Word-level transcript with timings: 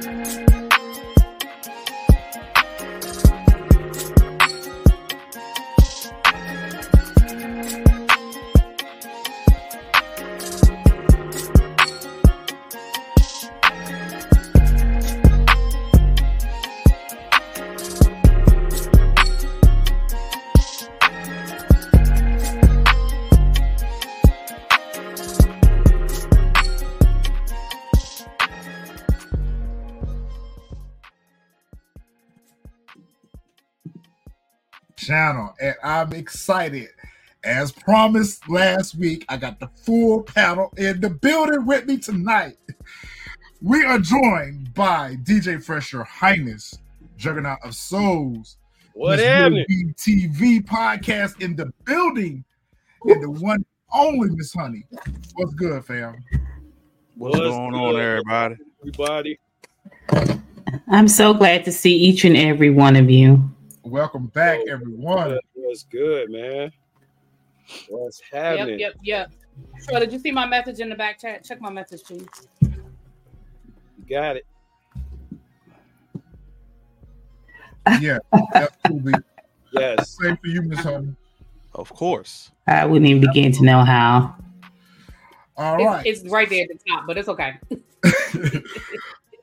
Bye. 0.00 0.61
Channel, 35.12 35.54
and 35.60 35.74
I'm 35.84 36.12
excited. 36.14 36.88
As 37.44 37.70
promised 37.70 38.48
last 38.48 38.94
week, 38.94 39.26
I 39.28 39.36
got 39.36 39.60
the 39.60 39.68
full 39.84 40.22
panel 40.22 40.72
in 40.78 41.02
the 41.02 41.10
building 41.10 41.66
with 41.66 41.84
me 41.84 41.98
tonight. 41.98 42.56
We 43.60 43.84
are 43.84 43.98
joined 43.98 44.72
by 44.72 45.16
DJ 45.22 45.62
Fresher 45.62 46.02
Highness, 46.02 46.78
Juggernaut 47.18 47.58
of 47.62 47.74
Souls, 47.74 48.56
What 48.94 49.16
Miss 49.16 49.26
happening? 49.26 49.94
TV 49.98 50.64
podcast 50.64 51.42
in 51.42 51.56
the 51.56 51.70
building, 51.84 52.42
and 53.04 53.22
the 53.22 53.30
one 53.30 53.66
only 53.92 54.30
Miss 54.30 54.54
Honey. 54.54 54.84
What's 55.34 55.52
good, 55.52 55.84
fam? 55.84 56.24
What's, 57.16 57.38
What's 57.38 57.50
going 57.50 57.74
on, 57.74 58.00
everybody? 58.00 58.56
Everybody, 58.80 59.38
I'm 60.88 61.06
so 61.06 61.34
glad 61.34 61.66
to 61.66 61.72
see 61.72 61.94
each 61.94 62.24
and 62.24 62.34
every 62.34 62.70
one 62.70 62.96
of 62.96 63.10
you. 63.10 63.50
Welcome 63.84 64.26
back, 64.28 64.60
everyone. 64.68 65.38
what's 65.54 65.82
good, 65.84 66.30
man? 66.30 66.70
What's 67.88 68.20
happening? 68.30 68.78
yep, 68.78 68.94
yep. 69.02 69.32
So 69.80 69.98
did 69.98 70.12
you 70.12 70.20
see 70.20 70.30
my 70.30 70.46
message 70.46 70.78
in 70.78 70.88
the 70.88 70.94
back 70.94 71.18
chat? 71.18 71.44
Check 71.44 71.60
my 71.60 71.70
message, 71.70 72.04
please. 72.04 72.28
Got 74.08 74.36
it. 74.36 74.46
Yeah, 78.00 78.18
absolutely. 78.54 79.14
Yes. 79.72 80.16
Same 80.20 80.36
for 80.36 80.46
you, 80.46 80.62
Miss 80.62 80.80
Honey. 80.80 81.16
Of 81.74 81.92
course. 81.92 82.52
I 82.68 82.86
wouldn't 82.86 83.08
even 83.08 83.20
begin 83.20 83.50
to 83.52 83.64
know 83.64 83.82
how. 83.82 84.36
All 85.56 85.98
It's, 86.04 86.20
it's 86.22 86.30
right 86.30 86.48
there 86.48 86.64
at 86.64 86.68
the 86.68 86.78
top, 86.88 87.06
but 87.06 87.18
it's 87.18 87.28
okay. 87.28 87.58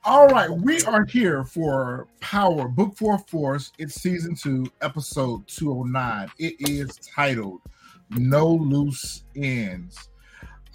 All 0.09 0.27
right, 0.27 0.49
we 0.49 0.81
are 0.85 1.05
here 1.05 1.43
for 1.43 2.07
Power 2.19 2.67
Book 2.67 2.97
Four 2.97 3.19
Force. 3.19 3.71
It's 3.77 3.93
season 3.93 4.33
two, 4.33 4.65
episode 4.81 5.47
209. 5.47 6.31
It 6.39 6.55
is 6.67 6.97
titled 7.13 7.61
No 8.09 8.47
Loose 8.47 9.25
Ends. 9.35 10.09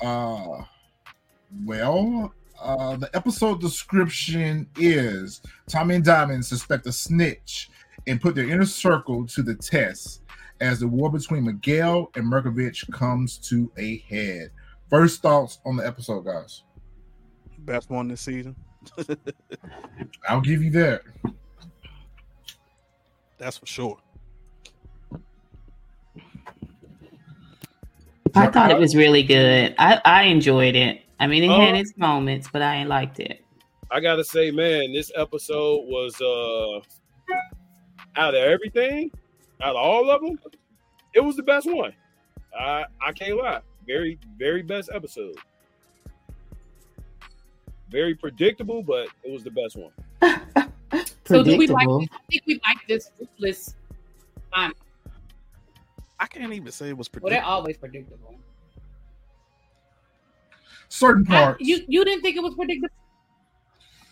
Uh 0.00 0.62
well, 1.64 2.32
uh 2.62 2.94
the 2.94 3.10
episode 3.12 3.60
description 3.60 4.68
is 4.78 5.42
Tommy 5.66 5.96
and 5.96 6.04
Diamond 6.04 6.46
suspect 6.46 6.86
a 6.86 6.92
snitch 6.92 7.70
and 8.06 8.20
put 8.20 8.36
their 8.36 8.48
inner 8.48 8.64
circle 8.64 9.26
to 9.26 9.42
the 9.42 9.56
test 9.56 10.22
as 10.60 10.78
the 10.78 10.86
war 10.86 11.10
between 11.10 11.44
Miguel 11.44 12.08
and 12.14 12.32
Mirković 12.32 12.88
comes 12.92 13.38
to 13.38 13.68
a 13.78 13.98
head. 14.08 14.52
First 14.88 15.22
thoughts 15.22 15.58
on 15.66 15.76
the 15.76 15.84
episode, 15.84 16.24
guys. 16.24 16.62
Best 17.58 17.90
one 17.90 18.06
this 18.06 18.20
season. 18.20 18.54
I'll 20.28 20.40
give 20.40 20.62
you 20.62 20.70
that. 20.72 21.02
That's 23.38 23.58
for 23.58 23.66
sure. 23.66 23.98
I 28.34 28.48
thought 28.48 28.70
it 28.70 28.78
was 28.78 28.96
really 28.96 29.22
good. 29.22 29.74
I, 29.78 30.00
I 30.04 30.22
enjoyed 30.24 30.74
it. 30.74 31.02
I 31.20 31.26
mean, 31.28 31.44
it 31.44 31.50
had 31.50 31.74
Oh. 31.74 31.78
its 31.78 31.92
moments, 31.96 32.48
but 32.52 32.62
I 32.62 32.76
ain't 32.76 32.88
liked 32.88 33.20
it. 33.20 33.44
I 33.90 34.00
gotta 34.00 34.24
say, 34.24 34.50
man, 34.50 34.92
this 34.92 35.12
episode 35.14 35.84
was 35.86 36.20
uh 36.20 36.80
out 38.16 38.34
of 38.34 38.40
everything, 38.42 39.10
out 39.62 39.76
of 39.76 39.76
all 39.76 40.10
of 40.10 40.20
them, 40.20 40.38
it 41.14 41.20
was 41.20 41.36
the 41.36 41.42
best 41.44 41.72
one. 41.72 41.92
I 42.58 42.84
I 43.04 43.12
can't 43.12 43.36
lie. 43.36 43.60
Very, 43.86 44.18
very 44.38 44.62
best 44.62 44.90
episode. 44.92 45.36
Very 47.94 48.16
predictable, 48.16 48.82
but 48.82 49.06
it 49.22 49.30
was 49.32 49.44
the 49.44 49.52
best 49.52 49.76
one. 49.76 49.92
So 51.26 51.42
do 51.42 51.56
we 51.56 51.66
like? 51.66 51.88
I 51.88 52.06
think 52.30 52.42
we 52.46 52.60
like 52.66 52.76
this 52.86 53.10
ruthless. 53.18 53.74
Um, 54.52 54.72
I 56.20 56.26
can't 56.26 56.52
even 56.52 56.70
say 56.70 56.90
it 56.90 56.96
was 56.96 57.08
predictable. 57.08 57.30
well, 57.30 57.40
they're 57.40 57.50
always 57.50 57.78
predictable. 57.78 58.34
Certain 60.88 61.24
I, 61.30 61.44
parts. 61.44 61.60
you 61.60 61.84
you 61.88 62.04
didn't 62.04 62.20
think 62.22 62.36
it 62.36 62.42
was 62.42 62.54
predictable? 62.54 62.94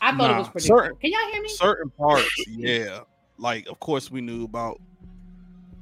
I 0.00 0.16
thought 0.16 0.31
it 0.31 0.38
was 0.38 0.49
predictable. 0.49 0.78
certain- 0.81 0.97
Can 0.97 1.12
y'all 1.12 1.32
hear 1.32 1.43
me? 1.43 1.49
Certain 1.50 1.91
parts, 1.91 2.47
yeah. 2.49 3.00
Like, 3.37 3.69
of 3.69 3.78
course, 3.78 4.10
we 4.10 4.20
knew 4.20 4.44
about, 4.44 4.81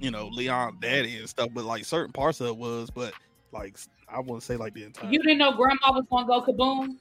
you 0.01 0.11
know, 0.11 0.27
Leon 0.29 0.79
daddy 0.83 1.17
and 1.17 1.29
stuff, 1.29 1.49
but 1.55 1.65
like 1.65 1.85
certain 1.85 2.13
parts 2.13 2.41
of 2.41 2.49
it 2.49 2.57
was, 2.57 2.91
but 2.91 3.15
like, 3.53 3.79
I 4.09 4.19
wouldn't 4.19 4.43
say 4.43 4.57
like 4.57 4.75
the 4.75 4.85
entire. 4.85 5.11
You 5.11 5.23
didn't 5.23 5.39
know 5.39 5.53
Grandma 5.53 5.93
was 5.93 6.05
gonna 6.11 6.27
go 6.27 6.43
kaboom. 6.43 6.97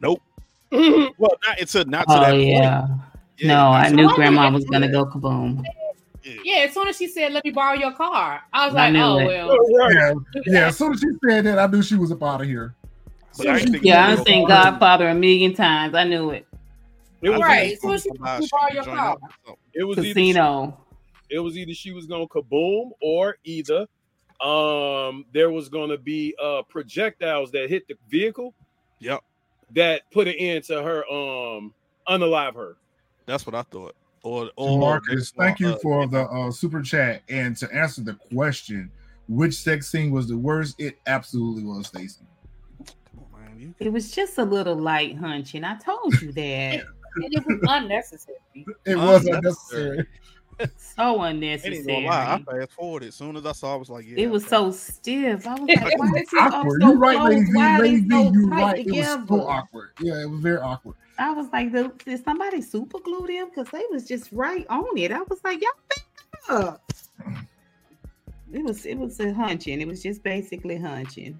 Nope. 0.00 0.22
Well, 0.70 1.32
not 1.46 1.58
it's 1.58 1.74
a 1.74 1.84
not 1.84 2.06
to 2.08 2.14
Oh, 2.14 2.20
that 2.20 2.36
yeah. 2.40 2.80
point. 2.86 3.00
No, 3.44 3.68
I 3.68 3.84
not 3.88 3.92
knew 3.92 4.14
grandma 4.14 4.50
was 4.50 4.64
going 4.66 4.82
to 4.82 4.88
go 4.88 5.06
kaboom. 5.06 5.62
Yeah. 6.24 6.34
Yeah, 6.44 6.54
as 6.64 6.74
soon 6.74 6.88
as 6.88 6.96
she 6.98 7.08
said, 7.08 7.32
"Let 7.32 7.42
me 7.44 7.50
borrow 7.52 7.72
your 7.74 7.92
car," 7.92 8.42
I 8.52 8.66
was 8.66 8.74
I 8.74 8.90
like, 8.90 9.02
"Oh 9.02 9.18
it. 9.18 9.26
well." 9.26 9.90
yeah, 9.94 10.12
yeah. 10.46 10.66
As 10.66 10.76
soon 10.76 10.92
as 10.92 11.00
she 11.00 11.06
said 11.26 11.44
that, 11.46 11.58
I 11.58 11.66
knew 11.68 11.82
she 11.82 11.96
was 11.96 12.12
up 12.12 12.22
out 12.22 12.42
of 12.42 12.46
here. 12.46 12.74
But 13.38 13.46
I 13.46 13.60
think 13.60 13.82
Yeah, 13.82 14.08
I've 14.08 14.22
seen 14.26 14.46
Godfather 14.46 15.08
a 15.08 15.14
million 15.14 15.54
times. 15.54 15.94
I 15.94 16.04
knew 16.04 16.30
it. 16.30 16.46
It 17.22 17.30
was, 17.30 17.40
Right. 17.40 17.78
either, 17.82 17.98
So 17.98 18.10
she- 18.12 18.18
borrow 18.50 18.72
your 18.74 18.84
car. 18.84 19.16
up 19.48 19.58
it 19.72 19.84
was 19.84 19.96
either 19.98 20.08
Casino. 20.08 20.78
it 21.30 21.38
was 21.38 21.56
either 21.56 21.72
she 21.72 21.92
was 21.92 22.06
gonna 22.06 22.26
kaboom 22.26 22.90
or 23.00 23.36
either 23.44 23.86
um 24.40 25.24
there 25.32 25.50
was 25.50 25.68
gonna 25.68 25.96
be 25.96 26.34
uh 26.42 26.62
projectiles 26.68 27.50
that 27.52 27.68
hit 27.70 27.88
the 27.88 27.94
vehicle 28.08 28.54
Yep, 29.00 29.20
that 29.74 30.02
put 30.12 30.28
an 30.28 30.34
end 30.34 30.64
to 30.64 30.82
her 30.82 31.04
um 31.10 31.74
unalive 32.08 32.54
her. 32.54 32.76
that's 33.26 33.46
what 33.46 33.54
I 33.54 33.62
thought. 33.62 33.94
Or, 34.24 34.50
or 34.56 34.78
Marcus, 34.80 35.30
thank 35.30 35.60
you 35.60 35.68
uh, 35.70 35.78
for 35.82 36.06
the 36.08 36.22
uh, 36.22 36.50
super 36.50 36.82
chat. 36.82 37.22
And 37.28 37.56
to 37.58 37.72
answer 37.72 38.02
the 38.02 38.14
question, 38.34 38.90
which 39.28 39.54
sex 39.54 39.90
scene 39.90 40.10
was 40.10 40.26
the 40.28 40.36
worst? 40.36 40.74
It 40.80 40.98
absolutely 41.06 41.62
was, 41.62 41.86
Stacy. 41.86 42.22
Come 43.14 43.24
on, 43.34 43.40
man, 43.44 43.60
you- 43.60 43.74
It 43.78 43.92
was 43.92 44.10
just 44.10 44.36
a 44.38 44.44
little 44.44 44.74
light 44.76 45.16
hunching. 45.16 45.62
I 45.64 45.76
told 45.76 46.20
you 46.20 46.32
that. 46.32 46.82
And 47.20 47.34
it 47.34 47.42
was 47.44 47.58
unnecessary. 47.68 48.36
It 48.84 48.96
was 48.96 49.26
Unnecessary. 49.26 50.06
Unnecessary. 50.58 50.72
so 50.78 51.02
Ain't 51.24 51.36
even 51.44 51.44
unnecessary. 51.44 51.84
gonna 51.86 52.06
lie. 52.06 52.34
I 52.34 52.58
fast 52.60 52.72
forwarded. 52.72 53.08
As 53.08 53.14
soon 53.14 53.36
as 53.36 53.46
I 53.46 53.52
saw, 53.52 53.72
it, 53.72 53.74
I 53.74 53.76
was 53.76 53.90
like, 53.90 54.06
yeah. 54.06 54.18
It 54.18 54.30
was 54.30 54.42
okay. 54.44 54.50
so 54.50 54.70
stiff. 54.72 55.46
I 55.46 55.54
was 55.54 55.68
like, 55.68 55.98
why 55.98 56.06
is 56.06 56.22
it 56.22 56.28
so 56.30 56.64
You're 56.80 56.96
right, 56.96 57.16
close? 57.16 57.28
Lady 57.30 57.44
Why 57.54 57.76
are 57.76 57.82
Lady 57.82 58.08
so 58.08 58.32
you're 58.32 58.50
tight 58.50 58.62
right. 58.62 58.86
It 58.86 58.92
was 58.92 59.28
so 59.28 59.48
awkward. 59.48 59.90
Yeah, 60.00 60.22
it 60.22 60.30
was 60.30 60.40
very 60.40 60.58
awkward. 60.58 60.94
I 61.20 61.32
was 61.32 61.48
like, 61.52 61.72
"Did- 61.72 61.98
did 61.98 62.22
somebody 62.24 62.62
super 62.62 62.98
glue 63.00 63.26
them? 63.26 63.48
Because 63.48 63.68
they 63.70 63.84
was 63.90 64.06
just 64.06 64.30
right 64.32 64.64
on 64.70 64.96
it. 64.96 65.10
I 65.10 65.18
was 65.20 65.40
like, 65.42 65.60
y'all 65.60 65.70
back 65.88 66.64
up. 66.64 66.92
It 68.52 68.62
was 68.64 68.86
it 68.86 68.96
was 68.96 69.18
a 69.20 69.32
hunching. 69.34 69.80
It 69.80 69.88
was 69.88 70.02
just 70.02 70.22
basically 70.22 70.76
hunching. 70.78 71.38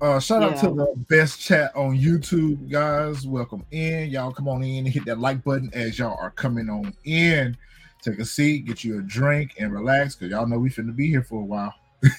Uh, 0.00 0.18
shout 0.18 0.42
out 0.42 0.56
to 0.58 0.66
the 0.66 0.92
best 1.08 1.40
chat 1.40 1.74
on 1.76 1.96
YouTube, 1.98 2.70
guys. 2.70 3.26
Welcome 3.26 3.64
in. 3.70 4.10
Y'all 4.10 4.32
come 4.32 4.48
on 4.48 4.62
in 4.62 4.84
and 4.84 4.88
hit 4.88 5.04
that 5.06 5.18
like 5.18 5.42
button 5.44 5.70
as 5.72 5.98
y'all 5.98 6.18
are 6.20 6.30
coming 6.30 6.68
on 6.68 6.92
in. 7.04 7.56
Take 8.02 8.18
a 8.18 8.24
seat, 8.24 8.66
get 8.66 8.84
you 8.84 8.98
a 8.98 9.02
drink, 9.02 9.54
and 9.58 9.72
relax 9.72 10.14
because 10.14 10.30
y'all 10.30 10.46
know 10.46 10.58
we 10.58 10.68
finna 10.68 10.94
be 10.94 11.08
here 11.08 11.22
for 11.22 11.40
a 11.40 11.44
while. 11.44 11.74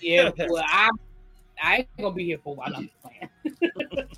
Yeah, 0.00 0.30
well, 0.48 0.64
I 0.66 0.90
I 1.62 1.76
ain't 1.76 1.88
gonna 1.98 2.14
be 2.14 2.24
here 2.24 2.38
for 2.42 2.50
a 2.50 2.56
while. 2.56 2.72
I'm 2.74 2.90
playing. 3.02 4.08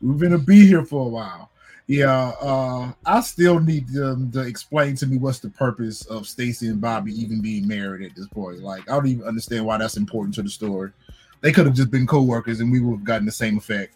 We're 0.00 0.14
gonna 0.14 0.38
be 0.38 0.66
here 0.66 0.84
for 0.84 1.06
a 1.06 1.08
while. 1.08 1.50
Yeah, 1.86 2.32
uh, 2.40 2.92
I 3.06 3.20
still 3.20 3.60
need 3.60 3.88
them 3.88 4.30
to 4.32 4.40
explain 4.40 4.94
to 4.96 5.06
me 5.06 5.16
what's 5.16 5.38
the 5.38 5.50
purpose 5.50 6.04
of 6.06 6.26
Stacy 6.26 6.68
and 6.68 6.80
Bobby 6.80 7.12
even 7.12 7.40
being 7.40 7.66
married 7.66 8.10
at 8.10 8.16
this 8.16 8.28
point. 8.28 8.62
Like, 8.62 8.88
I 8.90 8.94
don't 8.94 9.06
even 9.06 9.26
understand 9.26 9.64
why 9.64 9.78
that's 9.78 9.96
important 9.96 10.34
to 10.36 10.42
the 10.42 10.50
story. 10.50 10.90
They 11.40 11.52
could 11.52 11.66
have 11.66 11.74
just 11.74 11.90
been 11.90 12.06
co-workers 12.06 12.60
and 12.60 12.70
we 12.72 12.80
would 12.80 12.98
have 12.98 13.04
gotten 13.04 13.26
the 13.26 13.32
same 13.32 13.58
effect. 13.58 13.94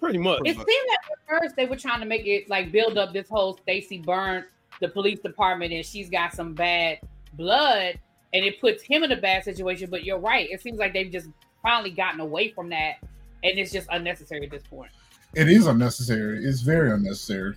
Pretty 0.00 0.18
much. 0.18 0.40
It 0.44 0.56
seemed 0.56 0.66
like 0.66 0.98
at 1.12 1.18
first 1.28 1.56
they 1.56 1.66
were 1.66 1.76
trying 1.76 2.00
to 2.00 2.06
make 2.06 2.26
it 2.26 2.48
like 2.48 2.72
build 2.72 2.98
up 2.98 3.12
this 3.12 3.28
whole 3.28 3.56
Stacy 3.56 3.98
burnt 3.98 4.46
the 4.80 4.88
police 4.88 5.20
department 5.20 5.72
and 5.72 5.84
she's 5.84 6.10
got 6.10 6.32
some 6.32 6.52
bad 6.52 6.98
blood 7.34 7.98
and 8.32 8.44
it 8.44 8.60
puts 8.60 8.82
him 8.82 9.02
in 9.02 9.12
a 9.12 9.16
bad 9.16 9.44
situation. 9.44 9.88
But 9.90 10.04
you're 10.04 10.18
right. 10.18 10.48
It 10.50 10.60
seems 10.60 10.78
like 10.78 10.92
they've 10.92 11.12
just 11.12 11.28
finally 11.62 11.90
gotten 11.90 12.20
away 12.20 12.50
from 12.50 12.68
that 12.70 12.96
and 13.42 13.58
it's 13.58 13.72
just 13.72 13.88
unnecessary 13.90 14.44
at 14.44 14.50
this 14.50 14.62
point. 14.64 14.90
It 15.34 15.48
is 15.48 15.66
unnecessary. 15.66 16.44
It's 16.44 16.60
very 16.60 16.92
unnecessary. 16.92 17.56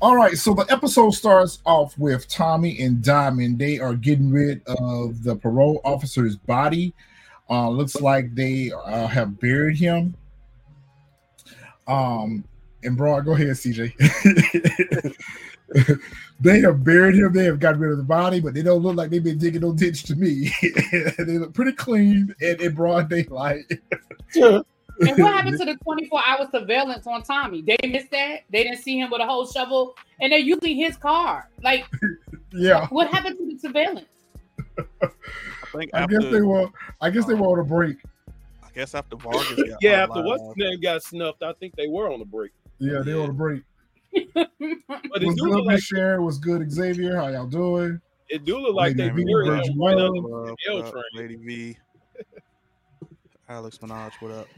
All 0.00 0.14
right, 0.14 0.38
so 0.38 0.54
the 0.54 0.64
episode 0.68 1.10
starts 1.10 1.60
off 1.66 1.98
with 1.98 2.28
Tommy 2.28 2.80
and 2.80 3.02
Diamond. 3.02 3.58
They 3.58 3.80
are 3.80 3.94
getting 3.94 4.30
rid 4.30 4.64
of 4.66 5.24
the 5.24 5.34
parole 5.34 5.80
officer's 5.84 6.36
body. 6.36 6.94
Uh, 7.50 7.70
looks 7.70 8.00
like 8.00 8.34
they 8.34 8.70
uh, 8.72 9.06
have 9.06 9.40
buried 9.40 9.78
him. 9.78 10.14
Um, 11.86 12.44
and 12.82 12.96
bro, 12.96 13.20
go 13.22 13.32
ahead, 13.32 13.48
CJ. 13.48 13.94
they 16.40 16.60
have 16.60 16.84
buried 16.84 17.14
him. 17.14 17.32
They 17.32 17.44
have 17.44 17.58
gotten 17.58 17.80
rid 17.80 17.92
of 17.92 17.98
the 17.98 18.04
body, 18.04 18.40
but 18.40 18.54
they 18.54 18.62
don't 18.62 18.82
look 18.82 18.96
like 18.96 19.10
they've 19.10 19.24
been 19.24 19.38
digging 19.38 19.62
no 19.62 19.72
ditch 19.72 20.04
to 20.04 20.14
me. 20.14 20.52
they 21.18 21.38
look 21.38 21.54
pretty 21.54 21.72
clean 21.72 22.34
and 22.40 22.60
in 22.60 22.74
broad 22.74 23.08
daylight. 23.08 23.64
and 24.34 24.64
what 25.00 25.32
happened 25.32 25.58
to 25.58 25.64
the 25.64 25.76
24 25.82 26.20
hour 26.26 26.48
surveillance 26.50 27.06
on 27.06 27.22
Tommy? 27.22 27.62
They 27.62 27.76
missed 27.88 28.10
that. 28.10 28.40
They 28.50 28.64
didn't 28.64 28.82
see 28.82 28.98
him 28.98 29.10
with 29.10 29.20
a 29.20 29.26
whole 29.26 29.46
shovel, 29.46 29.96
and 30.20 30.32
they're 30.32 30.38
using 30.38 30.76
his 30.76 30.96
car. 30.96 31.48
Like, 31.62 31.86
yeah. 32.52 32.86
What 32.88 33.08
happened 33.08 33.38
to 33.38 33.46
the 33.46 33.58
surveillance? 33.58 34.06
I 35.74 35.78
think 35.78 35.90
I 35.94 36.00
after, 36.00 36.18
guess 36.18 36.30
they 36.32 36.40
were. 36.42 36.68
I 37.00 37.10
guess 37.10 37.26
they 37.26 37.34
uh, 37.34 37.38
were 37.38 37.48
on 37.48 37.58
a 37.60 37.64
break. 37.64 37.98
I 38.62 38.70
guess 38.74 38.94
after 38.94 39.16
Vargas. 39.16 39.54
got 39.56 39.82
Yeah, 39.82 40.04
after 40.04 40.22
what's 40.22 40.42
his 40.42 40.56
name 40.56 40.80
got 40.80 41.02
snuffed, 41.02 41.42
I 41.42 41.52
think 41.54 41.74
they 41.76 41.88
were 41.88 42.12
on 42.12 42.18
the 42.18 42.24
break. 42.24 42.52
Yeah, 42.78 43.00
they 43.00 43.14
were 43.14 43.22
on 43.22 43.30
a 43.30 43.32
break. 43.32 43.62
But 45.10 45.22
it 45.22 45.26
Was 45.26 45.36
do 45.36 45.44
good, 45.44 45.50
look 45.50 45.64
like 45.66 45.74
Miss 45.76 45.84
Sharon? 45.84 46.24
Was 46.24 46.38
good, 46.38 46.70
Xavier? 46.72 47.16
How 47.16 47.28
y'all 47.28 47.46
doing? 47.46 48.00
it 48.28 48.44
do 48.44 48.58
look 48.58 48.74
like 48.74 48.96
they 48.96 49.04
Lady 49.10 49.24
V, 49.24 49.32
buried 49.32 49.46
Virgin 49.46 49.72
him 49.72 49.80
right 49.80 49.94
Mother. 49.96 50.06
under 50.06 50.20
What 50.20 50.56
the 50.66 50.72
up, 50.78 50.84
up, 50.86 50.92
train. 50.92 51.04
Lady 51.14 51.36
V. 51.36 51.76
Alex 53.48 53.78
Minaj, 53.78 54.12
what 54.20 54.30
up? 54.32 54.48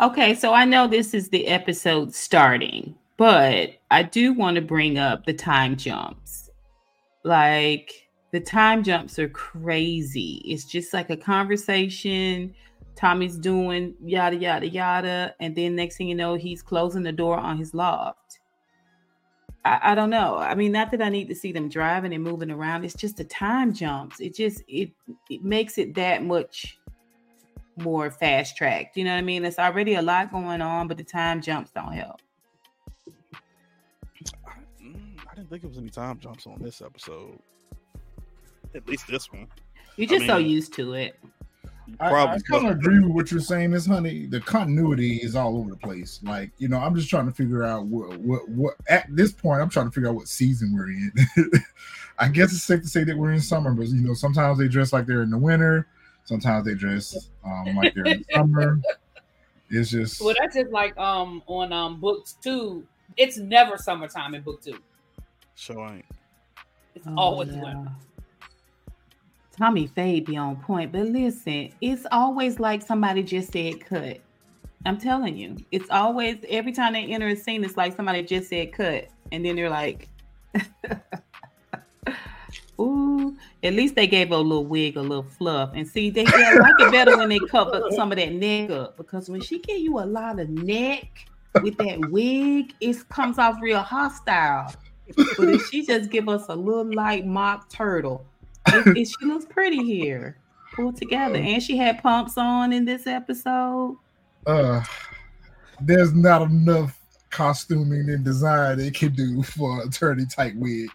Okay, 0.00 0.34
so 0.34 0.52
I 0.52 0.64
know 0.64 0.86
this 0.86 1.14
is 1.14 1.28
the 1.30 1.46
episode 1.46 2.14
starting, 2.14 2.94
but 3.16 3.70
I 3.90 4.02
do 4.02 4.32
want 4.32 4.56
to 4.56 4.62
bring 4.62 4.98
up 4.98 5.24
the 5.24 5.32
time 5.32 5.76
jumps. 5.76 6.50
Like 7.24 8.01
the 8.32 8.40
time 8.40 8.82
jumps 8.82 9.18
are 9.18 9.28
crazy. 9.28 10.42
It's 10.44 10.64
just 10.64 10.92
like 10.92 11.10
a 11.10 11.16
conversation. 11.16 12.54
Tommy's 12.96 13.36
doing 13.36 13.94
yada 14.02 14.36
yada 14.36 14.68
yada, 14.68 15.34
and 15.38 15.54
then 15.54 15.76
next 15.76 15.96
thing 15.96 16.08
you 16.08 16.14
know, 16.14 16.34
he's 16.34 16.62
closing 16.62 17.02
the 17.02 17.12
door 17.12 17.38
on 17.38 17.58
his 17.58 17.74
loft. 17.74 18.40
I, 19.64 19.92
I 19.92 19.94
don't 19.94 20.10
know. 20.10 20.36
I 20.38 20.54
mean, 20.54 20.72
not 20.72 20.90
that 20.90 21.02
I 21.02 21.08
need 21.08 21.28
to 21.28 21.34
see 21.34 21.52
them 21.52 21.68
driving 21.68 22.12
and 22.14 22.24
moving 22.24 22.50
around. 22.50 22.84
It's 22.84 22.94
just 22.94 23.18
the 23.18 23.24
time 23.24 23.72
jumps. 23.72 24.18
It 24.18 24.34
just 24.34 24.62
it 24.66 24.90
it 25.30 25.44
makes 25.44 25.76
it 25.76 25.94
that 25.94 26.24
much 26.24 26.78
more 27.76 28.10
fast 28.10 28.56
tracked. 28.56 28.96
You 28.96 29.04
know 29.04 29.12
what 29.12 29.18
I 29.18 29.22
mean? 29.22 29.44
It's 29.44 29.58
already 29.58 29.94
a 29.94 30.02
lot 30.02 30.32
going 30.32 30.62
on, 30.62 30.88
but 30.88 30.96
the 30.96 31.04
time 31.04 31.42
jumps 31.42 31.70
don't 31.70 31.92
help. 31.92 32.20
I, 34.46 34.52
mm, 34.82 35.18
I 35.30 35.34
didn't 35.34 35.50
think 35.50 35.64
it 35.64 35.68
was 35.68 35.78
any 35.78 35.90
time 35.90 36.18
jumps 36.18 36.46
on 36.46 36.62
this 36.62 36.80
episode. 36.80 37.38
At 38.74 38.86
least 38.86 39.06
this 39.06 39.30
one. 39.30 39.46
You're 39.96 40.08
I 40.08 40.18
just 40.18 40.26
so 40.26 40.38
used 40.38 40.72
to 40.74 40.94
it. 40.94 41.18
I, 42.00 42.10
I 42.10 42.38
kind 42.50 42.68
of 42.68 42.76
agree 42.78 43.00
with 43.00 43.12
what 43.12 43.30
you're 43.30 43.40
saying, 43.40 43.70
Miss 43.70 43.86
Honey. 43.86 44.26
The 44.26 44.40
continuity 44.40 45.16
is 45.16 45.34
all 45.36 45.58
over 45.58 45.70
the 45.70 45.76
place. 45.76 46.20
Like, 46.22 46.50
you 46.58 46.68
know, 46.68 46.78
I'm 46.78 46.94
just 46.94 47.10
trying 47.10 47.26
to 47.26 47.32
figure 47.32 47.64
out 47.64 47.86
what, 47.86 48.18
what, 48.18 48.48
what. 48.48 48.74
At 48.88 49.06
this 49.10 49.32
point, 49.32 49.60
I'm 49.60 49.68
trying 49.68 49.86
to 49.86 49.92
figure 49.92 50.08
out 50.08 50.14
what 50.14 50.28
season 50.28 50.72
we're 50.74 50.90
in. 50.90 51.12
I 52.18 52.28
guess 52.28 52.52
it's 52.52 52.62
safe 52.62 52.82
to 52.82 52.88
say 52.88 53.04
that 53.04 53.16
we're 53.16 53.32
in 53.32 53.40
summer, 53.40 53.72
but 53.72 53.88
you 53.88 54.00
know, 54.00 54.14
sometimes 54.14 54.58
they 54.58 54.68
dress 54.68 54.92
like 54.92 55.06
they're 55.06 55.22
in 55.22 55.30
the 55.30 55.38
winter. 55.38 55.86
Sometimes 56.24 56.64
they 56.64 56.74
dress 56.74 57.30
um, 57.44 57.74
like 57.76 57.94
they're 57.94 58.06
in 58.06 58.24
summer. 58.32 58.80
It's 59.70 59.90
just 59.90 60.20
Well, 60.20 60.34
that's 60.38 60.54
just 60.54 60.70
like 60.70 60.96
um 60.98 61.42
on 61.46 61.72
um 61.72 61.98
books 61.98 62.36
two. 62.42 62.86
It's 63.16 63.38
never 63.38 63.76
summertime 63.76 64.34
in 64.34 64.42
book 64.42 64.62
two. 64.62 64.78
Show 65.54 65.84
ain't. 65.88 66.04
It's 66.94 67.06
Oh, 67.06 67.14
always 67.16 67.54
yeah. 67.54 67.62
winter. 67.62 67.92
Tommy 69.62 69.86
Fade 69.86 70.24
be 70.24 70.36
on 70.36 70.56
point, 70.56 70.90
but 70.90 71.06
listen, 71.06 71.70
it's 71.80 72.04
always 72.10 72.58
like 72.58 72.82
somebody 72.82 73.22
just 73.22 73.52
said 73.52 73.78
cut. 73.78 74.18
I'm 74.84 74.98
telling 74.98 75.36
you, 75.36 75.56
it's 75.70 75.88
always 75.88 76.38
every 76.48 76.72
time 76.72 76.94
they 76.94 77.04
enter 77.04 77.28
a 77.28 77.36
scene, 77.36 77.62
it's 77.62 77.76
like 77.76 77.94
somebody 77.94 78.24
just 78.24 78.50
said 78.50 78.72
cut, 78.72 79.06
and 79.30 79.46
then 79.46 79.54
they're 79.54 79.70
like, 79.70 80.08
"Ooh." 82.80 83.36
At 83.62 83.74
least 83.74 83.94
they 83.94 84.08
gave 84.08 84.32
a 84.32 84.36
little 84.36 84.66
wig, 84.66 84.96
a 84.96 85.00
little 85.00 85.22
fluff, 85.22 85.70
and 85.76 85.86
see, 85.86 86.10
they 86.10 86.24
like 86.24 86.80
it 86.80 86.90
better 86.90 87.16
when 87.16 87.28
they 87.28 87.38
cover 87.38 87.84
some 87.92 88.10
of 88.10 88.18
that 88.18 88.32
neck 88.32 88.70
up 88.70 88.96
because 88.96 89.30
when 89.30 89.40
she 89.40 89.60
give 89.60 89.78
you 89.78 90.00
a 90.00 90.06
lot 90.06 90.40
of 90.40 90.48
neck 90.48 91.28
with 91.62 91.76
that 91.78 92.10
wig, 92.10 92.74
it 92.80 93.08
comes 93.10 93.38
off 93.38 93.62
real 93.62 93.78
hostile. 93.78 94.74
But 95.16 95.50
if 95.50 95.68
she 95.68 95.86
just 95.86 96.10
give 96.10 96.28
us 96.28 96.46
a 96.48 96.56
little 96.56 96.92
light 96.92 97.26
mock 97.26 97.68
turtle, 97.70 98.26
it, 98.68 98.96
it- 98.96 99.04
she 99.20 99.26
looks 99.26 99.44
pretty 99.46 99.82
here, 99.84 100.36
pulled 100.74 100.96
together, 100.96 101.36
and 101.38 101.62
she 101.62 101.76
had 101.76 102.02
pumps 102.02 102.36
on 102.38 102.72
in 102.72 102.84
this 102.84 103.06
episode. 103.06 103.96
uh, 104.46 104.82
there's 105.80 106.12
not 106.14 106.42
enough 106.42 106.98
costuming 107.30 108.08
and 108.10 108.24
design 108.24 108.76
they 108.78 108.90
can 108.90 109.12
do 109.14 109.42
for 109.42 109.80
a 109.82 109.86
attorney 109.86 110.26
tight 110.26 110.54
wig. 110.56 110.88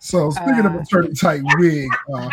So 0.00 0.30
speaking 0.30 0.66
of 0.66 0.74
Uh. 0.74 0.78
attorney 0.80 1.14
tight 1.14 1.42
wig, 1.56 1.88
uh, 2.14 2.28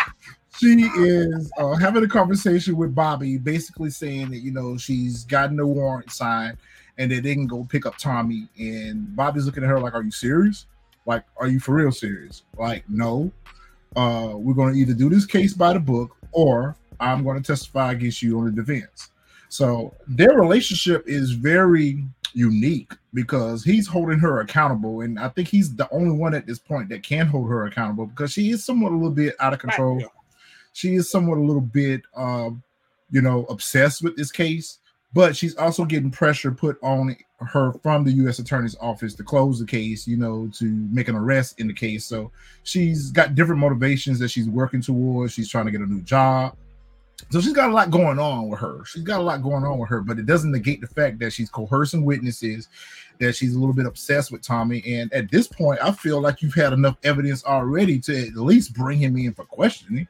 she 0.58 0.82
is 0.98 1.50
uh, 1.58 1.76
having 1.76 2.04
a 2.04 2.08
conversation 2.08 2.76
with 2.76 2.94
Bobby, 2.94 3.38
basically 3.38 3.92
saying 3.92 4.32
that 4.32 4.40
you 4.40 4.52
know 4.52 4.76
she's 4.78 5.24
gotten 5.26 5.60
a 5.60 5.66
warrant 5.68 6.12
signed 6.12 6.58
and 6.98 7.10
that 7.12 7.24
they 7.24 7.34
can 7.34 7.48
go 7.48 7.64
pick 7.64 7.86
up 7.86 7.98
Tommy. 7.98 8.50
And 8.60 9.16
Bobby's 9.16 9.46
looking 9.46 9.64
at 9.64 9.70
her 9.70 9.80
like, 9.80 9.94
"Are 9.94 10.04
you 10.04 10.12
serious? 10.12 10.66
Like, 11.06 11.24
are 11.38 11.48
you 11.48 11.60
for 11.62 11.76
real 11.76 11.92
serious? 11.94 12.44
Like, 12.58 12.84
no. 12.90 13.32
Uh, 13.96 14.34
we're 14.34 14.54
going 14.54 14.74
to 14.74 14.80
either 14.80 14.94
do 14.94 15.10
this 15.10 15.26
case 15.26 15.54
by 15.54 15.74
the 15.74 15.80
book 15.80 16.16
or 16.32 16.76
I'm 17.00 17.24
going 17.24 17.42
to 17.42 17.44
testify 17.44 17.94
against 17.94 18.22
you 18.22 18.40
on 18.40 18.46
the 18.46 18.52
defense." 18.52 19.12
So 19.50 19.96
their 20.08 20.34
relationship 20.34 21.04
is 21.08 21.32
very 21.32 22.06
unique 22.34 22.94
because 23.14 23.64
he's 23.64 23.88
holding 23.88 24.20
her 24.20 24.42
accountable, 24.42 25.02
and 25.02 25.20
I 25.20 25.30
think 25.30 25.48
he's 25.48 25.76
the 25.76 25.92
only 25.92 26.16
one 26.16 26.36
at 26.36 26.46
this 26.46 26.60
point 26.60 26.90
that 26.90 27.04
can 27.04 27.26
hold 27.26 27.50
her 27.50 27.66
accountable 27.66 28.06
because 28.06 28.32
she 28.32 28.52
is 28.52 28.64
somewhat 28.66 28.92
a 28.92 28.96
little 28.96 29.10
bit 29.10 29.36
out 29.40 29.54
of 29.54 29.60
control. 29.60 30.02
She 30.74 30.96
is 30.96 31.10
somewhat 31.10 31.40
a 31.40 31.42
little 31.42 31.62
bit, 31.62 32.02
um, 32.16 32.62
you 33.12 33.22
know, 33.22 33.46
obsessed 33.46 34.04
with 34.04 34.16
this 34.16 34.32
case, 34.32 34.80
but 35.14 35.36
she's 35.36 35.56
also 35.56 35.84
getting 35.84 36.12
pressure 36.12 36.52
put 36.52 36.78
on 36.84 37.16
her 37.42 37.74
from 37.82 38.04
the 38.04 38.12
U.S. 38.12 38.40
Attorney's 38.40 38.76
Office 38.82 39.14
to 39.16 39.24
close 39.24 39.60
the 39.60 39.66
case, 39.66 40.08
you 40.08 40.18
know, 40.18 40.50
to 40.56 40.66
make 40.92 41.08
an 41.08 41.16
arrest 41.16 41.60
in 41.60 41.68
the 41.68 41.74
case. 41.74 42.06
So 42.06 42.32
she's 42.64 43.12
got 43.12 43.36
different 43.36 43.62
motivations 43.62 44.20
that 44.20 44.30
she's 44.30 44.50
working 44.50 44.82
towards. 44.82 45.34
She's 45.34 45.50
trying 45.50 45.66
to 45.66 45.72
get 45.72 45.82
a 45.82 45.86
new 45.86 46.02
job. 46.02 46.56
So 47.32 47.42
she's 47.42 47.54
got 47.54 47.70
a 47.70 47.74
lot 47.74 47.92
going 47.92 48.18
on 48.18 48.50
with 48.50 48.60
her. 48.60 48.84
She's 48.86 49.04
got 49.04 49.20
a 49.20 49.24
lot 49.24 49.44
going 49.44 49.64
on 49.64 49.78
with 49.78 49.90
her, 49.90 50.02
but 50.02 50.20
it 50.20 50.26
doesn't 50.26 50.52
negate 50.52 50.82
the 50.82 50.88
fact 50.88 51.20
that 51.20 51.34
she's 51.34 51.50
coercing 51.50 52.06
witnesses, 52.06 52.70
that 53.20 53.36
she's 53.36 53.56
a 53.56 53.60
little 53.60 53.76
bit 53.76 53.86
obsessed 53.86 54.32
with 54.32 54.42
Tommy. 54.42 54.82
And 54.88 55.12
at 55.14 55.30
this 55.30 55.48
point, 55.48 55.80
I 55.84 55.92
feel 55.92 56.22
like 56.22 56.42
you've 56.42 56.54
had 56.54 56.74
enough 56.74 56.98
evidence 57.04 57.44
already 57.44 58.00
to 58.00 58.28
at 58.28 58.36
least 58.36 58.74
bring 58.74 58.98
him 58.98 59.18
in 59.18 59.34
for 59.34 59.44
questioning. 59.44 60.08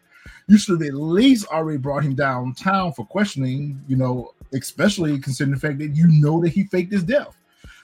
You 0.48 0.57
should 0.57 0.81
have 0.81 0.88
at 0.88 0.95
least 0.95 1.48
already 1.48 1.77
brought 1.77 2.03
him 2.03 2.15
downtown 2.15 2.93
for 2.93 3.05
questioning, 3.05 3.81
you 3.88 3.95
know, 3.95 4.33
especially 4.53 5.20
considering 5.20 5.53
the 5.53 5.60
fact 5.60 5.79
that 5.79 5.96
you 5.96 6.08
know 6.08 6.41
that 6.41 6.50
he 6.50 6.63
faked 6.65 6.91
his 6.91 7.03
death. 7.03 7.36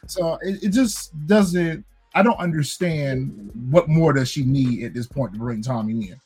So 0.08 0.36
it, 0.42 0.64
it 0.64 0.70
just 0.70 1.12
doesn't, 1.28 1.86
I 2.14 2.24
don't 2.24 2.38
understand 2.40 3.52
what 3.70 3.88
more 3.90 4.14
does 4.14 4.30
she 4.30 4.44
need 4.44 4.84
at 4.84 4.94
this 4.94 5.08
point 5.08 5.34
to 5.34 5.40
bring 5.40 5.62
Tommy 5.62 6.10
in. 6.10 6.22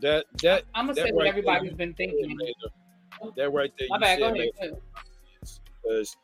That 0.00 0.26
that 0.42 0.64
I'm 0.74 0.86
gonna 0.86 0.94
that 0.94 1.08
say 1.08 1.12
what 1.12 1.22
right 1.22 1.30
everybody's 1.30 1.70
there, 1.70 1.76
been 1.76 1.94
thinking. 1.94 2.36
made 2.36 2.54
That 3.36 3.50
right 3.50 3.72
there, 3.78 3.88
My 3.90 3.96
you 3.96 4.00
bad. 4.00 4.18
Go 4.20 4.26
ahead. 4.26 4.80
because 5.82 6.16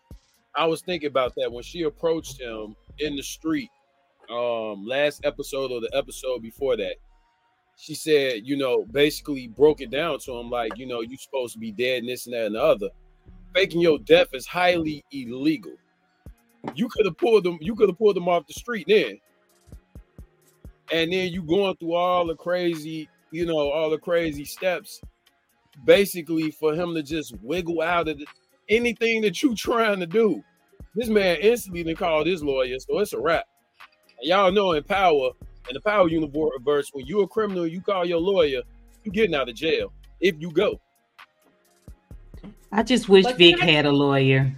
I 0.54 0.66
was 0.66 0.82
thinking 0.82 1.08
about 1.08 1.34
that 1.36 1.50
when 1.50 1.64
she 1.64 1.82
approached 1.82 2.40
him 2.40 2.76
in 2.98 3.16
the 3.16 3.22
street, 3.22 3.70
um, 4.30 4.86
last 4.86 5.24
episode 5.24 5.72
or 5.72 5.80
the 5.80 5.90
episode 5.92 6.42
before 6.42 6.76
that. 6.76 6.94
She 7.76 7.96
said, 7.96 8.42
you 8.44 8.56
know, 8.56 8.84
basically 8.84 9.48
broke 9.48 9.80
it 9.80 9.90
down 9.90 10.20
to 10.20 10.32
him 10.38 10.48
like, 10.48 10.78
you 10.78 10.86
know, 10.86 11.00
you're 11.00 11.18
supposed 11.18 11.54
to 11.54 11.58
be 11.58 11.72
dead 11.72 12.00
and 12.00 12.08
this 12.08 12.26
and 12.26 12.34
that 12.34 12.46
and 12.46 12.54
the 12.54 12.62
other. 12.62 12.88
Faking 13.54 13.80
your 13.80 13.98
death 14.00 14.28
is 14.32 14.46
highly 14.46 15.04
illegal. 15.12 15.72
You 16.74 16.88
could 16.88 17.06
have 17.06 17.16
pulled 17.16 17.44
them, 17.44 17.58
you 17.60 17.76
could 17.76 17.88
have 17.88 17.98
pulled 17.98 18.16
them 18.16 18.28
off 18.28 18.46
the 18.46 18.54
street 18.54 18.86
then. 18.88 19.18
And 20.92 21.12
then 21.12 21.32
you 21.32 21.42
going 21.42 21.76
through 21.76 21.94
all 21.94 22.26
the 22.26 22.34
crazy, 22.34 23.08
you 23.30 23.46
know, 23.46 23.70
all 23.70 23.90
the 23.90 23.98
crazy 23.98 24.44
steps, 24.44 25.00
basically 25.84 26.50
for 26.50 26.74
him 26.74 26.94
to 26.94 27.02
just 27.02 27.34
wiggle 27.42 27.80
out 27.80 28.08
of 28.08 28.18
the, 28.18 28.26
anything 28.68 29.20
that 29.22 29.42
you 29.42 29.54
trying 29.54 30.00
to 30.00 30.06
do. 30.06 30.42
This 30.94 31.08
man 31.08 31.36
instantly 31.40 31.82
then 31.82 31.96
called 31.96 32.26
his 32.26 32.42
lawyer, 32.42 32.78
so 32.78 32.98
it's 32.98 33.12
a 33.12 33.20
wrap. 33.20 33.46
And 34.18 34.28
y'all 34.28 34.52
know 34.52 34.72
in 34.72 34.84
power, 34.84 35.30
in 35.68 35.74
the 35.74 35.80
power 35.80 36.08
universe, 36.08 36.90
when 36.92 37.06
you're 37.06 37.24
a 37.24 37.28
criminal, 37.28 37.66
you 37.66 37.80
call 37.80 38.04
your 38.04 38.20
lawyer, 38.20 38.62
you 39.04 39.12
getting 39.12 39.34
out 39.34 39.48
of 39.48 39.54
jail 39.54 39.92
if 40.20 40.34
you 40.40 40.50
go. 40.50 40.80
I 42.74 42.82
just 42.82 43.08
wish 43.08 43.24
But 43.24 43.38
Vic 43.38 43.62
I- 43.62 43.66
had 43.66 43.86
a 43.86 43.92
lawyer. 43.92 44.52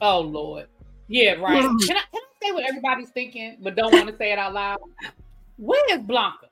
Oh 0.00 0.20
Lord. 0.20 0.66
Yeah, 1.08 1.32
right. 1.34 1.60
Can 1.86 1.96
I, 1.96 2.00
can 2.00 2.00
I 2.14 2.46
say 2.46 2.52
what 2.52 2.64
everybody's 2.66 3.10
thinking, 3.10 3.58
but 3.60 3.76
don't 3.76 3.92
want 3.92 4.08
to 4.08 4.16
say 4.16 4.32
it 4.32 4.38
out 4.38 4.54
loud? 4.54 4.78
Where 5.56 5.82
is 5.94 6.02
Blanca? 6.02 6.46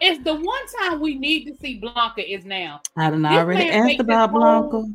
It's 0.00 0.22
the 0.24 0.34
one 0.34 0.66
time 0.80 1.00
we 1.00 1.14
need 1.18 1.44
to 1.44 1.54
see 1.56 1.78
Blanca 1.78 2.26
is 2.28 2.44
now. 2.44 2.80
I 2.96 3.10
don't 3.10 3.22
know. 3.22 3.28
I 3.28 3.36
already 3.38 3.68
asked 3.70 4.00
about 4.00 4.30
his 4.30 4.42
whole- 4.42 4.70
Blanca. 4.70 4.92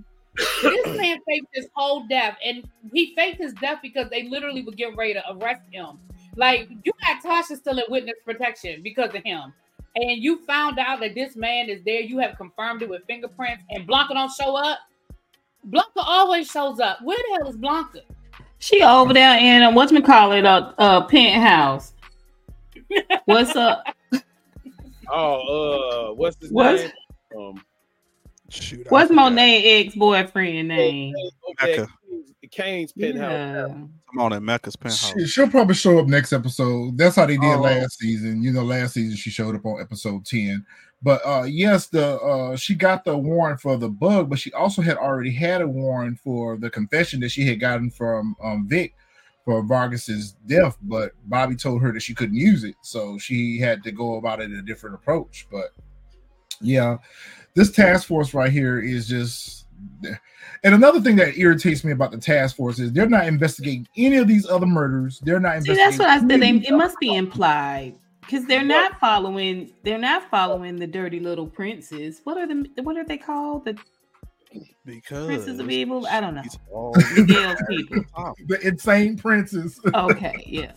This 0.63 0.97
man 0.97 1.19
faked 1.27 1.47
his 1.53 1.67
whole 1.75 2.07
death, 2.07 2.38
and 2.43 2.63
he 2.93 3.13
faked 3.15 3.39
his 3.39 3.53
death 3.53 3.79
because 3.83 4.09
they 4.09 4.23
literally 4.29 4.63
were 4.63 4.71
getting 4.71 4.95
ready 4.95 5.13
to 5.13 5.23
arrest 5.31 5.61
him. 5.71 6.00
Like 6.38 6.69
you 6.83 6.91
got 7.05 7.21
Tasha 7.21 7.57
still 7.57 7.77
in 7.77 7.83
witness 7.89 8.15
protection 8.25 8.81
because 8.81 9.13
of 9.13 9.23
him, 9.23 9.53
and 9.95 10.21
you 10.24 10.45
found 10.45 10.79
out 10.79 11.00
that 11.01 11.15
this 11.15 11.36
man 11.36 11.69
is 11.69 11.83
there. 11.83 12.01
You 12.01 12.19
have 12.19 12.38
confirmed 12.38 12.81
it 12.81 12.89
with 12.89 13.03
fingerprints, 13.07 13.63
and 13.69 13.86
Blanca 13.86 14.13
don't 14.13 14.31
show 14.31 14.55
up. 14.55 14.79
Blanca 15.63 15.89
always 16.00 16.50
shows 16.50 16.79
up. 16.79 17.00
Where 17.03 17.17
the 17.17 17.38
hell 17.39 17.50
is 17.50 17.57
Blanca? 17.57 18.01
She 18.60 18.81
over 18.83 19.13
there 19.13 19.38
in 19.39 19.63
uh, 19.63 19.71
what's 19.71 19.91
call 20.05 20.31
it 20.33 20.45
a, 20.45 20.74
a 20.77 21.07
penthouse. 21.07 21.93
What's 23.25 23.55
up? 23.55 23.83
Oh, 25.13 26.12
uh, 26.12 26.13
what's 26.13 26.38
his 26.39 26.51
What's- 26.53 26.83
name? 26.83 26.91
Um, 27.38 27.63
Shoot. 28.50 28.89
What's. 28.89 29.12
Monet 29.12 29.86
ex 29.86 29.95
boyfriend 29.95 30.69
name? 30.69 31.13
okay, 31.62 31.79
Mecca. 31.79 31.88
Cane's 32.51 32.91
penthouse. 32.91 33.22
Yeah. 33.31 33.65
I'm 34.13 34.20
on 34.20 34.34
at 34.34 34.41
Mecca's 34.43 34.75
penthouse. 34.75 35.13
She, 35.17 35.25
she'll 35.25 35.50
probably 35.50 35.74
show 35.75 35.98
up 36.00 36.08
next 36.08 36.34
episode. 36.34 36.98
That's 36.98 37.15
how 37.15 37.25
they 37.25 37.38
did 37.38 37.55
Oh. 37.55 37.62
last 37.62 37.98
season. 38.00 38.43
You 38.43 38.51
know, 38.51 38.63
last 38.63 38.93
season 38.93 39.15
she 39.15 39.29
showed 39.29 39.55
up 39.55 39.65
on 39.65 39.81
episode 39.81 40.25
10. 40.25 40.65
But 41.01 41.22
uh 41.25 41.43
yes, 41.43 41.88
the 41.88 42.17
uh 42.20 42.55
she 42.58 42.75
got 42.75 43.05
the 43.05 43.17
warrant 43.17 43.60
for 43.62 43.77
the 43.77 43.89
bug, 43.89 44.29
but 44.29 44.38
she 44.38 44.51
also 44.53 44.81
had 44.81 44.98
already 44.98 45.31
had 45.31 45.62
a 45.62 45.67
warrant 45.67 46.20
for 46.20 46.58
the 46.58 46.70
confession 46.70 47.20
that 47.22 47.29
she 47.29 47.46
had 47.48 47.60
gotten 47.60 47.89
from 47.89 48.36
um 48.43 48.67
Vic 48.67 48.93
for 49.43 49.63
Vargas's 49.63 50.34
death, 50.46 50.77
but 50.84 51.13
Bobby 51.25 51.55
told 51.55 51.81
her 51.81 51.91
that 51.93 52.01
she 52.01 52.13
couldn't 52.13 52.36
use 52.36 52.63
it, 52.63 52.75
so 52.84 53.17
she 53.17 53.58
had 53.58 53.81
to 53.84 53.91
go 53.91 54.17
about 54.17 54.39
it 54.39 54.51
in 54.51 54.58
a 54.60 54.62
different 54.62 54.93
approach. 54.93 55.48
But 55.51 55.70
yeah, 56.60 56.98
this 57.55 57.72
task 57.72 58.08
force 58.08 58.36
right 58.36 58.51
here 58.51 58.79
is 58.79 59.08
just 59.08 59.65
and 60.63 60.75
another 60.75 61.00
thing 61.01 61.15
that 61.17 61.38
irritates 61.38 61.83
me 61.83 61.91
about 61.91 62.11
the 62.11 62.17
task 62.17 62.55
force 62.55 62.79
is 62.79 62.91
they're 62.91 63.09
not 63.09 63.27
investigating 63.27 63.88
any 63.97 64.17
of 64.17 64.27
these 64.27 64.47
other 64.47 64.65
murders. 64.65 65.19
They're 65.23 65.39
not 65.39 65.63
See, 65.63 65.71
investigating. 65.71 65.77
that's 65.85 66.00
what 66.00 66.09
I 66.09 66.19
said. 66.19 66.41
They, 66.41 66.67
it 66.67 66.73
must 66.73 67.00
be 67.00 67.15
implied 67.15 67.95
because 68.21 68.45
they're 68.45 68.63
not 68.63 69.00
following. 69.00 69.71
They're 69.83 69.97
not 69.97 70.29
following 70.29 70.77
the 70.77 70.88
dirty 70.88 71.19
little 71.19 71.47
princes. 71.47 72.21
What 72.23 72.38
are 72.38 72.47
the 72.47 72.67
What 72.83 72.97
are 72.97 73.03
they 73.05 73.17
called? 73.17 73.65
The 73.65 73.77
Because 74.85 75.27
Princes 75.27 75.59
of 75.59 75.69
Evil? 75.71 76.05
I 76.07 76.19
don't 76.19 76.35
know. 76.35 76.41
she's 76.43 76.57
all 76.71 76.93
Miguel's 77.15 77.57
people. 77.69 78.03
the 78.47 78.59
insane 78.67 79.17
princes. 79.17 79.79
Okay, 79.93 80.33
yeah, 80.45 80.71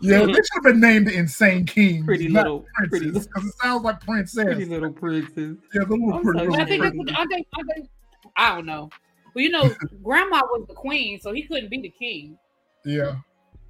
yeah, 0.00 0.20
they 0.24 0.32
should 0.32 0.44
have 0.54 0.62
been 0.64 0.80
named 0.80 1.06
the 1.08 1.14
insane 1.14 1.66
kings. 1.66 2.04
Pretty 2.06 2.28
not 2.28 2.44
little- 2.44 2.66
pretty 2.74 3.10
princes, 3.10 3.26
because 3.26 3.48
it 3.48 3.54
sounds 3.62 3.82
like 3.84 4.00
princess. 4.00 4.44
pretty 4.44 4.64
little 4.64 4.92
princes. 4.92 5.58
yeah, 5.74 5.84
the 5.84 5.94
little 5.94 6.14
I'm 6.14 6.22
pretty 6.22 6.40
little 6.40 6.52
But 6.56 6.60
I 6.60 6.64
think, 6.64 6.82
that's 6.82 6.94
princes. 6.96 7.14
what, 7.16 7.20
I 7.20 7.24
think, 7.26 7.46
I 7.54 7.62
think, 7.74 7.88
I 8.36 8.54
don't 8.54 8.66
know. 8.66 8.90
Well, 9.34 9.42
you 9.42 9.50
know, 9.50 9.74
Grandma 10.02 10.42
was 10.44 10.66
the 10.68 10.74
queen, 10.74 11.20
so 11.20 11.32
he 11.32 11.42
couldn't 11.42 11.70
be 11.70 11.80
the 11.80 11.90
king. 11.90 12.38
Yeah. 12.84 13.16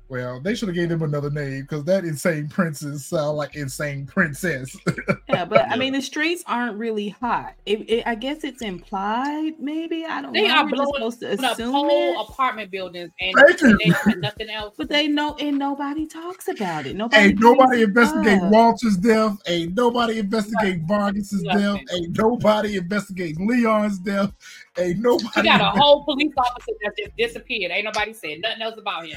Well, 0.08 0.38
they 0.38 0.54
should 0.54 0.68
have 0.68 0.76
gave 0.76 0.90
him 0.90 1.02
another 1.02 1.30
name 1.30 1.62
because 1.62 1.84
that 1.84 2.04
insane 2.04 2.48
princess 2.48 3.06
sound 3.06 3.38
like 3.38 3.56
insane 3.56 4.06
princess. 4.06 4.76
Yeah, 5.26 5.44
but 5.46 5.68
I 5.68 5.76
mean 5.76 5.92
the 5.94 6.02
streets 6.02 6.44
aren't 6.46 6.78
really 6.78 7.08
hot. 7.08 7.54
It, 7.66 7.90
it, 7.90 8.06
I 8.06 8.14
guess 8.14 8.44
it's 8.44 8.62
implied. 8.62 9.54
Maybe 9.58 10.04
I 10.04 10.22
don't 10.22 10.32
They 10.32 10.46
know. 10.46 10.54
are 10.54 10.64
We're 10.64 10.70
blowing 10.70 10.92
supposed 10.94 11.20
to 11.20 11.32
Up 11.32 11.52
assume 11.54 11.72
whole 11.72 11.88
it. 12.20 12.20
apartment 12.20 12.70
buildings 12.70 13.10
and, 13.20 13.34
and 13.36 13.80
they 13.80 14.14
nothing 14.18 14.48
else. 14.50 14.74
But 14.78 14.90
they 14.90 15.08
know, 15.08 15.34
and 15.40 15.58
nobody 15.58 16.06
talks 16.06 16.46
about 16.46 16.86
it. 16.86 16.94
Nobody. 16.94 17.22
Ain't 17.30 17.40
nobody 17.40 17.82
investigate 17.82 18.42
up. 18.42 18.52
Walter's 18.52 18.96
death. 18.96 19.36
Ain't 19.48 19.74
nobody 19.74 20.18
investigate 20.20 20.82
Vargas's 20.86 21.42
death. 21.42 21.80
Ain't 21.92 22.16
nobody 22.16 22.76
investigate 22.76 23.36
Leon's 23.40 23.98
death. 23.98 24.30
Ain't 24.78 25.00
nobody. 25.00 25.28
She 25.34 25.42
got 25.42 25.60
a 25.60 25.80
whole 25.80 26.04
police 26.04 26.32
officer 26.36 26.72
that 26.82 26.92
just 26.96 27.16
disappeared. 27.16 27.72
Ain't 27.72 27.86
nobody 27.86 28.12
said 28.12 28.40
nothing 28.40 28.62
else 28.62 28.78
about 28.78 29.06
him. 29.06 29.16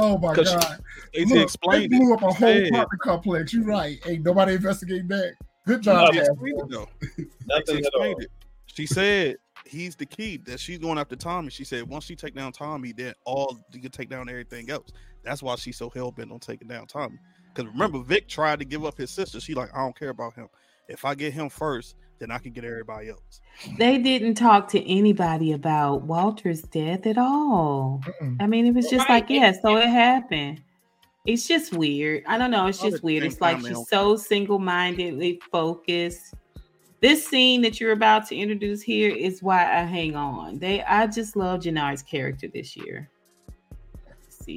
Oh 0.00 0.16
my 0.18 0.34
'Cause 0.34 0.48
she- 0.48 0.54
god! 0.56 0.82
They 1.14 1.24
Look, 1.24 1.38
explained 1.42 1.92
they 1.92 1.96
it. 1.96 2.00
blew 2.00 2.14
up 2.14 2.22
a 2.22 2.26
whole 2.26 2.34
Said- 2.34 2.68
apartment 2.68 3.02
complex. 3.02 3.52
You're 3.52 3.64
right. 3.64 3.98
Ain't 4.06 4.24
nobody 4.24 4.54
investigate 4.54 5.08
that. 5.08 5.34
Good 5.66 5.82
job, 5.82 6.12
they 6.12 6.18
task 6.20 6.30
explained 6.32 6.60
it, 6.62 6.70
though. 6.70 6.88
She 7.16 7.26
Nothing 7.46 7.76
at 7.86 7.94
all. 7.94 8.02
explained 8.02 8.22
it. 8.22 8.30
She 8.66 8.86
said 8.86 9.36
he's 9.66 9.96
the 9.96 10.06
key 10.06 10.36
that 10.46 10.60
she's 10.60 10.78
going 10.78 10.98
after 10.98 11.16
Tommy. 11.16 11.50
She 11.50 11.64
said 11.64 11.88
once 11.88 12.04
she 12.04 12.14
take 12.16 12.34
down 12.34 12.52
Tommy, 12.52 12.92
then 12.92 13.14
all 13.24 13.58
you 13.72 13.80
can 13.80 13.90
take 13.90 14.08
down 14.08 14.28
everything 14.28 14.70
else. 14.70 14.90
That's 15.24 15.42
why 15.42 15.56
she's 15.56 15.76
so 15.76 15.90
hell 15.90 16.10
bent 16.12 16.30
on 16.30 16.38
taking 16.38 16.68
down 16.68 16.86
Tommy. 16.86 17.18
Because 17.52 17.70
remember, 17.72 17.98
Vic 18.00 18.28
tried 18.28 18.60
to 18.60 18.64
give 18.64 18.84
up 18.84 18.96
his 18.96 19.10
sister. 19.10 19.40
She 19.40 19.54
like, 19.54 19.70
I 19.74 19.78
don't 19.78 19.98
care 19.98 20.10
about 20.10 20.34
him. 20.34 20.48
If 20.88 21.04
I 21.04 21.14
get 21.14 21.32
him 21.34 21.48
first, 21.48 21.96
then 22.18 22.30
I 22.30 22.38
can 22.38 22.52
get 22.52 22.64
everybody 22.64 23.10
else. 23.10 23.40
They 23.78 23.98
didn't 23.98 24.34
talk 24.34 24.68
to 24.68 24.90
anybody 24.90 25.52
about 25.52 26.02
Walter's 26.02 26.62
death 26.62 27.06
at 27.06 27.18
all. 27.18 28.02
Mm-mm. 28.04 28.36
I 28.40 28.46
mean, 28.46 28.66
it 28.66 28.74
was 28.74 28.88
just 28.88 29.08
Right, 29.08 29.22
like, 29.22 29.30
yeah, 29.30 29.52
so 29.60 29.76
it 29.76 29.88
happened. 29.88 30.62
It's 31.26 31.46
just 31.46 31.72
weird. 31.72 32.24
I 32.26 32.38
don't 32.38 32.50
know. 32.50 32.66
It's 32.66 32.80
just 32.80 33.02
weird. 33.02 33.24
It's 33.24 33.40
like 33.40 33.60
she's 33.60 33.88
so 33.88 34.16
single 34.16 34.58
mindedly 34.58 35.40
focused. 35.52 36.34
This 37.00 37.26
scene 37.26 37.60
that 37.62 37.80
you're 37.80 37.92
about 37.92 38.26
to 38.28 38.36
introduce 38.36 38.82
here 38.82 39.14
is 39.14 39.42
why 39.42 39.62
I 39.62 39.82
hang 39.82 40.16
on. 40.16 40.58
They, 40.58 40.82
I 40.82 41.06
just 41.06 41.36
love 41.36 41.60
Janar's 41.60 42.02
character 42.02 42.48
this 42.48 42.76
year. 42.76 43.10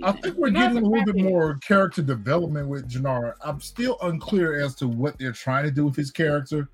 I 0.04 0.14
think 0.14 0.38
we're 0.38 0.52
getting 0.52 0.78
a 0.78 0.82
a 0.82 0.88
little 0.88 1.14
bit 1.14 1.18
more 1.24 1.56
character 1.56 2.02
development 2.02 2.70
with 2.70 2.90
Jannar. 2.90 3.34
I'm 3.42 3.60
still 3.60 3.98
unclear 4.02 4.64
as 4.64 4.76
to 4.76 4.88
what 4.88 5.18
they're 5.18 5.34
trying 5.34 5.66
to 5.66 5.72
do 5.72 5.86
with 5.86 5.96
his 5.96 6.12
character. 6.12 6.70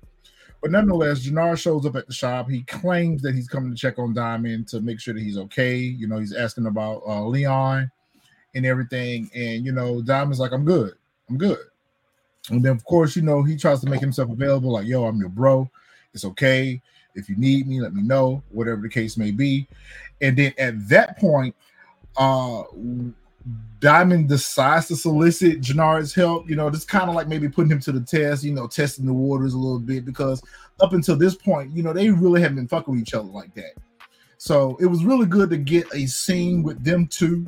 But 0.60 0.72
nonetheless, 0.72 1.24
Jannar 1.24 1.56
shows 1.56 1.86
up 1.86 1.96
at 1.96 2.06
the 2.06 2.12
shop. 2.12 2.50
He 2.50 2.62
claims 2.62 3.22
that 3.22 3.34
he's 3.34 3.48
coming 3.48 3.70
to 3.70 3.76
check 3.76 3.98
on 3.98 4.12
Diamond 4.12 4.66
to 4.68 4.80
make 4.80 5.00
sure 5.00 5.14
that 5.14 5.22
he's 5.22 5.38
okay. 5.38 5.76
You 5.76 6.08
know, 6.08 6.18
he's 6.18 6.34
asking 6.34 6.66
about 6.66 7.02
uh, 7.06 7.24
Leon 7.24 7.90
and 8.54 8.66
everything. 8.66 9.30
And, 9.34 9.64
you 9.64 9.72
know, 9.72 10.02
Diamond's 10.02 10.40
like, 10.40 10.52
I'm 10.52 10.64
good. 10.64 10.94
I'm 11.30 11.38
good. 11.38 11.58
And 12.50 12.64
then, 12.64 12.72
of 12.72 12.84
course, 12.84 13.14
you 13.14 13.22
know, 13.22 13.42
he 13.42 13.56
tries 13.56 13.80
to 13.82 13.90
make 13.90 14.00
himself 14.00 14.30
available 14.30 14.72
like, 14.72 14.86
yo, 14.86 15.04
I'm 15.04 15.18
your 15.18 15.28
bro. 15.28 15.70
It's 16.12 16.24
okay. 16.24 16.80
If 17.14 17.28
you 17.28 17.36
need 17.36 17.68
me, 17.68 17.80
let 17.80 17.94
me 17.94 18.02
know, 18.02 18.42
whatever 18.50 18.80
the 18.80 18.88
case 18.88 19.16
may 19.16 19.30
be. 19.30 19.68
And 20.20 20.36
then 20.36 20.52
at 20.58 20.88
that 20.88 21.18
point, 21.18 21.54
uh 22.16 22.62
Diamond 23.80 24.28
decides 24.28 24.88
to 24.88 24.96
solicit 24.96 25.60
Jannard's 25.60 26.12
help. 26.12 26.48
You 26.50 26.56
know, 26.56 26.70
just 26.70 26.88
kind 26.88 27.08
of 27.08 27.14
like 27.14 27.28
maybe 27.28 27.48
putting 27.48 27.70
him 27.70 27.80
to 27.80 27.92
the 27.92 28.00
test, 28.00 28.42
you 28.44 28.52
know, 28.52 28.66
testing 28.66 29.06
the 29.06 29.12
waters 29.12 29.54
a 29.54 29.58
little 29.58 29.78
bit 29.78 30.04
because 30.04 30.42
up 30.80 30.92
until 30.92 31.16
this 31.16 31.34
point, 31.34 31.76
you 31.76 31.82
know, 31.82 31.92
they 31.92 32.10
really 32.10 32.40
haven't 32.40 32.56
been 32.56 32.68
fucking 32.68 32.92
with 32.92 33.00
each 33.02 33.14
other 33.14 33.28
like 33.28 33.54
that. 33.54 33.72
So 34.36 34.76
it 34.80 34.86
was 34.86 35.04
really 35.04 35.26
good 35.26 35.50
to 35.50 35.56
get 35.56 35.92
a 35.94 36.06
scene 36.06 36.62
with 36.62 36.82
them 36.82 37.06
two 37.06 37.46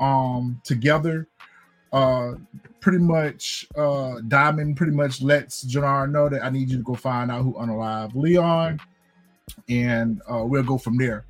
um 0.00 0.60
together. 0.64 1.28
Uh 1.92 2.32
pretty 2.80 2.98
much 2.98 3.66
uh 3.76 4.16
Diamond 4.28 4.76
pretty 4.76 4.92
much 4.92 5.22
lets 5.22 5.62
Jannard 5.62 6.12
know 6.12 6.28
that 6.28 6.44
I 6.44 6.50
need 6.50 6.68
you 6.68 6.78
to 6.78 6.82
go 6.82 6.94
find 6.94 7.30
out 7.30 7.42
who 7.42 7.54
unalive 7.54 8.14
Leon 8.14 8.80
and 9.68 10.20
uh 10.30 10.44
we'll 10.44 10.62
go 10.62 10.76
from 10.76 10.98
there. 10.98 11.24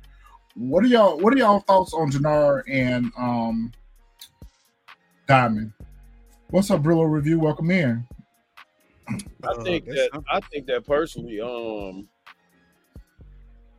What 0.55 0.83
are 0.83 0.87
y'all 0.87 1.17
what 1.19 1.33
are 1.33 1.37
y'all 1.37 1.59
thoughts 1.61 1.93
on 1.93 2.11
Jannar 2.11 2.63
and 2.69 3.11
um 3.17 3.71
Diamond? 5.27 5.73
What's 6.49 6.69
up, 6.71 6.81
Brillo 6.83 7.09
Review? 7.09 7.39
Welcome 7.39 7.71
in. 7.71 8.05
I 9.07 9.13
Uh, 9.47 9.63
think 9.63 9.85
that's 9.85 9.97
that. 10.11 10.23
I 10.31 10.39
think 10.51 10.65
that 10.67 10.85
personally, 10.85 11.39
um, 11.41 12.07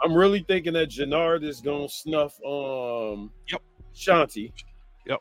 I'm 0.02 0.14
really 0.14 0.40
thinking 0.46 0.74
that 0.74 0.86
Jannard 0.90 1.42
is 1.42 1.60
gonna 1.60 1.88
snuff 1.88 2.38
um 2.44 3.32
Yep. 3.50 3.62
Shanti. 3.94 4.52
Yep. 5.06 5.20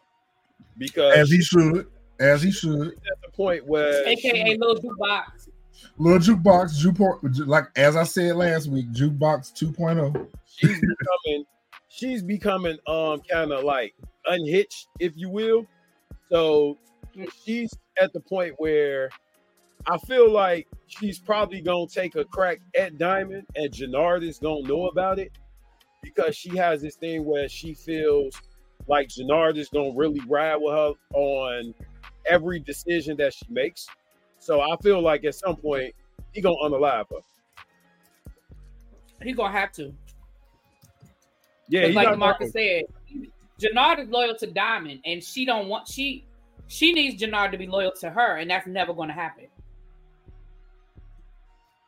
Because 0.77 1.15
As 1.17 1.29
he 1.31 1.41
should. 1.41 1.87
As 2.19 2.41
he 2.43 2.51
should. 2.51 2.89
at 2.89 3.21
the 3.23 3.31
point 3.33 3.65
where 3.65 4.05
AKA 4.07 4.45
she- 4.53 4.57
little 4.57 4.75
jukebox. 4.75 5.49
Little 5.97 6.35
jukebox, 6.35 6.81
jukebox, 6.83 7.47
like 7.47 7.65
as 7.75 7.95
I 7.95 8.03
said 8.03 8.35
last 8.35 8.67
week, 8.67 8.91
jukebox 8.91 9.53
oh. 9.63 9.65
2.0. 9.71 10.27
she's 10.45 10.79
becoming 10.81 11.45
she's 11.89 12.21
becoming 12.23 12.77
um 12.87 13.21
kind 13.29 13.51
of 13.51 13.63
like 13.63 13.93
unhitched, 14.25 14.87
if 14.99 15.15
you 15.15 15.29
will. 15.29 15.65
So 16.29 16.77
she's 17.43 17.73
at 18.01 18.13
the 18.13 18.19
point 18.19 18.55
where 18.57 19.09
I 19.87 19.97
feel 19.99 20.31
like 20.31 20.67
she's 20.87 21.19
probably 21.19 21.61
gonna 21.61 21.87
take 21.87 22.15
a 22.15 22.25
crack 22.25 22.59
at 22.77 22.97
Diamond, 22.97 23.45
and 23.55 23.71
Jannard 23.71 24.23
is 24.23 24.39
gonna 24.39 24.67
know 24.67 24.87
about 24.87 25.19
it 25.19 25.31
because 26.01 26.35
she 26.35 26.55
has 26.57 26.81
this 26.81 26.95
thing 26.95 27.25
where 27.25 27.47
she 27.47 27.73
feels 27.73 28.39
like 28.87 29.09
Jannard 29.09 29.57
is 29.57 29.69
gonna 29.69 29.93
really 29.95 30.21
ride 30.27 30.57
with 30.57 30.73
her 30.73 30.93
on 31.13 31.73
every 32.25 32.59
decision 32.59 33.17
that 33.17 33.33
she 33.33 33.45
makes. 33.49 33.87
So 34.39 34.61
I 34.61 34.75
feel 34.77 35.01
like 35.01 35.23
at 35.25 35.35
some 35.35 35.55
point 35.55 35.93
he 36.33 36.41
gonna 36.41 36.55
unalive 36.63 37.05
her. 37.11 37.21
he 39.21 39.33
gonna 39.33 39.51
have 39.51 39.71
to. 39.73 39.93
Yeah, 41.67 41.87
like 41.87 42.17
Marcus 42.17 42.51
said, 42.51 42.83
Jannard 43.59 43.99
is 43.99 44.09
loyal 44.09 44.35
to 44.35 44.47
Diamond, 44.47 44.99
and 45.05 45.23
she 45.23 45.45
don't 45.45 45.67
want 45.67 45.87
she 45.87 46.25
she 46.67 46.93
needs 46.93 47.15
Jannard 47.15 47.51
to 47.51 47.57
be 47.57 47.67
loyal 47.67 47.91
to 47.99 48.09
her, 48.09 48.37
and 48.37 48.49
that's 48.49 48.67
never 48.67 48.93
going 48.93 49.09
to 49.09 49.13
happen. 49.13 49.45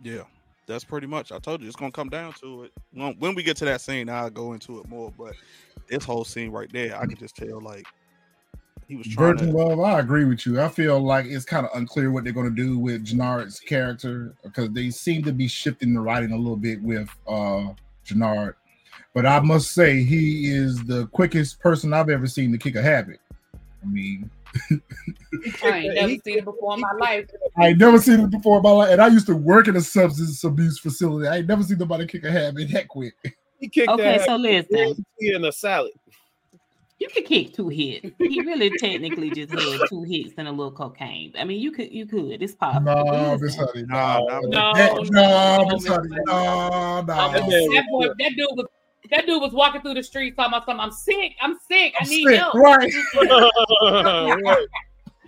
Yeah, 0.02 0.24
that's 0.68 0.84
pretty 0.84 1.08
much. 1.08 1.32
I 1.32 1.40
told 1.40 1.62
you 1.62 1.68
it's 1.68 1.76
gonna 1.76 1.92
come 1.92 2.10
down 2.10 2.34
to 2.42 2.64
it. 2.64 2.72
When, 2.94 3.14
when 3.20 3.36
we 3.36 3.44
get 3.44 3.58
to 3.58 3.66
that 3.66 3.82
scene, 3.82 4.10
I'll 4.10 4.30
go 4.30 4.54
into 4.54 4.80
it 4.80 4.88
more. 4.88 5.12
But 5.18 5.34
this 5.90 6.04
whole 6.04 6.24
scene 6.24 6.52
right 6.52 6.72
there, 6.72 6.96
I 6.96 7.06
can 7.06 7.18
just 7.18 7.36
tell 7.36 7.60
like 7.60 7.86
he 8.88 8.96
was 8.96 9.08
trying 9.08 9.38
Virgin 9.38 9.52
to. 9.52 9.58
Love, 9.58 9.80
I 9.80 10.00
agree 10.00 10.26
with 10.26 10.46
you. 10.46 10.62
I 10.62 10.70
feel 10.70 11.00
like 11.00 11.26
it's 11.26 11.46
kind 11.46 11.66
of 11.66 11.76
unclear 11.76 12.12
what 12.12 12.24
they're 12.24 12.34
going 12.34 12.54
to 12.54 12.56
do 12.56 12.78
with 12.78 13.04
Jannard's 13.04 13.60
character 13.60 14.34
because 14.44 14.70
they 14.72 14.90
seem 14.92 15.24
to 15.24 15.34
be 15.34 15.48
shifting 15.48 15.94
the 15.94 16.00
writing 16.00 16.32
a 16.32 16.38
little 16.38 16.56
bit 16.56 16.82
with 16.82 17.10
uh 17.28 17.70
Jannard. 18.04 18.56
But 19.14 19.26
I 19.26 19.40
must 19.40 19.72
say, 19.72 20.04
he 20.04 20.48
is 20.52 20.84
the 20.86 21.08
quickest 21.08 21.60
person 21.60 21.94
I've 21.94 22.10
ever 22.10 22.28
seen 22.28 22.52
to 22.52 22.58
kick 22.58 22.76
a 22.76 22.82
habit. 22.82 23.20
I 23.54 23.86
mean, 23.88 24.30
I 25.64 25.78
ain't 25.80 25.96
never 25.96 26.08
He- 26.10 26.22
seen 26.24 26.38
it 26.40 26.46
before 26.46 26.76
in 26.76 26.82
my 26.82 26.92
life. 27.00 27.26
I 27.58 27.68
ain't 27.70 27.78
never 27.80 28.00
seen 28.00 28.20
it 28.22 28.30
before 28.30 28.58
in 28.58 28.64
my 28.64 28.72
life, 28.72 28.90
and 28.92 29.02
I 29.02 29.08
used 29.08 29.28
to 29.28 29.36
work 29.36 29.68
in 29.68 29.76
a 29.76 29.82
substance 29.82 30.44
abuse 30.44 30.78
facility. 30.80 31.28
I 31.28 31.38
ain't 31.38 31.48
never 31.48 31.64
seen 31.64 31.78
nobody 31.80 32.06
kick 32.06 32.24
a 32.26 32.32
habit 32.32 32.72
that 32.72 32.88
quick. 32.88 33.14
He 33.60 33.68
kicked 33.70 33.90
Okay, 33.90 34.20
so 34.24 34.36
listen, 34.36 35.04
in 35.20 35.44
a 35.46 35.52
salad. 35.52 35.92
you 37.00 37.08
could 37.10 37.26
kick 37.26 37.54
two 37.56 37.70
hits. 37.70 38.08
He 38.20 38.42
really 38.42 38.70
technically 38.78 39.32
just 39.32 39.52
had 39.52 39.80
two 39.90 40.04
hits 40.04 40.36
and 40.38 40.48
a 40.48 40.52
little 40.52 40.72
cocaine. 40.72 41.34
I 41.36 41.44
mean, 41.44 41.60
you 41.60 41.72
could, 41.72 41.92
you 41.92 42.06
could. 42.06 42.44
It's 42.44 42.54
possible. 42.54 42.86
No, 42.94 43.04
But 43.04 43.42
Miss 43.42 43.56
Honey, 43.56 43.84
Nah, 43.88 44.20
no, 44.20 44.40
nah, 44.42 44.42
No, 44.42 44.74
That- 44.76 44.94
no, 44.96 45.02
no, 45.10 45.58
no, 45.64 45.70
Miss 45.74 45.86
no, 45.86 45.94
Honey, 45.96 46.10
no. 46.10 46.24
no, 46.28 47.02
no. 47.02 47.06
That 47.08 47.32
That 47.42 47.86
boy, 47.90 48.08
that 48.20 48.32
dude 48.38 48.48
was 48.52 48.68
that 49.12 49.26
dude 49.26 49.42
was 49.42 49.54
walking 49.54 49.82
through 49.82 49.94
the 49.96 50.04
streets 50.04 50.36
talking 50.36 50.54
about 50.54 50.66
something. 50.66 50.80
I'm 50.84 50.92
sick. 50.92 51.36
I'm 51.42 51.56
sick. 51.68 51.94
I 52.00 52.04
I'm 52.04 52.10
need 52.10 52.28
sick, 52.28 52.40
help. 52.40 52.54
right? 52.56 52.92
Right. 53.16 54.66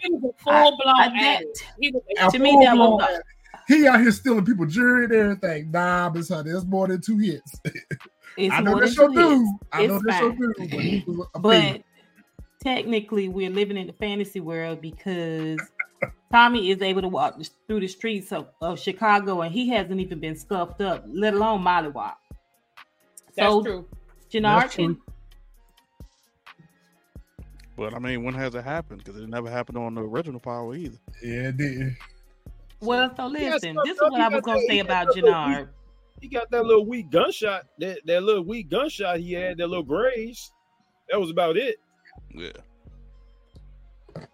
He 0.02 0.10
was 0.14 0.34
a 0.34 0.44
full 0.44 0.78
blown 0.82 0.96
I- 0.96 1.36
addict. 1.36 1.66
He 1.78 1.92
was 1.92 2.32
To 2.32 2.40
me, 2.40 2.58
that 2.64 2.78
was- 2.78 3.20
he 3.68 3.86
out 3.86 4.00
here 4.00 4.12
stealing 4.12 4.46
people 4.46 4.66
jewelry 4.66 5.04
and 5.06 5.14
everything. 5.14 5.72
Nah, 5.72 6.10
Miss 6.10 6.30
Honey, 6.30 6.52
that's 6.54 6.64
more 6.66 6.88
than 6.88 7.02
two 7.02 7.18
hits. 7.18 7.60
it's 8.38 8.54
I 8.56 8.62
know 8.62 8.80
that's 8.80 8.96
your 8.96 9.10
two 9.10 9.18
hits. 9.20 9.40
dude. 9.42 9.48
I 9.74 9.86
know 9.88 9.96
It's 9.98 10.06
that's 10.08 10.22
your 10.22 10.32
dude. 10.32 10.56
But, 10.58 10.80
it 10.80 11.08
was 11.08 11.28
a 11.36 11.40
But 11.40 11.82
technically, 12.64 13.28
we're 13.28 13.50
living 13.50 13.76
in 13.78 13.88
the 13.88 13.94
fantasy 13.94 14.40
world 14.40 14.80
because 14.82 15.60
Tommy 16.32 16.72
is 16.72 16.82
able 16.82 17.02
to 17.02 17.10
walk 17.10 17.40
through 17.68 17.82
the 17.82 17.88
streets 17.88 18.32
of, 18.32 18.48
of 18.62 18.80
Chicago 18.80 19.42
and 19.42 19.54
he 19.54 19.68
hasn't 19.70 20.00
even 20.00 20.20
been 20.20 20.36
scuffed 20.38 20.80
up, 20.82 21.04
let 21.08 21.34
alone 21.34 21.62
mollywop. 21.62 22.14
That's 23.40 23.54
So 23.54 23.64
true. 23.64 23.88
Jannard 24.30 24.62
That's 24.64 24.76
true. 24.76 24.86
can 24.96 24.98
But 27.78 27.94
I 27.94 28.00
mean, 28.00 28.24
when 28.24 28.34
has 28.34 28.56
it 28.56 28.64
happened? 28.64 29.04
Because 29.04 29.20
it 29.22 29.30
never 29.30 29.50
happened 29.50 29.78
on 29.78 29.96
the 29.96 30.02
original 30.02 30.40
Power 30.40 30.76
either. 30.76 30.98
yeah, 31.24 31.50
it 31.50 31.58
did. 31.58 31.96
Well, 32.82 33.14
so 33.16 33.30
He 33.30 33.40
got 33.46 33.54
listen, 33.54 33.74
stuff 33.76 33.86
this 33.86 33.96
is 33.96 34.02
what 34.02 34.22
I 34.22 34.28
was 34.30 34.42
gonna 34.42 34.60
that- 34.60 34.68
say 34.68 34.80
about 34.80 35.08
that 35.08 35.16
Jannard. 35.16 35.70
He 36.22 36.28
got 36.28 36.52
that 36.52 36.66
little 36.66 36.86
weak 36.86 37.10
gunshot. 37.10 37.66
That 37.80 38.00
that 38.06 38.24
little 38.24 38.44
weak 38.44 38.70
gunshot 38.70 39.20
he 39.20 39.34
had. 39.34 39.58
That 39.58 39.68
little 39.68 39.84
graze. 39.84 40.52
That 41.10 41.20
was 41.20 41.30
about 41.30 41.56
it. 41.58 41.78
Yeah. 42.34 42.52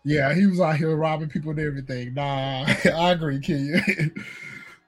Yeah, 0.04 0.34
he 0.34 0.48
was 0.48 0.60
out 0.60 0.78
here 0.78 0.96
robbing 0.96 1.30
people 1.30 1.52
and 1.52 1.60
everything. 1.60 2.16
Nah, 2.16 2.66
I 2.86 3.12
agree, 3.12 3.40
Kenya. 3.40 3.82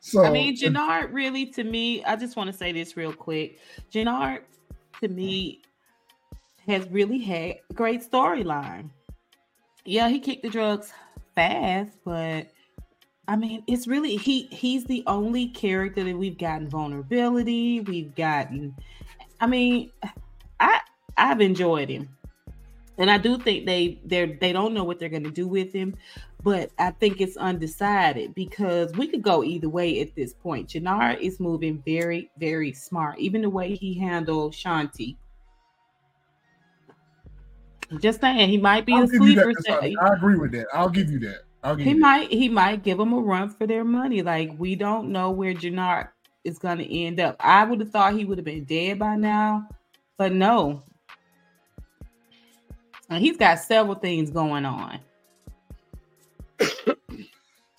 so 0.07 0.23
I 0.23 0.31
mean, 0.31 0.55
Jannard 0.55 1.13
really, 1.13 1.47
to 1.47 1.63
me, 1.65 2.01
I 2.05 2.15
just 2.15 2.37
want 2.37 2.49
to 2.49 2.55
say 2.55 2.71
this 2.71 2.95
real 2.95 3.11
quick. 3.11 3.59
Jannard, 3.89 4.45
to 5.01 5.09
me, 5.09 5.61
has 6.65 6.87
really 6.89 7.19
had 7.19 7.57
a 7.69 7.73
great 7.73 8.09
storyline. 8.09 8.89
Yeah, 9.83 10.07
he 10.07 10.19
kicked 10.19 10.43
the 10.43 10.49
drugs 10.49 10.93
fast, 11.35 11.91
but 12.05 12.47
I 13.27 13.35
mean, 13.35 13.63
it's 13.67 13.85
really 13.85 14.15
he 14.15 14.43
he's 14.43 14.85
the 14.85 15.03
only 15.07 15.49
character 15.49 16.05
that 16.05 16.17
we've 16.17 16.37
gotten 16.37 16.69
vulnerability. 16.69 17.81
We've 17.81 18.15
gotten, 18.15 18.75
I 19.41 19.47
mean, 19.47 19.91
I 20.61 20.79
I've 21.17 21.41
enjoyed 21.41 21.89
him. 21.89 22.07
And 22.97 23.11
I 23.11 23.17
do 23.17 23.37
think 23.37 23.65
they 23.65 23.99
they 24.05 24.37
they 24.39 24.53
don't 24.53 24.73
know 24.73 24.85
what 24.85 24.99
they're 24.99 25.09
going 25.09 25.25
to 25.25 25.31
do 25.31 25.47
with 25.47 25.73
him, 25.73 25.95
but 26.47 26.71
I 26.79 26.91
think 26.91 27.19
it's 27.19 27.35
undecided 27.35 28.33
because 28.33 28.93
we 28.93 29.07
could 29.07 29.21
go 29.21 29.43
either 29.43 29.67
way 29.67 29.99
at 29.99 30.15
this 30.15 30.31
point. 30.31 30.69
Jannard 30.69 31.19
is 31.19 31.41
moving 31.41 31.83
very 31.85 32.31
very 32.39 32.71
smart, 32.71 33.19
even 33.19 33.41
the 33.41 33.49
way 33.49 33.75
he 33.75 33.93
handled 33.99 34.53
Shanti. 34.53 35.17
Just 37.99 38.21
saying, 38.21 38.47
he 38.47 38.57
might 38.57 38.85
be 38.85 38.93
I'll 38.93 39.03
a 39.03 39.07
that, 39.07 39.17
sleeper. 39.17 39.53
I 40.01 40.13
agree 40.13 40.37
with 40.37 40.53
that. 40.53 40.67
I'll 40.73 40.87
give 40.87 41.11
you 41.11 41.19
that. 41.19 41.39
I'll 41.65 41.75
give 41.75 41.83
He 41.83 41.91
you 41.91 41.95
that. 41.97 42.01
might 42.01 42.31
he 42.31 42.47
might 42.47 42.81
give 42.81 42.97
them 42.97 43.11
a 43.11 43.19
run 43.19 43.49
for 43.49 43.67
their 43.67 43.83
money. 43.83 44.21
Like 44.21 44.51
we 44.57 44.77
don't 44.77 45.11
know 45.11 45.31
where 45.31 45.53
Jannard 45.53 46.07
is 46.45 46.59
going 46.59 46.77
to 46.77 46.89
end 46.89 47.19
up. 47.19 47.35
I 47.41 47.65
would 47.65 47.81
have 47.81 47.89
thought 47.89 48.13
he 48.13 48.23
would 48.23 48.37
have 48.37 48.45
been 48.45 48.63
dead 48.63 48.99
by 48.99 49.17
now, 49.17 49.67
but 50.17 50.31
no. 50.31 50.81
And 53.09 53.21
he's 53.21 53.35
got 53.35 53.59
several 53.59 53.95
things 53.95 54.31
going 54.31 54.63
on. 54.63 55.01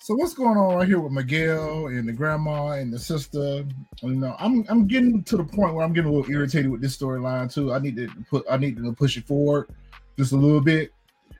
So 0.09 0.15
what's 0.15 0.33
going 0.33 0.57
on 0.57 0.73
right 0.73 0.87
here 0.87 0.99
with 0.99 1.11
Miguel 1.11 1.85
and 1.85 2.09
the 2.09 2.13
grandma 2.13 2.71
and 2.71 2.91
the 2.91 2.97
sister? 2.97 3.63
You 4.01 4.15
know, 4.15 4.35
I'm 4.39 4.65
I'm 4.67 4.87
getting 4.87 5.23
to 5.25 5.37
the 5.37 5.43
point 5.43 5.75
where 5.75 5.85
I'm 5.85 5.93
getting 5.93 6.09
a 6.09 6.13
little 6.13 6.31
irritated 6.31 6.71
with 6.71 6.81
this 6.81 6.97
storyline 6.97 7.53
too. 7.53 7.71
I 7.73 7.77
need 7.77 7.95
to 7.97 8.09
put 8.27 8.43
I 8.49 8.57
need 8.57 8.77
to 8.77 8.91
push 8.93 9.17
it 9.17 9.27
forward 9.27 9.67
just 10.17 10.31
a 10.31 10.35
little 10.35 10.61
bit 10.61 10.93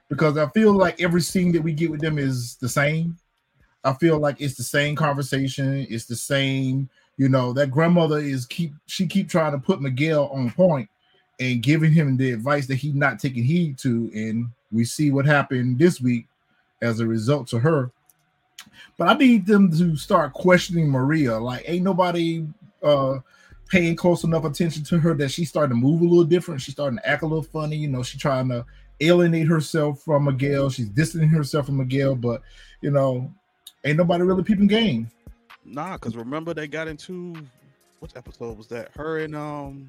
because 0.08 0.38
I 0.38 0.48
feel 0.50 0.74
like 0.74 1.02
every 1.02 1.22
scene 1.22 1.52
that 1.54 1.64
we 1.64 1.74
get 1.74 1.90
with 1.90 2.02
them 2.02 2.20
is 2.20 2.58
the 2.58 2.70
same. 2.70 3.18
I 3.84 3.94
feel 3.94 4.20
like 4.20 4.40
it's 4.40 4.56
the 4.56 4.64
same 4.64 4.96
conversation. 4.96 5.88
It's 5.90 6.06
the 6.06 6.16
same. 6.16 6.92
You 7.18 7.28
know, 7.28 7.54
that 7.54 7.72
grandmother 7.72 8.20
is 8.20 8.46
keep 8.46 8.74
she 8.86 9.08
keep 9.08 9.30
trying 9.30 9.54
to 9.54 9.58
put 9.58 9.82
Miguel 9.82 10.28
on 10.28 10.52
point 10.52 10.90
and 11.40 11.64
giving 11.64 11.92
him 11.92 12.18
the 12.18 12.34
advice 12.34 12.68
that 12.68 12.76
he's 12.76 12.94
not 12.94 13.18
taking 13.18 13.46
heed 13.46 13.80
to, 13.80 14.12
and 14.14 14.50
we 14.72 14.86
see 14.86 15.10
what 15.10 15.26
happened 15.26 15.80
this 15.80 16.00
week 16.00 16.28
as 16.82 17.00
a 17.00 17.08
result 17.08 17.48
to 17.50 17.60
her. 17.60 17.92
But 18.98 19.08
I 19.08 19.14
need 19.14 19.46
them 19.46 19.72
to 19.78 19.96
start 19.96 20.34
questioning 20.34 20.90
Maria. 20.90 21.38
Like, 21.38 21.64
ain't 21.68 21.84
nobody 21.84 22.46
uh 22.84 23.20
paying 23.70 23.96
close 23.96 24.24
enough 24.24 24.46
attention 24.46 24.84
to 24.84 24.98
her 24.98 25.14
that 25.14 25.30
she's 25.30 25.50
starting 25.50 25.70
to 25.70 25.82
move 25.82 26.02
a 26.02 26.04
little 26.04 26.24
different. 26.24 26.60
She's 26.60 26.74
starting 26.74 26.98
to 26.98 27.08
act 27.08 27.24
a 27.24 27.28
little 27.28 27.44
funny. 27.44 27.78
You 27.78 27.88
know, 27.88 28.04
she's 28.04 28.20
trying 28.20 28.50
to 28.50 28.66
alienate 29.00 29.48
herself 29.48 30.02
from 30.02 30.26
Miguel. 30.26 30.70
She's 30.70 30.90
distancing 30.90 31.30
herself 31.30 31.68
from 31.68 31.78
Miguel, 31.78 32.16
but 32.16 32.42
you 32.82 32.92
know, 32.92 33.32
ain't 33.84 33.98
nobody 33.98 34.24
really 34.24 34.44
peeping 34.44 34.68
game. 34.68 35.10
Nah, 35.64 35.94
because 35.94 36.16
remember 36.16 36.54
they 36.54 36.68
got 36.68 36.88
into 36.88 37.36
what 38.00 38.16
episode 38.16 38.58
was 38.58 38.68
that? 38.68 38.92
Her 38.96 39.20
and 39.20 39.36
um 39.36 39.88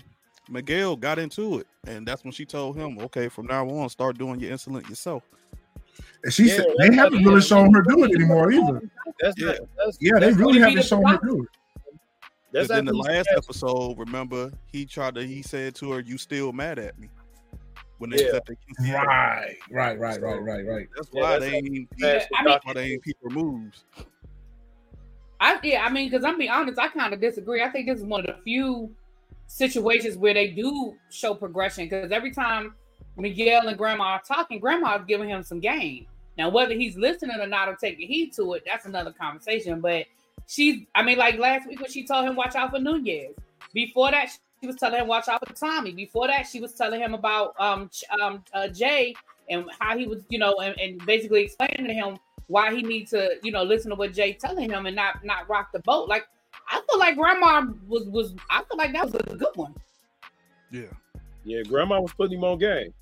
Miguel 0.48 0.96
got 0.96 1.18
into 1.18 1.58
it, 1.58 1.66
and 1.86 2.06
that's 2.06 2.24
when 2.24 2.32
she 2.32 2.44
told 2.44 2.76
him, 2.76 2.98
"Okay, 2.98 3.28
from 3.28 3.46
now 3.46 3.68
on, 3.68 3.88
start 3.88 4.18
doing 4.18 4.40
your 4.40 4.52
insulin 4.52 4.88
yourself." 4.88 5.22
And 6.24 6.32
she 6.32 6.48
Yeah, 6.48 6.56
said 6.56 6.66
they 6.78 6.94
haven't 6.94 7.24
really 7.24 7.40
shown 7.40 7.72
her 7.74 7.82
do 7.82 8.04
it 8.04 8.12
anymore 8.14 8.50
either. 8.52 8.82
That's 9.20 9.38
Yeah. 9.40 9.46
not, 9.48 9.58
that's, 9.76 9.98
Yeah, 10.00 10.18
they 10.18 10.32
really 10.32 10.60
haven't 10.60 10.84
shown 10.84 11.04
her 11.06 11.18
do 11.22 11.42
it. 11.42 11.48
That's 12.52 12.66
Because 12.68 12.78
in 12.80 12.84
the 12.86 12.94
last 12.94 13.28
said- 13.28 13.38
episode, 13.38 13.98
remember 13.98 14.50
he 14.72 14.84
tried 14.84 15.14
to 15.14 15.24
he 15.26 15.40
said 15.42 15.74
to 15.76 15.92
her, 15.92 16.00
"You 16.00 16.18
still 16.18 16.52
mad 16.52 16.78
at 16.78 16.98
me?" 16.98 17.08
When 17.98 18.10
they 18.10 18.24
Yeah. 18.24 18.30
said 18.32 18.42
they 18.48 18.56
kissed. 18.66 18.92
Right, 18.92 19.56
right, 19.70 19.98
right, 19.98 20.20
right, 20.20 20.42
right, 20.42 20.66
right. 20.66 20.88
That's 20.96 21.08
Yeah, 21.12 21.20
why 21.22 21.38
that's 21.38 21.44
they 21.44 21.56
ain't 21.56 21.88
that's 21.98 22.26
I 22.36 22.42
mean- 22.44 22.58
why 22.64 22.72
they 22.74 22.92
ain't 22.92 23.02
people 23.02 23.30
moves. 23.30 23.84
I 25.38 25.58
yeah, 25.62 25.84
I 25.84 25.90
mean, 25.90 26.10
because 26.10 26.24
I'm 26.24 26.38
being 26.38 26.50
honest, 26.50 26.78
I 26.78 26.88
kind 26.88 27.14
of 27.14 27.20
disagree. 27.20 27.62
I 27.62 27.68
think 27.70 27.86
this 27.86 27.98
is 27.98 28.04
one 28.04 28.20
of 28.20 28.26
the 28.26 28.42
few 28.42 28.94
situations 29.46 30.16
where 30.16 30.34
they 30.34 30.48
do 30.48 30.94
show 31.10 31.34
progression. 31.34 31.84
Because 31.84 32.10
every 32.12 32.30
time 32.30 32.74
Miguel 33.20 33.68
and 33.68 33.78
Grandma 33.78 34.04
are 34.04 34.22
talking, 34.22 34.58
Grandma's 34.58 35.04
giving 35.06 35.28
him 35.28 35.42
some 35.42 35.60
game. 35.60 36.06
Now, 36.38 36.48
whether 36.48 36.74
he's 36.74 36.96
listening 36.96 37.38
or 37.40 37.46
not 37.46 37.68
or 37.68 37.76
taking 37.76 38.08
heed 38.08 38.32
to 38.34 38.54
it, 38.54 38.62
that's 38.66 38.86
another 38.86 39.12
conversation. 39.12 39.80
But 39.80 40.06
she's, 40.46 40.86
I 40.94 41.02
mean, 41.02 41.18
like 41.18 41.38
last 41.38 41.68
week 41.68 41.80
when 41.80 41.90
she 41.90 42.06
told 42.06 42.26
him 42.26 42.36
watch 42.36 42.54
out 42.54 42.70
for 42.70 42.78
Nunez. 42.78 43.34
Before 43.74 44.10
that, 44.10 44.30
she 44.60 44.66
was 44.66 44.76
telling 44.76 45.00
him 45.00 45.06
watch 45.06 45.28
out 45.28 45.46
for 45.46 45.54
Tommy. 45.54 45.92
Before 45.92 46.26
that, 46.26 46.46
she 46.46 46.60
was 46.60 46.72
telling 46.72 47.00
him 47.00 47.14
about 47.14 47.54
um 47.58 47.90
um 48.20 48.42
uh, 48.52 48.68
Jay 48.68 49.14
and 49.48 49.64
how 49.78 49.96
he 49.96 50.06
was, 50.06 50.22
you 50.28 50.38
know, 50.38 50.54
and, 50.60 50.78
and 50.78 51.04
basically 51.06 51.44
explaining 51.44 51.86
to 51.86 51.94
him 51.94 52.18
why 52.46 52.74
he 52.74 52.82
needs 52.82 53.10
to, 53.10 53.36
you 53.42 53.52
know, 53.52 53.62
listen 53.62 53.90
to 53.90 53.96
what 53.96 54.12
Jay 54.12 54.32
telling 54.32 54.70
him 54.70 54.86
and 54.86 54.96
not 54.96 55.24
not 55.24 55.48
rock 55.48 55.72
the 55.72 55.80
boat. 55.80 56.08
Like 56.08 56.26
I 56.70 56.80
feel 56.88 56.98
like 56.98 57.16
Grandma 57.16 57.66
was 57.86 58.06
was 58.08 58.34
I 58.50 58.62
feel 58.64 58.76
like 58.76 58.92
that 58.92 59.04
was 59.04 59.14
a 59.14 59.36
good 59.36 59.54
one. 59.54 59.74
Yeah, 60.70 60.82
Yeah, 61.44 61.62
grandma 61.62 62.00
was 62.00 62.12
putting 62.12 62.38
him 62.38 62.44
on 62.44 62.58
game. 62.58 62.92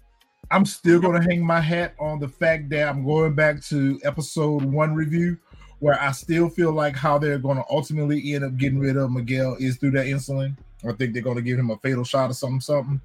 I'm 0.51 0.65
still 0.65 1.01
going 1.01 1.21
to 1.21 1.29
hang 1.29 1.45
my 1.45 1.61
hat 1.61 1.95
on 1.99 2.19
the 2.19 2.29
fact 2.29 2.71
that 2.71 2.89
I'm 2.89 3.05
going 3.05 3.35
back 3.35 3.63
to 3.65 4.01
episode 4.05 4.65
one 4.65 4.95
review, 4.95 5.37
where 5.81 6.01
I 6.01 6.13
still 6.13 6.49
feel 6.49 6.73
like 6.73 6.97
how 6.97 7.19
they're 7.19 7.39
going 7.39 7.59
to 7.59 7.65
ultimately 7.71 8.35
end 8.35 8.45
up 8.45 8.57
getting 8.57 8.79
rid 8.79 8.97
of 8.97 9.11
Miguel 9.11 9.57
is 9.61 9.77
through 9.77 9.93
that 9.93 10.07
insulin. 10.07 10.57
I 10.89 10.93
think 10.93 11.13
they're 11.13 11.23
gonna 11.23 11.43
give 11.43 11.59
him 11.59 11.71
a 11.71 11.77
fatal 11.79 12.05
shot 12.05 12.31
or 12.31 12.35
something, 12.35 12.61
something 12.61 13.01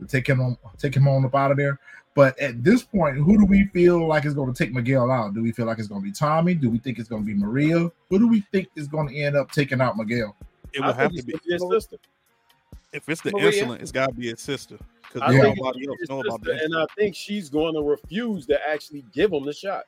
to 0.00 0.06
take 0.06 0.26
him 0.26 0.40
on, 0.40 0.56
take 0.76 0.94
him 0.94 1.06
on 1.06 1.24
up 1.24 1.34
out 1.34 1.52
of 1.52 1.56
there. 1.56 1.78
But 2.14 2.38
at 2.38 2.62
this 2.62 2.82
point, 2.82 3.16
who 3.16 3.38
do 3.38 3.46
we 3.46 3.66
feel 3.72 4.06
like 4.06 4.26
is 4.26 4.34
going 4.34 4.52
to 4.52 4.64
take 4.64 4.74
Miguel 4.74 5.10
out? 5.10 5.32
Do 5.32 5.42
we 5.42 5.52
feel 5.52 5.64
like 5.64 5.78
it's 5.78 5.88
going 5.88 6.02
to 6.02 6.04
be 6.04 6.12
Tommy? 6.12 6.54
Do 6.54 6.68
we 6.68 6.78
think 6.78 6.98
it's 6.98 7.08
going 7.08 7.22
to 7.22 7.26
be 7.26 7.32
Maria? 7.32 7.90
Who 8.10 8.18
do 8.18 8.28
we 8.28 8.44
think 8.52 8.68
is 8.76 8.86
going 8.86 9.08
to 9.08 9.16
end 9.16 9.34
up 9.34 9.50
taking 9.50 9.80
out 9.80 9.96
Miguel? 9.96 10.36
It 10.74 10.82
I 10.82 10.88
will 10.88 10.94
have 10.94 11.12
to 11.12 11.22
be 11.22 11.34
his 11.48 11.64
sister. 11.70 11.96
If 12.92 13.08
it's 13.08 13.20
the 13.22 13.32
Maria. 13.32 13.50
insulin, 13.50 13.80
it's 13.80 13.92
got 13.92 14.08
to 14.08 14.14
be 14.14 14.28
his 14.28 14.40
sister 14.40 14.78
because 15.02 15.22
I 15.22 15.32
Yeah. 15.32 15.42
think 15.42 15.58
nobody 15.58 15.88
else 15.88 15.98
it's 16.00 16.10
know 16.10 16.20
about 16.20 16.42
that. 16.42 16.62
and 16.62 16.76
I 16.76 16.86
think 16.96 17.14
she's 17.14 17.48
going 17.48 17.74
to 17.74 17.80
refuse 17.82 18.46
to 18.46 18.68
actually 18.68 19.04
give 19.12 19.32
him 19.32 19.44
the 19.44 19.52
shot. 19.52 19.84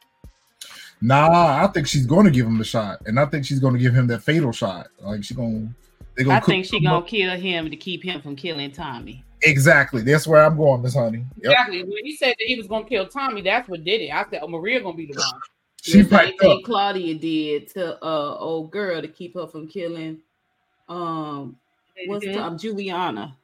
Nah, 1.01 1.63
I 1.63 1.67
think 1.69 1.87
she's 1.87 2.07
going 2.07 2.25
to 2.25 2.31
give 2.31 2.47
him 2.47 2.57
the 2.59 2.65
shot, 2.65 3.01
and 3.07 3.21
I 3.21 3.27
think 3.27 3.45
she's 3.45 3.61
going 3.61 3.75
to 3.75 3.81
give 3.81 3.93
him 3.95 4.07
that 4.07 4.23
fatal 4.23 4.53
shot. 4.53 4.89
Like 5.01 5.23
she's 5.23 5.37
going, 5.37 5.69
to 5.69 6.05
they're 6.17 6.25
going 6.25 6.37
I 6.37 6.41
think 6.41 6.65
she 6.65 6.81
gonna 6.81 7.05
kill 7.05 7.37
him 7.37 7.71
to 7.71 7.77
keep 7.77 8.03
him 8.03 8.23
from 8.23 8.37
killing 8.37 8.71
Tommy. 8.73 9.23
exactly. 9.43 10.01
That's 10.03 10.27
where 10.27 10.43
I'm 10.45 10.57
going, 10.57 10.81
Miss 10.81 10.95
Honey. 10.95 11.27
Yep. 11.43 11.53
Exactly. 11.53 11.83
When 11.83 12.05
he 12.05 12.17
said 12.17 12.31
that 12.39 12.45
he 12.47 12.57
was 12.57 12.67
gonna 12.69 12.87
kill 12.87 13.07
Tommy, 13.07 13.43
that's 13.43 13.69
what 13.69 13.85
did 13.85 14.01
it. 14.01 14.11
I 14.11 14.25
said, 14.31 14.41
"Oh, 14.43 14.49
Maria 14.49 14.81
gonna 14.81 14.97
be 14.97 15.07
the 15.07 15.21
one." 15.21 15.41
She 15.83 15.99
The 16.01 16.05
same 16.05 16.11
piped 16.11 16.41
up. 16.41 16.47
thing 16.47 16.63
Claudia 16.65 17.15
did 17.17 17.69
to 17.75 18.03
uh 18.03 18.37
old 18.39 18.71
girl 18.71 19.03
to 19.03 19.09
keep 19.09 19.35
her 19.35 19.47
from 19.47 19.69
killing 19.69 20.21
um 20.89 21.57
what's 22.07 22.25
Mhm. 22.25 22.35
the, 22.35 22.43
um, 22.43 22.59
Juliana. 22.59 23.37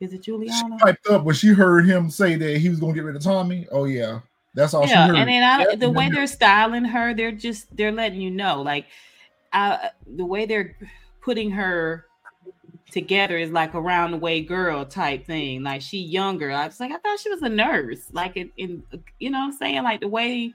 Is 0.00 0.12
it 0.12 0.18
She 0.18 0.30
Juliana? 0.32 0.76
piped 0.78 1.06
up 1.08 1.24
when 1.24 1.34
she 1.34 1.48
heard 1.48 1.86
him 1.86 2.10
say 2.10 2.34
that 2.36 2.58
he 2.58 2.68
was 2.68 2.80
going 2.80 2.92
to 2.94 3.00
get 3.00 3.06
rid 3.06 3.16
of 3.16 3.22
Tommy. 3.22 3.66
Oh 3.70 3.84
yeah, 3.84 4.20
that's 4.54 4.74
all 4.74 4.86
yeah, 4.86 5.04
she 5.04 5.10
heard. 5.10 5.16
and 5.16 5.28
then 5.28 5.42
I, 5.42 5.66
Yeah, 5.70 5.76
the 5.76 5.90
way 5.90 6.08
they're 6.10 6.26
styling 6.26 6.84
her, 6.84 7.14
they're 7.14 7.32
just 7.32 7.74
they're 7.76 7.92
letting 7.92 8.20
you 8.20 8.30
know, 8.30 8.60
like, 8.60 8.86
uh, 9.52 9.88
the 10.06 10.26
way 10.26 10.46
they're 10.46 10.76
putting 11.22 11.50
her 11.52 12.06
together 12.90 13.36
is 13.38 13.50
like 13.50 13.74
around 13.74 14.10
the 14.10 14.16
way 14.18 14.40
girl 14.40 14.84
type 14.84 15.26
thing. 15.26 15.62
Like 15.62 15.80
she 15.80 15.98
younger. 15.98 16.50
I 16.50 16.66
was 16.66 16.78
like, 16.80 16.92
I 16.92 16.98
thought 16.98 17.18
she 17.18 17.30
was 17.30 17.42
a 17.42 17.48
nurse. 17.48 18.08
Like 18.12 18.36
in, 18.36 18.50
in 18.56 18.82
you 19.18 19.30
know 19.30 19.38
what 19.38 19.46
I'm 19.46 19.52
saying? 19.52 19.82
Like 19.82 20.00
the 20.00 20.08
way 20.08 20.52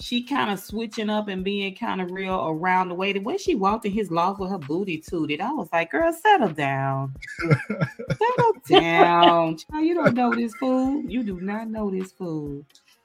she 0.00 0.22
kind 0.22 0.50
of 0.50 0.58
switching 0.58 1.08
up 1.10 1.28
and 1.28 1.42
being 1.44 1.74
kind 1.74 2.00
of 2.00 2.10
real 2.10 2.46
around 2.48 2.88
the 2.88 2.94
way 2.94 3.12
the 3.12 3.20
way 3.20 3.36
she 3.36 3.54
walked 3.54 3.86
in 3.86 3.92
his 3.92 4.10
loft 4.10 4.40
with 4.40 4.50
her 4.50 4.58
booty 4.58 4.98
tooted. 4.98 5.40
I 5.40 5.52
was 5.52 5.68
like, 5.72 5.90
girl, 5.90 6.12
settle 6.12 6.50
down. 6.50 7.14
settle 7.48 8.52
down. 8.68 9.56
Child, 9.56 9.84
you 9.84 9.94
don't 9.94 10.14
know 10.14 10.34
this 10.34 10.54
fool. 10.54 11.02
You 11.02 11.22
do 11.22 11.40
not 11.40 11.68
know 11.68 11.90
this 11.90 12.12
fool. 12.12 12.64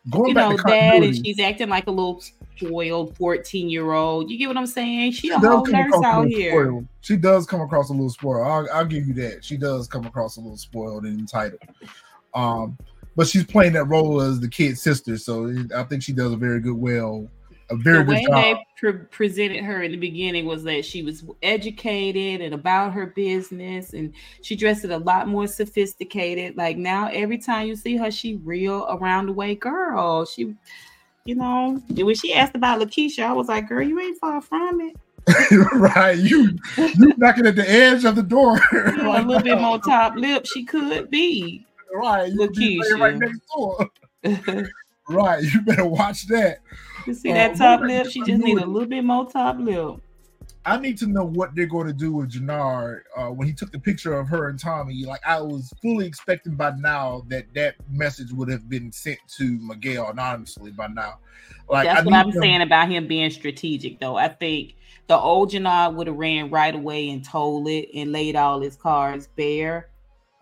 going 0.10 0.30
you 0.30 0.34
know, 0.34 0.58
dad, 0.58 1.04
and 1.04 1.16
she's 1.16 1.40
acting 1.40 1.70
like 1.70 1.88
a 1.88 1.92
little 1.92 2.22
spoiled 2.58 3.16
14 3.18 3.70
year 3.70 3.92
old. 3.94 4.30
You 4.30 4.38
get 4.38 4.48
what 4.48 4.58
I'm 4.58 4.68
saying? 4.68 5.14
She 5.14 5.28
she 5.28 5.30
a 5.30 5.40
does 5.40 5.46
whole 5.46 5.64
come 5.64 5.74
nurse 5.74 5.88
across 5.88 6.04
a 6.04 6.08
out 6.08 6.24
little 6.26 6.38
here. 6.40 6.52
spoiled. 6.52 6.88
She 7.02 7.18
does 7.18 7.46
come 7.46 7.62
across 7.62 7.90
a 7.90 7.94
little 7.94 8.10
spoiled. 8.10 8.48
I'll, 8.48 8.68
I'll 8.74 8.86
give 8.86 9.08
you 9.08 9.14
that. 9.16 9.44
She 9.44 9.58
does 9.58 9.88
come 9.88 10.06
across 10.06 10.38
a 10.38 10.42
little 10.42 10.58
spoiled 10.58 11.06
and 11.06 11.20
entitled. 11.20 11.62
Um, 12.34 12.78
but 13.16 13.28
she's 13.28 13.46
playing 13.46 13.74
that 13.74 13.86
role 13.86 14.22
as 14.22 14.40
the 14.40 14.48
kid's 14.48 14.82
sister, 14.82 15.18
so 15.18 15.54
I 15.76 15.84
think 15.84 16.04
she 16.04 16.14
does 16.14 16.32
a 16.32 16.38
very 16.38 16.60
good 16.60 16.76
well, 16.78 17.28
a 17.70 17.76
very 17.76 18.00
The 18.00 18.04
good 18.04 18.14
way 18.14 18.26
job. 18.26 18.34
they 18.36 18.66
pre- 18.78 19.06
presented 19.12 19.64
her 19.64 19.84
in 19.84 19.92
the 19.92 19.98
beginning 19.98 20.46
was 20.46 20.64
that 20.64 20.86
she 20.86 21.04
was 21.04 21.24
educated 21.42 22.42
and 22.42 22.54
about 22.54 22.94
her 22.94 23.08
business, 23.08 23.94
and 23.94 24.14
she 24.42 24.56
dressed 24.56 24.86
it 24.86 24.92
a 24.92 24.98
lot 24.98 25.28
more 25.28 25.48
sophisticated. 25.48 26.58
Like 26.58 26.78
now, 26.78 27.10
every 27.12 27.38
time 27.38 27.68
you 27.68 27.76
see 27.76 27.98
her, 27.98 28.12
she 28.12 28.36
real 28.44 28.88
around 28.90 29.28
the 29.28 29.34
way 29.34 29.56
girl. 29.56 30.26
She, 30.26 30.54
you 31.26 31.36
know, 31.36 31.82
when 31.90 32.16
she 32.16 32.34
asked 32.34 32.56
about 32.56 32.82
Lakeisha, 32.82 33.24
I 33.24 33.34
was 33.34 33.48
like, 33.48 33.68
"Girl, 33.70 33.82
you 33.82 34.00
ain't 34.00 34.20
far 34.20 34.42
from 34.42 34.82
it. 34.82 34.96
right, 35.76 36.18
you 36.18 36.58
you 36.78 37.14
knocking 37.18 37.46
at 37.46 37.56
the 37.56 37.70
edge 37.70 38.06
of 38.06 38.16
the 38.16 38.24
door. 38.24 38.60
A 38.74 39.22
little 39.22 39.42
bit 39.44 39.62
more 39.62 39.78
top 39.86 40.16
lip, 40.16 40.46
she 40.46 40.64
could 40.66 41.10
be." 41.10 41.66
Right, 41.94 42.32
you 42.32 42.50
be 42.52 42.82
right 43.00 43.18
next 43.18 43.40
door. 43.56 43.90
you 44.24 44.68
Right, 45.10 45.44
you 45.44 45.62
better 45.62 45.86
watch 45.86 46.28
that. 46.28 46.60
You 47.06 47.14
see 47.14 47.32
Uh, 47.32 47.34
that 47.34 47.50
what 47.52 47.58
top 47.58 47.82
lip? 47.82 48.08
She 48.10 48.22
just 48.24 48.42
need 48.44 48.60
a 48.60 48.66
little 48.66 48.88
bit 48.88 49.04
more 49.04 49.30
top 49.30 49.58
lip. 49.60 50.00
I 50.64 50.78
need 50.78 50.98
to 51.00 51.08
know 51.08 51.26
what 51.26 51.56
they're 51.56 51.66
going 51.66 51.88
to 51.88 51.94
do 51.94 52.14
with 52.14 52.30
Jannard 52.30 53.04
uh, 53.18 53.30
when 53.30 53.48
he 53.48 53.54
took 53.54 53.72
the 53.72 53.80
picture 53.80 54.14
of 54.14 54.28
her 54.30 54.48
and 54.50 54.60
Tommy. 54.60 55.04
Like 55.06 55.22
I 55.26 55.42
was 55.42 55.74
fully 55.82 56.06
expecting 56.06 56.54
by 56.56 56.72
now 56.78 57.26
that 57.30 57.46
that 57.56 57.76
message 57.90 58.32
would 58.32 58.48
have 58.50 58.70
been 58.70 58.92
sent 58.92 59.18
to 59.38 59.58
Miguel 59.60 60.08
anonymously 60.10 60.72
by 60.72 60.88
now. 60.88 61.16
Like 61.68 61.86
That's 61.88 62.02
I 62.02 62.04
what 62.04 62.14
I'm 62.14 62.30
them- 62.32 62.42
saying 62.42 62.62
about 62.62 62.90
him 62.90 63.08
being 63.08 63.32
strategic, 63.32 64.00
though. 64.00 64.18
I 64.18 64.28
think 64.30 64.76
the 65.08 65.18
old 65.18 65.50
Jannard 65.50 65.96
would 65.96 66.06
have 66.08 66.16
ran 66.16 66.52
right 66.52 66.76
away 66.76 67.10
and 67.10 67.26
told 67.26 67.68
it 67.68 67.90
and 67.96 68.12
laid 68.12 68.36
all 68.36 68.62
his 68.62 68.76
cards 68.76 69.28
bare. 69.36 69.88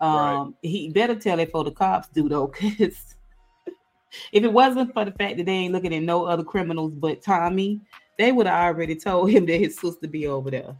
Um, 0.00 0.14
Right. 0.14 0.52
he 0.62 0.90
better 0.90 1.14
tell 1.14 1.38
it 1.40 1.50
for 1.50 1.62
the 1.64 1.70
cops 1.70 2.08
do 2.08 2.28
though, 2.28 2.46
because 2.60 3.14
if 4.32 4.42
it 4.44 4.52
wasn't 4.52 4.92
for 4.92 5.04
the 5.04 5.12
fact 5.12 5.36
that 5.36 5.46
they 5.46 5.52
ain't 5.52 5.72
looking 5.74 5.94
at 5.94 6.02
no 6.02 6.24
other 6.24 6.42
criminals 6.44 6.94
but 6.94 7.22
Tommy, 7.22 7.80
they 8.18 8.32
would 8.32 8.46
have 8.46 8.74
already 8.74 8.96
told 8.96 9.30
him 9.30 9.46
that 9.46 9.58
his 9.58 9.78
sister 9.78 10.08
be 10.08 10.26
over 10.26 10.50
there. 10.50 10.76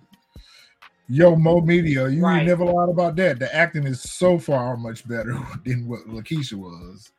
Yo, 1.09 1.35
Mo 1.35 1.61
Media, 1.61 2.09
you 2.09 2.23
Right. 2.23 2.47
never 2.47 2.65
lied 2.65 2.89
about 2.89 3.17
that. 3.17 3.41
The 3.41 3.53
acting 3.55 3.85
is 3.85 4.01
so 4.01 4.39
far 4.39 4.77
much 4.77 5.07
better 5.09 5.37
than 5.65 5.89
what 5.89 6.07
Lakeisha 6.07 6.55
was. 6.55 7.11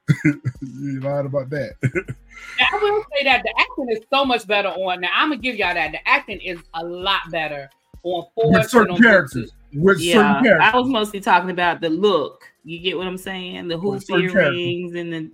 you 0.62 1.02
lied 1.02 1.26
about 1.26 1.50
that. 1.50 1.74
I 1.84 2.80
will 2.82 3.04
say 3.16 3.24
that 3.26 3.44
the 3.44 3.54
acting 3.60 3.90
is 3.90 4.00
so 4.12 4.24
much 4.24 4.48
better 4.48 4.70
on. 4.70 5.02
Now 5.02 5.10
I'm 5.14 5.30
gonna 5.30 5.42
give 5.42 5.56
y'all 5.56 5.74
that 5.74 5.92
the 5.92 6.08
acting 6.08 6.40
is 6.40 6.60
a 6.74 6.84
lot 6.86 7.22
better 7.32 7.70
on 8.04 8.26
four 8.36 8.64
certain 8.64 8.98
characters. 8.98 9.52
With 9.52 9.52
Yeah. 9.72 10.58
I 10.62 10.78
was 10.78 10.90
mostly 10.90 11.20
talking 11.20 11.50
about 11.50 11.82
the 11.82 11.90
look. 11.90 12.44
You 12.64 12.80
get 12.80 12.98
what 12.98 13.08
I'm 13.08 13.18
saying? 13.18 13.68
The 13.68 13.78
hoop 13.78 13.96
With 13.96 14.06
certain 14.06 14.30
characters. 14.30 14.58
earrings 14.58 14.96
and 14.96 15.14
the. 15.14 15.32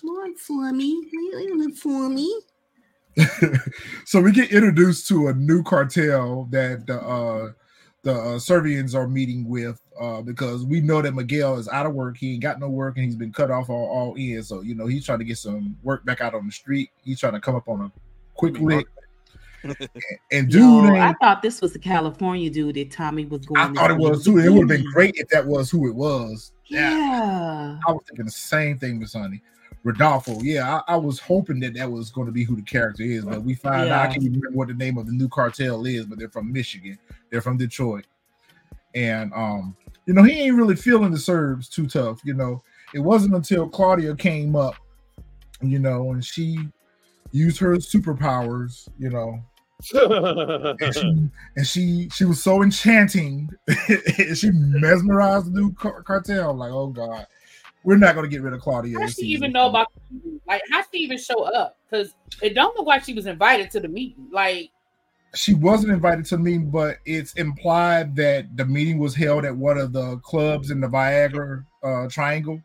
Come 0.00 0.10
on, 0.10 0.36
Swami. 0.36 1.00
Swami. 1.74 2.32
so 4.04 4.20
we 4.20 4.32
get 4.32 4.50
introduced 4.50 5.06
to 5.08 5.28
a 5.28 5.34
new 5.34 5.62
cartel 5.62 6.48
that 6.50 6.84
the 6.86 7.00
uh 7.00 7.52
the 8.02 8.12
uh, 8.12 8.38
Serbians 8.38 8.94
are 8.94 9.06
meeting 9.06 9.48
with 9.48 9.80
uh 10.00 10.20
because 10.20 10.64
we 10.64 10.80
know 10.80 11.00
that 11.00 11.14
Miguel 11.14 11.56
is 11.56 11.68
out 11.68 11.86
of 11.86 11.94
work. 11.94 12.16
He 12.16 12.32
ain't 12.32 12.42
got 12.42 12.58
no 12.58 12.68
work 12.68 12.96
and 12.96 13.04
he's 13.04 13.14
been 13.16 13.32
cut 13.32 13.52
off 13.52 13.70
all, 13.70 13.86
all 13.86 14.14
in. 14.16 14.42
So 14.42 14.62
you 14.62 14.74
know 14.74 14.86
he's 14.86 15.06
trying 15.06 15.20
to 15.20 15.24
get 15.24 15.38
some 15.38 15.76
work 15.82 16.04
back 16.04 16.20
out 16.20 16.34
on 16.34 16.46
the 16.46 16.52
street. 16.52 16.90
He's 17.02 17.20
trying 17.20 17.34
to 17.34 17.40
come 17.40 17.54
up 17.54 17.68
on 17.68 17.82
a 17.82 17.92
quick 18.34 18.58
lick. 18.58 18.86
And 20.32 20.50
dude, 20.50 20.90
I 20.90 21.14
thought 21.20 21.42
this 21.42 21.60
was 21.60 21.72
the 21.72 21.78
California 21.78 22.50
dude 22.50 22.76
that 22.76 22.90
Tommy 22.90 23.24
was 23.24 23.46
going. 23.46 23.60
I 23.60 23.72
thought 23.72 23.90
it 23.90 23.98
was 23.98 24.24
too. 24.24 24.38
It 24.38 24.50
would 24.50 24.60
have 24.60 24.68
been 24.68 24.90
great 24.92 25.14
if 25.16 25.28
that 25.28 25.46
was 25.46 25.70
who 25.70 25.88
it 25.88 25.94
was. 25.94 26.52
Yeah. 26.66 27.78
I 27.86 27.92
was 27.92 28.02
thinking 28.08 28.26
the 28.26 28.30
same 28.30 28.78
thing, 28.78 28.98
Miss 28.98 29.14
Honey. 29.14 29.42
Rodolfo, 29.84 30.40
yeah, 30.40 30.80
I, 30.88 30.94
I 30.94 30.96
was 30.96 31.20
hoping 31.20 31.60
that 31.60 31.74
that 31.74 31.90
was 31.90 32.10
going 32.10 32.26
to 32.26 32.32
be 32.32 32.42
who 32.42 32.56
the 32.56 32.62
character 32.62 33.02
is, 33.02 33.26
but 33.26 33.42
we 33.42 33.54
find 33.54 33.90
out 33.90 34.06
I 34.06 34.06
can't 34.06 34.22
even 34.22 34.40
remember 34.40 34.56
what 34.56 34.68
the 34.68 34.74
name 34.74 34.96
of 34.96 35.04
the 35.04 35.12
new 35.12 35.28
cartel 35.28 35.84
is, 35.84 36.06
but 36.06 36.18
they're 36.18 36.30
from 36.30 36.50
Michigan, 36.50 36.98
they're 37.30 37.42
from 37.42 37.58
Detroit, 37.58 38.06
and 38.94 39.30
um, 39.34 39.76
you 40.06 40.14
know, 40.14 40.22
he 40.22 40.40
ain't 40.40 40.56
really 40.56 40.74
feeling 40.74 41.10
the 41.10 41.18
Serbs 41.18 41.68
too 41.68 41.86
tough. 41.86 42.20
You 42.24 42.32
know, 42.32 42.62
it 42.94 43.00
wasn't 43.00 43.34
until 43.34 43.68
Claudia 43.68 44.16
came 44.16 44.56
up, 44.56 44.76
you 45.60 45.78
know, 45.78 46.12
and 46.12 46.24
she 46.24 46.58
used 47.32 47.58
her 47.58 47.76
superpowers, 47.76 48.88
you 48.98 49.10
know, 49.10 49.38
and 49.94 50.94
she 50.94 51.28
and 51.56 51.66
she, 51.66 52.08
she 52.10 52.24
was 52.24 52.42
so 52.42 52.62
enchanting, 52.62 53.50
she 54.34 54.50
mesmerized 54.50 55.46
the 55.46 55.60
new 55.60 55.72
car- 55.74 56.02
cartel. 56.02 56.54
Like, 56.54 56.72
oh 56.72 56.88
god, 56.88 57.26
we're 57.82 57.96
not 57.96 58.14
going 58.14 58.24
to 58.24 58.30
get 58.30 58.42
rid 58.42 58.54
of 58.54 58.60
Claudia. 58.60 58.98
How 58.98 59.06
this 59.06 59.16
she 59.16 59.26
even 59.26 59.52
know 59.52 59.68
about 59.68 59.88
like 60.46 60.62
how 60.70 60.82
she 60.82 60.98
even 60.98 61.18
show 61.18 61.44
up? 61.44 61.76
Because 61.88 62.14
it 62.42 62.54
don't 62.54 62.76
look 62.76 62.86
like 62.86 63.04
she 63.04 63.14
was 63.14 63.26
invited 63.26 63.70
to 63.72 63.80
the 63.80 63.88
meeting. 63.88 64.26
Like 64.32 64.70
she 65.34 65.54
wasn't 65.54 65.92
invited 65.92 66.24
to 66.26 66.36
the 66.36 66.42
meeting, 66.42 66.70
but 66.70 66.98
it's 67.04 67.34
implied 67.34 68.16
that 68.16 68.56
the 68.56 68.64
meeting 68.64 68.98
was 68.98 69.14
held 69.14 69.44
at 69.44 69.54
one 69.54 69.78
of 69.78 69.92
the 69.92 70.18
clubs 70.18 70.70
in 70.70 70.80
the 70.80 70.88
Viagra 70.88 71.64
uh, 71.82 72.08
Triangle. 72.08 72.60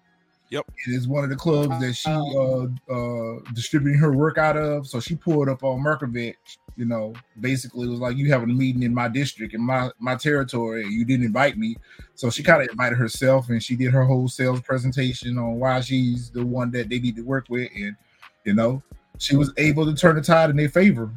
Yep. 0.51 0.65
It 0.87 0.95
is 0.95 1.07
one 1.07 1.23
of 1.23 1.29
the 1.29 1.35
clubs 1.35 1.79
that 1.79 1.93
she 1.93 2.09
uh, 2.09 2.65
uh, 2.91 3.39
distributing 3.53 3.99
her 3.99 4.11
work 4.11 4.37
out 4.37 4.57
of. 4.57 4.87
So 4.87 4.99
she 4.99 5.15
pulled 5.15 5.47
up 5.47 5.63
on 5.63 5.83
Mirković, 5.83 6.33
you 6.79 6.85
know, 6.85 7.13
basically 7.41 7.85
it 7.87 7.91
was 7.91 7.99
like, 7.99 8.15
You 8.15 8.31
having 8.31 8.49
a 8.49 8.53
meeting 8.53 8.83
in 8.83 8.93
my 8.93 9.09
district, 9.09 9.53
in 9.53 9.59
my, 9.61 9.91
my 9.99 10.15
territory, 10.15 10.83
and 10.83 10.93
you 10.93 11.03
didn't 11.03 11.25
invite 11.25 11.57
me. 11.57 11.75
So 12.15 12.29
she 12.29 12.41
kind 12.41 12.61
of 12.63 12.69
invited 12.69 12.97
herself 12.97 13.49
and 13.49 13.61
she 13.61 13.75
did 13.75 13.91
her 13.91 14.05
whole 14.05 14.29
sales 14.29 14.61
presentation 14.61 15.37
on 15.37 15.59
why 15.59 15.81
she's 15.81 16.29
the 16.29 16.45
one 16.45 16.71
that 16.71 16.87
they 16.87 16.99
need 16.99 17.17
to 17.17 17.21
work 17.21 17.47
with. 17.49 17.69
And, 17.75 17.97
you 18.45 18.53
know, 18.53 18.81
she 19.17 19.35
was 19.35 19.51
able 19.57 19.85
to 19.85 19.93
turn 19.93 20.15
the 20.15 20.21
tide 20.21 20.49
in 20.49 20.55
their 20.55 20.69
favor. 20.69 21.11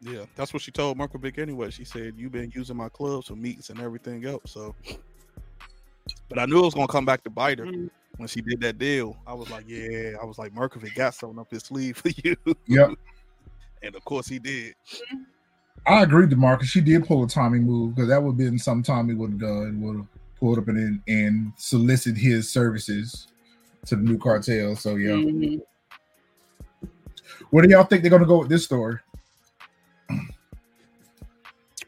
Yeah, 0.00 0.26
that's 0.36 0.52
what 0.52 0.62
she 0.62 0.70
told 0.70 0.96
Mirković 0.96 1.38
anyway. 1.38 1.70
She 1.70 1.84
said, 1.84 2.14
You've 2.16 2.30
been 2.30 2.52
using 2.54 2.76
my 2.76 2.88
clubs 2.88 3.26
for 3.26 3.34
meetings 3.34 3.70
and 3.70 3.80
everything 3.80 4.24
else. 4.24 4.42
So, 4.52 4.76
but 6.28 6.38
I 6.38 6.46
knew 6.46 6.60
it 6.60 6.64
was 6.66 6.74
going 6.74 6.86
to 6.86 6.92
come 6.92 7.04
back 7.04 7.24
to 7.24 7.30
bite 7.30 7.58
her 7.58 7.66
Mm. 7.66 7.90
when 8.18 8.28
she 8.28 8.42
did 8.42 8.60
that 8.60 8.78
deal. 8.78 9.16
I 9.26 9.34
was 9.34 9.50
like, 9.50 9.64
Yeah, 9.66 10.12
I 10.22 10.24
was 10.24 10.38
like, 10.38 10.54
Mirković 10.54 10.94
got 10.94 11.14
something 11.14 11.40
up 11.40 11.50
his 11.50 11.64
sleeve 11.64 11.96
for 11.96 12.10
you. 12.22 12.36
Yep. 12.68 12.90
And 13.84 13.94
of 13.94 14.04
course 14.04 14.26
he 14.26 14.38
did. 14.38 14.74
I 15.86 16.02
agreed 16.02 16.32
agree, 16.32 16.36
Demarcus. 16.36 16.64
She 16.64 16.80
did 16.80 17.06
pull 17.06 17.24
a 17.24 17.28
Tommy 17.28 17.58
move 17.58 17.94
because 17.94 18.08
that 18.08 18.22
would 18.22 18.32
have 18.32 18.38
been 18.38 18.58
something 18.58 18.82
Tommy 18.82 19.14
would 19.14 19.32
have 19.32 19.40
done. 19.40 19.80
Would 19.82 19.96
have 19.96 20.06
pulled 20.40 20.58
up 20.58 20.68
and 20.68 21.02
and 21.06 21.52
solicit 21.56 22.16
his 22.16 22.50
services 22.50 23.28
to 23.86 23.96
the 23.96 24.02
new 24.02 24.16
cartel. 24.16 24.74
So 24.76 24.96
yeah. 24.96 25.10
Mhm. 25.10 25.60
Where 27.50 27.62
do 27.62 27.70
y'all 27.70 27.84
think 27.84 28.02
they're 28.02 28.10
gonna 28.10 28.26
go 28.26 28.38
with 28.38 28.48
this 28.48 28.64
story? 28.64 28.98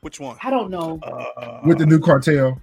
Which 0.03 0.21
one? 0.21 0.37
I 0.43 0.51
don't 0.51 0.71
know. 0.71 1.01
Uh, 1.03 1.63
With 1.65 1.79
the 1.79 1.87
new 1.87 1.99
cartel? 1.99 2.61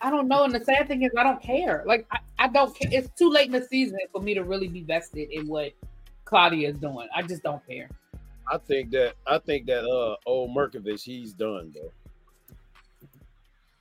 I 0.00 0.10
don't 0.10 0.28
know. 0.28 0.44
And 0.44 0.54
the 0.54 0.64
sad 0.64 0.86
thing 0.86 1.02
is, 1.02 1.10
I 1.18 1.24
don't 1.24 1.42
care. 1.42 1.82
Like, 1.84 2.06
I, 2.12 2.18
I 2.38 2.48
don't 2.48 2.72
care. 2.76 2.88
It's 2.92 3.08
too 3.18 3.28
late 3.28 3.46
in 3.46 3.52
the 3.52 3.66
season 3.66 3.98
for 4.12 4.20
me 4.20 4.34
to 4.34 4.44
really 4.44 4.68
be 4.68 4.82
vested 4.82 5.30
in 5.30 5.48
what 5.48 5.72
Claudia 6.28 6.68
is 6.68 6.78
doing. 6.78 7.08
I 7.14 7.22
just 7.22 7.42
don't 7.42 7.66
care. 7.66 7.88
I 8.50 8.58
think 8.58 8.90
that 8.92 9.14
I 9.26 9.38
think 9.38 9.66
that 9.66 9.84
uh 9.84 10.16
old 10.26 10.54
Mirković, 10.56 11.02
he's 11.02 11.32
done 11.32 11.72
though. 11.74 11.92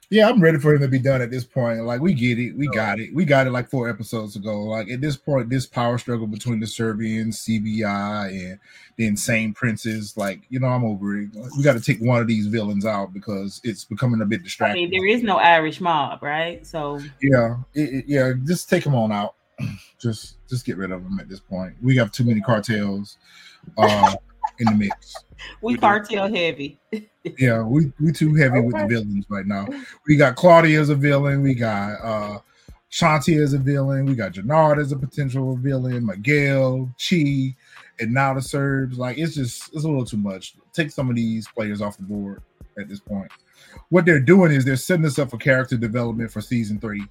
Yeah, 0.09 0.29
I'm 0.29 0.39
ready 0.41 0.57
for 0.57 0.73
him 0.73 0.79
to 0.81 0.87
be 0.87 0.99
done 0.99 1.21
at 1.21 1.31
this 1.31 1.43
point. 1.43 1.83
Like 1.83 1.99
we 1.99 2.13
get 2.13 2.39
it, 2.39 2.53
we 2.55 2.69
got 2.69 2.97
it, 2.97 3.13
we 3.13 3.25
got 3.25 3.45
it 3.45 3.51
like 3.51 3.69
four 3.69 3.89
episodes 3.89 4.37
ago. 4.37 4.61
Like 4.63 4.89
at 4.89 5.01
this 5.01 5.17
point, 5.17 5.49
this 5.49 5.65
power 5.65 5.97
struggle 5.97 6.27
between 6.27 6.61
the 6.61 6.67
Serbians, 6.67 7.41
CBI, 7.45 8.29
and 8.51 8.59
the 8.95 9.05
insane 9.07 9.53
princes. 9.53 10.15
Like 10.15 10.43
you 10.47 10.61
know, 10.61 10.67
I'm 10.67 10.85
over 10.85 11.17
it. 11.19 11.29
We 11.57 11.61
got 11.63 11.73
to 11.73 11.81
take 11.81 11.99
one 11.99 12.21
of 12.21 12.27
these 12.27 12.47
villains 12.47 12.85
out 12.85 13.13
because 13.13 13.59
it's 13.65 13.83
becoming 13.83 14.21
a 14.21 14.25
bit 14.25 14.39
I 14.39 14.43
distracting. 14.43 14.89
mean, 14.89 14.91
there 14.91 15.05
is 15.07 15.23
no 15.23 15.37
Irish 15.39 15.81
mob, 15.81 16.23
right? 16.23 16.65
So 16.65 16.99
yeah, 17.21 17.57
it, 17.73 17.93
it- 17.93 18.05
yeah, 18.07 18.31
just 18.45 18.69
take 18.69 18.85
them 18.85 18.95
on 18.95 19.11
out. 19.11 19.35
just 19.99 20.37
just 20.47 20.65
get 20.65 20.77
rid 20.77 20.91
of 20.91 21.03
them 21.03 21.19
at 21.19 21.27
this 21.29 21.39
point. 21.39 21.75
We 21.81 21.95
have 21.97 22.11
too 22.11 22.23
many 22.23 22.41
cartels 22.41 23.17
uh, 23.77 24.15
in 24.59 24.65
the 24.67 24.75
mix. 24.75 25.15
we, 25.61 25.73
We 25.73 25.73
do. 25.75 25.81
cartel 25.81 26.33
heavy. 26.33 26.79
Yeah, 27.37 27.61
we 27.61 27.91
we 27.99 28.13
too 28.13 28.33
heavy 28.35 28.61
with 28.61 28.73
the 28.77 28.87
villains 28.87 29.25
right 29.27 29.45
now. 29.45 29.67
We 30.07 30.15
got 30.15 30.37
Claudia 30.37 30.79
as 30.79 30.87
a 30.87 30.95
villain. 30.95 31.41
We 31.41 31.55
got 31.55 31.99
uh 32.01 32.39
Shanti 32.89 33.43
as 33.43 33.51
a 33.51 33.57
villain. 33.57 34.05
We 34.05 34.15
got 34.15 34.31
Jannard 34.31 34.79
as 34.79 34.93
a 34.93 34.95
potential 34.97 35.57
villain. 35.57 36.05
Miguel, 36.05 36.89
Chi, 36.97 37.53
and 37.99 38.13
now 38.13 38.33
the 38.33 38.41
Serbs. 38.41 38.97
Like 38.97 39.17
it's 39.17 39.35
just 39.35 39.73
it's 39.73 39.83
a 39.83 39.87
little 39.89 40.05
too 40.05 40.15
much. 40.15 40.55
Take 40.71 40.89
some 40.89 41.09
of 41.09 41.17
these 41.17 41.49
players 41.49 41.81
off 41.81 41.97
the 41.97 42.03
board 42.03 42.41
at 42.79 42.87
this 42.87 43.01
point. 43.01 43.29
What 43.89 44.05
they're 44.05 44.21
doing 44.21 44.53
is 44.53 44.63
they're 44.63 44.77
setting 44.77 45.05
us 45.05 45.19
up 45.19 45.29
for 45.31 45.37
character 45.37 45.75
development 45.75 46.31
for 46.31 46.39
season 46.39 46.79
three. 46.79 47.05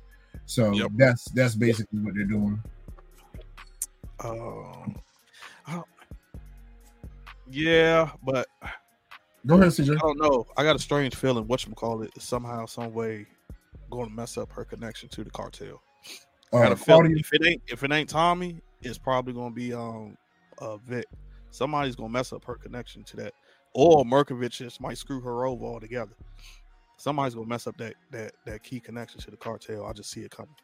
So 0.47 0.73
Yep. 0.73 0.93
that's 0.97 1.25
that's 1.33 1.55
basically 1.55 1.99
what 1.99 2.15
they're 2.15 2.25
doing. 2.25 2.63
Um, 4.25 4.97
yeah, 7.51 8.11
but 8.23 8.49
Go 9.47 9.57
ahead, 9.57 9.69
CJ. 9.69 9.95
I 9.95 9.99
don't 9.99 10.19
know. 10.19 10.45
I 10.57 10.65
got 10.65 10.75
a 10.75 10.79
strange 10.79 11.15
feeling. 11.15 11.47
What 11.47 11.65
you 11.65 11.73
call 11.73 12.03
it? 12.03 12.11
somehow, 12.21 12.67
some 12.67 12.93
way, 12.93 13.27
going 13.91 14.09
to 14.09 14.13
mess 14.13 14.37
up 14.37 14.51
her 14.53 14.65
connection 14.65 15.09
to 15.11 15.23
the 15.23 15.31
cartel. 15.31 15.83
I 16.53 16.61
got 16.61 16.73
Uh, 16.73 16.73
a 16.73 16.77
feeling 16.77 17.13
Claudia, 17.13 17.17
if 17.17 17.33
it 17.33 17.47
ain't 17.47 17.63
if 17.69 17.83
it 17.85 17.93
ain't 17.93 18.09
Tommy, 18.09 18.61
it's 18.83 18.99
probably 18.99 19.33
going 19.33 19.51
to 19.51 19.55
be 19.55 19.73
um 19.73 20.17
uh 20.59 20.77
Vic. 20.79 21.07
Somebody's 21.51 21.95
going 21.97 22.09
to 22.09 22.13
mess 22.13 22.33
up 22.33 22.45
her 22.45 22.57
connection 22.57 23.05
to 23.05 23.17
that, 23.17 23.35
or 23.73 24.05
Mirković 24.05 24.51
just 24.51 24.81
might 24.81 24.99
screw 24.99 25.21
her 25.21 25.47
over 25.47 25.65
altogether. 25.65 26.13
Somebody's 26.97 27.35
going 27.35 27.47
to 27.47 27.51
mess 27.51 27.67
up 27.67 27.77
that 27.77 27.95
that 28.11 28.33
that 28.47 28.63
key 28.65 28.81
connection 28.81 29.21
to 29.21 29.31
the 29.31 29.37
cartel. 29.37 29.87
I 29.87 29.93
just 29.93 30.11
see 30.11 30.23
it 30.23 30.31
coming. 30.31 30.55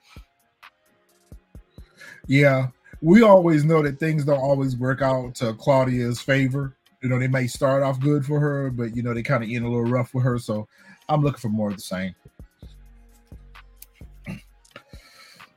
Yeah, 2.27 2.69
we 3.03 3.23
always 3.23 3.65
know 3.65 3.83
that 3.83 3.99
things 3.99 4.25
don't 4.25 4.39
always 4.39 4.77
work 4.77 5.03
out 5.03 5.35
to 5.35 5.53
Claudia's 5.55 6.21
favor. 6.21 6.77
You 7.03 7.09
know, 7.09 7.19
they 7.19 7.27
may 7.27 7.49
start 7.49 7.83
off 7.83 7.99
good 7.99 8.25
for 8.25 8.39
her, 8.39 8.71
but 8.71 8.97
you 8.97 9.03
know, 9.03 9.13
they 9.13 9.25
kind 9.25 9.43
of 9.43 9.51
end 9.51 9.65
a 9.65 9.69
little 9.69 9.85
rough 9.85 10.15
with 10.15 10.23
her. 10.25 10.39
So 10.39 10.69
I'm 11.09 11.21
looking 11.21 11.41
for 11.41 11.49
more 11.49 11.71
of 11.71 11.77
the 11.77 11.83
same. 11.83 12.15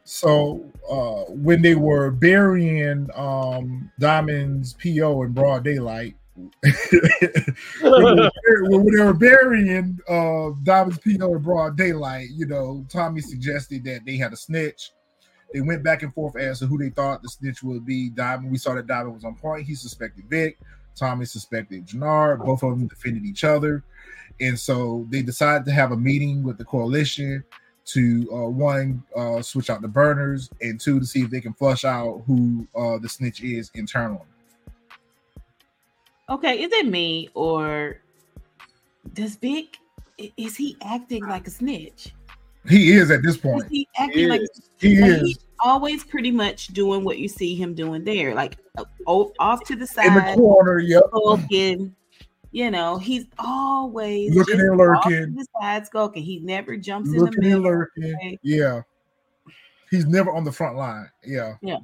So 0.05 0.65
uh 0.89 1.31
when 1.31 1.61
they 1.61 1.75
were 1.75 2.09
burying 2.09 3.09
um 3.15 3.91
Diamond's 3.99 4.73
PO 4.73 5.23
in 5.23 5.33
broad 5.33 5.63
daylight, 5.63 6.15
when, 6.35 8.17
they 8.17 9.03
were, 9.03 9.13
burying 9.13 9.99
uh 10.09 10.49
Diamond's 10.63 10.99
PO 10.99 11.35
in 11.35 11.41
broad 11.43 11.77
daylight, 11.77 12.29
you 12.33 12.47
know, 12.47 12.85
Tommy 12.89 13.21
suggested 13.21 13.83
that 13.83 14.03
they 14.03 14.17
had 14.17 14.33
a 14.33 14.37
snitch. 14.37 14.91
They 15.53 15.61
went 15.61 15.83
back 15.83 16.03
and 16.03 16.13
forth 16.13 16.35
as 16.35 16.59
to 16.59 16.67
who 16.67 16.77
they 16.77 16.89
thought 16.89 17.21
the 17.21 17.29
snitch 17.29 17.63
would 17.63 17.85
be. 17.85 18.09
Diamond, 18.09 18.51
we 18.51 18.57
saw 18.57 18.73
that 18.75 18.87
Diamond 18.87 19.13
was 19.13 19.23
on 19.23 19.35
point. 19.35 19.65
He 19.65 19.75
suspected 19.75 20.25
Vic. 20.29 20.57
Tommy 20.95 21.25
suspected 21.25 21.85
Jannard. 21.85 22.39
Both 22.39 22.63
of 22.63 22.71
them 22.71 22.87
defended 22.87 23.25
each 23.25 23.43
other. 23.43 23.83
And 24.39 24.59
so 24.59 25.05
they 25.09 25.21
decided 25.21 25.65
to 25.65 25.71
have 25.71 25.91
a 25.91 25.97
meeting 25.97 26.43
with 26.43 26.57
the 26.57 26.65
coalition 26.65 27.43
to 27.85 28.27
uh, 28.33 28.49
one, 28.49 29.03
uh, 29.15 29.41
switch 29.41 29.69
out 29.69 29.81
the 29.81 29.87
burners, 29.87 30.49
and 30.61 30.79
two, 30.79 30.99
to 30.99 31.05
see 31.05 31.21
if 31.21 31.29
they 31.29 31.39
can 31.39 31.53
flush 31.53 31.85
out 31.85 32.23
who 32.25 32.67
uh, 32.75 32.97
the 32.97 33.07
snitch 33.07 33.43
is 33.43 33.69
internally. 33.75 34.25
Okay, 36.29 36.63
is 36.63 36.73
it 36.73 36.87
me 36.87 37.29
or 37.35 38.01
does 39.13 39.35
Vic 39.35 39.77
is 40.17 40.55
he 40.55 40.77
acting 40.81 41.23
like 41.27 41.45
a 41.45 41.51
snitch? 41.51 42.14
He 42.67 42.93
is 42.93 43.11
at 43.11 43.21
this 43.23 43.37
point. 43.37 43.65
he 43.69 43.87
acting 43.97 44.29
like 44.29 44.41
He 44.79 44.99
like, 44.99 45.11
is 45.11 45.21
he's 45.27 45.39
always 45.59 46.03
pretty 46.03 46.31
much 46.31 46.67
doing 46.67 47.03
what 47.03 47.17
you 47.19 47.27
see 47.27 47.55
him 47.55 47.73
doing 47.73 48.03
there, 48.03 48.33
like 48.35 48.57
uh, 48.77 48.83
o- 49.07 49.33
off 49.39 49.63
to 49.65 49.75
the 49.75 49.85
side 49.87 50.07
in 50.07 50.13
the 50.15 50.21
side, 50.21 50.37
corner. 50.37 50.79
Yep. 50.79 51.03
skulking. 51.09 51.95
You 52.51 52.71
know, 52.71 52.97
he's 52.97 53.25
always 53.37 54.33
Looking 54.33 54.55
just 54.57 54.63
and 54.63 54.81
off 54.81 55.03
to 55.03 55.09
lurking. 55.09 55.35
the 55.35 55.45
side 55.61 55.85
skulking. 55.85 56.23
He 56.23 56.39
never 56.39 56.77
jumps 56.77 57.09
in 57.09 57.17
the 57.25 57.31
middle. 57.37 57.61
lurking. 57.63 58.15
okay? 58.15 58.39
Yeah. 58.43 58.81
He's 59.91 60.05
never 60.05 60.31
on 60.31 60.43
the 60.43 60.51
front 60.51 60.77
line. 60.77 61.09
Yeah. 61.25 61.55
Yeah. 61.61 61.77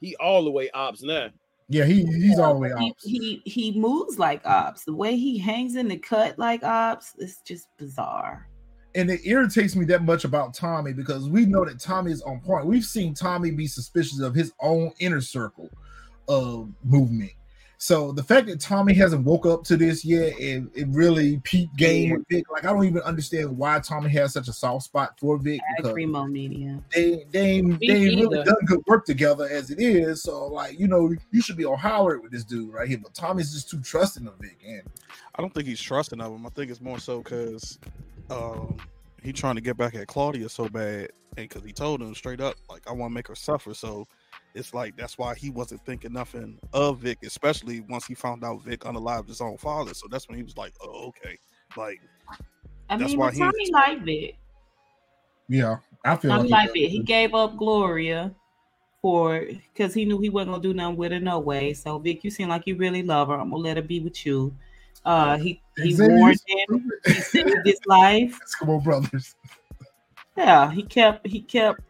He 0.00 0.16
all 0.16 0.44
the 0.44 0.50
way 0.50 0.70
ops 0.70 1.02
now. 1.02 1.28
Yeah, 1.68 1.84
he 1.84 2.04
he's 2.04 2.38
all 2.38 2.54
the 2.54 2.60
way 2.60 2.92
He, 3.02 3.42
he 3.44 3.50
he 3.70 3.78
moves 3.78 4.18
like 4.18 4.44
ops. 4.44 4.84
The 4.84 4.94
way 4.94 5.16
he 5.16 5.38
hangs 5.38 5.76
in 5.76 5.88
the 5.88 5.96
cut 5.96 6.38
like 6.38 6.64
ops 6.64 7.14
is 7.18 7.40
just 7.44 7.68
bizarre. 7.78 8.48
And 8.94 9.10
it 9.10 9.20
irritates 9.24 9.74
me 9.74 9.84
that 9.86 10.02
much 10.02 10.24
about 10.24 10.54
Tommy 10.54 10.92
because 10.92 11.28
we 11.28 11.46
know 11.46 11.64
that 11.64 11.80
Tommy 11.80 12.12
is 12.12 12.22
on 12.22 12.40
point. 12.40 12.66
We've 12.66 12.84
seen 12.84 13.14
Tommy 13.14 13.50
be 13.50 13.66
suspicious 13.66 14.20
of 14.20 14.34
his 14.34 14.52
own 14.60 14.92
inner 14.98 15.20
circle 15.20 15.70
of 16.28 16.70
movement. 16.84 17.32
So 17.82 18.12
the 18.12 18.22
fact 18.22 18.46
that 18.46 18.60
Tommy 18.60 18.94
hasn't 18.94 19.24
woke 19.24 19.44
up 19.44 19.64
to 19.64 19.76
this 19.76 20.04
yet 20.04 20.38
and 20.38 20.70
it 20.72 20.86
really 20.90 21.40
peaked 21.40 21.74
game 21.74 22.12
with 22.12 22.24
Vic, 22.28 22.48
like 22.48 22.64
I 22.64 22.72
don't 22.72 22.84
even 22.84 23.02
understand 23.02 23.58
why 23.58 23.80
Tommy 23.80 24.08
has 24.10 24.32
such 24.32 24.46
a 24.46 24.52
soft 24.52 24.84
spot 24.84 25.18
for 25.18 25.36
Vic 25.36 25.60
At 25.68 25.78
because 25.78 25.92
Primo 25.92 26.24
Media. 26.26 26.80
they 26.94 27.26
they 27.32 27.40
ain't, 27.40 27.80
Me 27.80 27.88
they 27.88 27.94
ain't 27.94 28.20
really 28.20 28.44
done 28.44 28.54
good 28.66 28.84
work 28.86 29.04
together 29.04 29.48
as 29.50 29.72
it 29.72 29.80
is. 29.80 30.22
So 30.22 30.46
like 30.46 30.78
you 30.78 30.86
know 30.86 31.12
you 31.32 31.42
should 31.42 31.56
be 31.56 31.64
on 31.64 31.76
Howard 31.76 32.22
with 32.22 32.30
this 32.30 32.44
dude 32.44 32.72
right 32.72 32.86
here, 32.86 32.98
but 33.02 33.14
Tommy's 33.14 33.52
just 33.52 33.68
too 33.68 33.80
trusting 33.80 34.28
of 34.28 34.34
Vic 34.38 34.58
and 34.64 34.82
I 35.34 35.42
don't 35.42 35.52
think 35.52 35.66
he's 35.66 35.80
trusting 35.80 36.20
of 36.20 36.32
him. 36.32 36.46
I 36.46 36.50
think 36.50 36.70
it's 36.70 36.80
more 36.80 37.00
so 37.00 37.18
because 37.18 37.80
um, 38.30 38.76
he 39.24 39.32
trying 39.32 39.56
to 39.56 39.60
get 39.60 39.76
back 39.76 39.96
at 39.96 40.06
Claudia 40.06 40.48
so 40.48 40.68
bad, 40.68 41.10
and 41.36 41.48
because 41.48 41.64
he 41.64 41.72
told 41.72 42.00
him 42.00 42.14
straight 42.14 42.40
up, 42.40 42.54
like 42.70 42.88
I 42.88 42.92
want 42.92 43.10
to 43.10 43.14
make 43.14 43.26
her 43.26 43.34
suffer. 43.34 43.74
So 43.74 44.06
it's 44.54 44.74
like 44.74 44.96
that's 44.96 45.16
why 45.18 45.34
he 45.34 45.50
wasn't 45.50 45.84
thinking 45.86 46.12
nothing 46.12 46.58
of 46.72 46.98
Vic, 46.98 47.18
especially 47.24 47.80
once 47.80 48.06
he 48.06 48.14
found 48.14 48.44
out 48.44 48.62
Vic 48.62 48.80
unalived 48.80 49.28
his 49.28 49.40
own 49.40 49.56
father. 49.56 49.94
So 49.94 50.06
that's 50.10 50.28
when 50.28 50.36
he 50.36 50.42
was 50.44 50.56
like, 50.56 50.72
"Oh, 50.82 51.08
okay." 51.08 51.38
Like 51.76 52.00
I 52.90 52.96
That's 52.98 53.10
mean, 53.12 53.18
why 53.18 53.26
but 53.28 53.34
he- 53.34 53.40
Tommy 53.40 53.70
liked 53.72 54.08
it. 54.08 54.34
yeah, 55.48 55.76
I 56.04 56.16
feel 56.16 56.30
Tommy 56.30 56.48
like 56.50 56.66
liked 56.66 56.76
it. 56.76 56.88
He 56.88 56.98
gave 57.00 57.34
up 57.34 57.56
Gloria 57.56 58.34
for 59.00 59.40
because 59.74 59.94
he 59.94 60.04
knew 60.04 60.18
he 60.20 60.28
wasn't 60.28 60.50
gonna 60.52 60.62
do 60.62 60.74
nothing 60.74 60.96
with 60.96 61.12
her 61.12 61.20
no 61.20 61.38
way. 61.40 61.72
So 61.72 61.98
Vic, 61.98 62.22
you 62.24 62.30
seem 62.30 62.48
like 62.50 62.66
you 62.66 62.76
really 62.76 63.02
love 63.02 63.28
her. 63.28 63.34
I'm 63.34 63.50
gonna 63.50 63.62
let 63.62 63.76
her 63.78 63.82
be 63.82 64.00
with 64.00 64.24
you. 64.26 64.54
Uh, 65.04 65.36
he 65.38 65.60
he 65.78 65.92
Xavier, 65.92 66.16
warned 66.16 66.40
him. 66.46 66.92
He 67.06 67.14
saved 67.14 67.56
his 67.64 67.80
life. 67.86 68.38
Eskimo 68.60 68.82
brothers. 68.84 69.34
Yeah, 70.36 70.70
he 70.70 70.82
kept 70.82 71.26
he 71.26 71.40
kept 71.40 71.80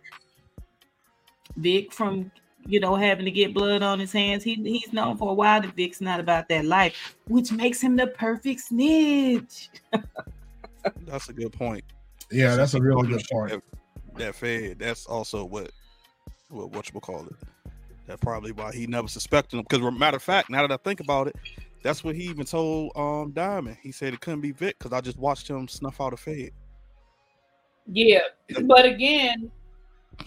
Vic 1.56 1.92
from 1.92 2.30
you 2.66 2.80
know 2.80 2.94
having 2.94 3.24
to 3.24 3.30
get 3.30 3.54
blood 3.54 3.82
on 3.82 3.98
his 3.98 4.12
hands. 4.12 4.44
He 4.44 4.54
he's 4.54 4.92
known 4.92 5.16
for 5.16 5.30
a 5.30 5.34
while 5.34 5.60
that 5.60 5.74
Vic's 5.74 6.00
not 6.00 6.20
about 6.20 6.48
that 6.48 6.64
life, 6.64 7.16
which 7.28 7.52
makes 7.52 7.80
him 7.80 7.96
the 7.96 8.06
perfect 8.08 8.60
snitch. 8.60 9.70
that's 11.06 11.28
a 11.28 11.32
good 11.32 11.52
point. 11.52 11.84
Yeah, 12.30 12.56
that's 12.56 12.74
a 12.74 12.78
Since 12.78 12.82
he 12.82 12.88
really 12.88 13.08
good 13.08 13.22
point. 13.30 13.50
That, 13.50 13.62
that 14.18 14.34
fed. 14.34 14.78
That's 14.78 15.06
also 15.06 15.44
what 15.44 15.70
what 16.48 16.70
what 16.70 16.92
you 16.92 17.00
call 17.00 17.26
it. 17.26 17.34
That 18.06 18.20
probably 18.20 18.52
why 18.52 18.72
he 18.72 18.86
never 18.86 19.08
suspected 19.08 19.56
him. 19.56 19.64
Because 19.68 19.80
matter 19.98 20.16
of 20.16 20.22
fact, 20.22 20.50
now 20.50 20.66
that 20.66 20.72
I 20.72 20.76
think 20.76 21.00
about 21.00 21.28
it, 21.28 21.36
that's 21.82 22.02
what 22.02 22.14
he 22.14 22.24
even 22.24 22.44
told 22.44 22.92
um 22.96 23.32
Diamond. 23.32 23.76
He 23.82 23.92
said 23.92 24.14
it 24.14 24.20
couldn't 24.20 24.40
be 24.40 24.52
Vic 24.52 24.78
because 24.78 24.92
I 24.92 25.00
just 25.00 25.18
watched 25.18 25.48
him 25.48 25.68
snuff 25.68 26.00
out 26.00 26.12
a 26.12 26.16
fed. 26.16 26.50
Yeah, 27.86 28.20
but 28.64 28.84
again, 28.84 29.50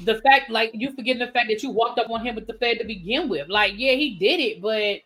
the 0.02 0.19
fact 0.21 0.50
like 0.50 0.71
you 0.74 0.91
forgetting 0.93 1.19
the 1.26 1.32
fact 1.32 1.48
that 1.50 1.63
you 1.63 1.69
walked 1.69 2.00
up 2.00 2.10
on 2.10 2.26
him 2.26 2.36
with 2.36 2.48
the 2.48 2.54
Fed 2.54 2.80
to 2.80 2.86
begin 2.86 3.30
with. 3.30 3.48
Like, 3.50 3.74
yeah, 3.78 3.93
he 3.93 4.15
did 4.15 4.39
it, 4.39 4.62
but 4.62 5.00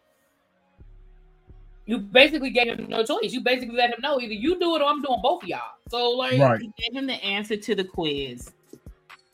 You 1.85 1.97
basically 1.97 2.51
gave 2.51 2.67
him 2.67 2.85
no 2.87 3.03
choice. 3.03 3.33
You 3.33 3.41
basically 3.41 3.75
let 3.75 3.89
him 3.91 3.99
know 4.01 4.19
either 4.21 4.33
you 4.33 4.59
do 4.59 4.75
it 4.75 4.81
or 4.81 4.85
I'm 4.85 5.01
doing 5.01 5.19
both 5.23 5.41
of 5.41 5.49
y'all. 5.49 5.71
So 5.89 6.11
like, 6.11 6.39
Right. 6.39 6.61
He 6.61 6.71
gave 6.77 6.93
him 6.95 7.07
the 7.07 7.13
answer 7.23 7.57
to 7.57 7.73
the 7.75 7.83
quiz. 7.83 8.51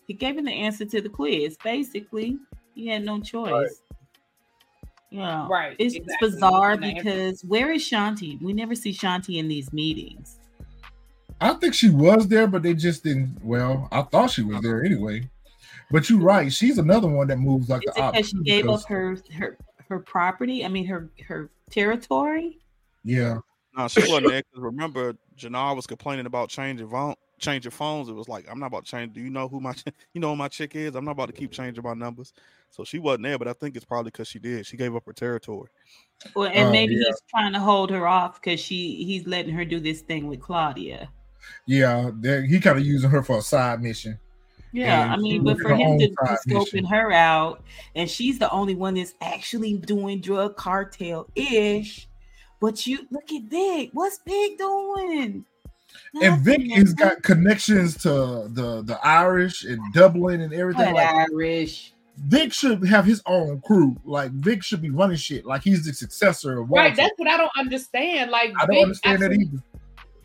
He 0.08 0.14
gave 0.14 0.38
him 0.38 0.46
the 0.46 0.54
answer 0.54 0.86
to 0.86 1.02
the 1.02 1.10
quiz. 1.10 1.58
Basically, 1.64 2.38
he 2.74 2.88
had 2.88 3.04
no 3.04 3.20
choice. 3.20 3.52
Right. 3.52 3.68
Yeah, 5.12 5.48
Right, 5.50 5.76
It's 5.80 5.96
exactly. 5.96 6.30
bizarre 6.30 6.72
And 6.72 6.84
answer- 6.86 7.04
because 7.04 7.42
where 7.44 7.72
is 7.74 7.84
Shanti? 7.84 8.42
We 8.42 8.54
never 8.54 8.76
see 8.76 8.92
Shanti 8.94 9.38
in 9.38 9.48
these 9.48 9.72
meetings. 9.74 10.40
I 11.42 11.54
think 11.54 11.74
she 11.74 11.90
was 11.90 12.28
there, 12.30 12.48
but 12.48 12.64
they 12.64 12.74
just 12.74 13.04
didn't. 13.04 13.38
Well, 13.44 13.88
I 13.92 14.02
thought 14.04 14.32
she 14.32 14.42
was 14.44 14.62
there 14.62 14.84
anyway. 14.84 15.30
But 15.96 16.10
you're 16.10 16.20
right. 16.20 16.52
She's 16.52 16.78
another 16.78 17.08
one 17.08 17.28
that 17.28 17.38
moves 17.40 17.70
like 17.70 17.82
Is 17.88 17.94
the 17.96 18.02
it 18.02 18.12
because 18.12 18.14
opposite. 18.16 18.26
she 18.38 18.44
gave 18.44 18.64
because- 18.64 18.84
up 18.84 18.90
her 18.90 19.18
her 19.38 19.58
her 19.88 20.00
property? 20.00 20.66
I 20.66 20.68
mean, 20.68 20.86
her 20.88 21.10
her 21.26 21.50
territory. 21.72 22.60
Yeah, 23.06 23.38
No, 23.78 23.88
she 23.88 24.02
wasn't 24.02 24.28
there. 24.28 24.42
'cause 24.44 24.62
remember, 24.62 25.14
Jannard 25.38 25.78
was 25.78 25.88
complaining 25.88 26.26
about 26.26 26.50
changing 26.50 26.90
phone, 26.90 27.16
changing 27.40 27.72
phones. 27.72 28.10
It 28.10 28.14
was 28.14 28.28
like, 28.28 28.46
I'm 28.52 28.60
not 28.60 28.66
about 28.68 28.84
to 28.86 28.92
change. 28.92 29.14
Do 29.14 29.22
you 29.22 29.30
know 29.30 29.48
who 29.48 29.62
my, 29.62 29.74
you 30.14 30.20
know 30.20 30.32
who 30.32 30.36
my 30.36 30.50
chick 30.50 30.76
is? 30.76 30.96
I'm 30.96 31.06
not 31.06 31.12
about 31.12 31.28
to 31.28 31.34
keep 31.34 31.52
changing 31.52 31.82
my 31.84 31.94
numbers. 31.94 32.34
So 32.72 32.84
she 32.84 33.00
wasn't 33.00 33.24
there, 33.24 33.38
but 33.40 33.48
I 33.48 33.54
think 33.54 33.78
it's 33.78 33.86
probably 33.86 34.12
because 34.12 34.28
she 34.28 34.40
did. 34.40 34.66
She 34.66 34.76
gave 34.76 34.94
up 34.98 35.06
her 35.06 35.14
territory. 35.14 35.70
Well, 36.36 36.50
and 36.54 36.68
Oh, 36.70 36.72
maybe 36.72 36.96
yeah. 36.96 37.04
he's 37.08 37.22
trying 37.30 37.54
to 37.54 37.60
hold 37.60 37.90
her 37.92 38.06
off 38.06 38.42
because 38.42 38.60
she 38.60 39.02
he's 39.06 39.26
letting 39.28 39.54
her 39.54 39.64
do 39.64 39.80
this 39.80 40.02
thing 40.02 40.28
with 40.28 40.42
Claudia. 40.42 41.10
yeah. 41.68 42.12
He 42.46 42.60
kind 42.60 42.78
of 42.80 42.86
using 42.86 43.12
her 43.12 43.24
for 43.24 43.38
a 43.38 43.42
side 43.42 43.82
mission. 43.82 44.20
Yeah, 44.76 45.04
And 45.04 45.14
I 45.14 45.18
mean, 45.18 45.44
but 45.46 45.58
for 45.60 45.74
him 45.74 45.98
to 46.00 46.10
be 46.10 46.14
side 46.26 46.38
scoping 46.46 46.74
mission. 46.74 46.86
her 46.86 47.10
out, 47.14 47.64
and 47.96 48.10
she's 48.10 48.38
the 48.38 48.52
only 48.52 48.76
one 48.76 48.96
that's 48.96 49.14
actually 49.22 49.76
doing 49.76 50.20
drug 50.20 50.58
cartel 50.58 51.30
ish. 51.34 52.10
But 52.60 52.86
you 52.86 53.08
look 53.10 53.32
at 53.32 53.44
Vic. 53.44 53.92
What's 53.94 54.20
Vic 54.28 54.58
doing? 54.58 55.46
And 56.22 56.42
Vic 56.42 56.60
Nothing, 56.60 56.72
has 56.72 56.94
got 56.94 57.24
connections 57.24 57.96
to 58.00 58.50
the 58.50 58.84
the 58.84 59.00
Irish 59.02 59.64
and 59.64 59.80
Dublin 59.94 60.42
and 60.42 60.54
everything. 60.54 60.94
What 60.94 60.96
Like 60.96 61.30
Irish. 61.32 61.94
Vic 62.18 62.52
should 62.52 62.86
have 62.86 63.06
his 63.06 63.22
own 63.26 63.62
crew. 63.62 63.96
Like 64.04 64.32
Vic 64.32 64.62
should 64.62 64.82
be 64.82 64.90
running 64.90 65.16
shit. 65.16 65.46
Like 65.46 65.64
he's 65.64 65.86
the 65.86 65.94
successor 65.94 66.60
of 66.60 66.70
Right, 66.70 66.94
that's 66.94 67.18
what 67.18 67.30
I 67.30 67.38
don't 67.38 67.52
understand. 67.58 68.30
Like 68.30 68.52
I 68.60 68.66
don't 68.66 68.76
Vic 68.76 68.84
understand 68.84 69.22
that 69.22 69.32
either. 69.32 69.64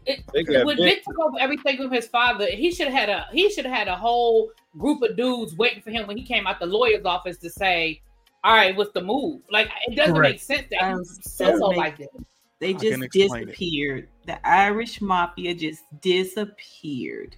It, 0.07 0.21
They 0.33 0.43
got 0.45 0.65
when 0.67 0.77
Vic- 0.77 0.97
Vic 0.97 1.05
took 1.05 1.19
over 1.21 1.39
everything 1.39 1.77
from 1.77 1.91
his 1.93 2.07
father, 2.07 2.47
he 2.47 2.71
should 2.71 2.89
have 2.89 2.97
had 2.97 3.09
a 3.09 3.27
he 3.33 3.51
should 3.51 3.65
have 3.67 3.75
had 3.75 3.89
a 3.89 3.97
whole 3.97 4.51
group 4.79 5.03
of 5.03 5.17
dudes 5.17 5.55
waiting 5.57 5.83
for 5.83 5.91
him 5.91 6.07
when 6.07 6.17
he 6.17 6.25
came 6.25 6.47
out 6.47 6.59
the 6.61 6.67
lawyer's 6.67 7.05
office 7.05 7.37
to 7.39 7.51
say, 7.51 8.01
"All 8.45 8.55
right, 8.55 8.75
what's 8.77 8.93
the 8.93 9.03
move?" 9.03 9.43
Like 9.51 9.69
it 9.89 9.95
doesn't 9.97 10.15
Correct. 10.15 10.33
make 10.35 10.41
sense 10.41 10.67
that 10.71 10.81
Does- 10.81 11.17
he's 11.23 11.33
solo 11.33 11.69
like 11.69 11.99
this. 11.99 12.09
They 12.61 12.73
just 12.75 12.93
can 12.93 13.03
explain 13.03 13.43
it. 13.45 13.47
disappeared. 13.47 14.09
The 14.27 14.47
Irish 14.47 15.01
mafia 15.01 15.55
just 15.55 15.83
disappeared. 16.01 17.37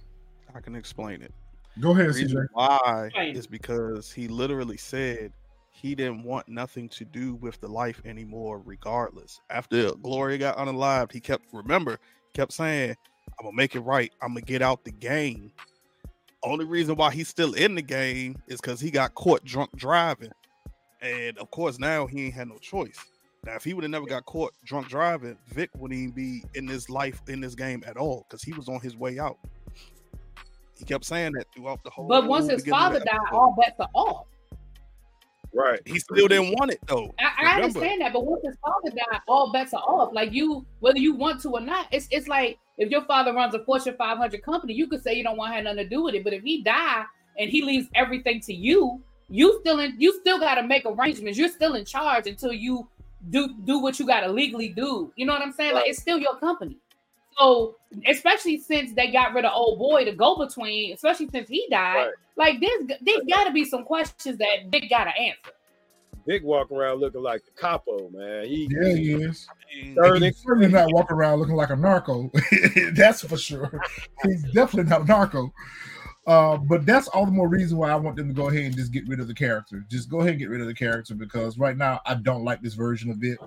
I 0.53 0.59
can 0.59 0.75
explain 0.75 1.21
it. 1.21 1.33
Go 1.79 1.91
ahead, 1.91 2.09
The 2.09 2.25
CJ. 2.25 2.47
why 2.53 3.09
is 3.15 3.47
because 3.47 4.11
he 4.11 4.27
literally 4.27 4.77
said 4.77 5.31
he 5.71 5.95
didn't 5.95 6.23
want 6.23 6.47
nothing 6.47 6.87
to 6.89 7.05
do 7.05 7.35
with 7.35 7.59
the 7.59 7.67
life 7.67 8.01
anymore, 8.05 8.61
regardless. 8.63 9.41
After 9.49 9.91
Gloria 9.95 10.37
got 10.37 10.57
unalived, 10.57 11.11
he 11.11 11.19
kept 11.19 11.45
remember, 11.51 11.99
kept 12.33 12.53
saying, 12.53 12.95
I'm 13.39 13.45
gonna 13.45 13.55
make 13.55 13.75
it 13.75 13.81
right. 13.81 14.11
I'm 14.21 14.29
gonna 14.29 14.41
get 14.41 14.61
out 14.61 14.83
the 14.83 14.91
game. 14.91 15.51
Only 16.43 16.65
reason 16.65 16.95
why 16.95 17.11
he's 17.11 17.29
still 17.29 17.53
in 17.53 17.75
the 17.75 17.81
game 17.81 18.41
is 18.47 18.59
because 18.59 18.79
he 18.79 18.91
got 18.91 19.13
caught 19.15 19.43
drunk 19.45 19.71
driving. 19.75 20.31
And 21.01 21.37
of 21.37 21.49
course, 21.51 21.79
now 21.79 22.05
he 22.05 22.25
ain't 22.25 22.33
had 22.33 22.49
no 22.49 22.57
choice. 22.57 22.97
Now, 23.45 23.55
if 23.55 23.63
he 23.63 23.73
would 23.73 23.83
have 23.83 23.91
never 23.91 24.05
got 24.05 24.25
caught 24.25 24.53
drunk 24.63 24.87
driving, 24.87 25.37
Vic 25.47 25.69
wouldn't 25.75 25.99
even 25.99 26.11
be 26.13 26.43
in 26.55 26.65
this 26.65 26.89
life 26.89 27.21
in 27.27 27.41
this 27.41 27.55
game 27.55 27.83
at 27.85 27.97
all 27.97 28.25
because 28.27 28.41
he 28.41 28.53
was 28.53 28.69
on 28.69 28.79
his 28.79 28.95
way 28.95 29.19
out. 29.19 29.37
He 30.77 30.85
kept 30.85 31.05
saying 31.05 31.33
that 31.33 31.47
throughout 31.53 31.83
the 31.83 31.89
whole. 31.89 32.07
But 32.07 32.27
once 32.27 32.49
his 32.49 32.65
father 32.65 32.99
died, 32.99 33.19
all 33.31 33.55
bets 33.59 33.79
are 33.79 33.89
off. 33.93 34.27
Right. 35.53 35.79
he 35.85 35.99
still 35.99 36.27
didn't 36.27 36.51
want 36.53 36.71
it 36.71 36.79
though. 36.87 37.13
I, 37.19 37.45
I 37.45 37.61
understand 37.61 38.01
that, 38.01 38.13
but 38.13 38.25
once 38.25 38.41
his 38.43 38.55
father 38.63 38.95
died, 38.95 39.21
all 39.27 39.51
bets 39.51 39.73
are 39.73 39.83
off. 39.83 40.13
Like 40.13 40.33
you, 40.33 40.65
whether 40.79 40.97
you 40.97 41.13
want 41.13 41.41
to 41.41 41.49
or 41.49 41.61
not, 41.61 41.87
it's 41.91 42.07
it's 42.11 42.27
like 42.27 42.57
if 42.77 42.89
your 42.89 43.05
father 43.05 43.33
runs 43.33 43.53
a 43.53 43.63
Fortune 43.63 43.95
500 43.97 44.41
company, 44.41 44.73
you 44.73 44.87
could 44.87 45.03
say 45.03 45.13
you 45.13 45.23
don't 45.23 45.37
want 45.37 45.51
to 45.51 45.55
have 45.55 45.63
nothing 45.65 45.77
to 45.83 45.89
do 45.89 46.03
with 46.03 46.15
it. 46.15 46.23
But 46.23 46.33
if 46.33 46.43
he 46.43 46.63
die 46.63 47.03
and 47.37 47.49
he 47.49 47.61
leaves 47.61 47.87
everything 47.93 48.41
to 48.41 48.53
you, 48.53 49.01
you 49.29 49.59
still 49.61 49.79
in, 49.79 49.95
you 49.99 50.19
still 50.19 50.39
got 50.39 50.55
to 50.55 50.63
make 50.63 50.85
arrangements. 50.85 51.37
You're 51.37 51.49
still 51.49 51.75
in 51.75 51.85
charge 51.85 52.27
until 52.27 52.51
you 52.53 52.87
do 53.29 53.55
do 53.63 53.79
what 53.79 53.99
you 53.99 54.07
got 54.07 54.21
to 54.21 54.31
legally 54.31 54.69
do. 54.69 55.11
You 55.15 55.25
know 55.25 55.33
what 55.33 55.41
I'm 55.41 55.53
saying? 55.53 55.75
Like 55.75 55.87
it's 55.87 56.01
still 56.01 56.17
your 56.17 56.37
company. 56.37 56.77
So 57.37 57.75
especially 58.07 58.59
since 58.59 58.93
they 58.93 59.11
got 59.11 59.33
rid 59.33 59.45
of 59.45 59.51
old 59.55 59.79
boy 59.79 60.05
to 60.05 60.11
go 60.11 60.35
between, 60.37 60.93
especially 60.93 61.29
since 61.29 61.49
he 61.49 61.67
died, 61.69 62.05
Right. 62.05 62.13
like 62.35 62.59
there's 62.59 62.99
there's 63.01 63.25
got 63.29 63.45
to 63.45 63.51
be 63.51 63.65
some 63.65 63.83
questions 63.83 64.37
that 64.37 64.69
Vic 64.71 64.89
got 64.89 65.05
to 65.05 65.11
answer. 65.17 65.51
Vic 66.25 66.41
walk 66.43 66.71
around 66.71 66.99
looking 66.99 67.21
like 67.21 67.43
the 67.43 67.51
capo, 67.59 68.09
man. 68.09 68.45
He, 68.45 68.69
Yeah, 68.71 68.95
he 68.95 69.11
is. 69.13 69.47
He's 69.69 69.95
certainly 70.41 70.69
not 70.69 70.93
walking 70.93 71.17
around 71.17 71.39
looking 71.39 71.55
like 71.55 71.69
a 71.69 71.75
narco. 71.75 72.31
that's 72.93 73.25
for 73.25 73.37
sure. 73.37 73.81
He's 74.23 74.43
definitely 74.53 74.89
not 74.89 75.01
a 75.01 75.05
narco. 75.05 75.53
Uh, 76.25 76.55
but 76.55 76.85
that's 76.85 77.09
all 77.09 77.25
the 77.25 77.31
more 77.31 77.49
reason 77.49 77.77
why 77.77 77.91
I 77.91 77.95
want 77.95 78.15
them 78.15 78.29
to 78.29 78.33
go 78.33 78.47
ahead 78.47 78.63
and 78.63 78.75
just 78.75 78.93
get 78.93 79.05
rid 79.09 79.19
of 79.19 79.27
the 79.27 79.33
character. 79.33 79.85
Just 79.89 80.09
go 80.09 80.19
ahead 80.21 80.31
and 80.31 80.39
get 80.39 80.49
rid 80.49 80.61
of 80.61 80.67
the 80.67 80.73
character 80.73 81.13
because 81.15 81.57
right 81.57 81.75
now 81.75 81.99
I 82.05 82.13
don't 82.15 82.45
like 82.45 82.61
this 82.61 82.75
version 82.75 83.11
of 83.11 83.21
it. 83.23 83.37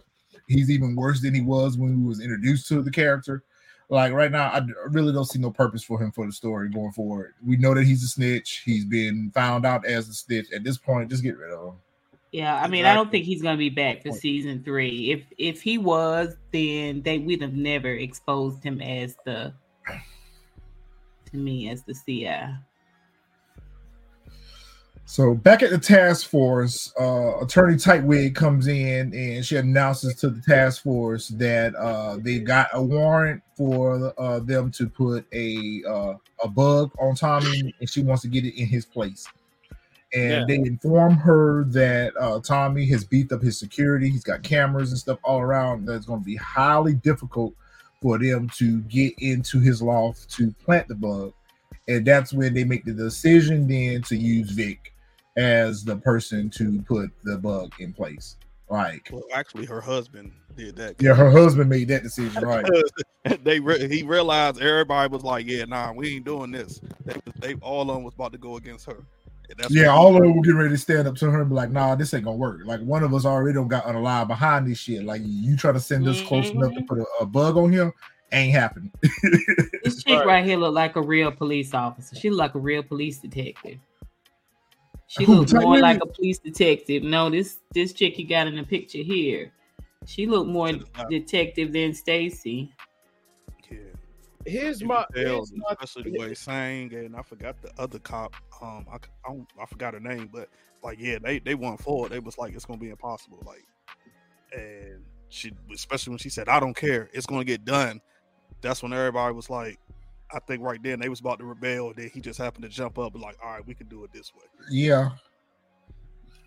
He's 0.47 0.71
even 0.71 0.95
worse 0.95 1.23
than 1.23 1.35
he 1.35 1.41
was 1.41 1.79
when 1.79 1.97
he 1.97 2.05
was 2.05 2.21
introduced 2.21 2.69
to 2.69 2.83
the 2.83 2.91
character. 2.91 3.43
Like 3.89 4.13
right 4.13 4.33
now, 4.33 4.49
I 4.49 4.63
really 4.89 5.13
don't 5.13 5.25
see 5.27 5.39
no 5.39 5.51
purpose 5.51 5.85
for 5.85 6.03
him 6.03 6.11
for 6.11 6.27
the 6.27 6.33
story 6.33 6.69
going 6.71 6.93
forward. 6.93 7.35
We 7.45 7.57
know 7.57 7.73
that 7.75 7.85
he's 7.85 8.03
a 8.03 8.09
snitch. 8.09 8.63
He's 8.65 8.85
been 8.85 9.31
found 9.33 9.65
out 9.65 9.87
as 9.87 10.09
a 10.09 10.15
snitch. 10.15 10.51
At 10.53 10.65
this 10.65 10.77
point, 10.77 11.11
just 11.11 11.23
get 11.23 11.37
rid 11.37 11.53
of 11.53 11.69
him. 11.69 11.75
Yeah, 12.33 12.61
I 12.61 12.67
mean, 12.67 12.85
I 12.85 12.95
don't 12.95 13.11
think 13.11 13.25
he's 13.25 13.43
gonna 13.43 13.57
be 13.57 13.71
back 13.71 14.03
for 14.03 14.13
season 14.13 14.63
three. 14.65 15.13
If 15.13 15.23
if 15.39 15.63
he 15.63 15.79
was, 15.79 16.37
then 16.53 17.03
they 17.03 17.19
would 17.19 17.41
have 17.41 17.55
never 17.55 17.89
exposed 17.89 18.63
him 18.65 18.83
as 18.83 19.17
the 19.25 19.55
to 21.31 21.37
me 21.37 21.71
as 21.71 21.83
the 21.85 21.95
CI. 21.95 22.55
So 25.09 25.35
back 25.35 25.63
at 25.63 25.71
the 25.71 25.79
task 25.79 26.29
force, 26.29 26.93
uh, 27.01 27.39
Attorney 27.39 27.77
Tightwig 27.77 28.35
comes 28.35 28.67
in 28.67 29.15
and 29.15 29.47
she 29.47 29.57
announces 29.57 30.17
to 30.17 30.29
the 30.29 30.41
task 30.43 30.83
force 30.83 31.29
that 31.29 31.77
uh, 31.77 32.17
they 32.19 32.41
got 32.41 32.67
a 32.73 32.83
warrant 32.83 33.41
for 33.57 34.13
uh, 34.19 34.41
them 34.41 34.73
to 34.73 34.89
put 34.89 35.25
a 35.33 35.83
uh, 35.89 36.15
a 36.43 36.49
bug 36.49 36.91
on 36.99 37.15
Tommy, 37.15 37.73
and 37.79 37.89
she 37.89 38.03
wants 38.03 38.23
to 38.23 38.29
get 38.29 38.45
it 38.45 38.61
in 38.61 38.67
his 38.67 38.85
place. 38.85 39.29
And 40.13 40.31
Yeah. 40.31 40.45
they 40.49 40.57
inform 40.57 41.15
her 41.15 41.65
that 41.69 42.13
uh, 42.19 42.41
Tommy 42.41 42.85
has 42.87 43.05
beefed 43.05 43.31
up 43.31 43.43
his 43.43 43.59
security. 43.61 44.11
He's 44.11 44.25
got 44.25 44.43
cameras 44.43 44.91
and 44.91 44.99
stuff 44.99 45.19
all 45.23 45.41
around. 45.41 45.87
That's 45.87 46.07
going 46.07 46.21
to 46.21 46.27
be 46.27 46.37
highly 46.37 46.95
difficult 46.95 47.55
for 48.03 48.19
them 48.19 48.51
to 48.57 48.81
get 48.83 49.15
into 49.19 49.61
his 49.61 49.81
loft 49.81 50.29
to 50.33 50.51
plant 50.65 50.89
the 50.89 50.97
bug. 50.97 51.33
And 51.87 52.05
that's 52.05 52.33
when 52.33 52.55
they 52.55 52.65
make 52.65 52.85
the 52.85 52.93
decision 52.93 53.69
then 53.69 54.03
to 54.03 54.17
use 54.17 54.51
Vic 54.51 54.93
as 55.37 55.85
the 55.85 55.97
person 55.97 56.51
to 56.51 56.81
put 56.83 57.11
the 57.25 57.37
bug 57.37 57.73
in 57.79 57.93
place. 57.93 58.37
Like, 58.69 59.09
well, 59.13 59.23
actually, 59.33 59.65
her 59.67 59.81
husband 59.81 60.33
did 60.57 60.75
that. 60.77 60.97
yeah, 61.01 61.15
her 61.15 61.31
husband 61.31 61.71
made 61.71 61.89
that 61.89 62.03
decision, 62.03 62.43
right? 62.43 62.67
they 63.45 63.61
re- 63.61 63.87
he 63.89 64.03
realized 64.03 64.61
everybody 64.61 65.13
was 65.13 65.23
like, 65.23 65.47
"Yeah, 65.47 65.67
nah, 65.67 65.93
we 65.93 66.17
ain't 66.17 66.25
doing 66.25 66.51
this." 66.51 66.81
They, 67.05 67.15
they 67.39 67.55
all 67.61 67.83
of 67.83 67.89
them 67.89 68.03
was 68.03 68.15
about 68.15 68.33
to 68.33 68.39
go 68.39 68.57
against 68.57 68.87
her. 68.87 69.05
Yeah, 69.71 69.87
all 69.89 70.17
of 70.17 70.23
them 70.23 70.35
were 70.35 70.43
getting 70.43 70.59
ready 70.59 70.71
to 70.71 70.79
stand 70.79 71.07
up 71.07 71.15
to 71.17 71.31
her 71.31 71.43
and 71.43 71.49
be 71.49 71.55
like, 71.55 71.71
"Nah, 71.71 71.95
this 71.95 72.13
ain't 72.13 72.25
gonna 72.25 72.37
work." 72.37 72.63
Like 72.65 72.81
one 72.81 73.05
of 73.05 73.15
us 73.15 73.25
already 73.25 73.55
don't 73.55 73.69
got 73.69 73.85
unalive 73.85 74.27
behind 74.27 74.67
this 74.67 74.79
shit. 74.79 75.05
Like 75.05 75.23
you 75.25 75.57
try 75.57 75.71
to 75.71 75.79
send 75.79 76.09
us 76.09 76.21
close 76.23 76.51
enough 76.51 76.73
to 76.73 76.81
mm-hmm. 76.81 76.87
put 76.87 76.99
a, 76.99 77.07
a 77.21 77.27
bug 77.27 77.57
on 77.57 77.71
him, 77.71 77.93
ain't 78.33 78.53
happening. 78.53 78.91
This 79.85 80.03
chick 80.03 80.19
Right. 80.19 80.27
right 80.27 80.45
here 80.45 80.57
look 80.57 80.75
like 80.75 80.97
a 80.97 81.01
real 81.03 81.31
police 81.31 81.73
officer. 81.73 82.17
She 82.17 82.29
look 82.29 82.41
like 82.41 82.55
a 82.57 82.59
real 82.59 82.83
police 82.83 83.19
detective. 83.19 83.79
She 85.09 85.25
Who, 85.25 85.37
look 85.37 85.53
more 85.53 85.63
Tightwig? 85.63 85.83
like 85.83 86.01
a 86.03 86.07
police 86.07 86.39
detective. 86.39 87.03
No, 87.03 87.31
this 87.31 87.59
this 87.73 87.93
chick 87.93 88.19
you 88.19 88.27
got 88.27 88.47
in 88.47 88.57
the 88.57 88.65
picture 88.65 88.99
here. 88.99 89.53
She 90.05 90.27
looked 90.27 90.49
more 90.49 90.69
She 90.69 90.79
does 90.79 90.89
not. 90.97 91.11
detective 91.11 91.73
than 91.73 91.95
Stacy. 91.95 92.73
yeah, 93.71 93.79
here's 94.45 94.81
you 94.81 94.87
my, 94.89 95.05
could 95.13 95.27
here's 95.27 95.53
my 95.55 95.65
especially 95.71 96.11
the 96.11 96.19
way 96.19 96.29
he 96.31 96.35
sang, 96.35 96.93
and 96.95 97.17
I 97.17 97.23
forgot 97.23 97.61
the 97.63 97.71
other 97.79 97.99
cop. 97.99 98.35
Um, 98.61 98.87
I, 98.91 98.97
c- 98.97 99.11
I, 99.25 99.29
don't, 99.29 99.49
I 99.61 99.67
forgot 99.67 99.95
her 99.95 100.01
name, 100.01 100.29
but 100.33 100.49
like, 100.83 100.99
yeah, 101.01 101.19
they 101.23 101.39
they 101.39 101.55
went 101.55 101.81
forward. 101.81 102.13
They 102.13 102.19
was 102.21 102.39
like, 102.39 102.55
it's 102.55 102.65
gonna 102.65 102.79
be 102.79 102.91
impossible. 102.91 103.43
Like, 103.47 103.65
and 104.53 105.05
she, 105.29 105.53
especially 105.73 106.13
when 106.13 106.19
she 106.19 106.31
said, 106.31 106.49
"I 106.49 106.59
don't 106.61 106.77
care, 106.77 107.11
it's 107.13 107.27
gonna 107.27 107.45
get 107.45 107.65
done." 107.65 108.01
That's 108.61 108.83
when 108.83 108.93
everybody 108.93 109.35
was 109.35 109.51
like, 109.51 109.79
I 110.33 110.39
think 110.41 110.63
right 110.63 110.83
then 110.83 110.99
they 111.01 111.09
was 111.09 111.21
about 111.21 111.39
to 111.39 111.45
rebel. 111.45 111.93
Then 111.97 112.11
he 112.13 112.21
just 112.21 112.39
happened 112.39 112.65
to 112.65 112.69
jump 112.69 112.99
up 112.99 113.15
and 113.15 113.23
like, 113.23 113.37
all 113.43 113.53
right, 113.53 113.67
we 113.67 113.75
can 113.75 113.87
do 113.89 114.05
it 114.05 114.13
this 114.13 114.33
way. 114.35 114.45
yeah, 114.71 115.11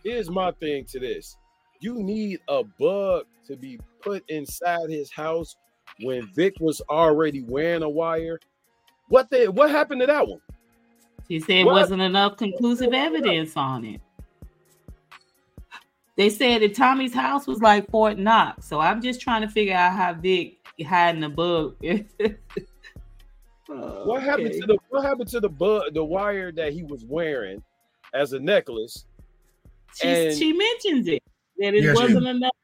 here's 0.03 0.29
my 0.29 0.51
thing 0.51 0.85
to 0.85 0.99
this. 0.99 1.37
you 1.79 1.95
need 2.03 2.39
a 2.49 2.63
bug 2.79 3.25
to 3.47 3.55
be 3.55 3.79
put 4.01 4.23
inside 4.29 4.89
his 4.89 5.11
house 5.11 5.55
when 6.01 6.27
Vic 6.35 6.53
was 6.59 6.81
already 6.89 7.41
wearing 7.41 7.83
a 7.83 7.89
wire. 7.89 8.39
What 9.07 9.29
they 9.29 9.47
what 9.47 9.71
happened 9.71 10.01
to 10.01 10.07
that 10.07 10.27
one? 10.27 10.41
He 11.27 11.39
said 11.39 11.65
What? 11.65 11.73
wasn't 11.75 12.01
enough 12.01 12.37
conclusive 12.37 12.93
evidence 12.93 13.55
on 13.55 13.85
it. 13.85 14.01
They 16.17 16.29
said 16.29 16.61
that 16.61 16.75
Tommy's 16.75 17.13
house 17.13 17.47
was 17.47 17.61
like 17.61 17.89
Fort 17.89 18.17
Knox, 18.17 18.67
so 18.67 18.79
I'm 18.81 19.01
just 19.01 19.21
trying 19.21 19.41
to 19.41 19.47
figure 19.47 19.73
out 19.73 19.93
how 19.93 20.13
Vic 20.13 20.57
hiding 20.85 21.21
the 21.21 21.29
bug. 21.29 21.75
Oh, 23.71 24.05
what 24.07 24.23
happened 24.23 24.53
to 24.53 24.65
the 24.65 24.77
what 24.89 25.03
happened 25.03 25.29
to 25.29 25.39
the 25.39 25.49
bug 25.49 25.93
the 25.93 26.03
wire 26.03 26.51
that 26.53 26.73
he 26.73 26.83
was 26.83 27.05
wearing 27.05 27.61
as 28.13 28.33
a 28.33 28.39
necklace? 28.39 29.05
She, 29.95 30.07
and- 30.07 30.35
she 30.37 30.53
mentions 30.53 31.07
it 31.07 31.21
that 31.59 31.73
it 31.75 31.83
Yeah, 31.83 31.93
wasn't 31.93 32.27
enough 32.27 32.55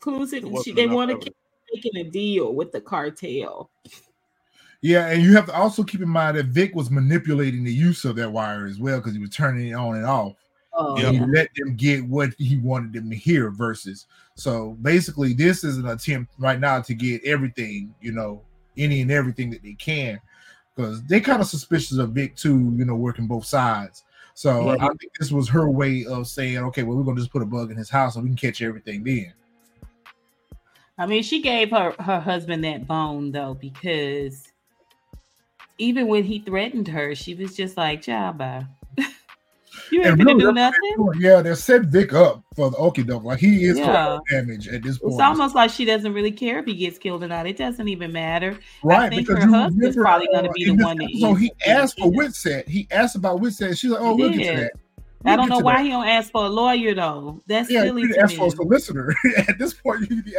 conclusive. 0.00 0.44
It 0.44 0.64
She, 0.64 0.72
they 0.72 0.86
want 0.86 1.10
to 1.10 1.16
evidence. 1.16 1.36
keep 1.72 1.84
making 1.84 2.06
a 2.06 2.10
deal 2.10 2.54
with 2.54 2.72
the 2.72 2.80
cartel. 2.80 3.70
Yeah, 4.80 5.08
and 5.08 5.22
you 5.22 5.34
have 5.34 5.46
to 5.46 5.54
also 5.54 5.82
keep 5.82 6.00
in 6.00 6.08
mind 6.08 6.36
that 6.36 6.46
Vic 6.46 6.74
was 6.74 6.88
manipulating 6.90 7.64
the 7.64 7.72
use 7.72 8.04
of 8.04 8.14
that 8.16 8.30
wire 8.30 8.66
as 8.66 8.78
well 8.78 8.98
because 8.98 9.12
he 9.12 9.18
was 9.18 9.30
turning 9.30 9.68
it 9.68 9.72
on 9.74 9.96
and 9.96 10.06
off. 10.06 10.34
Oh, 10.72 10.96
Yeah. 10.98 11.08
And 11.08 11.14
yeah. 11.18 11.26
he 11.26 11.32
let 11.32 11.48
them 11.56 11.74
get 11.74 12.04
what 12.06 12.30
he 12.38 12.58
wanted 12.58 12.92
them 12.92 13.10
to 13.10 13.16
hear 13.16 13.50
versus 13.50 14.06
so 14.36 14.76
basically 14.82 15.32
this 15.34 15.64
is 15.64 15.78
an 15.78 15.88
attempt 15.88 16.32
right 16.38 16.60
now 16.60 16.80
to 16.80 16.94
get 16.94 17.24
everything, 17.24 17.92
you 18.00 18.12
know, 18.12 18.42
any 18.76 19.00
and 19.00 19.10
everything 19.10 19.50
that 19.50 19.62
they 19.64 19.72
can 19.74 20.20
because 20.78 21.02
they 21.02 21.20
kind 21.20 21.40
of 21.40 21.48
suspicious 21.48 21.98
of 21.98 22.10
Vic 22.10 22.36
too, 22.36 22.72
you 22.76 22.84
know, 22.84 22.94
working 22.94 23.26
both 23.26 23.44
sides. 23.44 24.04
So 24.34 24.66
Yeah. 24.66 24.84
I 24.86 24.88
think 25.00 25.12
this 25.18 25.32
was 25.32 25.48
her 25.48 25.68
way 25.68 26.06
of 26.06 26.28
saying, 26.28 26.58
okay, 26.58 26.84
well, 26.84 26.96
we're 26.96 27.02
gonna 27.02 27.18
just 27.18 27.32
put 27.32 27.42
a 27.42 27.46
bug 27.46 27.72
in 27.72 27.76
his 27.76 27.90
house 27.90 28.14
and 28.14 28.22
we 28.22 28.30
can 28.30 28.36
catch 28.36 28.62
everything 28.62 29.02
then. 29.02 29.32
I 30.96 31.06
mean, 31.06 31.24
she 31.24 31.42
gave 31.42 31.70
her 31.70 31.96
her 31.98 32.20
husband 32.20 32.62
that 32.62 32.86
bone 32.86 33.32
though, 33.32 33.54
because 33.54 34.52
even 35.78 36.06
when 36.06 36.22
he 36.22 36.38
threatened 36.38 36.86
her, 36.86 37.16
she 37.16 37.34
was 37.34 37.56
just 37.56 37.76
like, 37.76 38.02
"Child, 38.02 38.38
bye. 38.38 38.66
You 39.90 40.02
ain't 40.02 40.18
gonna 40.18 40.24
really, 40.24 40.44
do 40.44 40.52
nothing." 40.52 41.10
Yeah, 41.18 41.42
they 41.42 41.54
set 41.54 41.82
Vic 41.82 42.12
up 42.12 42.42
for 42.54 42.70
the 42.70 42.76
okie 42.76 43.06
doke. 43.06 43.24
Like 43.24 43.38
he 43.38 43.64
is 43.64 43.78
Yeah. 43.78 44.18
damage 44.30 44.68
at 44.68 44.82
this 44.82 44.98
point. 44.98 45.14
It's 45.14 45.22
almost 45.22 45.54
like 45.54 45.70
she 45.70 45.84
doesn't 45.84 46.12
really 46.12 46.32
care 46.32 46.58
if 46.58 46.66
he 46.66 46.74
gets 46.74 46.98
killed 46.98 47.22
or 47.22 47.28
not. 47.28 47.46
It 47.46 47.56
doesn't 47.56 47.88
even 47.88 48.12
matter. 48.12 48.58
right 48.82 49.10
think 49.10 49.26
because 49.26 49.44
her 49.44 49.50
husband's 49.50 49.96
remember, 49.96 50.02
probably 50.02 50.28
gonna 50.32 50.48
uh, 50.48 50.52
be 50.52 50.64
the 50.64 50.74
one 50.74 50.98
that 50.98 51.04
episode, 51.04 51.34
he 51.34 51.52
asked 51.66 51.98
for 51.98 52.10
WITSEC. 52.10 52.68
He 52.68 52.86
asked 52.90 53.16
about 53.16 53.40
WITSEC. 53.40 53.78
She's 53.78 53.90
like, 53.90 54.00
"Oh, 54.00 54.16
He 54.16 54.22
we'll 54.22 54.30
get 54.32 54.38
to 54.38 54.56
did. 54.56 54.70
That." 55.24 55.32
I 55.32 55.36
We'll 55.36 55.36
don't 55.36 55.48
know 55.48 55.60
why 55.60 55.76
that. 55.76 55.84
he 55.84 55.90
don't 55.90 56.06
ask 56.06 56.30
for 56.30 56.44
a 56.46 56.48
lawyer 56.48 56.94
though. 56.94 57.42
That's 57.46 57.70
Yeah, 57.70 57.82
silly 57.82 58.02
you 58.02 58.08
need 58.08 58.14
to 58.14 58.20
to 58.20 58.22
ask 58.22 58.36
for 58.36 58.46
a 58.46 58.50
me. 58.50 58.56
solicitor. 58.56 59.14
At 59.48 59.58
this 59.58 59.74
point, 59.74 60.08
you 60.10 60.16
need 60.16 60.26
to 60.26 60.36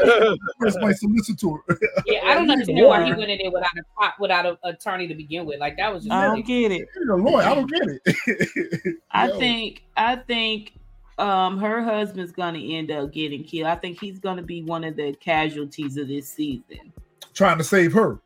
ask 0.65 0.79
for 0.79 0.85
my 0.85 0.91
solicitor. 0.93 1.63
Yeah, 2.05 2.21
I 2.25 2.33
don't 2.33 2.47
Yeah, 2.47 2.53
understand 2.53 2.87
why 2.87 3.03
he 3.03 3.11
went 3.13 3.29
in 3.29 3.39
there 3.41 3.51
without 3.51 3.77
a 3.77 3.83
pot, 3.99 4.13
without 4.19 4.45
an 4.45 4.57
attorney 4.63 5.07
to 5.07 5.15
begin 5.15 5.45
with. 5.45 5.59
Like 5.59 5.77
that 5.77 5.93
was 5.93 6.03
just 6.05 6.13
I 6.13 6.25
don't 6.25 6.45
ridiculous. 6.45 6.47
get 6.47 6.71
it. 6.71 6.89
You're 7.05 7.17
a 7.17 7.21
lawyer. 7.21 7.45
I 7.45 7.55
don't 7.55 7.69
get 7.69 7.81
it. 8.05 8.95
I 9.11 9.27
Yo, 9.27 9.39
think 9.39 9.83
I 9.97 10.15
think 10.15 10.73
um 11.17 11.57
her 11.59 11.83
husband's 11.83 12.31
gonna 12.31 12.59
end 12.59 12.89
up 12.91 13.11
getting 13.11 13.43
killed. 13.43 13.67
I 13.67 13.75
think 13.75 13.99
he's 13.99 14.19
gonna 14.19 14.41
be 14.41 14.63
one 14.63 14.83
of 14.83 14.95
the 14.95 15.13
casualties 15.19 15.97
of 15.97 16.07
this 16.07 16.27
season. 16.29 16.93
trying 17.33 17.57
to 17.57 17.63
save 17.63 17.93
her, 17.93 18.19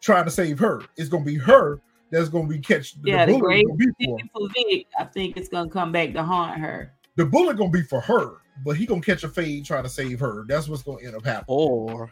trying 0.00 0.24
to 0.24 0.30
save 0.30 0.58
her. 0.58 0.82
It's 0.96 1.08
gonna 1.08 1.24
be 1.24 1.36
her 1.36 1.80
that's 2.10 2.28
gonna 2.28 2.48
be 2.48 2.58
catch. 2.58 2.96
Yeah, 3.04 3.26
the 3.26 3.32
the 3.32 3.38
bullet 3.38 3.48
grave 3.48 3.66
gonna 3.66 3.76
be 3.76 4.06
for. 4.06 4.18
For 4.32 4.48
Vic, 4.54 4.86
I 4.98 5.04
think 5.04 5.36
it's 5.36 5.48
gonna 5.48 5.70
come 5.70 5.92
back 5.92 6.12
to 6.14 6.22
haunt 6.22 6.58
her. 6.60 6.92
The 7.16 7.26
bullet 7.26 7.56
gonna 7.56 7.70
be 7.70 7.82
for 7.82 8.00
her, 8.00 8.36
but 8.64 8.76
he 8.76 8.86
gonna 8.86 9.00
catch 9.00 9.24
a 9.24 9.28
fade 9.28 9.64
trying 9.64 9.82
to 9.82 9.88
save 9.88 10.20
her. 10.20 10.44
That's 10.48 10.68
what's 10.68 10.82
gonna 10.82 11.02
end 11.02 11.16
up 11.16 11.24
happening. 11.24 11.44
Or, 11.48 12.10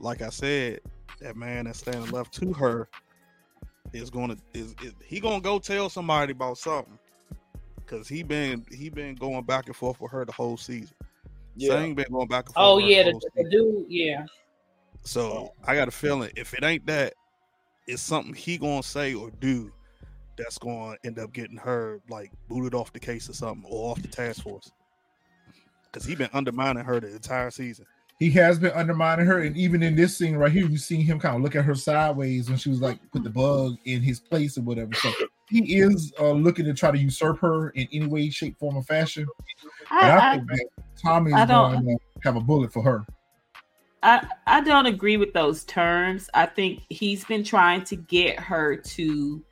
like 0.00 0.22
I 0.22 0.30
said, 0.30 0.80
that 1.20 1.36
man 1.36 1.64
that's 1.64 1.80
standing 1.80 2.10
left 2.10 2.32
to 2.34 2.52
her 2.52 2.88
is 3.92 4.10
gonna 4.10 4.36
is, 4.52 4.74
is 4.82 4.92
he 5.04 5.20
gonna 5.20 5.40
go 5.40 5.58
tell 5.58 5.88
somebody 5.88 6.32
about 6.32 6.58
something? 6.58 6.98
Cause 7.86 8.08
he 8.08 8.22
been 8.22 8.64
he 8.72 8.88
been 8.88 9.14
going 9.14 9.44
back 9.44 9.66
and 9.66 9.76
forth 9.76 10.00
with 10.00 10.10
her 10.10 10.24
the 10.24 10.32
whole 10.32 10.56
season. 10.56 10.94
Yeah. 11.56 11.70
Sang 11.70 11.94
been 11.94 12.06
going 12.10 12.28
back 12.28 12.46
and 12.46 12.54
forth. 12.54 12.66
Oh 12.66 12.78
yeah, 12.78 13.02
the 13.02 13.10
the, 13.10 13.12
whole 13.12 13.20
the 13.20 13.44
season. 13.44 13.50
dude, 13.50 13.86
yeah. 13.88 14.26
So 15.02 15.52
I 15.66 15.74
got 15.74 15.88
a 15.88 15.90
feeling 15.90 16.30
if 16.34 16.54
it 16.54 16.64
ain't 16.64 16.86
that, 16.86 17.14
it's 17.86 18.02
something 18.02 18.34
he 18.34 18.58
gonna 18.58 18.82
say 18.82 19.14
or 19.14 19.30
do 19.40 19.72
that's 20.36 20.58
gonna 20.58 20.96
end 21.04 21.18
up 21.18 21.32
getting 21.32 21.56
her 21.56 22.00
like 22.08 22.32
booted 22.48 22.74
off 22.74 22.92
the 22.92 23.00
case 23.00 23.28
or 23.28 23.34
something 23.34 23.64
or 23.70 23.90
off 23.90 24.02
the 24.02 24.08
task 24.08 24.42
force. 24.42 24.70
Cause 25.92 26.04
he 26.04 26.16
been 26.16 26.30
undermining 26.32 26.84
her 26.84 26.98
the 26.98 27.08
entire 27.12 27.50
season. 27.50 27.86
He 28.18 28.30
has 28.30 28.58
been 28.60 28.72
undermining 28.72 29.26
her, 29.26 29.42
and 29.42 29.56
even 29.56 29.82
in 29.82 29.96
this 29.96 30.16
scene 30.16 30.36
right 30.36 30.50
here, 30.50 30.66
you 30.66 30.78
see 30.78 31.02
him 31.02 31.18
kind 31.18 31.36
of 31.36 31.42
look 31.42 31.56
at 31.56 31.64
her 31.64 31.74
sideways 31.74 32.48
when 32.48 32.58
she 32.58 32.70
was 32.70 32.80
like 32.80 32.98
put 33.12 33.24
the 33.24 33.30
bug 33.30 33.76
in 33.84 34.02
his 34.02 34.20
place 34.20 34.56
or 34.56 34.62
whatever. 34.62 34.94
So 34.94 35.12
he 35.50 35.78
is 35.78 36.12
uh, 36.20 36.30
looking 36.30 36.64
to 36.66 36.74
try 36.74 36.90
to 36.92 36.98
usurp 36.98 37.38
her 37.40 37.70
in 37.70 37.88
any 37.92 38.06
way, 38.06 38.30
shape, 38.30 38.56
form, 38.58 38.76
or 38.76 38.82
fashion. 38.84 39.26
I, 39.90 40.10
I, 40.10 40.30
I, 40.32 40.36
think 40.36 40.46
that 40.48 40.66
Tommy 41.00 41.32
I 41.32 41.42
is 41.42 41.48
don't- 41.48 41.72
going 41.84 41.96
to 41.98 42.02
have 42.22 42.36
a 42.36 42.40
bullet 42.40 42.72
for 42.72 42.82
her. 42.82 43.04
I 44.04 44.26
I 44.46 44.60
don't 44.60 44.86
agree 44.86 45.16
with 45.16 45.32
those 45.32 45.64
terms. 45.64 46.28
I 46.34 46.46
think 46.46 46.82
he's 46.90 47.24
been 47.24 47.42
trying 47.42 47.82
to 47.84 47.96
get 47.96 48.38
her 48.38 48.76
to 48.76 49.42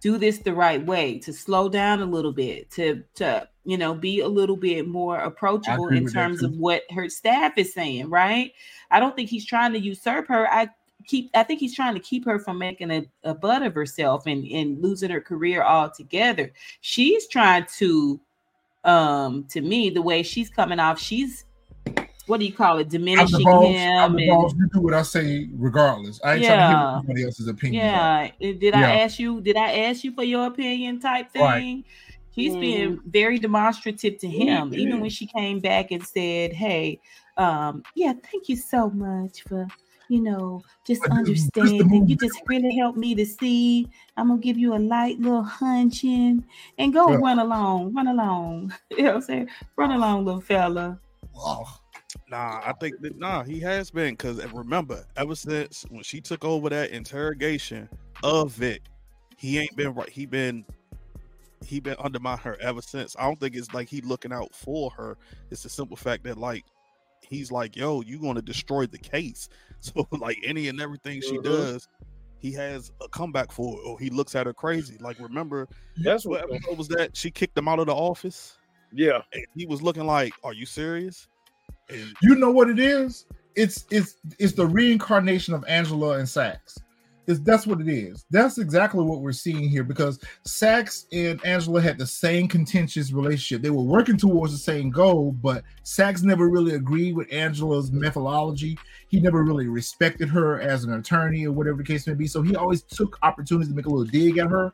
do 0.00 0.16
this 0.16 0.38
the 0.38 0.54
right 0.54 0.84
way, 0.86 1.18
to 1.18 1.32
slow 1.32 1.68
down 1.68 2.00
a 2.00 2.06
little 2.06 2.32
bit, 2.32 2.70
to 2.72 3.02
to 3.16 3.48
you 3.64 3.76
know 3.76 3.94
be 3.94 4.20
a 4.20 4.28
little 4.28 4.56
bit 4.56 4.86
more 4.86 5.18
approachable 5.18 5.88
in 5.88 6.06
terms 6.06 6.44
of 6.44 6.56
what 6.56 6.84
her 6.92 7.08
staff 7.08 7.58
is 7.58 7.74
saying, 7.74 8.08
right? 8.08 8.52
I 8.92 9.00
don't 9.00 9.16
think 9.16 9.28
he's 9.28 9.44
trying 9.44 9.72
to 9.72 9.80
usurp 9.80 10.28
her. 10.28 10.48
I 10.48 10.68
keep 11.04 11.30
I 11.34 11.42
think 11.42 11.58
he's 11.58 11.74
trying 11.74 11.94
to 11.94 12.00
keep 12.00 12.24
her 12.24 12.38
from 12.38 12.56
making 12.56 12.92
a, 12.92 13.04
a 13.24 13.34
butt 13.34 13.64
of 13.64 13.74
herself 13.74 14.26
and, 14.26 14.46
and 14.46 14.80
losing 14.80 15.10
her 15.10 15.20
career 15.20 15.64
altogether. 15.64 16.52
She's 16.82 17.26
trying 17.26 17.66
to 17.78 18.20
um 18.84 19.44
to 19.50 19.60
me, 19.60 19.90
the 19.90 20.02
way 20.02 20.22
she's 20.22 20.48
coming 20.48 20.78
off, 20.78 21.00
she's 21.00 21.44
what 22.28 22.40
do 22.40 22.46
you 22.46 22.52
call 22.52 22.78
it, 22.78 22.82
I'm 22.82 22.88
the 22.90 22.98
diminishing 22.98 23.44
boss. 23.44 23.64
him 23.74 23.98
I'm 23.98 24.12
the 24.16 24.18
and 24.22 24.42
boss. 24.42 24.54
You 24.56 24.68
do 24.72 24.80
what 24.80 24.94
I 24.94 25.02
say, 25.02 25.48
regardless. 25.54 26.20
I 26.22 26.34
ain't 26.34 26.44
trying 26.44 26.58
to 26.58 26.64
Yeah. 26.64 26.68
hear 26.68 26.78
what 26.78 26.94
somebody 26.94 27.24
else's 27.24 27.48
opinion. 27.48 27.84
are. 27.86 28.30
Yeah. 28.38 28.52
Did 28.52 28.62
Yeah. 28.62 28.80
I 28.88 29.00
ask 29.00 29.18
you? 29.18 29.40
Did 29.40 29.56
I 29.56 29.78
ask 29.80 30.04
you 30.04 30.12
for 30.12 30.22
your 30.24 30.46
opinion 30.46 31.00
type 31.00 31.30
thing? 31.32 31.42
Right. 31.42 31.84
She's 32.34 32.54
being 32.56 33.00
very 33.06 33.38
demonstrative 33.38 34.18
to 34.18 34.28
him, 34.28 34.72
even 34.72 35.00
when 35.00 35.10
she 35.10 35.26
came 35.26 35.58
back 35.58 35.90
and 35.90 36.06
said, 36.06 36.52
Hey, 36.52 37.00
um, 37.36 37.82
yeah, 37.96 38.12
thank 38.30 38.48
you 38.48 38.54
so 38.54 38.90
much 38.90 39.42
for, 39.42 39.66
you 40.08 40.20
know, 40.20 40.62
just 40.86 41.02
But 41.02 41.24
this- 41.24 41.50
this 41.50 41.52
the 41.52 41.58
understanding. 41.80 42.08
You 42.08 42.14
just 42.16 42.40
really 42.46 42.76
helped 42.76 42.96
me 42.96 43.14
to 43.16 43.26
see. 43.26 43.88
I'm 44.16 44.28
gonna 44.28 44.40
give 44.40 44.56
you 44.56 44.74
a 44.74 44.78
light 44.78 45.18
little 45.18 45.42
hunching 45.42 46.44
and 46.78 46.92
go 46.92 47.10
Yeah. 47.10 47.16
run 47.16 47.38
along, 47.40 47.92
run 47.94 48.06
along. 48.06 48.72
You 48.90 48.98
know 48.98 49.04
what 49.04 49.14
I'm 49.16 49.22
saying? 49.22 49.48
Run 49.76 49.90
along, 49.92 50.24
little 50.24 50.40
fella. 50.40 51.00
Oh, 51.36 51.66
Nah, 52.28 52.60
I 52.64 52.72
think 52.80 53.00
that 53.00 53.18
nah, 53.18 53.42
he 53.42 53.60
has 53.60 53.90
been 53.90 54.14
because 54.14 54.44
remember, 54.52 55.04
ever 55.16 55.34
since 55.34 55.84
when 55.90 56.02
she 56.02 56.20
took 56.20 56.44
over 56.44 56.68
that 56.70 56.90
interrogation 56.90 57.88
of 58.22 58.52
Vic, 58.52 58.82
he 59.36 59.58
ain't 59.58 59.76
been 59.76 59.94
right. 59.94 60.08
He 60.08 60.26
been 60.26 60.64
he 61.64 61.80
been 61.80 61.96
undermining 61.98 62.40
her 62.44 62.56
ever 62.60 62.80
since. 62.82 63.14
I 63.18 63.24
don't 63.24 63.38
think 63.38 63.56
it's 63.56 63.74
like 63.74 63.88
he 63.88 64.00
looking 64.00 64.32
out 64.32 64.54
for 64.54 64.90
her. 64.92 65.16
It's 65.50 65.62
the 65.62 65.68
simple 65.68 65.96
fact 65.96 66.24
that 66.24 66.38
like 66.38 66.64
he's 67.20 67.50
like, 67.52 67.76
yo, 67.76 68.00
you 68.00 68.18
gonna 68.18 68.42
destroy 68.42 68.86
the 68.86 68.98
case. 68.98 69.48
So 69.80 70.08
like 70.10 70.38
any 70.42 70.66
and 70.66 70.80
everything 70.80 71.20
she 71.20 71.38
Mhm. 71.38 71.44
does, 71.44 71.86
he 72.40 72.50
has 72.54 72.90
a 73.00 73.08
comeback 73.08 73.52
for 73.52 73.78
it, 73.78 73.86
or 73.86 73.96
he 74.00 74.10
looks 74.10 74.34
at 74.34 74.46
her 74.46 74.52
crazy. 74.52 74.96
Like 74.98 75.16
remember 75.20 75.68
That's 75.98 76.26
what 76.26 76.40
what. 76.50 76.56
episode 76.56 76.76
was 76.78 76.88
that? 76.88 77.16
She 77.16 77.30
kicked 77.30 77.56
him 77.56 77.68
out 77.68 77.78
of 77.78 77.86
the 77.86 77.94
office, 77.94 78.58
Yeah. 78.92 79.22
and 79.32 79.44
he 79.54 79.66
was 79.66 79.80
looking 79.80 80.04
like, 80.04 80.32
"Are 80.42 80.52
you 80.52 80.66
serious?" 80.66 81.28
You 81.90 82.34
know 82.34 82.50
what 82.50 82.68
it 82.68 82.78
is? 82.78 83.26
It's 83.54 83.84
it's 83.90 84.16
it's 84.38 84.52
the 84.52 84.66
reincarnation 84.66 85.54
of 85.54 85.64
Angela 85.66 86.18
and 86.18 86.28
Saxe. 86.28 86.78
It's, 87.26 87.40
that's 87.40 87.66
what 87.66 87.80
it 87.82 87.88
is. 87.88 88.24
That's 88.30 88.56
exactly 88.56 89.04
what 89.04 89.20
we're 89.20 89.32
seeing 89.32 89.68
here 89.68 89.84
because 89.84 90.18
Saxe 90.44 91.06
and 91.12 91.44
Angela 91.44 91.80
had 91.82 91.98
the 91.98 92.06
same 92.06 92.48
contentious 92.48 93.12
relationship. 93.12 93.60
They 93.60 93.68
were 93.68 93.82
working 93.82 94.16
towards 94.16 94.52
the 94.52 94.58
same 94.58 94.88
goal, 94.88 95.32
but 95.32 95.62
Saxe 95.82 96.22
never 96.22 96.48
really 96.48 96.74
agreed 96.74 97.14
with 97.16 97.30
Angela's 97.30 97.92
methodology. 97.92 98.78
He 99.08 99.20
never 99.20 99.44
really 99.44 99.68
respected 99.68 100.30
her 100.30 100.58
as 100.60 100.84
an 100.84 100.94
attorney 100.94 101.46
or 101.46 101.52
whatever 101.52 101.76
the 101.78 101.84
case 101.84 102.06
may 102.06 102.14
be. 102.14 102.26
So 102.26 102.40
he 102.40 102.56
always 102.56 102.82
took 102.82 103.18
opportunities 103.22 103.68
to 103.68 103.74
make 103.74 103.86
a 103.86 103.90
little 103.90 104.06
dig 104.06 104.38
at 104.38 104.48
her. 104.48 104.72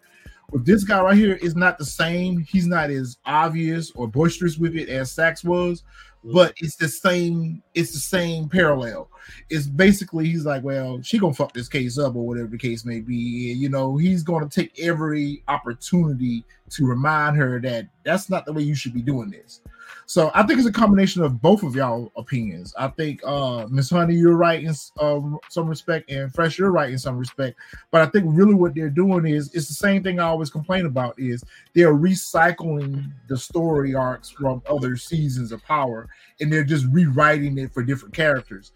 But 0.53 0.65
this 0.65 0.85
guy 0.85 1.03
right 1.03 1.17
here 1.17 1.35
is 1.35 1.57
not 1.57 1.79
the 1.79 1.85
same. 1.85 2.39
He's 2.39 2.67
not 2.67 2.91
as 2.91 3.17
obvious 3.27 3.91
or 3.97 4.07
boisterous 4.07 4.59
with 4.59 4.77
it 4.77 4.89
as 4.89 5.11
Saxe 5.11 5.43
was 5.43 5.83
but 6.25 6.55
it's 6.59 6.77
the 6.77 6.89
same 6.89 7.62
it's 7.75 7.93
the 7.93 7.99
same 7.99 8.49
parallel. 8.49 9.11
It's 9.51 9.66
basically 9.66 10.27
he's 10.27 10.47
like 10.47 10.62
well 10.62 11.01
she 11.03 11.18
gonna 11.18 11.35
fuck 11.35 11.53
this 11.53 11.68
case 11.68 11.99
up 11.99 12.16
or 12.16 12.27
whatever 12.27 12.49
the 12.49 12.59
case 12.59 12.85
may 12.85 13.01
be. 13.01 13.14
You 13.14 13.68
know 13.68 13.97
he's 13.97 14.22
gonna 14.22 14.49
take 14.49 14.79
every 14.81 15.43
opportunity 15.49 16.45
to 16.70 16.87
remind 16.87 17.37
her 17.37 17.61
that 17.61 17.89
that's 18.05 18.31
not 18.31 18.47
the 18.47 18.53
way 18.53 18.62
you 18.62 18.75
should 18.75 18.95
be 18.95 19.03
doing 19.03 19.31
this 19.31 19.61
So 20.07 20.30
I 20.34 20.42
think 20.42 20.59
it's 20.59 20.68
a 20.68 20.72
combination 20.72 21.22
of 21.22 21.40
both 21.40 21.62
of 21.62 21.74
y'all 21.74 22.12
opinions. 22.16 22.74
I 22.78 22.88
think 22.88 23.20
uh 23.24 23.66
Miss 23.70 23.90
Honey, 23.90 24.14
you're 24.14 24.36
right 24.36 24.62
in 24.62 24.74
uh, 25.01 25.20
some 25.49 25.68
respect, 25.68 26.11
and 26.11 26.32
Fresh, 26.32 26.59
you're 26.59 26.72
right 26.72 26.90
in 26.90 26.99
some 26.99 27.16
respect. 27.16 27.59
But 27.90 28.03
I 28.03 28.07
think 28.07 28.26
really 28.28 28.55
what 28.55 28.74
they're 28.74 28.90
doing 28.90 29.26
is 29.26 29.53
it's 29.55 29.68
the 29.68 29.74
same 29.74 30.03
thing 30.03 30.20
I 30.20 30.24
always 30.24 30.51
complain 30.51 30.86
about 30.86 31.18
is 31.18 31.42
they're 31.74 31.95
recycling 31.95 33.11
the 33.28 33.36
story 33.36 33.95
arcs 33.95 34.30
from 34.30 34.62
other 34.68 34.97
seasons 34.97 35.53
of 35.53 35.62
Power, 35.64 36.09
and 36.40 36.53
they're 36.53 36.64
just 36.64 36.86
rewriting 36.90 37.59
it 37.59 37.72
for 37.72 37.82
different 37.82 38.14
characters. 38.14 38.72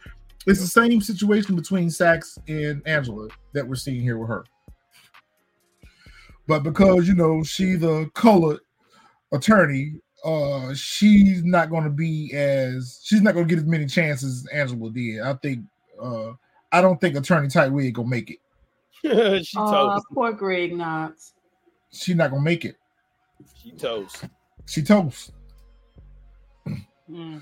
It's 0.46 0.60
the 0.60 0.66
same 0.66 1.00
situation 1.00 1.56
between 1.56 1.90
Saxe 1.90 2.38
and 2.48 2.80
Angela 2.86 3.28
that 3.52 3.66
we're 3.66 3.74
seeing 3.74 4.00
here 4.00 4.16
with 4.16 4.28
her. 4.28 4.44
But 6.46 6.62
because 6.62 7.06
you 7.06 7.14
know 7.14 7.42
she 7.42 7.74
the 7.74 8.10
colored 8.14 8.60
attorney, 9.32 10.00
uh 10.24 10.74
she's 10.74 11.44
not 11.44 11.70
going 11.70 11.84
to 11.84 11.90
be 11.90 12.32
as 12.34 13.00
she's 13.02 13.22
not 13.22 13.34
going 13.34 13.46
to 13.46 13.54
get 13.54 13.62
as 13.62 13.68
many 13.68 13.86
chances 13.86 14.46
as 14.46 14.52
Angela 14.52 14.90
did. 14.90 15.20
I 15.20 15.34
think 15.34 15.64
uh 16.00 16.32
I 16.70 16.80
don't 16.80 17.00
think 17.00 17.16
Attorney 17.16 17.48
Tightwig 17.48 17.94
gonna 17.94 18.08
make 18.08 18.30
it. 18.30 18.38
she 19.44 19.56
uh, 19.56 19.70
toast. 19.70 20.06
Poor 20.12 20.32
Greg 20.32 20.76
Knox. 20.76 21.34
She's 21.90 22.16
not 22.16 22.30
gonna 22.30 22.42
make 22.42 22.64
it. 22.64 22.76
She 23.62 23.72
toast. 23.72 24.24
She 24.66 24.82
toast. 24.82 25.32
Mm. 27.10 27.40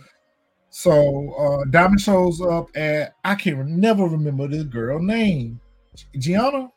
So 0.70 1.34
uh 1.34 1.64
Diamond 1.70 2.00
shows 2.00 2.40
up 2.40 2.68
at 2.76 3.14
I 3.24 3.34
can't 3.34 3.66
never 3.66 4.04
remember 4.04 4.46
this 4.46 4.64
girl 4.64 5.00
name. 5.00 5.60
Gianna? 6.18 6.70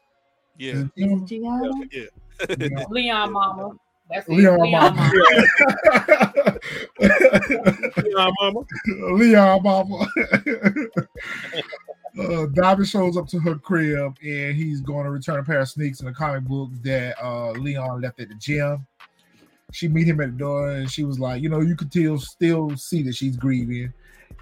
Yeah. 0.57 0.85
Gianna? 0.97 1.25
Gianna? 1.25 1.71
Yeah. 1.91 2.03
yeah. 2.57 2.85
Leon 2.89 3.33
Mama. 3.33 3.75
That's 4.09 4.27
Leon, 4.27 4.59
Leon 4.59 4.95
Mama. 4.95 5.11
Leon 7.97 8.33
Mama. 8.39 8.59
Leon 9.13 9.63
Mama. 9.63 10.07
uh, 12.19 12.45
Diamond 12.47 12.87
shows 12.87 13.17
up 13.17 13.27
to 13.27 13.39
her 13.39 13.55
crib 13.55 14.15
and 14.23 14.55
he's 14.55 14.81
going 14.81 15.05
to 15.05 15.11
return 15.11 15.39
a 15.39 15.43
pair 15.43 15.59
of 15.59 15.69
sneaks 15.69 15.99
and 15.99 16.09
a 16.09 16.13
comic 16.13 16.43
book 16.45 16.69
that 16.81 17.23
uh, 17.23 17.51
Leon 17.51 18.01
left 18.01 18.19
at 18.19 18.29
the 18.29 18.35
gym. 18.35 18.85
She 19.71 19.87
meet 19.87 20.07
him 20.07 20.19
at 20.21 20.31
the 20.31 20.37
door 20.37 20.71
and 20.71 20.89
she 20.89 21.03
was 21.03 21.19
like, 21.19 21.43
you 21.43 21.49
know, 21.49 21.61
you 21.61 21.75
could 21.75 21.91
still 21.91 22.17
still 22.17 22.75
see 22.75 23.03
that 23.03 23.13
she's 23.15 23.37
grieving. 23.37 23.93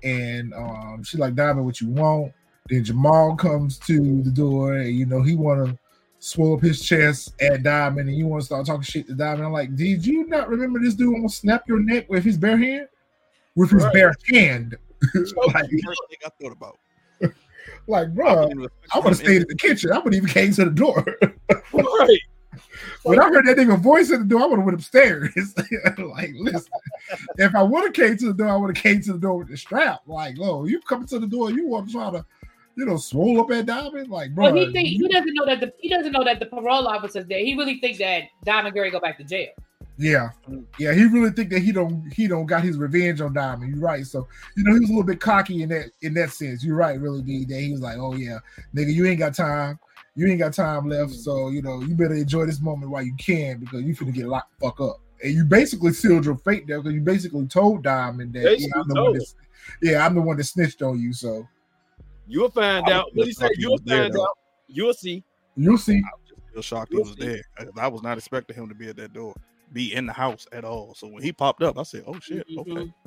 And 0.03 0.53
um, 0.53 1.03
she's 1.03 1.19
like, 1.19 1.35
Diamond, 1.35 1.65
what 1.65 1.81
you 1.81 1.89
want? 1.89 2.31
Then 2.69 2.85
Jamal 2.85 3.35
comes 3.35 3.77
to 3.79 4.21
the 4.21 4.31
door 4.31 4.75
and 4.75 4.95
you 4.95 5.05
know 5.05 5.21
he 5.21 5.35
wanna 5.35 5.77
swell 6.19 6.53
up 6.53 6.61
his 6.61 6.81
chest 6.81 7.33
at 7.41 7.63
Diamond 7.63 8.09
and 8.09 8.17
you 8.17 8.27
want 8.27 8.41
to 8.41 8.45
start 8.45 8.65
talking 8.65 8.81
shit 8.81 9.07
to 9.07 9.13
Diamond. 9.13 9.45
I'm 9.45 9.51
like, 9.51 9.75
did 9.75 10.05
you 10.05 10.27
not 10.27 10.49
remember 10.49 10.79
this 10.79 10.95
dude 10.95 11.13
almost 11.13 11.39
snap 11.39 11.67
your 11.67 11.79
neck 11.79 12.09
with 12.09 12.23
his 12.23 12.37
bare 12.37 12.57
hand? 12.57 12.87
With 13.55 13.71
his 13.71 13.83
right. 13.83 13.93
bare 13.93 14.15
hand. 14.29 14.75
like, 15.13 15.23
first 15.23 15.35
thing 16.09 16.19
I 16.25 16.29
thought 16.41 16.51
about. 16.51 16.79
Like, 17.89 18.13
bro, 18.13 18.49
I 18.93 18.99
would 18.99 19.07
have 19.07 19.17
stayed 19.17 19.43
in 19.43 19.47
the 19.47 19.55
kitchen. 19.55 19.93
I 19.93 19.99
would 19.99 20.13
even 20.13 20.27
came 20.27 20.51
to 20.53 20.65
the 20.65 20.71
door. 20.71 21.05
right. 21.73 22.19
When 23.03 23.19
I 23.19 23.29
heard 23.29 23.45
that 23.45 23.57
nigga 23.57 23.79
voice 23.79 24.11
at 24.11 24.19
the 24.19 24.25
door, 24.25 24.41
I 24.41 24.45
would 24.47 24.59
have 24.59 24.65
went 24.65 24.77
upstairs. 24.77 25.53
like, 25.97 26.31
listen, 26.35 26.71
if 27.37 27.55
I 27.55 27.63
would 27.63 27.83
have 27.83 27.93
came 27.93 28.17
to 28.17 28.27
the 28.27 28.33
door, 28.33 28.49
I 28.49 28.55
would 28.57 28.75
have 28.75 28.83
came 28.83 29.01
to 29.01 29.13
the 29.13 29.19
door 29.19 29.37
with 29.37 29.49
the 29.49 29.57
strap. 29.57 30.01
Like, 30.05 30.35
oh, 30.41 30.65
you 30.65 30.81
coming 30.81 31.07
to 31.07 31.19
the 31.19 31.27
door, 31.27 31.49
you 31.51 31.67
want 31.67 31.87
to 31.87 31.93
try 31.93 32.11
to 32.11 32.25
you 32.77 32.85
know, 32.85 32.95
swole 32.95 33.41
up 33.41 33.49
at 33.51 33.65
Diamond. 33.65 34.09
Like, 34.09 34.35
bro, 34.35 34.45
well, 34.45 34.55
he 34.55 34.71
think 34.71 34.87
he 34.87 35.07
doesn't 35.07 35.33
know 35.33 35.45
that 35.45 35.59
the 35.59 35.73
he 35.79 35.89
doesn't 35.89 36.11
know 36.11 36.23
that 36.23 36.39
the 36.39 36.45
parole 36.45 36.87
officer's 36.87 37.25
there. 37.25 37.39
He 37.39 37.55
really 37.55 37.79
thinks 37.79 37.97
that 37.97 38.25
Diamond 38.45 38.75
Gary 38.75 38.91
go 38.91 38.99
back 38.99 39.17
to 39.17 39.23
jail. 39.23 39.49
Yeah, 39.97 40.29
yeah, 40.77 40.93
he 40.93 41.05
really 41.05 41.31
think 41.31 41.49
that 41.49 41.63
he 41.63 41.71
don't 41.71 42.07
he 42.13 42.27
don't 42.27 42.45
got 42.45 42.63
his 42.63 42.77
revenge 42.77 43.19
on 43.19 43.33
Diamond. 43.33 43.75
You're 43.75 43.83
right. 43.83 44.05
So 44.05 44.27
you 44.55 44.63
know 44.63 44.73
he 44.73 44.79
was 44.79 44.89
a 44.89 44.93
little 44.93 45.03
bit 45.03 45.19
cocky 45.19 45.63
in 45.63 45.69
that 45.69 45.89
in 46.03 46.13
that 46.13 46.29
sense. 46.29 46.63
You're 46.63 46.75
right, 46.75 46.99
really, 46.99 47.23
D. 47.23 47.45
That 47.45 47.59
he 47.59 47.71
was 47.71 47.81
like, 47.81 47.97
oh 47.97 48.13
yeah, 48.13 48.37
nigga, 48.75 48.93
you 48.93 49.07
ain't 49.07 49.19
got 49.19 49.33
time. 49.33 49.79
You 50.15 50.27
ain't 50.27 50.39
got 50.39 50.53
time 50.53 50.87
left. 50.87 51.11
Mm-hmm. 51.11 51.21
So 51.21 51.49
you 51.49 51.63
know 51.63 51.81
you 51.81 51.95
better 51.95 52.13
enjoy 52.13 52.45
this 52.45 52.61
moment 52.61 52.91
while 52.91 53.01
you 53.01 53.15
can 53.15 53.59
because 53.59 53.81
you 53.81 53.95
finna 53.95 54.13
get 54.13 54.27
locked 54.27 54.53
fuck 54.61 54.79
up. 54.79 54.99
And 55.23 55.33
you 55.33 55.45
basically 55.45 55.93
sealed 55.93 56.25
your 56.25 56.37
fate 56.37 56.67
there 56.67 56.79
because 56.79 56.93
you 56.93 57.01
basically 57.01 57.47
told 57.47 57.81
Diamond 57.81 58.33
that 58.33 58.59
yeah, 58.59 58.67
I'm 58.75 58.87
the 58.87 59.01
one 59.01 59.13
that, 59.13 59.33
yeah, 59.81 60.05
I'm 60.05 60.13
the 60.13 60.21
one 60.21 60.37
that 60.37 60.43
snitched 60.43 60.83
on 60.83 61.01
you. 61.01 61.11
So 61.11 61.47
You'll 62.27 62.49
find 62.49 62.89
out. 62.89 63.15
What 63.15 63.27
he 63.27 63.33
said, 63.33 63.51
you'll 63.57 63.77
find 63.77 64.13
there, 64.13 64.21
out. 64.21 64.37
You'll 64.67 64.93
see. 64.93 65.23
You'll 65.55 65.77
see. 65.77 65.97
I 65.97 66.09
was 66.17 66.55
just 66.55 66.67
shocked 66.67 66.91
you'll 66.91 67.05
he 67.05 67.09
was 67.09 67.19
see. 67.19 67.41
there. 67.57 67.69
I 67.79 67.87
was 67.87 68.03
not 68.03 68.17
expecting 68.17 68.55
him 68.55 68.69
to 68.69 68.75
be 68.75 68.89
at 68.89 68.97
that 68.97 69.13
door, 69.13 69.33
be 69.73 69.93
in 69.93 70.05
the 70.05 70.13
house 70.13 70.45
at 70.51 70.65
all. 70.65 70.93
So 70.95 71.07
when 71.07 71.23
he 71.23 71.31
popped 71.31 71.63
up, 71.63 71.77
I 71.77 71.83
said, 71.83 72.03
"Oh 72.05 72.19
shit, 72.19 72.47
mm-hmm. 72.49 72.77
okay." 72.77 72.93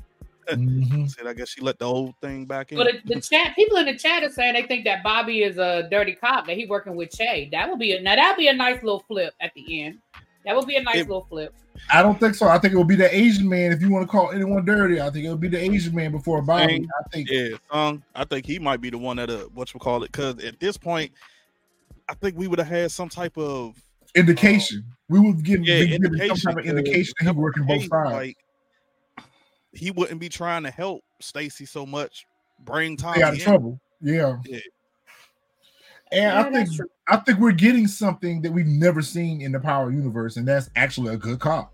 Mm-hmm. 0.51 1.07
said, 1.07 1.29
I 1.29 1.33
guess 1.33 1.51
she 1.51 1.61
let 1.61 1.79
the 1.79 1.87
whole 1.87 2.13
thing 2.21 2.45
back 2.45 2.73
in. 2.73 2.79
But 2.79 2.89
the, 3.05 3.15
the, 3.15 3.21
chat, 3.21 3.55
people 3.55 3.77
in 3.77 3.87
the 3.87 3.97
chat 3.97 4.25
are 4.25 4.31
saying 4.31 4.55
they 4.55 4.63
think 4.63 4.85
that 4.85 5.05
Bobby 5.05 5.43
is 5.43 5.59
a 5.59 5.87
dirty 5.91 6.15
cop 6.15 6.47
that 6.47 6.57
he 6.57 6.67
working 6.67 6.97
with 6.97 7.17
Che. 7.17 7.51
That 7.53 7.71
would 7.71 7.79
be 7.79 7.93
a 7.93 8.03
now 8.03 8.17
that'd 8.17 8.37
be 8.37 8.49
a 8.49 8.53
nice 8.53 8.83
little 8.83 9.05
flip 9.07 9.33
at 9.41 9.53
the 9.55 9.83
end. 9.83 9.99
That 10.45 10.57
would 10.57 10.67
be 10.67 10.75
a 10.75 10.83
nice 10.83 10.97
it, 10.97 11.09
little 11.09 11.27
flip. 11.29 11.55
I 11.93 12.03
don't 12.03 12.19
think 12.19 12.35
so. 12.35 12.49
I 12.49 12.59
think 12.59 12.75
it 12.75 12.77
would 12.77 12.89
be 12.89 12.97
the 12.97 13.15
Asian 13.15 13.49
man. 13.49 13.73
If 13.73 13.81
you 13.81 13.91
want 13.91 14.07
to 14.07 14.11
call 14.11 14.31
anyone 14.31 14.65
dirty, 14.65 15.01
I 15.01 15.11
think 15.11 15.25
it 15.25 15.31
would 15.31 15.41
be 15.41 15.49
the 15.49 15.59
Asian 15.59 15.95
man 15.95 16.13
before 16.13 16.43
Bobby. 16.43 16.87
I 16.87 17.09
think. 17.11 17.29
Yeah, 17.31 17.57
um, 17.71 18.03
I 18.15 18.25
think 18.25 18.47
he 18.47 18.59
might 18.59 18.81
be 18.81 18.91
the 18.91 18.99
one 18.99 19.17
that 19.17 19.31
uh, 19.31 19.45
what 19.55 19.73
you 19.73 19.81
call 19.81 20.03
it. 20.03 20.13
Because 20.13 20.43
at 20.45 20.61
this 20.61 20.77
point, 20.77 21.13
I 22.09 22.15
think 22.15 22.37
we 22.37 22.49
would 22.49 22.59
have 22.59 22.69
had 22.69 22.91
some 22.91 23.09
type 23.09 23.37
of 23.39 23.83
indication. 24.15 24.79
Um, 24.79 24.97
we 25.09 25.19
would 25.21 25.45
give, 25.45 25.65
yeah, 25.65 25.95
indication, 25.95 26.37
some 26.37 26.55
type 26.55 26.65
of 26.65 26.69
indication 26.69 27.15
that 27.21 27.33
he 27.33 27.39
working 27.39 27.67
both 27.67 27.89
sides. 27.89 28.13
Like, 28.13 28.37
he 29.73 29.91
wouldn't 29.91 30.21
be 30.21 30.29
trying 30.29 30.63
to 30.65 30.71
help 30.71 31.03
Stacy 31.21 31.67
so 31.67 31.87
much. 31.87 32.27
Bring 32.61 32.97
time. 32.97 33.15
Stay 33.15 33.23
out 33.23 33.33
of 33.35 33.41
trouble. 33.41 33.81
Yeah. 34.01 34.37
yeah. 34.45 34.59
And 36.13 36.23
yeah, 36.23 36.41
I 36.41 36.51
think 36.51 36.91
I 37.07 37.17
think 37.17 37.39
we're 37.39 37.53
getting 37.53 37.87
something 37.87 38.43
that 38.43 38.53
we've 38.53 38.67
never 38.67 39.03
seen 39.03 39.41
in 39.41 39.53
the 39.53 39.61
Power 39.61 39.93
universe, 39.93 40.37
and 40.37 40.47
that's 40.47 40.71
actually 40.77 41.15
a 41.15 41.17
good 41.17 41.39
cop. 41.39 41.73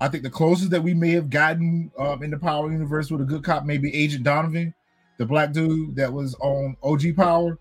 I 0.00 0.08
think 0.08 0.22
the 0.22 0.30
closest 0.30 0.70
that 0.70 0.82
we 0.82 0.94
may 0.94 1.10
have 1.10 1.30
gotten 1.30 1.90
um, 1.98 2.22
in 2.22 2.30
the 2.30 2.38
Power 2.38 2.70
universe 2.70 3.10
with 3.10 3.20
a 3.20 3.24
good 3.24 3.42
cop 3.42 3.64
maybe 3.64 3.94
Agent 3.94 4.24
Donovan, 4.24 4.74
the 5.18 5.26
black 5.26 5.52
dude 5.52 5.96
that 5.96 6.12
was 6.12 6.34
on 6.40 6.76
OG 6.82 7.16
Power. 7.16 7.58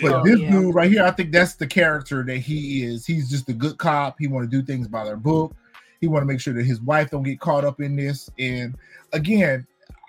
But 0.00 0.12
oh, 0.12 0.24
this 0.24 0.38
yeah. 0.38 0.50
dude 0.50 0.74
right 0.74 0.90
here, 0.90 1.04
I 1.04 1.10
think 1.10 1.32
that's 1.32 1.54
the 1.54 1.66
character 1.66 2.22
that 2.22 2.38
he 2.38 2.84
is. 2.84 3.04
He's 3.04 3.28
just 3.28 3.48
a 3.48 3.52
good 3.52 3.78
cop. 3.78 4.16
He 4.18 4.28
want 4.28 4.48
to 4.48 4.56
do 4.56 4.64
things 4.64 4.86
by 4.86 5.04
their 5.04 5.16
book. 5.16 5.54
He 6.00 6.06
want 6.06 6.22
to 6.22 6.26
make 6.26 6.40
sure 6.40 6.54
that 6.54 6.64
his 6.64 6.80
wife 6.80 7.10
don't 7.10 7.24
get 7.24 7.40
caught 7.40 7.64
up 7.64 7.80
in 7.80 7.96
this. 7.96 8.30
And 8.38 8.76
again, 9.12 9.66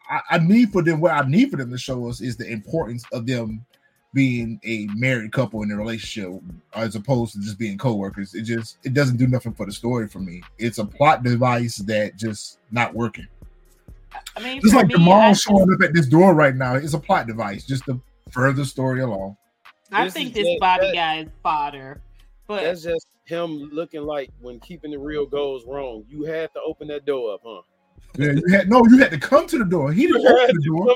I, 0.09 0.21
I 0.31 0.37
need 0.37 0.71
for 0.71 0.83
them. 0.83 1.01
What 1.01 1.11
I 1.11 1.27
need 1.27 1.49
for 1.49 1.57
them 1.57 1.71
to 1.71 1.77
show 1.77 2.07
us 2.07 2.21
is 2.21 2.37
the 2.37 2.47
importance 2.47 3.03
of 3.11 3.25
them 3.25 3.65
being 4.13 4.59
a 4.63 4.87
married 4.95 5.31
couple 5.31 5.63
in 5.63 5.71
a 5.71 5.77
relationship 5.77 6.41
as 6.73 6.95
opposed 6.95 7.33
to 7.33 7.39
just 7.39 7.57
being 7.57 7.77
co-workers 7.77 8.33
it 8.33 8.41
just 8.41 8.77
it 8.83 8.93
doesn't 8.93 9.17
do 9.17 9.25
nothing 9.25 9.53
for 9.53 9.65
the 9.65 9.71
story 9.71 10.07
for 10.07 10.19
me. 10.19 10.41
It's 10.57 10.79
a 10.79 10.85
plot 10.85 11.23
device 11.23 11.77
that 11.77 12.17
just 12.17 12.59
not 12.71 12.93
working. 12.93 13.27
I 14.35 14.41
mean, 14.41 14.61
just 14.61 14.75
like 14.75 14.87
me, 14.87 14.95
Jamal 14.95 15.33
showing 15.33 15.71
up 15.73 15.81
at 15.81 15.93
this 15.93 16.07
door 16.07 16.33
right 16.33 16.55
now 16.55 16.75
it's 16.75 16.93
a 16.93 16.99
plot 16.99 17.27
device 17.27 17.65
just 17.65 17.85
to 17.85 18.01
further 18.31 18.65
story 18.65 19.01
along. 19.01 19.37
I 19.91 20.05
this 20.05 20.13
think 20.13 20.33
this 20.33 20.45
just, 20.45 20.59
Bobby 20.59 20.87
that, 20.87 20.95
guy 20.95 21.19
is 21.19 21.29
fodder 21.43 22.01
but 22.51 22.63
that's 22.63 22.83
just 22.83 23.07
him 23.23 23.69
looking 23.71 24.01
like 24.01 24.29
when 24.41 24.59
keeping 24.59 24.91
the 24.91 24.99
real 24.99 25.25
goes 25.25 25.63
wrong. 25.65 26.03
You 26.09 26.25
had 26.25 26.51
to 26.53 26.59
open 26.65 26.89
that 26.89 27.05
door 27.05 27.35
up 27.35 27.41
huh 27.45 27.61
yeah, 28.17 28.31
you 28.31 28.43
had 28.53 28.69
no, 28.69 28.83
you 28.89 28.97
had 28.97 29.11
to 29.11 29.17
come 29.17 29.47
to 29.47 29.57
the 29.57 29.65
door. 29.65 29.91
He 29.91 30.07
didn't 30.07 30.27
open 30.27 30.55
the 30.55 30.63
door. 30.63 30.95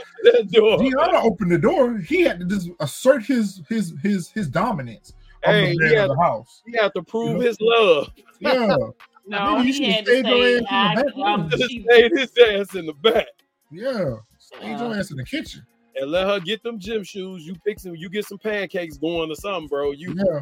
door. 0.51 0.78
Gianna 0.80 1.20
opened 1.20 1.51
the 1.51 1.58
door. 1.58 1.97
He 1.97 2.22
had 2.22 2.39
to 2.39 2.45
just 2.45 2.70
assert 2.80 3.24
his 3.24 3.62
his 3.70 3.93
his 4.03 4.30
his 4.30 4.49
dominance 4.49 5.14
hey, 5.43 5.72
on 5.72 5.76
the 5.76 5.84
man 5.84 5.97
of 6.03 6.10
the 6.10 6.24
house. 6.24 6.62
He 6.66 6.78
had 6.78 6.93
to 6.95 7.03
prove 7.03 7.30
you 7.30 7.34
know? 7.36 7.39
his 7.41 7.58
love. 7.62 8.10
Yeah. 8.39 8.76
no, 9.28 9.62
he 9.62 9.91
had 9.91 10.06
to 10.06 10.24
say, 10.24 10.62
I, 10.70 11.03
I'm 11.26 11.49
stayed 11.49 12.12
his 12.18 12.32
ass 12.38 12.76
in 12.76 12.86
the 12.86 12.93
back. 13.01 13.28
Yeah, 13.72 14.16
stay 14.38 14.74
uh, 14.74 14.84
your 14.84 14.97
ass 14.97 15.12
in 15.12 15.18
the 15.18 15.26
kitchen. 15.26 15.66
And 15.95 16.12
let 16.12 16.28
her 16.28 16.41
get 16.41 16.62
them 16.62 16.78
gym 16.78 17.03
shoes. 17.03 17.47
You 17.47 17.56
pick 17.66 17.80
some. 17.80 17.95
You 17.95 18.10
get 18.10 18.26
some 18.26 18.38
pancakes 18.38 18.97
going 18.97 19.32
or 19.32 19.36
something, 19.36 19.68
bro. 19.68 19.91
You 19.91 20.16
yeah. 20.18 20.41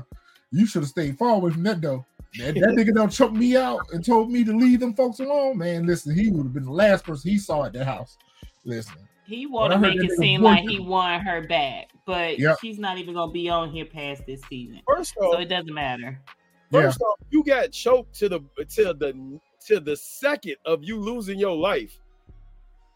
You 0.51 0.66
should 0.66 0.82
have 0.82 0.89
stayed 0.89 1.18
far 1.18 1.36
away 1.36 1.51
from 1.51 1.64
that 1.64 1.82
though. 1.82 2.05
That, 2.39 2.55
that 2.55 2.69
nigga 2.69 2.95
don't 2.95 3.11
choke 3.11 3.34
me 3.34 3.55
out 3.55 3.81
and 3.91 4.03
told 4.03 4.31
me 4.31 4.43
to 4.43 4.55
leave 4.55 4.79
them 4.79 4.95
folks 4.95 5.19
alone. 5.19 5.57
Man, 5.57 5.86
listen, 5.86 6.15
he 6.15 6.31
would 6.31 6.45
have 6.45 6.53
been 6.53 6.65
the 6.65 6.71
last 6.71 7.05
person 7.05 7.29
he 7.29 7.38
saw 7.38 7.65
at 7.65 7.73
that 7.73 7.86
house. 7.86 8.17
Listen. 8.65 8.95
He 9.25 9.45
want 9.45 9.71
to 9.71 9.79
make 9.79 10.03
it 10.03 10.11
seem 10.17 10.41
like 10.41 10.63
he 10.63 10.79
won 10.79 11.21
her 11.21 11.47
back, 11.47 11.91
but 12.05 12.39
yep. 12.39 12.57
she's 12.59 12.77
not 12.77 12.97
even 12.97 13.13
gonna 13.13 13.31
be 13.31 13.49
on 13.49 13.71
here 13.71 13.86
past 13.86 14.25
this 14.25 14.41
season. 14.49 14.81
First 14.88 15.15
off, 15.17 15.34
so 15.34 15.39
it 15.39 15.45
doesn't 15.45 15.73
matter. 15.73 16.19
First 16.71 16.97
yeah. 16.99 17.05
off, 17.05 17.19
you 17.29 17.43
got 17.43 17.71
choked 17.71 18.13
to 18.15 18.29
the 18.29 18.41
to 18.69 18.93
the 18.93 19.39
to 19.67 19.79
the 19.79 19.95
second 19.95 20.55
of 20.65 20.84
you 20.84 20.99
losing 20.99 21.39
your 21.39 21.55
life. 21.55 21.97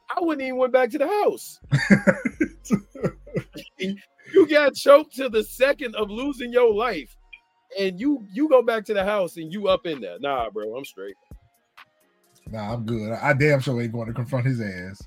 I 0.09 0.19
wouldn't 0.19 0.41
even 0.41 0.57
went 0.57 0.73
back 0.73 0.89
to 0.91 0.97
the 0.97 1.07
house. 1.07 1.59
you 3.77 4.47
got 4.49 4.73
choked 4.73 5.15
to 5.15 5.29
the 5.29 5.43
second 5.43 5.95
of 5.95 6.09
losing 6.09 6.51
your 6.51 6.73
life 6.73 7.16
and 7.77 7.99
you 7.99 8.25
you 8.31 8.49
go 8.49 8.61
back 8.61 8.85
to 8.85 8.93
the 8.93 9.03
house 9.03 9.37
and 9.37 9.51
you 9.51 9.67
up 9.67 9.85
in 9.85 10.01
there. 10.01 10.19
Nah, 10.19 10.49
bro, 10.49 10.75
I'm 10.75 10.85
straight. 10.85 11.15
Nah, 12.49 12.73
I'm 12.73 12.85
good. 12.85 13.11
I, 13.11 13.31
I 13.31 13.33
damn 13.33 13.59
sure 13.59 13.81
ain't 13.81 13.91
going 13.91 14.07
to 14.07 14.13
confront 14.13 14.45
his 14.45 14.61
ass. 14.61 15.01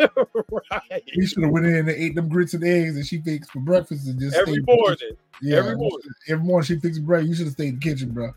right. 0.00 1.02
He 1.04 1.26
should 1.26 1.42
have 1.42 1.52
went 1.52 1.66
in 1.66 1.76
and 1.76 1.90
ate 1.90 2.14
them 2.14 2.28
grits 2.30 2.54
and 2.54 2.64
eggs 2.64 2.94
that 2.94 3.06
she 3.06 3.20
fixed 3.20 3.50
for 3.50 3.60
breakfast 3.60 4.08
and 4.08 4.18
just 4.18 4.34
Every 4.34 4.62
morning. 4.66 4.96
Yeah, 5.42 5.58
every 5.58 5.76
morning. 5.76 6.08
Every 6.28 6.44
morning 6.44 6.64
she 6.64 6.78
fixed 6.78 7.04
bread. 7.04 7.26
You 7.26 7.34
should 7.34 7.46
have 7.46 7.52
stayed 7.52 7.68
in 7.68 7.74
the 7.74 7.80
kitchen, 7.80 8.12
bro. 8.12 8.32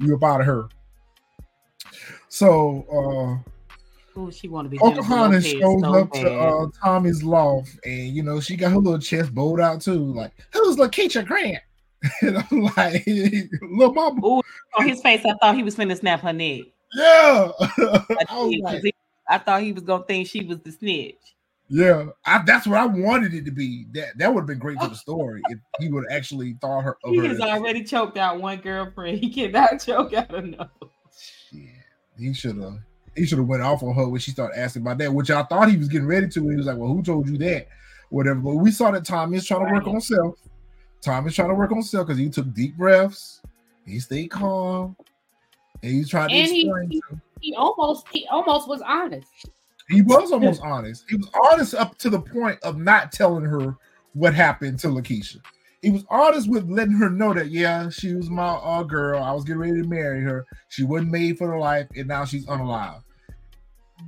You 0.00 0.16
up 0.16 0.24
out 0.24 0.40
of 0.40 0.46
her. 0.46 0.68
So 2.28 3.44
uh 4.16 4.18
Ooh, 4.18 4.32
she 4.32 4.48
want 4.48 4.66
to 4.66 4.70
be 4.70 4.78
Jennifer 4.78 5.02
Pocahontas 5.02 5.46
shows 5.46 5.80
so 5.80 5.94
up 5.94 6.12
to 6.14 6.32
uh 6.32 6.66
Tommy's 6.82 7.22
loft 7.22 7.78
and 7.84 8.08
you 8.08 8.24
know 8.24 8.40
she 8.40 8.56
got 8.56 8.72
her 8.72 8.78
little 8.78 8.98
chest 8.98 9.32
bowed 9.32 9.60
out 9.60 9.80
too. 9.80 10.12
Like, 10.12 10.32
who's 10.52 10.76
Lakeisha 10.76 11.24
Grant? 11.24 11.62
and 12.22 12.38
I'm 12.38 12.62
like, 12.76 13.04
little 13.06 13.92
mama. 13.94 14.24
Ooh, 14.26 14.42
on 14.78 14.88
his 14.88 15.00
face, 15.02 15.24
I 15.24 15.34
thought 15.40 15.56
he 15.56 15.62
was 15.62 15.74
finna 15.76 15.98
snap 15.98 16.20
her 16.20 16.32
neck. 16.32 16.62
Yeah. 16.94 17.50
I, 17.60 18.60
like, 18.62 18.82
he- 18.82 18.94
I 19.28 19.38
thought 19.38 19.62
he 19.62 19.72
was 19.72 19.82
gonna 19.82 20.04
think 20.04 20.26
she 20.26 20.44
was 20.44 20.58
the 20.60 20.72
snitch. 20.72 21.16
yeah, 21.68 22.06
I, 22.24 22.42
that's 22.46 22.66
what 22.66 22.78
I 22.78 22.86
wanted 22.86 23.34
it 23.34 23.44
to 23.44 23.50
be. 23.50 23.86
That 23.92 24.16
that 24.16 24.32
would 24.32 24.40
have 24.42 24.46
been 24.46 24.58
great 24.58 24.78
for 24.80 24.88
the 24.88 24.94
story 25.06 25.42
if 25.50 25.58
he 25.80 25.88
would 25.90 26.04
actually 26.10 26.54
thought 26.62 26.82
her 26.84 26.96
He 27.04 27.18
has 27.18 27.36
as- 27.36 27.40
already 27.42 27.84
choked 27.84 28.16
out 28.16 28.40
one 28.40 28.58
girlfriend. 28.60 29.18
He 29.18 29.28
cannot 29.28 29.80
choke 29.84 30.14
out 30.14 30.34
another. 30.34 30.70
Yeah, 31.52 31.64
he 32.18 32.32
should 32.32 32.56
have. 32.58 32.78
He 33.16 33.26
should 33.26 33.38
have 33.38 33.48
went 33.48 33.62
off 33.62 33.82
on 33.82 33.94
her 33.94 34.08
when 34.08 34.20
she 34.20 34.30
started 34.30 34.58
asking 34.58 34.82
about 34.82 34.98
that, 34.98 35.12
which 35.12 35.30
I 35.30 35.42
thought 35.42 35.68
he 35.70 35.76
was 35.76 35.88
getting 35.88 36.06
ready 36.08 36.28
to. 36.28 36.48
He 36.48 36.56
was 36.56 36.66
like, 36.66 36.78
"Well, 36.78 36.88
who 36.88 37.02
told 37.02 37.28
you 37.28 37.36
that?" 37.38 37.66
Whatever. 38.10 38.40
But 38.40 38.54
we 38.54 38.70
saw 38.70 38.90
that 38.92 39.04
Tommy 39.04 39.36
is 39.36 39.46
trying 39.46 39.66
to 39.66 39.72
work 39.74 39.86
on 39.86 40.00
self. 40.00 40.36
Tommy's 41.00 41.34
trying 41.34 41.48
to 41.48 41.54
work 41.54 41.72
on 41.72 41.82
self 41.82 42.06
because 42.06 42.18
he 42.18 42.28
took 42.28 42.52
deep 42.54 42.76
breaths. 42.76 43.40
He 43.86 43.98
stayed 44.00 44.28
calm, 44.30 44.96
and 45.82 46.08
trying 46.08 46.28
to 46.28 46.34
And 46.34 46.48
he- 46.50 46.66
explain. 46.66 46.90
he- 46.90 47.00
to- 47.10 47.20
He 47.40 47.54
almost 47.54 48.06
he 48.10 48.26
almost 48.26 48.68
was 48.68 48.82
honest. 48.82 49.28
he 49.88 50.02
was 50.02 50.32
almost 50.32 50.60
honest. 50.62 51.04
He 51.08 51.16
was 51.16 51.30
honest 51.50 51.74
up 51.74 51.96
to 51.98 52.10
the 52.10 52.20
point 52.20 52.58
of 52.62 52.76
not 52.78 53.12
telling 53.12 53.44
her 53.44 53.76
what 54.14 54.34
happened 54.34 54.78
to 54.80 54.88
Lakeisha. 54.88 55.36
He 55.80 55.90
was 55.90 56.04
honest 56.10 56.50
with 56.50 56.68
letting 56.68 56.96
her 56.96 57.08
know 57.08 57.32
that 57.32 57.50
yeah, 57.50 57.88
she 57.88 58.12
was 58.14 58.28
my 58.28 58.48
uh, 58.48 58.82
girl. 58.82 59.22
I 59.22 59.30
was 59.32 59.44
getting 59.44 59.60
ready 59.60 59.80
to 59.80 59.86
marry 59.88 60.20
her. 60.22 60.44
She 60.68 60.82
wasn't 60.82 61.12
made 61.12 61.38
for 61.38 61.46
the 61.46 61.56
life, 61.56 61.86
and 61.96 62.08
now 62.08 62.24
she's 62.24 62.44
unalive. 62.46 63.02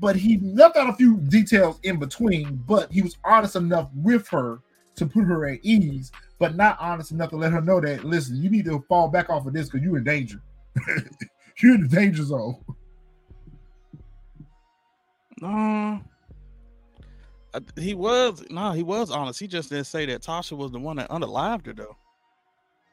But 0.00 0.16
he 0.16 0.38
left 0.40 0.76
out 0.76 0.88
a 0.90 0.94
few 0.94 1.18
details 1.18 1.78
in 1.84 1.98
between. 2.00 2.56
But 2.66 2.90
he 2.92 3.00
was 3.02 3.16
honest 3.24 3.54
enough 3.54 3.88
with 3.94 4.26
her 4.28 4.58
to 4.96 5.06
put 5.06 5.22
her 5.24 5.46
at 5.46 5.60
ease, 5.62 6.10
but 6.40 6.56
not 6.56 6.76
honest 6.80 7.12
enough 7.12 7.30
to 7.30 7.36
let 7.36 7.52
her 7.52 7.60
know 7.60 7.80
that 7.80 8.02
listen, 8.02 8.34
you 8.42 8.50
need 8.50 8.64
to 8.64 8.84
fall 8.88 9.06
back 9.08 9.30
off 9.30 9.46
of 9.46 9.52
this 9.52 9.68
because 9.68 9.84
you're 9.84 9.98
in 9.98 10.04
danger. 10.04 10.40
you're 11.62 11.74
in 11.76 11.82
the 11.82 11.88
danger 11.88 12.24
zone. 12.24 12.56
No. 15.40 16.00
I- 17.54 17.80
he 17.80 17.94
was 17.94 18.44
no, 18.50 18.72
he 18.72 18.82
was 18.82 19.10
honest. 19.10 19.38
He 19.40 19.46
just 19.48 19.70
didn't 19.70 19.86
say 19.86 20.06
that 20.06 20.22
Tasha 20.22 20.56
was 20.56 20.70
the 20.70 20.78
one 20.78 20.96
that 20.96 21.08
unalived 21.10 21.66
her 21.66 21.72
though. 21.72 21.96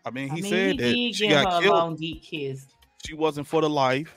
I 0.06 0.10
mean, 0.10 0.30
he 0.30 0.40
I 0.40 0.42
mean, 0.42 0.44
said 0.52 0.80
he 0.80 1.08
that 1.10 1.16
she 1.16 1.28
got 1.30 1.54
her 1.54 1.62
killed. 1.62 1.78
long 1.78 1.96
deep 1.96 2.24
kiss. 2.24 2.68
She 3.06 3.14
wasn't 3.14 3.48
for 3.48 3.62
the 3.62 3.70
life. 3.70 4.16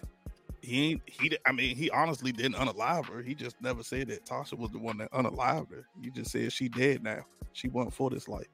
He 0.63 0.93
ain't 0.93 1.03
he. 1.07 1.37
I 1.47 1.53
mean, 1.53 1.77
he 1.77 1.91
honestly 1.91 2.33
didn't 2.33 2.55
unalive 2.55 3.07
her. 3.07 3.23
He 3.23 3.35
just 3.35 3.61
never 3.61 3.83
said 3.83 4.09
that 4.09 4.25
Tasha 4.25 4.57
was 4.59 4.71
the 4.71 4.79
one 4.79 4.99
that 4.99 5.11
unalived 5.13 5.71
her. 5.71 5.87
He 6.01 6.11
just 6.11 6.31
said 6.31 6.53
she 6.53 6.69
dead 6.69 7.03
now. 7.03 7.25
She 7.53 7.69
wasn't 7.69 7.95
for 7.95 8.11
this 8.11 8.29
life. 8.29 8.47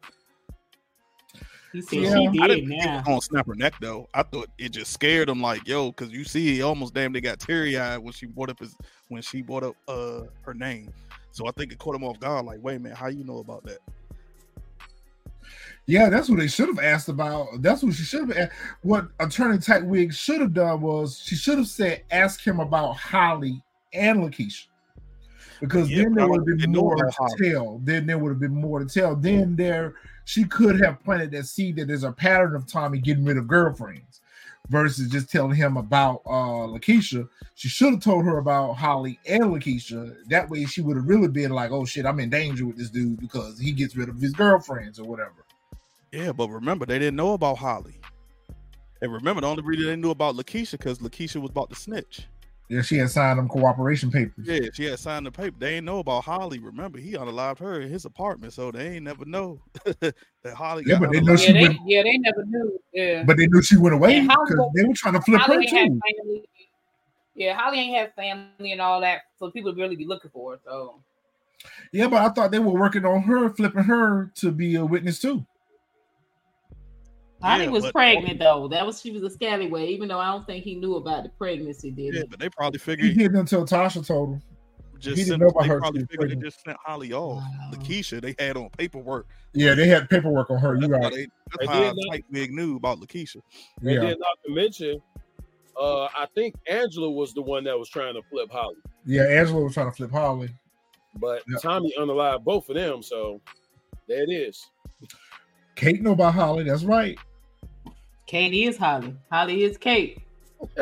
He 1.76 1.82
said 1.82 1.98
Yeah. 2.02 2.30
she 2.32 2.40
I 2.40 2.46
did 2.48 2.54
didn't 2.54 2.68
think 2.68 2.82
he 2.82 2.88
was 2.88 3.02
gonna 3.04 3.20
snap 3.20 3.46
her 3.46 3.54
neck 3.54 3.74
though. 3.80 4.08
I 4.14 4.22
thought 4.22 4.48
it 4.58 4.70
just 4.70 4.92
scared 4.92 5.28
him, 5.28 5.40
like 5.40 5.66
yo, 5.66 5.90
because 5.92 6.10
you 6.12 6.24
see, 6.24 6.54
he 6.54 6.62
almost 6.62 6.94
damn 6.94 7.12
they 7.12 7.20
got 7.20 7.38
teary 7.40 7.78
eyed 7.78 7.98
when 7.98 8.12
she 8.12 8.26
brought 8.26 8.50
up 8.50 8.58
his 8.58 8.76
when 9.08 9.22
she 9.22 9.42
brought 9.42 9.62
up 9.64 9.76
uh 9.88 10.22
her 10.42 10.54
name. 10.54 10.92
So 11.32 11.46
I 11.46 11.50
think 11.52 11.72
it 11.72 11.78
caught 11.78 11.94
him 11.94 12.04
off 12.04 12.18
guard. 12.18 12.46
Like, 12.46 12.60
wait 12.62 12.76
a 12.76 12.78
minute, 12.78 12.96
how 12.96 13.08
you 13.08 13.22
know 13.24 13.38
about 13.38 13.64
that? 13.64 13.78
Yeah, 15.88 16.08
that's 16.08 16.28
what 16.28 16.38
they 16.40 16.48
should 16.48 16.68
have 16.68 16.80
asked 16.80 17.08
about. 17.08 17.46
That's 17.60 17.82
what 17.82 17.94
she 17.94 18.02
should 18.02 18.32
have. 18.32 18.50
What 18.82 19.08
Attorney 19.20 19.58
Tightwig 19.58 20.12
should 20.12 20.40
have 20.40 20.52
done 20.52 20.80
was 20.80 21.20
she 21.24 21.36
should 21.36 21.58
have 21.58 21.68
said, 21.68 22.02
"Ask 22.10 22.44
him 22.44 22.58
about 22.58 22.94
Holly 22.96 23.62
and 23.92 24.18
Lakeisha," 24.20 24.66
because 25.60 25.88
Yeah, 25.88 26.02
then 26.04 26.14
there 26.14 26.26
would 26.28 26.48
have 26.48 26.58
been 26.58 26.72
more 26.72 26.96
to 26.96 27.08
Holly. 27.16 27.50
tell. 27.52 27.78
Then 27.84 28.04
there 28.06 28.18
would 28.18 28.30
have 28.30 28.40
been 28.40 28.54
more 28.54 28.80
to 28.80 28.86
tell. 28.86 29.14
Then 29.14 29.54
there 29.54 29.94
she 30.26 30.44
could 30.44 30.80
have 30.80 31.02
planted 31.04 31.30
that 31.30 31.46
seed 31.46 31.76
that 31.76 31.86
there's 31.86 32.02
a 32.02 32.10
pattern 32.10 32.56
of 32.56 32.66
Tommy 32.66 32.98
getting 32.98 33.24
rid 33.24 33.38
of 33.38 33.46
girlfriends 33.46 34.20
versus 34.68 35.08
just 35.08 35.30
telling 35.30 35.54
him 35.54 35.76
about 35.76 36.20
uh 36.26 36.66
Lakeisha. 36.66 37.28
She 37.54 37.68
should 37.68 37.92
have 37.92 38.02
told 38.02 38.24
her 38.24 38.38
about 38.38 38.74
Holly 38.74 39.20
and 39.24 39.44
Lakeisha. 39.44 40.16
That 40.28 40.50
way 40.50 40.64
she 40.64 40.82
would 40.82 40.96
have 40.96 41.06
really 41.06 41.28
been 41.28 41.52
like, 41.52 41.70
"Oh 41.70 41.84
shit, 41.84 42.04
I'm 42.04 42.18
in 42.18 42.28
danger 42.28 42.66
with 42.66 42.76
this 42.76 42.90
dude 42.90 43.20
because 43.20 43.58
he 43.58 43.70
gets 43.70 43.96
rid 43.96 44.08
of 44.08 44.20
his 44.20 44.32
girlfriends 44.32 44.98
or 44.98 45.04
whatever." 45.04 45.46
Yeah, 46.10 46.32
but 46.32 46.48
remember 46.48 46.86
they 46.86 46.98
didn't 46.98 47.16
know 47.16 47.34
about 47.34 47.58
Holly. 47.58 48.00
And 49.00 49.12
remember 49.12 49.42
the 49.42 49.46
only 49.46 49.62
reason 49.62 49.86
they 49.86 49.96
knew 49.96 50.10
about 50.10 50.34
Lakeisha 50.34 50.72
because 50.72 50.98
Lakeisha 50.98 51.40
was 51.40 51.50
about 51.50 51.70
to 51.70 51.76
snitch. 51.76 52.26
Yeah, 52.68 52.82
she 52.82 52.96
had 52.98 53.10
signed 53.10 53.38
them 53.38 53.48
cooperation 53.48 54.10
papers. 54.10 54.44
Yeah, 54.46 54.68
she 54.72 54.84
had 54.86 54.98
signed 54.98 55.24
the 55.26 55.30
paper. 55.30 55.54
They 55.58 55.76
ain't 55.76 55.84
know 55.86 56.00
about 56.00 56.24
Holly. 56.24 56.58
Remember, 56.58 56.98
he 56.98 57.12
unalived 57.12 57.58
her 57.60 57.80
in 57.80 57.88
his 57.88 58.04
apartment, 58.04 58.52
so 58.54 58.72
they 58.72 58.94
ain't 58.96 59.04
never 59.04 59.24
know 59.24 59.60
that 60.00 60.14
Holly. 60.54 60.82
Yeah, 60.86 60.94
got 60.98 61.02
but 61.02 61.12
they 61.12 61.20
know 61.20 61.36
she 61.36 61.46
Yeah, 61.48 61.52
they 61.52 61.62
went- 61.62 61.78
yeah 61.86 62.02
they 62.02 62.18
never 62.18 62.44
knew. 62.44 62.80
Yeah. 62.92 63.22
But 63.24 63.36
they 63.36 63.46
knew 63.46 63.62
she 63.62 63.76
went 63.76 63.94
away 63.94 64.18
And 64.18 64.26
because 64.28 64.50
was- 64.56 64.72
they 64.74 64.84
were 64.84 64.94
trying 64.94 65.14
to 65.14 65.20
flip 65.20 65.40
her 65.42 65.46
Holly 65.46 65.64
ain't 65.66 65.76
had 65.76 65.88
too. 65.88 66.00
family. 66.18 66.48
Yeah, 67.36 67.54
Holly 67.56 67.78
ain't 67.78 67.96
had 67.96 68.14
family 68.14 68.72
and 68.72 68.80
all 68.80 69.00
that, 69.02 69.22
so 69.38 69.50
people 69.50 69.70
would 69.70 69.78
really 69.80 69.94
be 69.96 70.06
looking 70.06 70.30
for 70.32 70.52
her. 70.54 70.58
So 70.64 70.96
Yeah, 71.92 72.08
but 72.08 72.20
I 72.22 72.30
thought 72.30 72.50
they 72.50 72.58
were 72.58 72.72
working 72.72 73.04
on 73.04 73.22
her, 73.22 73.48
flipping 73.50 73.84
her 73.84 74.32
to 74.36 74.50
be 74.50 74.74
a 74.74 74.84
witness 74.84 75.20
too. 75.20 75.46
Holly 77.42 77.64
Yeah, 77.64 77.70
was 77.70 77.84
but- 77.84 77.92
pregnant 77.92 78.38
though. 78.38 78.68
That 78.68 78.86
was 78.86 79.00
she 79.00 79.10
was 79.10 79.22
a 79.22 79.30
scallywag, 79.30 79.88
even 79.90 80.08
though 80.08 80.18
I 80.18 80.30
don't 80.32 80.46
think 80.46 80.64
he 80.64 80.74
knew 80.76 80.96
about 80.96 81.22
the 81.24 81.28
pregnancy, 81.30 81.90
did 81.90 82.14
Yeah, 82.14 82.20
he? 82.22 82.26
but 82.28 82.38
they 82.38 82.48
probably 82.48 82.78
figured 82.78 83.06
He 83.08 83.12
figured 83.14 83.32
didn't 83.32 83.52
until 83.52 83.66
Tasha 83.66 84.06
told 84.06 84.30
him. 84.34 84.42
just 84.98 85.18
he 85.18 85.24
didn't 85.24 85.40
know 85.40 85.48
about 85.48 85.62
they 85.64 85.68
her 85.68 85.78
probably 85.80 86.00
till 86.00 86.06
figured 86.08 86.30
they 86.30 86.36
just 86.44 86.62
sent 86.64 86.76
Holly 86.84 87.12
off. 87.12 87.42
Wow. 87.42 87.70
Lakeisha, 87.74 88.20
they 88.22 88.34
had 88.42 88.56
on 88.56 88.70
paperwork. 88.70 89.26
Yeah, 89.52 89.74
they 89.74 89.86
had 89.86 90.08
paperwork 90.08 90.50
on 90.50 90.58
her. 90.58 90.74
You 90.76 90.88
That's 90.88 90.92
how 90.92 90.98
right? 91.00 91.12
they, 91.12 91.16
They 91.18 91.30
that's 91.60 91.72
how 91.72 91.80
did 91.92 91.94
not- 92.30 92.50
knew 92.50 92.76
about 92.76 92.98
Lakeisha. 93.00 93.36
And 93.82 93.90
Yeah, 93.90 94.00
then 94.00 94.16
not 94.18 94.38
to 94.46 94.54
mention, 94.54 95.02
uh, 95.78 96.04
I 96.04 96.26
think 96.34 96.54
Angela 96.66 97.10
was 97.10 97.34
the 97.34 97.42
one 97.42 97.64
that 97.64 97.78
was 97.78 97.88
trying 97.90 98.14
to 98.14 98.22
flip 98.30 98.50
Holly, 98.50 98.76
yeah. 99.04 99.24
Angela 99.24 99.62
was 99.64 99.74
trying 99.74 99.90
to 99.90 99.96
flip 99.96 100.10
Holly. 100.10 100.48
but 101.18 101.42
Yeah. 101.48 101.58
Tommy 101.62 101.92
unalived 101.98 102.44
both 102.44 102.68
of 102.70 102.76
them. 102.76 103.02
So 103.02 103.40
there 104.08 104.22
it 104.22 104.30
is. 104.30 104.70
Kate 105.76 106.02
know 106.02 106.12
about 106.12 106.34
Holly. 106.34 106.64
That's 106.64 106.84
right. 106.84 107.18
Kate 108.26 108.52
is 108.52 108.76
Holly. 108.76 109.14
Holly 109.30 109.62
is 109.62 109.78
Kate. 109.78 110.20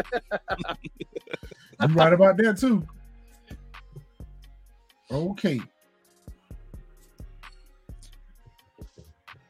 I'm 1.80 1.95
right 1.95 2.12
about 2.12 2.36
that 2.38 2.57
too. 2.57 2.86
Okay. 5.11 5.61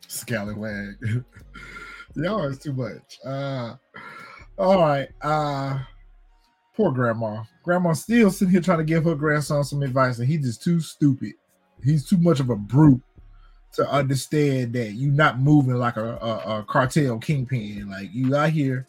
Scallywag. 0.08 0.96
Y'all 2.16 2.44
is 2.44 2.58
too 2.58 2.72
much. 2.72 3.18
Uh 3.24 3.76
all 4.58 4.80
right. 4.80 5.08
Uh 5.22 5.78
poor 6.74 6.90
grandma. 6.90 7.44
Grandma 7.62 7.92
still 7.92 8.30
sitting 8.30 8.50
here 8.52 8.60
trying 8.60 8.78
to 8.78 8.84
give 8.84 9.04
her 9.04 9.14
grandson 9.14 9.62
some 9.62 9.82
advice, 9.82 10.18
and 10.18 10.26
he's 10.26 10.44
just 10.44 10.62
too 10.62 10.80
stupid. 10.80 11.34
He's 11.82 12.08
too 12.08 12.16
much 12.16 12.40
of 12.40 12.50
a 12.50 12.56
brute 12.56 13.02
to 13.74 13.88
understand 13.90 14.72
that 14.74 14.92
you're 14.92 15.12
not 15.12 15.38
moving 15.40 15.74
like 15.74 15.96
a, 15.96 16.16
a, 16.16 16.58
a 16.60 16.64
cartel 16.64 17.18
kingpin. 17.18 17.88
Like 17.90 18.10
you 18.12 18.34
out 18.36 18.50
here, 18.50 18.86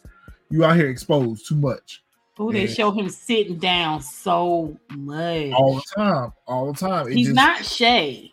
you 0.50 0.64
out 0.64 0.76
here 0.76 0.88
exposed 0.88 1.46
too 1.48 1.56
much. 1.56 2.02
Oh, 2.38 2.52
they 2.52 2.66
show 2.66 2.90
him 2.90 3.08
sitting 3.08 3.56
down 3.58 4.02
so 4.02 4.76
much. 4.94 5.52
all 5.52 5.76
the 5.76 5.82
time, 5.96 6.32
all 6.46 6.70
the 6.72 6.78
time. 6.78 7.08
It 7.08 7.14
He's 7.14 7.26
just- 7.28 7.36
not 7.36 7.64
Shay. 7.64 8.32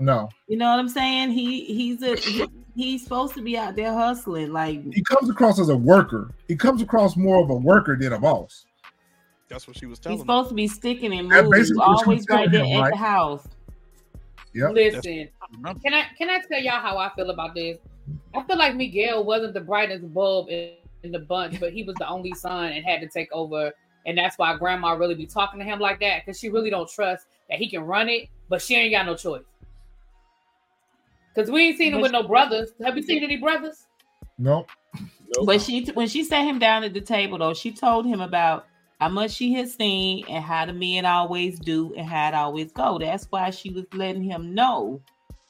No, 0.00 0.28
You 0.46 0.56
know 0.56 0.70
what 0.70 0.78
I'm 0.78 0.88
saying? 0.88 1.30
He 1.32 1.64
he's 1.64 2.02
a 2.02 2.14
he- 2.14 2.46
he's 2.76 3.02
supposed 3.02 3.34
to 3.34 3.42
be 3.42 3.58
out 3.58 3.74
there 3.74 3.92
hustling. 3.92 4.52
Like 4.52 4.80
he 4.94 5.02
comes 5.02 5.28
across 5.28 5.58
as 5.58 5.70
a 5.70 5.76
worker. 5.76 6.30
He 6.46 6.54
comes 6.54 6.82
across 6.82 7.16
more 7.16 7.42
of 7.42 7.50
a 7.50 7.54
worker 7.56 7.96
than 7.96 8.12
a 8.12 8.18
boss. 8.20 8.64
That's 9.48 9.66
what 9.66 9.76
she 9.76 9.86
was 9.86 9.98
he's 9.98 10.04
telling 10.04 10.18
He's 10.18 10.22
supposed 10.22 10.50
to 10.50 10.54
be 10.54 10.68
sticking 10.68 11.12
and 11.18 11.28
moving. 11.28 11.50
basically 11.50 11.82
Always 11.82 12.24
right 12.30 12.48
there 12.48 12.64
him, 12.64 12.76
at 12.76 12.80
right? 12.82 12.92
the 12.92 12.96
house. 12.98 13.48
Yep. 14.54 14.72
listen, 14.72 15.00
Remember? 15.10 15.30
Can 15.82 15.94
I 15.94 16.04
can 16.16 16.30
I 16.30 16.40
tell 16.40 16.60
y'all 16.60 16.80
how 16.80 16.98
I 16.98 17.10
feel 17.14 17.30
about 17.30 17.54
this? 17.54 17.78
I 18.34 18.42
feel 18.44 18.58
like 18.58 18.76
Miguel 18.76 19.24
wasn't 19.24 19.54
the 19.54 19.60
brightest 19.60 20.12
bulb 20.12 20.48
in, 20.48 20.72
in 21.02 21.12
the 21.12 21.18
bunch, 21.18 21.60
but 21.60 21.72
he 21.72 21.82
was 21.82 21.96
the 21.96 22.08
only 22.08 22.32
son 22.34 22.72
and 22.72 22.84
had 22.84 23.00
to 23.00 23.08
take 23.08 23.30
over, 23.32 23.72
and 24.06 24.16
that's 24.16 24.38
why 24.38 24.56
Grandma 24.56 24.92
really 24.92 25.14
be 25.14 25.26
talking 25.26 25.58
to 25.60 25.64
him 25.64 25.78
like 25.78 26.00
that 26.00 26.24
because 26.24 26.38
she 26.38 26.48
really 26.48 26.70
don't 26.70 26.88
trust 26.88 27.26
that 27.48 27.58
he 27.58 27.68
can 27.68 27.82
run 27.82 28.08
it, 28.08 28.28
but 28.48 28.60
she 28.60 28.74
ain't 28.74 28.92
got 28.92 29.06
no 29.06 29.16
choice. 29.16 29.44
Because 31.34 31.50
we 31.50 31.68
ain't 31.68 31.78
seen 31.78 31.94
him 31.94 32.00
with 32.00 32.12
no 32.12 32.22
brothers. 32.22 32.72
Have 32.82 32.96
you 32.96 33.02
seen 33.02 33.22
any 33.22 33.36
brothers? 33.36 33.86
Nope. 34.38 34.70
Nope. 35.36 35.46
But 35.46 35.60
she 35.60 35.84
when 35.94 36.08
she 36.08 36.24
sat 36.24 36.44
him 36.44 36.58
down 36.58 36.84
at 36.84 36.94
the 36.94 37.00
table 37.00 37.38
though, 37.38 37.54
she 37.54 37.70
told 37.70 38.06
him 38.06 38.20
about 38.20 38.66
how 39.00 39.08
much 39.08 39.32
she 39.32 39.52
has 39.54 39.74
seen 39.74 40.24
and 40.28 40.42
how 40.42 40.66
the 40.66 40.72
men 40.72 41.06
always 41.06 41.58
do 41.58 41.94
and 41.94 42.06
how 42.06 42.28
it 42.28 42.34
always 42.34 42.72
go. 42.72 42.98
That's 42.98 43.26
why 43.30 43.50
she 43.50 43.70
was 43.70 43.84
letting 43.92 44.22
him 44.22 44.54
know, 44.54 45.00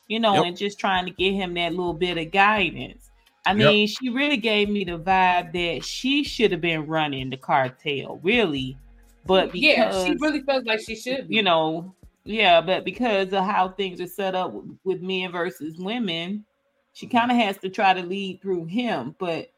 you 0.09 0.21
know, 0.21 0.43
Yep. 0.43 0.45
and 0.45 0.57
just 0.57 0.79
trying 0.81 1.07
to 1.07 1.13
give 1.13 1.35
him 1.35 1.55
that 1.55 1.73
little 1.73 1.95
bit 1.95 2.19
of 2.19 2.31
guidance. 2.33 3.11
I 3.47 3.55
Yep. 3.57 3.75
mean, 3.75 3.87
she 3.89 4.11
really 4.11 4.37
gave 4.37 4.69
me 4.69 4.85
the 4.85 4.99
vibe 4.99 5.53
that 5.53 5.85
she 5.85 6.25
should 6.25 6.53
have 6.53 6.61
been 6.61 6.87
running 6.87 7.31
the 7.31 7.37
cartel, 7.37 8.21
really. 8.23 8.79
But 9.25 9.53
because 9.53 9.63
yeah, 9.63 10.05
she 10.05 10.17
really 10.21 10.43
feels 10.43 10.65
like 10.65 10.81
she 10.81 10.97
should. 10.97 11.29
Be. 11.29 11.37
you 11.37 11.43
know, 11.43 11.95
yeah, 12.25 12.61
but 12.61 12.85
because 12.85 13.33
of 13.33 13.45
how 13.45 13.71
things 13.71 14.01
are 14.01 14.07
set 14.07 14.35
up 14.35 14.53
with, 14.53 14.79
with 14.85 15.01
men 15.03 15.33
versus 15.33 15.79
women, 15.79 16.45
she 16.93 17.07
Mm-hmm. 17.07 17.19
kind 17.19 17.31
of 17.31 17.37
has 17.37 17.59
to 17.59 17.69
try 17.69 17.95
to 17.95 18.03
lead 18.03 18.41
through 18.43 18.67
him. 18.67 19.15
But 19.19 19.53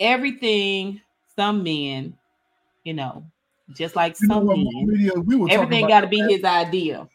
everything, 0.00 1.00
some 1.36 1.62
men, 1.62 2.16
you 2.84 2.94
know, 2.94 3.24
just 3.74 3.96
like 3.96 4.16
You 4.20 4.28
some 4.28 4.50
men, 4.52 4.66
media, 4.80 5.12
we 5.20 5.36
everything 5.48 5.86
got 5.86 6.02
to 6.02 6.06
be 6.08 6.22
his 6.22 6.44
idea. 6.44 7.08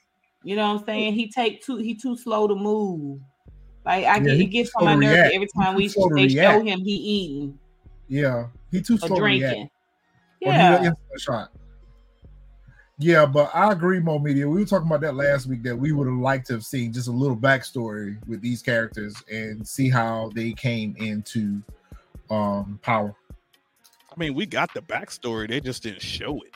You 0.46 0.56
know 0.56 0.72
what 0.72 0.82
I'm 0.82 0.86
saying? 0.86 1.14
He 1.14 1.28
take 1.28 1.66
too 1.66 1.78
he 1.78 1.96
too 1.96 2.16
slow 2.16 2.48
to 2.48 2.54
move. 2.54 3.20
Like 3.84 4.06
I 4.06 4.20
Yeah, 4.20 4.26
get 4.26 4.38
he 4.38 4.44
it 4.44 4.46
gets 4.46 4.72
on 4.76 4.86
my 4.86 4.94
to 4.94 5.00
nerves 5.00 5.18
react. 5.18 5.34
every 5.34 5.48
time 5.60 5.74
too 5.74 5.78
we 5.78 5.90
slow 5.90 6.10
to 6.10 6.16
they 6.16 6.30
show 6.30 6.64
him 6.64 6.80
he 6.82 6.92
eating 6.92 7.60
Yeah, 8.08 8.48
he 8.70 8.80
too 8.80 8.94
or 8.94 9.00
slow 9.00 9.16
to 9.18 9.24
react. 9.24 9.56
drinking. 9.56 9.70
Or 10.46 10.54
he 10.54 10.60
Yeah. 10.60 10.92
shot. 11.18 11.50
Yeah, 13.00 13.26
but 13.26 13.50
I 13.56 13.72
agree, 13.72 14.00
Mo 14.00 14.20
Media. 14.20 14.48
We 14.48 14.60
were 14.60 14.66
talking 14.68 14.88
about 14.88 15.02
that 15.02 15.16
last 15.16 15.48
week 15.48 15.64
that 15.64 15.76
we 15.76 15.92
would 15.92 16.08
have 16.08 16.16
liked 16.16 16.46
to 16.48 16.54
have 16.54 16.64
seen 16.64 16.94
just 16.94 17.08
a 17.08 17.12
little 17.12 17.36
backstory 17.36 18.16
with 18.28 18.42
these 18.42 18.62
characters 18.62 19.16
and 19.30 19.68
see 19.68 19.90
how 19.90 20.32
they 20.36 20.54
came 20.54 20.96
into 20.98 21.60
um 22.30 22.80
power. 22.84 23.16
I 24.16 24.20
mean, 24.20 24.36
we 24.36 24.46
got 24.46 24.76
the 24.76 24.82
backstory. 24.82 25.50
They 25.50 25.60
just 25.60 25.82
didn't 25.82 26.04
show 26.04 26.40
it 26.44 26.55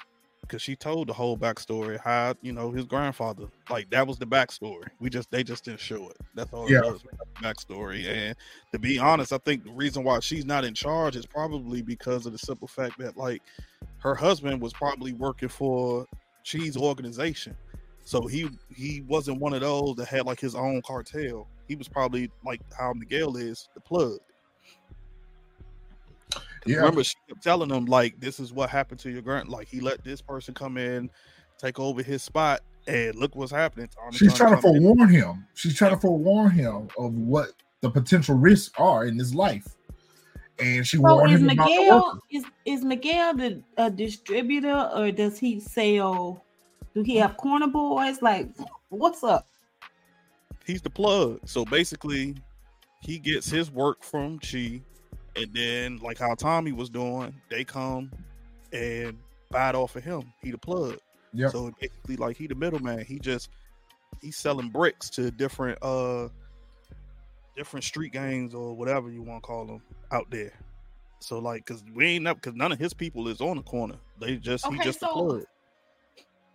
because 0.50 0.62
she 0.62 0.76
told 0.76 1.08
the 1.08 1.14
whole 1.14 1.38
backstory. 1.38 2.00
How 2.00 2.34
you 2.42 2.52
know 2.52 2.72
his 2.72 2.86
grandfather, 2.86 3.46
like 3.70 3.90
that 3.92 4.06
was 4.08 4.18
the 4.18 4.26
backstory. 4.26 4.88
We 5.00 5.10
just 5.10 5.30
they 5.32 5.44
just 5.44 5.64
didn't 5.64 5.80
show 5.80 6.10
it. 6.10 6.18
That's 6.36 6.52
all. 6.52 6.70
Yeah. 6.70 6.80
it 6.80 6.92
was, 6.92 7.04
backstory. 7.42 8.06
And 8.06 8.36
to 8.74 8.80
be 8.80 8.98
honest, 8.98 9.32
I 9.32 9.38
think 9.38 9.64
the 9.64 9.72
reason 9.72 10.04
why 10.04 10.20
she's 10.20 10.46
not 10.46 10.66
in 10.66 10.74
charge 10.74 11.16
is 11.16 11.26
probably 11.26 11.82
because 11.82 12.26
of 12.26 12.32
the 12.32 12.38
simple 12.40 12.68
fact 12.68 12.98
that 13.00 13.16
like 13.16 13.42
her 14.00 14.16
husband 14.16 14.62
was 14.62 14.74
probably 14.74 15.14
working 15.14 15.50
for 15.50 16.06
Cheese 16.44 16.76
organization. 16.76 17.56
So 18.04 18.26
he 18.26 18.50
he 18.76 19.02
wasn't 19.08 19.40
one 19.40 19.54
of 19.54 19.62
those 19.62 19.96
that 19.98 20.08
had 20.08 20.26
like 20.26 20.40
his 20.40 20.56
own 20.56 20.82
cartel. 20.82 21.48
He 21.68 21.76
was 21.76 21.88
probably 21.88 22.32
like 22.44 22.62
how 22.78 22.94
Miguel 22.94 23.38
is, 23.38 23.70
the 23.76 23.82
plug. 23.82 24.18
Yeah, 26.66 26.78
Remember, 26.78 27.04
she 27.04 27.16
kept 27.28 27.44
telling 27.44 27.70
him 27.70 27.86
like, 27.86 28.20
"This 28.20 28.40
is 28.40 28.54
what 28.54 28.70
happened 28.70 29.00
to 29.02 29.10
your 29.10 29.22
grand. 29.22 29.50
Like 29.50 29.68
he 29.68 29.80
let 29.80 30.04
this 30.04 30.22
person 30.22 30.54
come 30.54 30.78
in, 30.78 31.10
take 31.58 31.80
over 31.80 32.04
his 32.04 32.24
spot, 32.24 32.62
and 32.88 33.16
look 33.16 33.36
what's 33.36 33.52
happening." 33.52 33.88
Tommy 33.88 34.18
she's 34.18 34.34
trying 34.34 34.56
to 34.56 34.62
come 34.62 34.76
in. 34.76 34.82
forewarn 34.84 35.10
him. 35.10 35.46
She's 35.54 35.76
trying 35.76 35.92
to 35.92 36.00
forewarn 36.00 36.52
him 36.52 36.90
of 36.98 37.14
what 37.14 37.52
the 37.82 37.90
potential 37.90 38.36
risks 38.36 38.72
are 38.78 39.06
in 39.06 39.18
his 39.18 39.34
life. 39.34 39.76
And 40.60 40.86
she 40.86 40.98
So 40.98 41.04
warned 41.04 41.34
is 41.34 41.40
him 41.40 41.50
about 41.50 41.68
the 41.68 41.76
Miguel 41.76 42.20
is 42.32 42.44
is 42.66 42.84
Miguel 42.84 43.34
the 43.36 43.64
a 43.78 43.90
distributor 43.90 44.90
or 44.94 45.12
does 45.12 45.40
he 45.40 45.60
sell? 45.60 46.44
Do 46.94 47.04
he 47.04 47.16
have 47.18 47.38
corner 47.38 47.68
boys? 47.68 48.22
Like, 48.22 48.50
what's 48.90 49.24
up? 49.24 49.48
He's 50.66 50.82
the 50.82 50.90
plug. 50.90 51.40
So 51.46 51.64
basically, 51.66 52.36
he 53.02 53.20
gets 53.20 53.50
his 53.50 53.72
work 53.72 54.04
from 54.04 54.40
Chi, 54.40 54.82
and 55.36 55.54
then 55.54 55.98
like 55.98 56.18
how 56.18 56.34
Tommy 56.36 56.72
was 56.72 56.90
doing, 56.90 57.34
they 57.50 57.64
come 57.64 58.12
and 58.74 59.18
buy 59.52 59.70
it 59.70 59.76
off 59.76 59.96
of 59.96 60.04
him. 60.04 60.32
He 60.42 60.52
the 60.52 60.58
plug. 60.58 60.98
Yep. 61.34 61.52
So 61.52 61.72
basically, 61.80 62.18
like 62.18 62.38
he 62.38 62.48
the 62.48 62.56
middleman. 62.56 63.06
He 63.06 63.20
just 63.20 63.50
he's 64.22 64.38
selling 64.38 64.70
bricks 64.70 65.10
to 65.12 65.32
different 65.32 65.78
uh 65.84 66.30
different 67.56 67.84
street 67.84 68.14
gangs 68.14 68.54
or 68.54 68.74
whatever 68.76 69.10
you 69.12 69.22
want 69.22 69.44
to 69.44 69.48
call 69.48 69.66
them 69.66 69.82
out 70.12 70.30
there. 70.32 70.54
So 71.20 71.40
like, 71.40 71.66
cause 71.66 71.84
we 71.94 72.06
ain't 72.06 72.28
up, 72.28 72.42
cause 72.42 72.54
none 72.56 72.72
of 72.72 72.80
his 72.80 72.94
people 72.94 73.28
is 73.28 73.42
on 73.42 73.58
the 73.58 73.64
corner. 73.64 73.96
They 74.20 74.38
just 74.38 74.66
he 74.66 74.76
Okay, 74.76 74.84
just 74.84 75.00
the 75.02 75.08
so- 75.08 75.14
plug. 75.14 75.44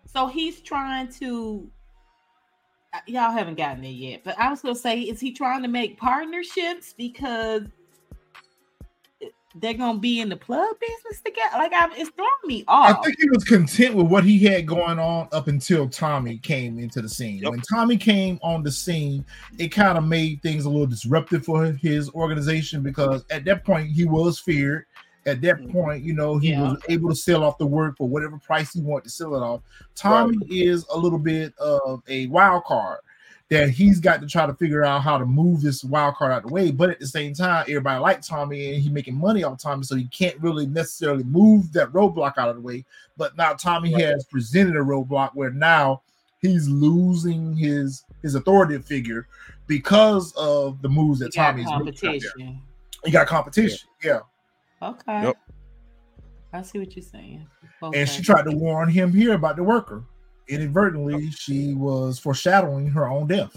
So 0.07 0.27
he's 0.29 0.61
trying 0.61 1.09
to. 1.15 1.69
uh, 2.93 2.99
Y'all 3.07 3.31
haven't 3.33 3.57
gotten 3.57 3.83
there 3.83 3.91
yet, 3.91 4.23
but 4.25 4.39
I 4.39 4.49
was 4.51 4.61
gonna 4.63 4.75
say, 4.75 5.01
is 5.01 5.19
he 5.21 5.33
trying 5.33 5.63
to 5.63 5.69
make 5.69 5.99
partnerships 5.99 6.95
because 6.97 7.63
they're 9.57 9.75
gonna 9.75 9.99
be 9.99 10.21
in 10.21 10.29
the 10.29 10.37
plug 10.37 10.77
business 10.81 11.21
together? 11.23 11.57
Like, 11.57 11.73
I'm, 11.75 11.93
it's 11.93 12.11
throwing 12.11 12.29
me 12.47 12.65
off. 12.67 12.99
I 12.99 13.03
think 13.05 13.17
he 13.21 13.31
was 13.31 13.45
content 13.45 13.95
with 13.95 14.07
what 14.07 14.25
he 14.25 14.39
had 14.41 14.67
going 14.67 14.99
on 14.99 15.29
up 15.33 15.49
until 15.49 15.89
Tommy 15.89 16.39
came 16.39 16.79
into 16.79 17.01
the 17.01 17.09
scene. 17.09 17.39
Yep. 17.39 17.51
When 17.51 17.61
Tommy 17.61 17.97
came 17.97 18.39
on 18.43 18.63
the 18.63 18.73
scene, 18.73 19.25
it 19.59 19.69
kind 19.69 19.97
of 19.97 20.05
made 20.05 20.43
things 20.43 20.65
a 20.65 20.69
little 20.69 20.87
disruptive 20.87 21.45
for 21.45 21.73
his 21.73 22.11
organization 22.11 22.83
because 22.83 23.25
at 23.31 23.45
that 23.45 23.65
point 23.65 23.91
he 23.91 24.05
was 24.05 24.39
feared. 24.39 24.87
At 25.27 25.41
that 25.41 25.57
Mhm. 25.57 25.73
point, 25.73 26.05
you 26.05 26.13
know, 26.13 26.37
he 26.37 26.51
Yeah. 26.51 26.73
was 26.73 26.83
able 26.91 27.09
to 27.09 27.17
sell 27.17 27.45
off 27.45 27.57
the 27.57 27.65
work 27.65 27.97
for 27.97 28.07
whatever 28.07 28.39
price 28.39 28.75
he 28.75 28.83
wanted 28.83 29.05
to 29.05 29.11
sell 29.11 29.35
it 29.35 29.41
off. 29.41 29.63
Tommy 29.95 30.37
is 30.51 30.85
a 30.93 30.99
little 30.99 31.19
bit 31.19 31.57
of 31.59 32.03
a 32.09 32.27
wild 32.27 32.65
card 32.65 32.99
that 33.51 33.69
he's 33.69 34.01
got 34.01 34.21
to 34.21 34.27
try 34.27 34.47
to 34.47 34.55
figure 34.55 34.85
out 34.85 35.03
how 35.03 35.19
to 35.19 35.27
move 35.27 35.61
this 35.61 35.85
wild 35.85 36.15
card 36.15 36.33
out 36.33 36.43
the 36.43 36.53
way. 36.53 36.71
But 36.71 36.91
at 36.91 36.99
the 36.99 37.07
same 37.07 37.35
time, 37.35 37.65
everybody 37.69 38.01
like 38.01 38.23
Tommy 38.23 38.75
and 38.75 38.83
he 38.83 38.89
making 38.89 39.15
money 39.17 39.45
off 39.45 39.61
Tommy, 39.61 39.85
so 39.85 39.97
he 39.97 40.09
can't 40.09 40.39
really 40.41 40.67
necessarily 40.67 41.25
move 41.25 41.73
that 41.75 41.93
roadblock 41.93 42.39
out 42.39 42.49
of 42.49 42.57
the 42.57 42.63
way. 42.63 42.85
But 43.17 43.37
now 43.37 43.53
Tommy 43.53 43.93
Right. 43.95 44.05
has 44.05 44.25
presented 44.25 44.77
a 44.77 44.81
roadblock 44.81 45.33
where 45.35 45.51
now 45.51 46.03
he's 46.41 46.69
losing 46.69 47.55
his 47.57 48.05
his 48.23 48.35
authority 48.35 48.79
figure 48.79 49.27
because 49.67 50.33
of 50.37 50.81
the 50.81 50.89
moves 50.89 51.19
that 51.19 51.35
got 51.35 51.51
Tommy's 51.51 51.67
making 51.67 51.75
out 51.75 51.85
there. 51.85 51.93
competition. 51.93 52.61
He 53.05 53.11
got 53.11 53.27
competition, 53.27 53.89
yeah. 54.03 54.21
Okay. 54.83 55.23
Yep. 55.23 55.37
I 56.55 56.63
see 56.63 56.79
what 56.79 56.97
you're 56.97 57.03
saying. 57.03 57.47
And 57.93 58.09
she 58.09 58.23
tried 58.23 58.45
to 58.45 58.53
warn 58.53 58.89
him 58.89 59.13
here 59.13 59.35
about 59.35 59.57
the 59.57 59.63
worker. 59.63 60.05
Inadvertently, 60.49 61.31
she 61.31 61.75
was 61.75 62.19
foreshadowing 62.19 62.87
her 62.89 63.09
own 63.09 63.27
death. 63.27 63.57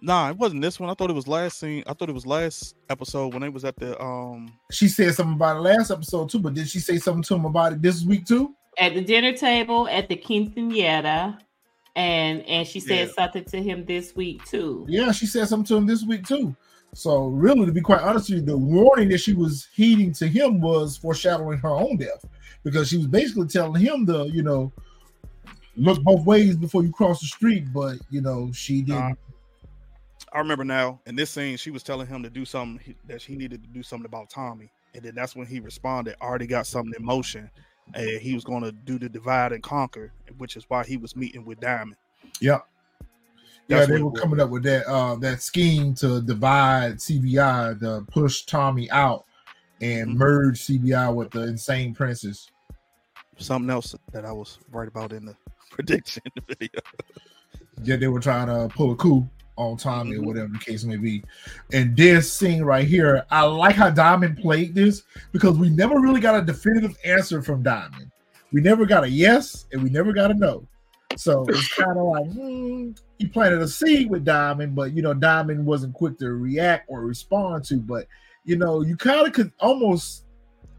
Nah, 0.00 0.30
it 0.30 0.36
wasn't 0.36 0.62
this 0.62 0.78
one. 0.78 0.88
I 0.90 0.94
thought 0.94 1.10
it 1.10 1.14
was 1.14 1.26
last 1.26 1.58
scene. 1.58 1.82
I 1.86 1.92
thought 1.92 2.08
it 2.08 2.14
was 2.14 2.26
last 2.26 2.76
episode 2.88 3.32
when 3.32 3.42
they 3.42 3.48
was 3.48 3.64
at 3.64 3.76
the 3.76 4.00
um. 4.00 4.52
She 4.70 4.86
said 4.88 5.14
something 5.14 5.34
about 5.34 5.56
it 5.56 5.60
last 5.60 5.90
episode 5.90 6.30
too, 6.30 6.38
but 6.38 6.54
did 6.54 6.68
she 6.68 6.78
say 6.78 6.98
something 6.98 7.22
to 7.24 7.34
him 7.34 7.44
about 7.46 7.72
it 7.72 7.82
this 7.82 8.04
week 8.04 8.24
too? 8.26 8.54
at 8.78 8.94
the 8.94 9.00
dinner 9.00 9.32
table 9.32 9.88
at 9.88 10.08
the 10.08 10.14
quinceanera, 10.14 11.36
and 11.96 12.42
and 12.42 12.66
she 12.66 12.78
said 12.78 13.08
Yeah. 13.08 13.12
something 13.14 13.44
to 13.46 13.60
him 13.62 13.84
this 13.86 14.14
week 14.14 14.44
too. 14.44 14.86
Yeah, 14.88 15.10
she 15.10 15.26
said 15.26 15.48
something 15.48 15.66
to 15.66 15.76
him 15.76 15.86
this 15.86 16.04
week 16.04 16.26
too. 16.26 16.54
So 16.94 17.26
really, 17.26 17.66
to 17.66 17.72
be 17.72 17.80
quite 17.80 18.00
honest 18.00 18.30
with 18.30 18.38
you, 18.40 18.44
the 18.46 18.56
warning 18.56 19.08
that 19.08 19.18
she 19.18 19.34
was 19.34 19.66
heeding 19.74 20.12
to 20.14 20.28
him 20.28 20.60
was 20.60 20.96
foreshadowing 20.96 21.58
her 21.58 21.70
own 21.70 21.96
death 21.96 22.24
because 22.62 22.88
she 22.88 22.96
was 22.98 23.06
basically 23.08 23.46
telling 23.48 23.80
him 23.82 24.04
the, 24.04 24.24
you 24.26 24.42
know, 24.42 24.72
look 25.78 26.02
both 26.02 26.24
ways 26.24 26.56
before 26.56 26.82
you 26.82 26.92
cross 26.92 27.20
the 27.20 27.26
street. 27.26 27.72
But 27.72 27.98
you 28.10 28.20
know, 28.20 28.50
she 28.52 28.82
didn't. 28.82 29.00
Nah. 29.00 29.14
I 30.32 30.38
remember 30.38 30.64
now 30.64 31.00
in 31.06 31.16
this 31.16 31.30
scene, 31.30 31.56
she 31.56 31.70
was 31.70 31.82
telling 31.82 32.06
him 32.06 32.22
to 32.22 32.30
do 32.30 32.44
something 32.44 32.94
that 33.06 33.22
he 33.22 33.34
needed 33.34 33.62
to 33.62 33.68
do 33.68 33.82
something 33.82 34.06
about 34.06 34.28
Tommy, 34.28 34.70
and 34.94 35.02
then 35.02 35.14
that's 35.14 35.34
when 35.34 35.46
he 35.46 35.60
responded. 35.60 36.16
Already 36.20 36.46
got 36.46 36.66
something 36.66 36.92
in 36.98 37.04
motion, 37.04 37.50
and 37.94 38.20
he 38.20 38.34
was 38.34 38.44
going 38.44 38.62
to 38.62 38.72
do 38.72 38.98
the 38.98 39.08
divide 39.08 39.52
and 39.52 39.62
conquer, 39.62 40.12
which 40.36 40.56
is 40.56 40.64
why 40.68 40.84
he 40.84 40.96
was 40.96 41.16
meeting 41.16 41.44
with 41.44 41.60
Diamond. 41.60 41.96
Yep. 42.40 42.66
Yeah, 43.68 43.76
That's 43.78 43.90
they 43.90 44.02
were 44.02 44.12
coming 44.12 44.40
up 44.40 44.48
with 44.48 44.62
that 44.62 44.86
uh 44.86 45.14
that 45.16 45.42
scheme 45.42 45.94
to 45.96 46.22
divide 46.22 46.96
CBI 46.96 47.78
to 47.80 48.04
push 48.10 48.44
Tommy 48.44 48.90
out 48.90 49.24
and 49.82 50.10
Mhm. 50.10 50.16
merge 50.16 50.62
CBI 50.62 51.14
with 51.14 51.30
the 51.30 51.42
insane 51.42 51.94
princess. 51.94 52.50
Something 53.36 53.70
else 53.70 53.94
that 54.12 54.24
I 54.24 54.32
was 54.32 54.58
right 54.70 54.88
about 54.88 55.12
in 55.12 55.26
the 55.26 55.36
prediction 55.70 56.22
video. 56.48 56.80
Yeah, 57.82 57.96
they 57.96 58.08
were 58.08 58.20
trying 58.20 58.46
to 58.48 58.74
pull 58.74 58.92
a 58.92 58.96
coup 58.96 59.28
on 59.56 59.76
Tommy 59.76 60.16
or 60.16 60.20
Mhm. 60.20 60.26
whatever 60.26 60.48
the 60.48 60.58
case 60.58 60.84
may 60.84 60.96
be. 60.96 61.22
And 61.72 61.96
this 61.96 62.32
scene 62.32 62.62
right 62.62 62.86
here, 62.86 63.24
I 63.30 63.42
like 63.42 63.74
how 63.74 63.90
Diamond 63.90 64.38
played 64.38 64.74
this 64.74 65.02
because 65.32 65.58
we 65.58 65.68
never 65.70 65.98
really 66.00 66.20
got 66.20 66.40
a 66.40 66.44
definitive 66.44 66.96
answer 67.04 67.42
from 67.42 67.62
Diamond. 67.62 68.10
We 68.52 68.60
never 68.60 68.86
got 68.86 69.04
a 69.04 69.08
yes 69.10 69.66
and 69.72 69.82
we 69.82 69.90
never 69.90 70.12
got 70.12 70.30
a 70.30 70.34
no. 70.34 70.66
So 71.16 71.44
it's 71.48 71.74
kind 71.74 71.98
of 71.98 72.04
like 72.06 72.30
hmm, 72.30 72.90
he 73.18 73.26
planted 73.26 73.60
a 73.60 73.68
seed 73.68 74.08
with 74.10 74.24
Diamond, 74.24 74.74
but 74.76 74.92
you 74.92 75.02
know, 75.02 75.12
Diamond 75.14 75.66
wasn't 75.66 75.94
quick 75.94 76.18
to 76.18 76.30
react 76.30 76.86
or 76.88 77.02
respond 77.02 77.64
to. 77.64 77.76
But 77.78 78.06
you 78.44 78.56
know, 78.56 78.82
you 78.82 78.96
kind 78.96 79.26
of 79.26 79.32
could 79.32 79.52
almost 79.58 80.24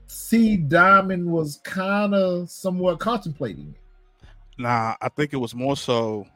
see 0.08 0.56
Diamond 0.58 1.30
was 1.30 1.60
kind 1.64 2.16
of 2.16 2.50
somewhat 2.50 3.00
contemplating 3.00 3.76
it. 3.76 3.82
Nah, 4.60 4.96
I 5.02 5.08
think 5.08 5.32
it 5.32 5.38
was 5.38 5.56
more 5.56 5.78
so 5.78 6.28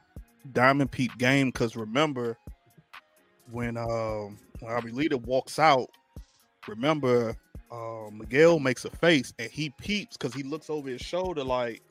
Diamond 0.53 0.91
Pete 0.91 1.15
game 1.17 1.49
because 1.49 1.75
remember 1.75 2.37
when 3.51 3.75
um 3.75 4.39
when 4.61 4.95
Leader 4.95 5.17
walks 5.17 5.59
out, 5.59 5.89
remember 6.65 7.35
uh, 7.69 8.09
Miguel 8.13 8.59
makes 8.59 8.85
a 8.85 8.89
face 8.89 9.33
and 9.39 9.51
he 9.51 9.71
peeps 9.71 10.15
because 10.15 10.33
he 10.33 10.41
looks 10.41 10.69
over 10.69 10.87
his 10.89 11.01
shoulder 11.01 11.43
like, 11.43 11.81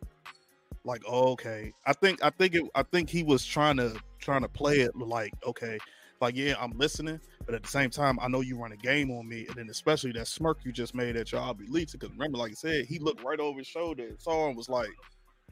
like 0.85 1.03
oh, 1.07 1.33
okay. 1.33 1.71
I 1.85 1.93
think 1.93 2.25
I 2.25 2.31
think 2.31 2.55
it 2.55 2.65
I 2.75 2.83
think 2.83 3.11
he 3.11 3.23
was 3.23 3.45
trying 3.45 3.77
to 3.77 3.95
trying 4.19 4.41
to 4.41 4.49
play 4.49 4.81
it 4.81 4.97
like 4.97 5.35
okay, 5.47 5.77
like 6.23 6.35
yeah, 6.35 6.55
I'm 6.59 6.73
listening, 6.79 7.21
but 7.45 7.55
at 7.55 7.63
the 7.63 7.69
same 7.69 7.91
time, 7.91 8.19
I 8.23 8.29
know 8.29 8.41
you 8.41 8.57
run 8.57 8.73
a 8.73 8.77
game 8.79 9.11
on 9.11 9.29
me, 9.29 9.45
and 9.49 9.57
then 9.57 9.69
especially 9.69 10.13
that 10.13 10.29
smirk 10.29 10.65
you 10.65 10.73
just 10.73 10.95
made 10.95 11.15
at 11.15 11.31
be 11.59 11.67
leaks. 11.69 11.93
Because 11.93 12.09
remember, 12.11 12.39
like 12.39 12.53
I 12.53 12.55
said, 12.55 12.87
he 12.87 12.99
looked 12.99 13.23
right 13.23 13.39
over 13.39 13.59
his 13.59 13.67
shoulder 13.67 14.07
and 14.07 14.19
saw 14.19 14.49
him 14.49 14.57
was 14.57 14.71
like, 14.71 14.89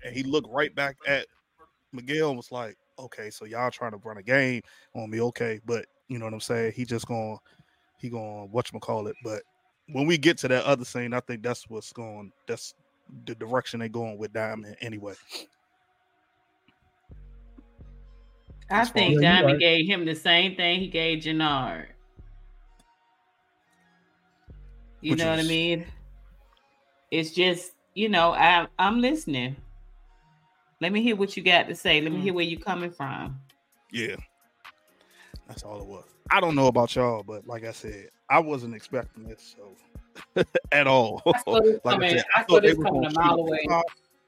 and 0.04 0.14
he 0.14 0.22
looked 0.22 0.48
right 0.50 0.74
back 0.74 0.96
at 1.06 1.26
Miguel 1.92 2.28
and 2.28 2.36
was 2.36 2.52
like, 2.52 2.76
okay, 2.98 3.30
so 3.30 3.44
y'all 3.44 3.70
trying 3.70 3.92
to 3.92 3.96
run 3.98 4.18
a 4.18 4.22
game 4.22 4.62
on 4.94 5.10
me, 5.10 5.20
okay, 5.20 5.60
but 5.64 5.86
you 6.08 6.18
know 6.18 6.24
what 6.24 6.34
I'm 6.34 6.40
saying? 6.40 6.72
He 6.72 6.84
just 6.84 7.06
going, 7.06 7.38
he 7.98 8.08
going, 8.08 8.48
what 8.50 8.70
call 8.80 9.06
it, 9.06 9.16
but 9.24 9.42
when 9.92 10.06
we 10.06 10.18
get 10.18 10.38
to 10.38 10.48
that 10.48 10.64
other 10.64 10.84
scene, 10.84 11.12
I 11.12 11.20
think 11.20 11.42
that's 11.42 11.68
what's 11.68 11.92
going. 11.92 12.32
That's 12.46 12.74
the 13.26 13.34
direction 13.34 13.80
they're 13.80 13.88
going 13.88 14.18
with 14.18 14.32
Diamond 14.32 14.76
anyway. 14.80 15.14
I 18.70 18.84
think 18.84 19.20
Diamond 19.20 19.54
right. 19.54 19.58
gave 19.58 19.86
him 19.86 20.04
the 20.04 20.14
same 20.14 20.54
thing 20.54 20.78
he 20.78 20.88
gave 20.88 21.22
Jannard. 21.22 21.88
You 25.00 25.12
Which 25.12 25.18
know 25.18 25.32
is... 25.32 25.38
what 25.38 25.44
I 25.44 25.48
mean? 25.48 25.86
It's 27.10 27.32
just, 27.32 27.72
you 27.94 28.08
know, 28.08 28.32
I 28.32 28.68
I'm 28.78 29.00
listening. 29.00 29.56
Let 30.80 30.92
me 30.92 31.02
hear 31.02 31.16
what 31.16 31.36
you 31.36 31.42
got 31.42 31.68
to 31.68 31.74
say. 31.74 32.00
Let 32.00 32.12
me 32.12 32.20
hear 32.20 32.32
mm. 32.32 32.36
where 32.36 32.44
you're 32.44 32.60
coming 32.60 32.90
from. 32.90 33.38
Yeah. 33.92 34.16
That's 35.46 35.62
all 35.62 35.80
it 35.80 35.86
was. 35.86 36.04
I 36.30 36.40
don't 36.40 36.54
know 36.54 36.68
about 36.68 36.94
y'all, 36.94 37.22
but 37.22 37.46
like 37.46 37.64
I 37.64 37.72
said, 37.72 38.08
I 38.30 38.38
wasn't 38.38 38.74
expecting 38.74 39.24
this 39.24 39.56
so 39.56 40.44
at 40.72 40.86
all. 40.86 41.22
I 41.26 41.38
thought, 41.38 41.64
like 41.84 42.02
I, 42.02 42.08
said, 42.10 42.24
I, 42.34 42.40
I 42.40 42.44
thought 42.44 42.64
it 42.64 42.78
was 42.78 42.84
coming 42.84 43.04
a 43.04 43.10
mile 43.12 43.34
away. 43.34 43.66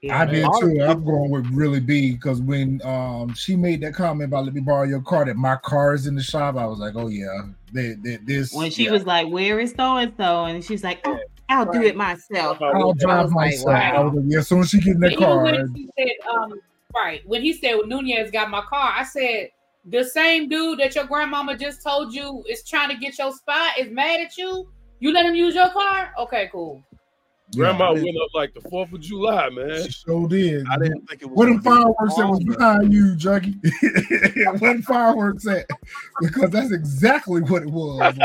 Yeah, 0.03 0.21
I 0.21 0.27
did 0.27 0.45
too. 0.61 0.83
I'm 0.83 1.05
going 1.05 1.31
with 1.31 1.47
really 1.53 1.79
B 1.79 2.15
because 2.15 2.41
when 2.41 2.81
um 2.85 3.33
she 3.35 3.55
made 3.55 3.81
that 3.83 3.95
comment 3.95 4.29
about 4.29 4.45
let 4.45 4.53
me 4.53 4.61
borrow 4.61 4.83
your 4.83 5.01
car 5.01 5.25
that 5.25 5.37
my 5.37 5.55
car 5.55 5.95
is 5.95 6.09
in 6.09 6.17
the 6.17 6.23
shop, 6.23 6.57
I 6.57 6.67
was 6.67 6.81
like, 6.81 6.97
oh 6.97 7.07
yeah, 7.07 7.43
they, 7.73 7.95
they, 8.03 8.17
this. 8.17 8.53
When 8.53 8.73
she 8.73 8.87
yeah. 8.87 8.91
was 8.91 9.07
like, 9.07 9.29
where 9.29 9.61
is 9.61 9.75
so 9.77 9.97
and 9.99 10.13
so, 10.17 10.45
and 10.47 10.65
she's 10.65 10.83
like, 10.83 11.03
oh, 11.05 11.21
I'll 11.59 11.67
right. 11.67 11.81
do 11.81 11.87
it 11.87 11.97
myself. 11.97 12.61
I'll 12.61 12.93
drive 12.95 13.31
myself. 13.31 13.67
Like, 13.67 13.95
wow. 13.95 14.23
yeah, 14.27 14.39
as 14.39 14.49
soon 14.49 14.61
as 14.61 14.71
she 14.71 14.81
get 14.81 14.95
in 14.95 15.01
the 15.01 15.17
car. 15.17 15.43
When 15.43 15.75
he 15.75 15.89
said, 15.99 16.31
um, 16.31 16.61
right 16.95 17.23
when 17.27 17.43
he 17.43 17.53
said 17.53 17.77
Nunez 17.87 18.31
got 18.31 18.51
my 18.51 18.63
car, 18.63 18.95
I 18.97 19.05
said 19.05 19.51
the 19.85 20.05
same 20.05 20.49
dude 20.49 20.79
that 20.79 20.95
your 20.95 21.05
grandmama 21.05 21.57
just 21.57 21.83
told 21.83 22.15
you 22.15 22.45
is 22.49 22.63
trying 22.69 22.91
to 22.91 22.97
get 22.97 23.19
your 23.19 23.33
spot 23.33 23.79
is 23.79 23.91
mad 23.91 24.21
at 24.21 24.37
you. 24.37 24.69
You 25.01 25.13
let 25.13 25.27
him 25.27 25.35
use 25.35 25.55
your 25.55 25.71
car? 25.71 26.13
Okay, 26.19 26.49
cool. 26.53 26.83
Grandma 27.55 27.93
yeah, 27.93 28.03
went 28.05 28.17
up 28.17 28.35
like 28.35 28.55
the 28.55 28.63
Fourth 28.71 28.93
of 28.93 29.01
July, 29.01 29.51
man. 29.51 29.85
She 29.85 29.91
sure 29.91 30.27
did. 30.27 30.65
I 30.71 30.79
didn't 30.79 31.07
think 31.07 31.23
it 31.23 31.27
was. 31.27 31.37
What 31.37 31.47
them 31.47 31.61
fireworks 31.61 32.15
that 32.17 32.27
was 32.27 32.43
behind 32.45 32.95
you, 32.95 33.15
Juggy? 33.15 34.61
what 34.61 34.83
fireworks 34.85 35.47
at? 35.47 35.67
Because 36.21 36.51
that's 36.51 36.73
exactly 36.73 37.43
what 37.43 37.63
it 37.63 37.71
was. 37.71 38.17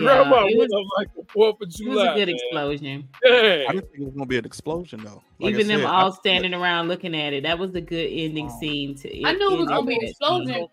Like, 0.00 0.16
yeah, 0.16 0.22
Grandma 0.22 0.44
went 0.44 0.56
was, 0.56 0.72
up 0.72 0.86
like 0.98 1.14
the 1.14 1.24
Fourth 1.32 1.60
of 1.60 1.68
July. 1.68 1.92
It 1.92 1.94
was 1.94 2.02
a 2.02 2.14
good 2.14 2.26
man. 2.26 2.36
explosion. 2.36 3.08
Yeah. 3.24 3.64
I 3.68 3.72
didn't 3.72 3.90
think 3.90 4.00
it 4.00 4.04
was 4.04 4.14
gonna 4.14 4.26
be 4.26 4.38
an 4.38 4.44
explosion 4.44 5.04
though. 5.04 5.22
Like 5.38 5.54
Even 5.54 5.68
them 5.68 5.86
all 5.86 6.12
standing 6.12 6.54
around 6.54 6.88
looking 6.88 7.14
at 7.14 7.32
it. 7.32 7.42
That 7.42 7.58
was 7.58 7.74
a 7.74 7.80
good 7.80 8.08
ending 8.10 8.48
oh. 8.50 8.60
scene. 8.60 8.94
To 8.96 9.16
it, 9.16 9.26
I 9.26 9.32
knew 9.34 9.52
it 9.52 9.58
was 9.58 9.68
gonna 9.68 9.86
be 9.86 9.94
an 9.96 10.04
explosion. 10.04 10.68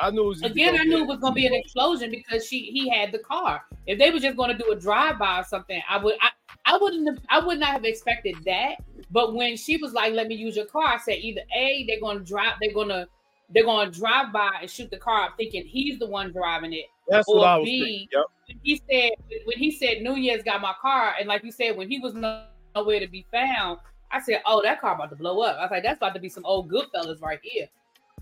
I 0.00 0.10
knew 0.10 0.32
again. 0.42 0.78
I 0.78 0.84
knew 0.84 0.98
it 0.98 1.06
was 1.06 1.18
gonna 1.18 1.34
be 1.34 1.46
an 1.46 1.54
explosion 1.54 2.10
because 2.10 2.46
she 2.46 2.70
he 2.72 2.88
had 2.88 3.12
the 3.12 3.18
car. 3.18 3.62
If 3.86 3.98
they 3.98 4.10
were 4.10 4.18
just 4.18 4.36
gonna 4.36 4.56
do 4.56 4.70
a 4.72 4.76
drive 4.76 5.18
by 5.18 5.40
or 5.40 5.44
something, 5.44 5.80
I 5.88 5.98
would. 5.98 6.16
I, 6.20 6.30
I 6.66 6.76
wouldn't 6.76 7.08
have, 7.08 7.18
I 7.30 7.38
would 7.38 7.58
not 7.58 7.70
have 7.70 7.84
expected 7.84 8.36
that. 8.44 8.76
But 9.10 9.34
when 9.34 9.56
she 9.56 9.78
was 9.78 9.94
like, 9.94 10.12
"Let 10.12 10.28
me 10.28 10.34
use 10.34 10.56
your 10.56 10.66
car," 10.66 10.84
I 10.84 10.98
said 10.98 11.18
either 11.18 11.40
a 11.56 11.84
they're 11.86 12.00
gonna 12.00 12.20
drive, 12.20 12.54
they're 12.60 12.74
gonna 12.74 13.06
they're 13.50 13.64
gonna 13.64 13.90
drive 13.90 14.32
by 14.32 14.50
and 14.60 14.70
shoot 14.70 14.90
the 14.90 14.98
car 14.98 15.22
up, 15.22 15.34
thinking 15.36 15.64
he's 15.64 15.98
the 15.98 16.06
one 16.06 16.32
driving 16.32 16.74
it. 16.74 16.84
That's 17.08 17.28
or 17.28 17.36
what 17.36 17.46
I 17.46 17.56
was 17.56 17.64
B, 17.64 18.08
yep. 18.12 18.24
When 18.48 18.58
he 18.62 18.82
said 18.90 19.10
when 19.44 19.58
he 19.58 19.70
said 19.70 20.02
Nunez 20.02 20.42
got 20.42 20.60
my 20.60 20.74
car, 20.80 21.14
and 21.18 21.28
like 21.28 21.44
you 21.44 21.52
said, 21.52 21.76
when 21.76 21.88
he 21.88 21.98
was 21.98 22.14
nowhere 22.14 23.00
to 23.00 23.06
be 23.06 23.26
found, 23.30 23.78
I 24.10 24.20
said, 24.20 24.42
"Oh, 24.46 24.62
that 24.62 24.80
car 24.80 24.94
about 24.94 25.10
to 25.10 25.16
blow 25.16 25.40
up." 25.40 25.56
I 25.56 25.62
was 25.62 25.70
like, 25.70 25.82
"That's 25.82 25.98
about 25.98 26.14
to 26.14 26.20
be 26.20 26.28
some 26.28 26.44
old 26.44 26.68
good 26.68 26.86
Goodfellas 26.94 27.20
right 27.20 27.40
here." 27.42 27.68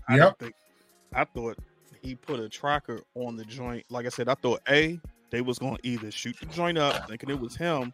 I 0.07 0.17
yep. 0.17 0.37
Think, 0.39 0.53
I 1.13 1.23
thought 1.23 1.57
he 2.01 2.15
put 2.15 2.39
a 2.39 2.49
tracker 2.49 3.01
on 3.15 3.35
the 3.35 3.45
joint. 3.45 3.85
Like 3.89 4.05
I 4.05 4.09
said, 4.09 4.29
I 4.29 4.35
thought 4.35 4.61
a 4.69 4.99
they 5.29 5.41
was 5.41 5.57
gonna 5.59 5.77
either 5.83 6.11
shoot 6.11 6.37
the 6.39 6.45
joint 6.47 6.77
up, 6.77 7.07
thinking 7.07 7.29
it 7.29 7.39
was 7.39 7.55
him, 7.55 7.93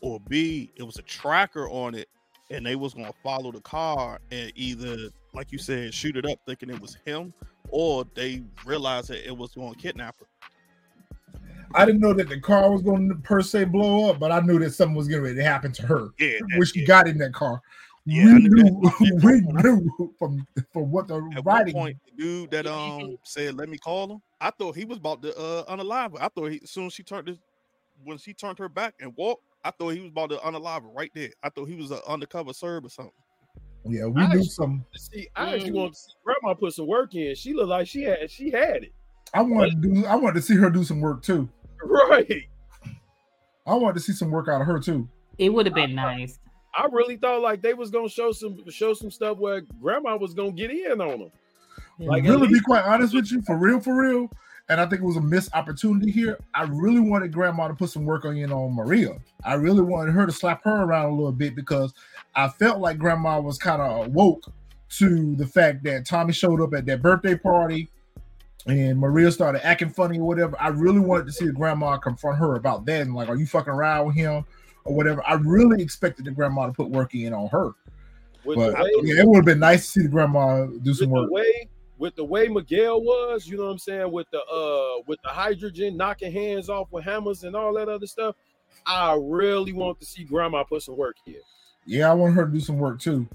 or 0.00 0.20
B, 0.20 0.70
it 0.76 0.82
was 0.82 0.96
a 0.96 1.02
tracker 1.02 1.68
on 1.68 1.94
it 1.94 2.08
and 2.50 2.66
they 2.66 2.76
was 2.76 2.94
gonna 2.94 3.14
follow 3.22 3.52
the 3.52 3.60
car 3.60 4.20
and 4.30 4.52
either, 4.54 5.08
like 5.32 5.52
you 5.52 5.58
said, 5.58 5.94
shoot 5.94 6.16
it 6.16 6.26
up 6.26 6.38
thinking 6.46 6.70
it 6.70 6.80
was 6.80 6.96
him, 7.04 7.32
or 7.70 8.04
they 8.14 8.42
realized 8.66 9.08
that 9.08 9.26
it 9.26 9.36
was 9.36 9.52
going 9.54 9.72
to 9.72 9.78
kidnap 9.78 10.18
her. 10.18 10.26
I 11.74 11.84
didn't 11.84 12.00
know 12.00 12.12
that 12.14 12.28
the 12.28 12.40
car 12.40 12.70
was 12.70 12.82
going 12.82 13.08
to 13.08 13.14
per 13.16 13.42
se 13.42 13.64
blow 13.64 14.10
up, 14.10 14.18
but 14.18 14.32
I 14.32 14.40
knew 14.40 14.58
that 14.58 14.72
something 14.72 14.96
was 14.96 15.08
going 15.08 15.34
to 15.34 15.42
happen 15.42 15.72
to 15.72 15.86
her 15.86 16.08
yeah, 16.18 16.38
when 16.56 16.66
she 16.66 16.80
yeah. 16.80 16.86
got 16.86 17.08
in 17.08 17.18
that 17.18 17.32
car. 17.32 17.60
Yeah, 18.06 18.34
we 18.34 18.48
knew, 18.48 18.92
we 19.22 19.40
knew 19.40 20.14
from 20.18 20.46
from 20.72 20.90
what 20.90 21.06
the 21.06 21.16
At 21.36 21.44
writing. 21.44 21.74
point, 21.74 21.98
the 22.06 22.22
dude 22.22 22.50
that 22.50 22.66
um 22.66 23.16
said, 23.24 23.54
"Let 23.54 23.68
me 23.68 23.78
call 23.78 24.10
him." 24.10 24.22
I 24.40 24.50
thought 24.50 24.74
he 24.74 24.84
was 24.84 24.98
about 24.98 25.22
to 25.22 25.36
uh 25.36 25.64
unalive. 25.66 26.16
I 26.18 26.28
thought 26.28 26.50
he, 26.50 26.60
as 26.62 26.70
soon 26.70 26.86
as 26.86 26.94
she 26.94 27.02
turned 27.02 27.28
this, 27.28 27.38
when 28.02 28.16
she 28.18 28.32
turned 28.32 28.58
her 28.58 28.68
back 28.68 28.94
and 29.00 29.12
walked, 29.16 29.44
I 29.64 29.70
thought 29.70 29.90
he 29.90 30.00
was 30.00 30.10
about 30.10 30.30
to 30.30 30.36
unalive 30.38 30.82
right 30.94 31.10
there. 31.14 31.30
I 31.42 31.50
thought 31.50 31.68
he 31.68 31.76
was 31.76 31.90
an 31.90 32.00
undercover 32.08 32.52
serb 32.52 32.86
or 32.86 32.88
something. 32.88 33.12
Yeah, 33.84 34.06
we 34.06 34.22
I 34.22 34.34
knew 34.34 34.44
some. 34.44 34.84
See, 34.96 35.28
I 35.36 35.54
actually 35.54 35.72
want 35.72 35.94
to 35.94 36.00
see 36.00 36.12
Grandma 36.24 36.54
put 36.54 36.72
some 36.72 36.86
work 36.86 37.14
in. 37.14 37.34
She 37.34 37.54
looked 37.54 37.68
like 37.68 37.86
she 37.86 38.02
had 38.02 38.30
she 38.30 38.50
had 38.50 38.84
it. 38.84 38.92
I 39.34 39.42
wanted 39.42 39.82
to 39.82 39.88
do. 39.88 40.06
I 40.06 40.16
wanted 40.16 40.36
to 40.36 40.42
see 40.42 40.56
her 40.56 40.70
do 40.70 40.84
some 40.84 41.00
work 41.00 41.22
too. 41.22 41.48
Right. 41.84 42.48
I 43.66 43.74
wanted 43.74 43.94
to 43.94 44.00
see 44.00 44.12
some 44.12 44.30
work 44.30 44.48
out 44.48 44.60
of 44.60 44.66
her 44.66 44.80
too. 44.80 45.08
It 45.38 45.50
would 45.50 45.66
have 45.66 45.74
been 45.74 45.98
I, 45.98 46.16
nice. 46.16 46.38
I 46.74 46.86
really 46.90 47.16
thought 47.16 47.40
like 47.40 47.62
they 47.62 47.74
was 47.74 47.90
gonna 47.90 48.08
show 48.08 48.32
some 48.32 48.58
show 48.70 48.94
some 48.94 49.10
stuff 49.10 49.38
where 49.38 49.62
Grandma 49.80 50.16
was 50.16 50.34
gonna 50.34 50.52
get 50.52 50.70
in 50.70 51.00
on 51.00 51.18
them. 51.20 51.30
Like, 51.98 52.24
really, 52.24 52.48
be 52.48 52.60
quite 52.60 52.84
honest 52.84 53.14
with 53.14 53.30
you, 53.30 53.42
for 53.42 53.56
real, 53.56 53.78
for 53.78 53.94
real 53.94 54.30
and 54.70 54.80
I 54.80 54.86
think 54.86 55.02
it 55.02 55.04
was 55.04 55.16
a 55.16 55.20
missed 55.20 55.52
opportunity 55.52 56.12
here. 56.12 56.38
I 56.54 56.62
really 56.62 57.00
wanted 57.00 57.32
Grandma 57.32 57.66
to 57.66 57.74
put 57.74 57.90
some 57.90 58.04
work 58.04 58.24
on 58.24 58.36
you 58.36 58.46
know 58.46 58.70
Maria. 58.70 59.18
I 59.44 59.54
really 59.54 59.82
wanted 59.82 60.12
her 60.12 60.24
to 60.26 60.32
slap 60.32 60.62
her 60.62 60.84
around 60.84 61.10
a 61.10 61.14
little 61.14 61.32
bit 61.32 61.56
because 61.56 61.92
I 62.36 62.48
felt 62.48 62.78
like 62.78 62.96
Grandma 62.96 63.40
was 63.40 63.58
kind 63.58 63.82
of 63.82 64.12
woke 64.12 64.44
to 64.90 65.34
the 65.34 65.46
fact 65.46 65.82
that 65.84 66.06
Tommy 66.06 66.32
showed 66.32 66.60
up 66.60 66.72
at 66.72 66.86
that 66.86 67.02
birthday 67.02 67.36
party 67.36 67.90
and 68.66 68.98
Maria 68.98 69.30
started 69.32 69.64
acting 69.66 69.90
funny 69.90 70.18
or 70.18 70.26
whatever. 70.26 70.56
I 70.60 70.68
really 70.68 71.00
wanted 71.00 71.26
to 71.26 71.32
see 71.32 71.46
the 71.46 71.52
grandma 71.52 71.96
confront 71.96 72.38
her 72.38 72.56
about 72.56 72.84
that 72.86 73.02
and 73.02 73.14
like, 73.14 73.28
are 73.28 73.36
you 73.36 73.46
fucking 73.46 73.72
around 73.72 74.06
with 74.06 74.16
him 74.16 74.44
or 74.84 74.94
whatever? 74.94 75.22
I 75.26 75.34
really 75.34 75.82
expected 75.82 76.26
the 76.26 76.30
grandma 76.30 76.66
to 76.66 76.72
put 76.72 76.90
work 76.90 77.14
in 77.14 77.32
on 77.32 77.48
her. 77.48 77.72
With 78.44 78.56
but 78.56 78.74
way, 78.74 78.90
yeah, 79.02 79.20
it 79.20 79.26
would 79.26 79.36
have 79.36 79.44
been 79.44 79.58
nice 79.58 79.86
to 79.86 79.90
see 79.90 80.02
the 80.02 80.08
grandma 80.08 80.66
do 80.66 80.94
some 80.94 81.10
work. 81.10 81.28
The 81.28 81.32
way 81.32 81.68
with 81.98 82.16
the 82.16 82.24
way 82.24 82.48
Miguel 82.48 83.02
was, 83.02 83.46
you 83.46 83.58
know 83.58 83.64
what 83.64 83.72
I'm 83.72 83.78
saying, 83.78 84.10
with 84.10 84.26
the 84.30 84.40
uh 84.40 85.02
with 85.06 85.20
the 85.22 85.28
hydrogen 85.28 85.96
knocking 85.96 86.32
hands 86.32 86.70
off 86.70 86.88
with 86.90 87.04
hammers 87.04 87.44
and 87.44 87.54
all 87.54 87.74
that 87.74 87.88
other 87.88 88.06
stuff, 88.06 88.36
I 88.86 89.18
really 89.20 89.72
want 89.72 90.00
to 90.00 90.06
see 90.06 90.24
grandma 90.24 90.64
put 90.64 90.82
some 90.82 90.96
work 90.96 91.16
here. 91.24 91.40
Yeah, 91.84 92.10
I 92.10 92.14
want 92.14 92.34
her 92.34 92.46
to 92.46 92.52
do 92.52 92.60
some 92.60 92.78
work 92.78 93.00
too. 93.00 93.28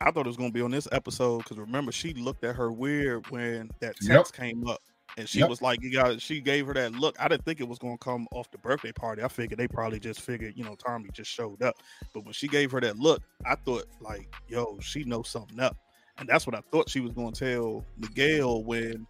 I 0.00 0.10
thought 0.10 0.26
it 0.26 0.28
was 0.28 0.36
gonna 0.36 0.50
be 0.50 0.62
on 0.62 0.70
this 0.70 0.88
episode 0.92 1.38
because 1.38 1.58
remember 1.58 1.92
she 1.92 2.14
looked 2.14 2.42
at 2.44 2.56
her 2.56 2.72
weird 2.72 3.28
when 3.30 3.70
that 3.80 3.96
text 3.96 4.08
yep. 4.08 4.32
came 4.32 4.66
up. 4.66 4.80
And 5.18 5.28
she 5.28 5.40
yep. 5.40 5.48
was 5.48 5.60
like, 5.60 5.82
"You 5.82 5.92
got." 5.92 6.22
She 6.22 6.40
gave 6.40 6.68
her 6.68 6.74
that 6.74 6.92
look. 6.92 7.16
I 7.20 7.26
didn't 7.26 7.44
think 7.44 7.60
it 7.60 7.68
was 7.68 7.78
gonna 7.80 7.98
come 7.98 8.28
off 8.30 8.50
the 8.52 8.58
birthday 8.58 8.92
party. 8.92 9.22
I 9.22 9.28
figured 9.28 9.58
they 9.58 9.66
probably 9.66 9.98
just 9.98 10.20
figured, 10.20 10.54
you 10.56 10.62
know, 10.64 10.76
Tommy 10.76 11.10
just 11.12 11.30
showed 11.30 11.60
up. 11.62 11.74
But 12.14 12.24
when 12.24 12.32
she 12.32 12.46
gave 12.46 12.70
her 12.70 12.80
that 12.80 12.96
look, 12.96 13.20
I 13.44 13.56
thought, 13.56 13.86
like, 14.00 14.32
"Yo, 14.48 14.78
she 14.80 15.02
knows 15.02 15.28
something 15.28 15.58
up." 15.58 15.76
And 16.18 16.28
that's 16.28 16.46
what 16.46 16.54
I 16.54 16.62
thought 16.70 16.88
she 16.88 17.00
was 17.00 17.12
going 17.12 17.32
to 17.32 17.52
tell 17.52 17.84
Miguel 17.98 18.62
when 18.62 19.06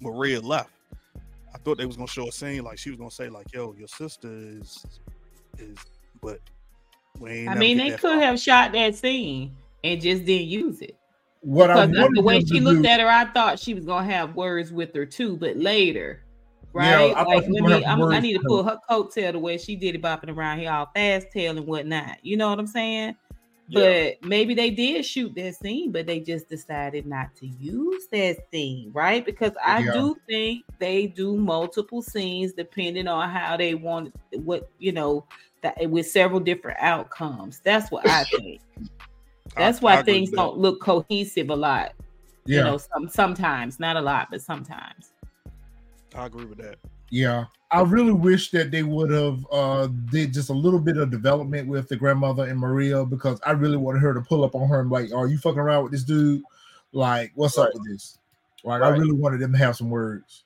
Maria 0.00 0.40
left. 0.40 0.70
I 1.54 1.58
thought 1.58 1.78
they 1.78 1.86
was 1.86 1.96
going 1.96 2.08
to 2.08 2.12
show 2.12 2.28
a 2.28 2.32
scene 2.32 2.64
like 2.64 2.78
she 2.78 2.90
was 2.90 2.98
going 2.98 3.10
to 3.10 3.14
say 3.14 3.28
like, 3.28 3.52
"Yo, 3.52 3.72
your 3.78 3.88
sister 3.88 4.28
is 4.28 4.84
is," 5.58 5.78
but 6.20 6.40
I 7.24 7.54
mean, 7.54 7.78
they 7.78 7.90
could 7.90 8.00
far. 8.00 8.20
have 8.20 8.40
shot 8.40 8.72
that 8.72 8.96
scene 8.96 9.56
and 9.86 10.00
just 10.00 10.24
didn't 10.24 10.48
use 10.48 10.80
it. 10.80 10.96
What 11.40 11.68
because 11.68 11.90
I 11.90 12.08
the 12.14 12.22
way 12.22 12.40
she 12.40 12.60
looked 12.60 12.82
do, 12.82 12.88
at 12.88 13.00
her, 13.00 13.08
I 13.08 13.26
thought 13.26 13.58
she 13.58 13.74
was 13.74 13.84
gonna 13.84 14.10
have 14.10 14.34
words 14.34 14.72
with 14.72 14.94
her 14.94 15.06
too, 15.06 15.36
but 15.36 15.56
later, 15.56 16.24
right? 16.72 17.10
Yeah, 17.10 17.22
like, 17.22 17.44
let 17.48 17.62
me, 17.62 17.84
i 17.84 18.20
need 18.20 18.34
to 18.34 18.40
pull 18.40 18.64
her 18.64 18.78
coattail 18.90 19.32
the 19.32 19.38
way 19.38 19.56
she 19.56 19.76
did 19.76 19.94
it, 19.94 20.02
bopping 20.02 20.34
around 20.34 20.58
here 20.58 20.72
all 20.72 20.90
fast 20.94 21.28
tail 21.32 21.56
and 21.56 21.66
whatnot. 21.66 22.18
You 22.22 22.36
know 22.36 22.48
what 22.50 22.58
I'm 22.58 22.66
saying? 22.66 23.16
Yeah. 23.68 24.10
But 24.20 24.28
maybe 24.28 24.54
they 24.54 24.70
did 24.70 25.04
shoot 25.04 25.34
that 25.34 25.56
scene, 25.56 25.90
but 25.90 26.06
they 26.06 26.20
just 26.20 26.48
decided 26.48 27.06
not 27.06 27.34
to 27.36 27.46
use 27.46 28.06
that 28.12 28.38
scene, 28.52 28.90
right? 28.92 29.24
Because 29.24 29.52
I 29.64 29.80
Yeah. 29.80 29.92
do 29.92 30.16
think 30.28 30.64
they 30.78 31.06
do 31.06 31.36
multiple 31.36 32.02
scenes 32.02 32.52
depending 32.52 33.08
on 33.08 33.28
how 33.28 33.56
they 33.56 33.74
want 33.74 34.14
what 34.32 34.70
you 34.78 34.92
know 34.92 35.24
that 35.62 35.90
with 35.90 36.06
several 36.08 36.40
different 36.40 36.78
outcomes. 36.80 37.60
That's 37.64 37.90
what 37.90 38.08
I 38.08 38.24
think. 38.36 38.60
That's 39.56 39.78
I- 39.78 39.82
why 39.82 39.98
I 39.98 40.02
things 40.02 40.30
don't 40.30 40.58
look 40.58 40.80
cohesive 40.80 41.50
a 41.50 41.56
lot. 41.56 41.92
Yeah, 42.44 42.58
You 42.58 42.64
know, 42.64 42.78
some 42.78 43.08
sometimes, 43.08 43.80
not 43.80 43.96
a 43.96 44.00
lot, 44.00 44.28
but 44.30 44.40
sometimes. 44.40 45.12
I 46.14 46.26
agree 46.26 46.44
with 46.44 46.58
that. 46.58 46.78
yeah. 47.10 47.46
I 47.72 47.82
really 47.82 48.12
wish 48.12 48.52
that 48.52 48.70
they 48.70 48.84
would 48.84 49.10
have 49.10 49.44
uh 49.50 49.88
did 50.12 50.32
just 50.32 50.50
a 50.50 50.52
little 50.52 50.78
bit 50.78 50.96
of 50.96 51.10
development 51.10 51.68
with 51.68 51.88
the 51.88 51.96
grandmother 51.96 52.44
and 52.44 52.58
Maria 52.60 53.04
because 53.04 53.40
I 53.44 53.50
really 53.50 53.76
wanted 53.76 53.98
her 54.02 54.14
to 54.14 54.20
pull 54.20 54.44
up 54.44 54.54
on 54.54 54.68
her 54.68 54.80
and 54.80 54.88
like, 54.90 55.12
are 55.12 55.26
you 55.26 55.36
fucking 55.38 55.58
around 55.58 55.82
with 55.82 55.92
this 55.92 56.04
dude? 56.04 56.42
Like, 56.92 57.32
what's 57.34 57.58
up 57.58 57.74
with 57.74 57.84
this? 57.88 58.18
Like, 58.62 58.82
I 58.82 58.88
really 58.90 59.12
wanted 59.12 59.40
them 59.40 59.50
to 59.52 59.58
have 59.58 59.76
some 59.76 59.90
words. 59.90 60.44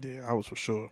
Yeah, 0.00 0.22
I 0.26 0.32
was 0.32 0.46
for 0.46 0.56
sure. 0.56 0.88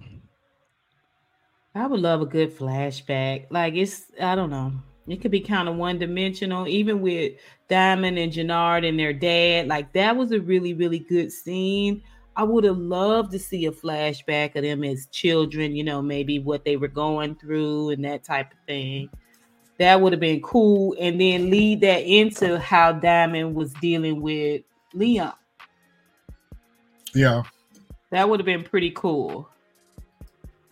I 1.74 1.86
would 1.86 2.00
love 2.00 2.20
a 2.20 2.26
good 2.26 2.56
flashback. 2.56 3.46
Like 3.50 3.74
it's, 3.74 4.12
I 4.20 4.34
don't 4.34 4.50
know. 4.50 4.72
It 5.08 5.20
could 5.20 5.30
be 5.30 5.40
kind 5.40 5.68
of 5.68 5.76
one 5.76 5.98
dimensional, 5.98 6.66
even 6.66 7.00
with 7.00 7.34
Diamond 7.68 8.18
and 8.18 8.32
Jannard 8.32 8.84
and 8.84 8.98
their 8.98 9.12
dad. 9.12 9.68
Like 9.68 9.92
that 9.92 10.16
was 10.16 10.32
a 10.32 10.40
really, 10.40 10.74
really 10.74 10.98
good 10.98 11.30
scene. 11.30 12.02
I 12.34 12.42
would 12.42 12.64
have 12.64 12.76
loved 12.76 13.32
to 13.32 13.38
see 13.38 13.66
a 13.66 13.72
flashback 13.72 14.56
of 14.56 14.62
them 14.62 14.84
as 14.84 15.06
children, 15.06 15.74
you 15.74 15.84
know, 15.84 16.02
maybe 16.02 16.38
what 16.38 16.64
they 16.64 16.76
were 16.76 16.88
going 16.88 17.34
through 17.36 17.90
and 17.90 18.04
that 18.04 18.24
type 18.24 18.52
of 18.52 18.58
thing. 18.66 19.08
That 19.78 20.00
would 20.00 20.12
have 20.12 20.20
been 20.20 20.42
cool. 20.42 20.94
And 20.98 21.20
then 21.20 21.50
lead 21.50 21.80
that 21.82 22.02
into 22.02 22.58
how 22.58 22.92
Diamond 22.92 23.54
was 23.54 23.72
dealing 23.74 24.20
with 24.20 24.62
Leon. 24.92 25.32
Yeah, 27.14 27.42
That 28.10 28.28
would 28.28 28.40
have 28.40 28.46
been 28.46 28.64
pretty 28.64 28.90
cool. 28.90 29.48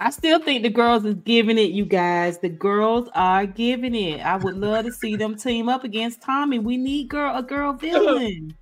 I 0.05 0.11
still 0.11 0.39
think 0.39 0.63
the 0.63 0.69
girls 0.69 1.07
is 1.07 1.15
giving 1.15 1.57
it, 1.57 1.71
you 1.71 1.87
guys. 1.87 2.39
The 2.39 2.51
girls 2.51 3.09
are 3.15 3.47
giving 3.47 3.95
it. 3.95 4.21
I 4.21 4.37
would 4.37 4.55
love 4.55 4.85
to 4.85 4.93
see 4.93 5.17
them 5.17 5.35
team 5.35 5.67
up 5.71 5.83
against 5.83 6.21
Tommy. 6.21 6.59
We 6.59 6.77
need 6.77 7.09
girl 7.09 7.35
a 7.35 7.43
girl 7.43 7.73
villain. 7.81 8.55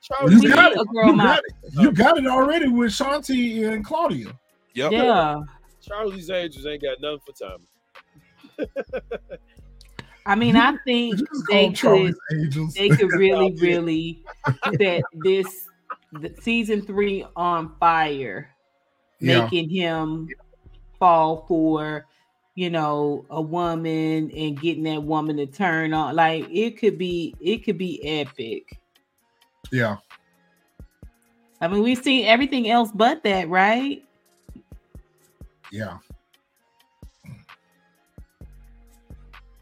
Charlie, 0.00 0.36
you 0.36 0.54
got 0.54 0.72
it. 0.72 0.78
a 0.80 0.84
girl 0.86 1.08
You 1.08 1.16
got 1.18 1.40
it. 1.40 1.54
You 1.74 1.92
got 1.92 2.16
it 2.16 2.26
already 2.26 2.68
with 2.68 2.92
Shanti 2.92 3.70
and 3.70 3.84
Claudia. 3.84 4.38
Yep. 4.72 4.92
Yeah. 4.92 5.42
Charlie's 5.82 6.30
Angels 6.30 6.64
ain't 6.64 6.80
got 6.80 6.98
nothing 7.02 7.20
for 7.26 7.32
Tommy. 8.56 8.70
I 10.24 10.34
mean, 10.34 10.56
I 10.56 10.78
think 10.86 11.18
You 11.18 11.26
just 11.26 11.46
call 11.46 11.56
they 11.56 11.72
could 11.72 12.72
they 12.74 12.88
could 12.96 13.12
really, 13.12 13.54
really 13.60 14.24
set 14.78 15.02
this 15.12 15.68
the 16.12 16.34
season 16.40 16.80
three 16.80 17.26
on 17.36 17.76
fire. 17.78 18.50
yeah, 19.20 19.42
making 19.42 19.68
him 19.68 20.28
fall 20.98 21.44
for 21.48 22.06
you 22.54 22.70
know 22.70 23.24
a 23.30 23.40
woman 23.40 24.30
and 24.30 24.60
getting 24.60 24.84
that 24.84 25.02
woman 25.02 25.36
to 25.36 25.46
turn 25.46 25.92
on 25.92 26.14
like 26.16 26.46
it 26.50 26.78
could 26.78 26.98
be 26.98 27.34
it 27.40 27.64
could 27.64 27.78
be 27.78 28.00
epic 28.20 28.78
yeah, 29.72 29.96
i 31.60 31.66
mean 31.68 31.82
we've 31.82 32.02
seen 32.02 32.24
everything 32.26 32.70
else 32.70 32.90
but 32.94 33.22
that 33.24 33.48
right 33.48 34.02
yeah. 35.72 35.98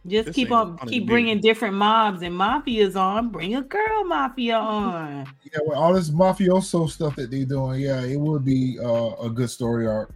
just 0.07 0.27
This 0.27 0.35
keep 0.35 0.53
on 0.53 0.77
keep 0.87 1.05
to 1.05 1.07
me. 1.07 1.07
bringing 1.07 1.41
different 1.41 1.75
mobs 1.75 2.23
and 2.23 2.35
mafias 2.39 2.95
on 2.95 3.31
bring 3.31 3.57
a 3.57 3.63
girl 3.63 4.05
mafia 4.05 4.57
on 4.59 5.27
Yeah, 5.45 5.61
with 5.65 5.77
all 5.79 5.95
this 5.95 6.11
mafioso 6.11 6.89
stuff 6.91 7.17
that 7.17 7.31
they're 7.31 7.45
doing, 7.45 7.81
yeah, 7.81 8.03
it 8.03 8.19
would 8.19 8.45
be 8.45 8.79
uh, 8.79 9.13
a 9.23 9.31
good 9.31 9.49
story 9.51 9.87
arc. 9.87 10.13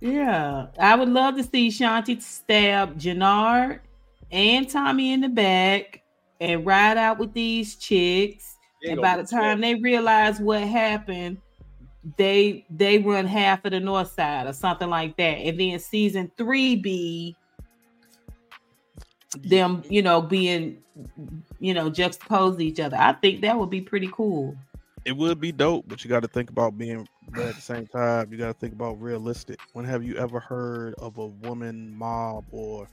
Yeah. 0.00 0.66
I 0.78 0.94
would 0.94 1.08
love 1.08 1.36
to 1.36 1.42
see 1.42 1.68
shanti 1.68 2.20
stab 2.20 2.98
Jannard 2.98 3.80
and 4.30 4.68
tommy 4.68 5.12
in 5.12 5.20
the 5.20 5.28
back 5.28 6.02
and 6.40 6.64
ride 6.64 6.96
out 6.96 7.18
with 7.18 7.32
these 7.32 7.76
chicks. 7.76 8.56
Ain't 8.82 8.92
and 8.92 9.02
by 9.02 9.16
the 9.16 9.24
time 9.24 9.60
they 9.60 9.74
realize 9.74 10.40
what 10.40 10.62
happened 10.62 11.38
they 12.16 12.64
they 12.70 12.98
run 12.98 13.26
half 13.26 13.64
of 13.64 13.72
the 13.72 13.80
north 13.80 14.12
side 14.12 14.46
or 14.46 14.52
something 14.52 14.88
like 14.88 15.16
that. 15.16 15.22
And 15.38 15.60
then 15.60 15.78
season 15.78 16.30
three 16.36 16.76
be 16.76 17.36
them 19.44 19.82
you 19.88 20.02
know 20.02 20.20
being 20.20 20.82
you 21.60 21.74
know 21.74 21.90
juxtaposed 21.90 22.58
to 22.58 22.64
each 22.64 22.80
other. 22.80 22.96
I 22.98 23.12
think 23.12 23.42
that 23.42 23.58
would 23.58 23.70
be 23.70 23.82
pretty 23.82 24.08
cool 24.12 24.56
It 25.04 25.16
would 25.16 25.40
be 25.40 25.50
dope, 25.50 25.86
but 25.88 26.04
you 26.04 26.10
got 26.10 26.20
to 26.22 26.28
think 26.28 26.50
about 26.50 26.76
being, 26.76 27.08
but 27.30 27.46
at 27.46 27.54
the 27.54 27.60
same 27.60 27.86
time, 27.86 28.30
you 28.30 28.36
got 28.38 28.48
to 28.48 28.54
think 28.54 28.74
about 28.74 29.00
realistic. 29.00 29.58
When 29.72 29.84
have 29.86 30.04
you 30.04 30.16
ever 30.16 30.38
heard 30.40 30.94
of 30.94 31.16
a 31.18 31.26
woman 31.26 31.96
mob 31.96 32.44
or 32.50 32.86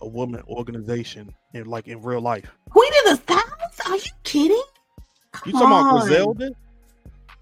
a 0.00 0.08
woman 0.08 0.42
organization 0.48 1.32
in 1.54 1.66
like 1.66 1.86
in 1.86 2.02
real 2.02 2.20
life? 2.20 2.50
queen 2.70 2.90
of 3.06 3.18
the 3.26 3.32
south 3.34 3.86
are 3.88 3.96
you 3.96 4.10
kidding 4.24 4.62
You 5.46 5.52
talking 5.52 5.66
about 5.66 5.82
Come. 5.98 6.00
Griselda? 6.08 6.50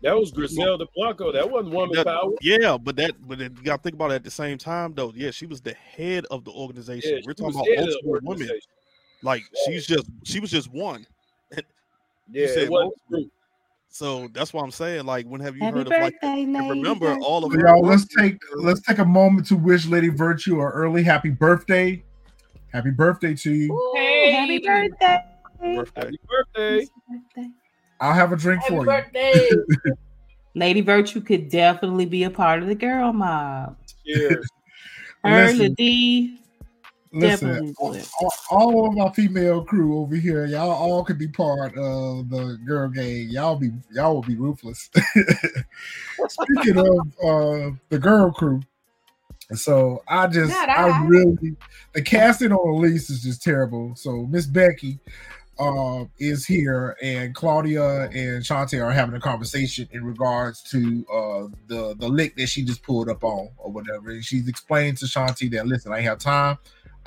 That 0.03 0.17
was 0.17 0.31
Griselda 0.33 0.87
Blanco. 0.95 1.33
That 1.33 1.51
wasn't 1.51 1.75
woman 1.75 1.97
That- 1.97 2.07
power. 2.07 2.33
Yeah, 2.43 2.77
but 2.77 2.97
that 2.97 3.13
but 3.27 3.39
then 3.39 3.55
you 3.57 3.63
got 3.65 3.77
to 3.79 3.83
think 3.83 3.95
about 3.95 4.11
it 4.13 4.17
at 4.17 4.25
the 4.25 4.31
same 4.31 4.59
time 4.59 4.93
though. 4.95 5.13
Yeah, 5.17 5.31
she 5.31 5.47
was 5.47 5.63
the 5.63 5.73
head 5.75 6.27
of 6.31 6.45
the 6.45 6.51
organization. 6.53 7.17
Yeah, 7.17 7.21
We're 7.27 7.33
talking 7.33 7.55
about 7.55 7.69
head 7.69 7.79
of 7.81 7.85
the 7.87 7.91
multiple 8.05 8.13
women. 8.13 8.29
organization. 8.29 8.71
Like 9.23 9.43
she's 9.65 9.87
just 9.87 10.07
she 10.25 10.41
was 10.41 10.51
just 10.51 10.71
one. 10.71 11.07
Yeah, 12.33 12.47
said 12.47 12.59
it 12.65 12.71
wasn't 12.71 12.93
multiple. 13.11 13.19
true. 13.23 13.31
So 13.91 14.29
that's 14.33 14.53
why 14.53 14.63
I'm 14.63 14.71
saying 14.71 15.05
like 15.05 15.27
when 15.27 15.41
have 15.41 15.57
you 15.57 15.63
happy 15.63 15.77
heard 15.77 15.87
of 15.89 15.99
like 16.01 16.15
lady 16.23 16.47
remember 16.47 17.15
all 17.17 17.45
of 17.45 17.53
So 17.53 17.59
y'all, 17.59 17.85
let's 17.85 18.07
take 18.17 18.39
let's 18.57 18.81
take 18.81 18.99
a 18.99 19.05
moment 19.05 19.47
to 19.49 19.57
wish 19.57 19.87
Lady 19.87 20.09
Virtue 20.09 20.55
an 20.61 20.67
early 20.69 21.03
happy 21.03 21.31
birthday. 21.31 22.03
Happy 22.73 22.91
birthday 22.91 23.35
to 23.35 23.53
you. 23.53 23.73
Ooh, 23.73 23.93
Hey. 23.97 24.31
happy 24.31 24.59
birthday 24.59 25.19
birthday. 25.61 26.05
Happy 26.05 26.19
birthday. 27.09 27.51
I'll 28.01 28.15
have 28.15 28.33
a 28.33 28.37
drink 28.37 28.63
Happy 28.63 28.75
for 28.75 28.87
you. 28.87 28.91
birthday. 28.91 29.49
lady 30.55 30.81
virtue 30.81 31.21
could 31.21 31.49
definitely 31.49 32.07
be 32.07 32.25
a 32.25 32.31
part 32.31 32.61
of 32.61 32.69
the 32.69 32.75
girl 32.75 33.13
mob 33.13 33.77
Cheers. 34.05 34.47
her 35.23 35.31
Listen, 35.47 35.75
Ladee, 35.77 36.39
listen, 37.13 37.75
all, 37.79 38.33
all 38.51 38.87
of 38.89 38.95
my 38.95 39.11
female 39.13 39.65
crew 39.65 39.99
over 39.99 40.17
here, 40.17 40.47
y'all 40.47 40.71
all 40.71 41.05
could 41.05 41.19
be 41.19 41.29
part 41.29 41.77
of 41.77 42.31
the 42.31 42.59
girl 42.67 42.89
gang. 42.89 43.29
Y'all 43.29 43.57
be 43.57 43.71
y'all 43.93 44.15
will 44.15 44.23
be 44.23 44.37
ruthless. 44.37 44.91
Speaking 46.29 46.79
of 46.79 47.25
uh 47.25 47.71
the 47.89 47.99
girl 47.99 48.31
crew, 48.33 48.61
so 49.55 50.03
I 50.09 50.27
just 50.27 50.51
Not 50.51 50.69
I 50.69 50.89
I. 50.89 51.07
really 51.07 51.57
the 51.93 52.03
casting 52.03 52.53
on 52.53 52.75
Elise 52.75 53.11
is 53.11 53.23
just 53.23 53.43
terrible. 53.43 53.95
So 53.97 54.27
Miss 54.27 54.47
Becky 54.47 54.99
uh 55.59 56.05
is 56.19 56.47
here 56.47 56.97
and 57.03 57.35
Claudia 57.35 58.05
and 58.05 58.43
Shanti 58.43 58.83
are 58.83 58.91
having 58.91 59.15
a 59.15 59.21
conversation 59.21 59.89
in 59.93 60.05
regards 60.05 60.63
to 60.71 61.05
uh 61.13 61.47
the 61.67 61.95
the 61.99 62.09
lick 62.09 62.37
that 62.37 62.49
she 62.49 62.65
just 62.65 62.83
pulled 62.83 63.09
up 63.09 63.25
on 63.25 63.49
or 63.59 63.71
whatever. 63.71 64.11
And 64.11 64.25
she's 64.25 64.49
explaining 64.49 64.97
to 64.97 65.07
Shanti 65.07 65.51
that 65.53 65.67
listen, 65.67 65.93
I 65.93 66.01
have 66.01 66.19
time. 66.19 66.59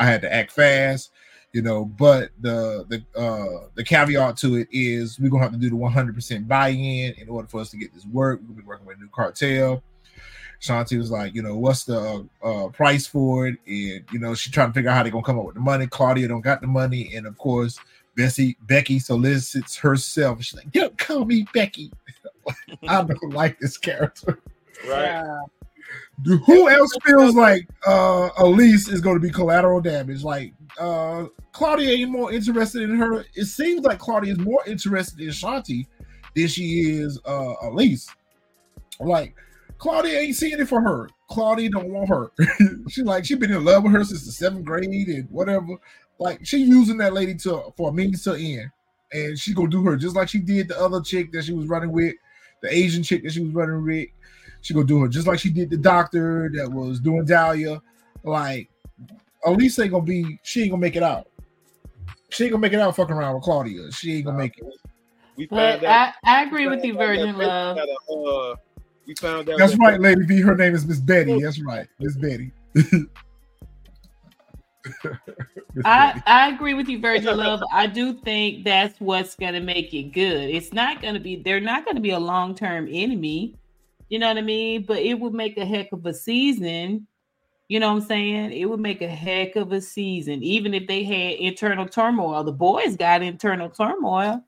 I 0.04 0.08
had 0.08 0.22
to 0.24 0.34
act 0.34 0.52
fast, 0.52 1.12
you 1.54 1.62
know. 1.62 1.86
But 1.86 2.32
the 2.42 2.86
the 2.90 3.20
uh 3.20 3.68
the 3.76 3.84
caveat 3.84 4.36
to 4.38 4.56
it 4.56 4.68
is 4.72 5.18
we're 5.18 5.30
gonna 5.30 5.44
have 5.44 5.54
to 5.54 5.58
do 5.58 5.70
the 5.70 5.76
100% 5.76 6.48
buy-in 6.48 7.14
in 7.14 7.30
order 7.30 7.48
for 7.48 7.62
us 7.62 7.72
to 7.72 7.78
get 7.78 7.94
this 7.94 8.06
work. 8.06 8.42
We'll 8.46 8.58
be 8.58 8.64
working 8.64 8.86
with 8.86 8.98
a 8.98 9.00
new 9.00 9.10
cartel. 9.14 9.82
Shanti 10.62 10.98
was 10.98 11.12
like, 11.12 11.34
you 11.34 11.42
know, 11.42 11.58
what's 11.58 11.86
the 11.86 12.28
uh, 12.44 12.68
price 12.70 13.08
for 13.08 13.48
it? 13.48 13.56
And 13.66 14.06
you 14.12 14.20
know, 14.20 14.36
she 14.36 14.52
trying 14.52 14.70
to 14.70 14.74
figure 14.74 14.90
out 14.90 14.98
how 14.98 15.04
they're 15.04 15.12
gonna 15.12 15.24
come 15.24 15.40
up 15.40 15.46
with 15.46 15.56
the 15.56 15.62
money. 15.62 15.88
Claudia 15.88 16.28
don't 16.28 16.42
got 16.42 16.60
the 16.60 16.68
money, 16.68 17.16
and 17.16 17.26
of 17.26 17.38
course, 17.38 17.80
Bessie 18.18 18.58
Becky 18.62 19.00
solicits 19.00 19.78
herself. 19.78 20.44
She's 20.44 20.56
like, 20.56 20.72
"Don't 20.72 20.98
call 20.98 21.24
me 21.24 21.48
Becky." 21.54 21.92
I 22.88 23.04
don't 23.04 23.34
like 23.34 23.58
this 23.60 23.78
character. 23.78 24.40
Right. 24.88 25.24
Dude, 25.24 25.63
Who 26.46 26.70
else 26.70 26.92
feels 27.06 27.36
like 27.36 27.68
uh 27.86 28.30
Elise 28.38 28.88
is 28.88 29.02
going 29.02 29.16
to 29.16 29.26
be 29.26 29.32
collateral 29.32 29.82
damage? 29.82 30.24
Like 30.24 30.54
uh 30.80 31.26
Claudia 31.52 31.92
ain't 31.92 32.12
more 32.12 32.32
interested 32.32 32.84
in 32.84 32.96
her. 32.98 33.26
It 33.36 33.46
seems 33.46 33.82
like 33.82 34.00
Claudia 34.00 34.34
is 34.34 34.40
more 34.40 34.64
interested 34.66 35.20
in 35.20 35.30
Shanti 35.30 35.88
than 36.36 36.48
she 36.48 36.92
is 36.92 37.20
uh 37.26 37.54
Elise. 37.64 38.10
Like 39.00 39.36
Claudia 39.78 40.20
ain't 40.20 40.36
seeing 40.36 40.60
it 40.60 40.70
for 40.70 40.82
her. 40.82 41.10
Claudia 41.30 41.70
don't 41.70 41.90
want 41.90 42.10
her. 42.10 42.32
she 42.90 43.02
like 43.04 43.26
she 43.26 43.36
been 43.36 43.52
in 43.52 43.66
love 43.66 43.84
with 43.84 43.92
her 43.94 44.04
since 44.04 44.26
the 44.26 44.32
seventh 44.32 44.66
grade 44.66 45.08
and 45.08 45.30
whatever. 45.30 45.78
Like 46.20 46.46
she 46.46 46.58
using 46.58 46.98
that 46.98 47.14
lady 47.14 47.36
to 47.36 47.74
for 47.76 47.90
a 47.90 47.94
means 47.94 48.24
to 48.24 48.34
end, 48.34 48.72
and 49.12 49.38
she 49.38 49.54
gonna 49.54 49.70
do 49.70 49.84
her 49.84 49.98
just 49.98 50.16
like 50.16 50.30
she 50.30 50.40
did 50.40 50.68
the 50.68 50.80
other 50.80 51.02
chick 51.02 51.32
that 51.34 51.44
she 51.44 51.54
was 51.54 51.68
running 51.68 51.92
with, 51.92 52.14
the 52.62 52.74
Asian 52.74 53.04
chick 53.04 53.24
that 53.24 53.34
she 53.34 53.42
was 53.42 53.54
running 53.54 53.84
with. 53.84 54.08
She 54.64 54.74
gonna 54.74 54.86
do 54.86 55.02
her 55.02 55.10
just 55.10 55.28
like 55.28 55.40
she 55.40 55.50
did 55.50 55.70
the 55.70 55.78
doctor 55.78 56.50
that 56.56 56.72
was 56.72 57.02
doing 57.02 57.26
Dahlia. 57.26 57.82
Like 58.24 58.70
Elise 59.46 59.78
ain't 59.80 59.92
gonna 59.92 60.04
be, 60.04 60.40
she 60.42 60.62
ain't 60.62 60.72
gonna 60.72 60.82
make 60.82 60.96
it 60.96 61.04
out. 61.04 61.28
She 62.30 62.46
ain't 62.46 62.52
gonna 62.54 62.62
make 62.62 62.72
it 62.72 62.80
out 62.80 62.96
fucking 62.96 63.14
around 63.14 63.36
with 63.36 63.44
Claudia. 63.44 63.92
She 63.92 64.16
ain't 64.16 64.26
gonna 64.26 64.38
make 64.38 64.58
it. 64.58 64.64
We 65.36 65.48
But 65.48 65.82
found 65.82 65.84
out. 65.84 66.14
I, 66.24 66.40
I 66.40 66.44
agree 66.44 66.68
we 66.68 66.76
with 66.78 66.86
you, 66.86 66.94
Virgin 66.94 67.38
Love. 67.38 67.78
A, 67.78 68.14
uh, 68.14 68.56
we 69.06 69.16
found 69.16 69.50
out. 69.50 69.60
That's 69.60 69.74
that 69.74 69.80
right, 69.80 70.00
Lady 70.00 70.24
V. 70.24 70.40
Her 70.40 70.56
name 70.56 70.74
is 70.74 70.86
Miss 70.86 71.02
Betty. 71.02 71.42
That's 71.42 71.62
right, 71.62 71.88
Miss 72.00 72.16
Betty. 72.16 72.52
Miss 72.74 73.06
I, 75.84 76.14
Betty. 76.14 76.22
I 76.26 76.50
agree 76.52 76.74
with 76.74 76.88
you, 76.88 77.00
Virgin 77.00 77.36
Love. 77.36 77.62
I 77.74 77.88
do 77.88 78.14
think 78.14 78.64
that's 78.64 78.98
what's 79.02 79.36
gonna 79.36 79.60
make 79.60 79.94
it 79.94 80.14
good. 80.14 80.50
It's 80.50 80.72
not 80.72 81.02
gonna 81.02 81.20
be 81.20 81.36
they're 81.36 81.60
not 81.60 81.86
gonna 81.86 82.00
be 82.00 82.12
a 82.12 82.20
long 82.20 82.56
term 82.56 82.88
enemy. 82.90 83.58
You 84.10 84.20
know 84.20 84.28
what 84.28 84.38
I 84.38 84.42
mean? 84.42 84.86
But 84.86 85.00
it 85.00 85.20
would 85.20 85.34
make 85.34 85.58
a 85.58 85.66
heck 85.66 85.92
of 85.92 86.06
a 86.06 86.14
season. 86.14 87.08
You 87.70 87.80
know 87.80 87.94
what 87.94 88.02
I'm 88.02 88.08
saying? 88.08 88.52
It 88.52 88.66
would 88.66 88.80
make 88.80 89.02
a 89.02 89.08
heck 89.08 89.56
of 89.56 89.72
a 89.72 89.82
season, 89.82 90.44
even 90.44 90.74
if 90.74 90.86
they 90.88 91.04
had 91.04 91.40
internal 91.40 91.88
turmoil. 91.88 92.44
The 92.44 92.52
boys 92.52 92.96
got 92.96 93.22
internal 93.24 93.70
turmoil. 93.70 94.44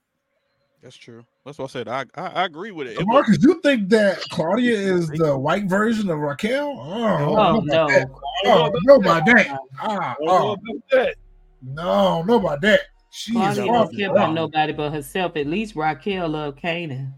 That's 0.84 0.96
true. 0.96 1.26
That's 1.46 1.58
what 1.58 1.72
I 1.72 1.74
said. 1.74 1.88
I 1.88 2.06
I, 2.16 2.28
I 2.28 2.46
agree 2.46 2.72
with 2.72 2.88
it. 2.88 2.96
So 2.96 3.02
It 3.02 3.08
Marcus, 3.08 3.38
you 3.42 3.60
think 3.62 3.90
that 3.90 4.20
Claudia 4.30 4.78
is 4.78 5.10
the 5.10 5.36
white 5.36 5.66
version 5.66 6.10
of 6.10 6.20
Raquel? 6.20 6.78
Oh, 6.80 7.04
Oh 7.04 7.18
don't 7.18 7.66
know 7.66 7.76
about 7.76 7.90
no. 7.90 7.96
that. 7.96 8.10
Oh, 8.46 8.72
know 8.84 8.96
about 8.96 9.26
that. 9.26 9.60
Ah, 9.80 10.12
I 10.12 10.16
oh, 10.22 10.52
about 10.54 10.84
that. 10.92 11.16
no, 11.64 12.22
know 12.24 12.36
about 12.36 12.62
that. 12.62 12.82
She 13.10 13.32
Claudia 13.32 13.64
off 13.64 13.88
don't 13.88 13.98
care 13.98 14.12
about 14.12 14.34
nobody 14.34 14.74
but 14.74 14.92
herself. 14.92 15.36
At 15.36 15.48
least 15.48 15.76
Raquel 15.76 16.30
loved 16.30 16.62
Kanan. 16.62 17.14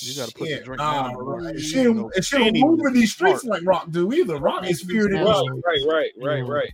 You 0.00 0.14
gotta 0.14 0.32
put 0.32 0.48
the 0.48 0.60
drink 0.64 0.78
nah, 0.78 1.08
down, 1.08 1.14
bro. 1.14 1.36
right. 1.38 1.54
You 1.54 1.60
She 1.60 1.78
ain't, 1.80 1.98
and 1.98 2.12
she 2.16 2.22
she 2.22 2.36
don't 2.36 2.46
ain't 2.48 2.56
even 2.56 2.70
move 2.70 2.80
in 2.86 2.92
these 2.94 3.12
streets 3.12 3.42
smart. 3.42 3.62
like 3.62 3.68
Rock 3.68 3.90
do 3.90 4.12
either. 4.12 4.36
Rock 4.36 4.68
is 4.68 4.80
spirited. 4.80 5.20
Right, 5.20 5.26
Rock, 5.26 5.44
Right, 5.64 5.80
right, 5.86 6.10
right, 6.16 6.40
right, 6.42 6.48
right. 6.48 6.72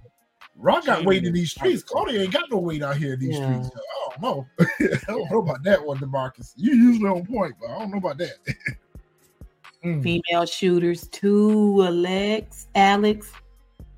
Rock 0.56 0.86
got 0.86 1.04
weight 1.04 1.24
in 1.24 1.32
these 1.32 1.52
streets. 1.52 1.82
smart. 1.88 2.06
Claudia 2.06 2.22
ain't 2.22 2.32
got 2.32 2.50
no 2.50 2.58
weight 2.58 2.82
out 2.82 2.96
here 2.96 3.14
in 3.14 3.20
these 3.20 3.38
Yeah. 3.38 3.62
streets. 3.62 3.70
I 3.76 4.10
don't 4.10 4.22
know. 4.22 4.46
I 5.08 5.12
don't 5.12 5.30
know 5.30 5.38
about 5.38 5.62
that 5.64 5.84
one, 5.84 5.98
Demarcus. 5.98 6.52
You 6.56 6.74
usually 6.74 7.08
on 7.08 7.26
point, 7.26 7.54
but 7.60 7.70
I 7.70 7.78
don't 7.78 7.90
know 7.90 7.98
about 7.98 8.18
that. 8.18 8.34
Mm. 9.84 10.02
Female 10.02 10.44
shooters 10.44 11.06
too, 11.06 11.84
Alex, 11.84 12.66
Alex, 12.74 13.32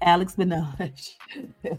Alex 0.02 0.36
Minaj. 0.36 1.14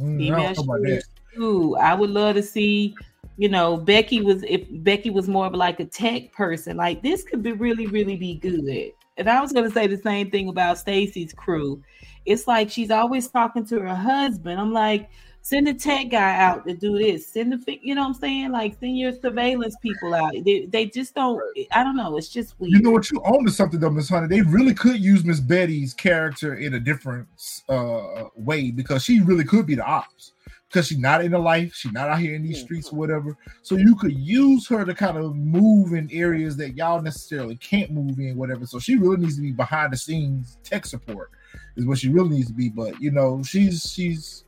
Mm, 0.00 0.14
I 0.14 0.18
Female 0.18 0.36
don't 0.54 0.56
know 0.56 0.62
about 0.74 0.82
that. 0.82 0.88
shooters 0.88 1.08
too. 1.34 1.76
I 1.76 1.94
would 1.94 2.10
love 2.10 2.34
to 2.34 2.42
see, 2.42 2.96
you 3.36 3.48
know, 3.48 3.76
Becky 3.76 4.20
was 4.20 4.42
if 4.44 4.62
Becky 4.70 5.10
was 5.10 5.28
more 5.28 5.46
of 5.46 5.54
like 5.54 5.80
a 5.80 5.84
tech 5.84 6.32
person, 6.32 6.76
like 6.76 7.02
this 7.02 7.22
could 7.22 7.42
be 7.42 7.52
really, 7.52 7.86
really 7.86 8.16
be 8.16 8.34
good. 8.34 8.92
And 9.16 9.28
I 9.28 9.40
was 9.40 9.52
gonna 9.52 9.70
say 9.70 9.86
the 9.86 9.96
same 9.96 10.30
thing 10.30 10.48
about 10.48 10.78
Stacy's 10.78 11.32
crew. 11.32 11.82
It's 12.24 12.46
like 12.46 12.70
she's 12.70 12.90
always 12.90 13.28
talking 13.28 13.66
to 13.66 13.80
her 13.80 13.94
husband. 13.94 14.60
I'm 14.60 14.72
like, 14.72 15.10
send 15.42 15.66
the 15.66 15.74
tech 15.74 16.08
guy 16.10 16.36
out 16.36 16.66
to 16.66 16.74
do 16.74 16.96
this. 16.96 17.26
Send 17.26 17.52
the, 17.52 17.78
you 17.82 17.94
know 17.94 18.02
what 18.02 18.08
I'm 18.08 18.14
saying? 18.14 18.52
Like, 18.52 18.78
send 18.78 18.96
your 18.96 19.12
surveillance 19.12 19.76
people 19.82 20.14
out. 20.14 20.32
They, 20.44 20.66
they 20.66 20.86
just 20.86 21.14
don't. 21.14 21.40
I 21.72 21.82
don't 21.82 21.96
know. 21.96 22.16
It's 22.16 22.28
just 22.28 22.58
weird. 22.58 22.72
You 22.72 22.82
know 22.82 22.90
what? 22.90 23.10
You 23.10 23.20
own 23.24 23.44
to 23.44 23.50
something 23.50 23.80
though, 23.80 23.90
Miss 23.90 24.08
Honey. 24.08 24.28
They 24.28 24.42
really 24.42 24.74
could 24.74 25.00
use 25.00 25.24
Miss 25.24 25.40
Betty's 25.40 25.92
character 25.94 26.54
in 26.54 26.74
a 26.74 26.80
different 26.80 27.26
uh, 27.68 28.24
way 28.36 28.70
because 28.70 29.04
she 29.04 29.20
really 29.20 29.44
could 29.44 29.66
be 29.66 29.74
the 29.74 29.84
ops. 29.84 30.31
Because 30.72 30.86
she's 30.86 30.98
not 30.98 31.22
in 31.22 31.32
the 31.32 31.38
life, 31.38 31.74
she's 31.74 31.92
not 31.92 32.08
out 32.08 32.18
here 32.18 32.34
in 32.34 32.42
these 32.42 32.56
mm-hmm. 32.56 32.64
streets 32.64 32.90
or 32.90 32.96
whatever. 32.96 33.36
So 33.60 33.76
you 33.76 33.94
could 33.94 34.16
use 34.16 34.66
her 34.68 34.86
to 34.86 34.94
kind 34.94 35.18
of 35.18 35.36
move 35.36 35.92
in 35.92 36.08
areas 36.10 36.56
that 36.56 36.76
y'all 36.76 37.02
necessarily 37.02 37.56
can't 37.56 37.90
move 37.90 38.18
in, 38.18 38.38
whatever. 38.38 38.64
So 38.64 38.78
she 38.78 38.96
really 38.96 39.18
needs 39.18 39.36
to 39.36 39.42
be 39.42 39.52
behind 39.52 39.92
the 39.92 39.98
scenes 39.98 40.56
tech 40.64 40.86
support, 40.86 41.30
is 41.76 41.84
what 41.84 41.98
she 41.98 42.08
really 42.08 42.30
needs 42.30 42.48
to 42.48 42.54
be. 42.54 42.70
But 42.70 42.98
you 43.02 43.10
know, 43.10 43.42
she's 43.42 43.92
she's 43.92 44.44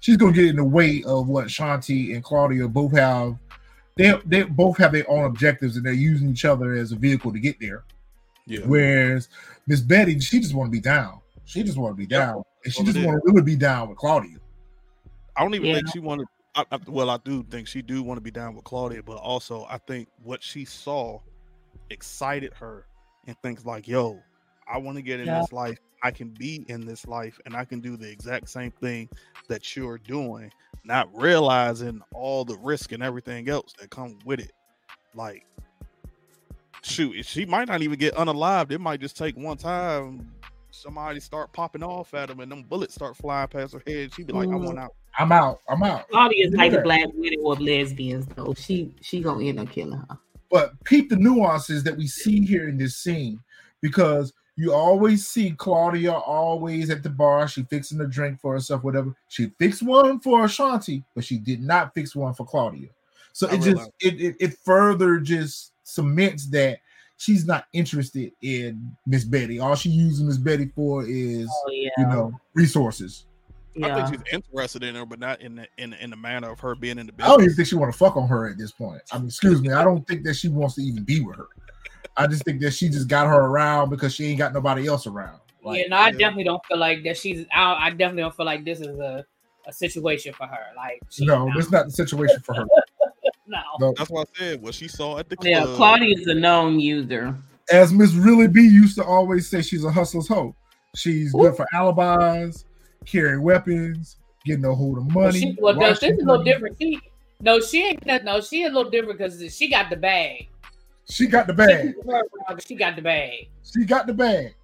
she's 0.00 0.16
gonna 0.16 0.32
get 0.32 0.46
in 0.46 0.56
the 0.56 0.64
way 0.64 1.02
of 1.06 1.28
what 1.28 1.48
Shanti 1.48 2.14
and 2.14 2.24
Claudia 2.24 2.68
both 2.68 2.92
have. 2.92 3.36
They 3.96 4.18
they 4.24 4.44
both 4.44 4.78
have 4.78 4.92
their 4.92 5.08
own 5.10 5.24
objectives 5.24 5.76
and 5.76 5.84
they're 5.84 5.92
using 5.92 6.30
each 6.30 6.46
other 6.46 6.72
as 6.72 6.92
a 6.92 6.96
vehicle 6.96 7.32
to 7.34 7.38
get 7.38 7.60
there. 7.60 7.84
Yeah. 8.46 8.60
Whereas 8.64 9.28
Miss 9.66 9.80
Betty, 9.80 10.18
she 10.20 10.40
just 10.40 10.54
want 10.54 10.68
to 10.68 10.72
be 10.72 10.80
down. 10.80 11.20
She 11.44 11.62
just 11.62 11.76
want 11.76 11.92
to 11.92 11.96
be 11.96 12.06
down, 12.06 12.42
and 12.64 12.72
she 12.72 12.82
Well, 12.82 12.92
just 12.92 13.06
want 13.06 13.22
to 13.22 13.30
really 13.30 13.42
be 13.42 13.56
down 13.56 13.88
with 13.88 13.98
Claudia. 13.98 14.38
I 15.36 15.42
don't 15.42 15.54
even 15.54 15.68
Yeah. 15.68 15.74
think 15.74 15.88
she 15.92 15.98
wanted. 15.98 16.26
I, 16.54 16.64
I, 16.72 16.78
well, 16.86 17.10
I 17.10 17.18
do 17.18 17.42
think 17.44 17.68
she 17.68 17.82
do 17.82 18.02
want 18.02 18.16
to 18.16 18.22
be 18.22 18.30
down 18.30 18.54
with 18.54 18.64
Claudia, 18.64 19.02
but 19.02 19.16
also 19.16 19.66
I 19.68 19.78
think 19.78 20.08
what 20.22 20.42
she 20.42 20.64
saw 20.64 21.20
excited 21.90 22.54
her 22.54 22.86
and 23.26 23.36
thinks 23.42 23.64
like, 23.64 23.86
"Yo, 23.86 24.22
I 24.66 24.78
want 24.78 24.96
to 24.96 25.02
get 25.02 25.20
in 25.20 25.26
Yeah. 25.26 25.40
this 25.40 25.52
life. 25.52 25.78
I 26.02 26.10
can 26.10 26.30
be 26.30 26.64
in 26.68 26.86
this 26.86 27.06
life, 27.06 27.38
and 27.44 27.54
I 27.54 27.64
can 27.64 27.80
do 27.80 27.96
the 27.96 28.10
exact 28.10 28.48
same 28.48 28.70
thing 28.70 29.08
that 29.48 29.76
you're 29.76 29.98
doing." 29.98 30.50
Not 30.84 31.14
realizing 31.14 32.00
all 32.14 32.44
the 32.44 32.56
risk 32.58 32.92
and 32.92 33.02
everything 33.02 33.48
else 33.48 33.72
that 33.80 33.90
come 33.90 34.18
with 34.24 34.38
it. 34.40 34.52
Like, 35.14 35.44
shoot, 36.82 37.24
she 37.26 37.44
might 37.44 37.68
not 37.68 37.82
even 37.82 37.98
get 37.98 38.14
unalived. 38.14 38.70
It 38.70 38.80
might 38.80 39.00
just 39.00 39.16
take 39.16 39.36
one 39.36 39.56
time. 39.56 40.32
Somebody 40.70 41.20
start 41.20 41.52
popping 41.52 41.82
off 41.82 42.14
at 42.14 42.30
him, 42.30 42.40
and 42.40 42.52
them 42.52 42.62
bullets 42.62 42.94
start 42.94 43.16
flying 43.16 43.48
past 43.48 43.74
her 43.74 43.82
head. 43.86 44.12
She'd 44.14 44.26
be 44.26 44.32
like, 44.32 44.48
"I 44.52 44.56
Mm. 44.56 44.64
want 44.64 44.78
out." 44.78 44.94
I'm 45.18 45.32
out. 45.32 45.60
I'm 45.68 45.82
out. 45.82 46.08
Claudia's 46.08 46.52
like 46.54 46.70
Yeah. 46.72 46.78
the 46.78 46.82
black 46.82 47.06
widow 47.14 47.50
of 47.50 47.60
lesbians, 47.60 48.26
though. 48.34 48.54
She 48.54 48.94
she 49.00 49.20
gonna 49.20 49.44
end 49.44 49.60
up 49.60 49.70
killing 49.70 49.98
her. 49.98 50.18
But 50.50 50.82
peep 50.84 51.08
the 51.10 51.16
nuances 51.16 51.82
that 51.84 51.96
we 51.96 52.06
see 52.06 52.44
here 52.44 52.68
in 52.68 52.76
this 52.78 52.96
scene 52.96 53.40
because 53.80 54.32
you 54.56 54.72
always 54.72 55.26
see 55.26 55.50
Claudia 55.52 56.12
always 56.12 56.88
at 56.90 57.02
the 57.02 57.10
bar. 57.10 57.46
She 57.48 57.64
fixing 57.64 58.00
a 58.00 58.06
drink 58.06 58.40
for 58.40 58.54
herself, 58.54 58.84
whatever. 58.84 59.14
She 59.28 59.50
fixed 59.58 59.82
one 59.82 60.20
for 60.20 60.44
Ashanti, 60.44 61.04
but 61.14 61.24
she 61.24 61.38
did 61.38 61.62
not 61.62 61.92
fix 61.94 62.14
one 62.16 62.32
for 62.32 62.46
Claudia. 62.46 62.88
So 63.32 63.48
I 63.48 63.54
it 63.54 63.62
just 63.62 63.90
it, 64.00 64.20
it 64.20 64.36
it 64.40 64.56
further 64.64 65.18
just 65.18 65.72
cements 65.82 66.46
that 66.50 66.78
she's 67.18 67.44
not 67.46 67.66
interested 67.72 68.32
in 68.42 68.96
Miss 69.06 69.24
Betty. 69.24 69.58
All 69.58 69.74
she 69.74 69.90
uses 69.90 70.22
Miss 70.22 70.38
Betty 70.38 70.70
for 70.74 71.04
is 71.06 71.48
Oh 71.50 71.70
yeah, 71.70 71.90
you 71.98 72.06
know 72.06 72.32
resources. 72.54 73.26
I 73.82 73.88
yeah. 73.88 74.06
think 74.06 74.24
she's 74.24 74.34
interested 74.34 74.82
in 74.82 74.94
her, 74.94 75.04
but 75.04 75.18
not 75.18 75.40
in 75.40 75.56
the 75.56 75.68
in, 75.78 75.92
in 75.94 76.10
the 76.10 76.16
manner 76.16 76.50
of 76.50 76.60
her 76.60 76.74
being 76.74 76.98
in 76.98 77.06
the 77.06 77.12
I 77.22 77.28
don't 77.28 77.42
even 77.42 77.54
think 77.54 77.68
she 77.68 77.74
want 77.74 77.92
to 77.92 77.98
fuck 77.98 78.16
on 78.16 78.28
her 78.28 78.48
at 78.48 78.58
this 78.58 78.72
point. 78.72 79.02
I 79.12 79.18
mean, 79.18 79.26
excuse 79.26 79.60
me. 79.60 79.72
I 79.72 79.84
don't 79.84 80.06
think 80.06 80.24
that 80.24 80.34
she 80.34 80.48
wants 80.48 80.76
to 80.76 80.82
even 80.82 81.04
be 81.04 81.20
with 81.20 81.36
her. 81.36 81.48
I 82.16 82.26
just 82.26 82.44
think 82.44 82.60
that 82.62 82.72
she 82.72 82.88
just 82.88 83.08
got 83.08 83.26
her 83.26 83.40
around 83.40 83.90
because 83.90 84.14
she 84.14 84.26
ain't 84.26 84.38
got 84.38 84.54
nobody 84.54 84.86
else 84.86 85.06
around. 85.06 85.40
Like, 85.62 85.80
yeah, 85.80 85.88
no, 85.88 85.96
I 85.96 86.06
yeah. 86.06 86.12
definitely 86.12 86.44
don't 86.44 86.64
feel 86.66 86.78
like 86.78 87.02
that. 87.04 87.16
She's. 87.16 87.44
I, 87.52 87.86
I 87.86 87.90
definitely 87.90 88.22
don't 88.22 88.36
feel 88.36 88.46
like 88.46 88.64
this 88.64 88.80
is 88.80 88.98
a, 88.98 89.24
a 89.66 89.72
situation 89.72 90.32
for 90.32 90.46
her. 90.46 90.66
Like, 90.76 91.00
she, 91.10 91.26
no, 91.26 91.50
that's 91.54 91.70
not 91.70 91.86
the 91.86 91.92
situation 91.92 92.40
for 92.40 92.54
her. 92.54 92.64
no. 93.46 93.60
No. 93.80 93.94
That's 93.98 94.08
what 94.10 94.28
I 94.36 94.38
said. 94.38 94.62
What 94.62 94.74
she 94.74 94.88
saw 94.88 95.18
at 95.18 95.28
the 95.28 95.36
club. 95.36 95.50
Yeah, 95.50 95.64
Claudia 95.76 96.16
is 96.16 96.26
a 96.28 96.34
known 96.34 96.78
user. 96.78 97.36
As 97.70 97.92
Miss 97.92 98.12
Really 98.14 98.46
B 98.46 98.60
used 98.60 98.96
to 98.96 99.04
always 99.04 99.48
say, 99.48 99.60
she's 99.60 99.84
a 99.84 99.90
hustler's 99.90 100.28
hoe. 100.28 100.54
She's 100.94 101.32
good 101.32 101.56
for 101.56 101.66
alibis, 101.74 102.64
carrying 103.04 103.42
weapons, 103.42 104.16
getting 104.44 104.64
a 104.64 104.74
hold 104.74 104.98
of 104.98 105.14
Well, 105.14 105.26
money. 105.26 105.40
she, 105.40 105.56
well, 105.60 105.74
no, 105.74 105.88
this 105.90 106.02
is 106.02 106.18
a 106.22 106.24
little 106.24 106.42
different. 106.44 106.76
She, 106.80 107.00
no, 107.40 107.60
she 107.60 107.84
ain't. 107.86 108.04
that- 108.06 108.24
No, 108.24 108.40
she 108.40 108.64
a 108.64 108.68
little 108.68 108.90
different 108.90 109.18
because 109.18 109.54
she 109.54 109.68
got 109.68 109.90
the 109.90 109.96
bag. 109.96 110.48
She 111.08 111.26
got 111.26 111.46
the 111.46 111.52
bag. 111.54 111.94
She 112.66 112.74
got 112.74 112.96
the 112.96 113.02
bag. 113.02 113.48
She 113.62 113.84
got 113.84 114.06
the 114.06 114.14
bag. 114.14 114.54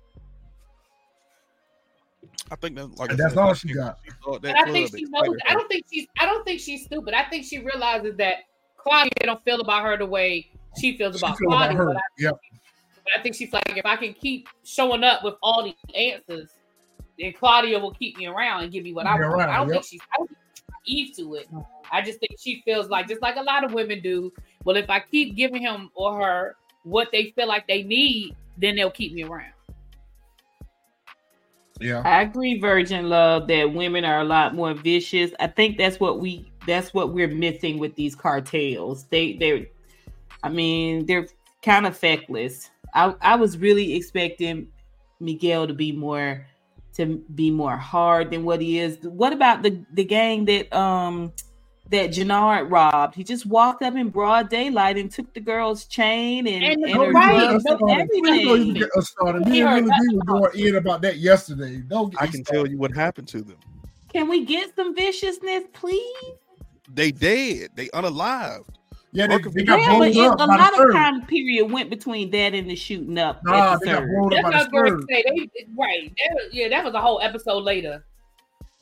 I 2.50 2.56
think 2.56 2.76
that's 2.76 2.98
like 2.98 3.10
that's 3.16 3.34
said, 3.34 3.38
all 3.38 3.54
she 3.54 3.72
got. 3.72 3.98
She 4.04 4.38
that 4.42 4.56
I 4.59 4.70
think 4.72 4.94
she 4.96 5.04
knows. 5.04 5.22
excited 5.22 5.42
I 5.48 5.54
don't 5.54 5.68
think 5.68 5.84
she's. 5.90 6.06
I 6.20 6.26
don't 6.26 6.44
think 6.44 6.60
she's 6.60 6.84
stupid. 6.84 7.14
I 7.14 7.24
think 7.24 7.44
she 7.44 7.59
realizes 7.60 8.16
that 8.16 8.36
Claudia 8.76 9.10
don't 9.22 9.42
feel 9.44 9.60
about 9.60 9.84
her 9.84 9.96
the 9.96 10.06
way 10.06 10.50
she 10.78 10.96
feels 10.98 11.18
She 11.18 11.24
about 11.24 11.38
feel 11.38 11.48
about 11.48 11.70
Claudia. 11.70 11.78
her. 11.78 11.86
But 11.86 11.96
I, 11.96 12.00
Yep. 12.18 12.40
but 13.04 13.12
I 13.18 13.22
think 13.22 13.34
she's 13.36 13.52
like, 13.52 13.76
if 13.76 13.86
I 13.86 13.96
can 13.96 14.12
keep 14.12 14.48
showing 14.64 15.02
up 15.04 15.24
with 15.24 15.34
all 15.42 15.64
these 15.64 15.74
answers, 15.94 16.50
then 17.18 17.32
Claudia 17.32 17.78
will 17.78 17.93
keep 17.93 18.16
me 18.16 18.26
around 18.26 18.64
and 18.64 18.72
give 18.72 18.84
me 18.84 18.93
what 18.93 19.06
I 19.06 19.12
Keep 19.12 19.22
me 19.22 19.28
want. 19.28 19.51
I 19.51 19.56
don't 19.59 19.68
yep. 19.68 19.74
think 19.74 19.84
she's. 19.84 20.01
I 20.12 20.18
don't 20.18 20.28
think 20.28 20.39
she's 20.55 20.64
naive 20.97 21.16
to 21.16 21.34
it. 21.34 21.48
I 21.90 22.02
just 22.02 22.20
think 22.20 22.39
she 22.39 22.62
feels 22.64 22.89
like, 22.89 23.06
just 23.09 23.22
like 23.22 23.36
a 23.36 23.43
lot 23.43 23.64
of 23.64 23.74
women 23.74 24.01
do. 24.01 24.32
Well, 24.64 24.76
if 24.76 24.89
I 24.89 25.01
keep 25.01 25.36
giving 25.36 25.62
him 25.62 25.90
or 25.94 26.18
her 26.20 26.56
what 26.84 27.09
they 27.12 27.32
feel 27.36 27.48
like 27.48 27.66
they 27.68 27.82
need, 27.82 28.34
then 28.56 28.76
they'll 28.76 28.90
keep 28.90 29.12
me 29.12 29.24
around. 29.24 29.52
Yeah. 31.80 32.02
I 32.05 32.22
agree, 32.22 32.60
Virgin 32.60 33.09
Love, 33.09 33.48
that 33.48 33.72
women 33.72 34.05
are 34.05 34.20
a 34.20 34.24
lot 34.24 34.55
more 34.55 34.72
vicious. 34.72 35.32
I 35.40 35.48
think 35.48 35.78
that's 35.78 35.98
what 35.98 36.20
we 36.20 36.51
that's 36.66 36.94
what 36.94 37.12
we're 37.12 37.28
missing 37.28 37.78
with 37.78 37.94
these 37.97 38.14
cartels. 38.14 39.05
They 39.10 39.34
they're 39.34 39.66
I 40.44 40.48
mean, 40.48 41.06
they're 41.06 41.26
kind 41.62 41.86
of 41.86 41.97
feckless. 41.97 42.70
I, 42.94 43.14
I 43.20 43.36
was 43.36 43.59
really 43.59 43.94
expecting 43.94 44.68
Miguel 45.20 45.66
to 45.66 45.74
be 45.74 45.93
more 45.93 46.47
to 46.97 47.23
be 47.35 47.51
more 47.51 47.77
hard 47.77 48.31
than 48.31 48.44
what 48.44 48.60
he 48.60 48.78
is. 48.78 48.98
What 49.02 49.32
about 49.32 49.62
the 49.62 49.85
the 49.93 50.05
gang 50.05 50.44
that 50.47 50.73
um 50.73 51.32
that 51.90 52.09
Jannard 52.09 52.70
robbed? 52.70 53.14
He 53.14 53.24
just 53.24 53.47
walked 53.47 53.82
up 53.82 53.94
in 53.97 54.09
broad 54.10 54.48
daylight 54.48 54.97
and 54.98 55.10
took 55.10 55.32
the 55.35 55.40
girl's 55.40 55.85
chain 55.86 56.47
and, 56.47 56.64
And 56.64 56.82
and, 56.85 57.02
her 57.02 57.12
right, 57.12 57.48
gloves 57.48 57.64
no, 57.64 57.73
and 57.73 58.10
Please 58.10 58.44
don't 58.44 58.60
even 58.60 58.74
everything. 58.74 58.74
get 58.74 58.90
us 58.97 59.10
started. 59.10 59.47
Me 59.47 59.52
He 59.52 59.60
and 59.60 59.69
heard 59.70 59.85
Really 59.85 59.89
that 59.90 60.09
B 60.10 60.16
were 60.16 60.24
going 60.24 60.59
in 60.69 60.74
about 60.77 61.02
that 61.02 61.19
yesterday. 61.19 61.78
Don't 61.78 62.10
get 62.10 62.23
I 62.23 62.27
can 62.27 62.44
started. 62.44 62.47
tell 62.47 62.66
you 62.70 62.78
what 62.78 62.94
happened 62.94 63.28
to 63.28 63.43
them. 63.43 63.56
Can 64.12 64.28
we 64.28 64.44
get 64.44 64.74
some 64.77 64.94
viciousness, 64.94 65.64
please? 65.73 66.35
they 66.94 67.10
dead. 67.10 67.70
They 67.74 67.89
unalived. 67.89 68.66
Yeah, 69.14 69.26
they, 69.26 69.34
Working 69.36 69.52
they 69.52 69.60
for- 69.60 69.66
got 69.66 69.80
Yeah, 69.80 69.98
but 69.98 70.12
blown 70.12 70.24
it, 70.26 70.30
up 70.30 70.40
a 70.40 70.44
lot 70.47 70.72
of 70.72 70.76
third. 70.78 70.93
time 70.94 71.26
period 71.26 71.70
went 71.70 71.90
between 71.90 72.30
that 72.30 72.55
and 72.55 72.70
the 72.70 72.76
shooting 72.76 73.18
up. 73.18 73.43
Nah, 73.44 73.74
at 73.74 73.80
the 73.80 73.86
they 73.86 73.93
got 73.93 73.98
third. 74.01 74.09
blown 74.10 74.24
up 74.24 74.30
That's 74.30 74.43
by 74.43 74.48
what 74.48 74.55
I 74.55 74.59
was 74.59 74.66
the 74.66 74.70
going 74.72 75.01
to 75.01 75.06
say. 75.06 75.24
They, 75.26 75.66
right. 75.78 76.12
That 76.16 76.34
was- 76.34 76.48
yeah, 76.52 76.68
that 76.68 76.84
was 76.84 76.94
a 76.94 77.01
whole 77.01 77.20
episode 77.20 77.59
later. 77.64 78.05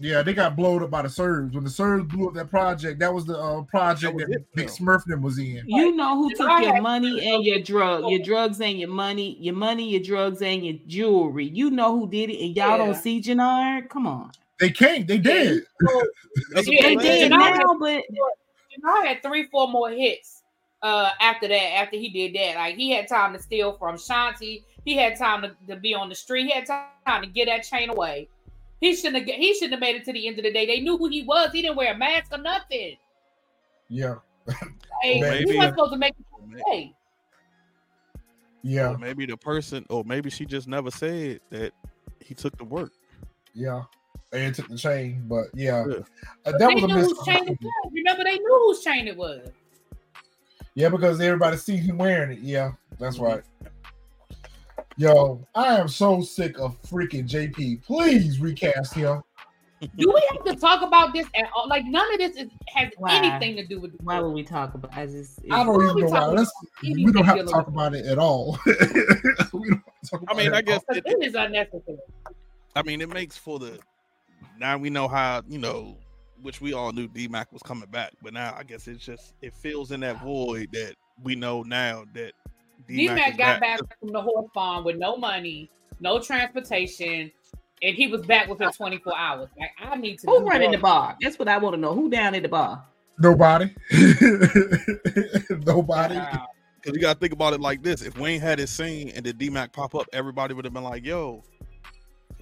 Yeah, 0.02 0.22
they 0.22 0.32
got 0.32 0.56
blown 0.56 0.82
up 0.82 0.90
by 0.90 1.02
the 1.02 1.10
Serbs. 1.10 1.54
When 1.54 1.62
the 1.62 1.68
Serbs 1.68 2.06
blew 2.14 2.28
up 2.28 2.32
that 2.34 2.48
project, 2.48 3.00
that 3.00 3.12
was 3.12 3.26
the 3.26 3.36
uh, 3.38 3.60
project 3.64 4.16
That 4.16 4.28
that, 4.28 4.38
was 4.38 4.46
Big 4.54 4.66
though. 4.68 4.72
Smurfman 4.72 5.20
was 5.20 5.38
in. 5.38 5.62
You 5.66 5.94
know 5.94 6.16
who 6.16 6.30
took 6.34 6.48
your 6.62 6.80
money 6.80 7.28
and 7.34 7.44
your 7.44 7.60
drug, 7.60 8.08
your 8.08 8.20
drugs 8.22 8.62
and 8.62 8.78
your 8.80 8.88
money, 8.88 9.36
your 9.40 9.54
money, 9.54 9.90
your 9.90 10.00
drugs 10.02 10.40
and 10.40 10.64
your 10.64 10.76
jewelry. 10.86 11.50
You 11.52 11.70
know 11.70 11.98
who 11.98 12.08
did 12.08 12.30
it, 12.30 12.40
and 12.42 12.56
y'all 12.56 12.70
Yeah. 12.70 12.76
don't 12.78 12.94
see 12.94 13.20
Jannard. 13.20 13.90
Come 13.90 14.06
on, 14.06 14.30
They 14.58 14.70
can't. 14.70 15.06
They 15.06 15.18
did. 15.18 15.64
They 16.54 16.94
did 16.96 17.30
now, 17.30 17.76
but 17.78 18.02
Jannard 18.80 19.06
had 19.06 19.22
three, 19.22 19.46
four 19.46 19.68
more 19.68 19.90
hits 19.90 20.42
uh, 20.82 21.10
after 21.20 21.48
that. 21.48 21.74
After 21.76 21.96
he 21.96 22.08
did 22.10 22.34
that, 22.34 22.56
like 22.58 22.76
he 22.76 22.90
had 22.90 23.08
time 23.08 23.32
to 23.34 23.38
steal 23.42 23.72
from 23.78 23.96
Shanti. 23.96 24.64
He 24.84 24.96
had 24.96 25.16
time 25.16 25.42
to, 25.42 25.54
to 25.68 25.76
be 25.80 25.94
on 25.94 26.08
the 26.08 26.14
street. 26.14 26.46
He 26.46 26.52
had 26.52 26.66
time 26.66 27.22
to 27.22 27.28
get 27.28 27.46
that 27.46 27.62
chain 27.64 27.90
away. 27.90 28.28
He 28.80 28.96
shouldn't 28.96 29.26
have. 29.28 29.36
He 29.36 29.52
shouldn't 29.54 29.72
have 29.72 29.80
made 29.80 29.96
it 29.96 30.04
to 30.06 30.12
the 30.12 30.26
end 30.26 30.38
of 30.38 30.44
the 30.44 30.52
day. 30.52 30.64
They 30.66 30.80
knew 30.80 30.96
who 30.96 31.08
he 31.08 31.22
was. 31.22 31.50
He 31.52 31.60
didn't 31.62 31.76
wear 31.76 31.92
a 31.94 31.98
mask 31.98 32.32
or 32.32 32.38
nothing. 32.38 32.96
Yeah, 33.88 34.14
Like, 34.46 34.56
Maybe- 35.02 35.50
he 35.52 35.56
wasn't 35.56 35.74
supposed 35.74 35.92
to 35.92 35.98
make 35.98 36.14
it. 36.18 36.62
Hey, 36.68 36.94
yeah, 38.62 38.90
Or 38.90 38.98
maybe 38.98 39.26
the 39.26 39.36
person, 39.36 39.84
or 39.90 40.04
maybe 40.04 40.30
she 40.30 40.44
just 40.46 40.68
never 40.68 40.90
said 40.90 41.40
that 41.50 41.72
he 42.20 42.34
took 42.34 42.56
the 42.58 42.64
work. 42.64 42.92
yeah. 43.54 43.82
They 44.30 44.50
took 44.52 44.68
the 44.68 44.76
chain, 44.78 45.24
but 45.28 45.46
yeah, 45.54 45.84
Yeah. 45.88 45.94
Uh, 46.46 46.52
they 46.52 46.58
that 46.58 46.74
was 46.74 46.84
a 46.84 46.86
knew 46.86 46.94
miss. 46.94 47.06
whose 47.08 47.24
chain 47.24 47.48
it 47.48 47.58
was. 47.60 47.90
Remember, 47.92 48.22
they 48.24 48.38
knew 48.38 48.62
whose 48.66 48.80
chain 48.84 49.08
it 49.08 49.16
was. 49.16 49.48
Yeah, 50.74 50.88
because 50.88 51.20
everybody 51.20 51.56
see 51.56 51.76
him 51.76 51.98
wearing 51.98 52.30
it. 52.38 52.38
Yeah, 52.38 52.72
that's 52.98 53.18
Mhm. 53.18 53.22
right. 53.26 53.42
Yo, 54.96 55.44
I 55.54 55.76
am 55.78 55.88
so 55.88 56.20
sick 56.20 56.58
of 56.58 56.80
freaking 56.82 57.26
JP. 57.26 57.76
Please 57.84 58.38
recast 58.40 58.94
him. 58.94 59.22
Do 59.96 60.12
we 60.12 60.28
have 60.30 60.44
to 60.44 60.54
talk 60.54 60.82
about 60.82 61.14
this 61.14 61.26
at 61.34 61.48
all? 61.56 61.66
Like 61.66 61.86
none 61.86 62.12
of 62.12 62.18
this 62.18 62.36
is, 62.36 62.50
has 62.74 62.90
Why? 62.98 63.16
anything 63.16 63.56
to 63.56 63.66
do 63.66 63.80
with. 63.80 63.92
why 64.02 64.20
would 64.20 64.32
we 64.34 64.42
talk 64.44 64.74
about? 64.74 64.96
As 64.96 65.14
it's, 65.14 65.40
I 65.50 65.64
don't 65.64 65.76
Why 65.78 65.84
even 65.90 66.04
know 66.04 66.06
why. 66.10 66.26
Let's, 66.26 66.52
we 66.82 67.10
don't 67.12 67.24
have 67.24 67.38
to 67.38 67.44
talk 67.44 67.66
about 67.66 67.94
it 67.94 68.04
at 68.04 68.18
all. 68.18 68.58
we 68.66 69.70
don't 69.70 69.82
have 69.84 70.00
to 70.04 70.10
talk 70.10 70.22
I 70.28 70.34
mean, 70.34 70.48
it 70.48 70.52
I 70.52 70.60
guess 70.62 70.82
all. 70.88 70.96
it, 70.96 71.02
It 71.06 71.24
is 71.26 71.34
unnecessary. 71.34 71.96
I 72.76 72.82
mean, 72.82 73.00
it 73.00 73.08
makes 73.08 73.38
for 73.38 73.58
the 73.58 73.78
now 74.58 74.76
we 74.78 74.90
know 74.90 75.08
how 75.08 75.42
you 75.48 75.58
know, 75.58 75.96
which 76.42 76.60
we 76.60 76.72
all 76.72 76.92
knew 76.92 77.08
D 77.08 77.28
Mac 77.28 77.52
was 77.52 77.62
coming 77.62 77.88
back, 77.90 78.12
but 78.22 78.32
now 78.32 78.54
I 78.56 78.62
guess 78.62 78.86
it's 78.88 79.04
just 79.04 79.34
it 79.42 79.54
fills 79.54 79.92
in 79.92 80.00
that 80.00 80.22
void 80.22 80.68
that 80.72 80.94
we 81.22 81.34
know 81.34 81.62
now 81.62 82.04
that 82.14 82.32
D 82.86 83.08
D-Mac 83.08 83.36
got 83.36 83.60
back 83.60 83.78
from 84.00 84.12
the 84.12 84.20
horse 84.20 84.50
farm 84.52 84.84
with 84.84 84.96
no 84.96 85.16
money, 85.16 85.70
no 86.00 86.18
transportation, 86.20 87.30
and 87.82 87.94
he 87.94 88.06
was 88.06 88.22
back 88.22 88.48
within 88.48 88.70
24 88.70 89.16
hours. 89.16 89.48
Like 89.58 89.70
I 89.80 89.96
need 89.96 90.18
to. 90.20 90.26
who 90.26 90.40
do 90.40 90.46
running 90.46 90.72
the 90.72 90.78
bar? 90.78 91.16
That's 91.20 91.38
what 91.38 91.48
I 91.48 91.58
want 91.58 91.74
to 91.74 91.80
know. 91.80 91.94
Who 91.94 92.10
down 92.10 92.34
at 92.34 92.42
the 92.42 92.48
bar? 92.48 92.84
Nobody. 93.18 93.74
Nobody. 95.66 96.16
Wow. 96.16 96.46
Because 96.76 96.96
you 96.96 97.00
got 97.02 97.14
to 97.14 97.18
think 97.20 97.32
about 97.32 97.52
it 97.52 97.60
like 97.60 97.82
this: 97.82 98.02
if 98.02 98.16
Wayne 98.18 98.40
had 98.40 98.58
his 98.58 98.70
scene 98.70 99.10
and 99.10 99.24
the 99.24 99.32
D 99.32 99.50
Mac 99.50 99.72
pop 99.72 99.94
up, 99.94 100.06
everybody 100.12 100.54
would 100.54 100.64
have 100.64 100.72
been 100.74 100.84
like, 100.84 101.04
"Yo, 101.04 101.42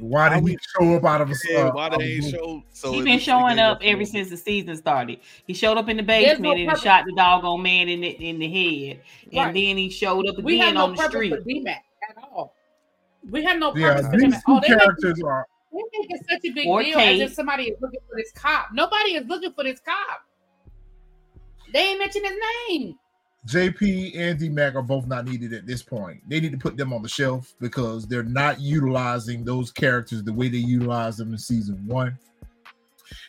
Why 0.01 0.29
did 0.35 0.43
we- 0.45 0.53
he 0.53 0.59
show 0.77 0.95
up 0.95 1.05
out 1.05 1.21
of 1.21 1.31
a 1.31 1.35
yeah, 1.49 1.59
uh, 1.65 1.73
why 1.73 1.89
did 1.89 1.95
of 1.97 2.01
they 2.01 2.07
a 2.07 2.15
ain't 2.15 2.21
blue? 2.23 2.31
show?" 2.31 2.63
So 2.73 2.93
he 2.93 3.01
it 3.01 3.05
been 3.05 3.19
showing 3.19 3.59
up 3.59 3.81
gave 3.81 3.95
ever 3.95 4.03
us- 4.03 4.11
since 4.11 4.31
the 4.31 4.37
season 4.37 4.77
started. 4.77 5.21
He 5.47 5.55
showed 5.55 5.77
up 5.79 5.89
in 5.89 5.97
the 5.97 6.03
basement 6.03 6.41
no 6.43 6.51
and 6.51 6.59
he 6.61 6.67
purpose. 6.67 6.83
shot 6.83 7.05
the 7.07 7.13
doggone 7.13 7.63
man 7.63 7.89
in 7.89 8.01
the 8.01 8.09
in 8.09 8.39
the 8.39 8.49
head, 8.49 9.03
and 9.33 9.57
then 9.57 9.77
he 9.77 9.91
showed 9.91 10.27
up 10.29 10.37
We 10.43 10.59
have 10.59 10.69
again 10.69 10.75
no 10.75 10.85
on 10.85 10.91
the 10.93 10.97
purpose 10.97 11.11
street. 11.11 11.31
for 11.31 11.41
D 11.41 11.61
Mac 11.61 11.85
at 12.11 12.17
all. 12.23 12.55
We 13.31 13.43
have 13.45 13.59
no 13.59 13.75
Yeah, 13.75 13.89
purpose 13.95 14.07
for 14.07 14.13
him 14.15 14.21
these 14.21 14.35
at 14.35 14.43
all. 14.47 14.55
two 14.55 14.61
They 14.63 14.69
make, 14.71 14.79
characters 14.81 15.23
are. 15.23 15.47
they 15.73 15.79
make 15.79 16.11
it 16.11 16.21
such 16.31 16.41
a 16.45 16.51
big 16.53 16.67
Or 16.69 16.83
deal 16.83 16.99
Kate. 16.99 17.21
as 17.23 17.31
if 17.31 17.35
somebody 17.35 17.65
is 17.65 17.81
looking 17.81 18.01
for 18.09 18.17
this 18.17 18.31
cop. 18.33 18.69
Nobody 18.73 19.15
is 19.17 19.27
looking 19.27 19.53
for 19.53 19.65
this 19.65 19.81
cop. 19.81 20.23
They 21.73 21.81
ain't 21.91 21.99
mention 21.99 22.25
his 22.25 22.37
name. 22.69 22.95
JP 23.49 24.17
and 24.17 24.39
D 24.39 24.49
Mac 24.51 24.75
are 24.75 24.83
both 24.83 25.07
not 25.07 25.25
needed 25.25 25.55
at 25.55 25.67
this 25.67 25.83
point. 25.83 26.21
They 26.29 26.39
need 26.39 26.53
to 26.53 26.59
put 26.59 26.77
them 26.77 26.93
on 26.93 27.03
the 27.03 27.09
shelf 27.09 27.55
because 27.61 28.07
they're 28.07 28.23
not 28.23 28.61
utilizing 28.61 29.43
those 29.43 29.71
characters 29.71 30.23
the 30.23 30.33
way 30.33 30.49
they 30.49 30.59
utilized 30.59 31.19
them 31.19 31.33
in 31.33 31.39
season 31.39 31.83
one. 31.87 32.19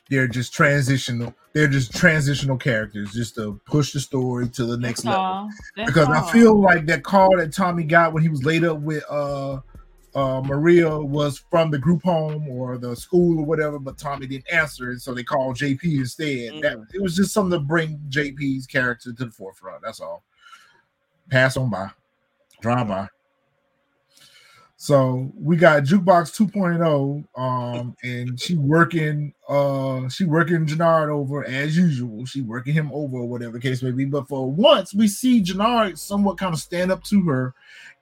They're 0.09 0.27
just 0.27 0.53
transitional. 0.53 1.33
They're 1.53 1.67
just 1.67 1.95
transitional 1.95 2.57
characters, 2.57 3.13
just 3.13 3.35
to 3.35 3.61
push 3.65 3.93
the 3.93 3.99
story 3.99 4.49
to 4.49 4.65
the 4.65 4.77
next 4.77 5.03
That's 5.03 5.17
level. 5.17 5.49
because 5.85 6.07
all. 6.07 6.13
I 6.13 6.31
feel 6.31 6.59
like 6.59 6.85
that 6.87 7.03
call 7.03 7.37
that 7.37 7.53
Tommy 7.53 7.83
got 7.83 8.11
when 8.11 8.21
he 8.21 8.29
was 8.29 8.43
laid 8.43 8.65
up 8.65 8.79
with 8.79 9.03
uh 9.09 9.59
uh 10.15 10.41
Mireya 10.41 11.05
was 11.05 11.43
from 11.49 11.71
the 11.71 11.77
group 11.77 12.03
home 12.03 12.47
or 12.49 12.77
the 12.77 12.95
school 12.95 13.39
or 13.39 13.45
whatever, 13.45 13.79
but 13.79 13.97
Tommy 13.97 14.27
didn't 14.27 14.51
answer 14.51 14.91
it, 14.91 15.01
so 15.01 15.13
they 15.13 15.23
called 15.23 15.57
JP 15.57 15.83
instead. 15.83 16.61
That 16.61 16.77
it 16.93 17.01
was 17.01 17.15
just 17.15 17.33
something 17.33 17.59
to 17.59 17.63
bring 17.63 17.99
JP's 18.09 18.65
character 18.65 19.13
to 19.13 19.25
the 19.25 19.31
forefront. 19.31 19.81
That's 19.83 19.99
all. 19.99 20.23
Pass 21.29 21.57
on 21.57 21.69
by, 21.69 21.89
drive 22.61 22.87
by. 22.87 23.07
So 24.81 25.29
we 25.35 25.57
got 25.57 25.83
jukebox 25.83 26.33
2.0, 26.39 27.25
um, 27.37 27.97
and 28.01 28.39
she 28.39 28.55
working, 28.55 29.33
uh, 29.49 30.07
she 30.07 30.23
working 30.23 30.65
Jannard 30.65 31.09
over 31.09 31.43
as 31.43 31.75
usual. 31.75 32.25
She 32.25 32.39
working 32.41 32.73
him 32.73 32.89
over, 32.93 33.17
or 33.17 33.27
whatever 33.27 33.51
the 33.51 33.59
case 33.59 33.83
may 33.83 33.91
be. 33.91 34.05
But 34.05 34.29
for 34.29 34.49
once, 34.49 34.93
we 34.93 35.09
see 35.09 35.41
Jannard 35.41 35.99
somewhat 35.99 36.37
kind 36.37 36.53
of 36.53 36.61
stand 36.61 36.93
up 36.93 37.03
to 37.05 37.21
her 37.23 37.53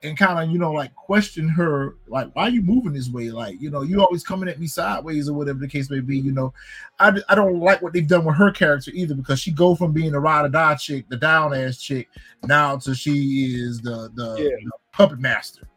and 0.04 0.16
kind 0.16 0.38
of, 0.38 0.52
you 0.52 0.60
know, 0.60 0.72
like 0.72 0.94
question 0.94 1.50
her, 1.50 1.96
like, 2.08 2.30
why 2.36 2.44
are 2.44 2.50
you 2.50 2.62
moving 2.62 2.94
this 2.94 3.10
way? 3.10 3.32
Like, 3.32 3.60
you 3.60 3.72
know, 3.72 3.82
you 3.82 4.00
always 4.00 4.24
coming 4.24 4.48
at 4.48 4.60
me 4.60 4.68
sideways, 4.68 5.28
or 5.28 5.34
whatever 5.34 5.58
the 5.58 5.68
case 5.68 5.90
may 5.90 6.00
be. 6.00 6.20
You 6.20 6.32
know, 6.32 6.54
I, 7.00 7.12
I 7.28 7.34
don't 7.34 7.60
like 7.60 7.82
what 7.82 7.94
they've 7.94 8.08
done 8.08 8.24
with 8.24 8.36
her 8.36 8.52
character 8.52 8.92
either 8.94 9.16
because 9.16 9.40
she 9.40 9.52
go 9.52 9.74
from 9.74 9.94
being 9.94 10.14
a 10.14 10.20
ride 10.20 10.46
or 10.46 10.50
die 10.50 10.76
chick, 10.76 11.10
the 11.10 11.18
down 11.18 11.56
ass 11.56 11.78
chick, 11.80 12.08
now 12.44 12.78
to 12.78 12.94
she 12.94 13.56
is 13.56 13.82
the 13.82 14.12
the, 14.14 14.36
Yeah. 14.38 14.50
the 14.64 14.72
puppet 14.92 15.18
master. 15.18 15.68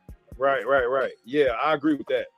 Right, 0.40 0.66
right, 0.66 0.86
right. 0.86 1.12
Yeah, 1.26 1.48
I 1.62 1.74
agree 1.74 1.94
with 1.96 2.06
that. 2.06 2.28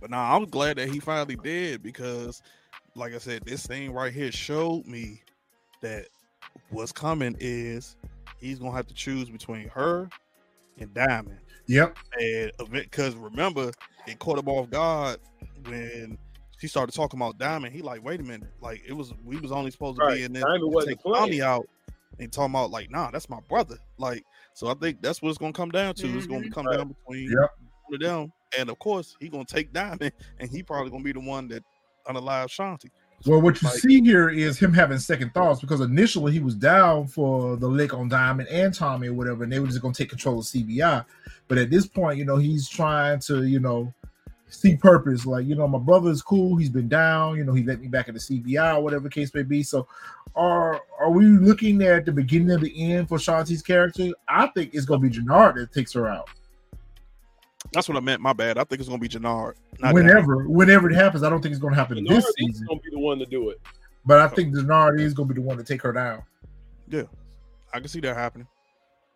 But 0.00 0.10
now 0.10 0.34
I'm 0.36 0.44
glad 0.46 0.78
that 0.78 0.88
he 0.88 0.98
finally 0.98 1.36
did 1.36 1.84
because, 1.84 2.42
like 2.96 3.14
I 3.14 3.18
said, 3.18 3.44
this 3.44 3.64
thing 3.64 3.92
right 3.92 4.12
here 4.12 4.32
showed 4.32 4.84
me 4.84 5.22
that 5.82 6.06
what's 6.70 6.90
coming 6.90 7.36
is 7.38 7.96
he's 8.38 8.58
gonna 8.58 8.72
have 8.72 8.88
to 8.88 8.94
choose 8.94 9.30
between 9.30 9.68
her 9.68 10.08
and 10.80 10.92
Diamond. 10.92 11.38
Yep. 11.68 11.96
And 12.20 12.50
because 12.72 13.14
remember, 13.14 13.70
it 14.08 14.18
caught 14.18 14.40
him 14.40 14.48
off 14.48 14.68
guard 14.68 15.20
when 15.64 16.18
she 16.58 16.66
started 16.66 16.92
talking 16.92 17.20
about 17.20 17.38
Diamond. 17.38 17.72
He 17.72 17.82
like, 17.82 18.02
wait 18.02 18.18
a 18.18 18.24
minute, 18.24 18.48
like 18.60 18.82
it 18.84 18.94
was 18.94 19.12
we 19.24 19.36
was 19.38 19.52
only 19.52 19.70
supposed 19.70 19.98
to 20.00 20.04
Right. 20.04 20.16
be 20.16 20.24
in 20.24 20.32
this 20.32 20.42
Diamond 20.42 20.62
to 20.62 20.66
wasn't 20.66 20.96
take 20.96 21.02
playing. 21.02 21.14
Tommy 21.18 21.40
out 21.40 21.68
and 22.18 22.32
talking 22.32 22.50
about 22.50 22.72
like, 22.72 22.90
nah, 22.90 23.12
that's 23.12 23.28
my 23.28 23.38
brother. 23.48 23.76
Like, 23.96 24.24
so 24.58 24.66
I 24.66 24.74
think 24.74 25.00
that's 25.00 25.22
what 25.22 25.28
it's 25.28 25.38
gonna 25.38 25.52
come 25.52 25.70
down 25.70 25.94
to. 25.94 26.16
It's 26.18 26.26
gonna 26.26 26.48
Mhm. 26.48 26.52
come 26.52 26.66
Right. 26.66 26.78
down 26.78 26.88
between 26.88 27.30
Yep. 27.30 27.50
one 27.86 27.94
of 27.94 28.00
them, 28.00 28.32
and 28.58 28.68
of 28.70 28.78
course 28.80 29.16
he 29.20 29.28
gonna 29.28 29.44
take 29.44 29.72
Diamond, 29.72 30.10
and 30.40 30.50
he 30.50 30.64
probably 30.64 30.90
gonna 30.90 31.04
be 31.04 31.12
the 31.12 31.20
one 31.20 31.46
that 31.48 31.62
unalive 32.08 32.48
Shanti. 32.48 32.90
Well, 33.24 33.40
what 33.40 33.62
you 33.62 33.68
Like- 33.68 33.78
see 33.78 34.00
here 34.00 34.28
is 34.28 34.58
him 34.58 34.72
having 34.72 34.98
second 34.98 35.32
thoughts 35.32 35.60
because 35.60 35.80
initially 35.80 36.32
he 36.32 36.40
was 36.40 36.56
down 36.56 37.06
for 37.06 37.56
the 37.56 37.68
lick 37.68 37.94
on 37.94 38.08
Diamond 38.08 38.48
and 38.48 38.74
Tommy 38.74 39.06
or 39.08 39.14
whatever, 39.14 39.44
and 39.44 39.52
they 39.52 39.60
were 39.60 39.66
just 39.68 39.80
gonna 39.80 39.94
take 39.94 40.08
control 40.10 40.40
of 40.40 40.44
CBI. 40.46 41.04
But 41.46 41.58
at 41.58 41.70
this 41.70 41.86
point, 41.86 42.18
you 42.18 42.24
know, 42.24 42.36
he's 42.36 42.68
trying 42.68 43.20
to, 43.20 43.44
you 43.44 43.60
know, 43.60 43.94
see 44.48 44.76
purpose. 44.76 45.26
Like, 45.26 45.46
you 45.46 45.54
know, 45.54 45.68
my 45.68 45.78
brother 45.78 46.10
is 46.10 46.22
cool. 46.22 46.56
He's 46.56 46.70
been 46.70 46.88
down. 46.88 47.36
You 47.36 47.44
know, 47.44 47.52
he 47.52 47.62
let 47.62 47.80
me 47.80 47.88
back 47.88 48.08
at 48.08 48.14
the 48.14 48.20
CBI 48.20 48.76
or 48.76 48.82
whatever 48.82 49.04
the 49.04 49.10
case 49.10 49.32
may 49.34 49.42
be. 49.42 49.62
So, 49.62 49.86
are 50.34 50.80
are 51.00 51.10
we 51.10 51.26
looking 51.26 51.82
at 51.82 52.04
the 52.04 52.12
beginning 52.12 52.52
of 52.52 52.60
the 52.60 52.92
end 52.92 53.08
for 53.08 53.18
Shanti's 53.18 53.62
character? 53.62 54.10
I 54.28 54.46
think 54.48 54.74
it's 54.74 54.86
gonna 54.86 55.00
be 55.00 55.10
Jannard 55.10 55.56
that 55.56 55.72
takes 55.72 55.92
her 55.94 56.08
out. 56.08 56.28
That's 57.72 57.88
what 57.88 57.96
I 57.96 58.00
meant. 58.00 58.22
My 58.22 58.32
bad. 58.32 58.58
I 58.58 58.64
think 58.64 58.80
it's 58.80 58.88
gonna 58.88 59.00
be 59.00 59.08
Jannard. 59.08 59.56
not 59.80 59.94
Diamond. 59.94 59.94
Whenever, 59.94 60.48
whenever 60.48 60.90
it 60.90 60.94
happens, 60.94 61.22
I 61.22 61.30
don't 61.30 61.42
think 61.42 61.52
it's 61.52 61.60
gonna 61.60 61.76
happen 61.76 61.96
Bernard 62.04 62.16
this 62.16 62.26
is 62.26 62.34
season. 62.38 62.66
gonna 62.66 62.80
be 62.80 62.90
the 62.90 62.98
one 62.98 63.18
to 63.18 63.26
do 63.26 63.50
it. 63.50 63.60
But 64.04 64.20
I 64.20 64.28
think 64.28 64.54
Jannard 64.54 65.00
is 65.00 65.12
gonna 65.14 65.28
be 65.28 65.34
the 65.34 65.42
one 65.42 65.56
to 65.58 65.64
take 65.64 65.82
her 65.82 65.92
down. 65.92 66.22
Yeah, 66.88 67.02
I 67.74 67.80
can 67.80 67.88
see 67.88 68.00
that 68.00 68.16
happening 68.16 68.46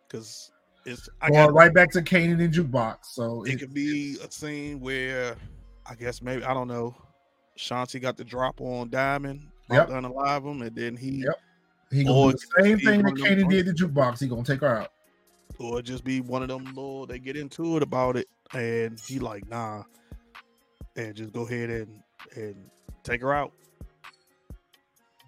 because 0.07 0.51
it's. 0.85 1.09
I 1.21 1.29
Going 1.29 1.45
got 1.47 1.53
right 1.53 1.73
back 1.73 1.91
to 1.91 2.01
Kanan 2.01 2.43
and 2.43 2.53
jukebox. 2.53 2.97
So 3.05 3.43
it 3.43 3.53
it, 3.53 3.59
could 3.59 3.73
be 3.73 4.17
a 4.23 4.31
scene 4.31 4.79
where 4.79 5.35
I 5.85 5.95
guess 5.95 6.21
maybe 6.21 6.43
I 6.43 6.53
don't 6.53 6.67
know. 6.67 6.95
Shanti 7.57 8.01
got 8.01 8.17
the 8.17 8.23
drop 8.23 8.59
on 8.61 8.89
Diamond, 8.89 9.47
Yep. 9.69 9.89
yep. 9.89 9.97
unalive 10.03 10.49
him, 10.49 10.61
and 10.63 10.75
then 10.75 10.95
he 10.97 11.23
Yep. 11.25 11.39
he 11.91 12.01
Or 12.01 12.31
gonna 12.31 12.31
do 12.31 12.37
the 12.57 12.63
same 12.63 12.79
thing 12.79 13.01
that 13.03 13.11
one 13.13 13.21
of 13.21 13.37
them 13.37 13.47
Kanan 13.47 13.49
did 13.49 13.65
to 13.77 13.87
jukebox. 13.87 14.19
He 14.19 14.27
gonna 14.27 14.43
take 14.43 14.61
her 14.61 14.79
out. 14.81 14.91
or 15.59 15.81
just 15.83 16.03
be 16.03 16.19
one 16.19 16.41
of 16.41 16.47
them 16.47 16.65
little 16.65 17.05
they 17.05 17.19
get 17.19 17.37
into 17.37 17.77
it 17.77 17.83
about 17.83 18.17
it, 18.17 18.27
and 18.53 18.99
he 18.99 19.19
like 19.19 19.47
nah, 19.49 19.83
and 20.95 21.15
just 21.15 21.31
go 21.31 21.41
ahead 21.45 21.69
and 21.69 22.01
and 22.35 22.55
take 23.03 23.21
her 23.21 23.33
out. 23.33 23.51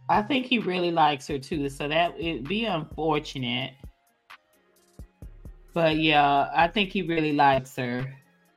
I 0.10 0.22
think 0.22 0.46
he 0.46 0.60
really 0.60 0.92
likes 0.92 1.28
her 1.28 1.40
too, 1.40 1.70
so 1.70 1.88
that 1.88 2.20
it'd 2.20 2.48
be 2.48 2.66
unfortunate. 2.66 3.74
But 5.76 5.98
yeah, 5.98 6.50
I 6.56 6.70
think 6.70 6.92
he 6.92 7.02
really 7.02 7.34
likes 7.34 7.76
her. 7.76 8.06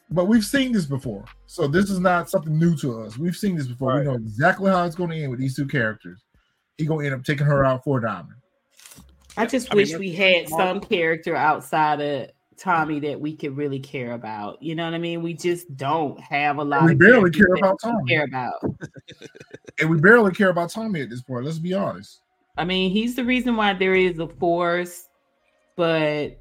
But 0.09 0.27
we've 0.28 0.45
seen 0.45 0.70
this 0.70 0.86
before, 0.86 1.24
so 1.47 1.66
this 1.66 1.90
is 1.90 1.99
not 1.99 2.31
something 2.31 2.57
new 2.57 2.77
to 2.77 3.03
us. 3.03 3.19
We've 3.19 3.36
seen 3.36 3.57
this 3.57 3.66
before. 3.66 3.89
Right. 3.90 3.99
We 3.99 4.05
know 4.07 4.15
exactly 4.15 4.70
how 4.70 4.85
it's 4.85 4.95
going 4.95 5.11
to 5.11 5.16
end 5.16 5.32
with 5.32 5.40
these 5.40 5.57
two 5.57 5.66
characters. 5.66 6.23
He 6.78 6.86
gonna 6.86 7.05
end 7.05 7.15
up 7.16 7.24
taking 7.24 7.45
her 7.45 7.65
out 7.65 7.82
for 7.82 7.99
a 7.99 8.03
diamond. 8.03 8.36
I 9.36 9.47
just 9.47 9.73
I 9.73 9.74
wish 9.74 9.90
that's 9.90 9.99
we 9.99 10.12
had 10.12 10.49
Marvel. 10.49 10.81
some 10.81 10.89
character 10.89 11.35
outside 11.35 12.01
of 12.01 12.31
Tommy 12.57 13.01
that 13.01 13.20
we 13.20 13.35
could 13.35 13.57
really 13.57 13.81
care 13.81 14.12
about. 14.12 14.62
You 14.62 14.77
know 14.77 14.85
what 14.85 14.95
I 14.95 14.99
mean? 14.99 15.20
We 15.20 15.35
just 15.35 15.77
don't 15.77 16.20
have 16.20 16.59
a 16.59 16.65
lot. 16.65 16.85
We 16.85 16.93
of 16.93 17.01
barely 17.01 17.32
care 17.32 17.53
about 17.57 17.81
Tommy. 17.82 18.09
Care 18.09 18.24
about. 18.24 18.62
And 19.81 19.90
we 19.90 19.99
barely 20.01 20.31
care 20.31 20.51
about 20.51 20.70
Tommy 20.70 21.01
at 21.03 21.11
this 21.11 21.23
point. 21.23 21.45
Let's 21.45 21.59
be 21.59 21.74
honest. 21.74 22.20
I 22.57 22.65
mean, 22.65 22.93
he's 22.93 23.16
the 23.16 23.24
reason 23.24 23.57
why 23.57 23.74
there 23.74 23.95
is 23.95 24.20
a 24.20 24.28
force, 24.28 25.09
but 25.77 26.40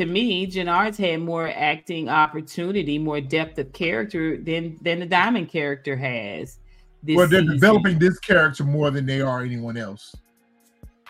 to 0.00 0.06
me, 0.06 0.46
Jannard's 0.46 0.96
had 0.96 1.20
more 1.20 1.52
acting 1.54 2.08
opportunity, 2.08 2.98
more 2.98 3.20
depth 3.20 3.58
of 3.58 3.70
character 3.74 4.38
than 4.38 4.78
than 4.80 5.00
the 5.00 5.06
Diamond 5.06 5.50
character 5.50 5.94
has. 5.94 6.58
This 7.02 7.16
well, 7.16 7.28
they're 7.28 7.40
season. 7.40 7.56
developing 7.56 7.98
this 7.98 8.18
character 8.18 8.64
more 8.64 8.90
than 8.90 9.04
they 9.04 9.20
are 9.20 9.42
anyone 9.42 9.76
else. 9.76 10.16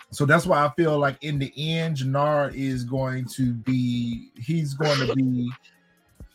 So 0.09 0.25
that's 0.25 0.45
why 0.45 0.65
I 0.65 0.71
feel 0.75 0.99
like 0.99 1.23
in 1.23 1.39
the 1.39 1.53
end, 1.55 1.97
Jannard 1.97 2.53
is 2.53 2.83
going 2.83 3.25
to 3.35 3.53
be 3.53 4.31
he's 4.35 4.73
going 4.73 5.07
to 5.07 5.15
be 5.15 5.49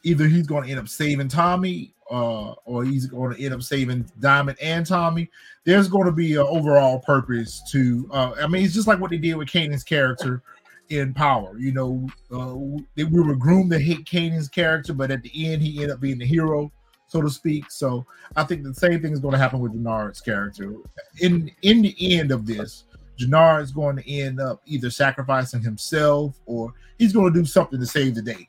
either 0.02 0.26
he's 0.26 0.46
going 0.46 0.64
to 0.64 0.70
end 0.70 0.80
up 0.80 0.88
saving 0.88 1.28
Tommy, 1.28 1.92
uh, 2.10 2.52
or 2.64 2.84
he's 2.84 3.04
going 3.04 3.36
to 3.36 3.44
end 3.44 3.52
up 3.52 3.62
saving 3.62 4.10
Diamond 4.18 4.56
and 4.62 4.86
Tommy. 4.86 5.28
There's 5.64 5.88
going 5.88 6.06
to 6.06 6.12
be 6.12 6.36
an 6.36 6.46
overall 6.48 7.00
purpose 7.00 7.62
to 7.72 8.08
uh, 8.14 8.32
I 8.40 8.46
mean, 8.46 8.64
it's 8.64 8.72
just 8.72 8.88
like 8.88 8.98
what 8.98 9.10
they 9.10 9.18
did 9.18 9.34
with 9.34 9.48
Kanan's 9.48 9.84
character 9.84 10.42
in 10.90 11.12
Power. 11.14 11.58
You 11.58 11.72
know, 11.72 12.08
uh, 12.32 12.54
we 12.96 13.04
were 13.04 13.34
groomed 13.36 13.70
to 13.72 13.78
hate 13.78 14.04
Kanan's 14.06 14.48
character, 14.48 14.92
but 14.92 15.10
at 15.10 15.22
the 15.22 15.30
end, 15.34 15.62
he 15.62 15.74
ended 15.76 15.90
up 15.90 16.00
being 16.00 16.18
the 16.18 16.26
hero, 16.26 16.70
so 17.08 17.20
to 17.20 17.30
speak. 17.30 17.70
So 17.70 18.06
I 18.36 18.44
think 18.44 18.62
the 18.62 18.74
same 18.74 19.00
thing 19.02 19.12
is 19.12 19.20
going 19.20 19.32
to 19.32 19.38
happen 19.38 19.60
with 19.60 19.72
Jannard's 19.72 20.20
character. 20.20 20.74
In 21.20 21.50
in 21.62 21.82
the 21.82 21.94
end 22.18 22.30
of 22.30 22.46
this, 22.46 22.84
Jannard 23.18 23.62
is 23.64 23.72
going 23.72 23.96
to 23.96 24.10
end 24.10 24.40
up 24.40 24.60
either 24.66 24.90
sacrificing 24.90 25.62
himself 25.62 26.38
or 26.46 26.72
he's 26.98 27.12
going 27.12 27.32
to 27.32 27.38
do 27.40 27.46
something 27.46 27.80
to 27.80 27.86
save 27.86 28.14
the 28.14 28.22
day. 28.22 28.46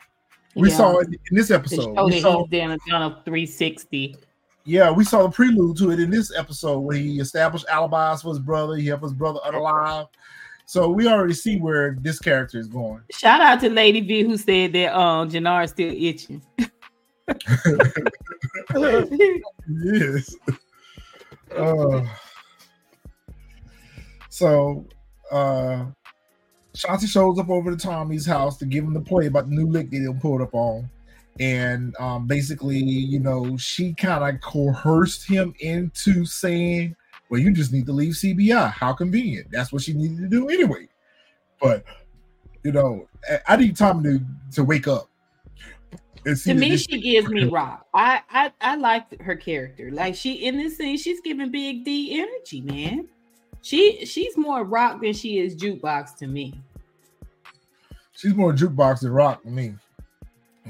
We 0.56 0.70
Yeah. 0.70 0.78
saw 0.78 0.98
it 1.00 1.08
in 1.10 1.38
this 1.38 1.52
episode. 1.52 1.96
show 1.96 2.06
We 2.06 2.12
that 2.14 2.22
saw, 2.22 2.46
he's 2.48 2.80
done 2.90 3.04
a 3.04 3.22
360. 3.24 4.16
yeah, 4.66 4.90
we 4.92 5.04
saw 5.04 5.24
the 5.24 5.30
prelude 5.30 5.78
to 5.78 5.92
it 5.92 6.00
in 6.00 6.10
this 6.10 6.36
episode 6.36 6.80
where 6.80 6.98
he 6.98 7.20
established 7.20 7.66
alibis 7.70 8.24
for 8.24 8.30
his 8.30 8.40
brother. 8.40 8.76
He 8.76 8.88
helped 8.88 9.04
his 9.04 9.14
brother 9.14 9.40
unalive. 9.46 10.08
So 10.70 10.90
we 10.90 11.08
already 11.08 11.34
see 11.34 11.58
where 11.58 11.96
this 12.02 12.20
character 12.20 12.60
is 12.60 12.68
going. 12.68 13.02
Shout 13.10 13.40
out 13.40 13.62
to 13.62 13.70
Lady 13.70 14.02
V 14.02 14.24
who 14.24 14.36
said 14.36 14.74
that 14.74 14.94
um 14.94 15.30
Jannard's 15.30 15.72
still 15.72 15.94
itching. 15.96 16.42
yes. 19.70 20.36
Uh, 21.56 22.06
so 24.30 24.86
uh 25.32 25.86
Shanti 26.76 27.08
shows 27.08 27.40
up 27.40 27.50
over 27.50 27.72
to 27.72 27.78
Tommy's 27.78 28.26
house 28.26 28.58
to 28.58 28.66
give 28.66 28.84
him 28.84 28.94
the 28.94 29.00
play 29.00 29.28
about 29.28 29.48
the 29.50 29.56
new 29.56 29.68
lick 29.68 29.90
that 29.92 29.96
he 29.96 30.20
pulled 30.20 30.42
up 30.42 30.54
on. 30.54 30.90
And 31.40 31.96
um 31.98 32.28
basically, 32.28 32.80
you 32.80 33.22
know, 33.22 33.56
she 33.56 33.94
kind 33.94 34.36
of 34.36 34.42
coerced 34.42 35.26
him 35.26 35.54
into 35.62 36.26
saying, 36.26 36.94
Well, 37.30 37.40
you 37.42 37.52
just 37.52 37.74
need 37.74 37.86
to 37.88 37.92
leave 37.94 38.14
CBI. 38.14 38.72
How 38.72 38.94
convenient. 38.94 39.48
That's 39.52 39.72
what 39.74 39.82
she 39.82 39.94
needed 39.94 40.18
to 40.20 40.28
do 40.28 40.50
anyway. 40.50 40.88
But 41.62 41.84
you 42.64 42.72
know, 42.72 43.08
I- 43.30 43.54
I 43.54 43.56
need 43.58 43.76
time 43.78 44.04
to, 44.04 44.20
to 44.54 44.64
wake 44.64 44.88
up. 44.88 45.10
and 46.26 46.38
see 46.38 46.54
to 46.54 46.60
me, 46.60 46.78
she 46.78 47.00
gives 47.02 47.30
me 47.30 47.46
rock. 47.50 47.86
I 47.94 48.22
I 48.30 48.52
I 48.62 48.76
like 48.76 49.22
her 49.22 49.36
character. 49.36 49.92
Like 49.92 50.16
she 50.16 50.46
in 50.46 50.58
this 50.58 50.78
scene, 50.78 50.98
she's 50.98 51.22
giving 51.22 51.52
Big 51.52 51.84
D 51.86 52.20
energy, 52.22 52.62
man. 52.62 53.08
She 53.62 54.06
she's 54.06 54.38
more 54.38 54.64
rock 54.64 55.02
than 55.02 55.14
she 55.14 55.40
is 55.40 55.56
jukebox 55.56 56.16
to 56.18 56.28
me. 56.28 56.54
she's 58.14 58.34
more 58.34 58.54
jukebox 58.54 59.02
than 59.02 59.12
rock 59.12 59.44
to 59.44 59.50
me. 59.50 59.76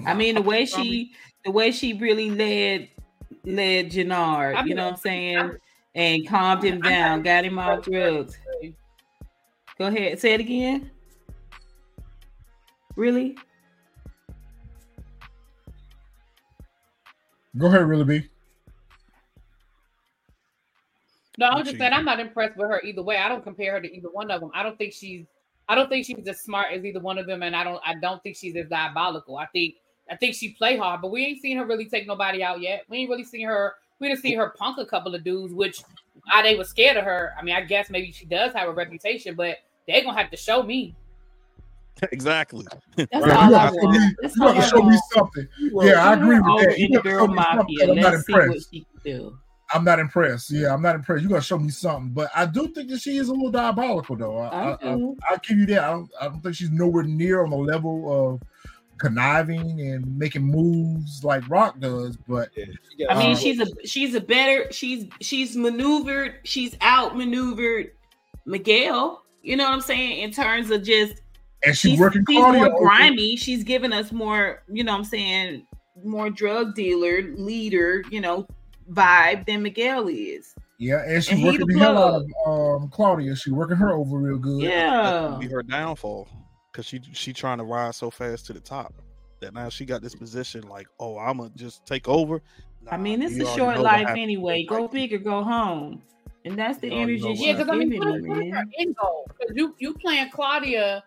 I 0.06 0.14
mean, 0.14 0.36
the 0.36 0.42
way 0.42 0.66
she 0.66 1.12
the 1.46 1.52
way 1.52 1.72
she 1.72 1.94
really 1.94 2.32
led 2.32 2.90
led 3.46 3.92
Jannard, 3.92 4.56
I 4.56 4.64
you 4.64 4.76
know 4.76 4.86
what 4.86 4.94
I'm 4.96 5.00
saying, 5.00 5.52
and 5.98 6.28
calmed 6.28 6.64
him 6.64 6.80
down, 6.80 7.24
got 7.24 7.44
him 7.44 7.58
off 7.58 7.82
drugs. 7.84 8.38
Go 9.80 9.88
ahead, 9.88 10.20
say 10.20 10.34
it 10.34 10.40
again. 10.40 10.92
Really? 12.96 13.36
Go 17.58 17.68
ahead, 17.68 17.88
really 17.88 18.04
be. 18.04 18.30
No, 21.40 21.48
I'm 21.48 21.66
just 21.66 21.78
saying 21.78 21.94
I'm 21.94 22.06
not 22.06 22.20
impressed 22.20 22.58
with 22.58 22.70
her 22.70 22.82
either 22.82 23.04
way. 23.04 23.18
I 23.18 23.30
don't 23.30 23.44
compare 23.44 23.74
her 23.74 23.82
to 23.82 23.96
either 23.96 24.10
one 24.10 24.32
of 24.32 24.42
them. 24.42 24.52
I 24.54 24.64
don't 24.64 24.78
think 24.78 24.94
she's 24.94 25.26
I 25.70 25.76
don't 25.76 25.90
think 25.90 26.06
she's 26.06 26.28
as 26.28 26.42
smart 26.42 26.68
as 26.72 26.86
either 26.86 27.00
one 27.00 27.18
of 27.18 27.28
them, 27.28 27.44
and 27.44 27.56
I 27.56 27.64
don't 27.64 27.82
I 27.86 27.96
don't 27.96 28.22
think 28.24 28.38
she's 28.38 28.56
as 28.56 28.68
diabolical. 28.70 29.38
I 29.38 29.46
think 29.48 29.76
I 30.10 30.16
think 30.16 30.36
she 30.36 30.54
play 30.54 30.78
hard, 30.78 31.02
but 31.02 31.12
we 31.12 31.26
ain't 31.26 31.42
seen 31.42 31.58
her 31.58 31.66
really 31.66 31.86
take 31.86 32.08
nobody 32.08 32.42
out 32.42 32.62
yet. 32.62 32.84
We 32.90 33.00
ain't 33.00 33.10
really 33.10 33.24
seen 33.24 33.48
her. 33.48 33.74
We 34.00 34.08
didn't 34.10 34.22
see 34.22 34.36
her 34.36 34.50
punk 34.58 34.78
a 34.80 34.86
couple 34.86 35.16
of 35.16 35.24
dudes, 35.24 35.54
which 35.54 35.82
why 36.26 36.42
they 36.44 36.56
were 36.56 36.64
scared 36.64 36.98
of 36.98 37.06
her. 37.06 37.34
I 37.40 37.44
mean, 37.44 37.56
I 37.56 37.62
guess 37.62 37.90
maybe 37.90 38.12
she 38.12 38.26
does 38.26 38.54
have 38.54 38.68
a 38.68 38.72
reputation, 38.72 39.36
but 39.36 39.58
they 39.88 40.02
gonna 40.02 40.18
have 40.20 40.30
to 40.32 40.38
show 40.38 40.62
me. 40.64 40.96
exactly. 42.12 42.66
That's 42.96 43.10
Right, 43.14 43.32
all 43.36 43.50
you 43.50 43.56
I 43.56 43.60
have 43.60 43.74
to 43.74 43.80
show 43.82 43.88
me- 43.90 43.98
want. 43.98 44.16
That's 44.22 44.36
you 44.38 44.44
all 44.46 44.54
have 44.54 44.70
to 44.70 44.76
I 44.76 44.80
show 44.80 44.86
me 44.86 44.98
something. 45.14 45.48
Well, 45.72 45.88
Yeah, 45.88 46.10
I 46.10 46.14
agree 46.14 46.40
with 46.40 46.46
that. 46.68 46.78
You 46.78 46.86
In 46.88 46.94
show 46.94 47.02
girl 47.02 47.28
me 47.28 47.38
something, 47.38 47.56
mafia, 47.58 47.90
I'm 47.90 47.96
not 47.96 48.14
let's 48.14 48.26
see 48.28 48.34
what 48.34 48.42
impressed. 48.44 48.70
she 48.72 48.80
can 48.82 49.00
do. 49.04 49.38
I'm 49.74 49.84
not 49.84 50.00
impressed. 50.00 50.52
Yeah, 50.52 50.74
I'm 50.74 50.82
not 50.82 50.96
impressed. 50.96 51.24
You 51.24 51.30
gotta 51.30 51.42
show 51.42 51.58
me 51.58 51.70
something, 51.70 52.12
but 52.14 52.30
I 52.36 52.46
do 52.46 52.68
think 52.68 52.90
that 52.90 53.02
she 53.02 53.18
is 53.18 53.28
a 53.30 53.34
little 53.34 53.52
diabolical, 53.52 54.16
though. 54.16 54.38
I, 54.38 54.48
I 54.48 54.64
I, 54.72 54.74
I, 54.94 54.96
do. 54.96 55.18
I'll 55.30 55.38
give 55.40 55.58
you 55.58 55.66
that. 55.68 55.84
I 55.84 55.90
don't, 55.92 56.10
I 56.22 56.26
don't 56.26 56.40
think 56.42 56.56
she's 56.56 56.70
nowhere 56.72 57.04
near 57.04 57.44
on 57.44 57.50
the 57.50 57.58
level 57.58 58.36
of 58.36 58.42
conniving 58.98 59.82
and 59.82 60.18
making 60.18 60.44
moves 60.44 61.24
like 61.24 61.48
Rock 61.50 61.80
does. 61.80 62.18
But 62.18 62.50
Yeah, 62.98 63.14
I 63.14 63.18
mean, 63.20 63.32
Um, 63.32 63.38
she's 63.38 63.60
a 63.60 63.68
she's 63.86 64.16
a 64.16 64.22
better 64.22 64.72
she's 64.72 65.06
she's 65.22 65.56
maneuvered 65.56 66.36
she's 66.44 66.76
outmaneuvered 66.82 67.92
Miguel. 68.46 69.24
You 69.42 69.56
know 69.58 69.66
what 69.66 69.74
I'm 69.74 69.82
saying 69.82 70.22
in 70.22 70.32
terms 70.32 70.72
of 70.72 70.84
just 70.84 71.22
and 71.64 71.76
she's, 71.76 71.92
she's, 71.92 72.00
working 72.00 72.24
she's 72.30 72.38
Claudia. 72.38 72.60
more 72.62 72.70
over- 72.76 72.80
grimy. 72.86 73.36
She's 73.36 73.64
giving 73.64 73.92
us 73.94 74.12
more. 74.12 74.64
You 74.72 74.84
know 74.84 74.92
what 74.94 75.00
I'm 75.00 75.06
saying 75.06 75.66
more 76.04 76.30
drug 76.30 76.76
dealer 76.76 77.34
leader. 77.36 78.04
You 78.12 78.22
know 78.22 78.48
vibe 78.92 79.46
than 79.46 79.64
Miguel 79.64 80.08
is. 80.08 80.54
Yeah, 80.80 81.04
and 81.08 81.24
she's 81.24 81.44
working 81.44 81.66
the 81.68 81.74
the 81.74 81.80
hell 81.80 81.98
out 81.98 82.24
of 82.46 82.82
um, 82.84 82.90
Claudia. 82.90 83.36
She's 83.36 83.52
working 83.54 83.78
her 83.78 83.94
over 83.94 84.18
real 84.20 84.38
good. 84.38 84.62
That's 84.64 84.72
Yeah. 84.74 85.28
gonna 85.30 85.40
be 85.40 85.48
her 85.48 85.64
downfall 85.64 86.28
because 86.78 86.86
she 86.86 87.02
she 87.12 87.34
trying 87.34 87.58
to 87.58 87.64
rise 87.64 87.98
so 87.98 88.12
fast 88.12 88.46
to 88.46 88.54
the 88.54 88.60
top 88.60 88.94
that 89.40 89.52
now 89.52 89.68
she 89.68 89.84
got 89.84 90.04
this 90.04 90.14
position 90.14 90.62
like, 90.68 90.88
oh, 91.00 91.18
I'm 91.18 91.38
gonna 91.38 91.50
just 91.56 91.84
take 91.88 92.08
over. 92.08 92.40
I 92.92 92.98
mean, 92.98 93.20
Nah, 93.20 93.26
it's 93.26 93.40
a 93.40 93.46
short 93.58 93.80
life 93.80 94.10
anyway. 94.10 94.64
Go 94.64 94.88
big 94.88 95.12
or 95.12 95.18
go 95.18 95.44
home, 95.44 96.04
and 96.46 96.58
that's 96.58 96.78
the 96.78 96.88
You 96.90 96.94
energy 96.94 97.18
she's 97.22 97.40
what 97.40 97.48
Yeah, 97.48 97.54
because 97.54 97.70
I 97.70 97.74
mean, 97.76 97.90
giving 97.90 98.08
what, 98.08 98.22
me, 98.22 98.30
what 98.30 98.38
is 98.38 98.52
her 98.52 98.58
man. 98.58 98.72
end 98.80 98.96
goal? 99.02 99.28
'Cause 99.30 99.56
You 99.56 99.76
you 99.80 99.96
playing 99.96 100.30
Claudia, 100.30 101.04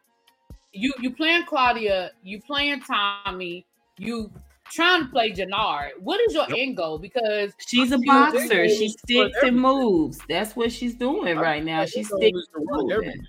you 0.73 0.93
you 1.01 1.15
playing 1.15 1.45
Claudia, 1.45 2.11
you 2.25 2.41
playing 2.43 2.81
Tommy, 2.81 3.65
you 3.97 4.33
trying 4.73 5.05
to 5.05 5.09
play 5.09 5.31
Jannard. 5.31 5.93
What 6.01 6.21
is 6.23 6.35
your 6.35 6.49
Yep. 6.49 6.59
end 6.59 6.77
goal? 6.79 6.99
Because 6.99 7.55
She's 7.65 7.93
a 7.93 7.99
boxer. 7.99 8.69
She 8.69 8.89
sticks 8.89 9.39
and 9.45 9.57
moves. 9.57 10.19
That's 10.29 10.57
what 10.57 10.73
she's 10.73 10.95
doing 10.97 11.39
right 11.39 11.65
now. 11.65 11.83
think 11.83 11.91
She's 11.93 12.09
sticking 12.09 12.43
and 12.57 12.67
run 12.69 12.81
moving. 12.81 12.93
everything. 12.93 13.27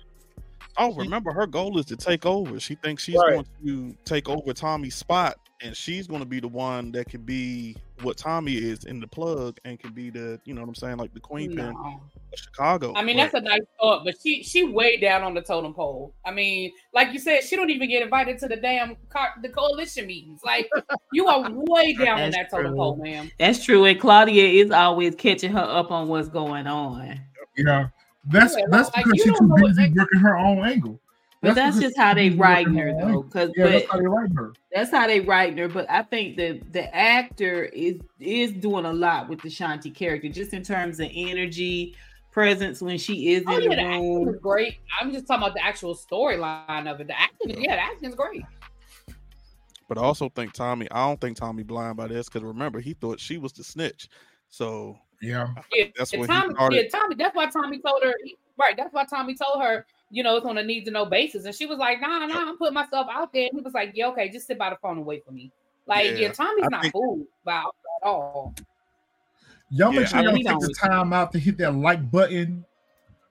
Oh, 0.78 0.94
remember 0.94 1.32
her 1.32 1.46
goal 1.46 1.78
is 1.78 1.86
to 1.86 1.96
take 1.96 2.24
over. 2.26 2.58
She 2.58 2.74
thinks 2.76 3.04
she's 3.04 3.16
Right. 3.16 3.32
going 3.34 3.46
to 3.66 3.96
take 4.04 4.28
over 4.28 4.52
Tommy's 4.54 4.94
spot, 4.94 5.36
and 5.60 5.76
she's 5.76 6.06
going 6.06 6.20
to 6.20 6.26
be 6.26 6.40
the 6.40 6.48
one 6.48 6.92
that 6.92 7.08
can 7.08 7.20
be 7.22 7.76
what 8.02 8.16
Tommy 8.16 8.54
is 8.54 8.84
in 8.84 8.98
the 8.98 9.06
plug, 9.06 9.58
and 9.64 9.78
can 9.78 9.92
be 9.92 10.08
the 10.10 10.40
you 10.44 10.54
know 10.54 10.62
what 10.62 10.68
I'm 10.68 10.74
saying, 10.74 10.96
like 10.96 11.12
the 11.14 11.20
queen 11.20 11.50
pin 11.54 11.72
No. 11.72 12.00
of 12.32 12.38
Chicago. 12.38 12.94
I 12.96 13.02
mean, 13.04 13.16
But- 13.16 13.32
that's 13.32 13.34
a 13.34 13.40
nice 13.42 13.60
thought, 13.78 14.04
but 14.04 14.14
she 14.22 14.42
she 14.42 14.64
way 14.64 14.96
down 14.96 15.22
on 15.22 15.34
the 15.34 15.42
totem 15.42 15.74
pole. 15.74 16.14
I 16.24 16.30
mean, 16.32 16.72
like 16.94 17.12
you 17.12 17.18
said, 17.18 17.42
she 17.44 17.54
don't 17.54 17.70
even 17.70 17.88
get 17.90 18.02
invited 18.02 18.38
to 18.38 18.48
the 18.48 18.56
damn 18.56 18.96
car, 19.10 19.34
the 19.42 19.50
coalition 19.50 20.06
meetings. 20.06 20.40
Like 20.44 20.70
you 21.12 21.26
are 21.26 21.48
way 21.50 21.92
down 21.92 22.20
on 22.20 22.30
That's 22.30 22.36
that 22.36 22.50
totem 22.50 22.72
true. 22.72 22.76
pole, 22.76 22.96
ma'am. 22.96 23.30
That's 23.38 23.62
true. 23.64 23.84
And 23.84 24.00
Claudia 24.00 24.64
is 24.64 24.70
always 24.70 25.14
catching 25.16 25.52
her 25.52 25.60
up 25.60 25.90
on 25.90 26.08
what's 26.08 26.28
going 26.28 26.66
on. 26.66 27.20
You 27.56 27.64
know, 27.64 27.86
that's 28.26 28.56
Yeah, 28.56 28.64
that's 28.70 28.94
like, 28.94 29.04
because 29.04 29.20
she's 29.22 29.38
too 29.38 29.54
busy 29.56 29.82
angle- 29.82 30.02
working 30.02 30.20
her 30.20 30.36
own 30.38 30.58
angle. 30.64 31.00
But 31.40 31.56
that's, 31.56 31.76
because 31.76 31.90
just 31.90 31.98
how 31.98 32.14
they 32.14 32.30
write 32.30 32.68
her 32.68 32.92
her 32.92 32.92
though. 33.00 33.22
Cause 33.24 33.50
Yeah, 33.56 33.66
that's 33.68 33.90
how 33.90 33.98
they 33.98 34.06
write 34.06 34.30
her. 34.36 34.52
that's 34.72 34.90
how 34.92 35.06
they 35.08 35.18
write 35.20 35.58
her. 35.58 35.66
But 35.68 35.90
I 35.90 36.02
think 36.02 36.36
the 36.36 36.60
the 36.70 36.94
actor 36.94 37.64
is 37.64 37.96
is 38.20 38.52
doing 38.52 38.84
a 38.84 38.92
lot 38.92 39.28
with 39.28 39.40
the 39.42 39.48
Shanti 39.48 39.92
character, 39.92 40.28
just 40.28 40.52
in 40.52 40.62
terms 40.62 41.00
of 41.00 41.08
energy, 41.12 41.96
presence 42.30 42.80
when 42.80 42.96
she 42.96 43.32
is 43.34 43.42
Oh 43.48 43.56
in 43.56 43.62
yeah, 43.64 43.68
the 43.70 43.76
the 43.82 43.88
room. 43.88 44.28
is 44.28 44.40
great. 44.40 44.76
I'm 45.00 45.12
just 45.12 45.26
talking 45.26 45.42
about 45.42 45.54
the 45.54 45.64
actual 45.64 45.96
storyline 45.96 46.86
of 46.88 47.00
it. 47.00 47.08
The 47.08 47.20
acting, 47.20 47.50
is- 47.50 47.58
yeah, 47.58 47.74
the 47.74 47.82
acting 47.82 48.08
is 48.10 48.14
great. 48.14 48.44
But 49.88 49.98
I 49.98 50.02
also 50.02 50.28
think 50.28 50.52
Tommy. 50.52 50.86
I 50.92 51.06
don't 51.06 51.20
think 51.20 51.36
Tommy 51.36 51.64
blind 51.64 51.96
by 51.96 52.06
this 52.06 52.28
because 52.28 52.42
remember 52.44 52.78
he 52.78 52.94
thought 52.94 53.18
she 53.20 53.36
was 53.36 53.52
the 53.52 53.64
snitch. 53.64 54.08
So 54.48 54.96
Yeah. 55.22 55.48
Yeah, 55.72 55.86
that's 55.96 56.12
what 56.12 56.28
when 56.28 56.28
he 56.28 56.54
Tommy, 56.54 56.76
yeah, 56.76 56.88
Tommy. 56.88 57.14
That's 57.14 57.34
why 57.34 57.46
Tommy 57.48 57.78
told 57.78 58.02
her. 58.02 58.12
Right. 58.58 58.76
That's 58.76 58.92
why 58.92 59.04
Tommy 59.04 59.34
told 59.34 59.62
her. 59.62 59.86
You 60.10 60.22
know, 60.22 60.36
it's 60.36 60.44
on 60.44 60.58
a 60.58 60.62
need 60.62 60.84
to 60.84 60.90
know 60.90 61.06
basis, 61.06 61.46
and 61.46 61.54
she 61.54 61.64
was 61.64 61.78
like, 61.78 61.98
"Nah, 62.02 62.18
nah, 62.26 62.34
I'm 62.48 62.58
putting 62.58 62.74
myself 62.74 63.06
out 63.10 63.32
there." 63.32 63.44
And 63.50 63.52
he 63.58 63.62
was 63.62 63.72
like, 63.72 63.92
"Yeah, 63.94 64.08
okay, 64.08 64.28
just 64.28 64.46
sit 64.46 64.58
by 64.58 64.68
the 64.68 64.76
phone 64.76 64.98
and 64.98 65.06
wait 65.06 65.24
for 65.24 65.30
me." 65.30 65.50
Like, 65.86 66.04
yeah, 66.04 66.12
Yeah, 66.12 66.32
Tommy's 66.32 66.64
I 66.64 66.68
not 66.68 66.82
think- 66.82 66.92
fooled 66.92 67.26
about 67.44 67.74
at 68.02 68.06
all. 68.06 68.54
Y'all 69.70 69.90
make 69.90 70.06
sure 70.06 70.20
y'all 70.22 70.32
mean, 70.34 70.44
take 70.44 70.58
we 70.58 70.66
the 70.66 70.74
time 70.74 71.14
out 71.14 71.32
to 71.32 71.38
hit 71.38 71.56
that 71.58 71.74
like 71.74 72.10
button. 72.10 72.62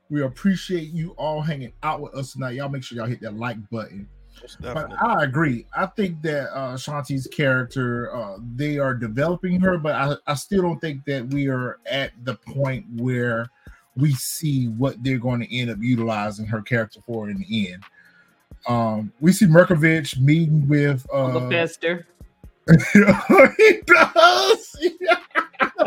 We 0.10 0.24
appreciate 0.24 0.90
you 0.92 1.12
all 1.12 1.40
hanging 1.42 1.74
out 1.84 2.02
with 2.02 2.16
us 2.16 2.34
tonight. 2.34 2.56
Y'all 2.56 2.68
make 2.68 2.84
sure 2.84 2.98
y'all 2.98 3.06
hit 3.06 3.22
that 3.22 3.38
like 3.38 3.58
button. 3.70 4.10
Most 4.42 4.62
But. 4.62 4.92
I 5.02 5.24
agree. 5.24 5.66
I 5.76 5.86
think 5.86 6.22
that 6.24 6.56
uh 6.56 6.76
Shanti's 6.76 7.28
character, 7.28 8.14
uh, 8.16 8.38
they 8.56 8.80
are 8.80 8.94
developing 8.94 9.60
her, 9.62 9.78
but 9.78 9.94
I, 9.94 10.16
I 10.28 10.34
still 10.36 10.62
don't 10.62 10.80
think 10.80 11.06
that 11.06 11.28
we 11.28 11.48
are 11.48 11.80
at 11.86 12.12
the 12.24 12.36
point 12.36 12.86
where 12.96 13.50
we 13.96 14.14
see 14.14 14.68
what 14.68 15.04
they're 15.04 15.18
going 15.20 15.42
to 15.42 15.58
end 15.58 15.70
up 15.70 15.78
utilizing 15.82 16.46
her 16.46 16.62
character 16.62 17.02
for 17.06 17.30
in 17.30 17.38
the 17.40 17.72
end. 17.72 17.84
Um, 18.68 19.12
we 19.20 19.32
see 19.32 19.46
Mirković 19.46 20.20
meeting 20.20 20.68
with 20.68 21.06
Uncle 21.14 21.48
uh 21.48 21.50
Fester. 21.50 22.08
he 22.94 23.82
does. 23.86 24.78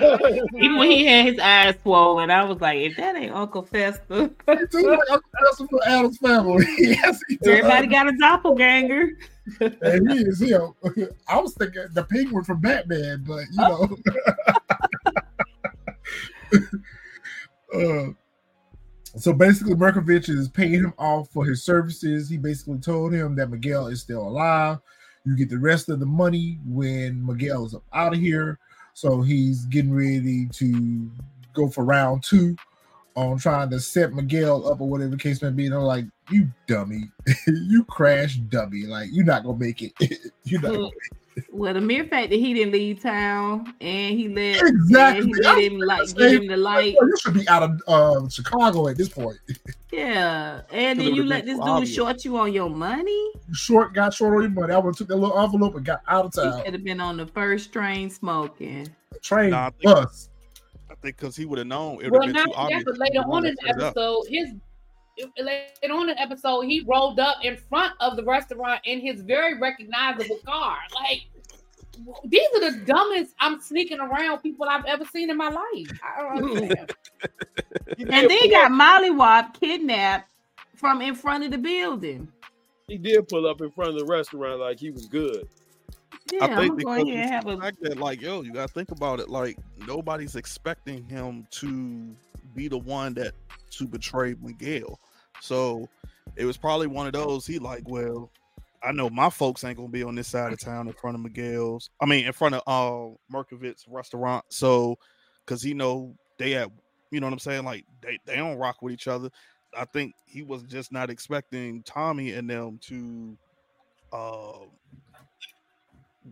Even 0.54 0.76
when 0.76 0.90
he 0.90 1.06
had 1.06 1.26
his 1.26 1.38
eyes 1.38 1.74
swollen, 1.82 2.30
I 2.30 2.44
was 2.44 2.60
like, 2.60 2.78
if 2.78 2.96
that 2.96 3.16
ain't 3.16 3.32
Uncle 3.34 3.62
Fester, 3.62 4.30
He 4.46 4.66
do 4.70 4.90
like 4.90 4.98
Uncle 5.10 5.30
Fester 5.40 5.66
for 5.68 5.86
Addams 5.86 6.18
family. 6.18 6.66
yes, 6.78 7.20
everybody 7.46 7.86
got 7.86 8.08
a 8.08 8.16
doppelganger. 8.18 9.10
And 9.60 10.10
he 10.10 10.18
is 10.20 10.40
him. 10.40 10.74
I 11.28 11.38
was 11.38 11.54
thinking 11.54 11.86
the 11.92 12.04
penguin 12.04 12.44
from 12.44 12.60
Batman, 12.60 13.24
but 13.26 13.44
you 13.50 13.56
know. 13.56 13.88
uh, 17.74 18.12
so 19.16 19.32
basically, 19.32 19.74
Mirković 19.74 20.28
is 20.28 20.48
paying 20.48 20.72
him 20.72 20.94
off 20.98 21.30
for 21.30 21.44
his 21.44 21.62
services. 21.62 22.28
He 22.28 22.36
basically 22.36 22.78
told 22.78 23.12
him 23.12 23.36
that 23.36 23.50
Miguel 23.50 23.86
is 23.88 24.00
still 24.00 24.26
alive. 24.26 24.78
You 25.24 25.36
get 25.36 25.48
the 25.48 25.58
rest 25.58 25.88
of 25.88 26.00
the 26.00 26.06
money 26.06 26.58
when 26.66 27.24
Miguel 27.24 27.64
is 27.64 27.74
up 27.74 27.84
out 27.92 28.12
of 28.12 28.20
here. 28.20 28.58
So 28.94 29.22
he's 29.22 29.64
getting 29.66 29.92
ready 29.92 30.46
to 30.46 31.10
go 31.52 31.68
for 31.68 31.84
round 31.84 32.22
two 32.22 32.56
on 33.16 33.38
trying 33.38 33.70
to 33.70 33.80
set 33.80 34.12
Miguel 34.12 34.68
up 34.70 34.80
or 34.80 34.88
whatever 34.88 35.10
the 35.10 35.16
case 35.16 35.40
may 35.42 35.50
be. 35.50 35.66
And 35.66 35.74
I'm 35.74 35.82
like, 35.82 36.04
you 36.30 36.48
dummy, 36.66 37.10
you 37.46 37.84
crash 37.84 38.36
dummy. 38.36 38.82
Like 38.86 39.08
you're 39.12 39.24
not 39.24 39.44
gonna 39.44 39.58
make 39.58 39.82
it. 39.82 39.92
you're 40.44 40.60
not 40.60 40.72
gonna 40.72 40.88
Well, 41.52 41.74
the 41.74 41.80
mere 41.80 42.04
fact 42.04 42.30
that 42.30 42.36
he 42.38 42.54
didn't 42.54 42.72
leave 42.72 43.00
town 43.02 43.74
and 43.80 44.18
he 44.18 44.28
let 44.28 44.60
Exactly. 44.62 45.22
and 45.24 45.34
he 45.36 45.42
let 45.42 45.58
him 45.62 45.78
like 45.78 46.14
give 46.16 46.42
him 46.42 46.46
the 46.48 46.56
light, 46.56 46.94
you 47.00 47.16
should 47.20 47.34
be 47.34 47.48
out 47.48 47.62
of 47.62 47.80
uh, 47.88 48.28
Chicago 48.28 48.88
at 48.88 48.96
this 48.96 49.08
point. 49.08 49.36
yeah, 49.92 50.62
and 50.72 50.98
then 51.00 51.14
you 51.14 51.24
let 51.24 51.44
this 51.44 51.56
dude 51.58 51.68
obvious. 51.68 51.94
short 51.94 52.24
you 52.24 52.36
on 52.36 52.52
your 52.52 52.70
money. 52.70 53.30
Short 53.52 53.92
got 53.94 54.14
short 54.14 54.34
on 54.36 54.42
your 54.42 54.50
money. 54.50 54.72
I 54.72 54.78
would 54.78 54.86
have 54.90 54.96
took 54.96 55.08
that 55.08 55.16
little 55.16 55.38
envelope 55.38 55.74
and 55.76 55.84
got 55.84 56.02
out 56.08 56.24
of 56.26 56.34
He 56.34 56.40
town. 56.40 56.64
should 56.64 56.72
have 56.74 56.84
been 56.84 57.00
on 57.00 57.16
the 57.16 57.26
first 57.26 57.72
train 57.72 58.10
smoking. 58.10 58.88
Train, 59.22 59.50
Nah, 59.50 59.70
bus. 59.82 60.30
I 61.04 61.08
think 61.08 61.18
because 61.18 61.36
he 61.36 61.44
would 61.44 61.58
have 61.58 61.66
known 61.66 61.96
it 62.02 62.10
would 62.10 62.12
Well, 62.12 62.22
have 62.22 62.32
been 62.34 62.34
not 62.34 62.44
too 62.46 62.52
that, 62.52 62.58
obvious. 62.58 62.84
but 62.84 62.98
later 62.98 63.18
on 63.20 63.28
wanted 63.28 63.48
in 63.50 63.54
the 63.56 63.60
set 63.66 63.76
it 63.76 63.82
up. 63.82 63.88
episode, 63.90 64.24
his 64.28 64.54
later 65.38 65.92
on 65.94 66.08
in 66.08 66.16
the 66.16 66.20
episode, 66.20 66.62
he 66.62 66.82
rolled 66.88 67.20
up 67.20 67.36
in 67.44 67.56
front 67.58 67.92
of 68.00 68.16
the 68.16 68.24
restaurant 68.24 68.80
in 68.84 69.00
his 69.00 69.20
very 69.20 69.58
recognizable 69.58 70.38
car. 70.46 70.78
Like 70.94 71.20
these 72.24 72.48
are 72.54 72.70
the 72.70 72.78
dumbest 72.86 73.34
I'm 73.38 73.60
sneaking 73.60 74.00
around 74.00 74.38
people 74.38 74.66
I've 74.68 74.86
ever 74.86 75.04
seen 75.04 75.28
in 75.30 75.36
my 75.36 75.48
life. 75.50 76.00
I 76.02 76.22
don't 76.22 76.52
understand. 76.54 76.92
And 77.98 77.98
did 77.98 78.08
then 78.08 78.30
he 78.30 78.48
got 78.50 78.66
up- 78.66 78.72
Molly 78.72 79.10
Wop 79.10 79.60
kidnapped 79.60 80.28
from 80.74 81.02
in 81.02 81.14
front 81.14 81.44
of 81.44 81.50
the 81.50 81.58
building. 81.58 82.28
he 82.88 82.96
did 82.98 83.28
pull 83.28 83.46
up 83.46 83.60
in 83.60 83.70
front 83.70 83.90
of 83.90 83.98
the 83.98 84.06
restaurant 84.06 84.58
like 84.60 84.80
he 84.80 84.90
was 84.90 85.06
good. 85.06 85.46
Yeah, 86.32 86.44
I 86.44 86.48
I'm 86.48 86.56
think 86.56 86.68
gonna 86.68 86.76
because 86.76 86.84
go 86.84 87.10
ahead 87.10 87.20
and 87.20 87.30
have 87.30 87.44
the 87.44 87.50
a 87.50 87.60
fact 87.60 87.82
that 87.82 87.98
like 87.98 88.20
yo, 88.20 88.42
you 88.42 88.52
gotta 88.52 88.72
think 88.72 88.90
about 88.90 89.20
it. 89.20 89.28
Like 89.28 89.58
nobody's 89.86 90.36
expecting 90.36 91.04
him 91.04 91.46
to 91.52 92.16
be 92.54 92.68
the 92.68 92.78
one 92.78 93.14
that 93.14 93.34
to 93.72 93.86
betray 93.86 94.34
Miguel. 94.40 94.98
So 95.40 95.88
it 96.36 96.44
was 96.44 96.56
probably 96.56 96.86
one 96.86 97.06
of 97.06 97.12
those. 97.12 97.46
He 97.46 97.58
like, 97.58 97.88
well, 97.88 98.30
I 98.82 98.92
know 98.92 99.10
my 99.10 99.30
folks 99.30 99.64
ain't 99.64 99.76
gonna 99.76 99.88
be 99.88 100.02
on 100.02 100.14
this 100.14 100.28
side 100.28 100.52
of 100.52 100.60
town 100.60 100.86
in 100.88 100.94
front 100.94 101.14
of 101.16 101.22
Miguel's. 101.22 101.90
I 102.00 102.06
mean, 102.06 102.26
in 102.26 102.32
front 102.32 102.54
of 102.54 102.62
uh 102.66 103.14
Mirković's 103.32 103.86
restaurant. 103.88 104.44
So 104.48 104.98
because 105.44 105.62
he 105.62 105.74
know 105.74 106.14
they 106.38 106.54
at, 106.54 106.70
you 107.10 107.20
know 107.20 107.26
what 107.26 107.34
I'm 107.34 107.38
saying? 107.38 107.64
Like 107.64 107.84
they 108.00 108.18
they 108.24 108.36
don't 108.36 108.56
rock 108.58 108.80
with 108.82 108.94
each 108.94 109.08
other. 109.08 109.30
I 109.76 109.84
think 109.84 110.14
he 110.26 110.42
was 110.42 110.62
just 110.62 110.92
not 110.92 111.10
expecting 111.10 111.82
Tommy 111.82 112.32
and 112.32 112.48
them 112.48 112.78
to, 112.82 113.36
uh, 114.12 114.66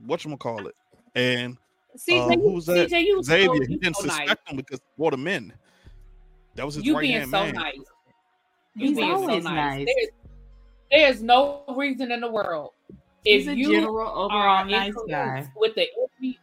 what 0.06 0.24
you 0.24 0.36
call 0.36 0.66
it, 0.66 0.74
and 1.14 1.56
CJ, 1.96 2.20
Uh, 2.20 2.30
you, 2.32 2.40
who's 2.50 2.66
that? 2.66 2.88
CJ, 2.88 3.04
you 3.04 3.22
Xavier. 3.22 3.46
so, 3.46 3.60
he 3.68 3.76
didn't 3.76 3.96
so 3.96 4.06
nice. 4.06 4.16
suspect 4.18 4.50
him 4.50 4.56
because 4.56 4.80
what 4.96 5.10
the 5.10 5.16
men. 5.18 5.52
That 6.54 6.66
was 6.66 6.74
his 6.74 6.84
You 6.84 6.94
right 6.94 7.02
being 7.02 7.18
hand 7.18 7.30
so 7.30 7.42
man. 7.44 7.54
nice. 7.54 7.74
You 8.74 8.88
He's 8.88 8.96
being 8.96 9.18
so 9.18 9.26
nice. 9.26 9.42
nice. 9.44 9.86
There's, 9.86 10.08
there's 10.90 11.22
no 11.22 11.64
reason 11.76 12.10
in 12.12 12.20
the 12.20 12.30
world 12.30 12.72
he's 13.24 13.46
if 13.46 13.52
a 13.52 13.56
you 13.56 13.70
general 13.72 13.98
are 14.00 14.16
overall 14.26 14.64
in 14.64 14.70
nice 14.70 14.94
guy. 15.08 15.50
with 15.56 15.74
the 15.74 15.86
enemy. 16.20 16.38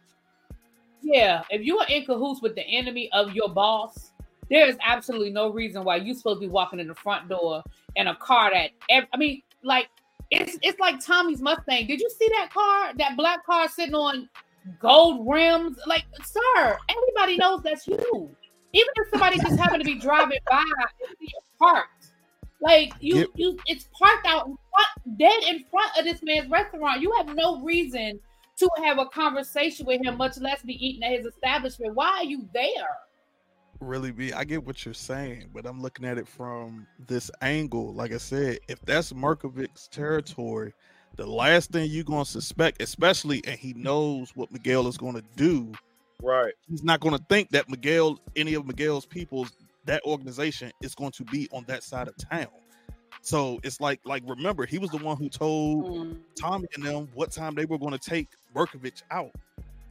Yeah, 1.02 1.42
if 1.50 1.64
you 1.64 1.78
are 1.78 1.86
in 1.88 2.04
cahoots 2.04 2.42
with 2.42 2.54
the 2.54 2.62
enemy 2.62 3.10
of 3.12 3.32
your 3.32 3.48
boss, 3.48 4.12
there 4.50 4.66
is 4.68 4.76
absolutely 4.84 5.30
no 5.30 5.50
reason 5.50 5.84
why 5.84 5.96
you're 5.96 6.14
supposed 6.14 6.40
to 6.40 6.46
be 6.46 6.50
walking 6.52 6.78
in 6.80 6.88
the 6.88 6.94
front 6.94 7.28
door 7.28 7.62
in 7.96 8.06
a 8.08 8.14
car 8.16 8.50
that 8.52 8.70
ev- 8.88 9.06
I 9.12 9.16
mean, 9.16 9.42
like 9.62 9.88
it's 10.30 10.56
it's 10.62 10.78
like 10.78 11.04
Tommy's 11.04 11.40
Mustang. 11.42 11.86
Did 11.86 12.00
you 12.00 12.10
see 12.10 12.28
that 12.38 12.50
car? 12.52 12.92
That 12.96 13.16
black 13.16 13.44
car 13.44 13.68
sitting 13.68 13.94
on 13.94 14.28
gold 14.80 15.26
rims? 15.28 15.78
Like, 15.86 16.04
sir, 16.24 16.78
everybody 16.88 17.36
knows 17.36 17.62
that's 17.62 17.86
you. 17.86 18.30
Even 18.72 18.88
if 18.96 19.08
somebody 19.10 19.38
just 19.38 19.58
happened 19.60 19.80
to 19.82 19.84
be 19.84 19.98
driving 19.98 20.38
by 20.48 20.58
and 20.58 21.16
see 21.18 21.26
it 21.26 21.44
parked. 21.58 22.06
Like 22.62 22.92
you, 23.00 23.16
Yep. 23.16 23.28
you, 23.36 23.58
it's 23.66 23.88
parked 23.98 24.26
out 24.26 24.46
in 24.46 24.56
front, 24.70 25.18
dead 25.18 25.42
in 25.44 25.64
front 25.70 25.90
of 25.98 26.04
this 26.04 26.22
man's 26.22 26.50
restaurant. 26.50 27.00
You 27.00 27.12
have 27.16 27.34
no 27.34 27.60
reason 27.62 28.20
to 28.58 28.68
have 28.84 28.98
a 28.98 29.06
conversation 29.06 29.86
with 29.86 30.04
him, 30.04 30.18
much 30.18 30.38
less 30.38 30.62
be 30.62 30.74
eating 30.86 31.02
at 31.02 31.12
his 31.12 31.26
establishment. 31.26 31.94
Why 31.94 32.08
are 32.08 32.24
you 32.24 32.46
there? 32.52 32.90
Really 33.80 34.10
be 34.12 34.32
i 34.34 34.44
get 34.44 34.64
what 34.66 34.84
you're 34.84 34.92
saying 34.92 35.48
but 35.54 35.64
i'm 35.64 35.80
looking 35.80 36.04
at 36.04 36.18
it 36.18 36.28
from 36.28 36.86
this 37.06 37.30
angle 37.40 37.94
like 37.94 38.12
i 38.12 38.18
said 38.18 38.58
if 38.68 38.78
that's 38.82 39.12
Mirković's 39.12 39.88
territory 39.88 40.74
the 41.16 41.26
last 41.26 41.70
thing 41.70 41.90
you're 41.90 42.04
going 42.04 42.24
to 42.24 42.30
suspect 42.30 42.82
especially 42.82 43.42
and 43.46 43.58
he 43.58 43.72
knows 43.72 44.32
what 44.36 44.52
miguel 44.52 44.86
is 44.86 44.98
going 44.98 45.14
to 45.14 45.24
do 45.36 45.72
Right. 46.22 46.52
he's 46.68 46.84
not 46.84 47.00
going 47.00 47.16
to 47.16 47.24
think 47.30 47.50
that 47.52 47.70
miguel 47.70 48.20
any 48.36 48.52
of 48.52 48.66
miguel's 48.66 49.06
people 49.06 49.46
that 49.86 50.02
organization 50.04 50.70
is 50.82 50.94
going 50.94 51.12
to 51.12 51.24
be 51.24 51.48
on 51.50 51.64
that 51.68 51.82
side 51.82 52.06
of 52.06 52.14
town 52.18 52.48
so 53.22 53.60
it's 53.62 53.80
like 53.80 54.00
like 54.04 54.22
remember 54.26 54.66
he 54.66 54.76
was 54.78 54.90
the 54.90 54.98
one 54.98 55.16
who 55.16 55.28
told 55.30 55.86
Mm. 55.86 56.18
Tommy 56.38 56.66
and 56.74 56.84
them 56.84 57.08
what 57.14 57.30
time 57.30 57.54
they 57.54 57.64
were 57.64 57.78
going 57.78 57.92
to 57.92 57.98
take 57.98 58.28
Mirković 58.54 59.02
out. 59.10 59.30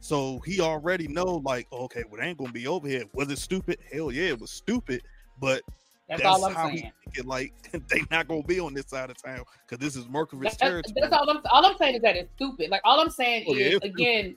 So 0.00 0.40
he 0.46 0.60
already 0.60 1.08
know, 1.08 1.42
like, 1.44 1.66
oh, 1.72 1.84
okay, 1.84 2.04
well, 2.10 2.20
they 2.20 2.28
ain't 2.28 2.38
gonna 2.38 2.52
be 2.52 2.66
over 2.66 2.88
here. 2.88 3.04
Was 3.12 3.30
it 3.30 3.38
stupid? 3.38 3.78
Hell 3.92 4.10
yeah, 4.10 4.28
it 4.30 4.40
was 4.40 4.50
stupid. 4.50 5.02
But 5.38 5.62
That's, 6.08 6.22
that's, 6.22 6.34
all 6.34 6.44
I'm 6.46 6.54
how 6.54 6.66
saying. 6.66 6.76
he 6.76 6.82
think 6.82 7.18
it. 7.18 7.26
Like, 7.26 7.52
they 7.88 8.02
not 8.10 8.26
gonna 8.26 8.42
be 8.42 8.58
on 8.60 8.72
this 8.74 8.86
side 8.88 9.10
of 9.10 9.22
town 9.22 9.44
because 9.68 9.84
this 9.84 9.96
is 9.96 10.06
Mirković's 10.06 10.42
That's, 10.42 10.56
territory. 10.56 10.94
that's 10.96 11.12
all 11.12 11.28
I'm. 11.28 11.40
All 11.50 11.66
I'm 11.66 11.76
saying 11.76 11.96
is 11.96 12.02
that 12.02 12.16
it's 12.16 12.32
stupid. 12.36 12.70
Like 12.70 12.80
all 12.84 12.98
I'm 13.00 13.10
saying 13.10 13.44
Oh, 13.48 13.54
is 13.54 13.74
it's 13.74 13.84
again, 13.84 14.36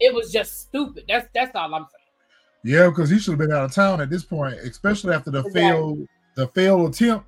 it 0.00 0.14
was 0.14 0.30
just 0.30 0.60
stupid. 0.60 1.04
That's 1.08 1.28
that's 1.34 1.54
all 1.56 1.74
I'm 1.74 1.82
saying. 1.82 2.02
Yeah, 2.64 2.88
because 2.88 3.10
he 3.10 3.18
should 3.18 3.32
have 3.32 3.40
been 3.40 3.52
out 3.52 3.64
of 3.64 3.72
town 3.72 4.00
at 4.00 4.08
this 4.08 4.24
point, 4.24 4.54
especially 4.54 5.14
after 5.14 5.32
the 5.32 5.40
Exactly. 5.40 5.62
failed 5.62 6.08
the 6.36 6.46
failed 6.48 6.94
attempt. 6.94 7.26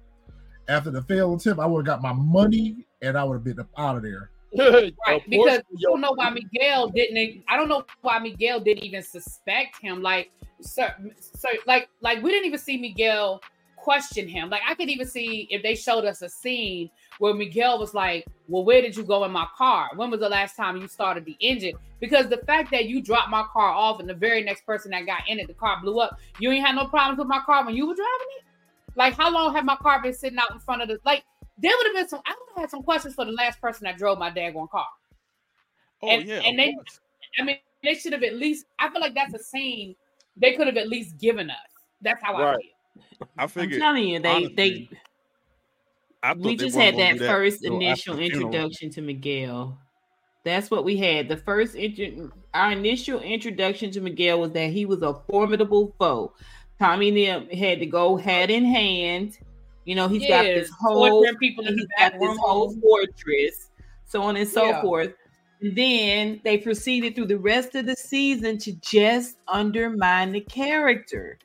After 0.69 0.91
the 0.91 1.03
failed 1.03 1.41
attempt, 1.41 1.61
I 1.61 1.67
would 1.67 1.87
have 1.87 2.01
got 2.01 2.03
my 2.03 2.13
money 2.13 2.87
and 3.03 3.19
I 3.19 3.25
would 3.25 3.35
have 3.35 3.45
been 3.45 3.61
up 3.61 3.69
out 3.77 3.97
of 3.97 4.03
there. 4.03 4.31
Right, 4.57 5.23
because 5.29 5.59
I 5.59 5.63
don't 5.83 6.01
know 6.01 6.13
why 6.15 6.31
Miguel 6.31 6.89
didn't. 6.89 7.45
I 7.49 7.57
don't 7.57 7.69
know 7.69 7.85
why 8.03 8.19
Miguel 8.19 8.61
didn't 8.61 8.85
even 8.85 9.03
suspect 9.03 9.81
him. 9.81 10.03
Like, 10.03 10.31
sir, 10.61 10.95
sir, 11.19 11.51
like, 11.67 11.89
like 12.01 12.23
we 12.23 12.31
didn't 12.31 12.47
even 12.47 12.59
see 12.59 12.77
Miguel 12.77 13.41
question 13.85 14.27
him. 14.27 14.49
Like 14.49 14.63
I 14.67 14.75
could 14.75 14.89
even 14.89 15.07
see 15.07 15.47
if 15.51 15.63
they 15.63 15.75
showed 15.75 16.07
us 16.07 16.23
a 16.23 16.29
scene 16.29 16.91
where 17.19 17.35
Miguel 17.35 17.79
was 17.79 17.93
like, 17.93 18.25
"Well, 18.49 18.65
where 18.65 18.81
did 18.81 18.97
you 18.97 19.05
go 19.05 19.25
in 19.25 19.31
my 19.31 19.47
car? 19.57 19.91
When 19.95 20.11
was 20.11 20.21
the 20.21 20.29
last 20.29 20.57
time 20.57 20.79
you 20.79 20.89
started 20.89 21.27
the 21.27 21.37
engine?" 21.39 21.75
Because 22.01 22.29
the 22.29 22.39
fact 22.39 22.71
that 22.71 22.87
you 22.87 23.03
dropped 23.03 23.31
my 23.31 23.45
car 23.53 23.69
off 23.69 24.01
and 24.01 24.09
the 24.09 24.15
very 24.15 24.43
next 24.43 24.65
person 24.65 24.91
that 24.93 25.05
got 25.05 25.29
in 25.29 25.39
it, 25.39 25.47
the 25.47 25.55
car 25.55 25.79
blew 25.83 26.01
up. 26.01 26.19
You 26.41 26.51
ain't 26.51 26.67
had 26.67 26.75
no 26.75 26.87
problems 26.87 27.19
with 27.19 27.29
my 27.29 27.41
car 27.41 27.65
when 27.65 27.77
you 27.77 27.87
were 27.87 27.95
driving 27.95 28.27
it. 28.39 28.45
Like, 28.97 29.15
how 29.15 29.31
long 29.31 29.55
have 29.55 29.65
my 29.65 29.77
car 29.77 30.01
been 30.01 30.15
sitting 30.15 30.39
out 30.39 30.53
in 30.53 30.59
front 30.61 30.81
of 30.81 30.89
the? 30.89 30.99
Like, 31.05 31.25
there 31.59 31.73
would 31.77 31.87
have 31.87 31.95
been 31.95 32.09
some. 32.09 32.21
I 32.27 32.31
would 32.31 32.49
have 32.57 32.63
had 32.63 32.71
some 32.71 32.83
questions 32.83 33.15
for 33.15 33.25
the 33.25 33.33
last 33.33 33.61
person 33.61 33.85
that 33.85 33.99
drove 33.99 34.19
my 34.19 34.31
daggone 34.31 34.71
car. 34.71 34.87
Oh 36.03 36.09
and, 36.09 36.29
yeah, 36.29 36.41
and 36.45 36.59
they, 36.59 36.73
course. 36.73 37.01
I 37.39 37.45
mean, 37.45 37.59
they 37.83 37.95
should 37.95 38.13
have 38.13 38.23
at 38.23 38.35
least. 38.35 38.67
I 38.79 38.91
feel 38.91 39.01
like 39.01 39.15
that's 39.15 39.35
a 39.35 39.39
scene 39.39 39.97
they 40.37 40.55
could 40.55 40.67
have 40.67 40.77
at 40.77 40.89
least 40.89 41.19
given 41.19 41.51
us. 41.51 41.57
That's 42.01 42.23
how 42.23 42.37
I 42.37 42.57
feel. 42.57 43.29
I 43.39 43.47
figured. 43.47 43.75
I'm 43.75 43.95
telling 43.95 44.09
you, 44.09 44.21
they 44.21 44.29
honestly, 44.29 44.55
they 44.55 44.89
I 46.25 46.29
thought 46.29 46.39
we 46.39 46.57
they 46.57 46.65
just 46.65 46.77
had 46.77 46.97
gonna 46.97 47.19
that 47.19 47.27
first 47.27 47.63
until 47.63 47.77
initial 47.77 48.19
introduction 48.19 48.89
to 48.91 49.03
Miguel. 49.03 49.79
That's 50.43 50.71
what 50.71 50.85
we 50.85 50.97
had. 50.97 51.29
The 51.29 51.37
first 51.37 51.75
intro, 51.75 52.31
our 52.55 52.73
initial 52.73 53.21
introduction 53.21 53.91
to 53.93 54.01
Miguel 54.01 54.41
was 54.41 54.53
that 54.53 54.71
he 54.71 54.87
was 54.87 55.03
a 55.03 55.15
formidable 55.29 55.95
foe. 55.99 56.33
Tommy 56.79 57.09
and 57.09 57.49
them 57.51 57.59
had 57.59 57.79
to 57.79 57.87
go 57.87 58.17
hand 58.17 58.51
in 58.51 58.65
hand. 58.65 59.39
You 59.85 59.95
know, 59.95 60.09
he's 60.09 60.27
got 60.27 60.43
this 60.45 60.71
whole 60.71 61.09
torturing 61.09 61.37
people 61.39 61.67
in 61.67 61.75
he's 61.75 61.83
the 61.83 61.89
back 61.99 62.13
got 62.13 62.21
this 62.21 62.29
room. 62.29 62.39
whole 62.41 62.75
fortress, 62.81 63.71
so 64.07 64.23
on 64.23 64.37
and 64.37 64.49
so 64.49 64.67
Yeah. 64.69 64.81
forth. 64.81 65.15
And 65.61 65.77
then 65.77 66.41
they 66.45 66.59
proceeded 66.59 67.15
through 67.15 67.27
the 67.27 67.39
rest 67.39 67.75
of 67.75 67.87
the 67.87 67.97
season 67.97 68.59
to 68.59 68.73
just 68.81 69.37
undermine 69.49 70.33
the 70.33 70.41
character. 70.41 71.39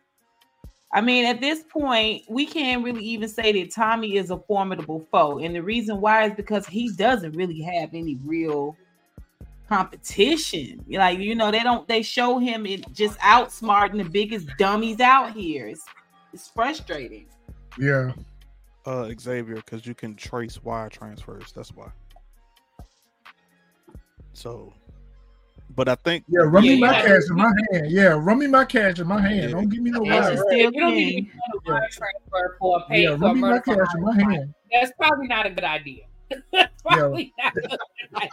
I 0.92 1.02
mean, 1.02 1.26
at 1.26 1.40
this 1.40 1.64
point, 1.64 2.24
we 2.28 2.46
can't 2.46 2.84
really 2.84 3.04
even 3.04 3.30
say 3.30 3.52
that 3.52 3.72
Tommy 3.72 4.16
is 4.16 4.32
a 4.32 4.38
formidable 4.40 5.06
foe. 5.12 5.38
And 5.40 5.56
the 5.56 5.62
reason 5.62 6.02
why 6.02 6.26
is 6.26 6.34
because 6.36 6.66
he 6.66 6.90
doesn't 6.94 7.34
really 7.34 7.62
have 7.62 7.90
any 7.94 8.18
real 8.26 8.76
competition. 9.68 10.84
Like, 10.90 11.20
you 11.20 11.36
know, 11.36 11.52
they 11.52 11.60
don't 11.62 11.88
they 11.88 12.02
show 12.02 12.40
him 12.40 12.66
it 12.66 12.92
just 12.92 13.20
outsmarting 13.20 14.04
the 14.04 14.10
biggest 14.10 14.48
dummies 14.58 15.00
out 15.00 15.34
here. 15.34 15.68
It's, 15.68 15.84
it's 16.34 16.48
frustrating. 16.48 17.28
Yeah. 17.80 18.14
Uh, 18.86 19.12
Xavier, 19.20 19.56
because 19.56 19.86
you 19.86 19.94
can 19.94 20.16
trace 20.16 20.64
wire 20.64 20.90
transfers. 20.90 21.52
That's 21.52 21.70
why. 21.70 21.90
So, 24.34 24.74
but 25.76 25.90
I 25.90 25.96
think 25.96 26.24
Yeah, 26.28 26.42
run 26.44 26.64
Yeah, 26.64 26.72
me 26.72 26.80
my 26.80 26.92
yeah. 26.94 27.02
cash 27.02 27.22
in 27.30 27.36
my 27.36 27.52
hand. 27.72 27.92
Yeah, 27.92 28.08
run 28.18 28.40
me 28.40 28.48
my 28.48 28.66
cash 28.66 29.00
in 29.00 29.08
my 29.08 29.22
hand. 29.22 29.36
Yeah. 29.36 29.48
Don't 29.50 29.70
give 29.70 29.82
me 29.84 29.92
no 29.92 30.02
wire. 30.02 30.32
is 30.34 30.40
Right. 30.40 30.60
You 30.60 30.72
don't 30.72 30.96
need 30.96 31.14
king. 31.14 31.26
to 31.26 31.32
do 31.66 31.72
a 31.72 31.74
wire 31.74 31.82
transfer 31.92 32.56
for 32.60 32.78
a 32.78 32.88
pay 32.88 33.04
Yeah, 33.04 33.10
run 33.20 33.36
me 33.36 33.42
my 33.42 33.60
cash 33.60 33.78
in 33.96 34.02
my 34.02 34.16
hand. 34.16 34.54
That's 34.72 34.92
probably 34.98 35.28
not 35.28 35.46
a 35.46 35.50
good 35.50 35.64
idea. 35.66 36.04
That's 36.54 36.82
probably 36.82 37.34
not 37.40 37.56
a 37.56 37.60
good 37.62 37.78
idea. 38.16 38.30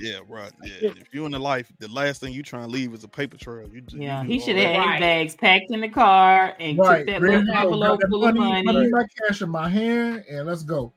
yeah, 0.00 0.18
right. 0.28 0.52
Yeah, 0.64 0.90
if 0.90 1.12
you 1.12 1.26
in 1.26 1.32
the 1.32 1.38
life, 1.38 1.70
the 1.78 1.88
last 1.88 2.20
thing 2.20 2.32
you 2.32 2.42
trying 2.42 2.64
to 2.64 2.70
leave 2.70 2.92
is 2.94 3.04
a 3.04 3.08
paper 3.08 3.36
trail. 3.36 3.68
You, 3.68 3.82
you 3.90 4.00
Yeah, 4.02 4.22
do 4.22 4.28
he 4.28 4.38
should 4.40 4.56
have 4.56 4.66
had 4.74 4.78
Right. 4.78 4.92
his 4.94 5.00
bags 5.00 5.36
packed 5.36 5.70
in 5.70 5.80
the 5.80 5.88
car 5.88 6.54
and 6.58 6.78
Right. 6.78 6.98
took 6.98 7.06
that 7.06 7.20
Ready 7.22 7.36
little 7.44 7.54
envelope 7.56 8.00
full 8.08 8.24
of 8.26 8.34
money, 8.36 8.62
money. 8.62 8.66
Run 8.78 8.84
me 8.86 8.90
my 8.90 9.04
cash 9.26 9.42
in 9.42 9.50
my 9.50 9.68
hand 9.68 10.24
and 10.30 10.46
let's 10.46 10.62
go. 10.62 10.92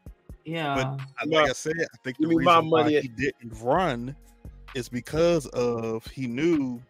Yeah. 0.46 0.98
I- 1.20 1.26
like 1.26 1.50
I 1.50 1.54
said, 1.54 1.74
I 1.80 1.98
think 2.04 2.18
the 2.18 2.28
Give 2.28 2.30
me 2.38 2.44
my 2.44 2.56
reason 2.58 2.70
why 2.70 2.82
money. 2.84 3.02
he 3.02 3.08
didn't 3.08 3.54
run 3.62 4.16
is 4.76 4.90
because 4.90 5.46
of 5.48 6.06
he 6.08 6.28
knew 6.28 6.82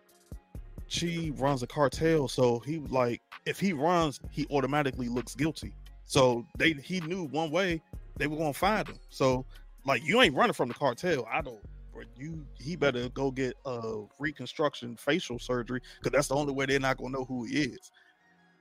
she 0.88 1.32
runs 1.38 1.64
a 1.64 1.68
cartel. 1.68 2.28
So 2.28 2.60
he 2.60 2.78
was 2.80 2.92
like, 2.92 3.22
if 3.46 3.60
he 3.60 3.74
runs, 3.74 4.20
he 4.32 4.48
automatically 4.52 5.08
looks 5.08 5.36
guilty. 5.36 5.74
So 6.06 6.46
they 6.58 6.74
he 6.74 7.00
knew 7.02 7.26
one 7.26 7.50
way 7.52 7.82
they 8.18 8.28
were 8.28 8.38
gonna 8.38 8.54
find 8.54 8.88
him. 8.88 9.00
So 9.10 9.46
like 9.86 10.04
you 10.06 10.22
ain't 10.22 10.36
running 10.36 10.54
from 10.54 10.70
the 10.70 10.74
cartel. 10.74 11.28
I 11.32 11.42
don't. 11.42 11.60
Or 11.94 12.06
you 12.18 12.46
he 12.60 12.76
better 12.76 13.10
go 13.10 13.30
get 13.32 13.56
a 13.66 14.04
reconstruction 14.20 14.96
facial 14.96 15.38
surgery 15.40 15.82
because 16.00 16.16
that's 16.16 16.28
the 16.28 16.36
only 16.36 16.54
way 16.54 16.66
they're 16.66 16.80
not 16.80 16.98
gonna 16.98 17.12
know 17.12 17.26
who 17.26 17.46
he 17.46 17.62
is. 17.62 17.92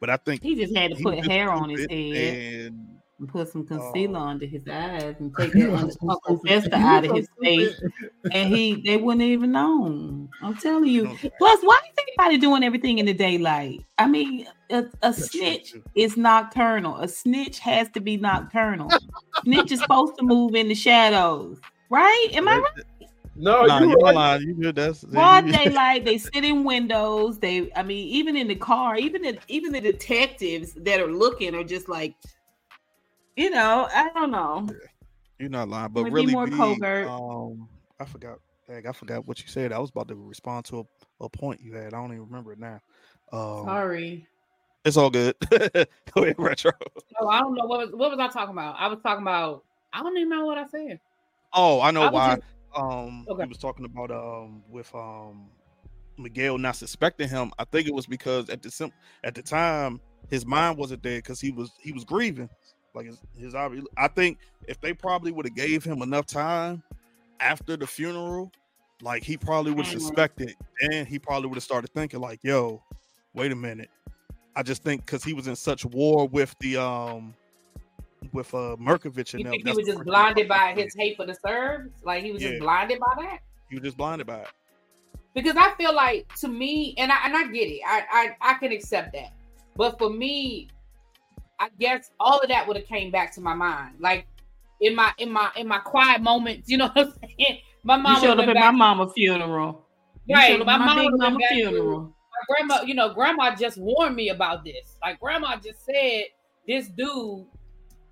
But 0.01 0.11
I 0.11 0.17
think 0.17 0.43
he 0.43 0.55
just 0.55 0.77
had 0.77 0.91
to 0.91 0.97
he 0.97 1.03
put 1.03 1.25
hair 1.25 1.51
on 1.51 1.71
his 1.71 1.87
head 1.89 1.91
and 1.91 3.02
and 3.23 3.31
put 3.31 3.49
some 3.49 3.65
concealer 3.65 4.19
Oh. 4.19 4.23
under 4.23 4.47
his 4.47 4.67
eyes 4.69 5.15
and 5.21 5.35
take 5.39 5.55
You 5.55 5.69
that 5.69 5.71
are 5.71 5.77
under- 5.77 5.93
so 5.93 6.11
Uncle 6.11 6.39
stupid. 6.39 6.49
Fester 6.63 6.77
You 6.77 6.85
out 6.87 7.05
of 7.07 7.17
his 7.17 7.29
face. 7.41 7.81
And 8.33 8.55
he 8.55 8.83
they 8.85 8.97
wouldn't 8.97 9.23
even 9.23 9.53
know. 9.53 10.29
I'm 10.43 10.57
telling 10.57 10.89
you. 10.89 11.09
Okay. 11.09 11.31
Plus, 11.39 11.61
why 11.63 11.79
is 11.89 12.05
anybody 12.19 12.39
doing 12.39 12.65
everything 12.65 12.99
in 12.99 13.07
the 13.07 13.15
daylight? 13.15 13.85
I 13.99 14.07
mean, 14.09 14.47
a, 14.71 14.85
a 15.03 15.13
snitch 15.13 15.75
is 15.95 16.17
nocturnal. 16.17 16.97
A 16.99 17.07
snitch 17.09 17.61
has 17.61 17.89
to 17.91 18.01
be 18.01 18.17
nocturnal. 18.17 18.91
snitch 19.45 19.71
is 19.73 19.81
supposed 19.81 20.19
to 20.19 20.25
move 20.25 20.55
in 20.57 20.67
the 20.69 20.75
shadows, 20.75 21.61
right? 21.91 22.27
Am 22.33 22.49
I 22.49 22.59
right? 22.59 23.07
No, 23.35 23.65
Nah, 23.65 23.81
you 23.81 23.89
you 23.91 23.97
right. 23.97 24.15
don't. 24.15 24.43
You 24.43 24.55
good? 24.55 24.75
That's 24.77 25.05
Broad 25.05 25.47
daylight, 25.51 26.05
they 26.05 26.19
sit 26.33 26.45
in 26.45 26.65
windows. 26.65 27.39
They, 27.39 27.73
I 27.75 27.83
mean, 27.83 28.07
even 28.09 28.37
in 28.37 28.47
the 28.49 28.55
car, 28.57 28.97
even 28.97 29.23
the, 29.23 29.39
even 29.49 29.73
the 29.73 29.81
detectives 29.81 30.75
that 30.75 31.01
are 31.01 31.11
looking 31.11 31.55
are 31.55 31.65
just 31.65 31.89
like, 31.89 32.15
you 33.37 33.51
know, 33.51 33.89
I 33.95 34.11
don't 34.15 34.31
know. 34.31 34.69
You're 35.39 35.49
not 35.51 35.69
lying, 35.69 35.91
but 35.93 36.05
Would 36.05 36.11
be 36.11 36.15
really, 36.15 36.33
more 36.33 36.47
covert. 36.49 37.09
Um, 37.09 37.69
I 37.99 38.05
forgot. 38.05 38.39
Dang, 38.69 38.87
I 38.87 38.93
forgot 38.93 39.27
what 39.27 39.41
you 39.43 39.49
said. 39.49 39.73
I 39.73 39.79
was 39.79 39.91
about 39.91 40.09
to 40.09 40.15
respond 40.15 40.65
to 40.67 40.81
a, 40.81 41.25
a 41.25 41.29
point 41.29 41.61
you 41.61 41.73
had. 41.75 41.87
I 41.95 41.97
don't 42.01 42.13
even 42.13 42.27
remember 42.27 42.53
it 42.53 42.61
now. 42.61 42.81
Um, 43.33 43.65
Sorry. 43.65 44.27
it's 44.85 44.97
all 44.97 45.11
good. 45.11 45.35
Go 45.51 46.23
ahead, 46.23 46.37
retro. 46.39 46.71
Oh, 47.21 47.29
I 47.29 47.41
don't 47.41 47.55
know 47.55 47.65
what 47.65 47.81
was 47.81 47.91
what 47.93 48.11
was 48.11 48.21
I 48.21 48.29
talking 48.29 48.53
about. 48.53 48.77
I 48.79 48.87
was 48.87 48.99
talking 49.03 49.23
about. 49.23 49.65
I 49.93 50.03
don't 50.03 50.17
even 50.17 50.29
know 50.31 50.47
what 50.47 50.59
I 50.59 50.67
said. 50.69 51.01
Oh, 51.53 51.81
I 51.81 51.91
know 51.91 52.03
I 52.05 52.11
why. 52.11 52.35
just- 52.37 52.47
Um, 52.75 53.27
Okay. 53.29 53.43
he 53.43 53.49
was 53.49 53.59
talking 53.59 53.85
about 53.85 54.11
um 54.11 54.63
with 54.71 54.95
um 54.95 55.51
Miguel 56.19 56.57
not 56.59 56.77
suspecting 56.77 57.29
him. 57.29 57.53
I 57.59 57.65
think 57.65 57.89
it 57.89 57.95
was 57.95 58.07
because 58.07 58.49
at 58.49 58.63
the 58.63 58.71
sim- 58.71 58.93
at 59.25 59.35
the 59.35 59.43
time 59.43 60.01
his 60.31 60.47
mind 60.47 60.79
wasn't 60.79 61.03
there 61.03 61.19
because 61.19 61.41
he 61.41 61.51
was 61.51 61.73
he 61.81 61.93
was 61.93 62.05
grieving. 62.05 62.49
Like 62.95 63.07
his, 63.07 63.19
his 63.39 63.55
obvi- 63.55 63.85
I 63.97 64.09
think 64.09 64.39
if 64.69 64.81
they 64.81 64.93
probably 64.93 65.33
would 65.33 65.47
have 65.47 65.55
gave 65.55 65.83
him 65.85 66.03
enough 66.03 66.27
time 66.27 66.83
after 67.41 67.77
the 67.77 67.87
funeral, 67.87 68.53
like 69.01 69.23
he 69.23 69.37
probably 69.37 69.73
would 69.73 69.87
have 69.87 69.95
Mhm. 69.95 70.01
suspected, 70.01 70.55
and 70.93 71.09
he 71.09 71.19
probably 71.19 71.49
would 71.49 71.57
have 71.57 71.65
started 71.65 71.91
thinking 71.93 72.21
like, 72.21 72.41
"Yo, 72.43 72.83
wait 73.35 73.51
a 73.51 73.57
minute." 73.57 73.91
I 74.55 74.63
just 74.63 74.83
think 74.83 75.05
because 75.07 75.25
he 75.25 75.33
was 75.33 75.49
in 75.49 75.57
such 75.57 75.85
war 75.87 76.29
with 76.29 76.55
the 76.61 76.77
um 76.77 77.35
with 78.33 78.53
uh 78.55 78.77
Mirković 78.79 79.35
and 79.35 79.45
them, 79.47 79.53
think 79.53 79.67
he 79.67 79.75
was 79.75 79.87
just 79.87 80.05
blinded 80.05 80.49
by 80.49 80.73
his 80.75 80.85
his 80.85 80.95
hate 80.97 81.17
for 81.17 81.27
the 81.27 81.35
Serbs? 81.35 81.91
Like 82.05 82.23
he 82.23 82.31
was 82.33 82.43
Yeah. 82.43 82.51
just 82.51 82.61
blinded 82.61 83.01
by 83.01 83.23
that? 83.23 83.41
He 83.71 83.77
was 83.77 83.85
just 83.85 83.97
blinded 83.97 84.27
by 84.27 84.41
it. 84.41 84.49
Because 85.35 85.57
I 85.57 85.75
feel 85.77 85.95
like 85.95 86.33
to 86.37 86.49
me, 86.49 86.95
and 86.99 87.11
I 87.11 87.25
and 87.25 87.35
I 87.35 87.51
get 87.51 87.69
it. 87.69 87.81
I 87.87 88.35
I, 88.43 88.51
I 88.51 88.55
can 88.59 88.71
accept 88.71 89.15
that. 89.15 89.33
But 89.75 89.99
for 89.99 90.11
me, 90.11 90.69
I 91.63 91.69
guess 91.79 92.11
all 92.19 92.41
of 92.41 92.49
that 92.49 92.67
would 92.67 92.77
have 92.77 92.87
came 92.87 93.11
back 93.13 93.33
to 93.35 93.41
my 93.41 93.55
mind. 93.55 93.95
Like 94.01 94.27
in 94.81 94.97
my 94.97 95.13
in 95.19 95.31
my 95.31 95.51
in 95.57 95.69
my 95.69 95.79
quiet 95.79 96.21
moments, 96.21 96.69
you 96.69 96.77
know 96.77 96.89
what 96.93 97.07
I'm 97.07 97.13
saying? 97.39 97.59
My 97.85 97.97
mom 97.97 98.21
showed 98.21 98.33
up 98.41 98.41
at 98.41 98.47
my 98.49 98.55
back- 98.55 98.75
mama 98.75 99.09
funeral. 99.11 99.87
You 100.27 100.35
Right, 100.37 100.59
my 100.59 100.65
my 100.65 100.79
mom 100.87 100.97
big 100.97 101.05
would've 101.05 101.21
been 101.21 101.33
mama 101.33 101.39
back 101.39 101.49
to- 101.51 101.55
funeral. 101.55 102.01
my 102.01 102.43
grandma, 102.49 102.83
you 102.83 102.95
know, 102.95 103.15
grandma 103.15 103.55
just 103.55 103.79
warned 103.79 104.17
me 104.17 104.29
about 104.31 104.65
this. 104.65 104.99
Like 105.03 105.21
grandma 105.21 105.57
just 105.57 105.85
said, 105.85 106.25
this 106.67 106.89
dude, 106.89 107.47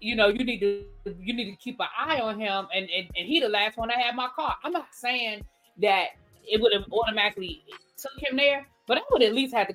you 0.01 0.15
know, 0.17 0.29
you 0.29 0.45
need 0.45 0.61
to 0.61 0.85
you 1.21 1.35
need 1.35 1.51
to 1.51 1.57
keep 1.57 1.79
an 1.81 1.89
eye 1.99 2.21
on 2.21 2.39
him, 2.39 2.67
and 2.75 2.89
and, 2.97 3.09
and 3.17 3.27
he 3.27 3.41
the 3.41 3.49
last 3.49 3.77
one 3.77 3.91
I 3.91 3.99
had 4.01 4.15
my 4.15 4.29
car. 4.37 4.55
I'm 4.63 4.73
not 4.73 4.87
saying 4.93 5.43
that 5.83 6.07
it 6.49 6.61
would 6.61 6.73
have 6.73 6.85
automatically 6.93 7.65
took 7.97 8.13
him 8.23 8.37
there, 8.37 8.67
but 8.87 8.97
I 8.99 9.01
would 9.11 9.23
at 9.25 9.35
least 9.35 9.55
have 9.55 9.67
to. 9.69 9.75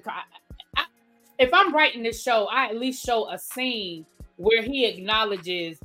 If 1.37 1.53
I'm 1.53 1.73
writing 1.73 2.03
this 2.03 2.21
show, 2.21 2.45
I 2.45 2.67
at 2.67 2.77
least 2.77 3.05
show 3.05 3.29
a 3.29 3.37
scene 3.37 4.05
where 4.37 4.61
he 4.61 4.85
acknowledges 4.85 5.79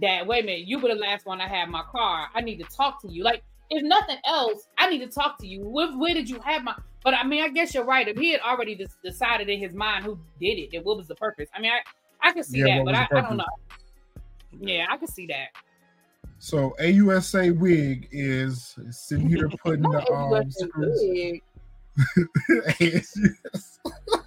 that. 0.00 0.26
Wait 0.26 0.42
a 0.42 0.46
minute, 0.46 0.66
you 0.66 0.78
were 0.78 0.88
the 0.88 0.94
last 1.00 1.26
one 1.26 1.40
I 1.40 1.48
had 1.48 1.68
my 1.68 1.82
car. 1.90 2.28
I 2.34 2.40
need 2.40 2.58
to 2.58 2.64
talk 2.64 3.00
to 3.02 3.08
you. 3.10 3.24
Like 3.24 3.42
if 3.70 3.82
nothing 3.82 4.18
else, 4.26 4.68
I 4.76 4.90
need 4.90 4.98
to 5.00 5.06
talk 5.06 5.38
to 5.38 5.46
you. 5.46 5.62
Where, 5.62 5.90
where 5.96 6.14
did 6.14 6.28
you 6.28 6.38
have 6.40 6.62
my? 6.62 6.74
But 7.02 7.14
I 7.14 7.24
mean, 7.24 7.42
I 7.42 7.48
guess 7.48 7.74
you're 7.74 7.84
right. 7.84 8.06
If 8.06 8.18
he 8.18 8.32
had 8.32 8.40
already 8.42 8.78
decided 9.02 9.48
in 9.48 9.58
his 9.58 9.74
mind 9.74 10.04
who 10.04 10.18
did 10.40 10.58
it, 10.58 10.70
then 10.72 10.82
what 10.82 10.98
was 10.98 11.08
the 11.08 11.14
purpose? 11.14 11.48
I 11.54 11.60
mean, 11.60 11.72
I, 11.72 12.28
I 12.28 12.32
can 12.32 12.44
see 12.44 12.58
Yeah, 12.60 12.78
that, 12.78 12.84
but 12.84 12.94
I, 12.94 13.08
I 13.18 13.20
don't 13.22 13.38
know. 13.38 13.44
Yeah, 14.60 14.86
I 14.90 14.96
can 14.98 15.08
see 15.08 15.26
that. 15.26 15.48
So 16.38 16.74
AUSA 16.80 17.56
wig 17.58 18.08
is 18.12 18.76
sitting 18.90 19.28
here 19.28 19.48
putting 19.64 19.82
the 19.82 20.06
um 20.12 20.30
wasn't 20.30 20.70
screws. 20.70 21.40
good. 22.48 23.02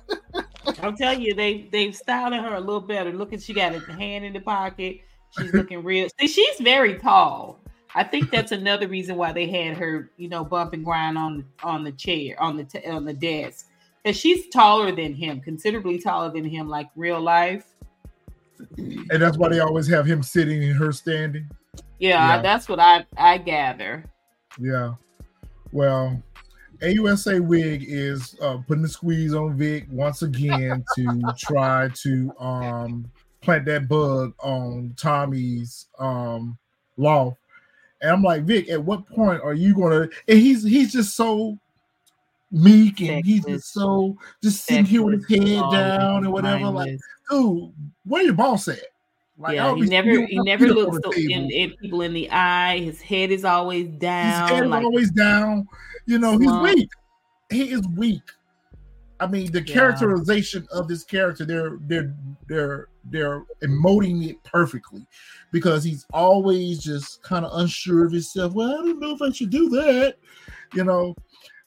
I'm 0.81 0.95
telling 0.95 1.21
you, 1.21 1.33
they 1.33 1.67
they've 1.71 1.95
styling 1.95 2.41
her 2.41 2.55
a 2.55 2.59
little 2.59 2.81
better. 2.81 3.11
Look 3.11 3.33
at 3.33 3.41
she 3.41 3.53
got 3.53 3.75
a 3.75 3.79
hand 3.93 4.25
in 4.25 4.33
the 4.33 4.39
pocket. 4.39 5.01
She's 5.37 5.53
looking 5.53 5.83
real. 5.83 6.07
See, 6.19 6.27
she's 6.27 6.59
very 6.59 6.95
tall. 6.97 7.59
I 7.93 8.03
think 8.03 8.29
that's 8.31 8.51
another 8.51 8.87
reason 8.87 9.15
why 9.15 9.31
they 9.31 9.47
had 9.47 9.77
her, 9.77 10.11
you 10.17 10.27
know, 10.29 10.43
bump 10.43 10.73
and 10.73 10.83
grind 10.83 11.17
on 11.17 11.45
on 11.63 11.83
the 11.83 11.91
chair 11.91 12.35
on 12.41 12.57
the 12.57 12.63
t- 12.65 12.85
on 12.85 13.05
the 13.05 13.13
desk. 13.13 13.67
Because 14.03 14.17
she's 14.17 14.47
taller 14.49 14.91
than 14.95 15.13
him, 15.13 15.41
considerably 15.41 15.97
taller 15.99 16.31
than 16.31 16.45
him, 16.45 16.67
like 16.69 16.89
real 16.95 17.19
life. 17.21 17.65
and 18.77 19.21
that's 19.21 19.37
why 19.37 19.49
they 19.49 19.59
always 19.59 19.87
have 19.87 20.05
him 20.05 20.21
sitting 20.23 20.63
and 20.63 20.75
her 20.77 20.91
standing. 20.91 21.49
Yeah, 21.99 22.35
Yeah. 22.35 22.41
that's 22.41 22.69
what 22.69 22.79
I 22.79 23.05
I 23.17 23.37
gather. 23.37 24.03
Yeah. 24.59 24.95
Well, 25.71 26.21
AUSA 26.81 27.45
Wig 27.45 27.85
is 27.87 28.35
uh, 28.41 28.57
putting 28.67 28.83
the 28.83 28.89
squeeze 28.89 29.33
on 29.33 29.57
Vic 29.57 29.85
once 29.89 30.21
again 30.21 30.83
to 30.95 31.33
try 31.37 31.89
to 31.95 32.33
um, 32.39 33.11
plant 33.41 33.65
that 33.65 33.87
bug 33.87 34.33
on 34.39 34.93
Tommy's 34.97 35.87
um, 35.99 36.57
loft. 36.97 37.37
And 38.01 38.11
I'm 38.11 38.23
like, 38.23 38.43
Vic, 38.43 38.69
at 38.69 38.83
what 38.83 39.07
point 39.07 39.41
are 39.41 39.53
you 39.53 39.73
gonna? 39.73 40.09
And 40.27 40.39
he's 40.39 40.63
he's 40.63 40.91
just 40.91 41.15
so 41.15 41.57
meek 42.51 43.01
and 43.01 43.25
he's 43.25 43.43
just 43.45 43.73
so 43.73 44.17
just 44.43 44.65
sitting 44.65 44.85
here 44.85 45.03
with 45.03 45.27
his 45.27 45.39
head 45.39 45.47
Sexist, 45.47 45.71
down 45.71 46.23
and 46.23 46.33
whatever. 46.33 46.69
Like, 46.69 46.99
dude, 47.29 47.73
where 48.05 48.23
your 48.23 48.33
boss 48.33 48.67
at? 48.67 48.79
Like, 49.37 49.55
yeah, 49.55 49.75
he 49.75 49.81
never 49.81 50.25
he 50.25 50.39
never 50.39 50.65
feet 50.65 50.71
up 50.71 50.87
on 50.87 50.93
looks 50.93 50.99
so 51.03 51.11
in, 51.13 51.51
in 51.51 51.71
people 51.71 52.01
in 52.01 52.13
the 52.13 52.29
eye. 52.31 52.79
His 52.79 53.01
head 53.01 53.31
is 53.31 53.43
always 53.43 53.87
down. 53.87 54.43
His 54.43 54.51
head 54.51 54.63
is 54.65 54.69
like, 54.69 54.83
always 54.83 55.11
down. 55.11 55.67
You 56.05 56.19
know, 56.19 56.37
he's 56.37 56.51
Slump. 56.51 56.63
weak. 56.75 56.89
He 57.49 57.71
is 57.71 57.81
weak. 57.95 58.21
I 59.19 59.27
mean, 59.27 59.51
the 59.51 59.59
Yeah. 59.61 59.73
characterization 59.73 60.67
of 60.71 60.87
this 60.87 61.03
character, 61.03 61.45
they're 61.45 61.77
they're 61.87 62.13
they're 62.47 62.87
they're 63.05 63.43
emoting 63.63 64.27
it 64.29 64.43
perfectly 64.43 65.05
because 65.51 65.83
he's 65.83 66.05
always 66.13 66.83
just 66.83 67.23
kind 67.23 67.45
of 67.45 67.57
unsure 67.59 68.05
of 68.05 68.11
himself. 68.11 68.53
Well, 68.53 68.69
I 68.69 68.83
don't 68.83 68.99
know 68.99 69.11
if 69.15 69.21
I 69.21 69.31
should 69.31 69.49
do 69.51 69.69
that, 69.69 70.17
you 70.73 70.83
know. 70.83 71.15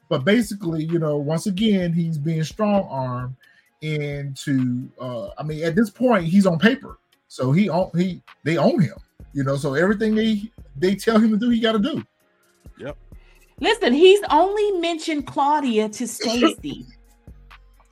But 0.09 0.25
basically, 0.25 0.85
you 0.85 0.99
know, 0.99 1.17
once 1.17 1.47
again, 1.47 1.93
he's 1.93 2.19
being 2.19 2.45
strong 2.45 2.87
armed 2.91 3.35
into 3.81 4.89
uh 5.01 5.31
I 5.39 5.43
mean, 5.43 5.65
at 5.65 5.75
this 5.75 5.91
point, 5.91 6.25
he's 6.25 6.47
on 6.47 6.59
paper. 6.59 6.99
So 7.29 7.53
he 7.53 7.69
own 7.71 7.91
he 7.97 8.23
they 8.45 8.57
own 8.59 8.81
him, 8.81 8.97
you 9.33 9.43
know. 9.45 9.57
So 9.57 9.75
everything 9.75 10.15
they 10.15 10.51
they 10.77 10.95
tell 10.95 11.19
him 11.19 11.31
to 11.31 11.37
do, 11.39 11.49
he 11.51 11.61
got 11.61 11.73
to 11.73 11.79
do. 11.79 12.05
Listen, 13.61 13.93
he's 13.93 14.21
only 14.31 14.79
mentioned 14.81 15.27
Claudia 15.27 15.89
to 15.91 16.07
Stacy. 16.07 16.87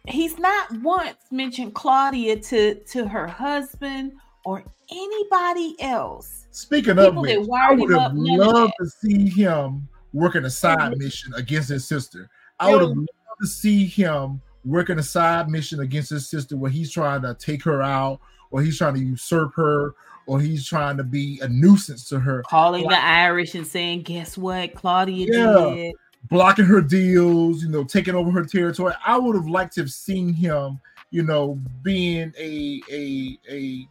he's 0.09 0.39
not 0.39 0.71
once 0.83 1.17
mentioned 1.33 1.75
Claudia 1.75 2.37
to 2.39 2.77
to 2.85 3.09
her 3.09 3.27
husband 3.27 4.13
or 4.45 4.63
anybody 4.91 5.75
else. 5.81 6.47
Speaking 6.53 6.95
People 6.97 7.09
of 7.09 7.17
which, 7.17 7.49
I 7.53 7.73
would 7.75 7.91
have 7.91 8.01
up, 8.01 8.13
none 8.15 8.41
of 8.41 8.47
loved 8.47 8.73
to 8.81 8.87
see 8.87 9.29
him 9.29 9.89
working 10.13 10.45
a 10.45 10.51
side 10.51 10.79
Mhm. 10.79 10.99
mission 10.99 11.35
against 11.35 11.69
his 11.69 11.87
sister. 11.89 12.31
I 12.61 12.71
would 12.71 12.81
have 12.83 12.91
loved 12.91 13.09
to 13.41 13.47
see 13.49 13.85
him 13.87 14.41
working 14.65 14.99
a 14.99 15.03
side 15.03 15.49
mission 15.51 15.81
against 15.81 16.11
his 16.11 16.31
sister 16.31 16.57
where 16.57 16.71
he's 16.71 16.91
trying 16.93 17.23
to 17.23 17.35
take 17.35 17.65
her 17.65 17.83
out 17.83 18.21
or 18.53 18.63
he's 18.63 18.79
trying 18.79 18.95
to 18.95 19.01
usurp 19.01 19.53
her 19.57 19.95
or 20.27 20.41
he's 20.41 20.67
trying 20.67 20.97
to 20.97 21.05
be 21.05 21.39
a 21.43 21.49
nuisance 21.49 22.09
to 22.09 22.19
her, 22.21 22.43
Calling 22.49 22.87
the 22.89 23.03
Irish 23.03 23.55
and 23.55 23.67
saying, 23.67 24.03
"Guess 24.03 24.37
what, 24.37 24.75
Claudia 24.75 25.27
Yeah. 25.31 25.75
did." 25.75 25.95
blocking 26.29 26.65
her 26.65 26.81
deals, 26.81 27.63
you 27.63 27.69
know, 27.69 27.85
taking 27.85 28.17
over 28.17 28.33
her 28.33 28.43
territory. 28.45 28.93
I 29.07 29.17
would 29.17 29.37
have 29.37 29.47
liked 29.49 29.75
to 29.75 29.83
have 29.83 29.93
seen 29.93 30.33
him, 30.35 30.81
you 31.11 31.23
know, 31.23 31.61
being 31.83 32.33
a 32.37 32.81
a 32.91 33.39
a 33.49 33.89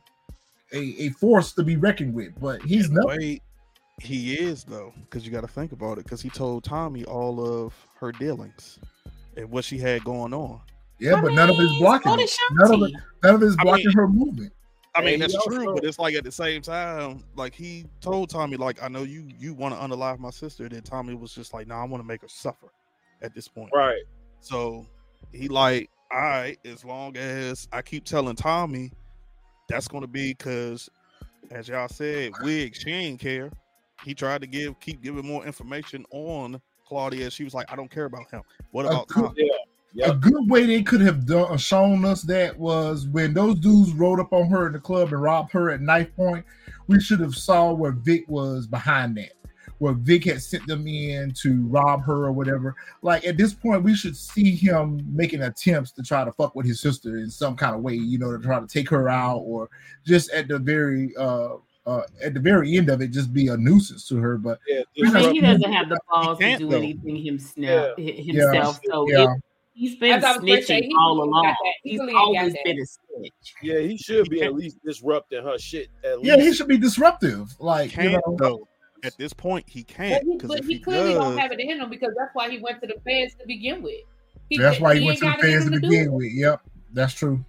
a, 0.73 0.77
a 1.03 1.09
force 1.11 1.53
to 1.53 1.63
be 1.63 1.77
reckoned 1.77 2.13
with, 2.13 2.33
but 2.41 2.61
he's 2.63 2.89
not. 2.91 3.17
he 4.01 4.33
is 4.33 4.65
though, 4.65 4.91
because 5.01 5.25
you 5.25 5.31
got 5.31 5.41
to 5.41 5.47
think 5.47 5.71
about 5.71 5.97
it. 5.97 6.03
Because 6.03 6.21
he 6.21 6.29
told 6.29 6.65
Tommy 6.65 7.05
all 7.05 7.39
of 7.39 7.73
her 8.01 8.11
dealings 8.11 8.79
and 9.37 9.49
what 9.49 9.63
she 9.63 9.77
had 9.77 10.03
going 10.03 10.33
on. 10.33 10.59
Yeah, 10.99 11.15
I 11.15 11.21
but 11.21 11.33
none 11.33 11.49
of 11.49 11.55
it's 11.57 11.77
blocking. 11.79 12.11
so 12.27 12.37
None 12.55 12.73
of 12.73 12.81
it. 12.89 12.93
None 13.23 13.35
of 13.35 13.43
it's 13.43 13.55
I 13.59 13.63
blocking 13.63 13.85
mean- 13.87 13.95
her 13.97 14.07
movement. 14.09 14.53
I 14.95 15.01
mean, 15.03 15.19
that's 15.19 15.35
true, 15.45 15.73
but 15.73 15.83
it's 15.83 15.99
like 15.99 16.15
at 16.15 16.23
the 16.23 16.31
same 16.31 16.61
time, 16.61 17.23
like 17.35 17.53
he 17.53 17.85
told 17.99 18.29
Tommy, 18.29 18.57
like, 18.57 18.81
I 18.81 18.87
know 18.87 19.03
you 19.03 19.27
you 19.37 19.53
want 19.53 19.73
to 19.73 19.79
unalive 19.79 20.19
my 20.19 20.29
sister. 20.29 20.69
Then 20.69 20.81
Tommy 20.81 21.15
was 21.15 21.33
just 21.33 21.53
like, 21.53 21.67
No, 21.67 21.75
I 21.75 21.83
want 21.83 22.01
to 22.01 22.07
make 22.07 22.21
her 22.21 22.27
suffer 22.29 22.67
at 23.21 23.33
this 23.35 23.47
point. 23.47 23.71
Right. 23.73 24.03
So 24.39 24.85
he 25.31 25.47
like, 25.47 25.89
all 26.11 26.19
right, 26.19 26.57
as 26.65 26.85
long 26.85 27.17
as 27.17 27.67
I 27.73 27.81
keep 27.81 28.05
telling 28.05 28.35
Tommy, 28.35 28.91
that's 29.67 29.87
gonna 29.87 30.07
be 30.07 30.33
because, 30.33 30.89
as 31.51 31.67
y'all 31.67 31.87
said, 31.87 32.31
Wig, 32.41 32.75
she 32.75 32.91
ain't 32.91 33.19
care. 33.19 33.51
He 34.03 34.13
tried 34.13 34.41
to 34.41 34.47
give, 34.47 34.79
keep 34.79 35.01
giving 35.01 35.25
more 35.25 35.45
information 35.45 36.05
on 36.11 36.61
Claudia. 36.87 37.31
She 37.31 37.43
was 37.43 37.53
like, 37.53 37.71
I 37.71 37.75
don't 37.75 37.89
care 37.89 38.05
about 38.05 38.29
him. 38.29 38.43
What 38.71 38.85
about 38.85 39.07
cool. 39.07 39.29
Tommy? 39.29 39.43
Yeah. 39.47 39.54
A 40.03 40.13
good 40.13 40.49
way 40.49 40.65
they 40.65 40.83
could 40.83 41.01
have 41.01 41.25
done 41.25 41.57
shown 41.57 42.03
us 42.03 42.21
that 42.23 42.57
was 42.59 43.07
when 43.07 43.33
those 43.33 43.59
dudes 43.59 43.93
rode 43.93 44.19
up 44.19 44.33
on 44.33 44.49
her 44.49 44.67
in 44.67 44.73
the 44.73 44.79
club 44.79 45.13
and 45.13 45.21
robbed 45.21 45.53
her 45.53 45.71
at 45.71 45.81
knife 45.81 46.13
point. 46.15 46.45
We 46.87 46.99
should 46.99 47.19
have 47.21 47.33
saw 47.35 47.71
where 47.73 47.93
Vic 47.93 48.25
was 48.27 48.67
behind 48.67 49.15
that, 49.17 49.31
where 49.79 49.93
Vic 49.93 50.25
had 50.25 50.41
sent 50.41 50.67
them 50.67 50.85
in 50.85 51.31
to 51.41 51.65
rob 51.67 52.03
her 52.03 52.25
or 52.25 52.31
whatever. 52.33 52.75
Like 53.01 53.25
at 53.25 53.37
this 53.37 53.53
point, 53.53 53.83
we 53.83 53.95
should 53.95 54.17
see 54.17 54.53
him 54.55 55.01
making 55.15 55.41
attempts 55.43 55.91
to 55.93 56.03
try 56.03 56.25
to 56.25 56.31
fuck 56.33 56.55
with 56.55 56.65
his 56.65 56.81
sister 56.81 57.17
in 57.17 57.29
some 57.29 57.55
kind 57.55 57.73
of 57.73 57.81
way, 57.81 57.95
you 57.95 58.19
know, 58.19 58.35
to 58.35 58.43
try 58.43 58.59
to 58.59 58.67
take 58.67 58.89
her 58.89 59.07
out, 59.09 59.39
or 59.39 59.69
just 60.05 60.29
at 60.31 60.47
the 60.47 60.59
very 60.59 61.15
uh 61.17 61.55
uh 61.87 62.01
at 62.23 62.33
the 62.33 62.39
very 62.39 62.77
end 62.77 62.89
of 62.89 63.01
it, 63.01 63.11
just 63.11 63.33
be 63.33 63.47
a 63.47 63.57
nuisance 63.57 64.07
to 64.09 64.17
her. 64.17 64.37
But 64.37 64.59
Yeah. 64.67 64.83
I 65.05 65.21
mean, 65.21 65.33
he 65.35 65.41
doesn't 65.41 65.71
have 65.71 65.89
the 65.89 65.99
balls 66.09 66.37
to 66.39 66.57
do 66.57 66.69
though. 66.69 66.77
anything 66.77 67.15
himself. 67.23 67.93
Yeah. 67.97 68.11
himself. 68.11 68.79
So 68.85 69.07
yeah, 69.09 69.33
it, 69.33 69.41
he's 69.75 69.95
been 69.97 70.13
As 70.13 70.23
I 70.23 70.31
was 70.31 70.39
gonna 70.39 70.61
say, 70.63 70.81
snitching 70.81 70.85
he 70.85 70.95
all 70.99 71.15
really 71.17 71.27
along. 71.29 71.43
that. 71.43 71.55
He 71.83 71.89
He's 71.91 71.99
really 71.99 72.11
ain't 72.13 72.17
got 72.17 72.37
always 72.39 72.55
been 72.63 72.79
a 72.79 72.85
snitch. 72.85 73.53
Yeah, 73.61 73.79
he 73.79 73.97
should 73.97 74.29
be 74.29 74.41
at 74.41 74.55
least 74.55 74.77
disrupting 74.83 75.43
her 75.43 75.57
shit. 75.59 75.89
At 76.03 76.23
yeah, 76.23 76.37
he 76.37 76.53
should 76.53 76.67
be 76.67 76.77
disruptive. 76.77 77.49
Like 77.59 77.91
Can't 77.91 78.13
know, 78.13 78.35
though. 78.39 78.67
At 79.03 79.15
this 79.19 79.33
point, 79.33 79.65
he 79.69 79.83
can't 79.83 80.23
he, 80.23 80.33
because 80.33 80.47
but 80.49 80.59
if 80.59 80.65
he 80.65 80.73
he 80.75 80.79
clearly 80.79 81.13
don't 81.13 81.37
have 81.37 81.51
it 81.51 81.59
in 81.59 81.79
him 81.79 81.89
because 81.91 82.13
that's 82.17 82.31
why 82.33 82.49
he 82.49 82.57
went 82.57 82.81
to 82.81 82.87
the 82.87 82.95
feds 83.05 83.35
to 83.35 83.45
begin 83.45 83.83
with. 83.83 84.01
He, 84.49 84.57
that's 84.57 84.79
why 84.79 84.95
he, 84.95 85.01
he 85.01 85.05
went 85.07 85.19
to 85.19 85.25
ain't 85.27 85.37
the 85.37 85.41
got 85.43 85.45
it 85.45 85.53
in 85.53 85.59
feds 85.59 85.65
to 85.65 85.75
him 85.75 85.81
to 85.81 85.87
begin 85.87 86.03
do 86.05 86.11
it. 86.11 86.15
with. 86.15 86.31
Yep, 86.33 86.61
that's 86.93 87.13
true. 87.13 87.45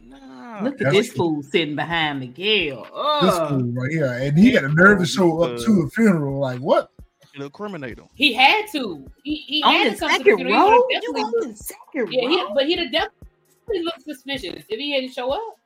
nah, 0.00 0.62
Look 0.62 0.74
at 0.74 0.78
That's 0.80 0.94
this 0.96 1.08
true. 1.08 1.16
fool 1.16 1.42
sitting 1.42 1.74
behind 1.74 2.20
Miguel. 2.20 2.82
This 3.22 3.38
fool 3.38 3.72
right 3.72 3.90
here, 3.90 4.06
and 4.06 4.38
he 4.38 4.52
got 4.52 4.64
a 4.64 4.68
nerve 4.68 4.98
to 5.00 5.06
show 5.06 5.42
up 5.42 5.58
to 5.62 5.82
a 5.82 5.90
funeral. 5.90 6.38
Like 6.38 6.60
what? 6.60 6.90
It'll 7.34 7.46
incriminate 7.46 7.98
him. 7.98 8.06
He 8.14 8.32
had 8.32 8.66
to. 8.72 9.04
He, 9.24 9.36
he 9.46 9.62
on 9.62 9.74
had 9.74 9.92
the 9.92 9.96
to 9.96 10.00
come 10.00 10.10
to 10.10 10.18
the 10.18 10.24
second 10.24 10.36
funeral. 10.38 10.70
row? 10.70 10.86
He 10.88 10.94
You 11.02 11.12
would've 11.12 11.24
on 11.24 11.32
definitely 11.32 11.52
the 11.52 11.56
second 11.56 12.12
Yeah, 12.12 12.28
he, 12.28 12.36
row? 12.42 12.54
but 12.54 12.66
he'd 12.66 12.78
have 12.78 12.92
definitely 12.92 13.82
looked 13.84 14.02
suspicious 14.02 14.64
if 14.68 14.78
he 14.78 14.92
hadn't 14.94 15.12
show 15.12 15.30
up. 15.32 15.56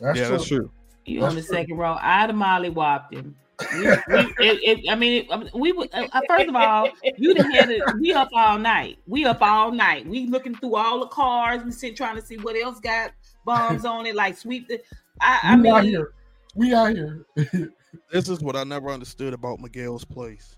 That's 0.00 0.18
yeah, 0.18 0.26
true. 0.28 0.36
that's 0.36 0.48
true. 0.48 0.70
You 1.04 1.20
That's 1.20 1.30
on 1.30 1.36
the 1.36 1.42
true. 1.42 1.56
second 1.56 1.76
row? 1.78 1.96
I'd 2.00 2.26
have 2.28 2.34
molly 2.34 2.70
whopped 2.70 3.14
him. 3.14 3.34
We, 3.74 3.80
we, 3.82 3.88
it, 3.88 4.34
it, 4.38 4.90
I 4.90 4.94
mean, 4.96 5.26
it, 5.30 5.54
we 5.54 5.72
would. 5.72 5.88
Uh, 5.92 6.08
first 6.28 6.48
of 6.48 6.56
all, 6.56 6.88
you 7.16 7.34
done 7.34 7.50
had 7.52 7.70
it. 7.70 7.82
We 8.00 8.12
up 8.12 8.28
all 8.34 8.58
night. 8.58 8.98
We 9.06 9.24
up 9.24 9.40
all 9.40 9.70
night. 9.70 10.06
We 10.06 10.26
looking 10.26 10.54
through 10.54 10.74
all 10.76 11.00
the 11.00 11.06
cars. 11.06 11.62
We 11.62 11.70
sit 11.70 11.94
trying 11.96 12.16
to 12.16 12.22
see 12.22 12.36
what 12.38 12.56
else 12.56 12.80
got 12.80 13.12
bombs 13.44 13.84
on 13.84 14.06
it. 14.06 14.16
Like 14.16 14.36
sweep 14.36 14.66
the. 14.68 14.80
I, 15.20 15.40
I 15.42 15.56
we 15.60 15.68
out 15.70 15.84
mean, 15.84 15.92
here. 15.92 16.12
We 16.54 16.74
out 16.74 16.94
here. 16.94 17.26
This 18.10 18.30
is 18.30 18.40
what 18.40 18.56
I 18.56 18.64
never 18.64 18.88
understood 18.88 19.34
about 19.34 19.60
Miguel's 19.60 20.04
place 20.04 20.56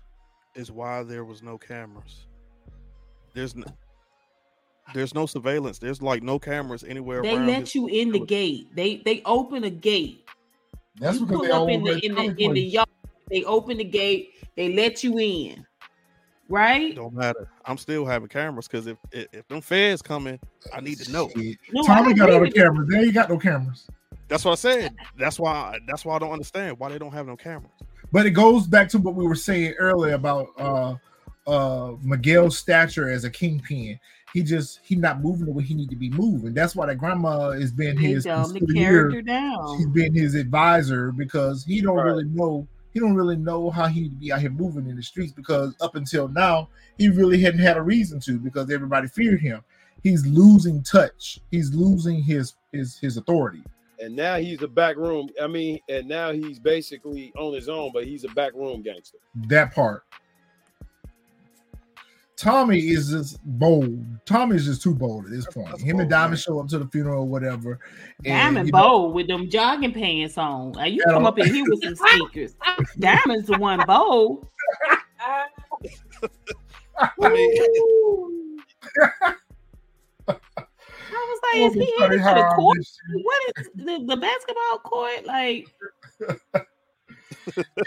is 0.55 0.71
why 0.71 1.03
there 1.03 1.23
was 1.23 1.43
no 1.43 1.57
cameras. 1.57 2.25
There's 3.33 3.55
no 3.55 3.65
there's 4.93 5.13
no 5.13 5.25
surveillance. 5.25 5.79
There's 5.79 6.01
like 6.01 6.23
no 6.23 6.39
cameras 6.39 6.83
anywhere 6.83 7.21
they 7.21 7.35
around. 7.35 7.47
let 7.47 7.59
his 7.61 7.75
you 7.75 7.87
in 7.87 8.11
the 8.11 8.19
gate. 8.19 8.73
They 8.75 8.97
they 8.97 9.21
open 9.25 9.63
a 9.63 9.69
gate. 9.69 10.27
That's 10.99 11.19
you 11.19 11.25
because 11.25 11.47
they 11.47 11.51
up 11.51 11.69
in 11.69 11.83
the 11.83 12.05
in 12.05 12.15
the 12.15 12.35
in 12.37 12.53
the 12.53 12.61
yard. 12.61 12.87
They 13.29 13.43
open 13.43 13.77
the 13.77 13.83
gate. 13.83 14.33
They 14.55 14.73
let 14.73 15.03
you 15.03 15.17
in. 15.19 15.65
Right? 16.47 16.95
Don't 16.95 17.13
matter. 17.13 17.49
I'm 17.65 17.77
still 17.77 18.05
having 18.05 18.27
cameras 18.27 18.67
because 18.67 18.85
if, 18.85 18.97
if 19.11 19.27
if 19.33 19.47
them 19.47 19.61
feds 19.61 20.01
coming, 20.01 20.39
I 20.71 20.79
need 20.79 20.99
to 20.99 21.11
know. 21.11 21.29
No, 21.73 21.83
Tommy 21.83 22.13
got 22.13 22.29
agree 22.29 22.35
all 22.35 22.45
the 22.45 22.51
cameras. 22.51 22.87
They 22.89 22.99
ain't 22.99 23.13
got 23.13 23.29
no 23.29 23.39
cameras. 23.39 23.87
That's 24.27 24.45
what 24.45 24.51
I 24.51 24.55
said. 24.55 24.95
That's 25.17 25.39
why. 25.39 25.79
That's 25.87 26.05
why 26.05 26.15
I 26.15 26.19
don't 26.19 26.31
understand 26.31 26.77
why 26.79 26.89
they 26.89 26.99
don't 26.99 27.11
have 27.11 27.25
no 27.25 27.35
cameras. 27.35 27.71
But 28.11 28.25
it 28.25 28.31
goes 28.31 28.67
back 28.67 28.89
to 28.89 28.97
what 28.97 29.15
we 29.15 29.25
were 29.25 29.35
saying 29.35 29.73
earlier 29.77 30.13
about 30.13 30.47
uh 30.57 30.95
uh 31.47 31.93
Miguel's 32.01 32.57
stature 32.57 33.09
as 33.09 33.23
a 33.23 33.29
kingpin. 33.29 33.99
He 34.33 34.43
just 34.43 34.79
he 34.83 34.95
not 34.95 35.21
moving 35.21 35.45
the 35.45 35.51
way 35.51 35.63
he 35.63 35.73
need 35.73 35.89
to 35.89 35.95
be 35.95 36.09
moving. 36.09 36.53
That's 36.53 36.75
why 36.75 36.87
that 36.87 36.97
grandma 36.97 37.51
has 37.51 37.71
been 37.71 37.97
his 37.97 38.23
dumb 38.25 38.51
the 38.53 38.59
consigliere. 38.61 38.75
character 39.11 39.17
She's 39.19 39.25
down. 39.85 39.91
been 39.93 40.13
his 40.13 40.35
advisor 40.35 41.11
because 41.11 41.63
he 41.65 41.81
don't 41.81 41.95
Right. 41.97 42.05
really 42.05 42.25
know 42.25 42.67
he 42.93 42.99
don't 43.01 43.15
really 43.15 43.35
know 43.37 43.69
how 43.69 43.87
he 43.87 44.01
need 44.01 44.09
to 44.09 44.15
be 44.15 44.31
out 44.31 44.39
here 44.41 44.49
moving 44.49 44.87
in 44.89 44.95
the 44.95 45.03
streets 45.03 45.33
because 45.33 45.75
up 45.81 45.95
until 45.95 46.27
now 46.29 46.69
he 46.97 47.09
really 47.09 47.41
hadn't 47.41 47.59
had 47.59 47.75
a 47.77 47.81
reason 47.81 48.19
to 48.21 48.39
because 48.39 48.71
everybody 48.71 49.07
feared 49.07 49.41
him. 49.41 49.61
He's 50.03 50.25
losing 50.25 50.81
touch. 50.83 51.39
He's 51.51 51.73
losing 51.73 52.21
his 52.23 52.53
his 52.71 52.97
his 52.99 53.17
authority. 53.17 53.63
And 53.99 54.15
now 54.15 54.37
he's 54.37 54.61
a 54.61 54.67
back 54.67 54.97
room. 54.97 55.29
I 55.41 55.47
mean, 55.47 55.79
and 55.89 56.07
now 56.07 56.31
he's 56.31 56.59
basically 56.59 57.31
on 57.37 57.53
his 57.53 57.69
own, 57.69 57.91
but 57.93 58.05
he's 58.05 58.23
a 58.25 58.29
back 58.29 58.53
room 58.53 58.81
gangster. 58.81 59.17
That 59.47 59.73
part. 59.73 60.03
Tommy 62.37 62.79
is 62.79 63.11
just 63.11 63.39
bold. 63.45 63.97
Tommy 64.25 64.57
is 64.57 64.65
just 64.65 64.81
too 64.81 64.93
bold 64.93 65.23
at 65.25 65.31
this 65.31 65.45
point. 65.47 65.69
That's 65.69 65.81
Him 65.81 66.01
and 66.01 66.09
Diamond 66.09 66.31
man. 66.31 66.37
show 66.37 66.59
up 66.59 66.67
to 66.67 66.79
the 66.79 66.87
funeral 66.87 67.21
or 67.21 67.25
whatever. 67.27 67.79
and, 68.25 68.25
Diamond 68.25 68.67
you 68.67 68.71
know, 68.73 68.79
bold 68.81 69.13
with 69.15 69.27
them 69.27 69.49
jogging 69.49 69.93
pants 69.93 70.37
on. 70.37 70.73
Like, 70.73 70.91
you 70.91 71.01
Yeah. 71.07 71.13
come 71.13 71.25
up 71.25 71.39
in 71.39 71.53
here 71.53 71.63
with 71.65 71.81
some 71.81 71.95
sneakers. 72.09 72.55
Diamond's 72.99 73.47
the 73.47 73.57
one 73.57 73.81
bold. 73.87 74.47
I 75.21 75.45
mean, 77.29 77.57
I 77.57 77.67
was 79.21 79.35
like, 81.53 81.61
it 81.61 81.65
is 81.67 81.73
he 81.73 81.79
was 81.79 82.21
headed 82.21 82.23
to 82.23 82.33
the 82.35 82.55
court? 82.55 82.77
this- 82.77 82.97
What 83.23 83.53
is 83.57 83.69
the, 83.75 84.05
the 84.05 84.17
basketball 84.17 84.79
court? 84.83 85.25
Like, 85.25 85.67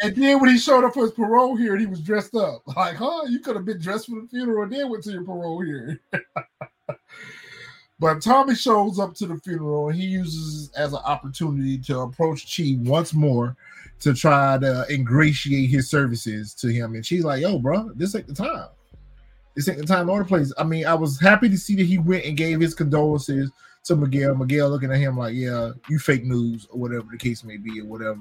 And 0.02 0.14
then 0.14 0.40
when 0.40 0.50
he 0.50 0.58
showed 0.58 0.84
up 0.84 0.94
for 0.94 1.02
his 1.02 1.12
parole 1.12 1.56
hearing, 1.56 1.80
he 1.80 1.86
was 1.86 2.00
dressed 2.00 2.34
up. 2.34 2.62
Like, 2.76 2.96
huh? 2.96 3.22
You 3.28 3.40
could 3.40 3.56
have 3.56 3.64
been 3.64 3.80
dressed 3.80 4.06
for 4.08 4.20
the 4.20 4.28
funeral 4.28 4.64
and 4.64 4.72
then 4.72 4.88
went 4.90 5.04
to 5.04 5.10
your 5.10 5.24
parole 5.24 5.60
hearing. 5.62 5.98
but 7.98 8.22
Tommy 8.22 8.54
shows 8.54 8.98
up 8.98 9.14
to 9.16 9.26
the 9.26 9.36
funeral 9.38 9.88
and 9.88 9.98
he 9.98 10.06
uses 10.06 10.68
it 10.68 10.76
as 10.78 10.92
an 10.92 11.00
opportunity 11.04 11.78
to 11.78 12.00
approach 12.00 12.56
Chi 12.56 12.76
once 12.78 13.12
more 13.14 13.56
to 14.00 14.14
try 14.14 14.58
to 14.58 14.86
ingratiate 14.90 15.70
his 15.70 15.90
services 15.90 16.54
to 16.54 16.68
him. 16.68 16.94
And 16.94 17.04
she's 17.04 17.24
like, 17.24 17.42
yo, 17.42 17.58
bro, 17.58 17.90
this 17.96 18.14
ain't 18.14 18.28
the 18.28 18.34
time. 18.34 18.68
This 19.58 19.68
ain't 19.68 19.78
the 19.78 19.86
time 19.86 20.08
or 20.08 20.20
the 20.20 20.24
place. 20.24 20.52
I 20.56 20.62
mean, 20.62 20.86
I 20.86 20.94
was 20.94 21.18
happy 21.18 21.48
to 21.48 21.58
see 21.58 21.74
that 21.74 21.86
he 21.86 21.98
went 21.98 22.24
and 22.24 22.36
gave 22.36 22.60
his 22.60 22.74
condolences 22.74 23.50
to 23.86 23.96
Miguel. 23.96 24.36
Miguel 24.36 24.70
looking 24.70 24.92
at 24.92 24.98
him 24.98 25.16
like, 25.16 25.34
yeah, 25.34 25.72
you 25.88 25.98
fake 25.98 26.22
news 26.22 26.68
or 26.70 26.78
whatever 26.78 27.08
the 27.10 27.18
case 27.18 27.42
may 27.42 27.56
be 27.56 27.80
or 27.80 27.86
whatever. 27.86 28.20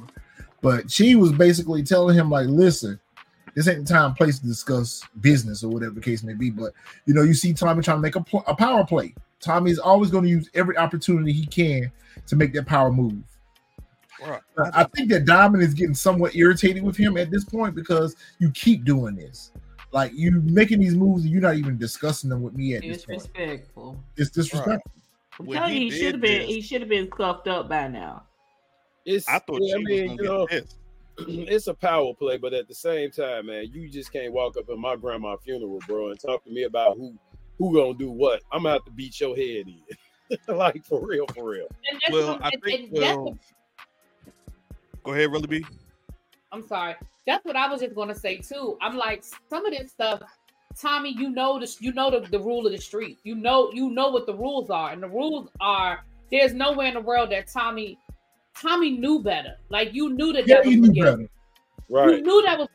But 0.64 0.90
she 0.90 1.14
was 1.14 1.32
basically 1.32 1.84
telling 1.84 2.18
him, 2.18 2.32
like, 2.32 2.48
listen, 2.48 3.00
this 3.54 3.68
ain't 3.68 3.86
the 3.86 3.94
time, 3.94 4.16
place 4.16 4.40
to 4.40 4.48
discuss 4.48 5.04
business 5.22 5.64
or 5.64 5.70
whatever 5.70 5.94
the 5.94 6.02
case 6.02 6.24
may 6.24 6.34
be. 6.34 6.50
But 6.50 6.74
you 7.06 7.14
know, 7.14 7.22
you 7.22 7.36
see 7.36 7.54
Tommy 7.54 7.84
trying 7.84 7.98
to 7.98 8.02
make 8.02 8.16
a, 8.16 8.22
pl- 8.24 8.44
a 8.48 8.56
power 8.56 8.84
play. 8.84 9.14
Tommy 9.40 9.70
is 9.70 9.78
always 9.78 10.10
going 10.10 10.24
to 10.24 10.30
use 10.32 10.50
every 10.56 10.76
opportunity 10.76 11.34
he 11.34 11.46
can 11.46 11.92
to 12.26 12.36
make 12.36 12.52
that 12.54 12.66
power 12.66 12.92
move. 12.92 13.22
Right. 14.26 14.42
I 14.74 14.86
think 14.86 15.10
that 15.10 15.26
Diamond 15.26 15.62
is 15.62 15.76
getting 15.76 15.94
somewhat 15.94 16.36
irritated 16.36 16.82
with 16.82 16.98
him 16.98 17.16
at 17.16 17.30
this 17.30 17.44
point 17.46 17.76
because 17.76 18.16
you 18.40 18.50
keep 18.50 18.86
doing 18.86 19.16
this. 19.16 19.52
Like 19.98 20.12
you 20.14 20.30
making 20.44 20.80
these 20.80 20.94
moves 20.94 21.24
and 21.24 21.32
you're 21.34 21.42
not 21.42 21.56
even 21.56 21.76
discussing 21.76 22.30
them 22.30 22.44
with 22.44 22.54
me 22.54 22.76
at 22.76 22.84
this 22.84 23.04
point. 23.04 23.18
disrespectful. 23.18 24.04
It's 24.16 24.30
disrespectful. 24.30 24.92
I'm 25.40 25.46
When 25.48 25.58
telling 25.58 25.74
you, 25.74 25.80
he 25.80 25.90
he 25.90 25.98
should 26.00 26.12
have 26.12 26.22
been. 26.22 26.42
this- 26.42 26.50
He 26.50 26.62
should 26.62 26.82
have 26.82 26.90
been 26.90 27.10
cuffed 27.10 27.48
up 27.48 27.68
by 27.68 27.88
now. 27.88 28.22
It's 29.06 29.28
I 29.28 29.40
thought 29.40 29.60
yeah, 29.64 29.74
I 29.74 29.78
mean, 29.80 30.12
was 30.12 30.20
you 30.22 30.28
gonna 30.28 30.38
know, 30.38 30.48
it's 31.52 31.66
a 31.66 31.74
power 31.74 32.14
play, 32.14 32.38
but 32.38 32.54
at 32.54 32.68
the 32.68 32.76
same 32.76 33.10
time, 33.10 33.48
man, 33.48 33.72
you 33.74 33.90
just 33.90 34.14
can't 34.14 34.32
walk 34.32 34.56
up 34.56 34.70
at 34.70 34.78
my 34.78 34.96
grandma's 34.96 35.40
funeral, 35.44 35.80
bro, 35.88 36.12
and 36.12 36.20
talk 36.20 36.44
to 36.44 36.52
me 36.52 36.66
about 36.66 36.96
who 36.96 37.18
who 37.58 37.74
gonna 37.74 37.98
do 37.98 38.12
what. 38.12 38.44
I'm 38.52 38.62
gonna 38.62 38.74
have 38.74 38.86
to 38.86 38.92
beat 38.92 39.20
your 39.20 39.36
head 39.36 39.66
in. 39.66 40.38
like 40.56 40.86
for 40.86 41.04
real, 41.04 41.26
for 41.34 41.50
real. 41.50 41.68
Well, 42.12 42.38
I 42.44 42.52
think. 42.64 42.96
Um, 42.98 43.02
well, 43.02 43.38
go 45.04 45.14
ahead, 45.14 45.32
really 45.32 45.48
be. 45.48 45.66
I'm 46.52 46.68
sorry. 46.68 46.94
That's 47.28 47.46
what 47.46 47.56
I 47.56 47.70
was 47.70 47.82
just 47.82 47.94
gonna 47.96 48.16
say 48.16 48.38
too. 48.38 48.78
I'm 48.82 48.98
like 48.98 49.24
some 49.50 49.66
of 49.66 49.74
this 49.74 49.92
stuff, 49.92 50.22
Tommy. 50.80 51.14
You 51.16 51.30
know 51.30 51.60
this. 51.60 51.80
You 51.82 51.94
know 51.94 52.10
the, 52.10 52.22
the 52.28 52.40
rule 52.40 52.66
of 52.66 52.72
the 52.72 52.80
street. 52.80 53.20
You 53.24 53.36
know 53.36 53.72
you 53.74 53.92
know 53.92 54.10
what 54.10 54.26
the 54.26 54.34
rules 54.34 54.72
are, 54.72 54.92
and 54.92 55.04
the 55.04 55.10
rules 55.10 55.50
are 55.60 56.04
there's 56.32 56.54
nowhere 56.54 56.88
in 56.88 56.96
the 56.96 57.02
world 57.02 57.32
that 57.32 57.48
Tommy 57.48 58.00
Tommy 58.60 58.92
knew 58.92 59.22
better. 59.22 59.56
Like 59.70 59.94
you 59.94 60.14
knew 60.14 60.34
that 60.34 60.48
Yeah, 60.48 60.56
that 60.58 60.66
was 60.66 60.74
he 60.74 60.78
knew 60.78 60.88
Miguel. 60.88 61.18
better. 61.18 61.30
You 61.90 62.22
knew 62.22 62.42
that 62.46 62.58
was 62.58 62.70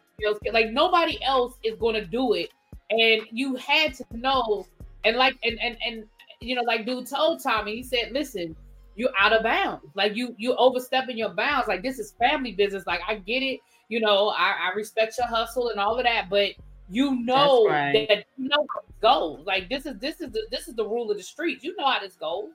Like 0.52 0.70
nobody 0.70 1.22
else 1.24 1.54
is 1.64 1.76
gonna 1.78 2.04
do 2.04 2.34
it, 2.34 2.50
and 2.90 3.22
you 3.30 3.56
had 3.56 3.94
to 3.94 4.04
know. 4.12 4.66
And 5.04 5.16
like 5.16 5.36
and 5.42 5.58
and 5.60 5.76
and 5.84 6.04
you 6.40 6.54
know, 6.54 6.62
like 6.62 6.86
dude 6.86 7.06
told 7.06 7.42
Tommy, 7.42 7.76
he 7.76 7.82
said, 7.82 8.12
"Listen, 8.12 8.54
you're 8.96 9.10
out 9.18 9.32
of 9.32 9.42
bounds. 9.42 9.84
Like 9.94 10.14
you 10.14 10.34
you 10.38 10.54
overstepping 10.56 11.18
your 11.18 11.30
bounds. 11.30 11.68
Like 11.68 11.82
this 11.82 11.98
is 11.98 12.12
family 12.18 12.52
business. 12.52 12.86
Like 12.86 13.00
I 13.08 13.16
get 13.16 13.42
it. 13.42 13.60
You 13.93 14.01
know, 14.01 14.31
I, 14.31 14.55
I 14.70 14.74
respect 14.74 15.19
your 15.19 15.27
hustle 15.27 15.69
and 15.69 15.78
all 15.78 15.98
of 15.98 16.05
that, 16.05 16.31
but 16.31 16.52
you 16.89 17.14
know 17.27 17.69
right. 17.69 18.09
that 18.09 18.24
you 18.39 18.48
know 18.48 18.66
how 18.74 18.81
it 18.81 19.01
goes. 19.02 19.44
Like 19.44 19.69
this 19.69 19.85
is 19.85 19.98
this 19.98 20.23
is 20.23 20.32
the 20.32 20.47
this 20.51 20.66
is 20.66 20.74
the 20.77 20.89
rule 20.89 21.10
of 21.10 21.19
the 21.19 21.23
street. 21.23 21.62
You 21.62 21.77
know 21.77 21.85
how 21.85 22.01
this 22.01 22.14
goes. 22.14 22.48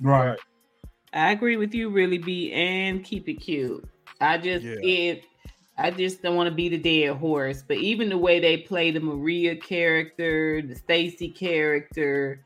Right. 0.00 0.38
I 1.12 1.32
agree 1.32 1.58
with 1.58 1.74
you, 1.74 1.90
really 1.90 2.16
be 2.16 2.50
and 2.54 3.04
keep 3.04 3.28
it 3.28 3.34
cute. 3.34 3.86
I 4.22 4.38
just 4.38 4.64
Yeah. 4.64 4.76
it 4.82 5.24
I 5.76 5.90
just 5.90 6.22
don't 6.22 6.34
want 6.34 6.48
to 6.48 6.54
be 6.54 6.70
the 6.70 6.78
dead 6.78 7.14
horse. 7.18 7.62
But 7.66 7.76
even 7.76 8.08
the 8.08 8.16
way 8.16 8.40
they 8.40 8.56
play 8.56 8.90
the 8.90 9.00
Mireya 9.00 9.62
character, 9.62 10.62
the 10.62 10.76
Stacy 10.76 11.28
character, 11.28 12.42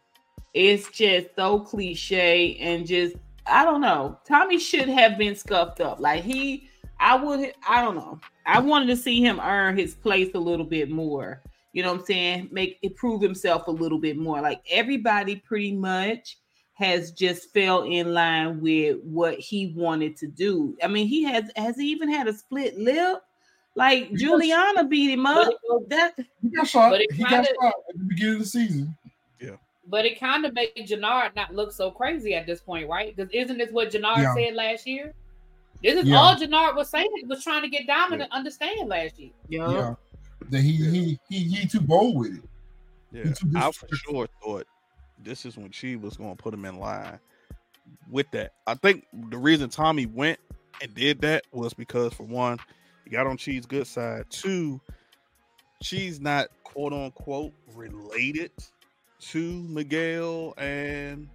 it's 0.54 0.90
just 0.90 1.28
so 1.36 1.60
cliche 1.60 2.56
and 2.56 2.84
just 2.84 3.14
I 3.46 3.64
don't 3.64 3.80
know. 3.80 4.18
Tommy 4.26 4.58
should 4.58 4.88
have 4.88 5.18
been 5.18 5.36
scuffed 5.36 5.80
up. 5.80 6.00
Like 6.00 6.24
he 6.24 6.68
I 7.04 7.14
would 7.16 7.52
I 7.68 7.82
don't 7.82 7.96
know. 7.96 8.18
I 8.46 8.58
wanted 8.60 8.86
to 8.86 8.96
see 8.96 9.20
him 9.20 9.38
earn 9.40 9.76
his 9.76 9.94
place 9.94 10.30
a 10.34 10.38
little 10.38 10.64
bit 10.64 10.90
more. 10.90 11.42
You 11.74 11.82
know 11.82 11.92
what 11.92 12.00
I'm 12.00 12.06
saying? 12.06 12.48
Make 12.50 12.78
it 12.82 12.96
prove 12.96 13.20
himself 13.20 13.66
a 13.66 13.70
little 13.70 13.98
bit 13.98 14.16
more. 14.16 14.40
Like 14.40 14.62
everybody 14.70 15.36
pretty 15.36 15.72
much 15.72 16.38
has 16.74 17.12
just 17.12 17.52
fell 17.52 17.82
in 17.82 18.14
line 18.14 18.60
with 18.60 18.96
what 19.04 19.38
he 19.38 19.72
wanted 19.76 20.16
to 20.16 20.26
do. 20.26 20.76
I 20.82 20.88
mean, 20.88 21.06
he 21.06 21.22
has 21.24 21.50
has 21.56 21.76
he 21.76 21.90
even 21.90 22.10
had 22.10 22.26
a 22.26 22.32
split 22.32 22.78
lip? 22.78 23.22
Like 23.74 24.12
Juliana 24.14 24.84
beat 24.84 25.10
him 25.10 25.26
up. 25.26 25.52
But 25.68 25.82
it, 25.82 25.90
That 25.90 26.14
He 26.42 26.48
got 26.48 26.66
shot. 26.66 26.90
But 26.90 27.02
it 27.02 27.12
He 27.12 27.22
got 27.22 27.30
kinda- 27.30 27.48
shot 27.60 27.74
at 27.90 27.96
the 27.98 28.04
beginning 28.04 28.34
of 28.34 28.40
the 28.40 28.46
season. 28.46 28.96
Yeah. 29.40 29.56
But 29.88 30.06
it 30.06 30.18
kind 30.18 30.46
of 30.46 30.54
made 30.54 30.70
Jannard 30.86 31.34
not 31.36 31.54
look 31.54 31.70
so 31.72 31.90
crazy 31.90 32.34
at 32.34 32.46
this 32.46 32.60
point, 32.60 32.88
right? 32.88 33.14
Because 33.14 33.30
isn't 33.32 33.58
this 33.58 33.72
what 33.72 33.90
Jannard 33.90 34.18
Yeah. 34.22 34.34
said 34.34 34.54
last 34.54 34.86
year? 34.86 35.12
This 35.84 36.02
is 36.02 36.08
Yeah. 36.08 36.16
all 36.16 36.36
Jannard 36.36 36.74
was 36.76 36.88
saying. 36.90 37.10
He 37.16 37.24
was 37.26 37.44
trying 37.44 37.62
to 37.62 37.68
get 37.68 37.86
Diamond 37.86 38.22
to 38.22 38.32
understand 38.34 38.88
last 38.88 39.18
year. 39.18 39.30
yo, 39.48 39.70
Yeah. 39.70 39.94
That 40.50 40.60
he 40.60 40.72
he 40.72 41.18
he 41.28 41.38
he 41.44 41.66
too 41.68 41.80
bold 41.80 42.16
with 42.16 42.36
it. 42.36 42.42
Yeah, 43.12 43.32
too 43.32 43.50
I 43.54 43.70
for 43.70 43.88
sure 43.94 44.26
thought 44.42 44.66
this 45.22 45.46
is 45.46 45.56
when 45.56 45.70
she 45.70 45.96
was 45.96 46.16
going 46.16 46.36
to 46.36 46.42
put 46.42 46.52
him 46.52 46.64
in 46.64 46.78
line 46.78 47.18
with 48.10 48.30
that. 48.32 48.52
I 48.66 48.74
think 48.74 49.06
the 49.30 49.38
reason 49.38 49.68
Tommy 49.70 50.06
went 50.06 50.38
and 50.82 50.92
did 50.94 51.20
that 51.20 51.44
was 51.52 51.72
because, 51.72 52.12
for 52.12 52.24
one, 52.24 52.58
he 53.04 53.10
got 53.10 53.26
on 53.26 53.36
Chee's 53.36 53.64
good 53.66 53.86
side. 53.86 54.24
Two, 54.30 54.80
she's 55.82 56.20
not 56.20 56.48
quote 56.64 56.92
unquote 56.92 57.52
related 57.74 58.50
to 59.20 59.40
Miguel 59.68 60.54
and 60.58 61.28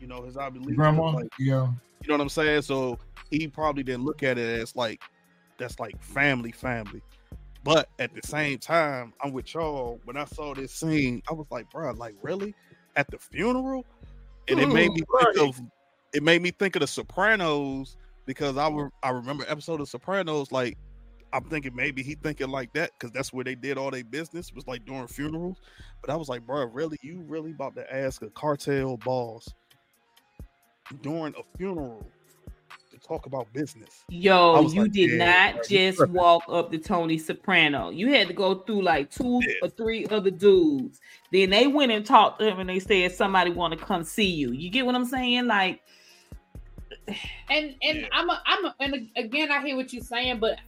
you 0.00 0.06
know 0.06 0.22
his 0.22 0.36
I 0.36 0.48
believe 0.50 0.76
Grandma. 0.76 1.10
like, 1.10 1.28
yeah. 1.38 1.68
you 2.02 2.08
know 2.08 2.14
what 2.14 2.20
I'm 2.22 2.28
saying? 2.28 2.62
So 2.62 2.98
he 3.30 3.48
probably 3.48 3.82
didn't 3.82 4.04
look 4.04 4.22
at 4.22 4.38
it 4.38 4.60
as 4.60 4.74
like 4.76 5.02
that's 5.58 5.78
like 5.78 6.00
family, 6.02 6.52
family. 6.52 7.02
But 7.62 7.88
at 7.98 8.14
the 8.14 8.26
same 8.26 8.58
time, 8.58 9.12
I'm 9.22 9.32
with 9.32 9.52
y'all. 9.52 10.00
When 10.04 10.16
I 10.16 10.24
saw 10.24 10.54
this 10.54 10.72
scene, 10.72 11.22
I 11.28 11.34
was 11.34 11.46
like, 11.50 11.70
bro, 11.70 11.92
like 11.92 12.14
really? 12.22 12.54
At 12.96 13.10
the 13.10 13.18
funeral? 13.18 13.84
And 14.48 14.58
it 14.58 14.68
made 14.68 14.90
me 14.92 15.02
think 15.18 15.38
of 15.38 15.60
it 16.12 16.22
made 16.22 16.42
me 16.42 16.50
think 16.50 16.76
of 16.76 16.80
the 16.80 16.86
Sopranos 16.86 17.96
because 18.26 18.56
I 18.56 18.68
re- 18.68 18.90
I 19.02 19.10
remember 19.10 19.44
episode 19.46 19.80
of 19.80 19.88
Sopranos, 19.88 20.50
like 20.50 20.76
I'm 21.32 21.44
thinking 21.44 21.74
maybe 21.76 22.02
he 22.02 22.14
thinking 22.14 22.48
like 22.48 22.72
that 22.72 22.90
because 22.98 23.12
that's 23.12 23.32
where 23.32 23.44
they 23.44 23.54
did 23.54 23.78
all 23.78 23.90
their 23.90 24.04
business 24.04 24.52
was 24.52 24.66
like 24.66 24.84
during 24.84 25.06
funerals. 25.06 25.58
But 26.00 26.10
I 26.10 26.16
was 26.16 26.28
like, 26.28 26.44
bro, 26.46 26.64
really? 26.64 26.98
You 27.02 27.22
really 27.28 27.52
about 27.52 27.76
to 27.76 27.94
ask 27.94 28.22
a 28.22 28.30
cartel 28.30 28.96
boss 28.96 29.48
during 31.02 31.34
a 31.36 31.56
funeral 31.56 32.04
talk 33.00 33.26
about 33.26 33.52
business? 33.52 34.04
Yo, 34.08 34.60
you 34.70 34.82
like, 34.82 34.92
did 34.92 35.10
yeah, 35.10 35.24
not 35.24 35.54
bro, 35.54 35.62
just 35.68 35.98
tripping. 35.98 36.14
walk 36.14 36.42
up 36.48 36.70
to 36.70 36.78
Tony 36.78 37.18
Soprano. 37.18 37.90
You 37.90 38.12
had 38.12 38.28
to 38.28 38.34
go 38.34 38.56
through 38.56 38.82
like 38.82 39.10
two 39.10 39.40
Yeah. 39.46 39.54
or 39.62 39.68
three 39.68 40.06
other 40.06 40.30
dudes. 40.30 41.00
Then 41.32 41.50
they 41.50 41.66
went 41.66 41.92
and 41.92 42.04
talked 42.04 42.40
to 42.40 42.46
him 42.50 42.60
and 42.60 42.68
they 42.68 42.80
said 42.80 43.12
somebody 43.12 43.50
want 43.50 43.78
to 43.78 43.84
come 43.84 44.04
see 44.04 44.30
you. 44.30 44.52
You 44.52 44.70
get 44.70 44.86
what 44.86 44.94
I'm 44.94 45.04
saying? 45.06 45.46
Like 45.46 45.80
And 47.50 47.74
and 47.82 47.98
Yeah. 48.00 48.08
I'm 48.12 48.30
a, 48.30 48.42
I'm 48.46 48.64
a, 48.66 48.74
and 48.80 49.08
again 49.16 49.50
I 49.50 49.64
hear 49.64 49.76
what 49.76 49.92
you're 49.92 50.02
saying, 50.02 50.38
but 50.38 50.58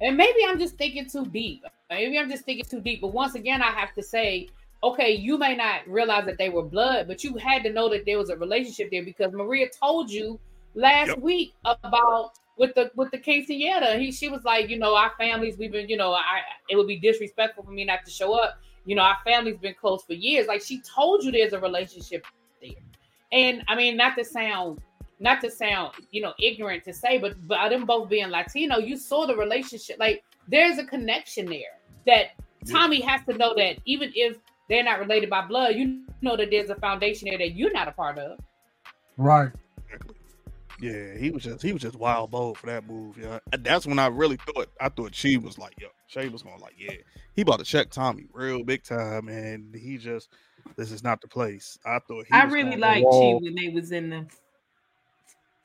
and 0.00 0.16
maybe 0.16 0.38
I'm 0.48 0.58
just 0.58 0.76
thinking 0.76 1.08
too 1.08 1.26
deep. 1.26 1.62
Maybe 1.90 2.18
I'm 2.18 2.28
just 2.30 2.44
thinking 2.44 2.64
too 2.64 2.80
deep. 2.80 3.00
But 3.00 3.12
once 3.12 3.34
again, 3.34 3.62
I 3.62 3.70
have 3.70 3.94
to 3.94 4.02
say, 4.02 4.48
okay, 4.82 5.12
you 5.12 5.38
may 5.38 5.54
not 5.54 5.86
realize 5.86 6.24
that 6.26 6.38
they 6.38 6.48
were 6.48 6.62
blood, 6.62 7.06
but 7.06 7.22
you 7.22 7.36
had 7.36 7.62
to 7.64 7.72
know 7.72 7.88
that 7.90 8.04
there 8.04 8.18
was 8.18 8.30
a 8.30 8.36
relationship 8.36 8.90
there 8.90 9.04
because 9.04 9.32
Mireya 9.32 9.68
told 9.78 10.10
you 10.10 10.40
last 10.74 11.08
Yep. 11.08 11.18
week 11.18 11.54
about 11.64 12.32
with 12.56 12.74
the 12.74 12.90
with 12.96 13.10
the 13.10 13.18
quinceañera. 13.18 13.98
He 13.98 14.12
she 14.12 14.28
was 14.28 14.44
like, 14.44 14.68
you 14.68 14.78
know, 14.78 14.94
our 14.94 15.12
families 15.18 15.56
we've 15.58 15.72
been, 15.72 15.88
you 15.88 15.96
know, 15.96 16.12
I 16.12 16.40
it 16.68 16.76
would 16.76 16.86
be 16.86 16.98
disrespectful 16.98 17.64
for 17.64 17.70
me 17.70 17.84
not 17.84 18.04
to 18.04 18.10
show 18.10 18.34
up. 18.34 18.58
You 18.84 18.96
know, 18.96 19.02
our 19.02 19.18
family's 19.24 19.58
been 19.58 19.74
close 19.74 20.02
for 20.04 20.14
years. 20.14 20.46
Like 20.46 20.62
she 20.62 20.80
told 20.82 21.22
you 21.24 21.30
there's 21.32 21.52
a 21.52 21.60
relationship 21.60 22.26
there. 22.60 22.70
And 23.32 23.62
I 23.68 23.74
mean, 23.74 23.96
not 23.96 24.16
to 24.18 24.24
sound 24.24 24.80
not 25.20 25.40
to 25.42 25.50
sound 25.50 25.92
you 26.10 26.20
know 26.22 26.34
ignorant 26.40 26.84
to 26.84 26.92
say, 26.92 27.18
but 27.18 27.46
by 27.46 27.68
them 27.68 27.84
both 27.86 28.08
being 28.08 28.28
Latino, 28.28 28.78
you 28.78 28.96
saw 28.96 29.26
the 29.26 29.36
relationship. 29.36 29.96
Like 29.98 30.22
there's 30.48 30.78
a 30.78 30.84
connection 30.84 31.46
there 31.46 31.78
that 32.06 32.32
Yeah. 32.64 32.72
Tommy 32.72 33.00
has 33.00 33.24
to 33.26 33.36
know 33.36 33.54
that 33.56 33.78
even 33.86 34.12
if 34.14 34.36
they're 34.68 34.84
not 34.84 34.98
related 35.00 35.28
by 35.30 35.42
blood, 35.46 35.74
you 35.74 36.04
know 36.20 36.36
that 36.36 36.50
there's 36.50 36.70
a 36.70 36.76
foundation 36.76 37.28
there 37.28 37.38
that 37.38 37.52
you're 37.56 37.72
not 37.72 37.88
a 37.88 37.92
part 37.92 38.18
of. 38.18 38.38
Right. 39.16 39.50
Exactly. 40.82 41.12
Yeah, 41.12 41.18
he 41.18 41.30
was 41.30 41.42
just 41.44 41.62
he 41.62 41.72
was 41.72 41.82
just 41.82 41.96
wild 41.96 42.30
bold 42.30 42.58
for 42.58 42.66
that 42.66 42.86
move. 42.86 43.16
Yeah, 43.18 43.38
And 43.52 43.64
that's 43.64 43.86
when 43.86 43.98
I 43.98 44.08
really 44.08 44.36
thought 44.36 44.68
I 44.80 44.88
thought 44.88 45.14
she 45.14 45.36
was 45.36 45.58
like, 45.58 45.74
yo, 45.80 45.88
Shay 46.08 46.28
was 46.28 46.42
going 46.42 46.60
like, 46.60 46.74
yeah, 46.76 46.94
he 47.34 47.42
about 47.42 47.58
to 47.60 47.64
check 47.64 47.90
Tommy 47.90 48.26
real 48.32 48.64
big 48.64 48.82
time, 48.82 49.28
and 49.28 49.74
he 49.74 49.96
just 49.98 50.28
this 50.76 50.90
is 50.90 51.02
not 51.02 51.20
the 51.20 51.28
place. 51.28 51.78
I 51.86 51.98
thought 52.08 52.26
he 52.26 52.34
I 52.34 52.44
was 52.44 52.54
really 52.54 52.76
liked 52.76 53.04
wall- 53.04 53.38
Chi 53.38 53.44
when 53.44 53.54
they 53.54 53.68
was 53.68 53.92
in 53.92 54.10
the. 54.10 54.26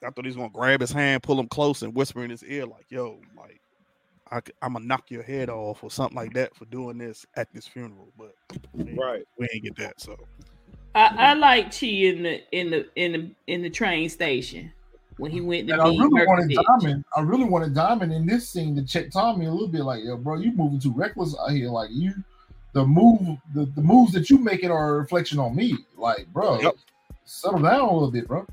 I 0.05 0.11
thought 0.11 0.25
he 0.25 0.29
was 0.29 0.35
gonna 0.37 0.49
grab 0.49 0.81
his 0.81 0.91
hand, 0.91 1.23
pull 1.23 1.39
him 1.39 1.47
close, 1.47 1.81
and 1.81 1.95
whisper 1.95 2.23
in 2.23 2.29
his 2.29 2.43
ear 2.43 2.67
like, 2.67 2.85
yo, 2.89 3.19
like 3.35 3.59
I, 4.31 4.41
am 4.65 4.73
gonna 4.73 4.85
knock 4.85 5.09
your 5.09 5.23
head 5.23 5.49
off 5.49 5.83
or 5.83 5.89
something 5.89 6.15
like 6.15 6.33
that 6.33 6.55
for 6.55 6.65
doing 6.65 6.99
this 6.99 7.25
at 7.35 7.51
this 7.53 7.65
funeral. 7.65 8.13
But 8.17 8.33
we 8.73 8.93
Right. 8.93 9.23
we 9.39 9.47
ain't 9.51 9.63
get 9.63 9.75
that. 9.77 9.99
So 9.99 10.15
I, 10.93 11.07
I 11.17 11.33
like 11.33 11.71
Chi 11.77 11.87
in 11.87 12.21
the 12.23 12.41
in 12.51 12.69
the 12.69 12.87
in 12.95 13.11
the 13.13 13.31
in 13.47 13.61
the 13.63 13.69
train 13.71 14.09
station 14.09 14.71
when 15.17 15.31
he 15.31 15.41
went 15.41 15.67
to 15.67 15.73
And 15.73 15.81
I 15.81 15.89
meet 15.89 15.99
really 15.99 16.25
wanted 16.25 16.43
Hercules. 16.43 16.59
Diamond. 16.81 17.05
I 17.15 17.21
really 17.21 17.43
wanted 17.45 17.73
Diamond 17.73 18.13
in 18.13 18.25
this 18.25 18.49
scene 18.49 18.75
to 18.75 18.83
check 18.83 19.11
Tommy 19.11 19.45
a 19.45 19.51
little 19.51 19.67
bit. 19.67 19.81
Like, 19.81 20.03
yo, 20.03 20.17
bro, 20.17 20.35
you 20.35 20.51
moving 20.51 20.79
too 20.79 20.93
reckless 20.93 21.35
out 21.39 21.51
here. 21.51 21.69
Like, 21.69 21.89
you, 21.91 22.13
the 22.73 22.85
move, 22.85 23.37
the, 23.53 23.65
the 23.75 23.81
moves 23.81 24.11
that 24.13 24.29
you 24.29 24.37
making 24.37 24.71
are 24.71 24.95
a 24.95 24.99
reflection 24.99 25.39
on 25.39 25.55
me. 25.55 25.77
Like, 25.97 26.27
bro, 26.33 26.59
Yep. 26.61 26.75
settle 27.25 27.59
down 27.61 27.79
a 27.81 27.93
little 27.93 28.11
bit, 28.11 28.27
bro. 28.27 28.45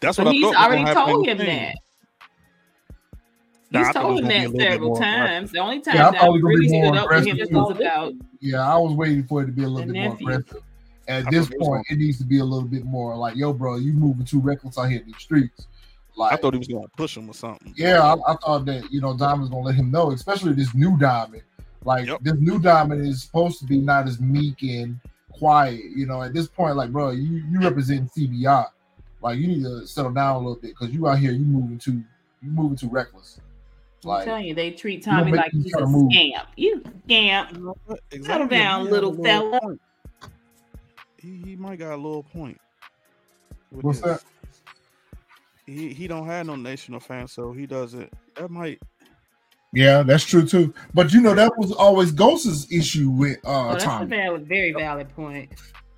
that's 0.00 0.16
But 0.18 0.26
what 0.26 0.30
I 0.32 0.34
he's 0.34 0.52
thought. 0.52 0.70
already 0.70 0.94
told 0.94 1.26
him 1.28 1.38
that. 1.38 1.74
He's 3.70 3.88
thought 3.88 4.04
it 4.04 4.08
was 4.08 4.20
told 4.20 4.20
him 4.20 4.28
gonna 4.28 4.28
be 4.28 4.44
a 4.44 4.48
that 4.50 4.60
several 4.72 4.88
more 4.90 4.96
aggressive. 4.98 5.26
times. 5.28 5.52
The 5.52 5.58
only 5.58 5.80
time 5.80 5.94
Yeah, 5.96 6.08
I 6.08 6.10
that 6.10 6.20
thought 6.20 6.30
I 6.30 6.36
it 6.36 6.42
really 6.42 6.68
stood 6.68 6.96
up 6.96 7.08
with 7.08 7.26
him 7.26 7.32
aggressive, 7.36 7.54
was 7.54 7.76
about 7.78 8.12
Yeah, 8.40 8.74
I 8.74 8.76
was 8.76 8.92
waiting 8.92 9.24
for 9.24 9.42
it 9.42 9.46
to 9.46 9.52
be 9.52 9.62
a 9.64 9.68
little 9.68 9.86
The 9.86 9.92
bit 9.94 10.02
more 10.04 10.14
aggressive. 10.14 10.62
At 11.08 11.26
I 11.26 11.30
this 11.30 11.46
thought 11.48 11.54
it 11.54 11.60
point, 11.60 11.86
it 11.88 11.98
needs 11.98 12.18
to 12.18 12.24
be 12.24 12.38
a 12.40 12.44
little 12.44 12.68
bit 12.68 12.84
more 12.84 13.16
like, 13.16 13.34
yo, 13.36 13.52
bro, 13.54 13.76
you 13.76 13.92
moving 13.94 14.26
too 14.26 14.40
reckless 14.40 14.76
out 14.76 14.90
here 14.90 15.00
in 15.00 15.06
these 15.06 15.16
streets. 15.16 15.66
Like, 16.16 16.32
I 16.34 16.36
thought 16.36 16.52
he 16.54 16.58
was 16.58 16.68
gonna 16.68 16.88
push 16.96 17.16
him 17.16 17.28
or 17.28 17.34
something. 17.34 17.72
Yeah, 17.76 18.00
I, 18.02 18.32
I 18.32 18.36
thought 18.36 18.64
that 18.66 18.90
you 18.92 19.00
know 19.00 19.16
Diamond's 19.16 19.50
gonna 19.50 19.62
let 19.64 19.74
him 19.74 19.90
know, 19.90 20.10
especially 20.12 20.52
this 20.52 20.74
new 20.74 20.96
Diamond. 20.98 21.42
Like 21.84 22.06
Yep. 22.06 22.20
this 22.22 22.34
new 22.34 22.58
Diamond 22.60 23.06
is 23.06 23.22
supposed 23.22 23.58
to 23.60 23.64
be 23.66 23.78
not 23.78 24.06
as 24.06 24.20
meek 24.20 24.62
and 24.62 25.00
quiet. 25.32 25.80
You 25.96 26.06
know, 26.06 26.22
at 26.22 26.32
this 26.34 26.46
point, 26.48 26.76
like 26.76 26.90
bro, 26.92 27.10
you 27.10 27.42
you 27.50 27.60
represent 27.60 28.10
CBI. 28.12 28.66
Like 29.22 29.38
you 29.38 29.46
need 29.48 29.62
to 29.64 29.86
settle 29.86 30.12
down 30.12 30.36
a 30.36 30.38
little 30.38 30.56
bit 30.56 30.72
because 30.78 30.90
you 30.94 31.08
out 31.08 31.18
here 31.18 31.32
you 31.32 31.44
moving 31.44 31.78
too 31.78 32.02
you 32.42 32.50
moving 32.50 32.76
too 32.76 32.88
reckless. 32.88 33.40
I'm 34.04 34.24
telling 34.24 34.46
you, 34.46 34.54
they 34.54 34.72
treat 34.72 35.04
don't 35.04 35.18
Tommy 35.18 35.32
like 35.32 35.52
he's 35.52 35.72
a 35.74 35.86
move. 35.86 36.10
scamp. 36.12 36.48
You 36.56 36.82
scamp. 37.04 37.52
You 37.52 37.58
know 37.60 37.76
what? 37.86 38.00
Settle 38.22 38.48
down, 38.48 38.86
He 38.86 38.90
little 38.90 39.18
a 39.20 39.22
fella. 39.22 39.60
He, 41.18 41.36
he 41.44 41.54
might 41.56 41.78
got 41.78 41.92
a 41.94 41.96
little 41.96 42.24
point. 42.24 42.60
what's 43.70 44.00
this. 44.00 44.20
that? 44.22 44.31
He 45.66 45.92
he 45.92 46.06
don't 46.08 46.26
have 46.26 46.46
no 46.46 46.56
national 46.56 47.00
fan, 47.00 47.28
so 47.28 47.52
he 47.52 47.66
doesn't. 47.66 48.12
That 48.36 48.50
might. 48.50 48.80
Yeah, 49.74 50.02
that's 50.02 50.24
true 50.24 50.46
too. 50.46 50.74
But 50.92 51.12
you 51.12 51.20
know 51.20 51.34
that 51.34 51.52
was 51.56 51.72
always 51.72 52.12
Ghost's 52.12 52.70
issue 52.70 53.08
with 53.10 53.38
uh 53.44 53.68
Oh, 53.68 53.72
that's 53.72 53.84
a 53.84 53.86
Tommy. 53.86 54.06
valid, 54.06 54.46
very 54.46 54.72
valid 54.72 55.08
point. 55.14 55.50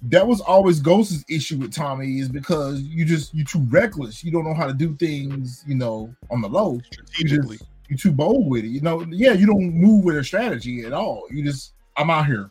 that 0.03 0.27
was 0.27 0.41
always 0.43 0.81
Ghost's 0.81 1.25
issue 1.29 1.59
with 1.59 1.73
Tommy 1.73 2.19
is 2.19 2.29
because 2.29 2.83
you 2.83 3.05
just 3.05 3.35
you 3.35 3.45
too 3.45 3.67
reckless. 3.71 4.23
You 4.23 4.31
don't 4.31 4.45
know 4.45 4.55
how 4.55 4.67
to 4.67 4.75
do 4.75 4.95
things, 4.97 5.65
you 5.67 5.75
know, 5.75 6.15
on 6.31 6.41
the 6.41 6.49
low. 6.49 6.75
You 6.75 6.81
strategically. 6.83 7.57
just 7.57 7.71
you 7.89 7.97
too 7.97 8.13
bold 8.13 8.49
with 8.51 8.65
it. 8.65 8.69
You 8.69 8.81
know, 8.83 9.03
yeah, 9.11 9.33
you 9.33 9.47
don't 9.47 9.75
move 9.75 10.05
with 10.05 10.17
a 10.19 10.25
strategy 10.25 10.85
at 10.85 10.93
all. 10.93 11.25
You 11.31 11.43
just 11.43 11.73
I'm 11.97 12.11
out 12.11 12.27
here. 12.27 12.51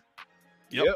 Yep. 0.72 0.96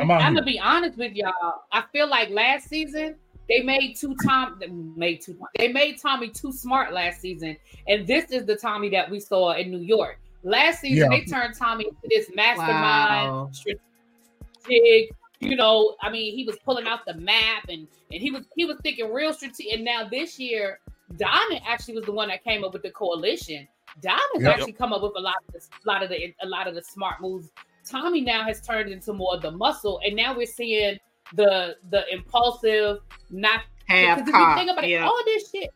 I'm 0.00 0.10
out 0.10 0.20
I'm 0.20 0.32
here. 0.34 0.42
gonna 0.42 0.46
be 0.46 0.60
honest 0.60 0.98
with 0.98 1.12
y'all. 1.14 1.62
I 1.72 1.84
feel 1.92 2.08
like 2.10 2.28
last 2.30 2.68
season 2.68 3.16
they 3.48 3.62
made 3.62 3.96
two 3.96 4.14
Tom 4.24 4.56
they 4.60 4.66
made 4.68 5.20
two 5.22 5.38
they 5.56 5.68
made 5.72 6.00
Tommy 6.00 6.28
too 6.28 6.52
smart 6.52 6.92
last 6.92 7.20
season, 7.20 7.56
and 7.86 8.06
this 8.06 8.30
is 8.30 8.44
the 8.46 8.56
Tommy 8.56 8.88
that 8.90 9.10
we 9.10 9.20
saw 9.20 9.52
in 9.52 9.70
New 9.70 9.80
York. 9.80 10.18
Last 10.42 10.80
season 10.80 11.10
Yeah. 11.10 11.18
they 11.18 11.24
turned 11.24 11.54
Tommy 11.56 11.84
into 11.86 12.08
this 12.08 12.30
mastermind, 12.34 13.30
Wow. 13.30 13.50
strategic. 13.52 15.10
You 15.40 15.54
know, 15.54 15.94
I 16.02 16.10
mean, 16.10 16.34
he 16.34 16.44
was 16.44 16.56
pulling 16.64 16.86
out 16.86 17.00
the 17.06 17.14
map 17.14 17.64
and 17.68 17.86
and 18.12 18.20
he 18.22 18.30
was 18.30 18.44
he 18.56 18.64
was 18.64 18.76
thinking 18.82 19.12
real 19.12 19.32
strategic. 19.32 19.72
And 19.74 19.84
now 19.84 20.08
this 20.08 20.38
year, 20.38 20.80
Diamond 21.16 21.60
actually 21.66 21.94
was 21.94 22.04
the 22.04 22.12
one 22.12 22.28
that 22.28 22.42
came 22.44 22.64
up 22.64 22.72
with 22.72 22.82
the 22.82 22.90
coalition. 22.90 23.66
Diamond's 24.02 24.42
Yep. 24.42 24.56
actually 24.56 24.72
come 24.72 24.92
up 24.92 25.02
with 25.02 25.12
a 25.16 25.20
lot 25.20 25.36
of 25.46 25.54
the, 25.54 25.60
a 25.60 25.86
lot 25.86 26.02
of 26.02 26.08
the 26.10 26.34
a 26.42 26.46
lot 26.46 26.66
of 26.66 26.74
the 26.74 26.82
smart 26.82 27.20
moves. 27.20 27.50
Tommy 27.88 28.20
now 28.20 28.42
has 28.44 28.60
turned 28.60 28.90
into 28.90 29.12
more 29.12 29.34
of 29.34 29.42
the 29.42 29.50
muscle, 29.50 30.00
and 30.04 30.14
now 30.14 30.36
we're 30.36 30.44
seeing 30.46 30.98
the 31.34 31.76
the 31.90 32.04
impulsive, 32.12 32.98
not 33.30 33.62
Half 33.86 34.24
because 34.24 34.28
if 34.28 34.48
you 34.48 34.54
think 34.54 34.70
about 34.70 34.84
it, 34.84 35.00
all 35.02 35.18
this 35.24 35.50
shit 35.50 35.70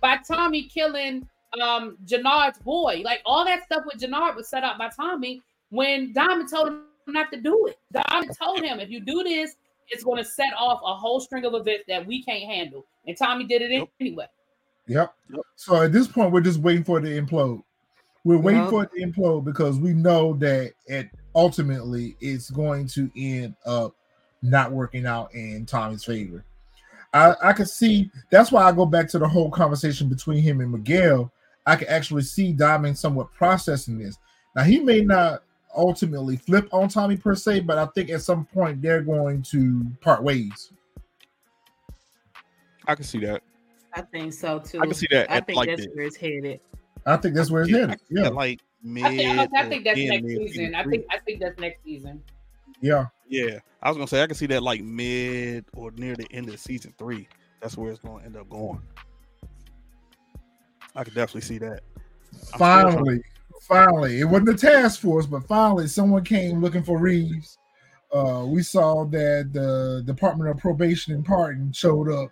by 0.00 0.18
Tommy 0.28 0.64
killing 0.64 1.26
um 1.60 1.96
Jannard's 2.04 2.58
boy, 2.58 3.02
like 3.04 3.20
all 3.24 3.44
that 3.44 3.64
stuff 3.64 3.84
with 3.86 4.00
Jannard 4.00 4.36
was 4.36 4.48
set 4.48 4.62
up 4.64 4.78
by 4.78 4.88
Tommy 4.94 5.40
when 5.70 6.12
Diamond 6.12 6.48
told 6.50 6.68
him 6.68 6.84
not 7.06 7.32
to 7.32 7.40
do 7.40 7.66
it. 7.66 7.78
Diamond 7.92 8.36
told 8.38 8.60
him 8.60 8.78
if 8.80 8.90
you 8.90 9.00
do 9.00 9.22
this, 9.22 9.56
it's 9.88 10.04
going 10.04 10.22
to 10.22 10.24
set 10.24 10.52
off 10.58 10.80
a 10.84 10.94
whole 10.94 11.20
string 11.20 11.44
of 11.44 11.54
events 11.54 11.84
that 11.88 12.06
we 12.06 12.22
can't 12.22 12.44
handle, 12.44 12.84
and 13.06 13.16
Tommy 13.16 13.44
did 13.44 13.62
it 13.62 13.70
Yep. 13.70 13.88
anyway. 14.00 14.26
Yep. 14.88 15.14
Yep. 15.30 15.40
So 15.56 15.82
at 15.82 15.92
this 15.92 16.08
point, 16.08 16.32
we're 16.32 16.40
just 16.40 16.60
waiting 16.60 16.84
for 16.84 16.98
it 16.98 17.02
to 17.02 17.08
implode. 17.22 17.62
We're 18.24 18.38
waiting 18.38 18.62
Yep. 18.62 18.70
for 18.70 18.82
it 18.84 18.90
to 18.94 19.00
implode 19.06 19.44
because 19.44 19.78
we 19.78 19.92
know 19.94 20.34
that 20.34 20.72
it 20.86 21.08
ultimately 21.34 22.16
it's 22.20 22.50
going 22.50 22.86
to 22.88 23.10
end 23.16 23.54
up 23.64 23.94
not 24.42 24.72
working 24.72 25.06
out 25.06 25.32
in 25.34 25.64
Tommy's 25.66 26.04
favor. 26.04 26.44
I, 27.14 27.34
I 27.42 27.52
can 27.52 27.66
see 27.66 28.10
that's 28.30 28.50
why 28.50 28.62
I 28.62 28.72
go 28.72 28.86
back 28.86 29.08
to 29.10 29.18
the 29.18 29.28
whole 29.28 29.50
conversation 29.50 30.08
between 30.08 30.42
him 30.42 30.60
and 30.60 30.72
Miguel. 30.72 31.30
I 31.66 31.76
can 31.76 31.88
actually 31.88 32.22
see 32.22 32.52
Diamond 32.52 32.98
somewhat 32.98 33.32
processing 33.32 33.98
this. 33.98 34.18
Now 34.56 34.64
he 34.64 34.80
may 34.80 35.02
not 35.02 35.42
ultimately 35.76 36.36
flip 36.36 36.68
on 36.72 36.88
Tommy 36.88 37.16
per 37.16 37.34
se, 37.34 37.60
but 37.60 37.78
I 37.78 37.86
think 37.94 38.10
at 38.10 38.22
some 38.22 38.46
point 38.46 38.82
they're 38.82 39.02
going 39.02 39.42
to 39.42 39.84
part 40.00 40.22
ways. 40.22 40.72
I 42.86 42.94
can 42.94 43.04
see 43.04 43.20
that. 43.20 43.42
I 43.94 44.02
think 44.02 44.32
so 44.32 44.58
too. 44.58 44.80
I 44.80 44.86
can 44.86 44.94
see 44.94 45.06
that 45.10 45.30
I 45.30 45.40
think 45.40 45.56
like 45.56 45.68
that's 45.68 45.82
this. 45.82 45.94
where 45.94 46.06
it's 46.06 46.16
headed. 46.16 46.60
I 47.06 47.16
think 47.16 47.34
that's 47.34 47.50
where 47.50 47.62
it's 47.62 47.70
headed. 47.70 47.90
can 47.90 47.98
see 47.98 48.14
that, 48.14 48.24
Yeah, 48.24 48.28
like 48.30 48.60
mid. 48.82 49.04
I 49.04 49.08
think, 49.16 49.54
I 49.54 49.68
think 49.68 49.82
or 49.82 49.84
that's 49.84 49.98
next 49.98 50.26
season. 50.26 50.74
I 50.74 50.84
think 50.84 51.04
I 51.10 51.18
think 51.18 51.40
that's 51.40 51.58
next 51.58 51.84
season. 51.84 52.22
yeah. 52.80 53.06
Yeah, 53.32 53.60
I 53.82 53.88
was 53.88 53.96
gonna 53.96 54.08
say 54.08 54.22
I 54.22 54.26
can 54.26 54.36
see 54.36 54.44
that 54.48 54.62
like 54.62 54.82
mid 54.82 55.64
or 55.74 55.90
near 55.92 56.14
the 56.14 56.26
end 56.32 56.50
of 56.50 56.60
season 56.60 56.92
three. 56.98 57.26
That's 57.62 57.78
where 57.78 57.90
it's 57.90 57.98
gonna 57.98 58.22
end 58.22 58.36
up 58.36 58.50
going. 58.50 58.82
I 60.94 61.02
could 61.02 61.14
definitely 61.14 61.40
see 61.40 61.56
that. 61.56 61.80
I'm 62.52 62.58
finally, 62.58 63.22
finally, 63.62 64.20
it 64.20 64.26
wasn't 64.26 64.48
the 64.48 64.54
task 64.54 65.00
force, 65.00 65.24
but 65.24 65.46
finally, 65.46 65.88
someone 65.88 66.24
came 66.24 66.60
looking 66.60 66.82
for 66.82 66.98
Reeves. 66.98 67.56
Uh, 68.12 68.44
we 68.46 68.62
saw 68.62 69.06
that 69.06 69.48
the 69.54 70.02
Department 70.04 70.50
of 70.50 70.58
Probation 70.58 71.14
and 71.14 71.24
Pardon 71.24 71.72
showed 71.72 72.10
up, 72.10 72.28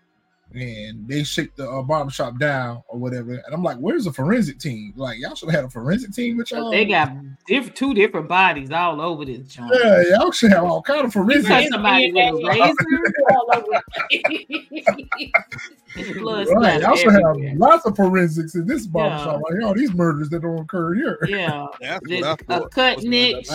and 0.55 1.07
they 1.07 1.23
shake 1.23 1.55
the 1.55 1.69
uh, 1.71 1.83
barbershop 1.83 2.39
down 2.39 2.83
or 2.89 2.99
whatever. 2.99 3.33
And 3.33 3.53
I'm 3.55 3.63
like, 3.63 3.77
"Where's 3.79 4.05
the 4.05 4.13
forensic 4.13 4.59
team? 4.59 4.93
Like, 4.97 5.19
y'all 5.19 5.35
should 5.35 5.49
have 5.51 5.57
had 5.57 5.65
a 5.65 5.71
forensic 5.71 6.13
team 6.13 6.37
with 6.39 6.51
y'all. 6.51 6.71
They 6.71 6.85
got 6.87 7.13
diff- 7.47 7.73
two 7.75 7.95
different 7.95 8.29
bodies 8.29 8.71
all 8.73 9.01
over 9.01 9.25
this 9.25 9.47
joint. 9.47 9.73
yeah, 9.83 10.03
y'all 10.17 10.33
should 10.33 10.53
have 10.53 10.65
all 10.65 10.83
kind 10.83 11.01
of 11.01 11.15
You 11.15 11.23
forensic. 11.23 11.47
cut 11.47 11.69
somebody 11.71 12.13
with 12.13 12.35
a 12.35 12.47
razor, 12.49 12.75
All 13.31 13.51
over. 13.55 13.83
blood 16.21 16.47
Right, 16.55 16.81
y'all 16.83 16.95
should 16.97 17.13
have 17.13 17.37
lots 17.57 17.85
of 17.85 17.97
forensics 17.97 18.55
in 18.55 18.67
this 18.67 18.87
barbershop. 18.87 19.43
Like, 19.43 19.63
all 19.65 19.75
these 19.75 19.93
murders 19.93 20.29
that 20.31 20.43
don't 20.43 20.59
occur 20.61 20.95
here. 20.95 21.19
Yeah, 21.29 21.67
That's 21.81 22.07
There's 22.09 22.21
what 22.23 22.29
I 22.29 22.33
a 22.33 22.59
thought 22.61 22.71
cut 22.71 22.97
was 22.97 23.05
niche 23.07 23.49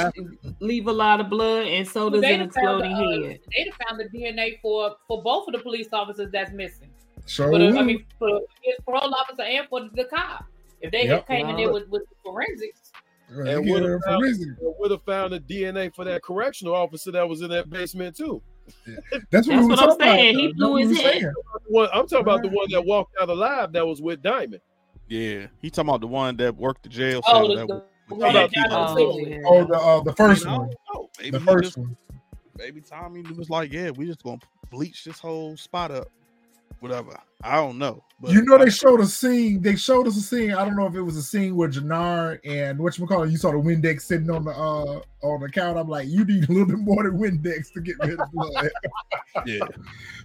leave 0.59 0.87
a 0.87 0.91
lot 0.91 1.19
of 1.21 1.29
blood, 1.29 1.67
and 1.67 1.87
so 1.87 2.09
does 2.09 2.23
an 2.23 2.41
have 2.41 2.53
found 2.53 2.81
the, 2.81 2.85
exploding 2.85 3.23
uh, 3.23 3.27
head. 3.29 3.39
they'd 3.55 3.67
have 3.71 3.87
found 3.87 3.99
the 3.99 4.17
DNA 4.17 4.59
for 4.61 4.95
for 5.07 5.21
both 5.23 5.47
of 5.47 5.53
the 5.53 5.59
police 5.59 5.87
officers 5.93 6.29
that's 6.31 6.51
missing. 6.51 6.84
So 7.25 7.51
For 7.51 7.57
the, 7.59 7.77
I 7.79 7.83
mean, 7.83 8.05
for 8.19 8.41
his 8.61 8.75
parole 8.85 9.13
officer 9.13 9.41
and 9.43 9.67
for 9.67 9.81
the 9.93 10.05
cop. 10.05 10.45
If 10.81 10.91
they 10.91 11.05
Yep. 11.05 11.27
had 11.27 11.27
came 11.27 11.49
in 11.49 11.55
there 11.57 11.71
with, 11.71 11.87
with 11.89 12.03
forensics, 12.23 12.91
they 13.29 13.53
And 13.53 13.65
get 13.65 13.71
what 13.73 13.83
a 13.83 13.93
about- 13.95 14.19
forensic. 14.19 14.49
Would 14.61 14.91
have 14.91 15.01
found 15.03 15.33
the 15.33 15.39
DNA 15.39 15.89
for 15.95 16.03
that 16.05 16.21
correctional 16.21 16.75
officer 16.75 17.11
that 17.11 17.27
was 17.27 17.41
in 17.41 17.49
that 17.49 17.69
basement 17.69 18.15
too. 18.15 18.41
That's 18.85 18.99
what, 19.11 19.23
That's 19.31 19.47
we 19.47 19.55
what 19.55 19.63
I'm 19.63 19.69
talking 19.77 19.85
about. 19.95 19.97
saying. 20.15 20.39
He 20.39 20.53
blew 20.53 20.71
what 20.71 20.81
his 20.83 20.89
were 20.89 20.95
head. 21.03 21.13
saying. 21.21 21.33
I'm 21.93 22.07
talking 22.07 22.19
about 22.19 22.41
the 22.43 22.49
one 22.49 22.67
that 22.71 22.83
walked 22.85 23.15
out 23.21 23.29
alive 23.29 23.71
that 23.73 23.85
was 23.87 24.01
with 24.01 24.21
Diamond. 24.21 24.61
Yeah, 25.07 25.47
he 25.61 25.69
talking 25.69 25.89
about 25.89 26.01
the 26.01 26.07
one 26.07 26.35
that 26.37 26.55
worked 26.55 26.83
the 26.83 26.89
jail 26.89 27.21
oh, 27.27 27.31
cell. 27.31 27.47
the, 27.47 27.55
that 27.55 27.67
the, 27.67 27.73
the 27.73 28.15
was 28.15 28.19
one 28.19 28.29
about 28.29 28.33
that 28.33 28.51
keep 28.51 28.63
got 28.69 28.71
on 28.71 28.89
on 28.89 28.97
Oh, 28.99 29.15
the 29.23 29.29
yeah. 29.29 29.41
Oh, 29.45 29.65
the 29.65 29.77
uh, 29.77 30.01
the 30.01 30.11
I 30.11 30.15
first 30.15 30.45
mean, 30.45 30.55
one. 30.59 30.69
don't. 30.93 31.09
Maybe 31.19 31.31
The 31.31 31.39
first 31.39 31.63
just- 31.63 31.77
one. 31.77 31.97
maybe 32.57 32.81
Tommy 32.81 33.21
was 33.37 33.49
like, 33.49 33.71
"Yeah, 33.71 33.91
we 33.91 34.05
just 34.07 34.23
gonna 34.23 34.39
bleach 34.71 35.03
this 35.03 35.19
whole 35.19 35.55
spot 35.57 35.91
up 35.91 36.07
whatever. 36.87 37.19
I 37.43 37.55
don't 37.55 37.77
know. 37.79 38.03
But 38.21 38.31
you 38.31 38.43
know 38.43 38.55
I- 38.55 38.65
they 38.65 38.69
showed 38.69 38.99
a 39.01 39.05
scene. 39.07 39.61
They 39.61 39.75
showed 39.75 40.07
us 40.07 40.15
a 40.17 40.21
scene. 40.21 40.51
I 40.51 40.63
don't 40.63 40.75
know 40.75 40.85
if 40.85 40.93
it 40.95 41.01
was 41.01 41.17
a 41.17 41.23
scene 41.23 41.55
where 41.55 41.67
Jannard 41.67 42.39
and 42.45 42.79
what 42.79 42.97
you 42.97 43.07
call 43.07 43.23
it. 43.23 43.31
You 43.31 43.37
saw 43.37 43.51
the 43.51 43.57
Windex 43.57 44.01
sitting 44.03 44.29
on 44.29 44.45
the 44.45 44.51
uh 44.51 45.01
on 45.25 45.41
the 45.41 45.49
count. 45.49 45.77
I'm 45.77 45.89
like, 45.89 46.07
you 46.07 46.23
need 46.25 46.47
a 46.47 46.51
little 46.51 46.67
bit 46.67 46.77
more 46.77 47.03
than 47.03 47.17
Windex 47.17 47.73
to 47.73 47.81
get 47.81 47.97
rid 47.99 48.19
of 48.19 48.31
blood. 48.31 48.69
yeah. 49.45 49.59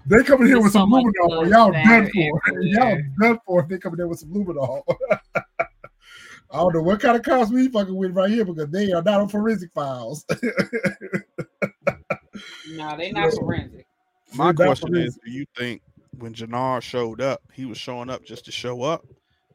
they 0.06 0.22
coming 0.22 0.46
here 0.46 0.56
There's 0.56 0.64
with 0.64 0.72
so 0.72 0.80
some 0.80 0.90
much 0.90 1.04
luminol. 1.04 1.48
Y'all 1.50 1.72
done 1.72 2.10
for. 2.12 2.60
Y'all 2.62 2.98
done 3.20 3.38
for 3.46 3.62
if 3.62 3.68
they 3.68 3.78
coming 3.78 3.96
there 3.96 4.08
with 4.08 4.18
some 4.20 4.30
luminol. 4.30 4.82
I 6.52 6.56
don't 6.58 6.74
know 6.74 6.82
what 6.82 7.00
kind 7.00 7.16
of 7.16 7.22
cops 7.22 7.50
we 7.50 7.68
fucking 7.68 7.94
with 7.94 8.12
right 8.12 8.28
here 8.30 8.44
because 8.44 8.68
they 8.70 8.92
are 8.92 9.02
not 9.02 9.20
on 9.20 9.28
forensic 9.28 9.72
files. 9.72 10.24
No, 12.72 12.96
they 12.96 13.12
not 13.12 13.32
forensic. 13.34 13.86
My 14.34 14.46
We're 14.48 14.54
question 14.54 14.88
forensic. 14.88 15.08
is: 15.08 15.18
Do 15.24 15.30
you 15.30 15.46
think 15.56 15.82
when 16.20 16.34
Jannard 16.34 16.82
showed 16.84 17.20
up, 17.20 17.42
he 17.52 17.64
was 17.64 17.78
showing 17.78 18.10
up 18.10 18.24
just 18.24 18.44
to 18.46 18.52
show 18.52 18.82
up, 18.82 19.04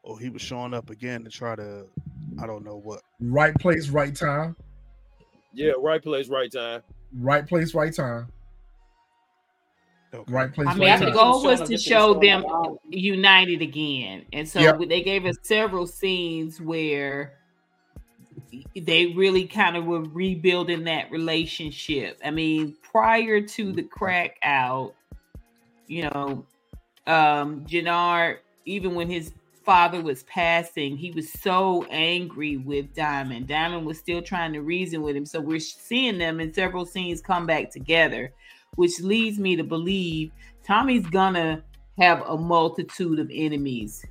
or 0.04 0.20
he 0.20 0.30
was 0.30 0.42
showing 0.42 0.74
up 0.74 0.90
again 0.90 1.24
to 1.24 1.30
try 1.30 1.56
to, 1.56 1.86
I 2.42 2.46
don't 2.48 2.64
know 2.66 2.78
what? 2.78 3.02
right 3.20 3.56
place, 3.56 3.90
right 3.90 4.16
time. 4.16 4.56
Yeah, 5.54 5.74
right 5.80 6.02
place, 6.04 6.28
right 6.28 6.52
time. 6.52 6.82
Right 7.18 7.48
place, 7.48 7.74
right 7.74 7.94
time. 7.94 8.28
Okay. 10.14 10.32
Right 10.32 10.54
place, 10.54 10.68
I 10.70 10.76
mean, 10.76 10.90
I 10.90 10.98
the 10.98 11.06
time. 11.06 11.14
goal 11.14 11.44
was 11.44 11.60
was 11.60 11.60
to 11.60 11.64
up 11.64 11.70
just 11.72 11.84
to 11.86 11.90
show 11.90 12.14
show 12.14 12.20
them 12.20 12.42
them. 12.44 12.78
united 12.90 13.62
again, 13.62 14.26
and 14.34 14.48
so 14.48 14.60
Yep. 14.60 14.80
they 14.88 15.02
gave 15.02 15.26
us 15.26 15.36
several 15.42 15.88
scenes 15.88 16.62
where 16.62 17.34
they 18.76 19.08
really 19.08 19.46
kind 19.46 19.76
of 19.76 19.86
were 19.86 20.02
rebuilding 20.04 20.86
that 20.86 21.12
relationship. 21.12 22.18
I 22.24 22.32
mean, 22.32 22.76
prior 22.82 23.42
to 23.42 23.72
the 23.74 23.84
crack 23.84 24.38
out, 24.44 24.94
you 25.88 26.04
know, 26.04 26.46
um, 27.08 27.66
Jannard, 27.66 28.40
even 28.66 28.96
when 28.96 29.10
his 29.10 29.32
father 29.64 30.02
was 30.02 30.24
passing, 30.24 30.96
he 30.96 31.12
was 31.12 31.32
so 31.32 31.86
angry 31.90 32.58
with 32.58 32.94
Diamond. 32.94 33.48
Diamond 33.48 33.86
was 33.86 33.98
still 33.98 34.22
trying 34.22 34.54
to 34.54 34.62
reason 34.62 35.02
with 35.02 35.16
him. 35.16 35.26
So 35.26 35.42
we're 35.42 35.60
seeing 35.60 36.18
them 36.18 36.40
in 36.40 36.54
several 36.54 36.86
scenes 36.86 37.22
come 37.22 37.46
back 37.46 37.72
together, 37.72 38.32
which 38.76 39.00
leads 39.00 39.40
me 39.40 39.56
to 39.56 39.64
believe 39.64 40.32
Tommy's 40.64 41.06
gonna 41.08 41.64
have 41.98 42.22
a 42.28 42.38
multitude 42.38 43.20
of 43.20 43.30
enemies 43.34 44.06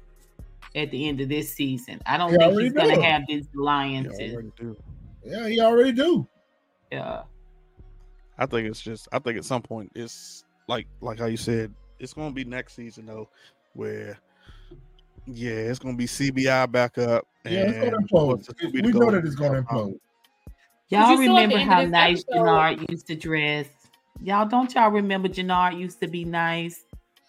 at 0.74 0.90
the 0.90 1.08
end 1.08 1.20
of 1.20 1.28
this 1.28 1.52
season. 1.52 2.00
I 2.06 2.16
don't 2.16 2.30
He 2.32 2.38
think 2.38 2.52
already 2.52 2.64
he's 2.64 2.72
gonna 2.72 3.02
have 3.02 3.22
these 3.28 3.46
alliances. 3.56 4.34
already. 4.34 4.78
Yeah, 5.24 5.48
he 5.48 5.60
already 5.60 5.92
do. 5.92 6.26
Yeah. 6.90 7.22
I 8.38 8.46
think 8.46 8.68
it's 8.68 8.80
just. 8.80 9.08
I 9.12 9.18
think 9.20 9.38
at 9.38 9.44
some 9.44 9.62
point 9.62 9.92
it's 9.94 10.44
like 10.68 10.86
like 11.00 11.18
how 11.18 11.26
you 11.26 11.36
said. 11.36 11.72
It's 11.98 12.12
gonna 12.12 12.32
be 12.32 12.44
next 12.44 12.74
season 12.74 13.06
though, 13.06 13.28
where 13.74 14.18
yeah, 15.26 15.52
it's 15.52 15.78
gonna 15.78 15.96
be 15.96 16.06
CBI 16.06 16.70
back 16.70 16.98
up. 16.98 17.26
Yeah, 17.44 17.50
it's 17.70 17.90
gonna 17.90 18.06
implode. 18.06 18.26
what's 18.26 18.48
We 18.72 18.80
the 18.82 18.90
know 18.90 19.10
that 19.10 19.24
it's 19.24 19.34
gonna 19.34 19.62
implode. 19.62 19.98
Y'all 20.88 21.10
you 21.10 21.26
saw 21.26 21.38
at 21.38 21.48
the 21.48 21.54
remember 21.54 21.58
how 21.58 21.84
nice 21.84 22.24
episode- 22.28 22.44
Jannard 22.44 22.90
used 22.90 23.06
to 23.06 23.16
dress? 23.16 23.66
Y'all 24.22 24.46
don't 24.46 24.72
y'all 24.74 24.90
remember 24.90 25.28
Jannard 25.28 25.74
used 25.74 26.00
to 26.00 26.06
be 26.08 26.24
nice? 26.24 26.84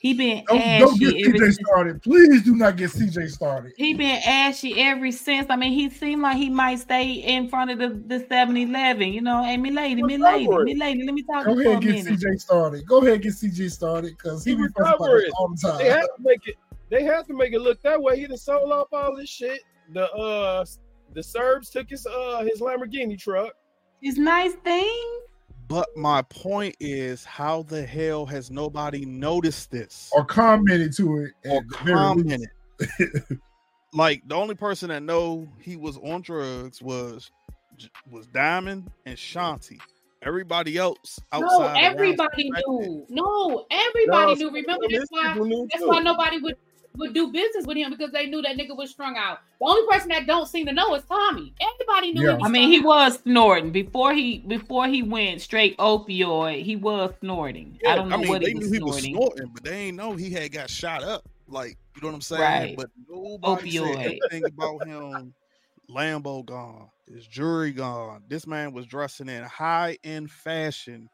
He 0.05 0.13
been 0.13 0.43
Don't, 0.47 0.59
don't 0.79 0.99
get 0.99 1.15
ashy 1.15 1.25
ever 1.25 1.33
CJ 1.33 1.39
since. 1.39 1.59
started. 1.67 2.03
Please 2.03 2.43
do 2.43 2.55
not 2.55 2.77
get 2.77 2.91
CJ 2.91 3.27
started. 3.31 3.73
He 3.75 3.95
been 3.95 4.21
ashy 4.23 4.79
ever 4.79 5.11
since. 5.11 5.47
I 5.49 5.55
mean, 5.55 5.73
he 5.73 5.89
seemed 5.89 6.21
like 6.21 6.37
he 6.37 6.47
might 6.47 6.77
stay 6.77 7.11
in 7.13 7.49
front 7.49 7.71
of 7.71 7.79
the, 7.79 7.89
the 8.05 8.23
7-Eleven. 8.25 9.11
You 9.11 9.21
know, 9.21 9.41
hey, 9.43 9.57
me 9.57 9.71
lady, 9.71 10.03
me 10.03 10.19
lady, 10.19 10.45
Recovery. 10.45 10.63
me 10.65 10.75
lady, 10.79 11.03
let 11.05 11.13
me 11.15 11.23
talk 11.23 11.43
Go 11.45 11.55
to 11.55 11.57
you 11.57 11.63
for 11.63 11.69
ahead 11.71 11.71
a 11.71 11.73
and 11.73 11.81
get 11.81 12.05
minute. 12.05 12.19
CJ 12.19 12.39
started. 12.39 12.85
Go 12.85 12.97
ahead 13.01 13.13
and 13.13 13.23
get 13.23 13.33
CJ 13.33 13.71
started 13.71 14.11
because 14.15 14.43
he 14.43 14.51
He 14.51 14.57
be 14.57 14.67
fussing 14.77 14.91
recovering. 14.91 15.31
all 15.39 15.49
the 15.49 15.67
time. 15.67 15.77
They 15.79 15.89
had 15.89 15.95
time. 16.01 16.07
to 16.17 16.23
make 16.23 16.47
it. 16.47 16.55
They 16.91 17.03
have 17.03 17.25
to 17.25 17.33
make 17.33 17.53
it 17.53 17.61
look 17.61 17.81
that 17.81 17.99
way. 17.99 18.19
He 18.19 18.27
done 18.27 18.37
sold 18.37 18.71
off 18.71 18.89
all 18.93 19.15
this 19.17 19.27
shit. 19.31 19.59
The 19.91 20.07
uh, 20.11 20.65
the 21.15 21.23
Serbs 21.23 21.71
took 21.71 21.89
his 21.89 22.05
uh 22.05 22.43
his 22.47 22.61
Lamborghini 22.61 23.17
truck. 23.17 23.53
It's 24.03 24.19
nice 24.19 24.53
thing. 24.63 25.19
But 25.67 25.87
my 25.95 26.21
point 26.23 26.75
is, 26.79 27.25
how 27.25 27.63
the 27.63 27.83
hell 27.85 28.25
has 28.27 28.51
nobody 28.51 29.05
noticed 29.05 29.71
this 29.71 30.09
Or 30.13 30.23
commented 30.25 30.93
to 30.97 31.17
it. 31.23 31.31
or 31.49 31.57
at 31.57 31.63
the 31.69 31.77
very 31.83 31.97
least. 31.97 32.49
commented? 32.79 33.39
like 33.93 34.21
the 34.27 34.35
only 34.35 34.55
person 34.55 34.89
that 34.89 35.01
know 35.03 35.47
he 35.59 35.75
was 35.75 35.97
on 35.97 36.21
drugs 36.21 36.81
was 36.81 37.31
was 38.09 38.27
Diamond 38.27 38.89
and 39.05 39.17
Shanti. 39.17 39.79
Everybody 40.21 40.77
else 40.77 41.19
outside. 41.31 41.73
No, 41.75 41.79
everybody 41.81 42.49
knew. 42.49 43.05
No, 43.09 43.65
everybody 43.69 44.35
No, 44.35 44.49
knew. 44.49 44.51
Remember 44.51 44.85
His 44.89 44.99
that's 44.99 45.11
why 45.11 45.65
that's 45.71 45.85
why 45.85 45.99
nobody 45.99 46.39
would 46.39 46.57
would 46.97 47.13
do 47.13 47.31
business 47.31 47.65
with 47.65 47.77
him 47.77 47.91
because 47.91 48.11
they 48.11 48.25
knew 48.27 48.41
that 48.41 48.57
nigga 48.57 48.75
was 48.75 48.89
strung 48.91 49.17
out. 49.17 49.39
The 49.59 49.65
only 49.65 49.87
person 49.91 50.09
that 50.09 50.27
don't 50.27 50.47
seem 50.47 50.65
to 50.67 50.73
know 50.73 50.93
is 50.95 51.03
Tommy. 51.03 51.53
Everybody 51.61 52.13
knew. 52.13 52.25
Yeah. 52.27 52.37
He 52.37 52.43
I 52.43 52.47
mean, 52.49 52.69
he 52.69 52.79
out. 52.79 52.85
was 52.85 53.19
snorting 53.23 53.71
before 53.71 54.13
he 54.13 54.39
before 54.39 54.87
he 54.87 55.03
went 55.03 55.41
straight 55.41 55.77
opioid. 55.77 56.63
He 56.63 56.75
was 56.75 57.13
snorting. 57.19 57.79
I 57.87 57.95
don't 57.95 58.09
know 58.09 58.15
I 58.15 58.19
mean, 58.19 58.29
what 58.29 58.41
they 58.41 58.49
he 58.49 58.55
was 58.55 58.71
knew 58.71 58.77
he 58.77 58.83
was 58.83 59.03
snorting. 59.03 59.15
snorting, 59.15 59.51
but 59.53 59.63
they 59.63 59.75
ain't 59.87 59.97
know 59.97 60.13
he 60.13 60.29
had 60.31 60.51
got 60.51 60.69
shot 60.69 61.03
up. 61.03 61.27
Like, 61.47 61.77
you 61.95 62.01
know 62.01 62.07
what 62.09 62.15
I'm 62.15 62.21
saying? 62.21 62.41
Right. 62.41 62.75
But 62.77 62.89
nobody 63.09 63.71
said 63.71 63.81
Opioid. 63.83 64.19
anything 64.31 64.45
about 64.45 64.85
him. 64.87 65.33
Lambo 65.89 66.43
gone, 66.43 66.89
his 67.07 67.27
jewelry 67.27 67.71
gone. 67.71 68.23
This 68.27 68.47
man 68.47 68.73
was 68.73 68.87
dressing 68.87 69.29
in 69.29 69.43
high 69.43 69.97
end 70.03 70.31
fashion, 70.31 71.07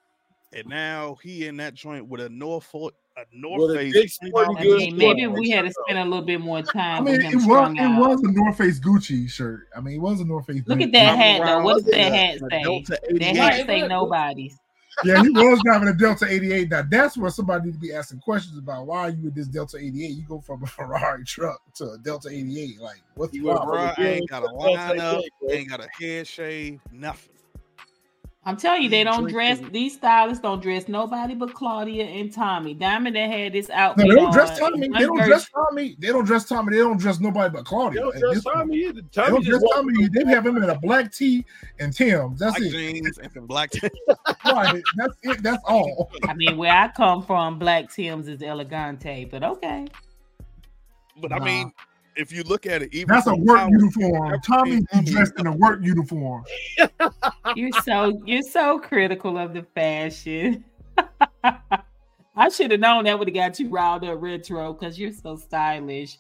and 0.54 0.66
now 0.68 1.18
he 1.22 1.46
in 1.48 1.58
that 1.58 1.74
joint 1.74 2.08
with 2.08 2.22
a 2.22 2.30
Norfolk, 2.30 2.94
a 3.18 3.24
North 3.34 3.62
With 3.62 3.78
a 3.78 3.92
Face. 3.92 4.18
big 4.22 4.32
$20 4.34 4.58
I 4.58 4.64
mean, 4.64 4.98
maybe 4.98 5.28
we 5.28 5.50
had 5.50 5.64
to 5.66 5.72
spend 5.86 6.00
a 6.00 6.04
little 6.06 6.26
bit 6.26 6.40
more 6.40 6.62
time. 6.62 7.02
I 7.08 7.12
mean, 7.12 7.18
with 7.18 7.34
it 7.34 7.36
was 7.48 7.72
it 7.74 7.80
out. 7.80 8.00
was 8.00 8.22
a 8.24 8.32
North 8.32 8.58
Face 8.58 8.80
Gucci 8.80 9.30
shirt. 9.30 9.68
I 9.76 9.82
mean, 9.82 9.96
it 9.96 10.00
was 10.02 10.22
a 10.22 10.26
North 10.26 10.46
Face. 10.48 10.62
Look 10.66 10.80
Gucci. 10.80 10.84
at 10.86 10.92
that 10.94 11.18
hat 11.18 11.38
though. 11.40 11.44
around 11.44 11.64
What 11.64 11.74
does 11.78 11.86
with 11.86 11.96
that 11.96 12.14
hat 12.14 12.40
say? 12.50 12.64
Delta 12.64 13.00
That 13.10 13.36
hat 13.36 13.66
say 13.68 13.88
nobody's. 13.88 14.58
Yeah, 15.04 15.22
he 15.24 15.30
was 15.30 15.60
driving 15.66 15.88
a 15.88 15.94
Delta 15.94 16.26
88. 16.30 16.70
Now 16.70 16.84
that's 16.90 17.18
where 17.18 17.32
somebody 17.32 17.66
need 17.68 17.74
to 17.74 17.80
be 17.80 17.94
asking 17.94 18.20
questions 18.20 18.58
about 18.58 18.86
why 18.88 19.00
are 19.00 19.10
you 19.10 19.24
with 19.26 19.36
this 19.36 19.48
Delta 19.48 19.78
88? 19.78 19.94
You 20.12 20.24
go 20.28 20.40
from 20.40 20.64
a 20.64 20.68
Ferrari 20.68 21.24
truck 21.26 21.62
to 21.76 21.92
a 21.92 21.98
Delta 21.98 22.30
88. 22.30 22.80
Like, 22.80 23.02
what's 23.16 23.32
the 23.32 23.38
You 23.40 23.46
went 23.46 23.58
problem? 23.60 23.88
Bruh, 23.90 24.00
I 24.00 24.08
ain't 24.08 24.30
got 24.30 24.44
a 24.44 24.48
Delta 24.48 24.94
88, 24.94 25.00
lineup, 25.02 25.22
ain't 25.52 25.70
got 25.70 25.80
a 25.86 25.88
head 26.00 26.28
shave, 26.28 26.80
nothing. 26.92 27.34
I'm 28.44 28.58
telling 28.58 28.82
you, 28.82 28.90
they 28.90 29.04
don't 29.04 29.30
dress. 29.30 29.58
drinking- 29.60 29.72
These 29.74 29.94
stylists 29.94 30.42
don't 30.42 30.64
dress 30.64 30.88
nobody 30.88 31.36
but 31.36 31.54
Claudia 31.54 32.06
and 32.06 32.34
Tommy. 32.34 32.74
Diamond 32.74 33.16
that 33.16 33.30
had 33.30 33.54
this 33.54 33.70
No, 33.70 33.76
outfit. 33.76 34.08
they 34.10 34.16
don't 34.16 34.34
dress 34.34 34.58
Tommy. 34.58 34.88
They 34.88 35.00
don't 35.00 35.18
dress 35.24 35.48
Tommy. 35.50 35.96
They 36.00 36.08
don't 36.08 36.26
dress 36.26 36.46
Tommy. 36.46 36.72
They 36.76 36.82
don't 36.82 36.98
dress 36.98 37.20
nobody 37.20 37.54
but 37.54 37.66
Claudia. 37.66 38.00
They 38.00 38.04
don't 38.04 38.20
dress 38.20 38.34
this 38.34 38.44
point. 38.44 38.56
Tommy. 38.58 38.82
They 38.92 39.12
don't 39.30 39.44
dress 39.46 39.62
walked 39.62 39.76
Tommy. 39.76 40.08
They 40.12 40.26
have 40.26 40.46
him 40.48 40.58
in 40.58 40.64
a 40.72 40.80
black 40.80 41.12
tee 41.12 41.46
and 41.80 41.94
Tim's. 41.94 42.40
That's 42.40 42.58
Black 42.58 42.68
it. 42.68 42.72
jeans 42.72 43.18
and 43.20 43.32
some 43.32 43.46
black. 43.46 43.72
Right. 44.44 44.82
That's 44.98 45.14
it. 45.22 45.44
That's 45.44 45.64
all. 45.68 46.10
I 46.28 46.34
mean, 46.34 46.58
where 46.58 46.74
I 46.74 46.88
come 46.88 47.22
from, 47.24 47.60
Black 47.60 47.92
Tim's 47.94 48.28
is 48.28 48.42
elegante, 48.42 49.26
but 49.26 49.44
okay. 49.44 49.88
but 51.22 51.32
I 51.32 51.38
mean, 51.40 51.72
if 52.16 52.32
you 52.32 52.44
look 52.44 52.66
at 52.66 52.82
it, 52.82 52.94
even 52.94 53.14
That's 53.14 53.28
a 53.28 53.36
work 53.36 53.60
Howard, 53.60 53.72
uniform. 53.74 54.26
everything 54.28 54.42
Tommy 54.42 55.06
be 55.06 55.12
dressed 55.12 55.34
in 55.40 55.48
a 55.48 55.52
work 55.56 55.80
uniform. 55.82 56.44
You're 57.56 57.72
so 57.84 58.22
you're 58.26 58.42
so 58.44 58.80
critical 58.80 59.38
of 59.38 59.54
the 59.54 59.64
fashion. 59.76 60.64
I 62.36 62.50
should 62.50 62.72
have 62.72 62.80
known 62.80 63.04
that 63.06 63.18
would 63.20 63.28
have 63.28 63.36
got 63.36 63.60
you 63.60 63.70
riled 63.70 64.06
up 64.06 64.22
retro 64.22 64.74
because 64.74 64.98
you're 64.98 65.12
so 65.12 65.36
stylish. 65.36 66.18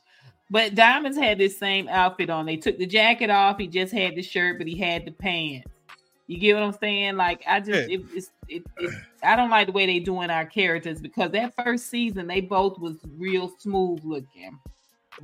But 0.49 0.75
Diamonds 0.75 1.17
had 1.17 1.37
this 1.37 1.57
same 1.57 1.87
outfit 1.87 2.29
on. 2.29 2.45
They 2.45 2.57
took 2.57 2.77
the 2.77 2.85
jacket 2.85 3.29
off. 3.29 3.57
He 3.57 3.67
just 3.67 3.93
had 3.93 4.15
the 4.15 4.21
shirt, 4.21 4.57
but 4.57 4.67
he 4.67 4.77
had 4.77 5.05
the 5.05 5.11
pants. 5.11 5.67
You 6.27 6.37
get 6.37 6.53
what 6.55 6.63
I'm 6.63 6.73
saying? 6.73 7.15
Like 7.15 7.43
I 7.47 7.59
just 7.59 7.89
Yeah. 7.89 7.97
it, 7.97 8.01
it's 8.13 8.31
it, 8.49 8.63
it, 8.77 8.91
I 9.23 9.35
don't 9.37 9.49
like 9.49 9.67
the 9.67 9.73
way 9.73 9.85
they 9.85 9.99
doing 9.99 10.29
our 10.29 10.45
characters 10.45 11.01
because 11.01 11.31
that 11.31 11.53
first 11.63 11.89
season 11.89 12.27
they 12.27 12.41
both 12.41 12.77
was 12.79 12.97
real 13.17 13.51
smooth 13.59 14.01
looking. 14.03 14.59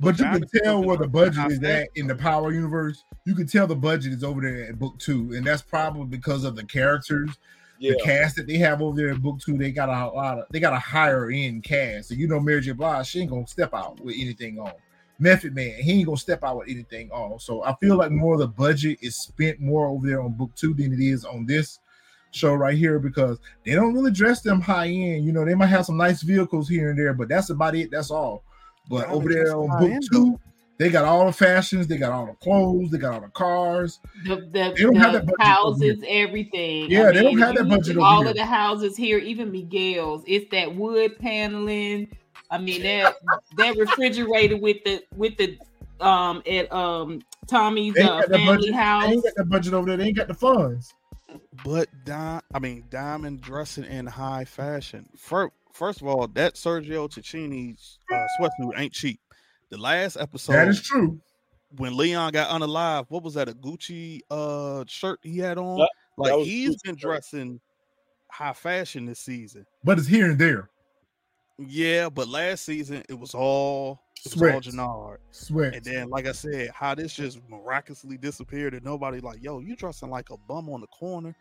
But 0.00 0.18
you 0.18 0.24
can 0.24 0.44
tell 0.62 0.82
where 0.82 0.96
the 0.96 1.08
budget 1.08 1.50
is 1.50 1.62
at 1.62 1.88
in 1.94 2.06
the 2.06 2.14
Power 2.14 2.52
universe. 2.52 3.04
You 3.24 3.34
can 3.34 3.46
tell 3.46 3.66
the 3.66 3.74
budget 3.74 4.12
is 4.12 4.22
over 4.22 4.40
there 4.40 4.64
at 4.68 4.78
book 4.78 4.98
two, 4.98 5.32
and 5.34 5.46
that's 5.46 5.62
probably 5.62 6.04
because 6.06 6.44
of 6.44 6.54
the 6.56 6.64
characters, 6.64 7.30
Yeah. 7.78 7.92
the 7.92 8.02
cast 8.04 8.36
that 8.36 8.46
they 8.46 8.58
have 8.58 8.80
over 8.80 8.96
there 8.96 9.08
in 9.08 9.20
book 9.20 9.40
two. 9.40 9.56
They 9.58 9.72
got 9.72 9.88
a 9.88 10.14
lot 10.14 10.38
of 10.38 10.44
they 10.50 10.60
got 10.60 10.72
a 10.72 10.78
higher 10.78 11.30
end 11.30 11.64
cast. 11.64 12.08
So 12.10 12.14
you 12.14 12.28
know, 12.28 12.38
Mary 12.38 12.60
J. 12.60 12.72
Blige, 12.72 13.06
she 13.06 13.20
ain't 13.20 13.30
gonna 13.30 13.46
step 13.46 13.74
out 13.74 13.98
with 14.00 14.14
anything 14.18 14.58
on. 14.58 14.72
Method 15.18 15.54
Man, 15.54 15.80
he 15.80 15.92
ain't 15.94 16.06
gonna 16.06 16.16
step 16.16 16.44
out 16.44 16.58
with 16.58 16.68
anything 16.68 17.10
on. 17.10 17.40
So 17.40 17.64
I 17.64 17.74
feel 17.80 17.96
like 17.96 18.12
more 18.12 18.34
of 18.34 18.40
the 18.40 18.46
budget 18.46 18.98
is 19.02 19.16
spent 19.16 19.58
more 19.60 19.88
over 19.88 20.06
there 20.06 20.20
on 20.22 20.32
book 20.32 20.54
two 20.54 20.74
than 20.74 20.92
it 20.92 21.00
is 21.00 21.24
on 21.24 21.44
this 21.44 21.80
show 22.30 22.54
right 22.54 22.76
here 22.76 22.98
because 23.00 23.38
they 23.64 23.74
don't 23.74 23.94
really 23.94 24.12
dress 24.12 24.42
them 24.42 24.60
high 24.60 24.86
end. 24.86 25.24
You 25.24 25.32
know, 25.32 25.44
they 25.44 25.54
might 25.56 25.66
have 25.66 25.86
some 25.86 25.96
nice 25.96 26.22
vehicles 26.22 26.68
here 26.68 26.90
and 26.90 26.98
there, 26.98 27.14
but 27.14 27.28
that's 27.28 27.50
about 27.50 27.74
it. 27.74 27.90
That's 27.90 28.10
all. 28.12 28.44
But 28.88 29.08
Y'all 29.08 29.16
over 29.16 29.28
there 29.28 29.56
on 29.56 29.68
high 29.68 29.78
book 29.80 29.90
end, 29.90 30.02
two, 30.10 30.40
they 30.78 30.90
got 30.90 31.04
all 31.04 31.26
the 31.26 31.32
fashions, 31.32 31.86
they 31.86 31.98
got 31.98 32.12
all 32.12 32.26
the 32.26 32.34
clothes, 32.34 32.90
they 32.90 32.98
got 32.98 33.14
all 33.14 33.20
the 33.20 33.28
cars. 33.28 33.98
The, 34.24 34.36
the, 34.36 34.72
They 34.76 34.82
don't 34.84 34.96
have 34.96 35.12
that 35.12 35.26
budget 35.26 35.40
houses, 35.40 36.04
everything. 36.06 36.90
Yeah, 36.90 37.12
they 37.12 37.22
don't 37.22 37.38
have 37.38 37.54
that 37.56 37.64
you 37.64 37.76
budget 37.76 37.96
over 37.96 38.06
All 38.06 38.20
here. 38.20 38.30
of 38.30 38.36
the 38.36 38.44
houses 38.44 38.96
here, 38.96 39.18
even 39.18 39.50
Miguel's, 39.50 40.22
it's 40.26 40.50
that 40.50 40.74
wood 40.74 41.18
paneling, 41.18 42.08
I 42.50 42.58
mean 42.58 42.82
that 42.82 43.16
that 43.56 43.76
refrigerator 43.76 44.56
with 44.56 44.78
the 44.84 45.02
with 45.16 45.36
the 45.36 45.58
um 46.00 46.42
at 46.46 46.72
um 46.72 47.20
Tommy's 47.46 47.94
They 47.94 48.02
uh, 48.02 48.22
family 48.22 48.46
budget. 48.46 48.74
They 48.74 49.06
ain't 49.10 49.24
got 49.24 49.34
the 49.36 49.44
budget 49.44 49.74
over 49.74 49.86
there. 49.88 49.96
They 49.96 50.04
ain't 50.06 50.16
got 50.16 50.28
the 50.28 50.34
funds. 50.34 50.94
But 51.64 51.88
Di- 52.04 52.40
I 52.54 52.58
mean, 52.58 52.84
Diamond 52.90 53.42
dressing 53.42 53.84
in 53.84 54.06
high 54.06 54.44
fashion. 54.44 55.08
First, 55.16 55.52
first 55.78 56.02
of 56.02 56.08
all, 56.08 56.26
that 56.28 56.54
Sergio 56.54 57.08
Tacchini's 57.08 57.98
uh, 58.12 58.26
sweatsuit 58.38 58.78
ain't 58.78 58.92
cheap. 58.92 59.20
The 59.70 59.78
last 59.78 60.16
episode, 60.16 60.52
that 60.54 60.68
is 60.68 60.82
true. 60.82 61.20
when 61.76 61.96
Leon 61.96 62.32
got 62.32 62.48
unalive, 62.50 63.06
what 63.08 63.22
was 63.22 63.34
that? 63.34 63.48
A 63.48 63.52
Gucci 63.52 64.20
uh 64.30 64.84
shirt 64.88 65.20
he 65.22 65.38
had 65.38 65.58
on? 65.58 65.78
That- 65.78 65.90
like 66.16 66.32
that 66.32 66.38
was 66.38 66.48
he's 66.48 66.70
Gucci 66.70 66.82
been 66.84 66.96
shirt. 66.96 67.00
dressing 67.00 67.60
high 68.30 68.52
fashion 68.52 69.06
this 69.06 69.20
season. 69.20 69.64
But 69.84 69.98
it's 69.98 70.08
here 70.08 70.26
and 70.30 70.38
there. 70.38 70.68
Yeah, 71.58 72.08
but 72.08 72.28
last 72.28 72.64
season 72.64 73.02
it 73.08 73.18
was 73.18 73.34
all 73.34 74.00
it 74.24 74.34
was 74.34 74.42
all 74.54 74.60
Jannard. 74.60 75.20
Sweat. 75.30 75.74
And 75.76 75.84
then, 75.84 76.08
like 76.08 76.26
I 76.26 76.32
said, 76.32 76.70
how 76.74 76.94
this 76.94 77.12
just 77.14 77.38
miraculously 77.48 78.16
disappeared 78.16 78.74
and 78.74 78.84
nobody 78.84 79.20
like, 79.20 79.42
yo, 79.42 79.60
you 79.60 79.76
dressing 79.76 80.10
like 80.10 80.30
a 80.30 80.36
bum 80.48 80.68
on 80.70 80.80
the 80.80 80.86
corner. 80.88 81.36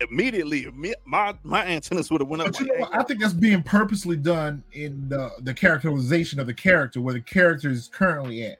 Immediately, 0.00 0.64
imme- 0.64 0.94
my 1.04 1.34
my 1.44 1.64
antennas 1.66 2.10
would 2.10 2.20
have 2.20 2.28
went 2.28 2.42
up. 2.42 2.58
Like, 2.58 2.66
know. 2.66 2.88
I 2.92 3.02
think 3.02 3.20
that's 3.20 3.34
being 3.34 3.62
purposely 3.62 4.16
done 4.16 4.62
in 4.72 5.08
the 5.08 5.30
the 5.40 5.54
characterization 5.54 6.40
of 6.40 6.46
the 6.46 6.54
character, 6.54 7.00
where 7.00 7.14
the 7.14 7.20
character 7.20 7.70
is 7.70 7.88
currently 7.88 8.44
at. 8.44 8.58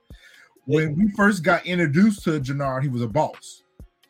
When 0.67 0.95
we 0.95 1.11
first 1.17 1.43
got 1.43 1.67
introduced 1.67 2.23
to 2.25 2.39
Jannard, 2.39 2.83
he 2.85 2.89
was 2.89 3.03
a 3.03 3.09
boss. 3.09 3.62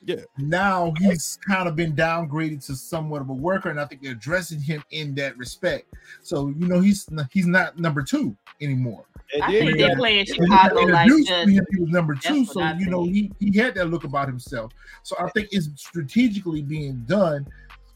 Yeah. 0.04 0.16
Now 0.38 0.92
he's 0.98 1.38
kind 1.46 1.68
of 1.68 1.76
been 1.76 1.94
downgraded 1.94 2.64
to 2.66 2.74
somewhat 2.74 3.22
of 3.22 3.28
a 3.28 3.34
worker, 3.34 3.70
and 3.70 3.80
I 3.80 3.84
think 3.84 4.02
they're 4.02 4.12
addressing 4.12 4.60
him 4.60 4.82
in 4.90 5.14
that 5.16 5.36
respect. 5.38 5.94
So 6.22 6.48
you 6.48 6.66
know, 6.66 6.80
he's 6.80 7.08
he's 7.30 7.46
not 7.46 7.78
number 7.78 8.02
two 8.02 8.36
anymore. 8.60 9.04
And 9.32 9.42
I 9.44 9.50
think 9.50 9.70
you 9.70 9.76
they're 9.76 9.88
got- 9.88 9.98
playing 9.98 10.26
When 10.36 10.40
we 10.40 10.48
got 10.48 10.62
Chicago 10.64 10.80
like 10.80 11.06
introduced 11.06 11.28
to 11.28 11.34
him, 11.34 11.66
he 11.70 11.80
was 11.80 11.90
number 11.90 12.14
two. 12.14 12.44
So 12.44 12.62
you 12.78 12.86
know, 12.86 13.04
he 13.04 13.30
he 13.38 13.56
had 13.56 13.74
that 13.76 13.86
look 13.90 14.04
about 14.04 14.28
himself. 14.28 14.72
So 15.04 15.16
I 15.18 15.28
think 15.30 15.48
it's 15.52 15.68
strategically 15.76 16.62
being 16.62 17.04
done 17.06 17.46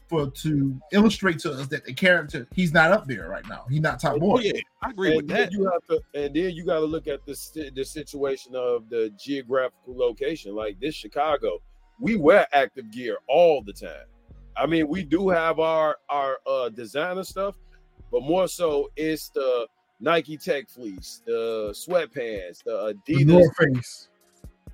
for 0.07 0.29
to 0.31 0.79
illustrate 0.93 1.37
to 1.39 1.51
us 1.51 1.67
that 1.67 1.83
the 1.83 1.93
character 1.93 2.47
he's 2.55 2.71
not 2.71 2.91
up 2.91 3.07
there 3.07 3.27
right 3.27 3.45
now. 3.49 3.65
He's 3.69 3.81
not 3.81 3.99
top 3.99 4.13
oh 4.15 4.19
boy. 4.19 4.39
yeah, 4.43 4.53
I 4.81 4.91
agree 4.91 5.09
with 5.09 5.19
and 5.19 5.29
then 5.29 5.37
that. 5.41 5.51
you 5.51 5.65
have 5.65 5.85
to, 5.87 6.01
and 6.13 6.33
then 6.33 6.51
you 6.51 6.65
got 6.65 6.79
to 6.79 6.85
look 6.85 7.07
at 7.07 7.25
the 7.25 7.71
the 7.75 7.83
situation 7.83 8.55
of 8.55 8.89
the 8.89 9.13
geographical 9.19 9.97
location. 9.97 10.55
Like 10.55 10.79
this 10.79 10.95
Chicago, 10.95 11.59
we 11.99 12.15
wear 12.15 12.47
active 12.53 12.91
gear 12.91 13.17
all 13.27 13.61
the 13.61 13.73
time. 13.73 14.05
I 14.55 14.65
mean, 14.65 14.87
we 14.87 15.03
do 15.03 15.29
have 15.29 15.59
our 15.59 15.97
our 16.09 16.37
uh, 16.47 16.69
designer 16.69 17.23
stuff, 17.23 17.55
but 18.11 18.23
more 18.23 18.47
so 18.47 18.89
it's 18.95 19.29
the 19.29 19.67
Nike 19.99 20.37
Tech 20.37 20.69
fleece, 20.69 21.21
the 21.25 21.69
sweatpants, 21.73 22.63
the 22.63 22.95
Adidas. 23.07 23.45
Face. 23.57 24.09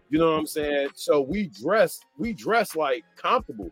You 0.10 0.20
know 0.20 0.32
what 0.32 0.40
I'm 0.40 0.46
saying? 0.46 0.90
So 0.94 1.22
we 1.22 1.48
dress, 1.48 2.00
we 2.18 2.34
dress 2.34 2.76
like 2.76 3.04
comfortable, 3.16 3.72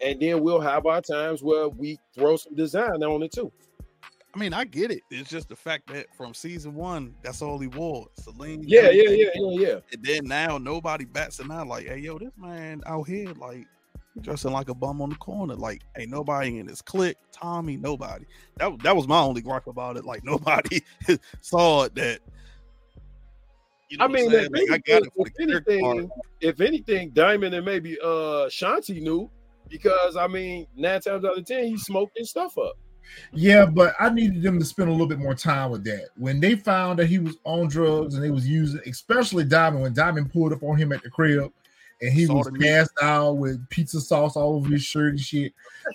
and 0.00 0.20
then 0.20 0.42
we'll 0.42 0.60
have 0.60 0.86
our 0.86 1.02
times 1.02 1.42
where 1.42 1.68
we 1.68 1.98
throw 2.14 2.36
some 2.36 2.54
design 2.54 3.02
on 3.02 3.22
it 3.22 3.32
too. 3.32 3.52
I 4.34 4.38
mean, 4.38 4.54
I 4.54 4.64
get 4.64 4.90
it. 4.90 5.02
It's 5.10 5.28
just 5.28 5.48
the 5.48 5.56
fact 5.56 5.92
that 5.92 6.06
from 6.16 6.32
season 6.32 6.74
one, 6.74 7.14
that's 7.22 7.42
all 7.42 7.58
he 7.58 7.66
wore. 7.66 8.06
Celine. 8.14 8.64
Yeah, 8.66 8.90
yeah, 8.90 9.10
yeah, 9.10 9.28
yeah, 9.34 9.68
yeah. 9.68 9.78
And 9.92 10.02
then 10.02 10.24
now 10.24 10.56
nobody 10.56 11.04
bats 11.04 11.38
an 11.38 11.50
eye 11.50 11.62
like, 11.62 11.86
hey, 11.86 11.98
yo, 11.98 12.18
this 12.18 12.32
man 12.38 12.82
out 12.86 13.06
here, 13.06 13.32
like, 13.34 13.66
dressing 14.22 14.52
like 14.52 14.70
a 14.70 14.74
bum 14.74 15.02
on 15.02 15.10
the 15.10 15.16
corner. 15.16 15.54
Like, 15.54 15.82
ain't 15.98 16.10
nobody 16.10 16.58
in 16.58 16.66
his 16.66 16.80
clique, 16.80 17.18
Tommy, 17.30 17.76
nobody. 17.76 18.24
That, 18.56 18.82
that 18.82 18.96
was 18.96 19.06
my 19.06 19.18
only 19.18 19.42
gripe 19.42 19.66
about 19.66 19.98
it. 19.98 20.04
Like, 20.04 20.24
nobody 20.24 20.80
saw 21.42 21.84
it 21.84 21.94
that. 21.96 22.20
You 23.90 23.98
know 23.98 24.06
I 24.06 24.08
mean, 24.08 24.32
if 24.32 24.50
Like, 24.50 24.70
I 24.70 24.78
got 24.90 25.02
it 25.02 25.12
for 25.14 25.26
anything, 25.38 25.50
the 25.50 25.56
if 25.58 25.68
anything, 25.68 26.10
if 26.40 26.60
anything, 26.62 27.10
Diamond 27.10 27.54
and 27.54 27.66
maybe 27.66 27.98
uh 28.00 28.48
Shanti 28.48 29.02
knew 29.02 29.28
because 29.68 30.16
I 30.16 30.26
mean, 30.26 30.66
nine 30.74 31.02
times 31.02 31.26
out 31.26 31.36
of 31.36 31.44
ten, 31.44 31.64
he 31.64 31.76
smoked 31.76 32.16
his 32.16 32.30
stuff 32.30 32.56
up. 32.56 32.78
Yeah, 33.32 33.66
but 33.66 33.94
I 33.98 34.10
needed 34.10 34.42
them 34.42 34.58
to 34.58 34.64
spend 34.64 34.88
a 34.88 34.92
little 34.92 35.06
bit 35.06 35.18
more 35.18 35.34
time 35.34 35.70
with 35.70 35.84
that. 35.84 36.08
When 36.16 36.40
they 36.40 36.56
found 36.56 36.98
that 36.98 37.06
he 37.06 37.18
was 37.18 37.36
on 37.44 37.68
drugs 37.68 38.14
and 38.14 38.22
they 38.22 38.30
was 38.30 38.46
using, 38.46 38.80
especially 38.86 39.44
Diamond, 39.44 39.82
when 39.82 39.94
Diamond 39.94 40.32
pulled 40.32 40.52
up 40.52 40.62
on 40.62 40.76
him 40.76 40.92
at 40.92 41.02
the 41.02 41.10
crib 41.10 41.52
and 42.00 42.12
he 42.12 42.26
was 42.26 42.50
passed 42.60 42.92
out 43.00 43.38
with 43.38 43.68
pizza 43.68 44.00
sauce 44.00 44.36
all 44.36 44.54
over 44.54 44.68
his 44.68 44.82
shirt 44.82 45.10
and 45.10 45.20
shit, 45.20 45.52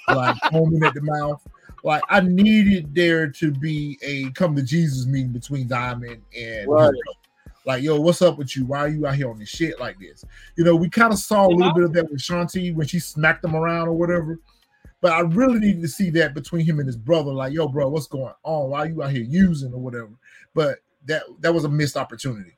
like 0.07 0.35
foaming 0.51 0.83
at 0.83 0.93
the 0.93 1.01
mouth. 1.01 1.41
Like 1.83 2.01
I 2.09 2.21
needed 2.21 2.93
there 2.95 3.29
to 3.29 3.51
be 3.51 3.97
a 4.01 4.31
come 4.31 4.55
to 4.55 4.63
Jesus 4.63 5.05
meeting 5.05 5.31
between 5.31 5.67
Diamond 5.67 6.21
and 6.37 6.67
Right. 6.67 6.93
Like, 7.67 7.83
yo, 7.83 7.99
what's 7.99 8.21
up 8.21 8.37
with 8.37 8.55
you? 8.55 8.65
Why 8.65 8.79
are 8.79 8.87
you 8.87 9.05
out 9.05 9.15
here 9.15 9.29
on 9.29 9.37
this 9.37 9.49
shit 9.49 9.77
like 9.77 9.99
this? 9.99 10.23
You 10.55 10.63
know, 10.63 10.73
we 10.73 10.89
kind 10.89 11.11
of 11.11 11.19
saw 11.19 11.45
a 11.45 11.51
little 11.51 11.73
bit 11.73 11.83
of 11.83 11.91
that 11.93 12.09
with 12.09 12.21
Shanti 12.21 12.73
when 12.73 12.87
she 12.87 12.97
smacked 12.97 13.43
him 13.43 13.57
around 13.57 13.89
or 13.89 13.93
whatever. 13.93 14.39
But 15.01 15.11
I 15.11 15.19
really 15.19 15.59
needed 15.59 15.81
to 15.81 15.87
see 15.87 16.09
that 16.11 16.33
between 16.33 16.65
him 16.65 16.79
and 16.79 16.87
his 16.87 16.97
brother. 16.97 17.31
Like, 17.31 17.53
yo, 17.53 17.67
bro, 17.67 17.87
what's 17.89 18.07
going 18.07 18.33
on? 18.43 18.69
Why 18.71 18.79
are 18.79 18.87
you 18.87 19.03
out 19.03 19.11
here 19.11 19.23
using 19.23 19.73
or 19.73 19.79
whatever? 19.79 20.09
But 20.53 20.79
that 21.05 21.23
that 21.41 21.53
was 21.53 21.65
a 21.65 21.69
missed 21.69 21.97
opportunity. 21.97 22.57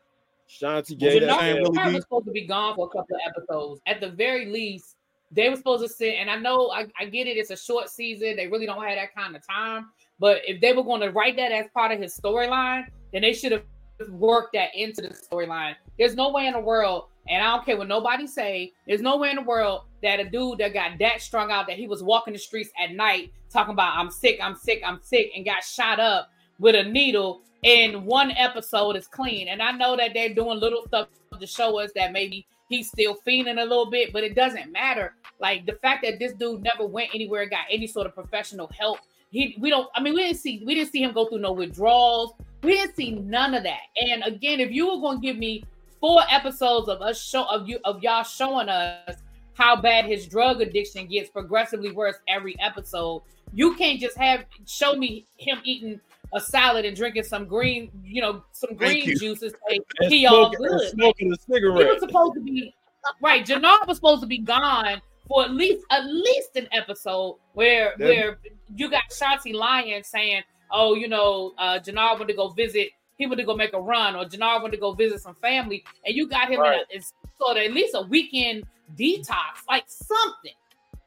Shanti 0.49 0.91
Was 0.91 0.93
gave 0.95 1.23
it 1.23 1.25
that 1.25 1.39
saying 1.39 1.55
man- 1.55 1.63
really 1.63 1.75
Jannard 1.75 1.93
was 1.95 2.03
supposed 2.03 2.25
to 2.25 2.31
be 2.31 2.47
gone 2.47 2.75
for 2.75 2.87
a 2.87 2.89
couple 2.89 3.15
of 3.15 3.21
episodes. 3.25 3.81
At 3.85 4.01
the 4.01 4.09
very 4.09 4.45
least, 4.45 4.95
they 5.31 5.49
were 5.49 5.55
supposed 5.55 5.83
to 5.83 5.89
sit. 5.89 6.15
And 6.15 6.29
I 6.29 6.37
know 6.37 6.71
I, 6.71 6.87
I 6.99 7.05
get 7.05 7.27
it; 7.27 7.37
it's 7.37 7.51
a 7.51 7.57
short 7.57 7.89
season. 7.89 8.35
They 8.35 8.47
really 8.47 8.65
don't 8.65 8.83
have 8.83 8.95
that 8.95 9.13
kind 9.13 9.35
of 9.35 9.45
time. 9.45 9.87
But 10.19 10.41
if 10.47 10.59
they 10.61 10.73
were 10.73 10.83
going 10.83 11.01
to 11.01 11.11
write 11.11 11.35
that 11.37 11.51
as 11.51 11.67
part 11.73 11.91
of 11.91 11.99
his 11.99 12.17
storyline, 12.17 12.85
then 13.13 13.21
they 13.21 13.33
should 13.33 13.51
have 13.51 13.63
worked 14.09 14.53
that 14.53 14.69
into 14.75 15.01
the 15.01 15.09
storyline. 15.09 15.75
There's 15.97 16.15
no 16.15 16.31
way 16.31 16.47
in 16.47 16.53
the 16.53 16.59
world, 16.59 17.05
and 17.29 17.43
I 17.43 17.55
don't 17.55 17.65
care 17.65 17.77
what 17.77 17.87
nobody 17.87 18.27
say. 18.27 18.73
There's 18.87 19.01
no 19.01 19.17
way 19.17 19.29
in 19.29 19.35
the 19.37 19.41
world 19.43 19.83
that 20.01 20.19
a 20.19 20.29
dude 20.29 20.57
that 20.59 20.73
got 20.73 20.97
that 20.99 21.21
strung 21.21 21.51
out 21.51 21.67
that 21.67 21.77
he 21.77 21.87
was 21.87 22.01
walking 22.01 22.33
the 22.33 22.39
streets 22.39 22.69
at 22.81 22.91
night 22.91 23.31
talking 23.51 23.73
about 23.73 23.97
I'm 23.97 24.11
sick, 24.11 24.39
I'm 24.41 24.55
sick, 24.55 24.81
I'm 24.85 24.99
sick, 25.01 25.31
and 25.35 25.45
got 25.45 25.63
shot 25.63 25.99
up 25.99 26.29
with 26.59 26.75
a 26.75 26.83
needle 26.83 27.41
in 27.63 28.05
one 28.05 28.31
episode 28.31 28.95
is 28.95 29.07
clean. 29.07 29.47
And 29.47 29.61
I 29.61 29.71
know 29.71 29.95
that 29.97 30.11
they're 30.13 30.33
doing 30.33 30.59
little 30.59 30.83
stuff 30.87 31.07
to 31.39 31.47
show 31.47 31.79
us 31.79 31.91
that 31.95 32.11
maybe 32.11 32.45
he's 32.69 32.89
still 32.89 33.15
feeling 33.25 33.57
a 33.57 33.63
little 33.63 33.89
bit, 33.89 34.13
but 34.13 34.23
it 34.23 34.35
doesn't 34.35 34.71
matter. 34.71 35.13
Like 35.39 35.65
the 35.65 35.73
fact 35.73 36.03
that 36.03 36.19
this 36.19 36.33
dude 36.33 36.63
never 36.63 36.85
went 36.85 37.09
anywhere, 37.13 37.47
got 37.47 37.65
any 37.69 37.87
sort 37.87 38.07
of 38.07 38.13
professional 38.13 38.69
help. 38.77 38.99
He 39.31 39.55
we 39.59 39.69
don't 39.69 39.87
I 39.93 40.01
mean 40.01 40.15
we 40.15 40.23
didn't 40.23 40.39
see 40.39 40.63
we 40.65 40.73
didn't 40.73 40.91
see 40.91 41.03
him 41.03 41.13
go 41.13 41.27
through 41.27 41.39
no 41.39 41.51
withdrawals. 41.51 42.33
We 42.63 42.71
didn't 42.71 42.95
see 42.95 43.11
none 43.11 43.53
of 43.53 43.63
that. 43.63 43.81
And 43.97 44.23
again, 44.23 44.59
if 44.59 44.71
you 44.71 44.87
were 44.87 45.01
gonna 45.01 45.19
give 45.19 45.37
me 45.37 45.63
four 45.99 46.21
episodes 46.29 46.87
of 46.87 47.01
us 47.01 47.21
show 47.21 47.43
of 47.45 47.67
you 47.67 47.79
of 47.83 48.01
y'all 48.01 48.23
showing 48.23 48.69
us 48.69 49.17
how 49.53 49.75
bad 49.75 50.05
his 50.05 50.25
drug 50.27 50.61
addiction 50.61 51.05
gets 51.07 51.29
progressively 51.29 51.91
worse 51.91 52.15
every 52.29 52.55
episode, 52.61 53.21
you 53.53 53.75
can't 53.75 53.99
just 53.99 54.17
have 54.17 54.45
show 54.65 54.95
me 54.95 55.25
him 55.37 55.59
eating 55.63 55.99
a 56.33 56.39
salad 56.39 56.85
and 56.85 56.95
drinking 56.95 57.23
some 57.23 57.45
green, 57.45 57.91
you 58.03 58.21
know, 58.21 58.43
some 58.51 58.75
green 58.75 59.03
juices. 59.17 59.53
Say 59.67 59.79
he 60.07 60.25
all 60.27 60.49
good. 60.51 60.89
smoking 60.91 61.33
a 61.33 61.35
He 61.47 61.85
was 61.85 61.99
supposed 61.99 62.35
to 62.35 62.39
be 62.41 62.73
right. 63.21 63.45
Jannard 63.45 63.87
was 63.87 63.97
supposed 63.97 64.21
to 64.21 64.27
be 64.27 64.37
gone 64.37 65.01
for 65.27 65.43
at 65.43 65.51
least 65.51 65.85
at 65.91 66.05
least 66.05 66.55
an 66.55 66.67
episode 66.71 67.37
where 67.53 67.95
That- 67.97 68.07
where 68.07 68.39
you 68.75 68.89
got 68.89 69.03
Shanti 69.09 69.53
lying 69.53 70.03
saying, 70.03 70.43
"Oh, 70.71 70.93
you 70.95 71.07
know, 71.07 71.53
uh, 71.57 71.79
Jannard 71.79 72.19
went 72.19 72.29
to 72.29 72.35
go 72.35 72.49
visit. 72.49 72.89
He 73.19 73.27
went 73.27 73.37
to 73.39 73.45
go 73.45 73.53
make 73.53 73.73
a 73.73 73.81
run, 73.81 74.15
or 74.15 74.23
Jannard 74.25 74.61
went 74.63 74.73
to 74.73 74.79
go 74.79 74.93
visit 74.93 75.21
some 75.21 75.35
family, 75.35 75.83
and 76.05 76.15
you 76.15 76.27
got 76.27 76.49
him 76.49 76.61
Right. 76.61 76.75
in 76.75 76.79
a, 76.89 76.95
in 76.97 77.03
sort 77.37 77.57
of 77.57 77.63
at 77.63 77.73
least 77.73 77.93
a 77.93 78.01
weekend 78.01 78.63
detox, 78.97 79.65
like 79.67 79.83
something. 79.87 80.53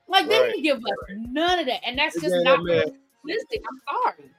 Like 0.07 0.29
they 0.29 0.35
Right. 0.39 0.51
didn't 0.53 0.63
give 0.63 0.77
us 0.77 0.97
none 1.09 1.59
of 1.59 1.67
that, 1.67 1.81
and 1.87 1.99
that's 1.99 2.15
They 2.17 2.29
just 2.29 2.37
not 2.45 2.63
that 2.67 2.93
realistic. 3.25 3.63
I'm 3.67 3.81
sorry. 4.05 4.31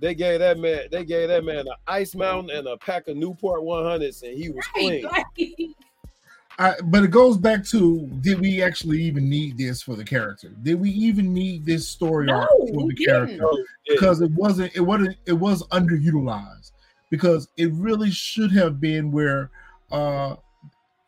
They 0.00 0.16
gave 0.16 0.40
that 0.40 0.58
man, 0.58 0.88
they 0.90 1.04
gave 1.04 1.28
that 1.28 1.44
man 1.44 1.60
an 1.68 1.74
ice 1.86 2.16
mountain 2.16 2.56
and 2.58 2.66
a 2.66 2.76
pack 2.76 3.06
of 3.06 3.16
Newport 3.16 3.62
100s, 3.62 4.24
and 4.24 4.36
he 4.36 4.50
was 4.50 4.66
Right, 4.76 5.04
clean. 5.38 5.74
I, 6.58 6.74
but 6.84 7.04
it 7.04 7.12
goes 7.12 7.38
back 7.38 7.64
to 7.66 8.06
did 8.20 8.40
we 8.40 8.62
actually 8.62 9.00
even 9.04 9.30
need 9.30 9.56
this 9.56 9.80
for 9.80 9.94
the 9.94 10.04
character? 10.04 10.48
Did 10.62 10.80
we 10.80 10.90
even 10.90 11.32
need 11.32 11.64
this 11.64 11.88
story 11.88 12.26
No, 12.26 12.34
arc 12.34 12.50
for 12.50 12.86
the 12.88 12.96
character? 13.06 13.28
didn't. 13.36 13.48
So, 13.48 13.58
yeah, 13.58 13.94
Because 13.94 14.20
it 14.20 14.30
wasn't 14.32 14.76
it 14.76 14.80
wasn't 14.80 15.16
it 15.24 15.32
was 15.32 15.62
underutilized 15.68 16.71
because 17.12 17.46
it 17.58 17.70
really 17.74 18.10
should 18.10 18.50
have 18.52 18.80
been 18.80 19.12
where 19.12 19.50
uh 19.90 20.34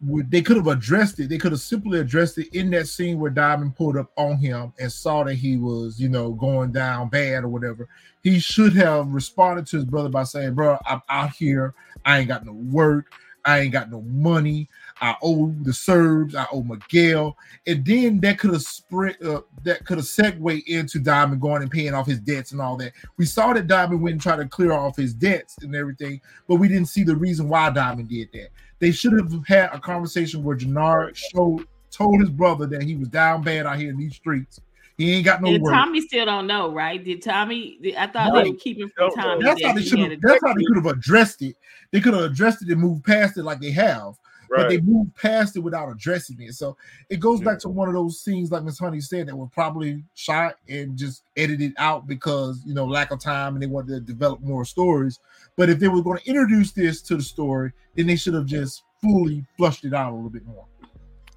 they 0.02 0.42
could 0.42 0.58
have 0.58 0.66
addressed 0.66 1.18
it. 1.18 1.30
They 1.30 1.38
could 1.38 1.52
have 1.52 1.62
simply 1.62 1.98
addressed 1.98 2.36
it 2.36 2.54
in 2.54 2.68
that 2.72 2.88
scene 2.88 3.18
where 3.18 3.30
Diamond 3.30 3.74
pulled 3.74 3.96
up 3.96 4.10
on 4.18 4.36
him 4.36 4.74
and 4.78 4.92
saw 4.92 5.24
that 5.24 5.36
he 5.36 5.56
was, 5.56 5.98
you 5.98 6.10
know, 6.10 6.32
going 6.32 6.72
down 6.72 7.08
bad 7.08 7.42
or 7.42 7.48
whatever. 7.48 7.88
He 8.22 8.38
should 8.38 8.74
have 8.74 9.08
responded 9.08 9.66
to 9.68 9.76
his 9.76 9.86
brother 9.86 10.10
by 10.10 10.24
saying, 10.24 10.52
"Bro, 10.52 10.76
I'm 10.84 11.00
out 11.08 11.30
here. 11.30 11.72
I 12.04 12.18
ain't 12.18 12.28
got 12.28 12.44
no 12.44 12.52
work. 12.52 13.06
I 13.46 13.60
ain't 13.60 13.72
got 13.72 13.90
no 13.90 14.02
money. 14.02 14.68
I 15.00 15.16
owe 15.22 15.52
the 15.62 15.72
Serbs, 15.72 16.34
I 16.34 16.46
owe 16.52 16.62
Miguel, 16.62 17.36
and 17.66 17.84
then 17.84 18.20
that 18.20 18.38
could 18.38 18.52
have 18.52 18.62
spread, 18.62 19.16
uh, 19.22 19.40
that 19.64 19.84
could 19.84 19.98
have 19.98 20.06
segued 20.06 20.68
into 20.68 20.98
Diamond 20.98 21.40
going 21.40 21.62
and 21.62 21.70
paying 21.70 21.94
off 21.94 22.06
his 22.06 22.20
debts 22.20 22.52
and 22.52 22.60
all 22.60 22.76
that. 22.76 22.92
We 23.16 23.26
saw 23.26 23.52
that 23.52 23.66
Diamond 23.66 24.02
went 24.02 24.12
and 24.14 24.22
tried 24.22 24.36
to 24.36 24.46
clear 24.46 24.72
off 24.72 24.96
his 24.96 25.12
debts 25.12 25.56
and 25.62 25.74
everything, 25.74 26.20
but 26.46 26.56
we 26.56 26.68
didn't 26.68 26.86
see 26.88 27.02
the 27.02 27.16
reason 27.16 27.48
why 27.48 27.70
Diamond 27.70 28.08
did 28.08 28.28
that. 28.34 28.48
They 28.78 28.92
should 28.92 29.12
have 29.14 29.32
had 29.46 29.70
a 29.72 29.80
conversation 29.80 30.42
where 30.44 30.56
Jannard 30.56 31.16
showed 31.16 31.66
told 31.90 32.20
his 32.20 32.30
brother 32.30 32.66
that 32.66 32.82
he 32.82 32.96
was 32.96 33.08
down 33.08 33.42
bad 33.42 33.66
out 33.66 33.78
here 33.78 33.90
in 33.90 33.96
these 33.96 34.16
streets. 34.16 34.60
He 34.98 35.12
ain't 35.14 35.24
got 35.24 35.42
no 35.42 35.48
And 35.48 35.62
work. 35.62 35.72
Tommy 35.74 36.00
still 36.00 36.24
don't 36.26 36.46
know, 36.46 36.72
right? 36.72 37.02
Did 37.02 37.22
Tommy? 37.22 37.78
did- 37.82 37.96
I 37.96 38.06
thought 38.08 38.32
No. 38.32 38.42
they 38.42 38.50
were 38.50 38.56
keeping 38.56 38.88
from 38.96 39.10
Don't. 39.10 39.16
Tommy. 39.20 39.44
That's 39.44 39.60
that 39.60 39.68
how 39.68 39.74
they 39.74 39.82
should 39.82 39.98
have. 39.98 40.20
That's 40.20 40.40
how 40.44 40.54
they 40.54 40.64
could 40.64 40.76
have 40.76 40.86
addressed 40.86 41.42
it. 41.42 41.56
They 41.92 42.00
could 42.00 42.14
have 42.14 42.24
addressed 42.24 42.62
it 42.62 42.68
and 42.70 42.80
moved 42.80 43.04
past 43.04 43.36
it 43.38 43.42
like 43.44 43.60
they 43.60 43.70
have, 43.72 44.14
but 44.56 44.68
they 44.68 44.76
Right. 44.76 44.84
moved 44.84 45.14
past 45.16 45.56
it 45.56 45.60
without 45.60 45.88
addressing 45.90 46.40
it. 46.40 46.54
So 46.54 46.76
it 47.10 47.20
goes 47.20 47.40
back 47.40 47.58
to 47.60 47.68
one 47.68 47.88
of 47.88 47.94
those 47.94 48.20
scenes, 48.20 48.50
like 48.52 48.62
Miss 48.64 48.78
Honey 48.78 49.00
said, 49.00 49.26
that 49.28 49.36
were 49.36 49.46
probably 49.48 50.04
shot 50.14 50.56
and 50.68 50.96
just 50.96 51.22
edited 51.36 51.72
out 51.78 52.06
because 52.06 52.62
you 52.64 52.74
know 52.74 52.84
lack 52.86 53.10
of 53.10 53.18
time 53.20 53.54
and 53.54 53.62
they 53.62 53.66
wanted 53.66 53.88
to 53.94 54.00
develop 54.00 54.40
more 54.40 54.64
stories. 54.64 55.18
But 55.56 55.70
if 55.70 55.78
they 55.78 55.88
were 55.88 56.02
going 56.02 56.18
to 56.20 56.28
introduce 56.28 56.72
this 56.72 57.02
to 57.02 57.16
the 57.16 57.22
story, 57.22 57.72
then 57.94 58.06
they 58.06 58.16
should 58.16 58.34
have 58.34 58.46
just 58.46 58.82
fully 59.02 59.44
flushed 59.56 59.84
it 59.84 59.94
out 59.94 60.12
a 60.12 60.14
little 60.14 60.30
bit 60.30 60.44
more. 60.46 60.66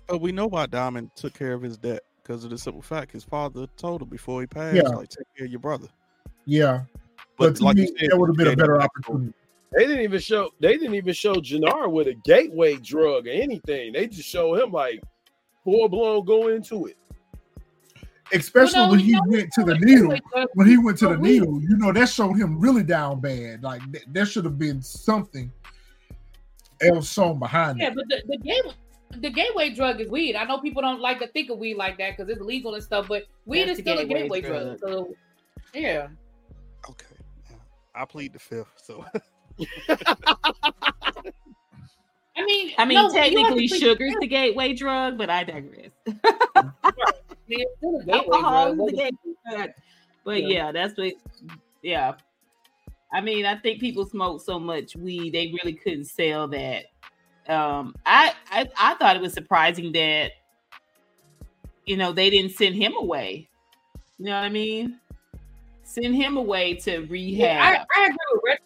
But 0.08 0.22
we 0.22 0.32
know 0.32 0.48
why 0.48 0.66
Diamond 0.68 1.12
took 1.16 1.34
care 1.34 1.54
of 1.54 1.62
his 1.62 1.78
debt 1.78 2.02
because 2.24 2.44
of 2.44 2.50
the 2.50 2.58
simple 2.58 2.82
fact 2.82 3.12
his 3.12 3.24
father 3.24 3.68
told 3.78 4.02
him 4.02 4.10
before 4.10 4.42
he 4.42 4.48
passed, 4.48 4.76
Yeah. 4.76 4.84
like 4.90 5.10
take 5.10 5.28
care 5.36 5.46
of 5.46 5.52
your 5.52 5.60
brother. 5.60 5.88
Yeah, 6.46 6.84
but, 7.38 7.56
to 7.58 7.74
me, 7.74 7.86
that 8.08 8.18
would 8.18 8.30
have 8.30 8.38
been 8.38 8.48
a 8.48 8.56
better 8.56 8.82
opportunity. 8.82 9.34
They 9.76 9.86
didn't 9.86 10.02
even 10.04 10.20
show. 10.20 10.50
They 10.60 10.74
didn't 10.78 10.96
even 10.96 11.14
show 11.14 11.36
Jannard 11.42 11.92
with 11.92 12.08
a 12.08 12.14
gateway 12.14 12.76
drug 12.78 13.28
or 13.28 13.32
anything. 13.32 13.94
They 13.94 14.08
just 14.08 14.30
show 14.30 14.56
him 14.56 14.72
like 14.72 15.02
full 15.64 15.90
blown 15.90 16.26
go 16.26 16.48
into 16.48 16.88
it. 16.88 16.98
Especially 18.34 18.80
Well, 18.80 18.86
no, 18.88 18.92
when 18.92 19.00
he 19.00 19.12
know, 19.14 19.22
went 19.28 19.52
to 19.54 19.64
the 19.64 19.76
needle. 19.80 20.18
when 20.54 20.68
he 20.68 20.78
went 20.78 20.98
to 21.00 21.08
the 21.10 21.18
needle, 21.18 21.62
you 21.62 21.78
know, 21.78 21.92
that 21.94 22.10
showed 22.10 22.34
him 22.34 22.60
really 22.60 22.84
down 22.84 23.20
bad. 23.22 23.64
Like 23.64 23.82
th- 23.92 24.06
there 24.10 24.26
should 24.26 24.46
have 24.46 24.60
been 24.60 24.82
something 24.82 25.52
else 26.82 27.12
shown 27.12 27.40
behind 27.40 27.80
Yeah, 27.80 27.90
it. 27.90 27.96
but 27.96 28.06
the, 28.10 28.22
the 28.28 28.38
gateway 28.38 28.74
the 29.12 29.30
gateway 29.30 29.70
drug 29.70 30.02
is 30.02 30.10
weed. 30.10 30.36
I 30.36 30.44
know 30.44 30.60
people 30.60 30.82
don't 30.82 31.00
like 31.00 31.20
to 31.20 31.28
think 31.28 31.50
of 31.50 31.58
weed 31.58 31.76
like 31.76 31.98
that 31.98 32.18
because 32.18 32.30
it's 32.30 32.42
legal 32.42 32.76
and 32.76 32.84
stuff, 32.84 33.08
but 33.08 33.24
weed 33.46 33.62
That's 33.70 33.80
is 33.80 33.86
the 33.86 33.92
still 33.92 34.00
a 34.00 34.06
gateway 34.06 34.42
gateway 34.42 34.42
drug. 34.42 34.80
drug. 34.80 34.92
So 34.92 35.16
yeah. 35.74 36.08
Okay. 36.90 37.16
I 37.96 38.06
plead 38.06 38.34
the 38.34 38.40
fifth. 38.40 38.74
So 38.84 39.06
I 42.38 42.46
mean, 42.46 42.74
I 42.78 42.86
mean, 42.86 42.96
no, 42.96 43.10
you 43.10 43.16
have 43.44 43.56
to 43.56 43.56
technically, 43.56 43.68
sugar's 43.68 44.16
the 44.20 44.28
gateway 44.28 44.74
drug, 44.74 45.18
but 45.18 45.30
I 45.30 45.44
digress. 45.44 45.92
It's 47.50 47.78
still 47.78 48.00
a 48.02 48.04
gateway 48.04 48.38
Alcohol 48.38 48.72
is 48.74 48.78
the 48.78 48.92
gateway 48.92 49.34
drug. 49.50 49.70
But 50.26 50.42
Yeah. 50.44 50.48
yeah, 50.48 50.72
that's 50.74 50.98
what. 50.98 51.14
Yeah, 51.82 52.16
I 53.12 53.22
mean, 53.22 53.46
I 53.46 53.56
think 53.56 53.80
people 53.80 54.06
smoke 54.06 54.42
so 54.42 54.60
much 54.60 54.96
weed 54.96 55.34
they 55.34 55.54
really 55.54 55.74
couldn't 55.74 56.06
sell 56.06 56.48
that. 56.50 56.86
Um, 57.48 57.96
I, 58.06 58.34
I 58.52 58.68
I 58.78 58.94
thought 58.96 59.16
it 59.16 59.22
was 59.22 59.34
surprising 59.34 59.94
that 59.94 60.34
you 61.86 61.96
know 61.96 62.12
they 62.12 62.30
didn't 62.30 62.52
send 62.52 62.76
him 62.76 62.94
away. 62.98 63.48
You 64.20 64.26
know 64.26 64.36
what 64.36 64.44
I 64.44 64.50
mean? 64.50 65.00
Send 65.84 66.16
him 66.16 66.36
away 66.36 66.74
to 66.76 67.00
rehab. 67.06 67.40
Yeah, 67.40 67.86
I, 67.96 68.02
I 68.02 68.06
agree 68.06 68.40
with 68.44 68.60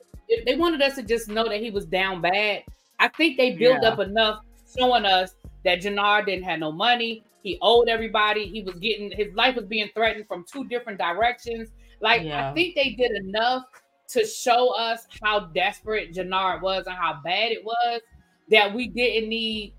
they 0.45 0.55
wanted 0.55 0.81
us 0.81 0.95
to 0.95 1.03
just 1.03 1.27
know 1.27 1.45
that 1.47 1.61
he 1.61 1.69
was 1.71 1.85
down 1.85 2.21
bad, 2.21 2.63
I 2.99 3.07
think 3.09 3.37
they 3.37 3.51
built 3.55 3.79
Yeah. 3.81 3.89
up 3.89 3.99
enough 3.99 4.43
showing 4.77 5.05
us 5.05 5.35
that 5.63 5.81
Jannard 5.81 6.25
didn't 6.25 6.43
have 6.45 6.59
no 6.59 6.71
money. 6.71 7.23
He 7.43 7.57
owed 7.61 7.89
everybody. 7.89 8.47
He 8.47 8.61
was 8.63 8.75
getting 8.75 9.11
his 9.11 9.33
life 9.33 9.55
was 9.55 9.65
being 9.65 9.89
threatened 9.93 10.27
from 10.27 10.45
two 10.51 10.65
different 10.67 10.99
directions. 10.99 11.69
Like 11.99 12.23
Yeah. 12.23 12.49
I 12.49 12.53
think 12.53 12.75
they 12.75 12.91
did 12.91 13.11
enough 13.11 13.63
to 14.09 14.25
show 14.25 14.75
us 14.75 15.07
how 15.23 15.41
desperate 15.41 16.13
Jannard 16.13 16.61
was 16.61 16.85
and 16.85 16.95
how 16.95 17.21
bad 17.23 17.51
it 17.51 17.63
was 17.63 18.01
that 18.49 18.73
we 18.73 18.87
didn't 18.87 19.29
need 19.29 19.73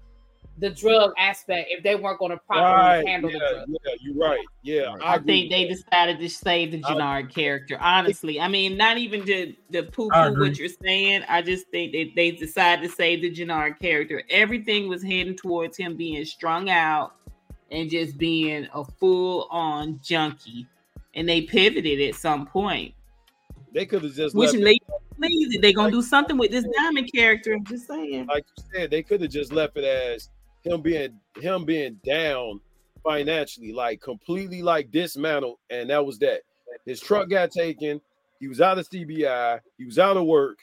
the 0.58 0.70
drug 0.70 1.12
aspect 1.18 1.68
if 1.70 1.82
they 1.82 1.94
weren't 1.96 2.18
going 2.18 2.30
to 2.30 2.36
properly 2.46 2.64
Right. 2.98 3.08
handle 3.08 3.30
Yeah, 3.30 3.38
the 3.38 3.54
drug. 3.54 3.68
yeah, 3.68 3.92
you're 4.00 4.14
right. 4.14 4.46
Yeah, 4.62 4.82
Right. 4.94 5.02
I, 5.02 5.14
I 5.14 5.18
think 5.18 5.50
they 5.50 5.64
that. 5.66 5.74
decided 5.74 6.18
to 6.20 6.28
save 6.28 6.72
the 6.72 6.82
I- 6.84 6.92
Jannard 6.92 7.34
character. 7.34 7.78
Honestly, 7.80 8.38
I 8.40 8.48
mean, 8.48 8.76
not 8.76 8.98
even 8.98 9.24
to 9.24 9.54
the 9.70 9.84
poo 9.84 10.10
poo 10.10 10.38
what 10.40 10.58
you're 10.58 10.68
saying. 10.84 11.22
I 11.28 11.40
just 11.42 11.68
think 11.68 11.92
that 11.92 12.10
they 12.14 12.32
decided 12.32 12.82
to 12.88 12.94
save 12.94 13.22
the 13.22 13.30
Jannard 13.30 13.78
character. 13.80 14.22
Everything 14.28 14.88
was 14.88 15.02
heading 15.02 15.36
towards 15.36 15.76
him 15.76 15.96
being 15.96 16.24
strung 16.26 16.68
out 16.70 17.14
and 17.70 17.88
just 17.90 18.18
being 18.18 18.68
a 18.74 18.84
full 18.84 19.48
on 19.50 19.98
junkie. 20.02 20.66
And 21.14 21.26
they 21.28 21.42
pivoted 21.42 22.00
at 22.00 22.14
some 22.14 22.46
point, 22.46 22.94
They 23.72 23.86
could 23.86 24.02
have 24.04 24.12
just 24.14 24.34
which 24.36 24.52
left, 24.52 24.62
made 24.62 24.78
believe 25.18 25.52
that 25.52 25.58
they're 25.62 25.72
gonna 25.72 25.90
do 25.90 26.02
something 26.02 26.36
with 26.36 26.50
this 26.50 26.66
diamond 26.76 27.10
character. 27.12 27.54
I'm 27.54 27.64
just 27.64 27.86
saying. 27.86 28.26
like 28.26 28.44
you 28.58 28.64
said, 28.74 28.90
they 28.90 29.02
could 29.02 29.20
have 29.22 29.30
just 29.30 29.52
left 29.52 29.76
it 29.76 29.84
as 29.84 30.28
him 30.62 30.80
being 30.80 31.18
him 31.40 31.64
being 31.64 31.98
down 32.04 32.60
financially, 33.02 33.72
like 33.72 34.00
completely 34.00 34.62
like 34.62 34.90
dismantled, 34.90 35.58
and 35.70 35.90
that 35.90 36.04
was 36.04 36.18
that. 36.20 36.42
His 36.86 37.00
truck 37.00 37.28
got 37.28 37.50
taken. 37.50 38.00
He 38.40 38.48
was 38.48 38.60
out 38.60 38.78
of 38.78 38.88
CBI. 38.88 39.60
He 39.78 39.84
was 39.84 39.98
out 39.98 40.16
of 40.16 40.24
work. 40.24 40.58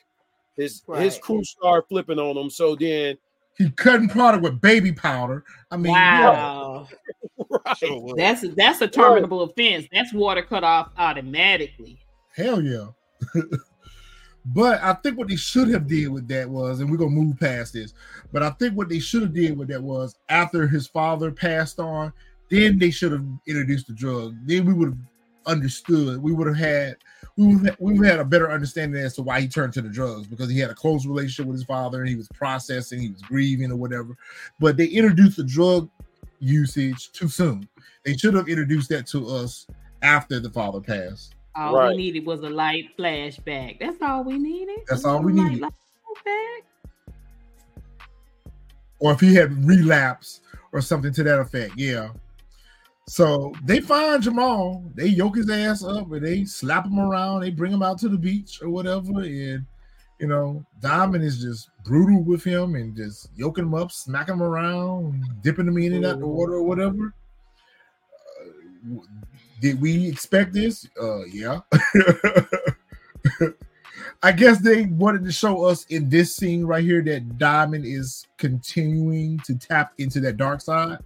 His 0.58 0.84
his 0.98 1.18
crew 1.18 1.44
started 1.44 1.88
flipping 1.88 2.20
on 2.20 2.36
him. 2.36 2.50
So 2.50 2.76
then, 2.76 3.18
He 3.58 3.70
cutting 3.70 4.10
product 4.10 4.44
with 4.44 4.60
baby 4.60 4.92
powder. 4.92 5.44
I 5.72 5.78
mean, 5.78 5.94
yeah, 5.94 6.30
Wow, 6.30 6.88
right? 7.50 8.14
That's 8.18 8.46
that's 8.56 8.82
a 8.82 8.88
terminable 8.88 9.42
offense. 9.44 9.88
That's 9.92 10.14
water 10.14 10.42
cut 10.42 10.64
off 10.64 10.90
automatically. 10.98 12.00
hell 12.36 12.62
yeah. 12.62 12.88
but 14.54 14.82
I 14.82 14.94
think 14.94 15.18
what 15.18 15.28
they 15.28 15.36
should 15.36 15.70
have 15.70 15.88
did 15.88 16.10
with 16.10 16.28
that 16.30 16.50
was, 16.50 16.80
and 16.80 16.90
we're 16.90 16.98
gonna 16.98 17.12
move 17.12 17.40
past 17.40 17.74
this. 17.74 17.94
But 18.32 18.42
I 18.42 18.50
think 18.52 18.76
what 18.76 18.90
they 18.90 19.00
should 19.00 19.22
have 19.22 19.34
did 19.34 19.58
with 19.58 19.68
that 19.68 19.82
was 19.82 20.16
after 20.30 20.68
his 20.68 20.88
father 20.88 21.32
passed 21.32 21.80
on, 21.80 22.12
then 22.50 22.80
they 22.80 22.90
should 22.90 23.12
have 23.12 23.26
introduced 23.48 23.88
the 23.88 23.94
drug. 23.94 24.36
Then 24.46 24.66
we 24.66 24.74
would 24.74 24.90
have 24.90 24.98
understood. 25.46 26.22
We 26.22 26.32
would 26.32 26.48
have 26.48 26.58
had 26.58 26.98
we 27.38 27.56
would 27.56 27.76
we 27.80 27.94
would 27.94 28.06
have 28.06 28.18
had 28.18 28.26
a 28.26 28.30
better 28.30 28.52
understanding 28.52 29.00
as 29.02 29.16
to 29.16 29.22
why 29.22 29.42
he 29.42 29.48
turned 29.48 29.74
to 29.74 29.82
the 29.82 29.90
drugs 29.90 30.28
because 30.28 30.50
he 30.50 30.60
had 30.60 30.72
a 30.72 30.76
close 30.76 31.06
relationship 31.06 31.46
with 31.46 31.58
his 31.58 31.66
father 31.66 32.00
and 32.00 32.10
he 32.10 32.16
was 32.16 32.28
processing, 32.30 33.00
he 33.00 33.10
was 33.10 33.22
grieving 33.22 33.72
or 33.72 33.76
whatever. 33.76 34.18
But 34.60 34.78
they 34.78 34.88
introduced 34.88 35.38
the 35.38 35.44
drug 35.44 35.90
usage 36.40 37.12
too 37.12 37.28
soon. 37.28 37.68
They 38.04 38.18
should 38.18 38.34
have 38.34 38.48
introduced 38.48 38.90
that 38.90 39.06
to 39.08 39.28
us 39.28 39.68
after 40.02 40.40
the 40.40 40.50
father 40.50 40.82
passed. 40.82 41.36
All 41.60 41.76
Right. 41.76 41.90
we 41.90 41.98
needed 41.98 42.26
was 42.26 42.42
a 42.42 42.50
light 42.50 42.86
flashback. 42.98 43.80
That's 43.80 44.02
all 44.02 44.24
we 44.24 44.38
needed. 44.38 44.80
That's 44.88 45.04
all 45.06 45.22
we 45.22 45.34
needed. 45.34 45.64
or 49.00 49.14
if 49.14 49.20
he 49.20 49.34
had 49.34 49.66
relapse 49.66 50.42
or 50.74 50.82
something 50.82 51.14
to 51.14 51.24
that 51.24 51.40
effect. 51.40 51.74
Yeah. 51.78 52.10
So 53.08 53.54
they 53.64 53.80
find 53.80 54.22
Jamal, 54.22 54.84
they 54.94 55.08
yoke 55.08 55.38
his 55.38 55.50
ass 55.50 55.84
up 55.84 56.12
and 56.12 56.26
they 56.26 56.44
slap 56.46 56.86
him 56.86 57.00
around, 57.00 57.42
they 57.42 57.50
bring 57.50 57.72
him 57.72 57.82
out 57.82 57.98
to 58.00 58.10
the 58.10 58.18
beach 58.18 58.62
or 58.62 58.70
whatever. 58.70 59.22
And 59.22 59.66
you 60.20 60.28
know, 60.28 60.64
Diamond 60.82 61.24
is 61.24 61.42
just 61.42 61.70
brutal 61.86 62.22
with 62.24 62.44
him 62.44 62.76
and 62.76 62.96
just 62.96 63.30
yoking 63.36 63.64
him 63.66 63.74
up, 63.74 63.92
smacking 63.92 64.36
him 64.36 64.44
around, 64.44 65.24
dipping 65.42 65.68
him 65.68 65.78
in 65.78 65.94
and 65.94 66.06
out 66.06 66.20
the 66.20 66.28
water 66.28 66.54
or 66.56 66.64
whatever. 66.64 67.14
Uh, 68.42 68.46
w- 68.90 69.08
did 69.60 69.82
we 69.82 70.08
expect 70.08 70.54
this? 70.54 70.88
Uh 71.02 71.24
yeah. 71.26 71.60
I 74.22 74.34
guess 74.34 74.60
they 74.60 74.86
wanted 74.86 75.24
to 75.24 75.32
show 75.32 75.64
us 75.64 75.86
in 75.86 76.10
this 76.10 76.36
scene 76.36 76.66
right 76.66 76.84
here 76.84 77.02
that 77.04 77.38
Diamond 77.38 77.86
is 77.86 78.28
continuing 78.38 79.40
to 79.40 79.58
tap 79.58 79.94
into 79.98 80.20
that 80.22 80.36
dark 80.36 80.60
side. 80.60 81.00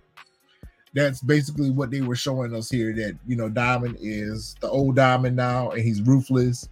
That's 0.96 1.22
basically 1.22 1.70
what 1.70 1.92
they 1.92 2.02
were 2.02 2.16
showing 2.16 2.56
us 2.56 2.72
here. 2.72 2.92
That 2.94 3.16
you 3.28 3.36
know, 3.36 3.50
Diamond 3.50 3.98
is 4.02 4.56
the 4.62 4.70
old 4.70 4.96
Diamond 4.96 5.36
now, 5.36 5.72
and 5.72 5.84
he's 5.84 6.02
ruthless, 6.02 6.70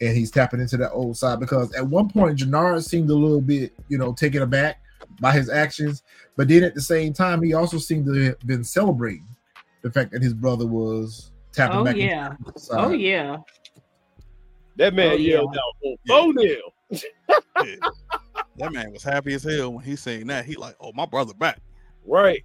and 0.00 0.16
he's 0.16 0.30
tapping 0.30 0.60
into 0.60 0.76
that 0.76 0.92
old 0.92 1.16
side. 1.16 1.40
Because 1.40 1.72
at 1.74 1.86
one 1.86 2.08
point, 2.08 2.38
Jannard 2.38 2.84
seemed 2.84 3.10
a 3.10 3.14
little 3.14 3.40
bit, 3.40 3.72
you 3.88 3.98
know, 3.98 4.12
taken 4.12 4.42
aback 4.42 4.80
by 5.20 5.32
his 5.32 5.50
actions, 5.50 6.04
but 6.36 6.46
then 6.46 6.62
at 6.62 6.74
the 6.74 6.80
same 6.80 7.12
time, 7.12 7.42
he 7.42 7.52
also 7.52 7.78
seemed 7.78 8.06
to 8.06 8.12
have 8.12 8.38
been 8.40 8.62
celebrating 8.62 9.26
the 9.82 9.90
fact 9.90 10.12
that 10.12 10.22
his 10.22 10.34
brother 10.34 10.66
was 10.66 11.30
tapping 11.52 11.78
Oh 11.78 11.84
back. 11.84 11.94
into 11.96 12.06
yeah. 12.06 12.34
the 12.54 12.60
side. 12.60 12.84
Oh 12.84 12.90
yeah. 12.90 13.36
That 14.76 14.94
man 14.94 15.12
Oh, 15.12 15.14
yeah. 15.14 15.34
yelled 15.34 15.56
out 15.56 15.74
on 15.84 15.96
phone 16.08 16.34
nil. 16.36 16.72
Yeah. 16.90 17.76
That 18.56 18.72
man 18.72 18.92
was 18.92 19.02
happy 19.02 19.34
as 19.34 19.42
hell 19.44 19.72
when 19.74 19.84
he 19.84 19.96
seen 19.96 20.26
that. 20.28 20.44
He 20.44 20.54
like, 20.56 20.76
oh, 20.80 20.92
my 20.94 21.06
brother 21.06 21.34
back. 21.34 21.60
Right. 22.06 22.42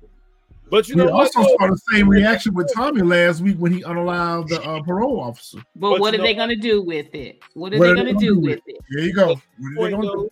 But 0.70 0.88
you 0.90 0.96
We 0.96 1.04
know 1.06 1.12
also 1.12 1.42
though? 1.42 1.56
saw 1.60 1.68
the 1.68 1.80
same 1.92 2.10
reaction 2.10 2.54
with 2.54 2.74
Tommy 2.74 3.02
last 3.02 3.42
week 3.42 3.58
when 3.58 3.72
he 3.72 3.84
unallowed 3.84 4.50
the 4.50 4.62
uh, 4.64 4.82
parole 4.82 5.20
officer. 5.22 5.60
But, 5.76 5.92
But 5.92 6.00
what 6.02 6.14
you 6.14 6.20
are 6.20 6.24
they 6.24 6.34
gonna 6.34 6.56
do 6.56 6.82
with 6.82 7.14
it? 7.14 7.40
What 7.54 7.74
are 7.74 7.78
What 7.80 7.90
they 7.90 7.96
gonna 7.96 8.14
do 8.14 8.20
do 8.36 8.40
with 8.40 8.62
it? 8.66 8.78
There 8.92 9.04
you 9.04 9.14
go. 9.14 9.36
But 9.36 9.42
What 9.76 9.88
are 9.88 9.90
they 9.90 9.96
point 9.96 10.06
gonna 10.08 10.18
do? 10.24 10.30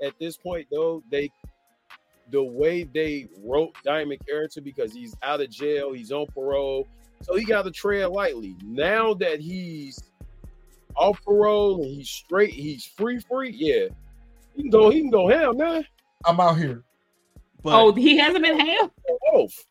though, 0.00 0.06
at 0.06 0.18
this 0.18 0.36
point 0.38 0.66
though, 0.70 1.02
they 1.10 1.30
the 2.30 2.42
way 2.42 2.84
they 2.84 3.28
wrote 3.44 3.74
Diamond 3.84 4.24
character 4.26 4.60
because 4.60 4.92
he's 4.92 5.14
out 5.22 5.40
of 5.40 5.50
jail, 5.50 5.92
he's 5.92 6.12
on 6.12 6.26
parole, 6.26 6.86
so 7.22 7.36
he 7.36 7.44
got 7.44 7.62
to 7.62 7.70
tread 7.70 8.08
lightly. 8.08 8.56
Now 8.64 9.14
that 9.14 9.40
he's 9.40 9.98
off 10.96 11.22
parole 11.24 11.82
and 11.82 11.86
he's 11.86 12.08
straight, 12.08 12.50
he's 12.50 12.84
free, 12.84 13.20
free. 13.20 13.50
Yeah, 13.50 13.88
he 14.54 14.62
can 14.62 14.70
go. 14.70 14.90
He 14.90 15.00
can 15.00 15.10
go 15.10 15.28
ham, 15.28 15.56
man. 15.56 15.84
I'm 16.24 16.40
out 16.40 16.58
here. 16.58 16.82
But 17.62 17.74
oh, 17.74 17.92
he 17.92 18.16
hasn't 18.16 18.44
been 18.44 18.58
ham. 18.58 18.90
Both. 19.32 19.66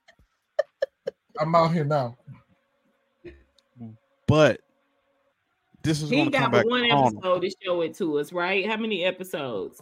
I'm 1.40 1.56
out 1.56 1.74
here 1.74 1.86
now. 1.86 2.18
but 4.28 4.60
this 5.84 6.02
is 6.02 6.10
He 6.10 6.18
going 6.18 6.32
come 6.32 6.44
got 6.44 6.52
back 6.52 6.66
one 6.66 6.84
to 6.84 6.90
haunt 6.90 7.16
episode 7.18 7.42
to 7.42 7.52
show 7.64 7.82
it 7.82 7.94
to 7.96 8.20
us, 8.20 8.34
right? 8.34 8.66
How 8.68 8.78
many 8.78 9.06
episodes? 9.06 9.82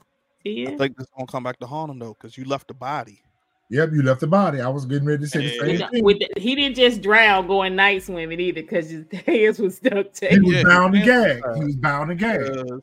I 0.52 0.66
Ten. 0.66 0.78
think 0.78 0.98
this 0.98 1.06
is 1.08 1.14
going 1.16 1.28
to 1.28 1.32
come 1.32 1.44
back 1.44 1.60
to 1.60 1.66
haunt 1.68 1.92
him 1.92 2.00
though, 2.00 2.14
because 2.14 2.38
you 2.38 2.46
left 2.46 2.68
the 2.68 2.74
body. 2.74 3.22
Yep, 3.70 3.90
you 3.94 4.02
left 4.02 4.22
the 4.22 4.28
body. 4.28 4.62
I 4.62 4.70
was 4.70 4.86
getting 4.86 5.06
ready 5.06 5.24
to 5.24 5.28
say 5.30 5.42
the 5.60 5.78
same 5.78 5.90
thing. 5.90 6.04
with 6.04 6.20
the- 6.20 6.40
he 6.40 6.56
didn't 6.56 6.78
just 6.78 7.02
drown 7.02 7.48
going 7.48 7.76
night 7.76 8.02
swimming 8.04 8.40
either 8.40 8.62
because 8.62 8.90
his 8.90 9.06
hands 9.26 9.60
was 9.60 9.76
stuck 9.78 10.14
to 10.14 10.28
He 10.30 10.40
was 10.40 10.56
Yeah, 10.56 10.64
bound 10.64 10.96
and 10.96 11.04
he- 11.04 11.10
gagged. 11.10 11.46
He 11.58 11.64
was 11.66 11.76
bound 11.76 12.12
and 12.12 12.20
gagged. 12.20 12.44
Because 12.54 12.82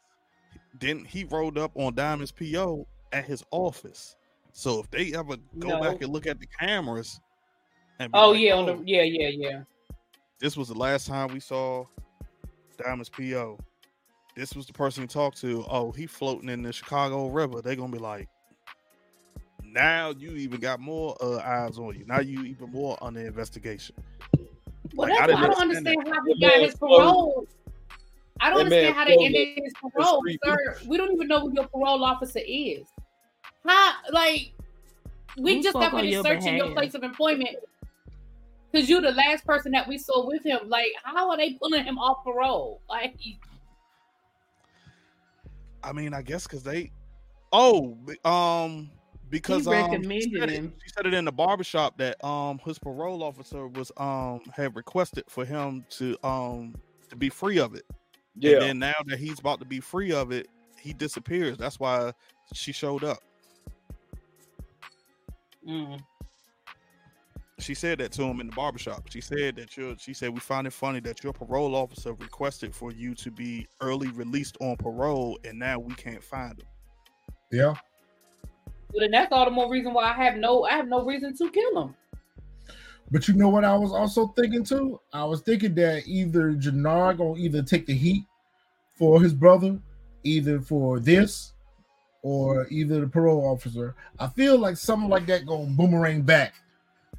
then 0.81 1.05
he 1.07 1.25
rolled 1.25 1.57
up 1.57 1.73
on 1.75 1.95
Diamond's 1.95 2.33
PO 2.33 2.87
at 3.13 3.25
his 3.25 3.43
office. 3.51 4.17
So 4.53 4.81
if 4.81 4.91
they 4.91 5.15
ever 5.15 5.37
go 5.59 5.69
No. 5.69 5.81
back 5.81 6.03
and 6.03 6.13
look 6.13 6.27
at 6.27 6.39
the 6.39 6.47
cameras, 6.47 7.19
and 7.99 8.11
Oh 8.13 8.33
like, 8.33 8.41
yeah, 8.41 8.53
on 8.55 8.69
"Oh, 8.69 8.77
the 8.77 8.83
yeah, 8.85 9.03
yeah, 9.03 9.29
yeah. 9.29 9.63
this 10.41 10.57
was 10.57 10.69
the 10.69 10.75
last 10.75 11.07
time 11.07 11.33
we 11.33 11.41
saw 11.41 11.87
Diamond's 12.77 13.09
PO. 13.09 13.59
This 14.37 14.55
was 14.55 14.67
the 14.67 14.73
person 14.73 15.05
he 15.05 15.07
talked 15.07 15.41
to. 15.43 15.65
Oh, 15.69 15.93
he 15.93 16.07
floating 16.07 16.49
in 16.49 16.63
the 16.63 16.73
Chicago 16.73 17.29
River. 17.29 17.63
They're 17.63 17.77
gonna 17.77 17.93
be 17.93 17.99
like, 17.99 18.29
now 19.63 20.11
you 20.11 20.33
even 20.33 20.61
got 20.61 20.81
more 20.81 21.17
uh, 21.21 21.39
eyes 21.39 21.79
on 21.79 21.97
you. 21.97 22.05
Now 22.07 22.21
you 22.21 22.45
even 22.45 22.71
more 22.71 22.99
on 23.01 23.15
the 23.15 23.27
investigation. 23.27 23.95
Well, 24.95 25.09
Like, 25.09 25.13
I 25.13 25.27
that's 25.27 25.33
why 25.33 25.39
I 25.39 25.47
don't 25.49 25.61
understand 25.61 25.87
understand 25.89 26.15
how 26.15 26.25
he 26.25 26.41
got 26.41 26.61
his 26.61 26.75
parole. 26.77 27.47
I 28.41 28.51
don't 28.51 28.59
that 28.59 28.65
understand 28.67 28.95
how 28.95 29.05
they 29.05 29.17
ended 29.25 29.49
his 29.63 29.73
parole, 29.81 30.23
sir. 30.45 30.77
We 30.87 30.97
don't 30.97 31.13
even 31.13 31.29
know 31.29 31.41
who 31.41 31.55
your 31.55 31.67
parole 31.69 32.05
officer 32.05 32.41
is. 32.45 32.87
How, 33.65 33.93
like, 34.11 34.53
we 35.39 35.57
Who 35.57 35.63
just 35.63 35.71
spoke 35.71 35.83
got 35.83 35.95
on 35.95 36.01
finished 36.01 36.13
your 36.13 36.23
searching 36.25 36.57
your 36.57 36.71
place 36.73 36.95
of 36.95 37.03
employment 37.03 37.57
because 38.71 38.89
you're 38.89 39.01
the 39.01 39.13
last 39.13 39.47
person 39.47 39.73
that 39.73 39.89
we 39.89 39.99
saw 39.99 40.27
with 40.27 40.45
him. 40.45 40.59
Like, 40.67 40.89
how 41.03 41.31
are 41.31 41.37
they 41.37 41.55
pulling 41.55 41.85
him 41.85 41.99
off 41.99 42.25
parole? 42.25 42.81
Like, 42.89 43.17
I 45.85 45.93
mean, 45.93 46.15
I 46.15 46.23
guess 46.23 46.45
because 46.45 46.63
they, 46.63 46.91
oh, 47.53 47.97
um, 48.25 48.91
because 49.31 49.67
um, 49.67 49.73
she 49.75 49.81
recommended 49.81 50.41
said, 50.41 50.51
it, 50.51 50.55
him. 50.55 50.73
she 50.83 50.89
said 50.91 51.07
it 51.07 51.15
in 51.15 51.25
the 51.25 51.33
barbershop 51.33 51.99
that 51.99 52.23
um 52.25 52.59
his 52.65 52.79
parole 52.79 53.23
officer 53.23 53.69
was 53.69 53.93
um 53.97 54.41
had 54.55 54.75
requested 54.75 55.25
for 55.29 55.45
him 55.45 55.85
to 55.91 56.17
um 56.25 56.75
to 57.09 57.17
be 57.17 57.29
free 57.29 57.59
of 57.59 57.75
it. 57.75 57.85
Yeah. 58.37 58.53
And 58.53 58.63
then 58.63 58.79
now 58.79 58.95
that 59.07 59.19
he's 59.19 59.39
about 59.39 59.61
to 59.61 59.65
be 59.65 59.81
free 59.81 60.13
of 60.13 60.33
it, 60.33 60.49
he 60.81 60.93
disappears. 60.93 61.57
That's 61.59 61.79
why 61.79 62.13
she 62.53 62.73
showed 62.73 63.05
up. 63.05 63.19
mm. 65.67 66.01
She 67.61 67.75
said 67.75 67.99
that 67.99 68.11
to 68.13 68.25
him 68.25 68.41
in 68.41 68.49
the 68.49 68.53
barbershop. 68.53 69.09
She 69.11 69.21
said 69.21 69.57
that 69.57 69.77
you're 69.77 69.95
she 69.97 70.13
said 70.13 70.31
we 70.31 70.41
find 70.41 70.67
it 70.67 70.73
funny 70.73 70.99
that 71.01 71.23
your 71.23 71.33
parole 71.33 71.77
officer 71.77 72.13
requested 72.15 72.75
for 72.75 72.91
you 72.91 73.15
to 73.15 73.31
be 73.31 73.69
early 73.81 74.09
released 74.09 74.57
on 74.61 74.77
parole 74.77 75.39
and 75.45 75.59
now 75.59 75.79
we 75.79 75.95
can't 75.95 76.23
find 76.23 76.59
him. 76.59 76.67
Yeah. 77.53 77.75
But 78.93 79.01
then 79.01 79.11
that's 79.13 79.33
all 79.33 79.45
the 79.45 79.53
more 79.53 79.71
reason 79.71 79.93
why 79.95 80.11
I 80.11 80.15
have 80.15 80.37
no, 80.37 80.65
I 80.65 80.73
have 80.73 80.89
no 80.89 81.05
reason 81.05 81.37
to 81.37 81.51
kill 81.51 81.83
him. 81.83 81.95
But 83.11 83.29
you 83.29 83.35
know 83.35 83.49
what 83.49 83.65
I 83.65 83.77
was 83.77 83.93
also 83.93 84.29
thinking 84.29 84.65
too? 84.65 85.01
I 85.13 85.25
was 85.25 85.41
thinking 85.41 85.75
that 85.77 86.03
either 86.07 86.55
Jannard 86.55 87.19
gonna 87.19 87.39
either 87.39 87.63
take 87.63 87.87
the 87.87 87.95
heat 87.95 88.25
for 88.95 89.23
his 89.23 89.33
brother, 89.33 89.79
either 90.25 90.61
for 90.61 90.99
this, 90.99 91.53
or 92.23 92.67
either 92.71 93.01
the 93.01 93.07
parole 93.07 93.47
officer. 93.47 93.95
I 94.19 94.27
feel 94.27 94.59
like 94.59 94.77
something 94.77 95.09
like 95.09 95.27
that 95.27 95.47
gonna 95.47 95.67
boomerang 95.67 96.23
back 96.23 96.55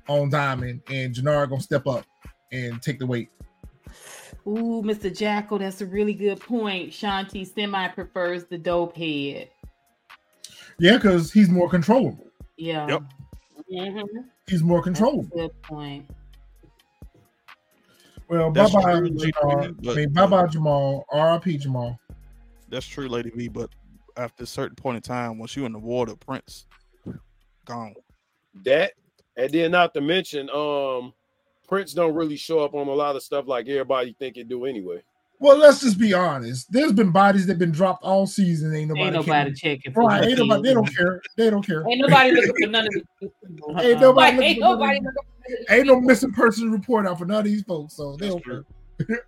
on 0.08 0.30
Diamond, 0.30 0.82
and 0.90 1.14
Jannard 1.14 1.50
gonna 1.50 1.62
step 1.62 1.88
up 1.88 2.06
and 2.52 2.82
take 2.82 3.00
the 3.00 3.06
weight. 3.08 3.30
Ooh, 4.48 4.84
Mr. 4.86 5.16
Jackal, 5.16 5.58
that's 5.58 5.82
a 5.82 5.86
really 5.86 6.14
good 6.14 6.40
point. 6.40 6.92
Shanti 6.92 7.52
semi 7.52 7.88
prefers 7.90 8.46
the 8.46 8.58
dope 8.58 8.96
head. 8.96 9.50
Yeah, 10.78 10.98
because 10.98 11.32
he's 11.32 11.50
more 11.50 11.70
controllable. 11.70 12.28
Yeah. 12.58 12.88
Yep. 12.88 13.02
Mm-hmm. 13.72 14.20
He's 14.48 14.62
more 14.62 14.80
that's 14.80 14.88
a 14.88 14.92
controllable. 14.92 15.36
Good 15.36 15.62
point. 15.64 16.08
Well, 18.28 18.52
bye 18.52 18.68
bye, 18.70 18.82
true, 19.00 19.10
Lady 19.10 19.32
Jannard. 19.42 19.76
V, 19.78 19.90
I 19.90 19.94
but- 19.94 19.96
mean, 19.96 20.14
bye 20.14 20.28
bye, 20.28 20.48
Jamal. 20.48 21.06
R.I.P. 21.12 21.58
Jamal. 21.58 22.00
That's 22.70 22.86
true, 22.86 23.08
Lady 23.08 23.32
V, 23.32 23.48
but 23.48 23.70
after 24.18 24.44
a 24.44 24.48
certain 24.48 24.76
point 24.76 24.98
in 24.98 25.02
time, 25.02 25.38
once 25.38 25.56
you're 25.56 25.66
in 25.66 25.74
the 25.74 25.80
water, 25.80 26.16
Prince 26.16 26.66
gone. 27.66 27.96
that 28.64 28.94
and 29.38 29.52
then 29.52 29.72
not 29.72 29.94
to 29.94 30.02
mention 30.02 30.50
um 30.50 31.14
prince 31.68 31.94
don't 31.94 32.14
really 32.14 32.38
show 32.38 32.60
up 32.60 32.74
on 32.74 32.88
a 32.88 32.94
lot 32.94 33.16
of 33.16 33.24
stuff 33.24 33.48
like 33.48 33.68
everybody 33.68 34.16
think 34.20 34.38
it 34.38 34.48
do 34.48 34.66
anyway 34.66 35.02
Well, 35.40 35.58
let's 35.58 35.82
just 35.82 36.00
be 36.00 36.14
honest. 36.14 36.72
There's 36.72 36.94
been 36.94 37.12
bodies 37.12 37.46
that 37.48 37.58
been 37.60 37.72
dropped 37.72 38.04
all 38.06 38.26
season. 38.26 38.74
Ain't 38.74 38.88
nobody, 38.88 39.06
Ain't 39.06 39.14
nobody 39.28 39.54
checking 39.54 39.92
for 39.92 40.08
Right? 40.08 40.24
Ain't 40.24 40.40
nobody. 40.40 40.62
They 40.64 40.74
don't 40.74 40.96
care. 40.96 41.22
They 41.36 41.50
don't 41.50 41.66
care. 41.66 41.84
Ain't 41.90 42.00
nobody 42.02 42.32
looking 42.32 42.54
for 42.62 42.68
none 42.70 42.88
of 42.88 42.94
these 42.94 43.04
people. 43.20 43.80
Ain't 43.82 44.00
nobody. 44.00 44.38
Like, 44.38 44.46
ain't 44.46 44.60
nobody 44.60 45.00
none 45.02 45.14
looking 45.14 45.20
of 45.20 45.26
for 45.26 45.50
these- 45.50 45.58
none 45.68 45.68
of 45.68 45.78
Ain't 45.78 45.88
no 45.88 46.00
missing 46.00 46.32
person 46.32 46.72
report 46.72 47.06
out 47.06 47.20
for 47.20 47.26
none 47.26 47.40
of 47.40 47.46
these 47.46 47.64
folks. 47.64 47.96
So 47.96 48.16
they 48.16 48.28
That's 48.30 48.36
don't 48.36 48.44
true. 48.44 48.66
care. 49.08 49.26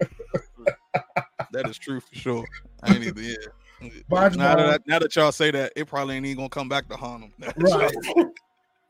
That 1.51 1.67
is 1.67 1.77
true 1.77 1.99
for 1.99 2.15
sure. 2.15 2.45
I 2.83 2.93
ain't 2.95 3.03
even 3.03 3.23
yeah. 3.23 3.91
Now, 4.09 4.55
that, 4.55 4.81
now 4.87 4.99
that 4.99 5.15
y'all 5.15 5.31
say 5.33 5.51
that, 5.51 5.73
it 5.75 5.87
probably 5.87 6.15
ain't 6.15 6.25
even 6.25 6.37
gonna 6.37 6.49
come 6.49 6.69
back 6.69 6.87
to 6.89 6.95
haunt 6.95 7.23
him. 7.25 7.33
Right. 7.57 7.93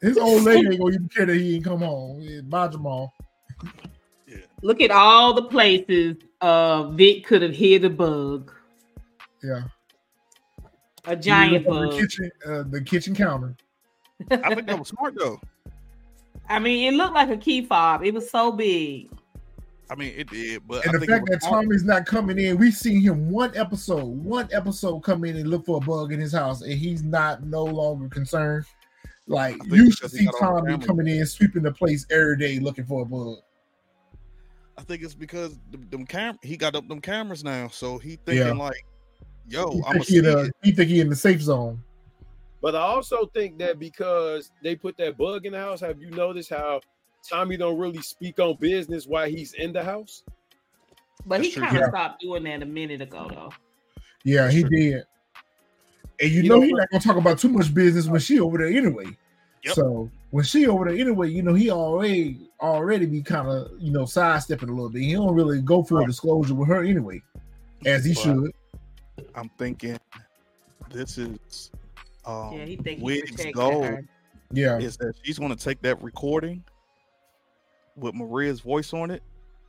His 0.01 0.17
old 0.17 0.43
lady 0.43 0.67
ain't 0.67 0.79
gonna 0.79 0.95
even 0.95 1.09
care 1.09 1.25
that 1.25 1.35
he 1.35 1.55
ain't 1.55 1.63
come 1.63 1.79
home. 1.81 2.19
Yeah, 2.21 2.41
Bye, 2.41 2.67
Jamal. 2.67 3.13
Look 4.61 4.81
at 4.81 4.91
all 4.91 5.33
the 5.33 5.43
places 5.43 6.17
uh 6.41 6.89
Vic 6.91 7.25
could 7.25 7.41
have 7.41 7.55
hid 7.55 7.83
a 7.85 7.89
bug, 7.89 8.51
Yeah. 9.43 9.63
a 11.05 11.15
giant 11.15 11.53
You 11.53 11.59
look 11.59 11.67
on 11.69 11.87
bug. 11.89 11.91
The 11.93 11.99
kitchen, 12.01 12.31
uh, 12.45 12.63
the 12.69 12.81
kitchen 12.81 13.15
counter. 13.15 13.55
I 14.31 14.53
think 14.53 14.67
that 14.67 14.77
was 14.79 14.89
smart 14.89 15.15
though. 15.17 15.39
I 16.49 16.59
mean, 16.59 16.93
it 16.93 16.97
looked 16.97 17.13
like 17.15 17.29
a 17.29 17.37
key 17.37 17.65
fob. 17.65 18.03
It 18.03 18.13
was 18.13 18.29
so 18.29 18.51
big. 18.51 19.09
I 19.89 19.95
mean, 19.95 20.13
it 20.17 20.29
did, 20.29 20.67
but 20.67 20.85
And 20.85 20.89
I 20.95 20.99
the 20.99 21.05
think 21.05 21.11
fact 21.11 21.29
that 21.29 21.41
smart. 21.43 21.63
Tommy's 21.63 21.83
not 21.83 22.05
coming 22.05 22.37
in, 22.37 22.57
we've 22.57 22.73
seen 22.73 23.01
him 23.01 23.29
one 23.31 23.51
episode, 23.55 24.03
one 24.05 24.49
episode 24.51 24.99
come 24.99 25.23
in 25.23 25.37
and 25.37 25.49
look 25.49 25.65
for 25.65 25.77
a 25.77 25.79
bug 25.79 26.11
in 26.13 26.19
his 26.19 26.33
house, 26.33 26.61
and 26.61 26.73
he's 26.73 27.03
not 27.03 27.43
no 27.43 27.63
longer 27.63 28.07
concerned. 28.09 28.65
Like 29.27 29.57
you 29.65 29.91
should 29.91 30.09
see 30.11 30.25
got 30.25 30.35
all 30.41 30.61
the 30.63 30.71
Tommy 30.71 30.85
coming 30.85 31.07
in, 31.07 31.25
sweeping 31.25 31.63
the 31.63 31.71
place 31.71 32.05
every 32.09 32.37
day 32.37 32.59
looking 32.59 32.85
for 32.85 33.01
a 33.01 33.05
bug. 33.05 33.37
I 34.77 34.83
think 34.83 35.03
it's 35.03 35.13
because 35.15 35.57
them, 35.71 35.87
them 35.89 36.05
cam 36.05 36.37
he 36.41 36.55
got 36.55 36.75
up 36.75 36.87
them 36.87 37.01
cameras 37.01 37.43
now, 37.43 37.67
so 37.67 37.97
he 37.97 38.17
thinking 38.25 38.47
Yeah. 38.47 38.53
like, 38.53 38.85
"Yo, 39.47 39.71
He 39.71 39.77
I'm 39.77 39.81
gonna 39.81 39.93
think, 39.95 40.05
see 40.05 40.13
he, 40.13 40.19
in 40.19 40.25
a, 40.27 40.49
he 40.63 40.71
think 40.71 40.89
he 40.89 40.99
in 41.01 41.09
the 41.09 41.15
safe 41.15 41.41
zone. 41.41 41.81
but 42.61 42.75
i 42.75 42.79
also 42.79 43.25
think 43.35 43.57
that 43.59 43.77
because 43.79 44.51
they 44.63 44.75
put 44.75 44.95
that 44.97 45.17
bug 45.17 45.45
in 45.45 45.51
the 45.53 45.59
house 45.59 45.79
have 45.79 46.01
you 46.01 46.09
noticed 46.09 46.49
how 46.49 46.81
tommy 47.27 47.55
don't 47.57 47.77
really 47.77 48.01
speak 48.01 48.39
on 48.39 48.55
business 48.59 49.05
while 49.05 49.29
he's 49.29 49.53
in 49.53 49.71
the 49.73 49.83
house 49.83 50.23
But 51.25 51.41
That's 51.41 51.53
he 51.55 51.59
kind 51.59 51.75
of 51.75 51.81
Yeah. 51.81 51.89
stopped 51.89 52.21
doing 52.21 52.43
that 52.43 52.61
a 52.63 52.65
minute 52.65 53.01
ago, 53.01 53.27
though. 53.29 53.51
Yeah, 54.23 54.43
That's 54.43 54.55
he 54.55 54.61
true. 54.61 54.69
did. 54.69 55.03
And 56.19 56.31
you, 56.31 56.43
You 56.43 56.49
know, 56.49 56.55
know 56.55 56.61
he's 56.61 56.71
not 56.71 56.89
gonna 56.89 57.03
talk 57.03 57.17
about 57.17 57.39
too 57.39 57.49
much 57.49 57.73
business 57.73 58.07
when 58.07 58.19
she 58.19 58.39
over 58.39 58.57
there 58.57 58.67
anyway. 58.67 59.05
Yep. 59.63 59.75
So 59.75 60.09
when 60.31 60.43
she 60.43 60.67
over 60.67 60.85
there 60.85 60.95
anyway, 60.95 61.29
you 61.29 61.43
know, 61.43 61.53
he 61.53 61.69
already 61.69 62.49
already 62.59 63.05
be 63.05 63.21
kind 63.21 63.47
of 63.47 63.71
you 63.79 63.91
know 63.91 64.05
sidestepping 64.05 64.69
a 64.69 64.71
little 64.71 64.89
bit. 64.89 65.03
He 65.03 65.13
don't 65.13 65.33
really 65.33 65.61
go 65.61 65.83
for 65.83 66.01
a 66.01 66.05
disclosure 66.05 66.55
with 66.55 66.67
her 66.69 66.83
anyway, 66.83 67.21
as 67.85 68.03
he 68.05 68.13
But 68.13 68.21
should. 68.21 68.51
I'm 69.35 69.49
thinking 69.57 69.97
this 70.91 71.17
is 71.17 71.71
um 72.25 72.53
yeah, 72.53 72.65
he 72.65 72.75
think 72.77 72.99
he 72.99 73.05
Wig's 73.05 73.31
protected 73.31 73.55
goal 73.55 73.83
her. 73.83 74.03
Yeah, 74.51 74.79
is 74.79 74.97
that 74.97 75.13
she's 75.21 75.37
gonna 75.37 75.55
take 75.55 75.81
that 75.81 76.01
recording 76.01 76.63
with 77.95 78.13
Mireya's 78.13 78.61
voice 78.61 78.93
on 78.93 79.11
it, 79.11 79.21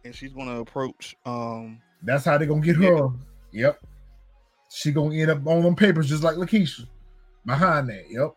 and 0.05 0.15
she's 0.15 0.33
gonna 0.33 0.61
approach 0.61 1.16
um 1.27 1.81
that's 2.03 2.25
how 2.25 2.39
they're 2.39 2.47
gonna 2.47 2.61
get 2.61 2.77
her. 2.77 3.09
Yep. 3.53 3.81
She 4.69 4.93
gonna 4.93 5.15
end 5.15 5.31
up 5.31 5.47
on 5.47 5.62
them 5.62 5.74
papers 5.74 6.09
just 6.09 6.23
like 6.23 6.36
Lakeisha. 6.36 6.86
Behind 7.47 7.89
that, 7.89 8.05
yep. 8.11 8.35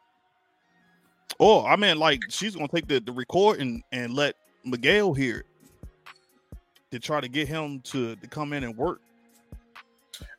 Oh, 1.39 1.65
I 1.65 1.75
mean, 1.75 1.97
like 1.97 2.21
she's 2.29 2.55
gonna 2.55 2.67
take 2.67 2.87
the, 2.87 2.99
the 2.99 3.11
recording 3.11 3.83
and 3.91 4.13
let 4.13 4.35
Miguel 4.63 5.13
hear 5.13 5.39
it 5.39 5.45
to 6.91 6.99
try 6.99 7.21
to 7.21 7.27
get 7.27 7.47
him 7.47 7.81
to, 7.81 8.15
to 8.15 8.27
come 8.27 8.53
in 8.53 8.63
and 8.63 8.77
work. 8.77 9.01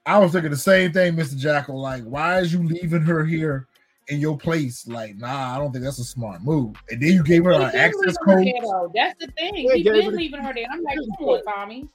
I 0.04 0.18
was 0.18 0.32
thinking 0.32 0.50
the 0.50 0.56
same 0.56 0.92
thing, 0.92 1.14
Mr. 1.14 1.36
Jackal. 1.36 1.80
Like, 1.80 2.04
why 2.04 2.40
is 2.40 2.52
you 2.52 2.62
leaving 2.62 3.02
her 3.02 3.24
here 3.24 3.68
in 4.08 4.20
your 4.20 4.36
place. 4.36 4.86
Like, 4.86 5.16
nah, 5.16 5.54
I 5.54 5.58
don't 5.58 5.72
think 5.72 5.84
that's 5.84 5.98
a 5.98 6.04
smart 6.04 6.42
move. 6.42 6.76
And 6.90 7.00
then 7.00 7.12
you 7.12 7.22
gave 7.22 7.44
her 7.44 7.52
an 7.52 7.62
access 7.62 8.16
leaving 8.26 8.56
her 8.56 8.62
code. 8.62 8.92
That's 8.94 9.18
the 9.18 9.30
thing. 9.32 9.54
Yeah, 9.54 9.74
he 9.74 9.82
gave 9.82 10.04
been 10.04 10.16
leaving 10.16 10.40
her 10.40 10.52
there. 10.54 10.66
I'm 10.70 10.82
like, 10.82 10.98
come 11.18 11.28
on, 11.28 11.44
Tommy. 11.44 11.88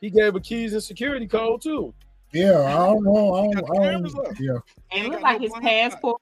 He 0.00 0.10
gave 0.10 0.32
her 0.32 0.40
keys 0.40 0.72
and 0.72 0.82
security 0.82 1.26
code 1.26 1.62
too. 1.62 1.94
Yeah, 2.32 2.60
I 2.60 2.86
don't 2.86 3.04
know. 3.04 3.34
I 3.34 3.52
don't, 3.52 3.80
I 3.80 3.92
don't, 3.92 4.26
up. 4.26 4.38
yeah. 4.38 4.58
And 4.92 5.06
it 5.06 5.10
looked 5.10 5.22
like 5.22 5.40
his 5.40 5.52
passport. 5.60 6.20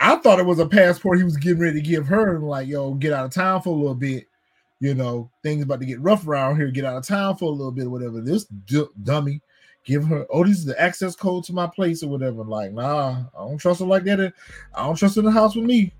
I 0.00 0.16
thought 0.16 0.38
it 0.38 0.46
was 0.46 0.58
a 0.58 0.66
passport 0.66 1.18
he 1.18 1.24
was 1.24 1.36
getting 1.36 1.60
ready 1.60 1.80
to 1.80 1.86
give 1.86 2.06
her, 2.06 2.36
and 2.36 2.46
like, 2.46 2.68
yo, 2.68 2.94
get 2.94 3.12
out 3.12 3.26
of 3.26 3.32
town 3.32 3.62
for 3.62 3.70
a 3.70 3.72
little 3.72 3.94
bit. 3.94 4.26
You 4.80 4.94
know, 4.94 5.30
things 5.42 5.64
about 5.64 5.80
to 5.80 5.86
get 5.86 6.00
rough 6.00 6.26
around 6.26 6.56
here. 6.56 6.70
Get 6.70 6.84
out 6.84 6.96
of 6.96 7.06
town 7.06 7.36
for 7.36 7.46
a 7.46 7.54
little 7.54 7.72
bit, 7.72 7.86
or 7.86 7.90
whatever. 7.90 8.20
This 8.20 8.44
d- 8.44 8.86
dummy 9.02 9.40
give 9.88 10.04
her, 10.06 10.26
oh, 10.30 10.44
this 10.44 10.58
is 10.58 10.66
the 10.66 10.80
access 10.80 11.16
code 11.16 11.42
to 11.44 11.52
my 11.52 11.66
place 11.66 12.02
or 12.02 12.08
whatever. 12.08 12.44
Like, 12.44 12.72
nah, 12.72 13.24
I 13.36 13.38
don't 13.38 13.58
trust 13.58 13.80
her 13.80 13.86
like 13.86 14.04
that. 14.04 14.32
I 14.74 14.84
don't 14.84 14.96
trust 14.96 15.16
her 15.16 15.20
in 15.20 15.24
the 15.24 15.32
house 15.32 15.56
with 15.56 15.64
me. 15.64 15.92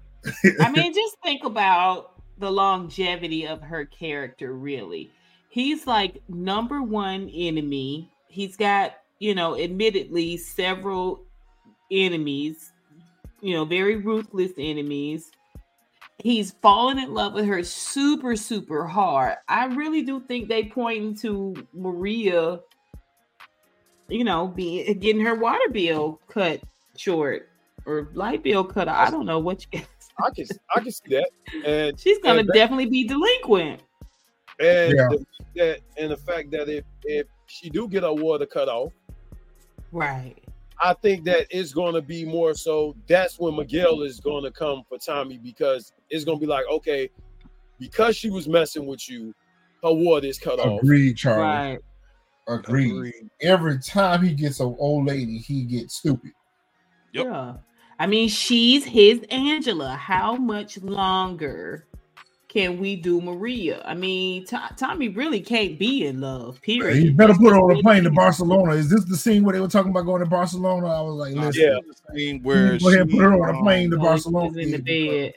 I 0.61 0.71
mean, 0.71 0.93
just 0.93 1.17
think 1.25 1.45
about 1.45 2.21
the 2.39 2.53
longevity 2.53 3.47
of 3.47 3.63
her 3.63 3.87
character, 3.87 4.53
really. 4.53 5.11
He's 5.49 5.87
like 5.87 6.23
number 6.29 6.83
one 6.83 7.31
enemy. 7.35 8.11
He's 8.29 8.57
got, 8.57 8.93
you 9.19 9.35
know, 9.35 9.59
admittedly 9.59 10.37
several 10.37 11.25
enemies, 11.91 12.73
you 13.41 13.55
know, 13.55 13.65
very 13.65 13.97
ruthless 13.97 14.53
enemies. 14.59 15.31
He's 16.19 16.51
fallen 16.63 16.99
in 16.99 17.15
love 17.15 17.33
with 17.35 17.47
her 17.47 17.63
super, 17.63 18.35
super 18.37 18.85
hard. 18.87 19.37
I 19.49 19.67
really 19.67 20.03
do 20.03 20.21
think 20.21 20.49
they 20.49 20.65
pointing 20.65 21.15
to 21.19 21.55
Mireya, 21.77 22.61
you 24.09 24.25
know, 24.25 24.49
being 24.49 24.99
getting 24.99 25.25
her 25.25 25.35
water 25.37 25.69
bill 25.71 26.21
cut 26.29 26.61
short 26.97 27.49
or 27.87 28.11
light 28.15 28.43
bill 28.43 28.65
cut. 28.65 28.89
I 28.89 29.11
don't 29.11 29.27
know 29.27 29.39
what 29.39 29.65
you 29.73 29.81
I 30.21 30.31
can 30.31 30.47
I 30.75 30.81
can 30.81 30.91
see 30.93 31.09
that. 31.11 31.31
And 31.65 32.01
She's 32.01 32.19
gonna 32.19 32.41
and 32.41 32.49
that- 32.49 32.55
definitely 32.55 32.87
be 32.87 33.05
delinquent. 33.05 33.81
And 34.61 34.95
Yeah. 34.97 35.09
the, 35.11 35.25
that 35.57 35.81
and 35.97 36.11
the 36.11 36.17
fact 36.17 36.51
that 36.53 36.69
if 36.69 36.85
if 37.05 37.27
she 37.47 37.71
do 37.71 37.89
get 37.89 38.03
her 38.03 38.13
water 38.13 38.47
cut 38.47 38.69
off, 38.69 38.93
Right. 39.93 40.37
I 40.83 40.95
think 40.95 41.25
that 41.25 41.47
it's 41.51 41.73
going 41.73 41.95
to 41.95 42.03
be 42.03 42.25
more 42.25 42.55
so. 42.55 42.95
That's 43.09 43.39
when 43.41 43.57
Miguel 43.57 44.03
is 44.03 44.21
going 44.21 44.45
to 44.45 44.51
come 44.53 44.83
for 44.89 44.97
Tommy 44.99 45.37
because 45.39 45.93
it's 46.09 46.25
going 46.25 46.39
to 46.39 46.41
be 46.41 46.47
like, 46.47 46.67
okay, 46.71 47.11
because 47.81 48.17
she 48.17 48.31
was 48.31 48.47
messing 48.47 48.87
with 48.87 49.09
you, 49.09 49.35
her 49.83 49.93
water 49.93 50.27
is 50.29 50.39
cut 50.39 50.61
off. 50.61 50.81
Agreed, 50.81 51.17
Charlie. 51.17 51.43
Right. 51.43 51.79
Agreed. 52.47 52.93
Agreed. 52.93 53.31
Every 53.43 53.79
time 53.81 54.23
he 54.23 54.35
gets 54.35 54.61
an 54.61 54.77
old 54.79 55.07
lady, 55.07 55.39
he 55.39 55.65
gets 55.65 55.97
stupid. 55.97 56.31
Yep. 57.13 57.27
Yeah. 57.27 57.55
I 57.99 58.07
mean, 58.07 58.29
she's 58.29 58.85
his 58.85 59.21
Angela. 59.31 59.97
How 59.97 60.37
much 60.37 60.79
longer 60.83 61.88
can 62.59 62.79
we 62.81 62.97
do 62.97 63.21
Mireya? 63.21 63.81
I 63.85 63.95
mean, 63.95 64.45
To- 64.47 64.71
Tommy 64.77 65.09
really 65.09 65.41
can't 65.41 65.79
be 65.79 66.07
in 66.07 66.21
love. 66.21 66.61
Period. 66.61 66.97
He 66.97 67.11
better 67.11 67.35
put 67.35 67.51
her 67.53 67.59
on 67.61 67.77
a 67.77 67.81
plane 67.83 68.03
to. 68.03 68.11
Barcelona. 68.11 68.73
Is 68.73 68.91
this 68.91 69.05
the 69.05 69.17
scene 69.17 69.45
where 69.45 69.53
they 69.55 69.61
were 69.61 69.69
talking 69.69 69.93
about 69.93 70.07
going 70.07 70.21
to 70.25 70.27
Barcelona? 70.29 70.87
I 70.89 71.01
was 71.01 71.15
like, 71.15 71.35
Nah, 71.35 71.47
listen, 71.47 71.63
Yeah. 71.63 71.79
the 71.87 72.17
scene 72.19 72.43
where 72.43 72.77
go 72.79 72.89
ahead 72.89 73.09
she, 73.11 73.17
put 73.17 73.23
her 73.23 73.33
on 73.35 73.55
a 73.55 73.59
um, 73.59 73.63
plane 73.65 73.91
to 73.93 73.97
Oh, 73.97 74.01
Barcelona. 74.01 74.59
in 74.59 74.73
the 74.73 74.79
bed. 74.79 75.35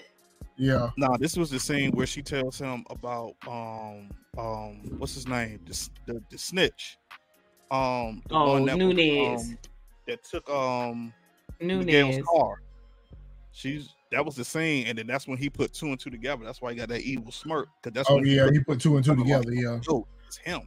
Yeah. 0.57 0.89
Nah, 0.98 1.18
this 1.18 1.38
was 1.38 1.52
the 1.52 1.60
scene 1.60 1.91
where 1.91 2.07
she 2.07 2.23
tells 2.23 2.57
him 2.57 2.85
about 2.89 3.35
um 3.48 4.10
um 4.38 4.81
what's 4.98 5.14
his 5.14 5.27
name 5.27 5.60
the 5.68 5.89
the, 6.07 6.23
the 6.31 6.38
snitch 6.38 6.98
um 7.69 8.22
the 8.30 8.35
Oh, 8.35 8.53
one 8.53 8.65
that 8.65 8.77
was, 8.77 8.95
Nunez. 8.95 9.41
um, 9.43 9.57
that 10.07 10.23
took 10.23 10.49
um 10.49 11.14
Miguel's 11.60 11.85
Nunez. 12.15 12.26
car. 12.26 12.61
She's 13.52 13.89
that 14.11 14.25
was 14.25 14.35
the 14.35 14.45
scene, 14.45 14.88
and 14.88 14.97
then 14.97 15.07
that's 15.07 15.27
when 15.27 15.38
he 15.38 15.49
put 15.49 15.73
two 15.73 15.88
and 15.88 15.99
two 15.99 16.09
together. 16.09 16.43
That's 16.43 16.61
why 16.61 16.71
he 16.71 16.77
got 16.77 16.89
that 16.89 17.01
evil 17.01 17.31
smirk 17.31 17.69
because 17.81 17.95
that's 17.95 18.09
Oh 18.09 18.21
yeah, 18.23 18.45
he 18.47 18.57
he 18.57 18.59
put 18.59 18.79
two 18.79 18.95
and 18.97 19.05
two 19.05 19.15
together. 19.15 19.53
Yeah. 19.53 19.79
oh, 19.89 20.05
it's 20.27 20.38
him. 20.38 20.61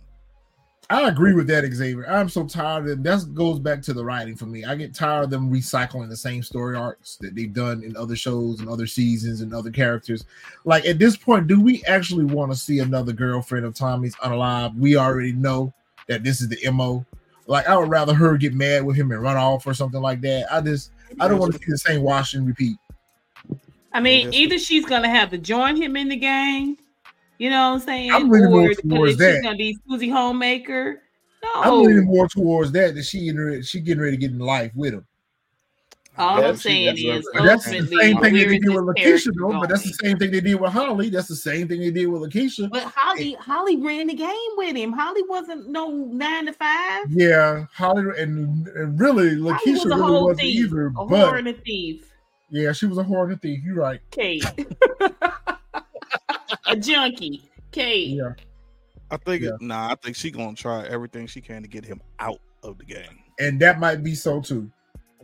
I 0.90 1.08
agree 1.08 1.32
with 1.32 1.46
that, 1.46 1.64
Xavier. 1.64 2.06
I'm 2.10 2.28
so 2.28 2.46
tired 2.46 2.88
of 2.88 3.02
that 3.02 3.34
goes 3.34 3.58
back 3.58 3.80
to 3.82 3.94
the 3.94 4.04
writing 4.04 4.36
for 4.36 4.46
me. 4.46 4.64
I 4.64 4.74
get 4.74 4.94
tired 4.94 5.24
of 5.24 5.30
them 5.30 5.50
recycling 5.50 6.10
the 6.10 6.16
same 6.16 6.42
story 6.42 6.76
arcs 6.76 7.16
that 7.22 7.34
they've 7.34 7.52
done 7.52 7.82
in 7.82 7.96
other 7.96 8.16
shows 8.16 8.60
and 8.60 8.68
other 8.68 8.86
seasons 8.86 9.40
and 9.40 9.54
other 9.54 9.70
characters. 9.70 10.26
Like 10.64 10.84
at 10.84 10.98
this 10.98 11.16
point, 11.16 11.46
do 11.46 11.60
we 11.60 11.82
actually 11.84 12.26
want 12.26 12.52
to 12.52 12.58
see 12.58 12.80
another 12.80 13.12
girlfriend 13.12 13.64
of 13.64 13.74
Tommy's 13.74 14.14
unalive? 14.16 14.76
We 14.76 14.96
already 14.96 15.32
know 15.32 15.72
that 16.06 16.22
this 16.22 16.42
is 16.42 16.48
the 16.48 16.70
MO. 16.70 17.04
Like 17.46 17.66
I 17.66 17.76
would 17.76 17.88
rather 17.88 18.14
her 18.14 18.36
get 18.36 18.54
mad 18.54 18.84
with 18.84 18.96
him 18.96 19.10
and 19.10 19.22
run 19.22 19.36
off 19.36 19.66
or 19.66 19.74
something 19.74 20.02
like 20.02 20.20
that. 20.22 20.52
I 20.52 20.60
just 20.60 20.90
I 21.18 21.28
don't 21.28 21.38
want 21.38 21.54
to 21.54 21.58
see 21.58 21.70
the 21.70 21.78
same 21.78 22.02
wash 22.02 22.34
and 22.34 22.46
repeat. 22.46 22.76
I 23.94 24.00
mean, 24.00 24.34
either 24.34 24.58
she's 24.58 24.84
gonna 24.84 25.08
have 25.08 25.30
to 25.30 25.38
join 25.38 25.80
him 25.80 25.96
in 25.96 26.08
the 26.08 26.16
gang, 26.16 26.76
you 27.38 27.48
know 27.48 27.70
what 27.70 27.74
I'm 27.76 27.80
saying? 27.80 28.12
I'm 28.12 28.28
leaning 28.28 28.50
more 28.50 28.70
or 28.70 28.74
towards 28.74 29.12
she's 29.12 29.40
gonna 29.40 29.56
be 29.56 29.78
Susie 29.88 30.08
Homemaker. 30.08 31.00
No, 31.44 31.50
I'm 31.54 31.82
leaning 31.84 32.04
more 32.04 32.28
towards 32.28 32.72
that 32.72 32.96
that 32.96 33.04
she 33.04 33.26
getting 33.26 33.40
ready, 33.40 33.62
she 33.62 33.80
getting 33.80 34.02
ready 34.02 34.16
to 34.16 34.20
get 34.20 34.32
in 34.32 34.40
life 34.40 34.72
with 34.74 34.94
him. 34.94 35.06
all 36.18 36.40
Yeah, 36.40 36.48
I'm 36.48 36.56
saying 36.56 36.86
that's 36.86 37.00
is 37.00 37.30
that's 37.34 37.64
the 37.66 37.86
same 37.86 38.18
thing 38.18 38.34
they 38.34 38.58
did 38.58 38.64
with 38.64 38.96
this 38.96 39.04
Lakeisha, 39.04 39.04
character 39.04 39.32
though. 39.38 39.60
But 39.60 39.68
that's 39.68 39.84
the 39.84 39.94
same 40.02 40.18
thing 40.18 40.32
they 40.32 40.40
did 40.40 40.60
with 40.60 40.72
Holly. 40.72 41.08
That's 41.08 41.28
the 41.28 41.36
same 41.36 41.68
thing 41.68 41.80
they 41.80 41.92
did 41.92 42.06
with 42.06 42.22
Lakeisha. 42.22 42.70
But 42.70 42.82
Holly, 42.82 43.34
Holly 43.34 43.76
ran 43.76 44.08
the 44.08 44.14
game 44.14 44.50
with 44.56 44.74
him. 44.74 44.92
Holly 44.92 45.22
wasn't 45.28 45.68
no 45.68 45.90
nine 45.90 46.46
to 46.46 46.52
five. 46.52 47.06
Yeah, 47.10 47.66
Holly 47.72 48.20
and, 48.20 48.66
and 48.66 48.98
really 48.98 49.40
Holly 49.40 49.56
Lakeisha 49.56 49.72
was 49.72 49.84
a 49.84 49.88
really 49.88 50.02
whole 50.02 50.24
wasn't 50.24 50.40
thief, 50.40 50.64
either. 50.64 50.86
a 50.86 50.90
But 50.90 51.08
whore 51.08 51.38
and 51.38 51.48
a 51.48 51.52
thief. 51.52 52.10
Yeah, 52.50 52.72
she 52.72 52.86
was 52.86 52.98
a 52.98 53.04
whore 53.04 53.24
and 53.24 53.32
a 53.32 53.36
thief. 53.36 53.60
You're 53.64 53.76
right. 53.76 54.00
Kate, 54.10 54.44
a 56.66 56.76
junkie. 56.76 57.42
Kate. 57.72 58.08
Yeah, 58.10 58.32
I 59.10 59.16
think 59.16 59.42
Yeah. 59.42 59.50
nah, 59.60 59.90
I 59.90 59.94
think 59.96 60.16
she 60.16 60.30
gonna 60.30 60.54
try 60.54 60.84
everything 60.86 61.26
she 61.26 61.40
can 61.40 61.62
to 61.62 61.68
get 61.68 61.84
him 61.84 62.00
out 62.20 62.40
of 62.62 62.78
the 62.78 62.84
game. 62.84 63.18
and 63.40 63.58
that 63.60 63.78
might 63.80 64.02
be 64.02 64.14
so 64.14 64.40
too. 64.40 64.70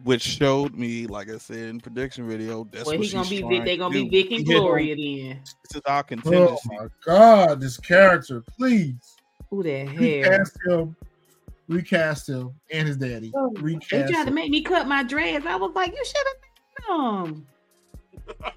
Which 0.02 0.22
showed 0.22 0.74
me, 0.76 1.06
like 1.06 1.28
I 1.30 1.36
said 1.36 1.68
in 1.68 1.78
prediction 1.78 2.26
video, 2.26 2.66
that's 2.72 2.86
well, 2.86 2.96
what 2.96 3.06
he 3.06 3.12
gonna 3.12 3.28
be. 3.28 3.42
They 3.60 3.72
to 3.72 3.76
gonna 3.76 3.94
do. 3.94 4.08
be 4.08 4.22
Vic 4.22 4.30
and 4.32 4.40
He 4.46 4.52
hit 4.52 4.56
on- 4.56 4.62
Gloria 4.62 4.96
then. 4.96 5.40
This 5.62 5.76
is 5.76 5.82
our 5.86 6.04
Oh 6.24 6.58
my 6.66 6.86
god, 7.04 7.60
this 7.60 7.76
character! 7.76 8.42
Please 8.56 9.16
Who 9.50 9.62
the 9.62 9.84
hell? 9.84 9.96
recast 10.02 10.56
him. 10.66 10.96
Recast 11.68 12.28
him 12.30 12.50
and 12.72 12.88
his 12.88 12.96
daddy. 12.96 13.30
Oh, 13.36 13.52
They 13.54 13.60
Recast 13.62 14.10
tried 14.12 14.24
to 14.24 14.30
make 14.32 14.50
me 14.50 14.62
cut 14.62 14.88
my 14.88 15.02
dreads. 15.04 15.44
I 15.46 15.54
was 15.56 15.72
like, 15.74 15.90
you 15.94 16.04
should 16.04 16.16
have 16.16 16.49
them. 16.88 17.46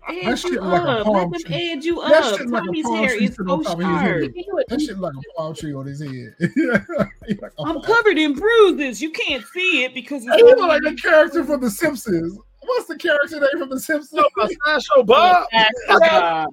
Edge 0.08 0.42
shit 0.42 0.52
you 0.52 0.62
like 0.62 0.82
a 0.84 0.86
up. 0.86 1.06
palm 1.06 1.32
Let 1.32 1.32
them 1.32 1.52
tree. 1.52 1.72
edge 1.72 1.84
you 1.86 1.96
That 2.08 2.24
up. 2.24 2.38
shit 2.38 2.48
like 2.50 2.62
a 2.62 2.66
Tommy's 2.68 2.84
palm 2.86 2.96
hair 2.98 3.10
tree 3.18 3.26
is 3.26 3.32
sitting 3.32 3.48
so 3.48 3.54
on 3.54 3.64
top 3.64 3.74
of 3.74 3.80
his 3.80 3.88
head. 3.88 4.22
sharp. 4.22 4.32
He 4.36 4.44
do 4.44 4.58
it. 4.58 4.66
That 4.70 4.82
shit 4.82 5.00
like 5.00 5.14
a 5.14 5.38
palm 5.38 5.56
tree 5.56 5.74
on 5.74 5.86
his 5.88 6.00
head. 6.02 6.36
He 7.28 7.34
like 7.36 7.52
a 7.58 7.64
I'm 7.64 7.78
oh. 7.78 7.82
covered 7.82 8.18
in 8.18 8.34
bruises. 8.34 9.02
You 9.02 9.12
can't 9.12 9.44
see 9.54 9.84
it 9.84 9.94
because 9.94 10.24
Hey, 10.24 10.30
it's 10.36 10.44
look 10.44 10.60
like 10.60 10.82
a 10.86 10.96
character 10.96 11.44
from 11.44 11.62
The 11.62 11.72
Simpsons. 11.72 12.38
What's 12.62 12.88
the 12.88 12.98
character 12.98 13.40
name 13.40 13.50
from 13.58 13.70
The 13.70 13.80
Simpsons? 13.80 14.22
Sideshow 14.66 15.04
Bob. 15.06 15.48
Sideshow 15.52 16.00
Bob. 16.00 16.50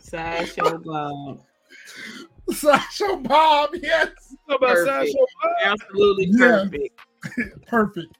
Sideshow 0.00 0.78
Bob. 0.78 1.40
Sideshow 2.52 3.16
Bob. 3.16 3.70
Yes, 3.82 4.08
How 4.48 4.56
about 4.56 4.68
Perfect. 4.74 4.86
Sideshow 4.88 5.26
Bob? 5.42 5.52
Absolutely 5.64 6.26
Yeah. 6.32 6.64
perfect. 7.66 8.16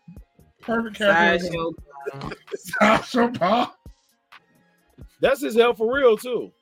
Perfect. 0.65 0.97
Perfect 0.97 0.97
character. 0.99 1.47
Sideshow 1.47 1.73
Bob. 2.12 2.35
Sideshow 2.55 3.28
Bob. 3.28 3.73
That's 5.20 5.41
his 5.43 5.55
hell 5.57 5.74
for 5.74 5.95
real 5.95 6.16
too. 6.16 6.53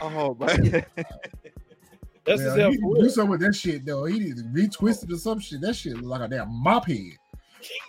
Oh 0.00 0.34
man. 0.34 0.84
That's 2.24 2.40
his 2.40 2.56
hell 2.56 2.70
for 2.70 2.70
need 2.70 2.80
to 2.80 2.94
do 2.94 3.00
real. 3.02 3.10
something 3.10 3.30
with 3.30 3.40
that 3.40 3.54
shit 3.54 3.84
though. 3.86 4.04
He 4.04 4.18
need 4.18 4.36
to 4.36 4.42
retwist 4.44 5.04
it 5.04 5.12
or 5.12 5.16
some 5.18 5.38
shit. 5.38 5.60
That 5.60 5.76
shit 5.76 5.94
look 5.94 6.04
like 6.04 6.20
a 6.22 6.28
damn 6.28 6.50
mop 6.50 6.86
head. 6.86 6.98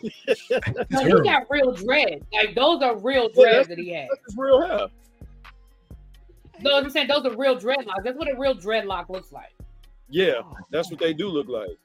No, 0.89 1.03
he 1.03 1.21
got 1.23 1.47
real 1.49 1.73
dreads. 1.73 2.25
Like 2.31 2.55
those 2.55 2.81
are 2.81 2.97
real 2.97 3.29
Yeah, 3.35 3.63
that 3.63 3.77
he 3.77 3.89
had. 3.89 4.07
That's 4.09 4.25
his 4.27 4.37
real 4.37 4.61
hair. 4.61 4.87
No, 6.61 6.77
I'm 6.77 6.89
saying 6.89 7.07
those 7.07 7.25
are 7.25 7.35
real 7.35 7.57
dreadlocks. 7.57 8.03
That's 8.03 8.17
what 8.17 8.31
a 8.31 8.39
real 8.39 8.55
dreadlock 8.55 9.09
looks 9.09 9.33
like. 9.33 9.53
Yeah, 10.09 10.41
that's 10.69 10.89
what 10.89 10.99
they 10.99 11.13
do 11.13 11.27
look 11.27 11.49
like. 11.49 11.77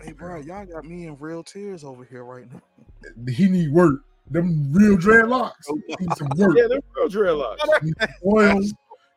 Hey, 0.00 0.12
bro, 0.12 0.40
y'all 0.40 0.64
got 0.66 0.84
me 0.84 1.06
in 1.06 1.16
real 1.18 1.42
tears 1.42 1.84
over 1.84 2.04
here 2.04 2.24
right 2.24 2.46
now. 2.52 2.60
He 3.32 3.48
need 3.48 3.72
work. 3.72 4.00
Them 4.30 4.72
real 4.72 4.96
dreadlocks. 4.96 5.52
Oh, 5.68 5.78
he 5.86 5.96
need 5.98 6.16
some 6.16 6.28
work. 6.36 6.56
Yeah, 6.56 6.68
they're 6.68 6.80
real 6.96 7.08
dreadlocks. 7.08 7.58
He 7.80 7.86
need 7.86 7.94
some 8.00 8.10
oil. 8.26 8.60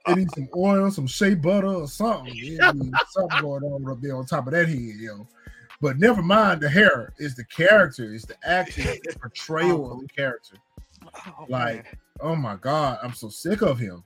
It 0.07 0.17
needs 0.17 0.33
some 0.35 0.49
oil, 0.55 0.91
some 0.91 1.07
shea 1.07 1.35
butter 1.35 1.67
or 1.67 1.87
something. 1.87 2.33
It 2.35 2.75
need 2.75 2.93
something 3.09 3.41
going 3.41 3.63
on 3.63 3.89
up 3.89 4.01
there 4.01 4.15
on 4.15 4.25
top 4.25 4.47
of 4.47 4.53
that 4.53 4.67
head, 4.67 4.77
yo. 4.77 5.27
But 5.81 5.97
never 5.97 6.21
mind 6.21 6.61
the 6.61 6.69
hair. 6.69 7.13
It's 7.17 7.35
the 7.35 7.45
character. 7.45 8.11
It's 8.13 8.25
the 8.25 8.35
acting, 8.43 8.87
it's 8.87 9.13
the 9.13 9.19
portrayal 9.19 9.91
of 9.91 9.97
oh. 9.97 10.01
the 10.01 10.07
character. 10.07 10.55
Oh, 11.27 11.45
Like- 11.47 11.83
man. 11.83 11.97
Oh 12.21 12.35
my 12.35 12.55
god, 12.55 12.99
I'm 13.03 13.13
so 13.13 13.27
sick 13.27 13.61
of 13.61 13.77
him. 13.77 14.01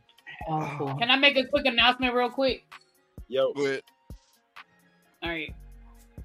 Oh. 0.49 0.95
Can 0.99 1.11
I 1.11 1.15
make 1.15 1.37
a 1.37 1.45
quick 1.45 1.65
announcement 1.67 2.15
real 2.15 2.29
quick? 2.29 2.65
Yo, 3.27 3.53
But 3.53 3.83
All 5.21 5.29
right. 5.29 5.53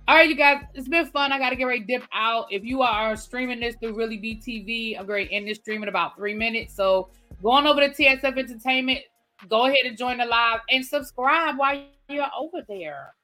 All 0.06 0.14
right, 0.14 0.28
you 0.28 0.36
guys, 0.36 0.62
it's 0.74 0.86
been 0.86 1.06
fun. 1.06 1.32
I 1.32 1.38
got 1.38 1.50
to 1.50 1.56
get 1.56 1.64
ready 1.64 1.80
to 1.80 1.86
dip 1.86 2.02
out. 2.12 2.46
If 2.50 2.62
you 2.62 2.82
are 2.82 3.16
streaming 3.16 3.60
this 3.60 3.74
through 3.76 3.94
Really 3.96 4.18
BTV, 4.18 4.98
I'm 4.98 5.06
going 5.06 5.26
to 5.26 5.32
end 5.32 5.48
this 5.48 5.56
stream 5.58 5.82
in 5.82 5.88
about 5.88 6.14
three 6.14 6.34
minutes. 6.34 6.74
So 6.74 7.08
go 7.42 7.52
on 7.52 7.66
over 7.66 7.80
to 7.80 7.88
TSF 7.88 8.36
Entertainment. 8.36 9.00
Go 9.48 9.64
ahead 9.64 9.86
and 9.86 9.96
join 9.96 10.18
the 10.18 10.26
live 10.26 10.60
and 10.68 10.84
subscribe 10.84 11.56
while 11.56 11.82
you're 12.10 12.26
over 12.38 12.62
there. 12.68 13.14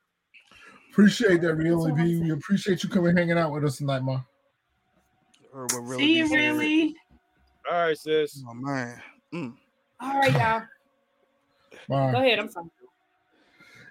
Appreciate 0.91 1.43
that, 1.43 1.55
really. 1.55 1.93
B. 1.93 2.19
We 2.23 2.31
appreciate 2.31 2.83
you 2.83 2.89
coming 2.89 3.15
hanging 3.15 3.37
out 3.37 3.53
with 3.53 3.65
us 3.65 3.77
tonight, 3.77 4.01
Ma. 4.01 4.23
Really 5.53 5.99
See 5.99 6.17
you, 6.17 6.29
really? 6.33 6.97
All 7.71 7.79
right, 7.89 7.99
sis. 7.99 8.43
Oh 8.49 8.55
man. 8.55 9.01
Mm, 9.35 9.55
All 10.01 10.19
right, 10.19 10.33
y'all. 10.33 10.63
Ma. 11.89 12.11
Go 12.11 12.19
ahead. 12.19 12.39
I'm 12.39 12.51
sorry. 12.51 12.67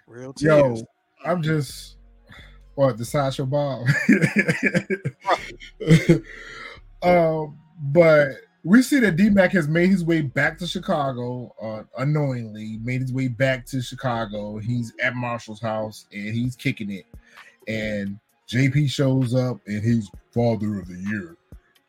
real 0.08 0.34
Yo. 0.40 0.82
I'm 1.24 1.42
just 1.42 1.98
what 2.80 2.98
the 2.98 3.04
sideshow 3.04 3.46
Bob. 3.46 3.86
um, 7.04 7.60
but 7.92 8.30
we 8.64 8.82
see 8.82 9.00
that 9.00 9.18
D 9.18 9.30
Mac 9.30 9.52
has 9.52 9.68
made 9.68 9.90
his 9.90 10.06
way 10.06 10.22
back 10.22 10.58
to 10.60 10.68
Chicago, 10.68 11.54
uh, 11.62 11.84
unknowingly 12.02 12.80
made 12.82 13.02
his 13.02 13.12
way 13.12 13.28
back 13.28 13.66
to 13.68 13.82
Chicago. 13.82 14.60
He's 14.60 14.94
at 15.04 15.16
Marshall's 15.16 15.60
house 15.60 16.06
and 16.14 16.34
he's 16.34 16.56
kicking 16.56 16.90
it. 16.90 17.06
And 17.68 18.18
JP 18.48 18.90
shows 18.90 19.36
up 19.36 19.60
and 19.68 19.84
he's 19.84 20.10
father 20.34 20.80
of 20.80 20.88
the 20.88 21.04
year. 21.10 21.36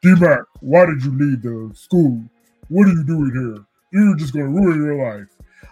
D 0.03 0.15
Mac, 0.19 0.41
why 0.59 0.87
did 0.87 1.05
you 1.05 1.13
leave 1.13 1.43
the 1.43 1.71
school? 1.73 2.21
What 2.67 2.89
are 2.89 2.93
you 2.93 3.05
doing 3.05 3.31
here? 3.33 3.65
You're 3.93 4.17
just 4.17 4.33
gonna 4.33 4.49
ruin 4.49 4.85
your 4.85 4.97
life. 4.97 5.29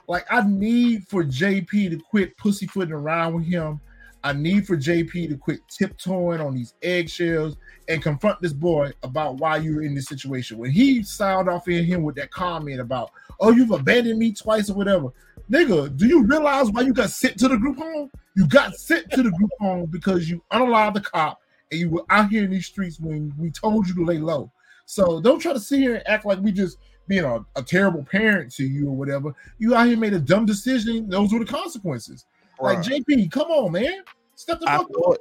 Like 0.06 0.26
I 0.30 0.46
need 0.46 1.08
for 1.08 1.24
JP 1.24 1.90
to 1.90 1.98
quit 2.08 2.36
pussyfooting 2.36 2.94
around 2.94 3.34
with 3.34 3.46
him. 3.46 3.80
I 4.24 4.32
need 4.32 4.66
for 4.66 4.76
JP 4.76 5.28
to 5.28 5.36
quit 5.36 5.60
tiptoeing 5.68 6.40
on 6.40 6.54
these 6.54 6.74
eggshells 6.82 7.56
and 7.88 8.02
confront 8.02 8.40
this 8.40 8.52
boy 8.52 8.92
about 9.02 9.36
why 9.36 9.58
you're 9.58 9.82
in 9.82 9.94
this 9.94 10.06
situation. 10.06 10.58
When 10.58 10.70
he 10.70 11.02
sound 11.02 11.48
off 11.48 11.68
in 11.68 11.84
him 11.84 12.02
with 12.02 12.16
that 12.16 12.30
comment 12.30 12.80
about, 12.80 13.10
"Oh, 13.40 13.52
you've 13.52 13.70
abandoned 13.70 14.18
me 14.18 14.32
twice 14.32 14.70
or 14.70 14.74
whatever," 14.74 15.08
nigga, 15.50 15.96
do 15.96 16.06
you 16.06 16.24
realize 16.24 16.70
why 16.70 16.82
you 16.82 16.92
got 16.92 17.10
sent 17.10 17.38
to 17.38 17.48
the 17.48 17.56
group 17.56 17.78
home? 17.78 18.10
You 18.34 18.46
got 18.46 18.74
sent 18.74 19.10
to 19.12 19.22
the 19.22 19.30
group 19.30 19.50
home 19.60 19.86
because 19.86 20.28
you 20.28 20.42
unalived 20.52 20.94
the 20.94 21.00
cop 21.00 21.40
and 21.70 21.80
you 21.80 21.90
were 21.90 22.04
out 22.10 22.28
here 22.30 22.44
in 22.44 22.50
these 22.50 22.66
streets 22.66 23.00
when 23.00 23.32
we 23.38 23.50
told 23.50 23.88
you 23.88 23.94
to 23.94 24.04
lay 24.04 24.18
low. 24.18 24.50
So 24.86 25.20
don't 25.20 25.38
try 25.38 25.52
to 25.52 25.60
sit 25.60 25.80
here 25.80 25.96
and 25.96 26.08
act 26.08 26.24
like 26.24 26.38
we 26.40 26.52
just 26.52 26.78
being 27.08 27.24
a, 27.24 27.44
a 27.56 27.62
terrible 27.62 28.04
parent 28.04 28.52
to 28.54 28.64
you 28.64 28.88
or 28.88 28.96
whatever. 28.96 29.34
You 29.58 29.74
out 29.74 29.86
here 29.86 29.96
made 29.96 30.12
a 30.14 30.18
dumb 30.18 30.46
decision. 30.46 31.08
Those 31.08 31.32
were 31.32 31.40
the 31.40 31.46
consequences. 31.46 32.26
Like 32.60 32.78
JP, 32.78 33.30
come 33.30 33.48
on, 33.50 33.72
man. 33.72 34.02
Step 34.34 34.60
the 34.60 34.68
I 34.68 34.78
fuck 34.78 34.86
up. 34.86 34.92
thought, 34.92 35.18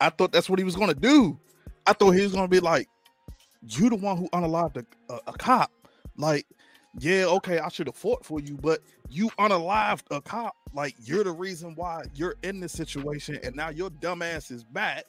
I 0.00 0.10
thought 0.10 0.32
that's 0.32 0.48
what 0.48 0.58
he 0.58 0.64
was 0.64 0.76
gonna 0.76 0.94
do. 0.94 1.38
I 1.86 1.92
thought 1.92 2.12
he 2.12 2.22
was 2.22 2.32
gonna 2.32 2.48
be 2.48 2.60
like, 2.60 2.88
"You 3.68 3.90
the 3.90 3.96
one 3.96 4.16
who 4.16 4.28
unalived 4.30 4.76
a, 4.76 5.12
a, 5.12 5.20
a 5.28 5.32
cop." 5.32 5.70
Like, 6.16 6.46
yeah, 6.98 7.24
okay, 7.24 7.58
I 7.58 7.68
should 7.68 7.86
have 7.86 7.96
fought 7.96 8.24
for 8.24 8.40
you, 8.40 8.56
but 8.56 8.80
you 9.08 9.28
unalived 9.38 10.04
a 10.10 10.20
cop. 10.20 10.54
Like, 10.74 10.94
you're 11.02 11.24
the 11.24 11.32
reason 11.32 11.74
why 11.74 12.02
you're 12.14 12.36
in 12.42 12.60
this 12.60 12.72
situation, 12.72 13.38
and 13.42 13.54
now 13.54 13.70
your 13.70 13.90
dumbass 13.90 14.50
is 14.50 14.64
back. 14.64 15.04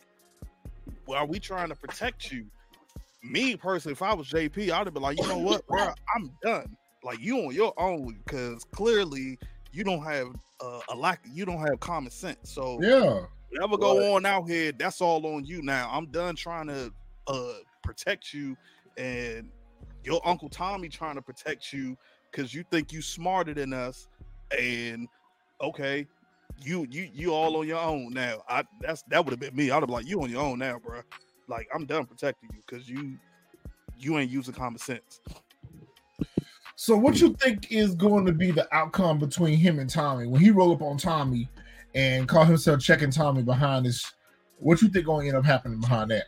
While 1.06 1.28
we 1.28 1.40
trying 1.40 1.70
to 1.70 1.76
protect 1.76 2.32
you, 2.32 2.46
me 3.24 3.56
personally, 3.56 3.94
if 3.94 4.02
I 4.02 4.14
was 4.14 4.30
JP, 4.30 4.72
I'd 4.72 4.86
have 4.86 4.94
been 4.94 5.04
like, 5.04 5.20
you 5.20 5.28
know 5.28 5.38
what, 5.38 5.66
bro, 5.68 5.90
I'm 6.16 6.32
done. 6.42 6.78
Like, 7.04 7.20
you 7.20 7.38
on 7.40 7.54
your 7.54 7.74
own 7.78 8.20
because 8.26 8.64
clearly 8.72 9.38
you 9.74 9.84
don't 9.84 10.04
have 10.04 10.28
uh, 10.62 10.80
a 10.90 10.96
lack, 10.96 11.22
you 11.32 11.46
don't 11.46 11.60
have 11.60 11.80
common 11.80 12.12
sense. 12.12 12.38
So 12.44 12.80
Yeah. 12.80 13.26
whatever 13.50 13.78
go 13.78 14.16
on 14.16 14.26
out 14.26 14.48
here, 14.48 14.72
that's 14.72 15.02
all 15.02 15.26
on 15.26 15.44
you 15.46 15.62
now. 15.62 15.90
I'm 15.92 16.08
done 16.08 16.36
trying 16.36 16.68
to 16.68 16.94
uh 17.28 17.54
protect 17.84 18.34
you 18.34 18.56
and 18.98 19.50
your 20.04 20.22
uncle 20.26 20.50
Tommy 20.50 20.90
trying 20.90 21.16
to 21.16 21.22
protect 21.22 21.74
you 21.74 21.98
because 22.32 22.54
you 22.54 22.64
think 22.72 22.92
you 22.92 23.02
smarter 23.02 23.54
than 23.54 23.74
us. 23.74 24.08
And 24.58 25.08
okay, 25.62 26.06
you 26.62 26.86
you 26.90 27.10
you 27.14 27.34
all 27.34 27.58
on 27.58 27.68
your 27.68 27.80
own 27.80 28.14
now. 28.14 28.44
I 28.48 28.64
that's 28.82 29.04
that 29.10 29.24
would 29.26 29.32
have 29.32 29.40
been 29.40 29.56
me. 29.56 29.72
I'd 29.72 29.76
have 29.76 29.88
been 29.88 29.92
like, 29.92 30.08
you 30.08 30.22
on 30.22 30.30
your 30.30 30.42
own 30.42 30.60
now, 30.60 30.80
bro. 30.80 31.02
Like 31.48 31.68
I'm 31.74 31.86
done 31.86 32.06
protecting 32.06 32.50
you 32.54 32.62
because 32.66 32.88
you 32.88 33.18
you 33.98 34.18
ain't 34.18 34.30
using 34.32 34.54
common 34.54 34.80
sense. 34.80 35.22
So 36.84 36.98
what 36.98 37.22
you 37.22 37.34
think 37.36 37.72
is 37.72 37.96
going 37.96 38.26
to 38.26 38.34
be 38.34 38.52
the 38.52 38.68
outcome 38.76 39.18
between 39.18 39.58
him 39.58 39.80
and 39.80 39.90
Tommy 39.90 40.28
when 40.28 40.42
he 40.42 40.52
roll 40.52 40.74
up 40.74 40.82
on 40.82 40.98
Tommy 40.98 41.48
and 41.96 42.28
call 42.28 42.44
himself 42.44 42.82
checking 42.82 43.10
Tommy 43.10 43.42
behind 43.42 43.86
this? 43.86 44.12
What 44.58 44.82
you 44.82 44.90
think 44.90 45.06
going 45.06 45.22
to 45.24 45.28
end 45.30 45.38
up 45.38 45.46
happening 45.46 45.80
behind 45.80 46.12
that? 46.12 46.26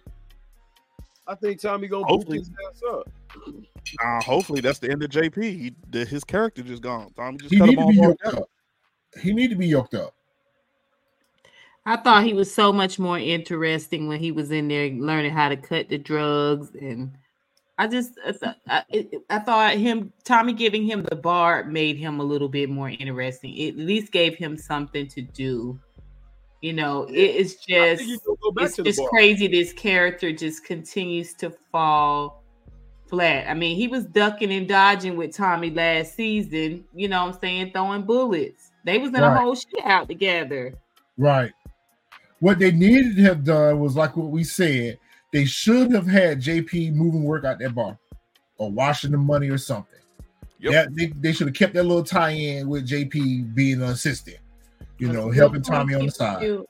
I 1.28 1.36
think 1.36 1.60
Tommy 1.60 1.90
gonna 1.90 2.06
boot 2.06 2.10
Hopefully. 2.10 2.38
his 2.38 2.52
ass 2.70 2.82
up. 2.90 3.10
Uh, 4.02 4.22
hopefully 4.24 4.62
that's 4.62 4.80
the 4.80 4.90
end 4.90 5.04
of 5.04 5.10
JP. 5.10 5.44
He 5.44 5.74
the, 5.90 6.06
his 6.06 6.24
character 6.24 6.64
just 6.64 6.82
gone. 6.82 7.12
Tommy 7.18 7.38
just 7.38 7.54
He 7.54 7.60
cut 7.60 7.68
need 7.68 7.78
him 7.78 7.80
to 7.80 7.84
all 7.84 7.92
be 7.92 8.00
off. 8.00 8.06
yoked 8.24 8.26
up. 8.40 8.50
He 9.22 9.34
need 9.34 9.50
to 9.50 9.58
be 9.58 9.68
yoked 9.68 9.94
up. 9.94 10.16
I 11.86 11.98
thought 11.98 12.24
he 12.24 12.34
was 12.34 12.54
so 12.54 12.72
much 12.72 12.98
more 12.98 13.20
interesting 13.20 14.08
when 14.08 14.22
he 14.22 14.32
was 14.32 14.52
in 14.52 14.70
there 14.70 14.88
learning 14.90 15.32
how 15.32 15.50
to 15.50 15.58
cut 15.58 15.90
the 15.90 15.98
drugs, 15.98 16.70
and 16.80 17.12
I 17.78 17.88
just 17.88 18.14
I, 18.26 18.32
th- 18.32 18.56
I, 18.68 18.84
I 19.30 19.40
thought 19.40 19.76
him 19.76 20.14
Tommy 20.24 20.54
giving 20.54 20.84
him 20.86 21.04
the 21.04 21.16
bar 21.16 21.66
made 21.66 21.98
him 21.98 22.20
a 22.20 22.24
little 22.24 22.48
bit 22.50 22.70
more 22.70 22.90
interesting. 22.90 23.56
It 23.56 23.70
at 23.70 23.78
least 23.78 24.12
gave 24.12 24.36
him 24.36 24.58
something 24.58 25.08
to 25.10 25.22
do. 25.22 25.80
You 26.62 26.74
know, 26.74 27.04
it 27.04 27.14
is 27.14 27.56
just 27.56 28.00
think 28.00 28.02
he's 28.10 28.22
gonna 28.22 28.38
go 28.42 28.52
back 28.52 28.66
it's 28.66 28.78
just 28.78 29.00
bar. 29.00 29.10
crazy. 29.10 29.48
This 29.48 29.74
character 29.74 30.32
just 30.32 30.64
continues 30.64 31.34
to 31.36 31.52
fall 31.72 32.44
flat. 33.08 33.48
I 33.50 33.54
mean, 33.54 33.76
he 33.76 33.88
was 33.88 34.06
ducking 34.06 34.52
and 34.54 34.68
dodging 34.68 35.18
with 35.18 35.36
Tommy 35.36 35.70
last 35.70 36.16
season. 36.16 36.86
You 36.96 37.08
know, 37.10 37.26
what 37.26 37.36
I'm 37.36 37.40
saying 37.42 37.72
throwing 37.74 38.04
bullets. 38.04 38.72
They 38.86 38.98
was 38.98 39.10
in 39.10 39.16
Right. 39.22 39.36
a 39.36 39.40
whole 39.40 39.56
shit 39.56 39.84
out 39.86 40.08
together. 40.08 40.74
Right. 41.18 41.52
What 42.40 42.60
they 42.60 42.72
needed 42.72 43.16
to 43.18 43.24
have 43.24 43.44
done 43.44 43.80
was 43.80 43.96
like 43.96 44.16
what 44.16 44.28
we 44.28 44.44
said. 44.44 44.98
They 45.36 45.44
should 45.44 45.92
have 45.92 46.08
had 46.08 46.40
JP 46.42 46.94
moving 46.94 47.26
work 47.26 47.44
out 47.44 47.60
that 47.60 47.76
bar 47.76 47.98
or 48.58 48.72
washing 48.72 49.12
the 49.12 49.18
money 49.18 49.50
or 49.50 49.58
something. 49.58 50.00
Yep. 50.60 50.72
That 50.72 50.96
they, 50.96 51.06
they 51.08 51.34
should 51.34 51.48
have 51.48 51.54
kept 51.58 51.74
that 51.74 51.84
little 51.84 52.06
tie-in 52.06 52.70
with 52.70 52.88
JP 52.88 53.54
being 53.54 53.82
an 53.82 53.90
assistant, 53.90 54.38
you 54.98 55.12
know, 55.12 55.26
That's 55.26 55.34
a 55.36 55.40
helping 55.42 55.62
Tommy 55.62 55.94
on 55.94 56.06
the 56.06 56.12
side. 56.14 56.40
cute. 56.40 56.66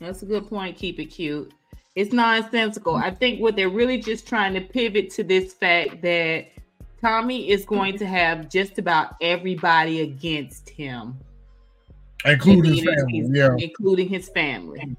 That's 0.00 0.22
a 0.22 0.24
good 0.24 0.48
point. 0.48 0.74
Keep 0.78 0.98
it 0.98 1.04
cute. 1.06 1.52
It's 1.96 2.14
nonsensical. 2.14 2.94
I 2.94 3.10
think 3.10 3.40
what 3.42 3.56
they're 3.56 3.68
really 3.68 3.98
just 3.98 4.26
trying 4.26 4.54
to 4.54 4.62
pivot 4.62 5.10
to 5.16 5.22
this 5.22 5.52
fact 5.52 6.00
that 6.00 6.46
Tommy 7.02 7.50
is 7.50 7.66
going 7.66 7.98
to 7.98 8.06
have 8.06 8.48
just 8.48 8.78
about 8.78 9.16
everybody 9.20 10.00
against 10.00 10.70
him, 10.70 11.18
Including 12.24 12.72
his 12.76 12.84
family. 12.84 13.18
his- 13.18 13.30
Yeah. 13.34 13.54
including 13.58 14.08
his 14.08 14.30
family. 14.30 14.96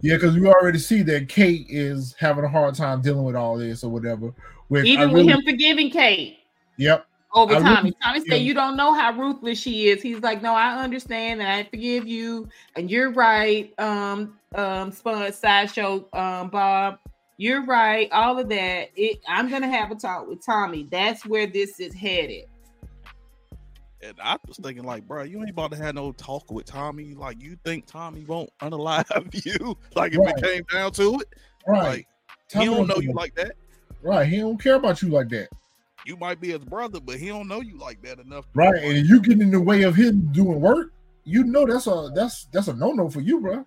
Yeah, 0.00 0.16
because 0.16 0.36
we 0.36 0.46
already 0.46 0.78
see 0.78 1.02
that 1.02 1.28
Kate 1.28 1.66
is 1.68 2.14
having 2.18 2.44
a 2.44 2.48
hard 2.48 2.74
time 2.74 3.00
dealing 3.00 3.24
with 3.24 3.34
all 3.34 3.56
this 3.56 3.82
or 3.82 3.90
whatever. 3.90 4.32
Which 4.68 4.84
Even 4.86 5.10
really- 5.12 5.24
with 5.26 5.34
him 5.34 5.42
forgiving 5.42 5.90
Kate 5.90 6.38
Yep. 6.76 7.06
over 7.32 7.54
I 7.54 7.60
Tommy. 7.60 7.76
really- 7.76 7.96
Tommy 8.02 8.18
yeah. 8.26 8.34
said, 8.34 8.42
"You 8.42 8.52
don't 8.54 8.76
know 8.76 8.92
how 8.92 9.12
ruthless 9.12 9.58
she 9.58 9.88
is." 9.88 10.02
He's 10.02 10.20
like, 10.20 10.42
"No, 10.42 10.54
I 10.54 10.82
understand, 10.82 11.40
and 11.40 11.48
I 11.50 11.64
forgive 11.64 12.06
you, 12.06 12.48
and 12.74 12.90
you're 12.90 13.10
right." 13.10 13.72
Um, 13.78 14.38
um, 14.54 14.90
spun 14.92 15.32
sideshow, 15.32 16.06
um, 16.12 16.48
Bob, 16.48 16.98
you're 17.38 17.64
right. 17.64 18.10
All 18.12 18.38
of 18.38 18.48
that. 18.48 18.90
It. 18.96 19.20
I'm 19.28 19.48
gonna 19.48 19.68
have 19.68 19.90
a 19.90 19.94
talk 19.94 20.28
with 20.28 20.44
Tommy. 20.44 20.86
That's 20.90 21.24
where 21.24 21.46
this 21.46 21.78
is 21.80 21.94
headed. 21.94 22.44
And 24.02 24.14
I 24.22 24.36
was 24.46 24.58
thinking, 24.58 24.84
like, 24.84 25.06
bro, 25.08 25.22
you 25.22 25.40
ain't 25.40 25.50
about 25.50 25.70
to 25.72 25.76
have 25.78 25.94
no 25.94 26.12
talk 26.12 26.50
with 26.50 26.66
Tommy. 26.66 27.14
Like, 27.14 27.40
you 27.42 27.56
think 27.64 27.86
Tommy 27.86 28.24
won't 28.24 28.50
unalive 28.60 29.44
you? 29.44 29.76
Like, 29.94 30.12
if 30.12 30.18
Right. 30.18 30.34
it 30.36 30.42
came 30.44 30.62
down 30.72 30.92
to 30.92 31.20
it, 31.20 31.34
Right. 31.66 31.82
like, 31.82 32.08
Tommy 32.48 32.66
he 32.66 32.70
don't 32.74 32.86
know 32.88 32.98
you 32.98 33.12
like 33.12 33.34
that. 33.36 33.52
right. 34.02 34.26
He 34.26 34.36
don't 34.38 34.62
care 34.62 34.74
about 34.74 35.00
you 35.02 35.08
like 35.08 35.28
that. 35.30 35.48
You 36.04 36.16
might 36.16 36.40
be 36.40 36.48
his 36.50 36.58
brother, 36.60 37.00
but 37.00 37.16
he 37.16 37.28
don't 37.28 37.48
know 37.48 37.60
you 37.60 37.76
like 37.78 38.00
that 38.02 38.20
enough. 38.20 38.44
Right. 38.54 38.82
And 38.84 39.06
you 39.06 39.20
get 39.20 39.40
in 39.40 39.50
the 39.50 39.60
way 39.60 39.82
of 39.82 39.96
him 39.96 40.28
doing 40.32 40.60
work, 40.60 40.92
you 41.24 41.42
know 41.42 41.66
that's 41.66 41.88
a 41.88 42.10
that's 42.14 42.44
that's 42.52 42.68
a 42.68 42.74
no-no 42.74 43.10
for 43.10 43.20
you, 43.20 43.40
bro. 43.40 43.66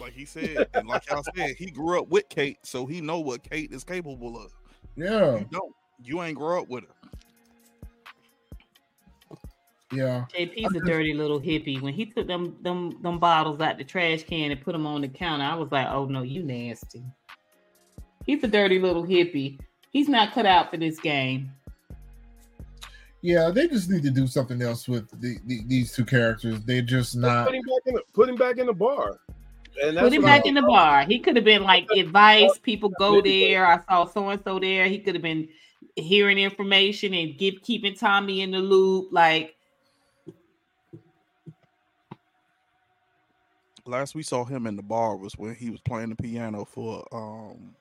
like 0.00 0.14
he 0.14 0.24
said, 0.24 0.68
and 0.72 0.88
like 0.88 1.06
y'all 1.10 1.22
said, 1.36 1.54
he 1.58 1.66
grew 1.70 2.00
up 2.00 2.08
with 2.08 2.26
Kate, 2.30 2.56
so 2.62 2.86
he 2.86 3.02
know 3.02 3.20
what 3.20 3.42
Kate 3.42 3.70
is 3.72 3.84
capable 3.84 4.38
of. 4.42 4.52
Yeah. 4.96 5.36
You 5.40 5.46
don't. 5.50 5.74
You 6.02 6.22
ain't 6.22 6.38
grow 6.38 6.62
up 6.62 6.68
with 6.70 6.84
her. 6.84 7.01
Yeah. 9.92 10.24
JP's 10.34 10.74
a 10.74 10.80
dirty 10.80 11.12
little 11.14 11.40
hippie. 11.40 11.80
When 11.80 11.92
he 11.92 12.06
took 12.06 12.26
them 12.26 12.56
them 12.62 12.98
them 13.02 13.18
bottles 13.18 13.60
out 13.60 13.78
the 13.78 13.84
trash 13.84 14.22
can 14.22 14.50
and 14.50 14.60
put 14.60 14.72
them 14.72 14.86
on 14.86 15.02
the 15.02 15.08
counter, 15.08 15.44
I 15.44 15.54
was 15.54 15.70
like, 15.70 15.86
"Oh 15.88 16.06
no, 16.06 16.22
you 16.22 16.42
nasty." 16.42 17.02
He's 18.24 18.42
a 18.44 18.48
dirty 18.48 18.78
little 18.78 19.04
hippie. 19.04 19.58
He's 19.90 20.08
not 20.08 20.32
cut 20.32 20.46
out 20.46 20.70
for 20.70 20.76
this 20.76 20.98
game. 20.98 21.50
Yeah, 23.20 23.50
they 23.50 23.68
just 23.68 23.88
need 23.88 24.02
to 24.02 24.10
do 24.10 24.26
something 24.26 24.60
else 24.62 24.88
with 24.88 25.08
the, 25.20 25.36
the, 25.46 25.60
these 25.66 25.92
two 25.94 26.04
characters. 26.04 26.60
They're 26.64 26.82
just 26.82 27.16
not. 27.16 27.46
Put 27.46 27.54
him 27.54 27.62
back 27.62 27.82
in 27.86 27.94
the, 27.94 28.02
put 28.12 28.28
him 28.28 28.36
back 28.36 28.58
in 28.58 28.66
the 28.66 28.72
bar. 28.72 29.20
And 29.82 29.96
that's 29.96 30.04
Put 30.04 30.12
him 30.12 30.22
what 30.22 30.30
I- 30.32 30.38
back 30.38 30.46
in 30.46 30.54
the 30.54 30.62
bar. 30.62 31.04
He 31.04 31.18
could 31.18 31.36
have 31.36 31.44
been 31.44 31.62
like 31.62 31.86
advice. 31.96 32.58
People 32.62 32.90
go 32.98 33.20
there. 33.20 33.66
I 33.66 33.78
saw 33.88 34.06
so 34.06 34.28
and 34.30 34.42
so 34.42 34.58
there. 34.58 34.86
He 34.86 34.98
could 34.98 35.14
have 35.14 35.22
been 35.22 35.48
hearing 35.96 36.38
information 36.38 37.14
and 37.14 37.36
give 37.38 37.62
keeping 37.62 37.94
Tommy 37.94 38.40
in 38.40 38.50
the 38.50 38.58
loop. 38.58 39.08
Like 39.12 39.54
Last 43.84 44.14
we 44.14 44.22
saw 44.22 44.44
him 44.44 44.66
in 44.66 44.76
the 44.76 44.82
bar 44.82 45.16
was 45.16 45.36
when 45.36 45.54
he 45.56 45.70
was 45.70 45.80
playing 45.80 46.10
the 46.10 46.16
piano 46.16 46.64
for 46.64 47.04
um 47.12 47.74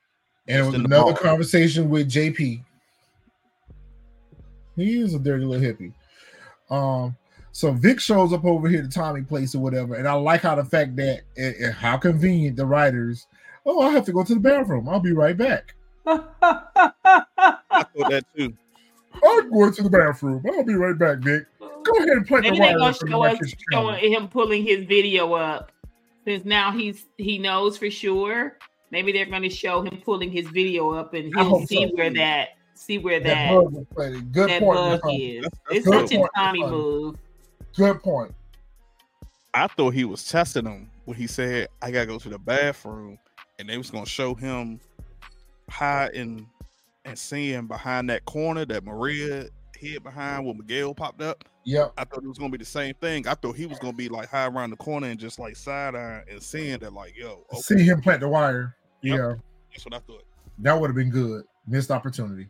And 0.48 0.60
it 0.60 0.66
was 0.66 0.74
another 0.74 1.14
conversation 1.14 1.90
with 1.90 2.10
JP. 2.10 2.64
He 4.76 5.00
is 5.00 5.14
a 5.14 5.20
dirty 5.20 5.46
little 5.46 5.64
hippie. 5.64 5.94
Um, 6.72 7.16
so 7.52 7.72
Vic 7.72 8.00
shows 8.00 8.34
up 8.34 8.46
over 8.46 8.68
here 8.68 8.82
to 8.82 8.88
Tommy 8.88 9.22
Place 9.22 9.54
or 9.54 9.60
whatever, 9.60 9.96
and 9.96 10.08
I 10.08 10.14
like 10.14 10.42
how 10.42 10.56
the 10.56 10.64
fact 10.64 10.96
that 10.96 11.22
eh, 11.38 11.54
eh, 11.60 11.72
how 11.72 11.98
convenient 11.98 12.56
the 12.56 12.66
writers. 12.66 13.28
Oh, 13.66 13.82
I 13.82 13.92
have 13.92 14.06
to 14.06 14.14
go 14.14 14.24
to 14.24 14.34
the 14.34 14.40
bathroom. 14.40 14.90
I'll 14.90 15.02
be 15.02 15.12
right 15.12 15.38
back. 15.38 15.76
I 16.08 16.18
thought 16.42 18.10
that 18.10 18.26
too. 18.36 18.54
I'm 19.24 19.52
going 19.52 19.74
to 19.74 19.84
the 19.84 19.90
bathroom. 19.90 20.44
I'll 20.52 20.64
be 20.64 20.74
right 20.74 20.98
back, 20.98 21.20
Vic. 21.20 21.46
Go 21.60 21.98
ahead 21.98 22.10
and 22.10 22.26
play 22.26 22.42
maybe 22.42 22.58
the 22.58 22.64
they're 22.64 22.78
gonna 22.78 22.86
writers 22.86 23.10
show 23.10 23.24
us 23.24 23.54
showing 23.72 24.14
him 24.14 24.28
pulling 24.30 24.64
his 24.64 24.86
video 24.86 25.34
up. 25.34 25.72
Since 26.26 26.46
now 26.46 26.72
he's 26.72 27.06
he 27.18 27.38
knows 27.38 27.78
for 27.78 27.90
sure. 27.90 28.58
Maybe 28.92 29.12
they're 29.12 29.26
gonna 29.26 29.50
show 29.50 29.82
him 29.82 30.02
pulling 30.04 30.32
his 30.32 30.48
video 30.48 30.92
up 30.92 31.14
and 31.14 31.34
he'll 31.36 31.66
see 31.66 31.88
so. 31.88 31.96
where 31.96 32.14
that 32.14 32.50
see 32.76 32.98
where 32.98 33.20
That 33.20 33.52
that 33.52 33.96
bug. 33.96 34.32
Good 34.32 34.50
that 34.50 34.60
point. 34.62 34.76
bug 34.76 35.02
is. 35.14 35.44
That's- 35.44 35.62
It's 35.72 35.88
good 35.88 36.10
such 36.10 36.18
a 36.20 36.28
Tommy 36.36 36.60
Nicole. 36.62 36.72
move. 36.80 37.16
Good 37.76 38.02
point. 38.04 38.36
I 39.54 39.68
thought 39.68 39.94
he 39.94 40.04
was 40.06 40.28
testing 40.28 40.66
him 40.66 40.90
when 41.06 41.18
he 41.18 41.28
said, 41.28 41.68
I 41.82 41.92
gotta 41.92 42.06
go 42.08 42.18
to 42.20 42.30
the 42.30 42.40
bathroom, 42.40 43.18
and 43.60 43.68
they 43.70 43.78
was 43.78 43.92
gonna 43.92 44.06
show 44.06 44.34
him 44.34 44.80
hiding 45.70 46.48
and 47.06 47.18
seeing 47.18 47.68
behind 47.68 48.10
that 48.10 48.26
corner 48.26 48.66
that 48.66 48.84
Mireya 48.86 49.50
hid 49.78 50.04
behind 50.04 50.46
when 50.46 50.58
Miguel 50.58 50.94
popped 50.94 51.22
up. 51.22 51.44
Yep. 51.64 51.94
I 51.98 52.04
thought 52.06 52.24
it 52.24 52.28
was 52.28 52.38
gonna 52.38 52.52
be 52.52 52.58
the 52.58 52.66
same 52.66 52.96
thing. 52.96 53.28
I 53.28 53.36
thought 53.36 53.56
he 53.56 53.66
was 53.66 53.78
gonna 53.80 53.94
be 53.94 54.10
like 54.10 54.30
high 54.30 54.48
around 54.48 54.72
the 54.72 54.78
corner 54.78 55.08
and 55.08 55.20
just 55.20 55.40
like 55.40 55.56
side 55.56 55.96
eye 55.96 56.24
and 56.30 56.42
seeing 56.42 56.80
that, 56.80 56.94
like, 56.94 57.16
yo, 57.16 57.46
okay, 57.54 57.62
See 57.62 57.84
him 57.84 58.02
plant 58.02 58.22
the 58.22 58.28
wire. 58.28 58.76
Yep. 59.04 59.18
Yeah, 59.18 59.34
that's 59.72 59.86
what 59.86 59.94
I 59.94 60.00
thought. 60.00 60.24
that 60.60 60.80
would 60.80 60.88
have 60.88 60.96
been 60.96 61.10
good. 61.10 61.44
Missed 61.68 61.92
opportunity. 61.92 62.48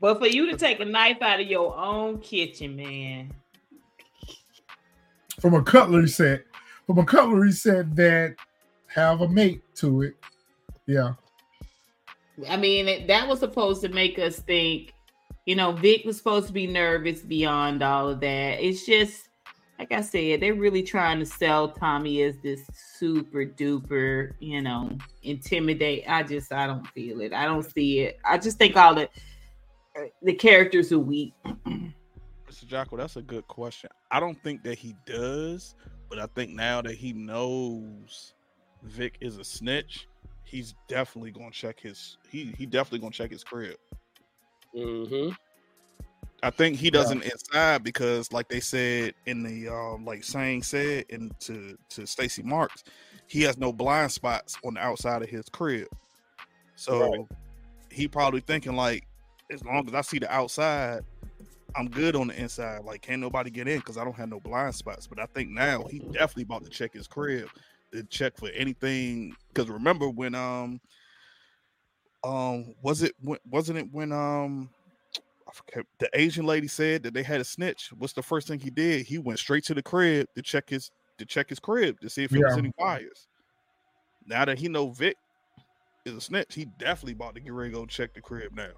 But 0.00 0.18
for 0.18 0.26
you 0.26 0.50
to 0.50 0.56
take 0.56 0.80
a 0.80 0.84
knife 0.84 1.20
out 1.22 1.40
of 1.40 1.46
your 1.46 1.76
own 1.76 2.18
kitchen, 2.20 2.76
man. 2.76 3.32
From 5.40 5.54
a 5.54 5.62
cutlery 5.62 6.08
set, 6.08 6.44
from 6.86 6.98
a 6.98 7.04
cutlery 7.04 7.52
set 7.52 7.94
that 7.96 8.36
have 8.86 9.20
a 9.22 9.28
mate 9.28 9.62
to 9.76 10.02
it. 10.02 10.16
Yeah. 10.86 11.14
I 12.48 12.56
mean, 12.56 13.06
that 13.06 13.26
was 13.26 13.40
supposed 13.40 13.80
to 13.82 13.88
make 13.88 14.18
us 14.18 14.38
think, 14.40 14.92
you 15.48 15.56
know, 15.56 15.72
Vic 15.72 16.04
was 16.04 16.18
supposed 16.18 16.46
to 16.48 16.52
be 16.52 16.66
nervous 16.66 17.22
beyond 17.22 17.82
all 17.82 18.06
of 18.10 18.20
that. 18.20 18.62
It's 18.62 18.84
just, 18.84 19.30
like 19.78 19.92
I 19.92 20.02
said, 20.02 20.42
they're 20.42 20.52
really 20.52 20.82
trying 20.82 21.20
to 21.20 21.24
sell 21.24 21.70
Tommy 21.70 22.20
as 22.20 22.36
this 22.42 22.60
super 22.74 23.46
duper, 23.46 24.34
you 24.40 24.60
know, 24.60 24.98
intimidate. 25.22 26.04
I 26.06 26.22
just, 26.22 26.52
I 26.52 26.66
don't 26.66 26.86
feel 26.88 27.22
it. 27.22 27.32
I 27.32 27.46
don't 27.46 27.62
see 27.62 28.00
it. 28.00 28.18
I 28.26 28.36
just 28.36 28.58
think 28.58 28.76
all 28.76 28.94
the 28.94 29.08
the 30.22 30.34
characters 30.34 30.92
are 30.92 30.98
weak. 30.98 31.32
Mr. 31.46 32.66
Jocko, 32.66 32.98
that's 32.98 33.16
a 33.16 33.22
good 33.22 33.48
question. 33.48 33.88
I 34.10 34.20
don't 34.20 34.40
think 34.42 34.62
that 34.64 34.76
he 34.76 34.94
does, 35.06 35.76
but 36.10 36.18
I 36.18 36.26
think 36.26 36.50
now 36.50 36.82
that 36.82 36.94
he 36.94 37.14
knows 37.14 38.34
Vic 38.82 39.16
is 39.22 39.38
a 39.38 39.44
snitch, 39.44 40.08
he's 40.44 40.74
definitely 40.88 41.30
gonna 41.30 41.50
check 41.52 41.80
his 41.80 42.18
he 42.28 42.52
he 42.58 42.66
definitely 42.66 42.98
gonna 42.98 43.12
check 43.12 43.30
his 43.30 43.42
crib. 43.42 43.76
Mhm. 44.74 45.36
I 46.42 46.50
think 46.50 46.76
he 46.76 46.88
doesn't 46.90 47.22
inside 47.24 47.82
because, 47.82 48.32
like 48.32 48.48
they 48.48 48.60
said 48.60 49.14
in 49.26 49.42
the 49.42 49.68
um, 49.68 50.04
like 50.04 50.22
saying 50.22 50.62
said 50.62 51.06
and 51.10 51.32
to 51.40 51.76
to 51.90 52.06
Stacy 52.06 52.42
Marks, 52.42 52.84
he 53.26 53.42
has 53.42 53.58
no 53.58 53.72
blind 53.72 54.12
spots 54.12 54.56
on 54.64 54.74
the 54.74 54.80
outside 54.80 55.22
of 55.22 55.28
his 55.28 55.48
crib. 55.48 55.88
So 56.76 57.00
Right. 57.00 57.20
he 57.90 58.08
probably 58.08 58.40
thinking 58.40 58.76
like, 58.76 59.06
as 59.50 59.64
long 59.64 59.88
as 59.88 59.94
I 59.94 60.02
see 60.02 60.18
the 60.20 60.30
outside, 60.32 61.02
I'm 61.76 61.88
good 61.88 62.14
on 62.16 62.28
the 62.28 62.40
inside. 62.40 62.84
Like, 62.84 63.02
can't 63.02 63.20
nobody 63.20 63.50
get 63.50 63.68
in 63.68 63.78
because 63.78 63.96
I 63.98 64.04
don't 64.04 64.16
have 64.16 64.28
no 64.28 64.40
blind 64.40 64.74
spots. 64.74 65.06
But 65.06 65.18
I 65.18 65.26
think 65.34 65.50
now 65.50 65.84
he 65.90 65.98
definitely 65.98 66.44
about 66.44 66.64
to 66.64 66.70
check 66.70 66.94
his 66.94 67.08
crib 67.08 67.48
to 67.92 68.04
check 68.04 68.36
for 68.36 68.48
anything. 68.50 69.34
Because 69.48 69.68
remember 69.68 70.08
when 70.08 70.34
um 70.36 70.80
um 72.24 72.74
was 72.82 73.02
it 73.02 73.14
when, 73.20 73.38
wasn't 73.44 73.78
it 73.78 73.88
when 73.92 74.12
um 74.12 74.70
I 75.48 75.52
forget, 75.52 75.86
the 75.98 76.10
Asian 76.14 76.46
lady 76.46 76.68
said 76.68 77.02
that 77.04 77.14
they 77.14 77.22
had 77.22 77.40
a 77.40 77.44
snitch. 77.44 77.90
What's 77.96 78.12
the 78.14 78.22
first 78.22 78.48
thing 78.48 78.60
he 78.60 78.70
did? 78.70 79.06
He 79.06 79.18
went 79.18 79.38
straight 79.40 79.64
to 79.66 79.74
the 79.74 79.82
crib 79.82 80.26
to 80.36 80.42
check 80.42 80.70
his 80.70 80.90
to 81.18 81.26
check 81.26 81.48
his 81.50 81.60
crib 81.60 82.00
to 82.00 82.10
see 82.10 82.24
if 82.24 82.32
there 82.32 82.42
was 82.42 82.56
any 82.56 82.72
wires. 82.78 83.28
Now 84.24 84.44
that 84.46 84.58
he 84.58 84.68
know 84.68 84.90
Vic 84.92 85.16
is 86.06 86.14
a 86.14 86.20
snitch, 86.22 86.54
he 86.54 86.66
definitely 86.66 87.14
about 87.14 87.34
to 87.36 87.40
get 87.42 87.52
ready 87.52 87.72
to 87.72 87.78
go 87.78 87.86
check 87.86 88.14
the 88.14 88.22
crib 88.22 88.52
now. 88.54 88.74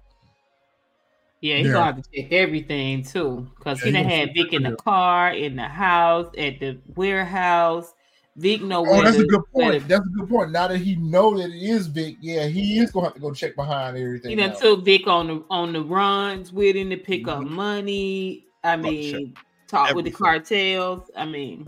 Yeah, 1.41 1.57
he's 1.57 1.71
Yeah. 1.71 1.73
gonna 1.73 1.93
have 1.93 2.03
to 2.03 2.09
check 2.21 2.31
everything 2.31 3.03
too, 3.03 3.51
because 3.57 3.81
Yeah, 3.81 3.89
he 3.89 3.91
he 3.91 3.97
done 3.97 4.03
gonna 4.03 4.09
had 4.09 4.29
Vic 4.35 4.53
in 4.53 4.63
the 4.63 4.71
car, 4.73 5.33
in 5.33 5.55
the 5.55 5.67
house, 5.67 6.31
at 6.37 6.59
the 6.59 6.79
warehouse. 6.95 7.93
Vic 8.37 8.61
know 8.61 8.85
Oh, 8.87 9.03
that's 9.03 9.17
a 9.17 9.25
good 9.25 9.41
point. 9.53 9.81
to- 9.81 9.87
That's 9.87 10.05
a 10.05 10.09
good 10.09 10.29
point. 10.29 10.51
Now 10.51 10.67
that 10.69 10.77
he 10.77 10.95
know 10.95 11.37
that 11.37 11.49
it 11.49 11.61
is 11.61 11.87
Vic, 11.87 12.15
yeah, 12.21 12.45
he 12.47 12.79
is 12.79 12.89
gonna 12.91 13.07
have 13.07 13.15
to 13.15 13.19
go 13.19 13.33
check 13.33 13.55
behind 13.55 13.97
everything. 13.97 14.31
You 14.31 14.37
know, 14.37 14.47
now. 14.47 14.53
took 14.53 14.85
Vic 14.85 15.05
on 15.07 15.27
the 15.27 15.43
on 15.49 15.73
the 15.73 15.81
runs 15.83 16.53
with 16.53 16.75
him 16.75 16.89
to 16.91 16.97
pick 16.97 17.27
up 17.27 17.39
Mhm. 17.39 17.49
money. 17.49 18.45
I 18.63 18.75
About 18.75 18.89
to 18.89 19.11
check 19.11 19.19
mean, 19.21 19.33
talk 19.67 19.93
with 19.95 20.05
the 20.05 20.11
cartels. 20.11 21.09
I 21.17 21.25
mean, 21.25 21.67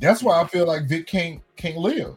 That's 0.00 0.22
why 0.22 0.40
I 0.40 0.46
feel 0.46 0.66
like 0.66 0.88
Vic 0.88 1.06
can't 1.06 1.40
can't 1.56 1.76
live. 1.76 2.16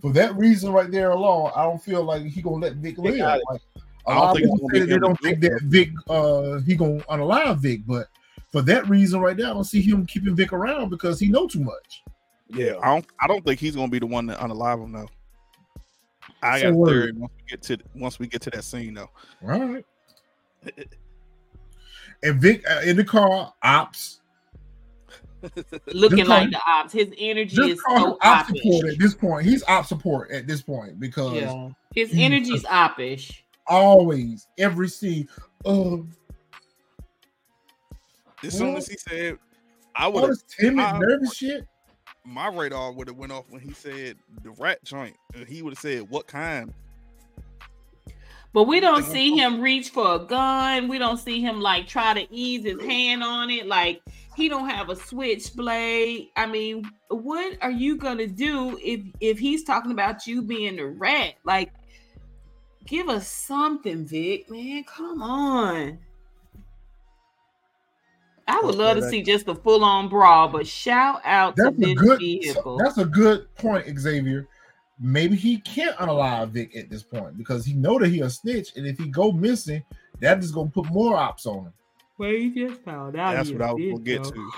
For 0.00 0.12
that 0.12 0.36
reason 0.36 0.72
right 0.72 0.90
there 0.90 1.10
alone, 1.10 1.50
I 1.56 1.62
don't 1.64 1.82
feel 1.82 2.04
like 2.04 2.24
he 2.24 2.42
gonna 2.42 2.56
let 2.56 2.74
Vic 2.74 2.98
live. 2.98 3.16
got 3.18 3.38
it. 3.38 3.44
Like, 3.50 3.60
I 4.06 4.12
a 4.12 4.14
don't 4.14 4.20
lot 4.22 4.30
of 4.30 4.36
think 4.36 4.52
people 4.52 4.54
it's 4.54 4.60
gonna 4.60 4.72
say 4.74 4.78
that 4.80 4.86
they 4.86 4.98
don't 4.98 5.20
think 5.20 5.40
that 5.40 5.60
Vic 5.64 5.90
uh 6.08 6.60
he 6.60 6.76
gonna 6.76 7.00
unalive 7.10 7.58
Vic, 7.58 7.80
but 7.86 8.08
for 8.50 8.62
that 8.62 8.88
reason 8.88 9.20
right 9.20 9.36
there, 9.36 9.46
I 9.46 9.54
don't 9.54 9.64
see 9.64 9.80
him 9.80 10.04
keeping 10.06 10.36
Vic 10.36 10.52
around 10.52 10.90
because 10.90 11.18
he 11.18 11.28
know 11.28 11.46
too 11.48 11.60
much. 11.64 12.04
Yeah. 12.54 12.74
I 12.82 12.86
don't 12.94 13.06
I 13.20 13.26
don't 13.26 13.44
think 13.44 13.58
he's 13.60 13.74
gonna 13.76 13.88
be 13.88 13.98
the 13.98 14.06
one 14.06 14.26
to 14.28 14.34
unalive 14.34 14.82
him 14.84 14.92
though. 14.92 15.08
I 16.42 16.60
So 16.60 16.72
got 16.72 16.82
a 16.82 16.86
theory 16.92 17.12
once 17.12 17.32
we 17.38 17.44
get 17.48 17.62
to 17.62 17.78
once 17.94 18.18
we 18.18 18.26
get 18.26 18.42
to 18.42 18.50
that 18.50 18.64
scene 18.64 18.94
though. 18.94 19.10
All 19.42 19.48
right. 19.60 19.84
And 22.22 22.40
Vic 22.40 22.64
uh, 22.70 22.80
in 22.84 22.96
the 22.96 23.04
car, 23.04 23.52
ops. 23.62 24.20
looking 25.92 26.18
Just 26.18 26.30
like 26.30 26.42
call- 26.42 26.50
the 26.50 26.60
ops. 26.66 26.92
His 26.92 27.12
energy 27.18 27.60
is 27.72 27.80
so 27.88 28.16
op 28.22 28.46
support 28.46 28.86
at 28.88 28.98
this 28.98 29.14
point. 29.14 29.44
He's 29.44 29.64
op 29.64 29.86
support 29.86 30.30
at 30.30 30.46
this 30.46 30.62
point 30.62 31.00
because 31.00 31.34
Yeah, 31.34 31.68
his 31.94 32.12
he- 32.12 32.22
energy's 32.24 32.62
oppish. 32.64 33.40
always 33.66 34.46
every 34.58 34.88
scene. 34.88 35.28
Um, 35.64 36.10
As 38.44 38.56
soon 38.56 38.76
as 38.76 38.86
he 38.88 38.96
said 38.96 39.38
I 39.96 40.06
would 40.08 40.22
all 40.22 40.28
have 40.28 40.36
this 40.36 40.44
timid, 40.58 40.84
I- 40.84 40.98
nervous 40.98 41.34
shit. 41.34 41.66
My 42.24 42.48
radar 42.48 42.92
would 42.92 43.08
have 43.08 43.16
went 43.16 43.32
off 43.32 43.44
when 43.48 43.60
he 43.60 43.72
said 43.72 44.16
the 44.42 44.50
rat 44.52 44.82
joint. 44.84 45.16
And 45.34 45.46
he 45.46 45.62
would 45.62 45.72
have 45.72 45.78
said 45.78 46.08
what 46.08 46.26
kind. 46.26 46.72
But 48.52 48.64
we 48.64 48.80
don't 48.80 49.04
see 49.04 49.32
oh. 49.32 49.36
him 49.36 49.60
reach 49.60 49.90
for 49.90 50.16
a 50.16 50.18
gun. 50.18 50.88
We 50.88 50.98
don't 50.98 51.16
see 51.16 51.40
him 51.40 51.60
like 51.60 51.88
try 51.88 52.12
to 52.14 52.34
ease 52.34 52.64
his 52.64 52.80
hand 52.82 53.22
on 53.22 53.50
it. 53.50 53.66
Like 53.66 54.02
he 54.36 54.48
don't 54.48 54.68
have 54.68 54.90
a 54.90 54.96
switchblade. 54.96 56.28
I 56.36 56.46
mean, 56.46 56.90
what 57.08 57.56
are 57.62 57.70
you 57.70 57.96
gonna 57.96 58.26
do 58.26 58.78
if 58.82 59.00
if 59.20 59.38
he's 59.38 59.64
talking 59.64 59.92
about 59.92 60.26
you 60.26 60.42
being 60.42 60.76
the 60.76 60.86
rat? 60.86 61.34
Like, 61.44 61.72
give 62.86 63.08
us 63.08 63.26
something, 63.26 64.04
Vic. 64.04 64.50
Man, 64.50 64.84
come 64.84 65.22
on. 65.22 65.98
I 68.52 68.60
would 68.62 68.74
love 68.74 68.98
to 68.98 69.08
see 69.08 69.22
just 69.22 69.48
a 69.48 69.54
full 69.54 69.82
on 69.82 70.10
brawl, 70.10 70.46
but 70.48 70.66
shout 70.66 71.22
out 71.24 71.56
to 71.56 71.62
That's 71.64 71.76
a 71.76 71.80
this 71.80 71.94
good. 71.94 72.18
vehicle. 72.18 72.76
That's 72.76 72.98
a 72.98 73.06
good 73.06 73.52
point, 73.54 73.98
Xavier. 73.98 74.46
Maybe 75.00 75.36
he 75.36 75.56
can't 75.58 75.96
unalive 75.96 76.50
Vic 76.50 76.76
at 76.76 76.90
this 76.90 77.02
point 77.02 77.38
because 77.38 77.64
he 77.64 77.72
know 77.72 77.98
that 77.98 78.08
he 78.08 78.20
a 78.20 78.28
snitch, 78.28 78.76
and 78.76 78.86
if 78.86 78.98
he 78.98 79.08
go 79.08 79.32
missing, 79.32 79.82
that 80.20 80.38
is 80.40 80.52
gonna 80.52 80.68
put 80.68 80.84
more 80.92 81.16
ops 81.16 81.46
on 81.46 81.64
him. 81.64 81.72
Well, 82.18 82.30
he 82.30 82.50
just 82.50 82.82
found 82.82 83.16
out. 83.16 83.34
That's 83.34 83.50
what 83.50 83.62
I 83.62 83.70
a 83.70 83.74
was 83.74 83.90
gonna 83.90 84.04
get 84.04 84.22
though. 84.22 84.30
to. 84.32 84.50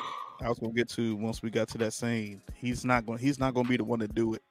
I 0.43 0.49
was 0.49 0.59
gonna 0.59 0.73
get 0.73 0.89
to 0.91 1.15
once 1.15 1.41
we 1.41 1.51
got 1.51 1.69
to 1.69 1.79
that 1.79 1.93
scene. 1.93 2.43
He's 2.57 2.85
not 2.85 3.07
going. 3.07 3.21
He's 3.21 3.39
not 3.39 3.55
gonna 3.55 3.69
be 3.69 3.77
the 3.77 3.85
one 3.85 4.01
to 4.01 4.09
do 4.09 4.35
it. 4.35 4.43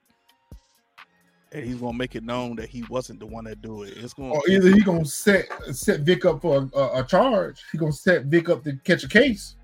And 1.54 1.64
he's 1.64 1.76
gonna 1.76 1.98
make 1.98 2.16
it 2.16 2.24
known 2.24 2.56
that 2.56 2.68
he 2.68 2.84
wasn't 2.84 3.20
the 3.20 3.26
one 3.26 3.44
that 3.46 3.62
do 3.62 3.84
it. 3.84 3.94
It's 3.98 4.14
gonna 4.14 4.34
Or 4.34 4.42
either 4.50 4.70
he 4.70 4.82
gonna 4.82 5.06
set 5.06 5.48
set 5.72 6.02
Vic 6.02 6.26
up 6.26 6.42
for 6.42 6.70
a, 6.74 6.78
a, 6.78 7.02
a 7.02 7.04
charge. 7.04 7.64
He 7.72 7.78
gonna 7.78 7.92
set 7.92 8.26
Vic 8.26 8.50
up 8.50 8.64
to 8.64 8.76
catch 8.84 9.04
a 9.04 9.08
case. 9.08 9.56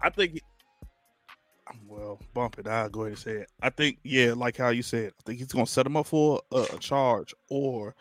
I 0.00 0.10
think. 0.10 0.40
Well, 1.88 2.20
bump 2.34 2.58
it. 2.58 2.68
I'll 2.68 2.90
go 2.90 3.02
ahead 3.02 3.12
and 3.12 3.18
say 3.18 3.32
it. 3.32 3.50
I 3.62 3.70
think, 3.70 3.98
yeah, 4.04 4.34
like 4.34 4.56
how 4.56 4.68
you 4.68 4.82
said, 4.82 5.12
I 5.18 5.22
think 5.24 5.38
he's 5.38 5.48
gonna 5.52 5.66
set 5.66 5.86
him 5.86 5.96
up 5.96 6.06
for 6.06 6.42
a, 6.52 6.66
a 6.74 6.78
charge, 6.78 7.34
or 7.48 7.94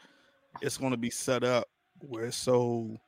it's 0.61 0.77
gonna 0.77 0.97
be 0.97 1.09
set 1.09 1.43
up 1.43 1.69
where 2.01 2.25
it's 2.25 2.37
so 2.37 2.99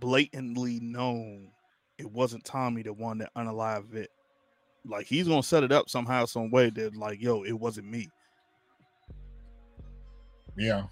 blatantly 0.00 0.80
known 0.80 1.48
it 1.98 2.10
wasn't 2.10 2.44
Tommy 2.44 2.82
the 2.82 2.94
one 2.94 3.18
that 3.18 3.34
unalived 3.36 3.94
it. 3.94 4.10
Like 4.86 5.06
he's 5.06 5.28
gonna 5.28 5.42
set 5.42 5.64
it 5.64 5.70
up 5.70 5.90
somehow, 5.90 6.24
some 6.24 6.50
way 6.50 6.70
that 6.70 6.96
like, 6.96 7.20
yo, 7.20 7.42
it 7.42 7.52
wasn't 7.52 7.88
me. 7.88 8.08
Yeah. 10.56 10.84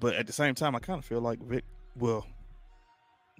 But 0.00 0.14
at 0.14 0.26
the 0.26 0.32
same 0.32 0.54
time, 0.54 0.74
I 0.74 0.80
kind 0.80 0.98
of 0.98 1.04
feel 1.04 1.20
like 1.20 1.40
Vic. 1.40 1.64
Well, 1.96 2.26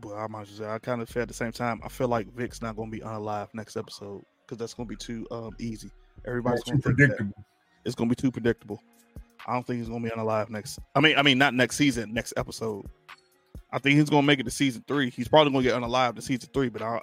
well, 0.03 0.17
I 0.17 0.27
might 0.27 0.47
just 0.47 0.59
say 0.59 0.67
I 0.67 0.79
kind 0.79 1.03
of 1.03 1.09
feel 1.09 1.23
at 1.23 1.29
the 1.29 1.35
same 1.35 1.53
time. 1.53 1.81
I 1.85 1.89
feel 1.89 2.09
like 2.09 2.33
Vic's 2.35 2.63
not 2.63 2.77
gonna 2.77 2.91
be 2.91 3.01
unalive 3.01 3.49
next 3.55 3.77
episode 3.77 4.25
because 4.43 4.59
that's 4.59 4.75
gonna 4.75 4.89
be 4.89 4.97
too 4.97 5.27
um 5.31 5.55
easy. 5.59 5.91
Everybody's 6.27 6.63
think 6.65 6.83
that. 6.83 6.97
predictable. 6.97 7.45
It's 7.85 7.95
gonna 7.95 8.11
be 8.11 8.17
too 8.17 8.31
predictable. 8.31 8.81
I 9.47 9.53
don't 9.53 9.67
think 9.67 9.79
he's 9.81 9.89
gonna 9.89 10.05
be 10.05 10.11
unalive 10.11 10.51
next. 10.51 10.79
I 10.95 11.01
mean, 11.01 11.17
I 11.17 11.23
mean, 11.23 11.39
not 11.39 11.55
next 11.55 11.77
season, 11.77 12.13
next 12.13 12.35
episode. 12.37 12.87
I 13.71 13.79
think 13.79 13.99
he's 13.99 14.11
gonna 14.11 14.27
make 14.27 14.41
it 14.41 14.45
to 14.45 14.51
season 14.51 14.85
three. 14.87 15.11
He's 15.11 15.29
probably 15.29 15.53
gonna 15.53 15.65
get 15.65 15.75
unalive 15.75 16.17
to 16.17 16.23
season 16.23 16.49
three, 16.53 16.69
but 16.69 16.83
I, 16.83 17.01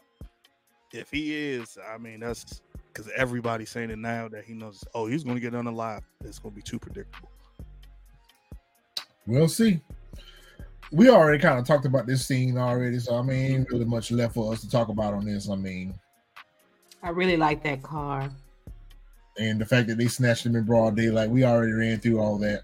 if 0.93 1.09
he 1.11 1.35
is, 1.35 1.77
I 1.93 1.97
mean, 1.97 2.21
that's 2.21 2.61
because 2.87 3.09
everybody's 3.15 3.69
saying 3.69 3.89
it 3.89 3.99
now 3.99 4.27
that 4.29 4.43
he 4.43 4.53
knows. 4.53 4.83
Oh, 4.93 5.05
he's 5.05 5.23
gonna 5.23 5.39
get 5.39 5.53
unalive. 5.53 6.01
It's 6.23 6.39
gonna 6.39 6.55
be 6.55 6.61
too 6.61 6.79
predictable. 6.79 7.29
We'll 9.27 9.47
see. 9.47 9.79
We 10.91 11.09
already 11.09 11.39
kind 11.39 11.57
of 11.57 11.65
talked 11.65 11.85
about 11.85 12.05
this 12.05 12.25
scene 12.25 12.57
already, 12.57 12.99
so 12.99 13.17
I 13.17 13.21
mean, 13.21 13.51
ain't 13.51 13.69
really 13.69 13.85
much 13.85 14.11
left 14.11 14.33
for 14.33 14.51
us 14.51 14.61
to 14.61 14.69
talk 14.69 14.89
about 14.89 15.13
on 15.13 15.25
this. 15.25 15.49
I 15.49 15.55
mean, 15.55 15.93
I 17.01 17.09
really 17.09 17.37
like 17.37 17.63
that 17.63 17.81
car. 17.81 18.29
and 19.39 19.59
the 19.61 19.65
fact 19.65 19.87
that 19.87 19.97
they 19.97 20.07
snatched 20.07 20.45
him 20.45 20.55
in 20.55 20.65
broad 20.65 20.95
daylight, 20.95 21.29
we 21.29 21.45
already 21.45 21.71
ran 21.71 21.99
through 21.99 22.19
all 22.19 22.37
that. 22.39 22.63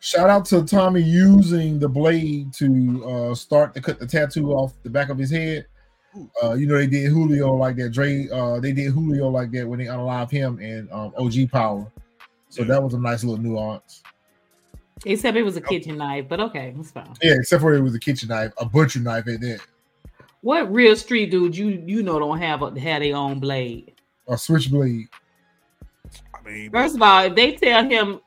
Shout 0.00 0.28
out 0.28 0.44
to 0.46 0.62
Tommy 0.62 1.00
using 1.00 1.78
the 1.78 1.88
blade 1.88 2.52
to 2.54 3.04
uh, 3.06 3.34
start 3.34 3.72
to 3.72 3.80
cut 3.80 3.98
the 3.98 4.06
tattoo 4.06 4.52
off 4.52 4.74
the 4.82 4.90
back 4.90 5.08
of 5.08 5.16
his 5.16 5.30
head. 5.30 5.66
Uh, 6.42 6.52
you 6.52 6.66
know 6.66 6.76
they 6.76 6.86
did 6.86 7.10
Julio 7.10 7.54
like 7.54 7.76
that. 7.76 7.90
Dre, 7.90 8.28
uh, 8.28 8.60
they 8.60 8.72
did 8.72 8.92
Julio 8.92 9.28
like 9.30 9.50
that 9.52 9.66
when 9.66 9.78
they 9.78 9.86
unalived 9.86 10.30
him 10.30 10.58
and 10.58 10.92
um, 10.92 11.14
OG 11.16 11.50
Power. 11.50 11.90
So 12.50 12.64
that 12.64 12.82
was 12.82 12.92
a 12.92 12.98
nice 12.98 13.24
little 13.24 13.42
nuance. 13.42 14.02
Except 15.04 15.36
it 15.36 15.42
was 15.42 15.56
a 15.56 15.60
kitchen 15.60 15.98
knife, 15.98 16.26
but 16.28 16.40
okay, 16.40 16.74
it's 16.78 16.90
fine. 16.90 17.12
Yeah, 17.22 17.34
except 17.34 17.60
for 17.60 17.74
it 17.74 17.80
was 17.80 17.94
a 17.94 17.98
kitchen 18.00 18.28
knife, 18.28 18.52
a 18.58 18.64
butcher 18.64 19.00
knife 19.00 19.26
at 19.28 19.40
that, 19.40 19.60
What 20.40 20.72
real 20.72 20.96
street 20.96 21.30
dude 21.30 21.56
you 21.56 21.82
you 21.86 22.02
know 22.02 22.18
don't 22.18 22.38
have 22.38 22.62
a, 22.62 22.80
have 22.80 23.02
their 23.02 23.16
own 23.16 23.40
blade? 23.40 23.92
a 24.28 24.38
switchblade. 24.38 25.08
I 26.34 26.48
mean, 26.48 26.70
First 26.70 26.94
of 26.96 27.02
all, 27.02 27.24
if 27.24 27.34
they 27.34 27.52
tell 27.56 27.84
him, 27.84 28.20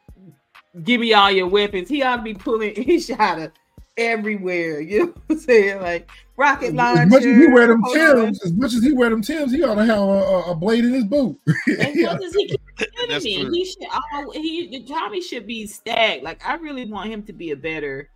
"Give 0.84 1.02
me 1.02 1.14
all 1.14 1.32
your 1.32 1.48
weapons," 1.48 1.90
he 1.90 2.04
ought 2.04 2.18
to 2.18 2.22
be 2.22 2.34
pulling 2.36 2.76
his 2.84 3.06
shot 3.08 3.40
of 3.40 3.52
everywhere. 3.98 4.80
You 4.82 5.00
know 5.00 5.06
what 5.06 5.22
I'm 5.30 5.40
saying? 5.40 5.82
Like 5.82 6.10
rocket 6.38 6.74
launcher. 6.74 7.01
As 7.03 7.09
much 7.09 7.24
as 7.25 7.38
he 7.38 7.48
wear 7.48 7.67
them. 7.67 7.82
Tims, 7.93 8.43
as 8.45 8.53
much 8.53 8.74
as 8.74 8.83
he 8.83 8.93
wear 8.93 9.09
them 9.09 9.22
Tims, 9.22 9.51
he 9.51 9.64
ought 9.64 9.75
to 9.75 9.85
have 9.85 9.98
a, 9.99 10.01
a, 10.01 10.51
a 10.51 10.56
blade 10.56 10.85
in 10.85 10.93
his 10.93 11.03
boot. 11.06 11.38
As 11.80 11.95
much 11.95 12.24
as 12.24 12.33
he 12.33 12.48
keep 12.48 12.61
telling 12.77 12.91
That's 13.09 13.25
me, 13.25 13.41
true. 13.43 13.51
he 13.51 13.66
should. 13.66 13.83
Oh, 13.91 14.32
he 14.33 14.85
Tommy 14.88 15.22
should 15.22 15.45
be 15.48 15.66
stacked. 15.67 16.24
Like 16.24 16.45
I 16.45 16.56
really 16.56 16.85
want 16.85 17.09
him 17.09 17.24
to 17.24 17.33
be 17.33 17.51
a 17.51 17.56
better. 17.56 18.09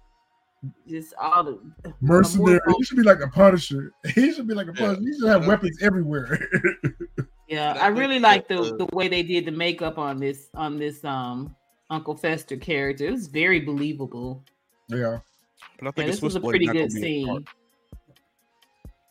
Just 0.88 1.16
all 1.20 1.44
the 1.44 1.60
Mercenary. 2.02 2.60
He 2.78 2.84
should 2.84 2.98
be 2.98 3.04
like 3.04 3.20
a 3.22 3.28
Punisher. 3.28 3.92
He 4.14 4.32
should 4.32 4.48
be 4.48 4.54
like 4.54 4.68
a 4.68 4.74
Yeah. 4.76 4.86
Punisher. 4.94 5.02
He 5.02 5.20
should 5.20 5.30
have 5.30 5.48
weapons 5.48 5.78
everywhere. 5.82 6.40
Yeah, 7.48 7.74
I 7.74 7.86
I 7.86 7.88
really 7.88 8.20
like 8.20 8.48
the 8.48 8.60
uh, 8.62 8.78
the 8.78 8.86
way 8.94 9.08
they 9.08 9.24
did 9.24 9.46
the 9.46 9.52
makeup 9.52 9.98
on 9.98 10.20
this 10.20 10.50
on 10.54 10.78
this 10.78 11.04
um 11.04 11.56
Uncle 11.90 12.16
Fester 12.16 12.56
character. 12.58 13.06
It 13.08 13.12
was 13.12 13.28
very 13.28 13.60
believable. 13.60 14.44
yeah. 14.88 15.20
but 15.80 15.88
I 15.88 16.02
Yeah, 16.02 16.06
this 16.08 16.22
was 16.22 16.36
a 16.36 16.40
pretty 16.40 16.68
good 16.68 16.92
scene. 16.92 17.28
part. 17.28 17.44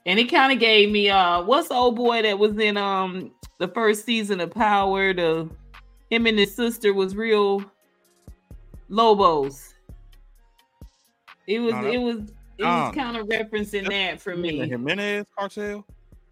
Scene. 0.05 0.11
And 0.11 0.19
it 0.21 0.31
kind 0.31 0.53
of 0.53 0.59
gave 0.59 0.91
me 0.91 1.11
uh 1.11 1.43
what's 1.43 1.69
the 1.69 1.75
old 1.75 1.97
boy 1.97 2.23
that 2.23 2.39
was 2.39 2.59
in 2.59 2.77
um 2.77 3.31
the 3.59 3.69
first 3.69 4.05
season 4.05 4.41
of 4.41 4.51
Power? 4.51 5.13
The 5.13 5.49
him 6.11 6.27
and 6.27 6.39
his 6.39 6.55
sister 6.55 6.93
was 6.93 7.15
real 7.15 7.63
Lobos. 8.89 9.75
It 11.47 11.61
was 11.61 11.73
No, 11.73 11.83
that- 11.83 11.95
it 11.95 11.99
was 11.99 12.17
it 12.59 12.65
Nah. 12.65 12.87
was 12.89 12.95
kind 12.95 13.17
of 13.17 13.27
referencing 13.29 13.89
that 13.89 14.21
for 14.21 14.33
You 14.35 14.43
mean 14.43 14.59
the 14.59 14.65
me. 14.65 14.69
Jimenez 14.71 15.27
cartel. 15.39 15.87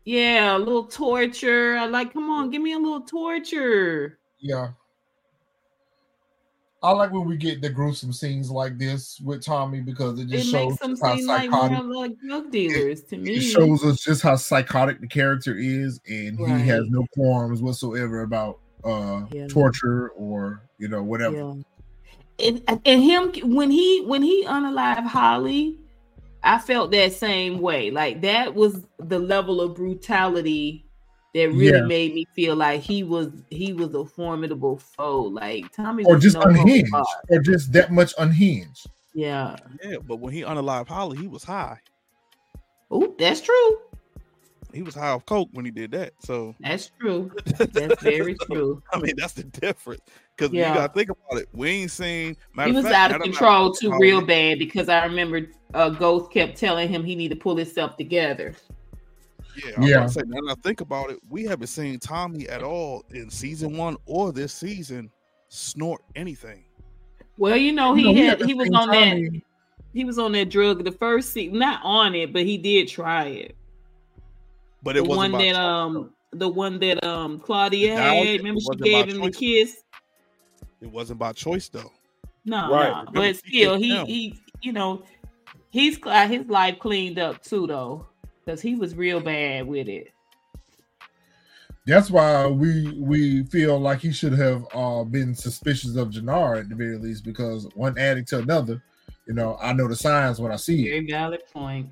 Yeah, 0.05 0.57
a 0.57 0.59
little 0.59 0.85
torture. 0.85 1.77
I 1.77 1.87
like, 1.87 2.13
come 2.13 2.29
on, 2.31 2.51
give 2.51 2.61
me 2.63 2.73
a 2.73 2.79
little 2.79 3.01
torture. 3.01 4.19
Yeah. 4.39 4.69
I 6.81 6.93
like 6.93 7.13
when 7.13 7.27
we 7.27 7.37
get 7.37 7.61
the 7.61 7.69
gruesome 7.71 8.13
scenes 8.13 8.51
like 8.51 8.79
this 8.79 9.21
with 9.21 9.45
Tommy 9.45 9.81
because 9.81 10.21
it 10.21 10.25
It 10.25 10.39
just 10.39 10.51
shows 10.51 10.79
makes 10.81 11.01
how 11.01 11.17
seem 11.17 11.27
like 11.27 11.51
psychotic. 11.51 11.85
like 11.87 12.19
drug 12.21 12.53
dealers 12.53 13.03
to 13.05 13.17
me. 13.17 13.33
it 13.33 13.41
shows 13.43 13.85
us 13.85 14.01
just 14.01 14.23
how 14.23 14.37
psychotic 14.37 15.01
the 15.01 15.09
character 15.09 15.57
is, 15.57 16.01
and 16.07 16.39
he 16.39 16.67
has 16.69 16.85
no 16.89 17.05
qualms 17.15 17.61
whatsoever 17.63 18.23
about 18.23 18.61
uh 18.85 19.23
Yeah. 19.33 19.49
torture 19.49 20.11
or 20.11 20.63
you 20.79 20.87
know 20.89 21.03
whatever. 21.03 21.37
Yeah. 21.37 21.55
And, 22.47 22.81
and 22.85 23.03
him 23.03 23.33
when 23.57 23.73
he 23.73 24.03
when 24.03 24.23
he 24.23 24.45
unalive 24.45 25.05
Holly, 25.05 25.77
I 26.45 26.61
felt 26.61 26.93
that 26.93 27.13
same 27.13 27.59
way. 27.61 27.91
Like 27.91 28.21
that 28.23 28.55
was 28.55 28.85
the 29.01 29.19
level 29.19 29.61
of 29.61 29.75
brutality 29.75 30.85
that 31.39 31.51
really 31.51 31.79
Yeah. 31.79 31.85
made 31.87 32.15
me 32.15 32.27
feel 32.35 32.57
like 32.57 32.81
he 32.81 33.05
was 33.05 33.29
he 33.51 33.73
was 33.73 33.95
a 33.95 34.05
formidable 34.05 34.77
foe. 34.77 35.23
Like 35.23 35.73
Tommy 35.73 36.05
Or 36.05 36.19
just 36.19 36.37
no 36.37 36.43
unhinged, 36.43 36.93
or 37.31 37.39
just 37.41 37.73
that 37.73 37.93
much 37.93 38.13
unhinged. 38.19 38.87
Yeah. 39.15 39.57
Yeah, 39.85 39.97
but 40.05 40.17
when 40.17 40.33
he 40.33 40.43
unalived 40.43 40.89
Holly, 40.89 41.19
he 41.19 41.29
was 41.29 41.45
high. 41.45 41.79
Oh, 42.91 43.15
that's 43.19 43.41
true. 43.41 43.79
He 44.73 44.83
was 44.83 44.95
high 44.95 45.09
off 45.11 45.25
coke 45.27 45.49
when 45.53 45.65
he 45.65 45.71
did 45.71 45.93
that. 45.93 46.13
So 46.21 46.55
That's 46.61 46.91
true. 47.01 47.31
That's 47.73 48.03
very 48.03 48.35
true. 48.35 48.83
I 48.93 48.99
mean, 49.01 49.15
that's 49.17 49.33
the 49.33 49.45
difference. 49.45 50.03
Because 50.37 50.53
Yeah. 50.53 50.69
you 50.69 50.75
gotta 50.75 50.93
think 50.93 51.09
about 51.11 51.41
it. 51.41 51.49
We 51.53 51.71
ain't 51.71 51.91
seen. 51.91 52.37
Matter 52.55 52.71
He 52.71 52.77
was 52.77 52.85
fact, 52.85 53.13
out 53.13 53.17
of 53.17 53.23
control 53.23 53.73
too, 53.73 53.97
real 53.99 54.21
bad. 54.21 54.59
Because 54.59 54.89
I 54.89 55.05
remember 55.07 55.47
uh, 55.75 55.91
Ghost 55.91 56.31
kept 56.33 56.59
telling 56.59 56.89
him 56.89 57.03
he 57.05 57.15
need 57.15 57.29
to 57.29 57.37
pull 57.37 57.57
himself 57.57 57.97
together. 57.97 58.55
Yeah, 59.65 59.73
I'm 59.77 59.83
Yeah. 59.89 59.97
about 59.99 60.11
say, 60.13 60.23
now 60.27 60.41
that 60.47 60.59
I 60.59 60.61
think 60.63 60.81
about 60.81 61.11
it, 61.11 61.19
we 61.29 61.45
haven't 61.45 61.67
seen 61.69 61.99
Tommy 61.99 62.49
at 62.49 62.63
all 62.63 63.05
in 63.11 63.31
season 63.31 63.77
one 63.77 63.97
or 64.07 64.33
this 64.33 64.53
season 64.53 65.11
snort 65.49 66.03
anything. 66.15 66.65
Well, 67.37 67.57
you 67.57 67.73
know, 67.73 67.95
he 67.95 68.03
You 68.09 68.15
know, 68.15 68.23
had 68.29 68.43
he 68.43 68.55
was 68.55 68.67
seen 68.67 68.75
on 68.77 68.89
that 68.89 69.41
he 69.93 70.05
was 70.05 70.19
on 70.19 70.33
that 70.33 70.51
drug 70.51 70.85
the 70.85 70.93
first 70.93 71.33
season, 71.33 71.59
not 71.59 71.81
on 71.83 72.15
it, 72.15 72.33
but 72.33 72.43
he 72.43 72.59
did 72.59 72.89
try 72.89 73.25
it. 73.27 73.57
But 74.83 74.97
it 74.97 75.01
wasn't 75.01 75.17
one 75.17 75.33
by 75.33 75.39
that 75.39 75.55
choice, 75.55 75.57
um 75.57 76.15
the 76.33 76.49
one 76.49 76.79
that 76.81 77.03
um 77.05 77.39
Claudia 77.41 77.97
had. 77.97 78.27
it 78.27 78.39
Remember 78.39 78.61
she 78.61 78.77
gave 78.77 79.07
by 79.07 79.13
him 79.13 79.21
the 79.21 79.31
kiss? 79.31 79.83
It 80.81 80.91
wasn't 80.91 81.19
by 81.19 81.33
choice 81.33 81.69
though. 81.69 81.91
No, 82.45 82.71
Right. 82.71 83.05
no. 83.07 83.13
But 83.13 83.37
still, 83.37 83.79
kissed 83.79 83.85
he 83.85 84.05
he 84.05 84.41
you 84.63 84.73
know 84.73 85.03
he's 85.71 85.97
got 85.99 86.29
his 86.31 86.47
life 86.47 86.79
cleaned 86.79 87.19
up 87.19 87.43
too 87.43 87.67
though, 87.67 88.07
because 88.49 88.63
he 88.63 88.75
was 88.77 88.95
real 88.95 89.21
bad 89.21 89.67
with 89.67 89.89
it. 89.89 90.11
That's 91.87 92.11
why 92.11 92.47
we 92.47 92.91
we 92.99 93.43
feel 93.45 93.79
like 93.79 94.01
he 94.01 94.11
should 94.11 94.33
have 94.33 94.67
uh 94.73 95.05
been 95.05 95.35
suspicious 95.35 95.97
of 95.97 96.11
Jannard 96.11 96.59
at 96.61 96.69
the 96.71 96.75
very 96.75 96.97
least 96.97 97.25
because 97.25 97.69
one 97.75 97.99
addict 97.99 98.29
to 98.29 98.39
another, 98.39 98.83
you 99.27 99.35
know, 99.35 99.59
I 99.61 99.75
know 99.75 99.87
the 99.87 99.97
signs 99.97 100.41
when 100.41 100.51
I 100.51 100.57
see 100.57 100.87
it. 100.87 100.91
Very 100.91 101.11
valid 101.11 101.43
point. 101.53 101.91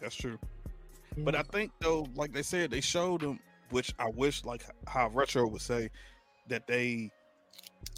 That's 0.00 0.14
true. 0.14 0.38
But 1.18 1.34
I 1.34 1.42
think 1.42 1.72
though, 1.80 2.06
like 2.14 2.32
they 2.32 2.42
said, 2.42 2.70
they 2.70 2.80
showed 2.80 3.20
him, 3.20 3.40
which 3.70 3.92
I 3.98 4.10
wish, 4.10 4.44
like 4.44 4.62
how 4.86 5.08
retro 5.08 5.48
would 5.48 5.60
say, 5.60 5.90
that 6.46 6.68
they 6.68 7.10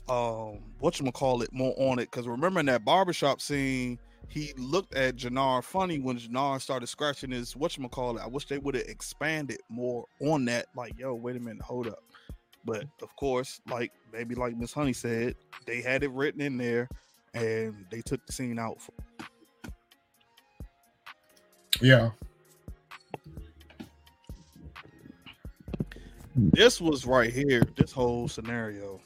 um 0.09 0.61
what 0.79 0.99
you 0.99 1.13
call 1.13 1.43
it 1.43 1.53
more 1.53 1.75
on 1.77 1.99
it. 1.99 2.11
Because 2.11 2.27
remember 2.27 2.61
in 2.61 2.67
that 2.67 2.87
barbershop 2.87 3.43
scene, 3.43 3.99
he 4.33 4.53
looked 4.57 4.95
at 4.95 5.17
Jannard 5.17 5.65
funny 5.65 5.99
when 5.99 6.19
Jannard 6.19 6.63
started 6.63 6.87
scratching 6.87 7.31
his 7.31 7.55
what 7.55 7.77
you 7.77 7.89
call 7.89 8.17
it. 8.17 8.23
I 8.23 8.27
wish 8.27 8.47
they 8.47 8.59
would 8.59 8.75
have 8.75 8.87
expanded 8.87 9.59
more 9.69 10.07
on 10.21 10.45
that. 10.47 10.67
Like, 10.75 10.99
yo, 10.99 11.15
wait 11.15 11.37
a 11.37 11.41
minute, 11.41 11.63
hold 11.63 11.87
up. 11.87 12.03
But 12.65 12.85
of 13.03 13.15
course, 13.17 13.61
like 13.69 13.93
maybe 14.13 14.35
like 14.35 14.57
Miss 14.57 14.73
Honey 14.73 14.93
said, 14.93 15.35
they 15.67 15.81
had 15.81 16.03
it 16.03 16.11
written 16.11 16.41
in 16.41 16.57
there 16.57 16.89
and 17.35 17.85
they 17.91 18.01
took 18.01 18.25
the 18.27 18.33
scene 18.33 18.59
out. 18.59 18.79
Yeah. 21.81 22.11
This 26.35 26.81
was 26.81 27.05
right 27.05 27.33
here, 27.33 27.63
this 27.77 27.93
whole 27.93 28.29
scenario 28.29 29.01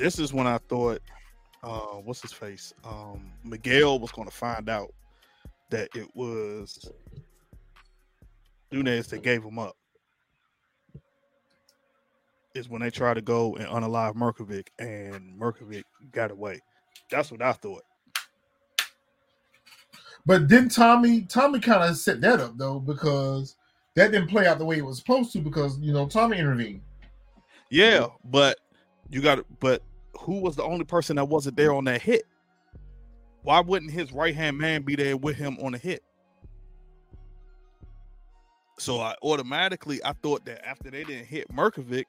this 0.00 0.18
is 0.18 0.32
when 0.32 0.46
I 0.46 0.56
thought, 0.56 1.02
uh, 1.62 1.96
what's 2.04 2.22
his 2.22 2.32
face? 2.32 2.72
Um, 2.84 3.32
Miguel 3.44 3.98
was 3.98 4.12
going 4.12 4.28
to 4.28 4.34
find 4.34 4.68
out 4.68 4.92
that 5.70 5.88
it 5.94 6.08
was 6.14 6.90
Nunez 8.72 9.08
that 9.08 9.22
gave 9.22 9.42
him 9.42 9.58
up. 9.58 9.76
Is 12.54 12.68
when 12.68 12.82
they 12.82 12.90
tried 12.90 13.14
to 13.14 13.20
go 13.20 13.54
and 13.54 13.66
unalive 13.66 14.14
Mirković, 14.16 14.66
and 14.80 15.38
Mirković 15.38 15.84
got 16.10 16.32
away. 16.32 16.60
That's 17.08 17.30
what 17.30 17.42
I 17.42 17.52
thought. 17.52 17.84
But 20.26 20.48
didn't 20.48 20.70
Tommy 20.70 21.22
Tommy 21.22 21.60
kind 21.60 21.84
of 21.84 21.96
set 21.96 22.20
that 22.22 22.40
up 22.40 22.56
though 22.56 22.80
because 22.80 23.56
that 23.94 24.12
didn't 24.12 24.28
play 24.28 24.46
out 24.46 24.58
the 24.58 24.64
way 24.64 24.78
it 24.78 24.84
was 24.84 24.98
supposed 24.98 25.32
to 25.32 25.38
because 25.38 25.78
you 25.78 25.92
know 25.92 26.08
Tommy 26.08 26.38
intervened. 26.38 26.82
Yeah, 27.70 28.08
but 28.24 28.58
you 29.10 29.20
got 29.20 29.44
but 29.60 29.82
who 30.18 30.40
was 30.40 30.56
the 30.56 30.62
only 30.64 30.84
person 30.84 31.16
that 31.16 31.26
wasn't 31.26 31.56
there 31.56 31.72
on 31.72 31.84
that 31.84 32.02
hit? 32.02 32.24
Why 33.42 33.60
wouldn't 33.60 33.90
his 33.90 34.12
right 34.12 34.34
hand 34.34 34.58
man 34.58 34.82
be 34.82 34.96
there 34.96 35.16
with 35.16 35.36
him 35.36 35.56
on 35.62 35.72
the 35.72 35.78
hit? 35.78 36.02
So 38.78 39.00
I 39.00 39.14
automatically 39.22 40.00
I 40.04 40.12
thought 40.22 40.44
that 40.46 40.66
after 40.66 40.90
they 40.90 41.04
didn't 41.04 41.26
hit 41.26 41.48
Mirković, 41.52 42.04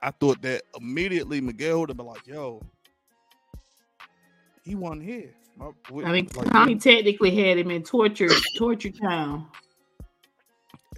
I 0.00 0.10
thought 0.12 0.42
that 0.42 0.62
immediately 0.80 1.40
Miguel 1.40 1.80
would 1.80 1.90
have 1.90 1.96
been 1.96 2.06
like, 2.06 2.26
"Yo, 2.26 2.62
he 4.64 4.74
wasn't 4.74 5.02
here." 5.02 5.34
My- 5.56 5.70
I 6.04 6.12
mean, 6.12 6.28
like, 6.34 6.50
Tommy 6.50 6.76
technically 6.76 7.34
had 7.34 7.58
him 7.58 7.70
in 7.70 7.82
torture 7.82 8.28
torture 8.56 8.90
town. 8.90 9.48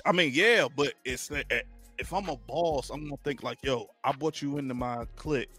I 0.04 0.12
mean, 0.12 0.30
yeah, 0.34 0.68
but 0.74 0.94
it's 1.04 1.30
eh, 1.30 1.42
if 1.98 2.12
I'm 2.12 2.28
a 2.28 2.36
boss, 2.36 2.90
I'm 2.90 3.04
gonna 3.04 3.16
think 3.24 3.42
like, 3.42 3.58
yo, 3.62 3.88
I 4.02 4.12
brought 4.12 4.42
you 4.42 4.58
into 4.58 4.74
my 4.74 5.04
clique. 5.16 5.50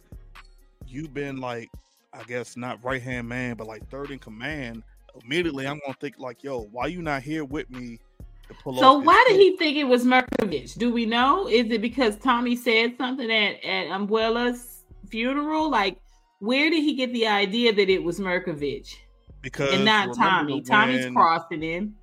You've 0.87 1.13
been 1.13 1.37
like, 1.37 1.69
I 2.13 2.23
guess 2.23 2.55
not 2.57 2.83
right 2.83 3.01
hand 3.01 3.27
man, 3.27 3.55
but 3.55 3.67
like 3.67 3.87
third 3.89 4.11
in 4.11 4.19
command. 4.19 4.83
Immediately, 5.23 5.67
I'm 5.67 5.79
gonna 5.85 5.97
think 5.99 6.15
like, 6.19 6.43
yo, 6.43 6.61
why 6.71 6.87
you 6.87 7.01
not 7.01 7.21
here 7.21 7.45
with 7.45 7.69
me 7.69 7.99
to 8.47 8.53
pull 8.55 8.73
up? 8.73 8.79
So 8.79 8.97
why 8.99 9.23
did 9.27 9.39
he 9.39 9.57
think 9.57 9.77
it 9.77 9.85
was 9.85 10.05
Mirković? 10.05 10.77
Do 10.77 10.91
we 10.93 11.05
know? 11.05 11.47
Is 11.47 11.71
it 11.71 11.81
because 11.81 12.17
Tommy 12.17 12.55
said 12.55 12.95
something 12.97 13.29
at 13.31 13.63
at 13.63 13.87
Umbuella's 13.87 14.83
funeral? 15.09 15.69
Like, 15.69 15.97
where 16.39 16.69
did 16.69 16.83
he 16.83 16.95
get 16.95 17.13
the 17.13 17.27
idea 17.27 17.73
that 17.73 17.89
it 17.89 18.03
was 18.03 18.19
Mirković 18.19 18.95
Because 19.41 19.73
and 19.73 19.85
not 19.85 20.09
remember 20.09 20.21
Tommy? 20.23 20.61
Tommy's 20.61 21.05
crossing 21.13 21.63
in. 21.63 21.95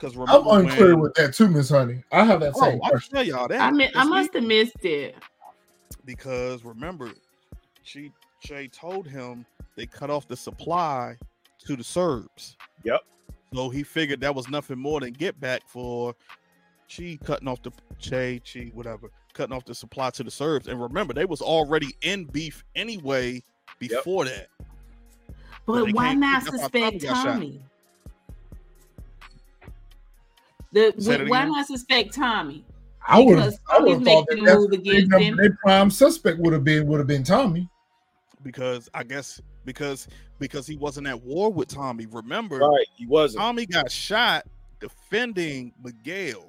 Because 0.00 0.16
I'm 0.16 0.46
unclear 0.48 0.94
when- 0.94 1.00
with 1.00 1.14
that 1.14 1.32
too, 1.34 1.48
Miss 1.48 1.68
Honey. 1.68 2.02
I 2.10 2.24
have 2.24 2.40
that 2.40 2.54
Oh, 2.56 2.60
same 2.60 2.80
I 2.82 2.88
question. 2.88 3.14
tell 3.14 3.24
y'all 3.24 3.46
that. 3.48 3.60
I 3.60 3.70
mean, 3.70 3.90
I 3.94 4.00
It's 4.00 4.10
must 4.10 4.34
have 4.34 4.42
missed 4.44 4.84
it. 4.84 5.14
because 6.04 6.64
remember, 6.64 7.10
she 7.82 8.12
Shay 8.44 8.68
told 8.68 9.06
him 9.06 9.44
they 9.76 9.86
cut 9.86 10.10
off 10.10 10.26
the 10.28 10.36
supply 10.36 11.16
to 11.66 11.76
the 11.76 11.84
Serbs. 11.84 12.56
Yep. 12.84 13.00
So 13.54 13.68
he 13.70 13.82
figured 13.82 14.20
that 14.22 14.34
was 14.34 14.48
nothing 14.48 14.78
more 14.78 15.00
than 15.00 15.12
get 15.12 15.38
back 15.40 15.62
for 15.66 16.14
Chi 16.94 17.18
cutting 17.24 17.48
off 17.48 17.62
the 17.62 17.70
Che 17.98 18.40
Chi 18.50 18.70
whatever 18.74 19.08
cutting 19.34 19.54
off 19.54 19.64
the 19.64 19.74
supply 19.74 20.10
to 20.10 20.22
the 20.22 20.30
Serbs. 20.30 20.68
And 20.68 20.80
remember, 20.80 21.14
they 21.14 21.24
was 21.24 21.40
already 21.40 21.96
in 22.02 22.24
beef 22.24 22.64
anyway 22.74 23.42
before 23.78 24.24
that. 24.26 24.48
But 25.66 25.86
they 25.86 25.92
why 25.92 26.08
can't- 26.08 26.20
not 26.20 26.42
suspect 26.42 26.72
Tommy 26.74 26.98
got 26.98 27.14
shot. 27.16 27.24
Tommy? 27.24 27.62
The, 30.72 30.94
Say 30.98 31.24
why 31.28 31.44
not 31.44 31.66
suspect 31.66 32.14
Tommy? 32.14 32.64
I 33.06 33.20
would 33.20 33.36
Because 33.36 33.58
I 33.70 33.78
would 33.80 33.92
have 33.94 34.04
thought 34.04 34.26
that 34.28 34.36
making 34.36 34.42
a 34.44 34.46
that's 34.46 34.60
move 34.60 34.70
the 34.70 34.76
against 34.78 35.08
number- 35.10 35.24
him. 35.24 35.36
their 35.36 35.58
prime 35.62 35.90
suspect 35.90 36.38
would 36.38 36.52
have 36.52 36.64
been 36.64 36.86
would 36.86 36.98
have 36.98 37.06
been 37.06 37.24
Tommy. 37.24 37.68
Because 38.42 38.88
I 38.94 39.04
guess 39.04 39.40
because 39.64 40.08
because 40.38 40.66
he 40.66 40.76
wasn't 40.76 41.06
at 41.06 41.22
war 41.22 41.50
with 41.52 41.68
Tommy. 41.68 42.06
Remember, 42.06 42.58
Right, 42.58 42.86
he 42.96 43.06
wasn't. 43.06 43.40
Tommy 43.42 43.66
got 43.66 43.90
shot 43.90 44.46
defending 44.80 45.72
Miguel. 45.82 46.44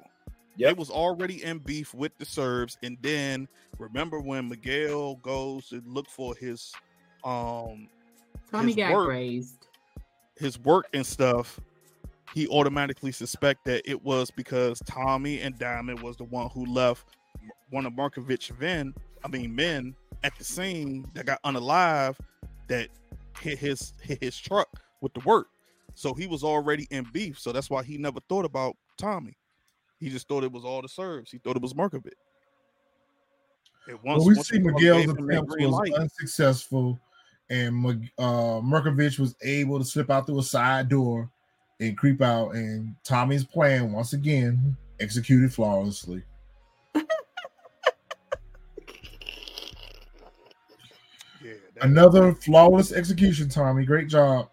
They 0.56 0.66
Yep. 0.66 0.76
was 0.76 0.90
already 0.90 1.42
in 1.42 1.58
beef 1.58 1.94
with 1.94 2.16
the 2.18 2.24
Serbs, 2.24 2.78
and 2.82 2.96
then 3.02 3.48
remember 3.78 4.20
when 4.20 4.48
Miguel 4.48 5.16
goes 5.16 5.68
to 5.70 5.82
look 5.86 6.08
for 6.08 6.34
his 6.36 6.72
um 7.24 7.88
Tommy 8.50 8.66
his 8.68 8.76
got 8.76 8.92
work- 8.92 9.06
grazed. 9.06 9.66
his 10.36 10.58
work 10.60 10.86
and 10.92 11.04
stuff, 11.06 11.58
he 12.34 12.46
automatically 12.48 13.10
suspect 13.12 13.64
that 13.64 13.88
it 13.88 14.04
was 14.04 14.30
because 14.30 14.80
Tommy 14.84 15.40
and 15.40 15.58
Diamond 15.58 16.00
was 16.00 16.16
the 16.16 16.24
one 16.24 16.48
who 16.50 16.66
left 16.66 17.06
one 17.70 17.86
of 17.86 17.92
Mirković 17.94 18.58
men, 18.60 18.94
I 19.24 19.28
mean 19.28 19.54
men 19.54 19.94
at 20.24 20.36
the 20.36 20.42
scene 20.42 21.06
that 21.14 21.26
got 21.26 21.40
unalive 21.44 22.16
that 22.66 22.88
hit 23.40 23.58
his 23.58 23.92
hit 24.02 24.20
his 24.20 24.36
truck 24.36 24.68
with 25.00 25.12
the 25.14 25.20
work. 25.20 25.48
So 25.94 26.14
he 26.14 26.26
was 26.26 26.42
already 26.42 26.88
in 26.90 27.06
beef. 27.12 27.38
So 27.38 27.52
that's 27.52 27.70
why 27.70 27.84
he 27.84 27.98
never 27.98 28.18
thought 28.28 28.44
about 28.44 28.74
Tommy. 28.96 29.36
He 30.00 30.08
just 30.08 30.26
thought 30.26 30.42
it 30.42 30.50
was 30.50 30.64
all 30.64 30.82
the 30.82 30.88
Serbs. 30.88 31.30
He 31.30 31.38
thought 31.38 31.54
it 31.56 31.62
was. 31.62 31.72
And 33.86 33.98
once, 34.02 34.18
Well, 34.20 34.26
we 34.26 34.34
once 34.34 34.48
see 34.48 34.58
Miguel's 34.58 35.06
gave 35.06 35.10
him 35.10 35.26
that 35.26 35.32
attempt 35.34 35.60
was 35.60 35.70
light- 35.70 35.92
unsuccessful, 35.92 36.98
and 37.50 38.10
uh, 38.18 38.60
Mirković 38.60 39.18
was 39.18 39.36
able 39.42 39.78
to 39.78 39.84
slip 39.84 40.10
out 40.10 40.26
through 40.26 40.38
a 40.38 40.42
side 40.42 40.88
door 40.88 41.30
and 41.80 41.96
creep 41.96 42.22
out. 42.22 42.54
And 42.54 42.96
Tommy's 43.04 43.44
plan 43.44 43.92
once 43.92 44.14
again 44.14 44.76
executed 45.00 45.52
flawlessly. 45.52 46.22
Another 51.84 52.32
flawless 52.34 52.92
execution, 52.92 53.48
Tommy. 53.48 53.84
Great 53.84 54.08
job. 54.08 54.48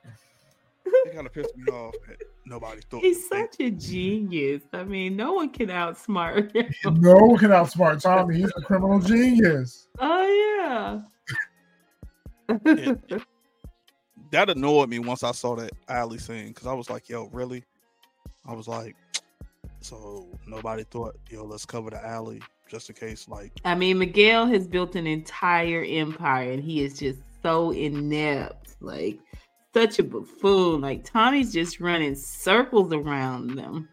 it 0.86 1.14
kind 1.16 1.26
of 1.26 1.34
pissed 1.34 1.56
me 1.56 1.72
off 1.72 1.96
that 2.08 2.18
nobody 2.46 2.82
thought 2.90 3.02
He's 3.02 3.26
such 3.28 3.56
a 3.62 3.72
genius. 3.72 4.64
I 4.74 4.84
mean, 4.84 5.16
no 5.16 5.32
one 5.34 5.50
can 5.50 5.68
outsmart 5.70 6.54
him. 6.56 6.74
No 7.02 7.16
one 7.16 7.38
can 7.38 7.52
outsmart 7.52 8.02
Tommy. 8.02 8.38
He's 8.38 8.52
a 8.58 8.62
criminal 8.62 9.00
genius. 9.00 9.88
Oh 10.00 11.04
yeah. 12.50 12.60
It- 12.66 13.24
that 14.32 14.50
annoyed 14.50 14.90
me 14.90 15.00
once 15.00 15.24
I 15.24 15.32
saw 15.34 15.56
that 15.58 15.72
alley 15.90 16.18
scene 16.18 16.48
because 16.50 16.66
I 16.68 16.74
was 16.74 16.90
like, 16.90 17.10
yo, 17.10 17.30
really? 17.34 17.64
I 18.46 18.54
was 18.54 18.66
like, 18.68 18.96
so 19.82 20.38
nobody 20.48 20.84
thought, 20.84 21.18
yo, 21.30 21.44
let's 21.44 21.66
cover 21.66 21.90
the 21.90 22.06
alley 22.06 22.42
just 22.72 22.90
in 22.90 22.96
case, 22.96 23.28
like, 23.28 23.52
I 23.66 23.76
mean, 23.76 24.00
Miguel 24.00 24.48
has 24.48 24.66
built 24.66 24.96
an 24.96 25.06
entire 25.06 25.84
empire, 25.88 26.52
and 26.52 26.64
he 26.64 26.84
is 26.84 26.98
just 26.98 27.20
so 27.44 27.72
inept, 27.72 28.76
like 28.80 29.20
such 29.74 30.00
a 30.00 30.04
buffoon. 30.04 30.82
Like 30.82 31.04
Tommy's 31.04 31.52
just 31.54 31.80
running 31.82 32.16
circles 32.16 32.94
around 32.94 33.56
them. 33.56 33.90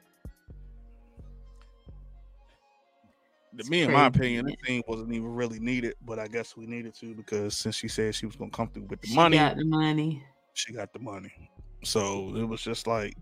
to 3.58 3.68
me, 3.70 3.82
in 3.82 3.92
my 3.92 4.06
opinion, 4.06 4.46
the 4.46 4.56
scene 4.64 4.82
wasn't 4.86 5.12
even 5.12 5.34
really 5.34 5.58
needed, 5.58 5.94
but 6.06 6.18
I 6.20 6.28
guess 6.28 6.56
we 6.56 6.66
needed 6.66 6.94
to 6.96 7.14
because 7.14 7.56
since 7.56 7.74
she 7.74 7.88
said 7.88 8.14
she 8.14 8.26
was 8.26 8.36
gonna 8.36 8.50
come 8.50 8.68
through 8.68 8.84
with 8.84 9.00
the 9.00 9.08
She 9.08 9.16
money, 9.16 9.36
got 9.36 9.56
the 9.56 9.64
money. 9.64 10.22
she 10.54 10.72
got 10.72 10.92
the 10.92 11.00
money. 11.00 11.50
So 11.82 12.32
it 12.36 12.44
was 12.44 12.62
just 12.62 12.86
like, 12.86 13.14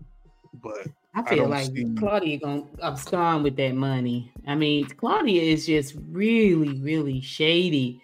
but 0.61 0.87
I 1.17 1.21
I 1.21 1.23
feel 1.29 1.37
don't 1.37 1.49
like 1.49 1.65
see- 1.65 1.95
Claudia 1.97 2.37
gonna 2.37 2.63
abscond 2.83 3.43
with 3.43 3.55
that 3.55 3.73
money. 3.73 4.31
I 4.45 4.53
mean, 4.53 4.85
Claudia 4.85 5.41
is 5.41 5.65
just 5.65 5.95
really, 6.09 6.79
really 6.79 7.21
shady. 7.21 8.01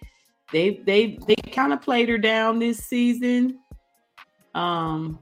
They 0.50 0.80
they 0.84 1.18
they 1.28 1.36
kind 1.52 1.72
of 1.72 1.80
played 1.80 2.08
her 2.08 2.18
down 2.18 2.58
this 2.58 2.78
season. 2.78 3.60
Um, 4.54 5.20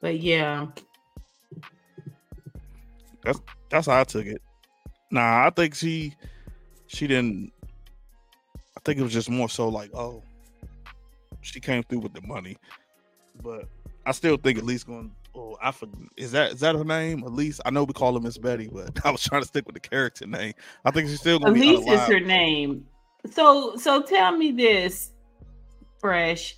but 0.00 0.18
yeah, 0.18 0.66
that's 3.68 3.86
how 3.86 4.00
I 4.00 4.04
took 4.04 4.26
it. 4.26 4.42
Nah, 5.12 5.46
I 5.46 5.50
think 5.50 5.76
she 5.76 6.14
she 6.88 7.06
didn't. 7.06 7.52
I 8.76 8.80
think 8.84 8.98
it 8.98 9.02
was 9.02 9.12
just 9.12 9.30
more 9.30 9.48
so 9.48 9.68
like, 9.68 9.90
oh, 9.94 10.24
she 11.40 11.60
came 11.60 11.84
through 11.84 12.00
with 12.00 12.14
the 12.14 12.22
money, 12.22 12.56
but 13.42 13.68
I 14.06 14.10
still 14.12 14.36
think 14.36 14.58
at 14.58 14.64
least 14.64 14.88
going. 14.88 15.14
Oh, 15.40 15.56
I 15.62 15.72
forget. 15.72 15.96
Is 16.18 16.32
that 16.32 16.52
is 16.52 16.60
that 16.60 16.74
her 16.74 16.84
name? 16.84 17.22
Elise. 17.22 17.60
I 17.64 17.70
know 17.70 17.84
we 17.84 17.94
call 17.94 18.12
her 18.14 18.20
Miss 18.20 18.36
Betty, 18.36 18.68
but 18.70 18.90
I 19.06 19.10
was 19.10 19.22
trying 19.22 19.40
to 19.40 19.48
stick 19.48 19.64
with 19.66 19.74
the 19.74 19.80
character 19.80 20.26
name. 20.26 20.52
I 20.84 20.90
think 20.90 21.08
she's 21.08 21.20
still 21.20 21.38
gonna 21.38 21.54
be 21.54 21.74
Elise 21.74 21.88
is 21.88 22.00
her 22.08 22.20
name. 22.20 22.86
So 23.30 23.76
so 23.76 24.02
tell 24.02 24.36
me 24.36 24.52
this, 24.52 25.12
fresh. 25.98 26.56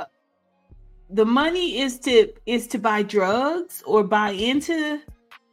Uh, 0.00 0.06
The 1.10 1.24
money 1.24 1.80
is 1.80 1.98
to 2.00 2.32
is 2.46 2.66
to 2.68 2.78
buy 2.78 3.02
drugs 3.04 3.82
or 3.86 4.02
buy 4.02 4.30
into 4.30 5.00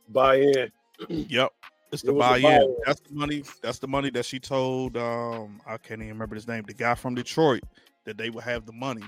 Buy 0.09 0.35
in. 0.37 0.71
Yep. 1.09 1.51
It's 1.91 2.03
It 2.03 2.07
the 2.07 2.13
was 2.13 2.25
a 2.25 2.29
buy 2.29 2.37
in. 2.37 2.43
buy-in. 2.43 2.75
That's 2.85 2.99
the 3.01 3.13
money. 3.13 3.43
That's 3.61 3.79
the 3.79 3.87
money 3.87 4.09
that 4.11 4.25
she 4.25 4.39
told. 4.39 4.97
Um, 4.97 5.61
I 5.67 5.77
can't 5.77 6.01
even 6.01 6.13
remember 6.13 6.33
his 6.35 6.47
name. 6.47 6.63
The 6.67 6.73
guy 6.73 6.95
from 6.95 7.13
Detroit 7.15 7.61
that 8.05 8.17
they 8.17 8.29
would 8.31 8.43
have 8.43 8.65
the 8.65 8.73
money. 8.73 9.03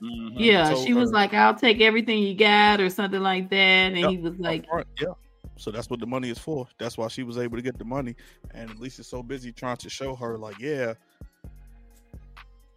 Yeah, 0.00 0.70
told 0.70 0.86
she 0.86 0.94
was 0.94 1.10
her- 1.10 1.14
like, 1.14 1.34
"I'll 1.34 1.54
take 1.54 1.80
everything 1.80 2.22
you 2.22 2.34
got," 2.34 2.80
or 2.80 2.88
something 2.88 3.20
like 3.20 3.50
that, 3.50 3.56
and 3.56 3.96
Yep, 3.98 4.10
he 4.10 4.18
was 4.18 4.38
like, 4.38 4.66
Right, 4.72 4.86
yeah. 5.00 5.08
So 5.56 5.70
that's 5.70 5.90
what 5.90 6.00
the 6.00 6.06
money 6.06 6.30
is 6.30 6.38
for. 6.38 6.66
That's 6.78 6.96
why 6.96 7.08
she 7.08 7.22
was 7.22 7.36
able 7.36 7.56
to 7.58 7.62
get 7.62 7.78
the 7.78 7.84
money. 7.84 8.16
And 8.52 8.70
at 8.70 8.78
least 8.80 8.98
it's 8.98 9.08
so 9.08 9.22
busy 9.22 9.52
trying 9.52 9.76
to 9.78 9.90
show 9.90 10.16
her, 10.16 10.38
like, 10.38 10.58
yeah, 10.58 10.94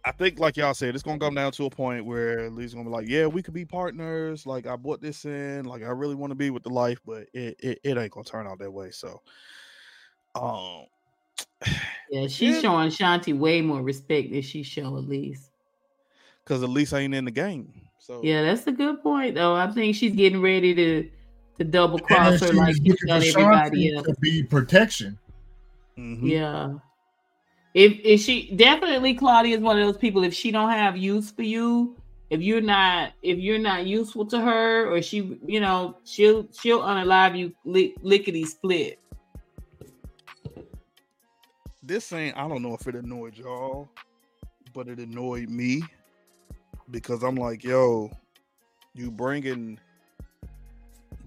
I 0.04 0.12
think, 0.12 0.38
like 0.38 0.58
y'all 0.58 0.74
said, 0.74 0.94
it's 0.94 1.02
gonna 1.02 1.18
come 1.18 1.34
down 1.34 1.52
to 1.52 1.64
a 1.64 1.70
point 1.70 2.04
where 2.04 2.50
Lee's 2.50 2.74
gonna 2.74 2.84
be 2.84 2.90
like, 2.90 3.08
"Yeah, 3.08 3.24
we 3.26 3.42
could 3.42 3.54
be 3.54 3.64
partners. 3.64 4.44
Like, 4.44 4.66
I 4.66 4.76
bought 4.76 5.00
this 5.00 5.24
in. 5.24 5.64
Like, 5.64 5.82
I 5.82 5.86
really 5.86 6.14
want 6.14 6.30
to 6.30 6.34
be 6.34 6.50
with 6.50 6.62
the 6.62 6.68
life, 6.68 7.00
but 7.06 7.26
it, 7.32 7.56
it 7.58 7.78
it 7.82 7.96
ain't 7.96 8.10
gonna 8.10 8.24
turn 8.24 8.46
out 8.46 8.58
that 8.58 8.70
way." 8.70 8.90
So, 8.90 9.22
um, 10.34 10.84
Yeah, 12.10 12.26
she's 12.26 12.56
Yeah. 12.56 12.60
showing 12.60 12.90
Shanti 12.90 13.36
way 13.36 13.62
more 13.62 13.80
respect 13.80 14.30
than 14.30 14.42
she 14.42 14.62
show 14.62 14.88
Elise. 14.88 15.50
Because 16.44 16.62
Elise 16.62 16.92
ain't 16.92 17.14
in 17.14 17.24
the 17.24 17.30
game. 17.30 17.72
So, 17.98 18.20
Yeah, 18.22 18.42
that's 18.42 18.66
a 18.66 18.72
good 18.72 19.02
point 19.02 19.34
though. 19.34 19.54
I 19.54 19.70
think 19.70 19.96
she's 19.96 20.14
getting 20.14 20.42
ready 20.42 20.74
to 20.74 21.10
to 21.58 21.64
double 21.64 21.98
cross 21.98 22.40
her 22.40 22.52
like 22.52 22.68
was 22.68 22.80
she's 22.84 22.96
done 23.06 23.22
everybody 23.22 23.94
else. 23.94 24.06
to 24.06 24.14
be 24.20 24.42
protection. 24.42 25.18
mhm. 25.98 26.28
Yeah. 26.28 26.74
If 27.72 27.98
if 28.04 28.20
she 28.20 28.54
definitely 28.54 29.14
Claudia 29.14 29.56
is 29.56 29.62
one 29.62 29.78
of 29.78 29.86
those 29.86 29.96
people, 29.96 30.22
if 30.22 30.34
she 30.34 30.50
don't 30.50 30.70
have 30.70 30.96
use 30.96 31.30
for 31.30 31.42
you, 31.42 31.96
if 32.30 32.40
you're 32.40 32.60
not 32.60 33.12
if 33.22 33.38
you're 33.38 33.58
not 33.58 33.86
useful 33.86 34.26
to 34.26 34.40
her, 34.40 34.86
or 34.92 35.00
she 35.00 35.38
you 35.46 35.60
know, 35.60 35.96
she'll 36.04 36.46
she'll 36.52 36.80
unalive 36.80 37.36
you 37.38 37.54
lick, 37.64 37.94
lickety 38.02 38.44
split. 38.44 38.98
this 41.82 42.12
ain't. 42.12 42.36
I 42.36 42.46
don't 42.48 42.62
know 42.62 42.74
if 42.74 42.86
it 42.86 42.94
annoyed 42.94 43.36
y'all, 43.36 43.88
but 44.72 44.88
it 44.88 44.98
annoyed 44.98 45.48
me 45.48 45.82
because 46.90 47.22
I'm 47.22 47.36
like, 47.36 47.64
yo, 47.64 48.10
you 48.94 49.10
bringing 49.10 49.78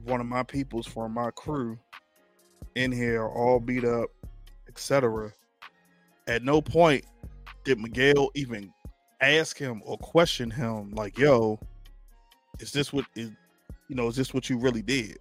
one 0.04 0.22
of 0.22 0.28
my 0.28 0.44
peoples 0.44 0.88
from 0.88 1.14
my 1.14 1.32
crew 1.32 1.78
in 2.76 2.92
here, 2.92 3.26
all 3.28 3.60
beat 3.60 3.84
up, 3.84 4.10
etc. 4.68 5.32
At 6.28 6.44
no 6.44 6.62
point 6.62 7.06
did 7.64 7.80
Miguel 7.80 8.30
even 8.36 8.72
ask 9.22 9.58
him 9.58 9.82
or 9.86 9.98
question 9.98 10.50
him, 10.50 10.92
like, 10.92 11.18
yo, 11.18 11.60
is 12.60 12.72
this 12.72 12.94
what 12.94 13.06
is, 13.16 13.32
you 13.90 13.96
know, 13.96 14.08
is 14.08 14.16
this 14.16 14.34
what 14.34 14.50
you 14.50 14.58
really 14.58 14.82
did? 14.82 15.18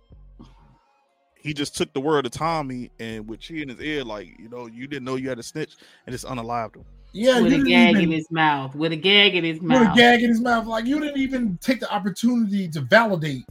He 1.35 1.55
just 1.55 1.77
took 1.77 1.93
the 1.93 2.01
word 2.01 2.27
of 2.27 2.33
Tommy 2.33 2.91
and 2.99 3.29
with 3.29 3.43
she 3.43 3.63
in 3.63 3.69
his 3.69 3.81
ear, 3.81 4.05
like, 4.05 4.29
you 4.39 4.49
know, 4.49 4.67
you 4.67 4.87
didn't 4.87 5.05
know 5.05 5.17
you 5.17 5.29
had 5.29 5.39
a 5.39 5.43
snitch 5.43 5.77
and 6.07 6.13
just 6.13 6.27
unalived 6.27 6.77
him. 6.77 6.85
Yeah, 7.17 7.41
with 7.41 7.47
a 7.47 7.57
didn't 7.57 7.69
gag 7.69 7.97
in 7.97 8.11
his 8.11 8.31
mouth. 8.31 8.75
With 8.75 8.93
a 8.93 8.97
gag 8.97 9.35
in 9.35 9.43
his 9.43 9.63
mouth. 9.63 9.81
with 9.81 9.89
a 9.89 9.95
gag 9.97 10.23
in 10.23 10.29
his 10.29 10.41
mouth. 10.41 10.67
Like 10.67 10.85
you 10.85 11.01
didn't 11.01 11.17
even 11.17 11.59
take 11.63 11.81
the 11.81 11.91
opportunity 11.91 12.69
to 12.69 12.83
validate. 12.83 13.45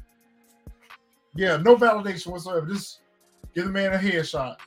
Yeah, 1.33 1.57
no 1.57 1.75
validation 1.75 2.27
whatsoever. 2.27 2.67
Just 2.67 3.01
give 3.55 3.65
the 3.65 3.71
man 3.71 3.93
a 3.93 3.97
headshot. 3.97 4.57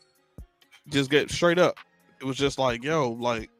just 0.88 1.10
get 1.10 1.30
straight 1.30 1.60
up. 1.60 1.78
It 2.20 2.24
was 2.24 2.36
just 2.36 2.58
like, 2.58 2.82
yo, 2.82 3.10
like, 3.10 3.50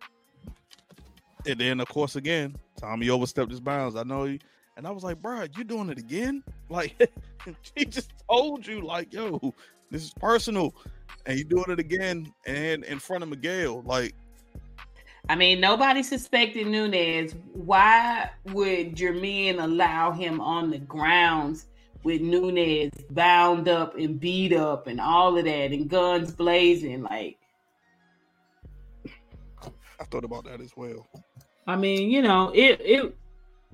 and 1.47 1.60
then 1.60 1.78
of 1.78 1.89
course 1.89 2.17
again, 2.17 2.57
Tommy 2.76 3.08
overstepped 3.08 3.52
his 3.52 3.60
bounds. 3.60 3.94
I 3.94 4.02
know 4.02 4.25
he, 4.25 4.41
and 4.76 4.89
I 4.89 4.91
was 4.91 5.05
like, 5.05 5.23
bro, 5.23 5.44
you 5.57 5.62
doing 5.62 5.89
it 5.91 5.99
again? 5.99 6.42
Like, 6.70 7.10
he 7.75 7.86
just 7.86 8.12
told 8.28 8.67
you, 8.67 8.83
like, 8.83 9.10
yo, 9.10 9.55
this 9.91 10.02
is 10.02 10.12
personal, 10.12 10.75
and 11.25 11.39
you 11.39 11.44
doing 11.44 11.70
it 11.70 11.78
again, 11.78 12.31
and 12.44 12.84
in 12.84 12.99
front 12.99 13.23
of 13.23 13.31
Miguel, 13.31 13.81
like, 13.86 14.15
I 15.28 15.36
mean, 15.36 15.60
nobody 15.60 16.02
suspected 16.02 16.66
Nunez. 16.66 17.34
Why 17.52 18.31
would 18.47 18.97
Jermaine 18.97 19.62
allow 19.62 20.10
him 20.10 20.40
on 20.40 20.70
the 20.70 20.78
grounds 20.78 21.66
with 22.02 22.23
Nunez 22.23 22.92
bound 23.10 23.68
up 23.68 23.97
and 23.97 24.18
beat 24.18 24.55
up 24.55 24.86
and 24.86 25.00
all 25.00 25.36
of 25.36 25.44
that 25.44 25.73
and 25.73 25.89
guns 25.89 26.32
blazing? 26.32 27.02
Like, 27.02 27.36
I 30.00 30.05
thought 30.05 30.24
about 30.24 30.44
that 30.44 30.60
as 30.60 30.74
well. 30.76 31.07
I 31.66 31.76
mean, 31.76 32.10
you 32.10 32.23
know, 32.23 32.50
it 32.55 32.81
it 32.81 33.15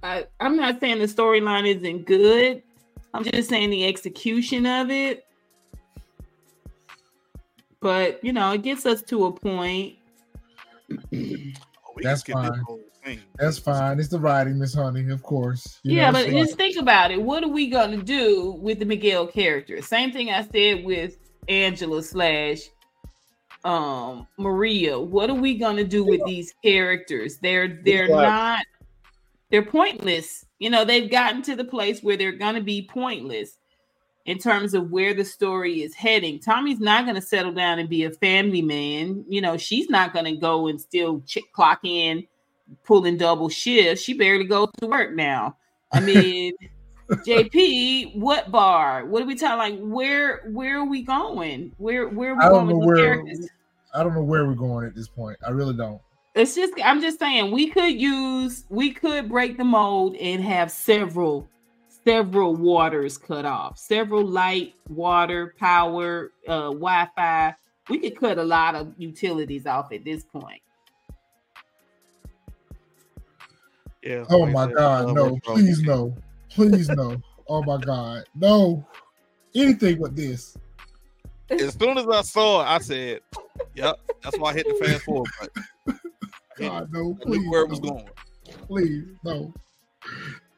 I, 0.02 0.26
I'm 0.41 0.57
not 0.57 0.81
saying 0.81 0.99
the 0.99 1.07
storyline 1.07 1.66
isn't 1.66 2.07
good. 2.07 2.62
I'm 3.15 3.23
just 3.23 3.49
saying 3.49 3.70
the 3.70 3.86
execution 3.86 4.66
of 4.66 4.91
it. 4.91 5.24
But 7.81 8.23
you 8.24 8.33
know, 8.33 8.50
it 8.52 8.62
gets 8.62 8.86
us 8.86 9.02
to 9.02 9.26
a 9.26 9.33
point. 9.33 9.97
Oh, 10.90 10.96
we 11.96 12.02
That's 12.02 12.22
can 12.22 12.36
skip 12.36 12.54
this 12.54 12.62
fine. 13.04 13.20
That's 13.38 13.58
fine. 13.58 13.98
It's 14.00 14.08
the 14.08 14.18
writing, 14.18 14.58
Miss 14.58 14.74
Honey, 14.74 15.10
of 15.10 15.22
course. 15.22 15.78
You 15.82 15.96
yeah, 15.96 16.06
know, 16.06 16.12
but 16.12 16.22
it's 16.26 16.32
like- 16.34 16.44
just 16.46 16.56
think 16.56 16.76
about 16.76 17.10
it. 17.10 17.20
What 17.20 17.44
are 17.44 17.48
we 17.48 17.68
gonna 17.68 18.02
do 18.02 18.52
with 18.60 18.78
the 18.78 18.84
Miguel 18.84 19.26
character? 19.26 19.80
Same 19.82 20.10
thing 20.10 20.30
I 20.30 20.42
said 20.44 20.84
with 20.84 21.16
Angela 21.48 22.02
slash 22.02 22.60
um 23.64 24.26
Maria. 24.38 24.98
What 24.98 25.30
are 25.30 25.34
we 25.34 25.56
gonna 25.56 25.84
do 25.84 26.04
with 26.04 26.24
these 26.26 26.52
characters? 26.62 27.38
They're 27.38 27.80
they're 27.84 28.04
Exactly. 28.04 28.14
not 28.26 28.66
they're 29.50 29.64
pointless. 29.64 30.44
You 30.58 30.70
know, 30.70 30.84
they've 30.84 31.10
gotten 31.10 31.42
to 31.42 31.56
the 31.56 31.64
place 31.64 32.02
where 32.02 32.16
they're 32.16 32.32
gonna 32.32 32.62
be 32.62 32.88
pointless 32.90 33.58
in 34.26 34.38
terms 34.38 34.74
of 34.74 34.90
where 34.90 35.14
the 35.14 35.24
story 35.24 35.82
is 35.82 35.94
heading. 35.94 36.38
Tommy's 36.38 36.80
not 36.80 37.06
gonna 37.06 37.20
settle 37.20 37.52
down 37.52 37.78
and 37.78 37.88
be 37.88 38.04
a 38.04 38.10
family 38.10 38.62
man. 38.62 39.24
You 39.28 39.40
know, 39.40 39.56
she's 39.56 39.90
not 39.90 40.14
gonna 40.14 40.36
go 40.36 40.68
and 40.68 40.80
still 40.80 41.20
ch- 41.26 41.38
clock 41.52 41.80
in 41.84 42.26
pulling 42.84 43.16
double 43.16 43.48
shifts. 43.48 44.02
She 44.02 44.14
barely 44.14 44.44
goes 44.44 44.68
to 44.80 44.86
work 44.86 45.14
now. 45.14 45.56
I 45.92 46.00
mean, 46.00 46.54
JP, 47.10 48.16
what 48.16 48.50
bar? 48.50 49.04
What 49.04 49.22
are 49.22 49.26
we 49.26 49.34
talking? 49.34 49.58
Like, 49.58 49.80
where 49.80 50.48
where 50.50 50.78
are 50.78 50.86
we 50.86 51.02
going? 51.02 51.72
Where 51.78 52.08
where 52.08 52.32
are 52.32 52.36
we 52.36 52.44
I 52.44 52.48
going 52.48 52.66
don't 52.68 52.78
with 52.78 52.86
know 52.86 52.86
where 52.86 52.96
characters? 52.96 53.48
I 53.94 54.02
don't 54.02 54.14
know 54.14 54.22
where 54.22 54.46
we're 54.46 54.54
going 54.54 54.86
at 54.86 54.94
this 54.94 55.08
point. 55.08 55.38
I 55.46 55.50
really 55.50 55.74
don't. 55.74 56.00
It's 56.34 56.54
just 56.54 56.72
I'm 56.82 57.00
just 57.00 57.18
saying 57.18 57.52
we 57.52 57.68
could 57.68 58.00
use 58.00 58.64
we 58.68 58.90
could 58.90 59.28
break 59.28 59.56
the 59.56 59.64
mold 59.64 60.16
and 60.16 60.42
have 60.42 60.70
several 60.70 61.48
several 62.05 62.55
waters 62.55 63.16
cut 63.18 63.44
off, 63.44 63.78
several 63.78 64.26
light, 64.26 64.74
water, 64.89 65.55
power, 65.58 66.33
uh, 66.47 66.68
Wi-Fi. 66.68 67.55
We 67.89 67.99
could 67.99 68.18
cut 68.18 68.39
a 68.39 68.44
lot 68.44 68.74
of 68.74 68.94
utilities 68.97 69.66
off 69.66 69.92
at 69.92 70.05
this 70.05 70.24
point. 70.24 70.60
Yeah. 74.02 74.24
Oh 74.28 74.47
my 74.47 74.66
said, 74.66 74.76
God, 74.76 75.08
uh, 75.08 75.12
no! 75.12 75.39
Please 75.44 75.81
no! 75.81 76.15
Please 76.50 76.89
no! 76.91 77.20
Oh 77.49 77.62
my 77.62 77.78
God, 77.78 78.24
no! 78.34 78.86
Anything 79.55 80.00
but 80.00 80.15
this. 80.15 80.57
As 81.50 81.74
soon 81.74 81.97
as 81.99 82.07
I 82.07 82.23
saw 82.23 82.62
it, 82.62 82.66
I 82.66 82.78
said, 82.78 83.20
"Yep." 83.74 84.00
That's 84.23 84.39
why 84.39 84.50
I 84.50 84.55
hit 84.55 84.66
the 84.66 84.84
fast 84.84 85.05
forward 85.05 85.31
button. 85.41 86.00
God, 86.58 86.92
no! 86.92 87.00
I 87.00 87.28
knew 87.28 87.39
Please, 87.39 87.50
where 87.50 87.62
it 87.62 87.70
was 87.70 87.81
no. 87.81 87.91
going. 87.91 88.08
Please, 88.66 89.05
no! 89.24 89.55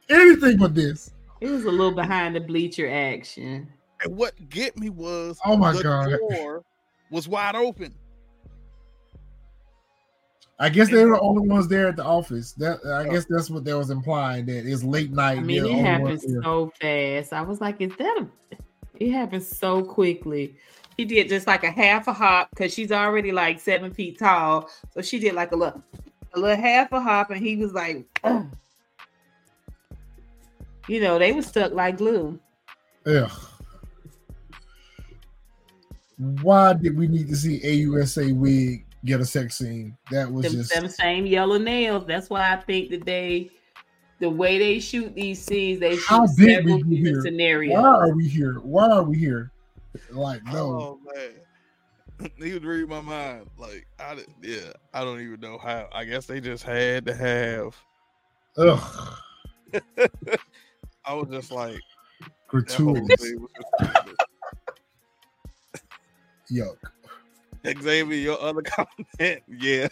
Anything 0.09 0.59
but 0.59 0.75
this. 0.75 1.13
It 1.41 1.51
was 1.51 1.65
a 1.65 1.71
little 1.71 1.93
behind 1.93 2.35
the 2.35 2.41
bleacher 2.41 2.89
action. 2.89 3.69
And 4.03 4.17
what 4.17 4.35
get 4.49 4.77
me 4.79 4.91
was 4.91 5.39
Oh 5.45 5.57
my 5.57 5.73
the 5.73 5.83
God! 5.83 6.11
door 6.11 6.65
was 7.11 7.29
wide 7.29 7.55
open. 7.55 7.95
I 10.59 10.71
guess 10.71 10.91
they 10.91 11.05
were 11.05 11.17
the 11.17 11.21
only 11.21 11.47
ones 11.47 11.69
there 11.69 11.89
at 11.89 11.97
the 11.97 12.05
office. 12.05 12.53
That 12.53 12.85
I 12.87 13.09
guess 13.09 13.27
that's 13.29 13.51
what 13.51 13.65
they 13.65 13.75
was 13.75 13.91
implying 13.91 14.47
that 14.47 14.67
it's 14.67 14.83
late 14.83 15.11
night. 15.11 15.39
I 15.39 15.41
mean, 15.43 15.65
it 15.65 15.69
the 15.69 15.75
happened 15.75 16.23
so 16.43 16.73
fast. 16.81 17.33
I 17.35 17.43
was 17.43 17.61
like, 17.61 17.81
is 17.81 17.95
that 17.97 18.19
a 18.23 18.57
it 18.99 19.11
happened 19.13 19.43
so 19.43 19.83
quickly. 19.83 20.57
He 20.97 21.05
did 21.05 21.29
just 21.29 21.47
like 21.47 21.63
a 21.63 21.71
half 21.71 22.09
a 22.09 22.13
hop 22.15 22.49
because 22.51 22.73
she's 22.73 22.91
already 22.91 23.33
like 23.33 23.61
seven 23.61 23.93
feet 23.93 24.19
tall. 24.19 24.71
So 24.93 25.03
she 25.03 25.19
did 25.19 25.35
like 25.35 25.53
a 25.53 25.57
little 25.57 25.83
a 26.33 26.41
little 26.41 26.57
half 26.57 26.91
a 26.93 27.01
hop, 27.01 27.31
and 27.31 27.41
he 27.41 27.57
was 27.57 27.73
like, 27.73 28.07
"Ugh." 28.25 28.47
you 30.89 31.01
know, 31.01 31.19
they 31.19 31.33
were 31.33 31.43
stuck 31.43 31.73
like 31.73 31.99
glue. 31.99 32.39
Ugh. 33.07 33.31
Why 36.43 36.73
did 36.73 36.97
we 36.97 37.09
need 37.09 37.29
to 37.29 37.37
see 37.37 37.61
AUSA 37.61 38.35
wig 38.37 38.87
get 39.05 39.21
a 39.21 39.25
sex 39.25 39.59
scene? 39.59 39.97
That 40.11 40.31
was 40.33 40.47
Them, 40.47 40.53
just 40.53 40.75
them 40.75 40.89
same 40.89 41.27
yellow 41.27 41.59
nails. 41.59 42.07
That's 42.07 42.31
why 42.31 42.53
I 42.53 42.57
think 42.57 42.91
that 42.91 43.05
they 43.05 43.51
the 44.19 44.31
way 44.31 44.59
they 44.59 44.81
shoot 44.81 45.15
these 45.15 45.43
scenes, 45.43 45.79
they 45.81 45.97
How 45.97 46.27
shoot 46.27 46.37
did 46.39 46.55
several 46.57 46.83
we 46.85 46.97
here? 46.97 47.21
scenarios. 47.21 47.75
why 47.75 47.89
are 47.89 48.15
we 48.15 48.27
here? 48.27 48.55
Why 48.55 48.89
are 48.91 49.03
we 49.03 49.19
here? 49.19 49.51
Like 50.11 50.43
no, 50.45 50.53
Oh 50.55 51.01
man, 51.15 52.31
he 52.39 52.53
was 52.53 52.63
reading 52.63 52.89
my 52.89 53.01
mind. 53.03 53.51
Like 53.59 53.87
I, 54.01 54.15
did, 54.15 54.27
yeah, 54.43 54.73
I 54.95 55.05
don't 55.05 55.21
even 55.21 55.41
know 55.41 55.59
how. 55.59 55.89
I 55.93 56.05
guess 56.05 56.27
they 56.27 56.41
just 56.41 56.65
had 56.65 57.05
to 57.07 57.15
have. 57.15 57.77
ugh, 58.57 59.19
I 61.07 61.15
was 61.15 61.29
just 61.31 61.53
like, 61.53 61.81
that 62.21 62.73
whole 62.73 62.95
gratuitous, 62.95 63.23
thing 63.23 63.41
was 63.41 63.51
ridiculous. 63.81 64.17
yuck. 67.65 67.81
Xavier, 67.83 68.17
your 68.17 68.41
other 68.41 68.63
comment, 68.65 69.43
yeah. 69.49 69.89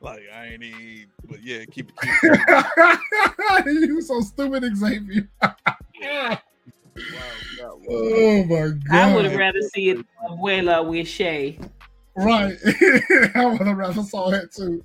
like 0.00 0.22
I 0.34 0.46
ain't 0.46 0.62
even, 0.62 1.06
but 1.28 1.42
yeah, 1.42 1.64
keep 1.64 1.90
it. 1.90 1.96
Keep 2.00 2.20
it. 2.22 3.66
you 3.66 4.00
so 4.02 4.20
stupid, 4.20 4.76
Xavier. 4.76 5.28
Wow, 5.42 5.56
wow, 6.02 6.38
wow. 7.60 7.78
Oh 7.88 8.44
my 8.44 8.68
god! 8.68 8.90
I 8.90 9.14
would 9.14 9.24
have 9.24 9.36
rather 9.36 9.62
see 9.62 9.90
it 9.90 9.98
Abuela 10.28 10.86
with 10.86 11.08
Shay. 11.08 11.58
Right. 12.16 12.56
I 13.34 13.46
would 13.46 13.66
have 13.66 13.76
rather 13.76 14.02
saw 14.02 14.30
that 14.30 14.52
too. 14.52 14.84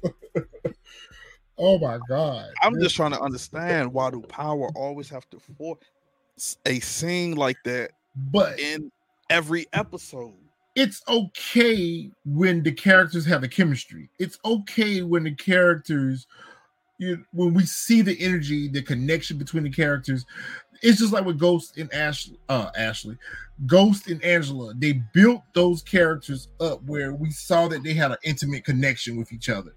Oh 1.59 1.77
my 1.77 1.99
god! 2.07 2.49
I'm 2.61 2.79
just 2.79 2.95
trying 2.95 3.11
to 3.11 3.19
understand 3.19 3.93
why 3.93 4.09
do 4.11 4.21
Power 4.21 4.69
always 4.75 5.09
have 5.09 5.29
to 5.29 5.39
force 5.39 6.57
a 6.65 6.79
scene 6.79 7.35
like 7.35 7.57
that 7.65 7.91
but 8.15 8.57
in 8.59 8.91
every 9.29 9.67
episode? 9.73 10.33
it's 10.79 11.01
okay 11.09 12.09
when 12.25 12.63
the 12.63 12.71
characters 12.71 13.25
have 13.25 13.43
a 13.43 13.47
chemistry. 13.47 14.09
It's 14.17 14.39
okay 14.45 15.01
when 15.01 15.25
the 15.25 15.35
characters, 15.35 16.25
you 16.97 17.25
when 17.33 17.53
we 17.53 17.65
see 17.65 18.01
the 18.01 18.17
energy, 18.19 18.69
the 18.69 18.81
connection 18.81 19.37
between 19.37 19.63
the 19.63 19.71
characters. 19.71 20.25
It's 20.81 20.99
just 20.99 21.11
like 21.11 21.25
with 21.25 21.37
Ghost 21.37 21.77
and 21.77 21.93
Ash, 21.93 22.29
uh, 22.47 22.69
Ashley, 22.77 23.17
Ghost 23.65 24.07
and 24.07 24.23
Angela. 24.23 24.73
They 24.73 24.93
built 25.13 25.41
those 25.53 25.81
characters 25.81 26.47
up 26.61 26.81
where 26.83 27.13
we 27.13 27.31
saw 27.31 27.67
that 27.67 27.83
they 27.83 27.93
had 27.93 28.11
an 28.11 28.17
intimate 28.23 28.63
connection 28.63 29.17
with 29.17 29.33
each 29.33 29.49
other. 29.49 29.75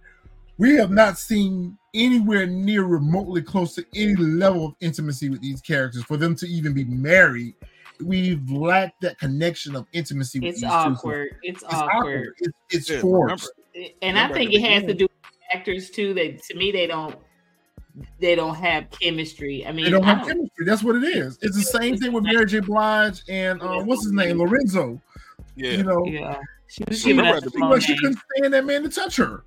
We 0.63 0.77
have 0.77 0.93
not 0.93 1.19
seen 1.19 1.77
anywhere 1.93 2.47
near 2.47 2.85
remotely 2.85 3.43
close 3.43 3.75
to 3.75 3.85
any 3.97 4.15
level 4.15 4.65
of 4.65 4.75
intimacy 4.81 5.29
with 5.29 5.41
these 5.41 5.61
characters 5.61 6.05
for 6.05 6.17
them 6.17 6.37
to 6.37 6.47
even 6.47 6.73
be 6.73 6.85
married 6.85 7.55
we've 8.01 8.49
lacked 8.49 9.01
that 9.01 9.19
connection 9.19 9.75
of 9.75 9.87
intimacy. 9.93 10.39
With 10.39 10.51
It's 10.51 10.61
these 10.61 10.71
two. 10.71 10.77
awkward. 10.77 11.31
It's, 11.43 11.63
It's 11.65 11.73
awkward. 11.73 11.89
awkward. 11.91 12.29
It's, 12.39 12.59
it's 12.71 12.91
Yeah, 12.91 13.01
forced. 13.01 13.51
And 14.03 14.17
I 14.17 14.23
Remember 14.23 14.35
at 14.35 14.39
think 14.39 14.53
it 14.55 14.61
has 14.63 14.85
to 14.85 14.95
do 14.95 15.05
with 15.05 15.33
actors 15.53 15.91
too. 15.91 16.15
That 16.15 16.41
to 16.45 16.55
me 16.57 16.71
they 16.71 16.87
don't 16.87 17.17
they 18.21 18.37
don't 18.37 18.55
have 18.55 18.89
chemistry. 18.91 19.67
I 19.67 19.73
mean, 19.73 19.87
They 19.87 19.91
don't 19.91 20.05
I 20.05 20.15
have 20.15 20.27
chemistry. 20.29 20.65
That's 20.65 20.85
what 20.85 20.95
it 20.95 21.05
is. 21.05 21.39
It's 21.43 21.57
the 21.57 21.79
same 21.79 21.97
thing 21.97 22.13
with 22.13 22.23
Mary 22.23 22.47
J. 22.47 22.61
Blige 22.61 23.23
and 23.29 23.61
uh, 23.61 23.83
what's 23.83 24.05
his 24.05 24.13
name, 24.13 24.39
Lorenzo. 24.39 25.01
Yeah, 25.57 25.73
You 25.73 25.83
know, 25.83 26.07
Yeah, 26.07 26.41
she 26.69 26.85
was 26.87 27.01
She 27.01 27.09
giving 27.09 27.19
remember 27.19 27.39
us 27.39 27.47
at 27.47 27.53
the 27.53 27.59
the 27.59 27.67
but 27.69 27.83
she 27.83 27.93
name. 27.93 27.99
couldn't 28.01 28.19
stand 28.39 28.55
that 28.55 28.65
man 28.65 28.83
to 28.85 28.89
touch 28.89 29.17
her. 29.17 29.43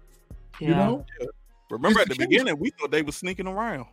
Yeah. 0.59 0.67
You 0.69 0.75
know, 0.75 1.05
remember 1.69 1.99
at 1.99 2.07
the 2.07 2.15
the 2.15 2.27
beginning 2.27 2.57
we 2.59 2.71
thought 2.71 2.91
they 2.91 3.01
were 3.01 3.11
sneaking 3.11 3.47
around. 3.47 3.85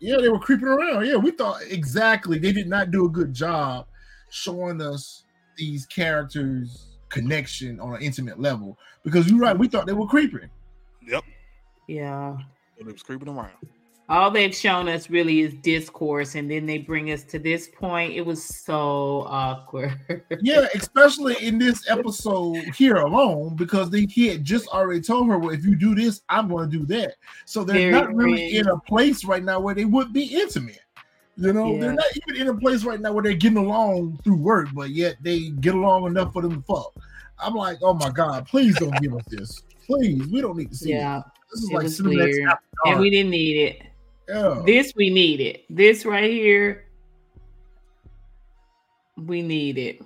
yeah, 0.00 0.16
they 0.18 0.28
were 0.28 0.38
creeping 0.38 0.68
around. 0.68 1.06
Yeah, 1.06 1.16
we 1.16 1.30
thought 1.30 1.62
exactly 1.68 2.38
they 2.38 2.52
did 2.52 2.68
not 2.68 2.90
do 2.90 3.06
a 3.06 3.08
good 3.08 3.32
job 3.34 3.86
showing 4.30 4.80
us 4.80 5.24
these 5.56 5.86
characters' 5.86 6.96
connection 7.08 7.80
on 7.80 7.94
an 7.94 8.02
intimate 8.02 8.40
level 8.40 8.78
because 9.04 9.28
you're 9.28 9.38
right. 9.40 9.58
We 9.58 9.68
thought 9.68 9.86
they 9.86 9.92
were 9.92 10.06
creeping. 10.06 10.48
Yep, 11.06 11.24
yeah. 11.88 12.36
so 12.78 12.84
they 12.84 12.92
was 12.92 13.02
creeping 13.02 13.28
around. 13.28 13.50
All 14.10 14.28
they've 14.28 14.54
shown 14.54 14.88
us 14.88 15.08
really 15.08 15.38
is 15.40 15.54
discourse, 15.54 16.34
and 16.34 16.50
then 16.50 16.66
they 16.66 16.78
bring 16.78 17.12
us 17.12 17.22
to 17.24 17.38
this 17.38 17.68
point. 17.68 18.12
It 18.12 18.26
was 18.26 18.42
so 18.44 19.24
awkward. 19.28 19.98
Yeah, 20.42 20.66
especially 20.74 21.36
in 21.46 21.58
this 21.58 21.88
episode 21.88 22.56
here 22.74 22.96
alone, 22.96 23.54
because 23.54 23.88
they 23.88 24.06
he 24.06 24.26
had 24.26 24.42
just 24.44 24.66
already 24.68 25.00
told 25.00 25.28
her, 25.28 25.38
"Well, 25.38 25.50
if 25.50 25.64
you 25.64 25.76
do 25.76 25.94
this, 25.94 26.22
I'm 26.28 26.48
going 26.48 26.68
to 26.70 26.78
do 26.78 26.84
that." 26.86 27.14
So 27.44 27.62
they're 27.62 27.90
Very 27.90 27.92
not 27.92 28.14
really 28.14 28.50
cringe. 28.50 28.54
in 28.54 28.68
a 28.68 28.78
place 28.80 29.24
right 29.24 29.44
now 29.44 29.60
where 29.60 29.74
they 29.74 29.84
would 29.84 30.12
be 30.12 30.24
intimate. 30.24 30.80
You 31.36 31.52
know, 31.52 31.74
Yeah. 31.74 31.80
they're 31.80 31.92
not 31.94 32.06
even 32.16 32.42
in 32.42 32.48
a 32.48 32.54
place 32.54 32.84
right 32.84 33.00
now 33.00 33.12
where 33.12 33.22
they're 33.22 33.34
getting 33.34 33.58
along 33.58 34.18
through 34.24 34.36
work, 34.36 34.68
but 34.74 34.90
yet 34.90 35.16
they 35.20 35.50
get 35.50 35.74
along 35.74 36.06
enough 36.06 36.32
for 36.32 36.42
them 36.42 36.56
to 36.56 36.62
fuck. 36.62 36.92
I'm 37.38 37.54
like, 37.54 37.78
oh 37.82 37.94
my 37.94 38.10
god, 38.10 38.46
please 38.46 38.76
don't 38.78 39.00
give 39.00 39.14
us 39.14 39.24
this. 39.28 39.62
Please, 39.86 40.26
we 40.28 40.40
don't 40.40 40.56
need 40.56 40.70
to 40.70 40.76
see 40.76 40.90
yeah, 40.90 41.18
it. 41.20 41.24
This 41.50 41.62
is 41.62 41.70
it 41.70 42.06
like 42.06 42.16
weird. 42.16 42.48
And 42.86 43.00
we 43.00 43.10
didn't 43.10 43.30
need 43.30 43.56
it. 43.56 43.89
Yeah. 44.30 44.62
This 44.64 44.92
we 44.96 45.10
needed. 45.10 45.60
This 45.68 46.04
right 46.04 46.30
here, 46.30 46.84
we 49.16 49.42
need 49.42 49.78
it. 49.78 50.02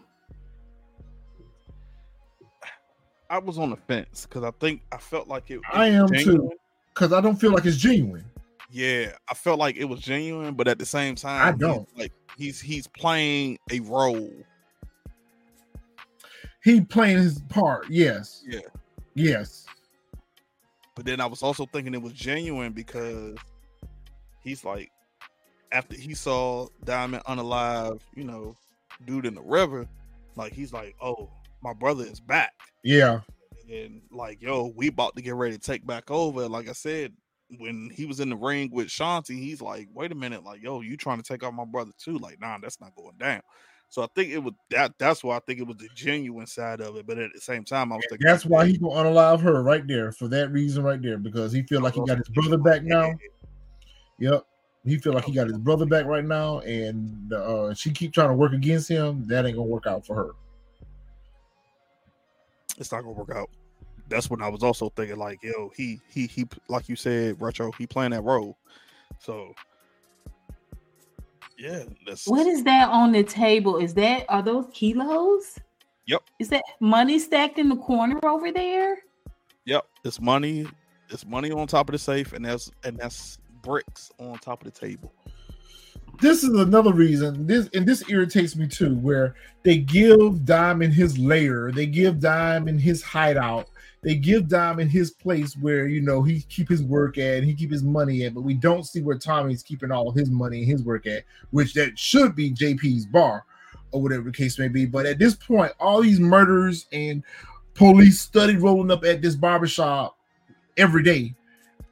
I 3.31 3.39
was 3.39 3.59
on 3.59 3.71
the 3.71 3.77
fence 3.77 4.27
because 4.27 4.45
I 4.45 4.51
think 4.61 4.83
I 4.93 4.99
felt 4.99 5.29
like 5.29 5.51
it. 5.51 5.61
I 5.73 5.89
am 5.89 6.07
was 6.07 6.25
too. 6.25 6.53
because 6.93 7.13
I 7.13 7.21
don't 7.21 7.37
feel 7.37 7.53
like 7.53 7.65
it's 7.65 7.77
genuine. 7.77 8.25
Yeah, 8.71 9.13
I 9.29 9.35
felt 9.35 9.59
like 9.59 9.77
it 9.77 9.85
was 9.85 10.01
genuine, 10.01 10.55
but 10.55 10.69
at 10.69 10.79
the 10.79 10.87
same 10.87 11.15
time, 11.15 11.47
I 11.47 11.57
don't. 11.57 11.89
like 11.97 12.13
he's 12.37 12.61
he's 12.61 12.87
playing 12.87 13.59
a 13.71 13.81
role. 13.81 14.31
He 16.63 16.81
playing 16.81 17.19
his 17.19 17.41
part. 17.49 17.87
Yes. 17.91 18.43
Yeah. 18.47 18.61
Yes. 19.15 19.67
But 20.95 21.05
then 21.05 21.21
I 21.21 21.27
was 21.27 21.43
also 21.43 21.67
thinking 21.67 21.93
it 21.95 22.03
was 22.03 22.13
genuine 22.13 22.73
because 22.73 23.37
he's 24.45 24.65
like, 24.65 24.91
after 25.73 25.97
he 25.97 26.15
saw 26.15 26.69
Diamond 26.85 27.25
unalive, 27.25 28.01
you 28.15 28.25
know, 28.25 28.55
dude 29.05 29.27
in 29.27 29.35
the 29.35 29.43
river, 29.43 29.89
like 30.37 30.53
he's 30.53 30.73
like, 30.73 30.95
oh, 31.03 31.31
my 31.63 31.73
brother 31.73 32.05
is 32.05 32.21
back. 32.21 32.53
Yeah. 32.85 33.21
And 33.69 34.03
like, 34.11 34.41
yo, 34.43 34.73
we 34.77 34.89
about 34.89 35.17
to 35.17 35.23
get 35.23 35.35
ready 35.35 35.57
to 35.57 35.61
take 35.61 35.87
back 35.87 36.11
over. 36.11 36.49
Like 36.49 36.69
I 36.69 36.73
said, 36.73 37.13
when 37.59 37.91
he 37.93 38.05
was 38.05 38.21
in 38.21 38.29
the 38.29 38.37
ring 38.37 38.71
with 38.73 38.89
Shanti, 38.89 39.39
he's 39.39 39.63
like, 39.63 39.89
wait 39.93 40.13
a 40.13 40.15
minute, 40.15 40.45
like, 40.45 40.63
yo, 40.63 40.81
you 40.81 40.97
trying 40.97 41.21
to 41.21 41.25
take 41.25 41.43
out 41.43 41.55
my 41.55 41.65
brother 41.65 41.93
too? 41.99 42.19
Like, 42.19 42.41
nah, 42.41 42.59
that's 42.59 42.81
not 42.81 42.95
going 42.95 43.17
down. 43.19 43.41
So 43.89 44.03
I 44.03 44.07
think 44.15 44.31
it 44.31 44.39
was 44.39 44.55
that. 44.71 44.93
That's 44.99 45.23
why 45.23 45.37
I 45.37 45.41
think 45.41 45.61
it 45.61 45.67
was 45.67 45.77
the 45.77 45.89
genuine 45.95 46.47
side 46.47 46.81
of 46.81 46.97
it. 46.97 47.07
But 47.07 47.19
at 47.19 47.33
the 47.33 47.41
same 47.41 47.65
time, 47.65 47.93
I 47.93 47.97
was 47.97 48.05
thinking 48.09 48.27
That's 48.27 48.45
why 48.45 48.67
he 48.67 48.77
gonna 48.77 49.09
unalive 49.09 49.41
her 49.43 49.63
right 49.63 49.87
there 49.87 50.11
for 50.11 50.27
that 50.29 50.51
reason 50.51 50.83
right 50.83 51.01
there 51.01 51.17
because 51.17 51.53
he 51.53 51.63
feel 51.63 51.81
like 51.81 51.95
he 51.95 52.05
got 52.05 52.19
his 52.19 52.29
brother 52.31 52.59
back 52.59 52.83
now. 52.83 53.13
Yep, 54.19 54.47
he 54.85 54.99
feel 54.99 55.13
like 55.13 55.25
he 55.25 55.33
got 55.33 55.49
his 55.49 55.59
brother 55.59 55.87
back 55.87 56.05
right 56.05 56.25
now, 56.25 56.61
and 56.61 57.33
uh, 57.33 57.75
she 57.75 57.91
keep 57.91 58.13
trying 58.13 58.29
to 58.29 58.35
work 58.35 58.53
against 58.53 58.89
him. 58.89 59.27
That 59.27 59.47
ain't 59.47 59.57
gonna 59.57 59.69
work 59.69 59.87
out 59.87 60.07
for 60.07 60.15
her. 60.15 60.31
it's 62.79 62.93
not 62.93 63.03
gonna 63.03 63.13
work 63.13 63.31
out. 63.35 63.51
That's 64.09 64.29
when 64.29 64.43
I 64.43 64.49
was 64.49 64.63
also 64.63 64.91
thinking, 64.91 65.17
like, 65.17 65.43
yo, 65.43 65.71
he 65.75 66.01
he 66.09 66.27
he, 66.27 66.47
like 66.69 66.89
you 66.89 66.97
said, 66.97 67.41
retro, 67.41 67.73
he 67.73 67.87
playing 67.87 68.11
that 68.11 68.23
role. 68.23 68.59
So, 69.19 69.55
yeah, 71.59 71.85
that's 72.07 72.27
What 72.27 72.47
is 72.47 72.65
that 72.65 72.91
on 72.91 73.13
the 73.13 73.25
table? 73.25 73.79
Is 73.79 73.95
that 73.95 74.27
are 74.29 74.43
those 74.43 74.67
kilos? 74.75 75.59
Yep. 76.07 76.23
Is 76.39 76.49
that 76.51 76.65
money 76.81 77.19
stacked 77.19 77.59
in 77.59 77.71
the 77.71 77.77
corner 77.77 78.21
over 78.27 78.53
there? 78.53 78.99
Yep, 79.65 79.87
it's 80.05 80.21
money. 80.21 80.67
It's 81.09 81.25
money 81.25 81.51
on 81.51 81.67
top 81.67 81.89
of 81.89 81.93
the 81.93 81.99
safe, 81.99 82.35
and 82.35 82.45
that's 82.45 82.71
and 82.83 82.99
that's 82.99 83.39
bricks 83.65 84.13
on 84.19 84.39
top 84.39 84.65
of 84.65 84.73
the 84.73 84.79
table. 84.79 85.13
This 86.21 86.45
is 86.45 86.59
another 86.59 86.93
reason. 86.93 87.47
This 87.47 87.69
and 87.75 87.87
this 87.87 88.09
irritates 88.09 88.55
me 88.55 88.69
too, 88.69 88.95
where 88.97 89.35
they 89.65 89.79
give 89.79 90.45
Diamond 90.45 90.95
his 90.95 91.19
lair, 91.19 91.73
they 91.73 91.87
give 91.87 92.21
Diamond 92.21 92.81
his 92.81 93.03
hideout, 93.03 93.69
they 94.03 94.15
give 94.15 94.49
Diamond 94.49 94.91
his 94.91 95.11
place 95.11 95.57
where 95.57 95.87
you 95.89 96.01
know 96.01 96.23
he 96.23 96.43
keep 96.43 96.69
his 96.69 96.83
work 96.83 97.19
at, 97.19 97.43
he 97.43 97.55
keep 97.55 97.73
his 97.73 97.83
money 97.83 98.25
at, 98.25 98.35
but 98.35 98.43
we 98.43 98.55
don't 98.55 98.87
see 98.87 99.01
where 99.01 99.19
Tommy's 99.19 99.63
keeping 99.63 99.91
all 99.91 100.09
of 100.09 100.15
his 100.15 100.31
money 100.31 100.59
and 100.61 100.71
his 100.71 100.85
work 100.85 101.07
at, 101.07 101.25
which 101.51 101.75
that 101.75 101.99
should 101.99 102.37
be 102.37 102.53
JP's 102.53 103.07
bar 103.07 103.45
or 103.91 104.03
whatever 104.03 104.25
the 104.25 104.33
case 104.33 104.59
may 104.59 104.69
be. 104.69 104.87
But 104.87 105.07
at 105.07 105.19
this 105.19 105.35
point, 105.35 105.73
all 105.81 106.03
these 106.03 106.21
murders 106.21 106.87
and 106.93 107.25
police 107.75 108.21
study 108.21 108.57
rolling 108.57 108.91
up 108.91 109.05
at 109.05 109.21
this 109.21 109.35
barbershop 109.35 110.17
every 110.77 111.03
day. 111.03 111.35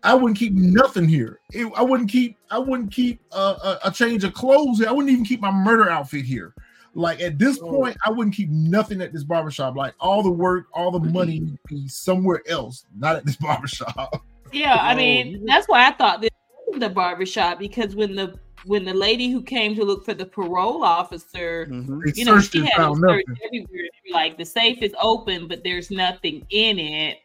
I 0.05 0.15
wouldn't 0.15 0.39
keep 0.39 0.53
nothing 0.55 1.09
here. 1.09 1.41
It- 1.53 1.73
I 1.77 1.83
wouldn't 1.83 2.11
keep. 2.11 2.37
I 2.51 2.59
wouldn't 2.59 2.93
keep 2.93 3.21
uh, 3.33 3.79
a, 3.85 3.89
a 3.89 3.93
change 3.93 4.25
of 4.25 4.33
clothes 4.35 4.79
here. 4.79 4.89
I 4.89 4.93
wouldn't 4.93 5.13
even 5.13 5.25
keep 5.25 5.41
my 5.41 5.51
murder 5.53 5.89
outfit 5.91 6.25
here. 6.25 6.55
Like 6.95 7.21
at 7.23 7.39
this 7.39 7.59
Oh. 7.63 7.71
point, 7.71 7.97
I 8.05 8.11
wouldn't 8.11 8.35
keep 8.37 8.51
nothing 8.51 9.01
at 9.01 9.13
this 9.13 9.25
barbershop. 9.25 9.77
Like 9.77 9.95
all 10.01 10.23
the 10.23 10.31
work, 10.31 10.67
all 10.75 10.91
the 10.91 11.01
money 11.01 11.57
be 11.69 11.89
somewhere 11.89 12.43
else, 12.49 12.85
not 12.99 13.17
at 13.17 13.25
this 13.25 13.37
barbershop. 13.41 14.23
Yeah, 14.53 14.77
I 14.81 14.95
mean 14.95 15.47
that's 15.47 15.67
why 15.69 15.87
I 15.87 15.93
thought 15.93 16.21
this 16.21 16.31
was 16.67 16.81
the 16.81 16.91
barbershop 16.91 17.59
because 17.59 17.95
when 17.95 18.15
the 18.17 18.35
when 18.67 18.85
the 18.85 18.93
lady 18.95 19.31
who 19.31 19.43
came 19.43 19.75
to 19.75 19.85
look 19.85 20.05
for 20.05 20.15
the 20.15 20.27
parole 20.27 20.85
officer, 20.85 21.67
They 21.71 22.13
you 22.15 22.25
know, 22.27 22.39
she 22.41 22.61
had 22.61 22.73
found 22.77 23.03
them 23.03 23.09
searched 23.11 23.29
nothing. 23.29 23.47
everywhere. 23.47 23.89
Like 24.13 24.37
the 24.37 24.45
safe 24.45 24.83
is 24.83 24.95
open, 25.01 25.49
but 25.49 25.65
there's 25.65 25.91
nothing 25.91 26.47
in 26.51 26.79
it. 26.79 27.19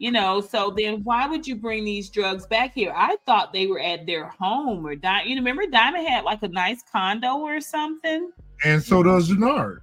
You 0.00 0.12
know, 0.12 0.40
so 0.40 0.72
then 0.76 1.02
why 1.02 1.26
would 1.26 1.44
you 1.44 1.56
bring 1.56 1.84
these 1.84 2.08
drugs 2.08 2.46
back 2.46 2.72
here? 2.72 2.92
I 2.96 3.16
thought 3.26 3.52
they 3.52 3.66
were 3.66 3.80
at 3.80 4.06
their 4.06 4.26
home 4.28 4.86
or 4.86 4.94
Di- 4.94 5.24
you 5.24 5.34
know, 5.34 5.40
remember 5.40 5.66
Diamond 5.66 6.06
had 6.06 6.22
like 6.22 6.40
a 6.44 6.48
nice 6.48 6.84
condo 6.92 7.38
or 7.38 7.60
something. 7.60 8.30
And 8.64 8.80
so 8.80 9.02
does 9.02 9.26
Jannard. 9.28 9.82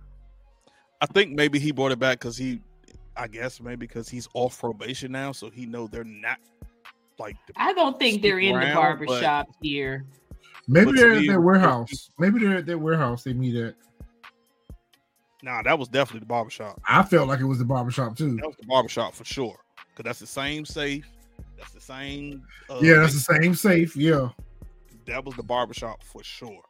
I 1.01 1.05
think 1.07 1.33
maybe 1.33 1.59
he 1.59 1.71
brought 1.73 1.91
it 1.91 1.99
back 1.99 2.19
because 2.19 2.37
he, 2.37 2.61
I 3.17 3.27
guess 3.27 3.59
maybe 3.59 3.75
because 3.87 4.07
he's 4.07 4.29
off 4.33 4.57
probation 4.57 5.11
now, 5.11 5.33
so 5.33 5.49
he 5.49 5.65
know 5.65 5.87
they're 5.87 6.05
not 6.05 6.37
like. 7.19 7.35
The, 7.47 7.53
I 7.57 7.73
don't 7.73 7.99
think 7.99 8.21
they're 8.21 8.39
in 8.39 8.53
the 8.53 8.61
Around, 8.61 8.99
but- 8.99 9.07
barbershop 9.07 9.47
here. 9.61 10.05
Maybe 10.67 10.85
But 10.85 10.95
they're 10.95 11.11
at 11.13 11.25
their 11.27 11.35
it- 11.35 11.43
warehouse. 11.43 12.09
Maybe 12.17 12.39
they're 12.39 12.57
at 12.57 12.65
their 12.65 12.77
warehouse. 12.77 13.23
They 13.25 13.33
meet 13.33 13.55
at. 13.57 13.75
nah, 15.43 15.61
that 15.61 15.77
was 15.77 15.89
definitely 15.89 16.21
the 16.21 16.25
barbershop. 16.25 16.79
I 16.87 17.03
felt 17.03 17.27
like 17.27 17.41
it 17.41 17.45
was 17.45 17.59
the 17.59 17.65
barbershop 17.65 18.17
too. 18.17 18.35
That 18.37 18.47
was 18.47 18.55
the 18.55 18.65
barbershop 18.65 19.13
for 19.13 19.25
sure. 19.25 19.57
Cause 19.95 20.03
that's 20.03 20.19
the 20.19 20.27
same 20.27 20.65
safe. 20.65 21.05
That's 21.57 21.71
the 21.71 21.81
same. 21.81 22.43
Uh, 22.69 22.79
Yeah, 22.81 22.95
that's 22.99 23.13
the 23.25 23.33
same 23.41 23.55
safe. 23.55 23.95
Yeah. 23.95 24.29
that 25.05 25.23
was 25.23 25.35
the 25.35 25.43
barbershop 25.43 26.03
for 26.03 26.23
sure. 26.23 26.63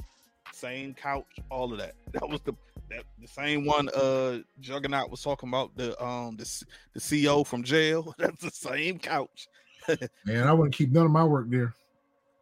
Same 0.54 0.94
couch, 0.94 1.26
all 1.50 1.72
of 1.74 1.80
that. 1.80 1.94
That 2.14 2.30
was 2.30 2.42
the 2.42 2.54
that 2.90 3.04
the 3.20 3.28
same 3.28 3.66
one 3.66 3.90
uh 3.96 4.40
Juggernaut 4.60 5.10
was 5.10 5.22
talking 5.24 5.50
about 5.50 5.76
the 5.76 6.00
um 6.04 6.38
the 6.38 6.66
the 6.94 7.26
CO 7.26 7.44
from 7.44 7.64
jail. 7.64 8.14
That's 8.20 8.42
the 8.42 8.52
same 8.52 9.00
couch. 9.00 9.48
Man, 10.26 10.48
I 10.48 10.54
wouldn't 10.54 10.76
keep 10.76 10.92
none 10.92 11.06
of 11.06 11.12
my 11.12 11.24
work 11.24 11.50
there. 11.50 11.74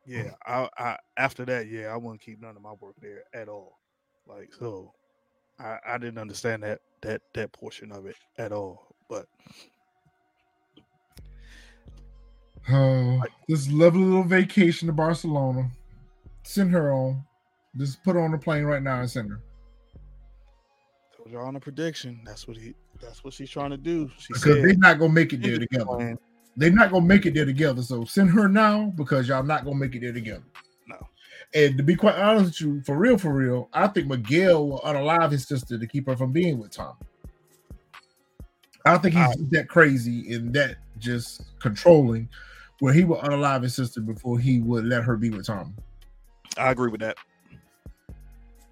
Yeah, 0.06 0.32
I, 0.46 0.68
I 0.78 0.98
after 1.16 1.46
that, 1.46 1.68
yeah, 1.68 1.88
I 1.88 1.96
wouldn't 1.98 2.20
keep 2.22 2.42
none 2.42 2.56
of 2.58 2.62
my 2.62 2.74
work 2.74 2.96
there 3.02 3.24
at 3.34 3.48
all. 3.48 3.80
Like 4.28 4.54
so, 4.54 4.94
I 5.60 5.78
I 5.88 5.98
didn't 5.98 6.18
understand 6.20 6.64
that 6.64 6.82
that 7.02 7.22
that 7.36 7.54
portion 7.54 7.92
of 7.94 8.06
it 8.06 8.18
at 8.38 8.52
all. 8.52 8.94
But 9.10 9.28
Oh, 12.72 13.22
this 13.50 13.70
lovely 13.72 14.04
little 14.04 14.24
vacation 14.24 14.88
to 14.88 14.94
Barcelona. 14.94 15.70
Send 16.44 16.72
her 16.72 16.92
on. 16.94 17.24
Just 17.78 18.04
put 18.04 18.16
her 18.16 18.22
on 18.22 18.32
the 18.32 18.38
plane 18.38 18.64
right 18.64 18.82
now 18.82 19.00
and 19.00 19.10
send 19.10 19.30
her. 19.32 19.42
told 21.18 21.32
y'all 21.32 21.46
on 21.48 21.56
a 21.56 21.60
prediction. 21.60 22.22
That's 22.26 22.48
what 22.48 22.58
he. 22.58 22.76
That's 23.02 23.24
what 23.24 23.34
she's 23.34 23.50
trying 23.50 23.72
to 23.72 23.78
do. 23.78 24.10
She 24.18 24.28
Because 24.34 24.44
said. 24.44 24.64
they're 24.64 24.78
not 24.78 25.00
gonna 25.00 25.12
make 25.12 25.34
it 25.34 25.42
there 25.42 25.58
together. 25.60 26.18
They're 26.56 26.72
not 26.72 26.92
gonna 26.92 27.06
make 27.06 27.26
it 27.26 27.34
there 27.34 27.46
together. 27.46 27.82
So 27.82 28.06
send 28.06 28.30
her 28.32 28.48
now 28.48 28.94
because 28.96 29.28
y'all 29.28 29.44
not 29.44 29.66
gonna 29.66 29.76
make 29.78 29.96
it 29.96 30.02
there 30.02 30.14
together. 30.14 30.44
No. 30.88 30.96
And 31.54 31.76
to 31.78 31.84
be 31.84 31.96
quite 31.96 32.16
honest 32.16 32.46
with 32.46 32.62
you, 32.62 32.82
for 32.84 32.96
real, 32.96 33.18
for 33.18 33.34
real, 33.34 33.68
I 33.74 33.88
think 33.88 34.08
Miguel 34.08 34.68
will 34.70 34.80
unalive 34.82 35.32
his 35.32 35.46
sister 35.48 35.78
to 35.78 35.88
keep 35.88 36.06
her 36.08 36.16
from 36.16 36.32
being 36.32 36.60
with 36.60 36.72
Tom. 36.72 36.96
I 38.86 38.98
think 38.98 39.16
he's 39.16 39.24
I- 39.28 39.36
that 39.52 39.68
crazy 39.70 40.34
and 40.34 40.54
that 40.54 40.78
just 41.00 41.42
controlling, 41.60 42.30
where 42.84 42.92
he 42.92 43.06
would 43.06 43.20
unalive 43.20 43.64
his 43.64 43.74
sister 43.74 44.02
before 44.02 44.38
he 44.38 44.60
would 44.60 44.84
let 44.84 45.06
her 45.06 45.16
be 45.16 45.30
with 45.30 45.46
Tom. 45.48 45.74
I 46.58 46.70
agree 46.72 46.92
with 46.92 47.00
that. 47.00 47.16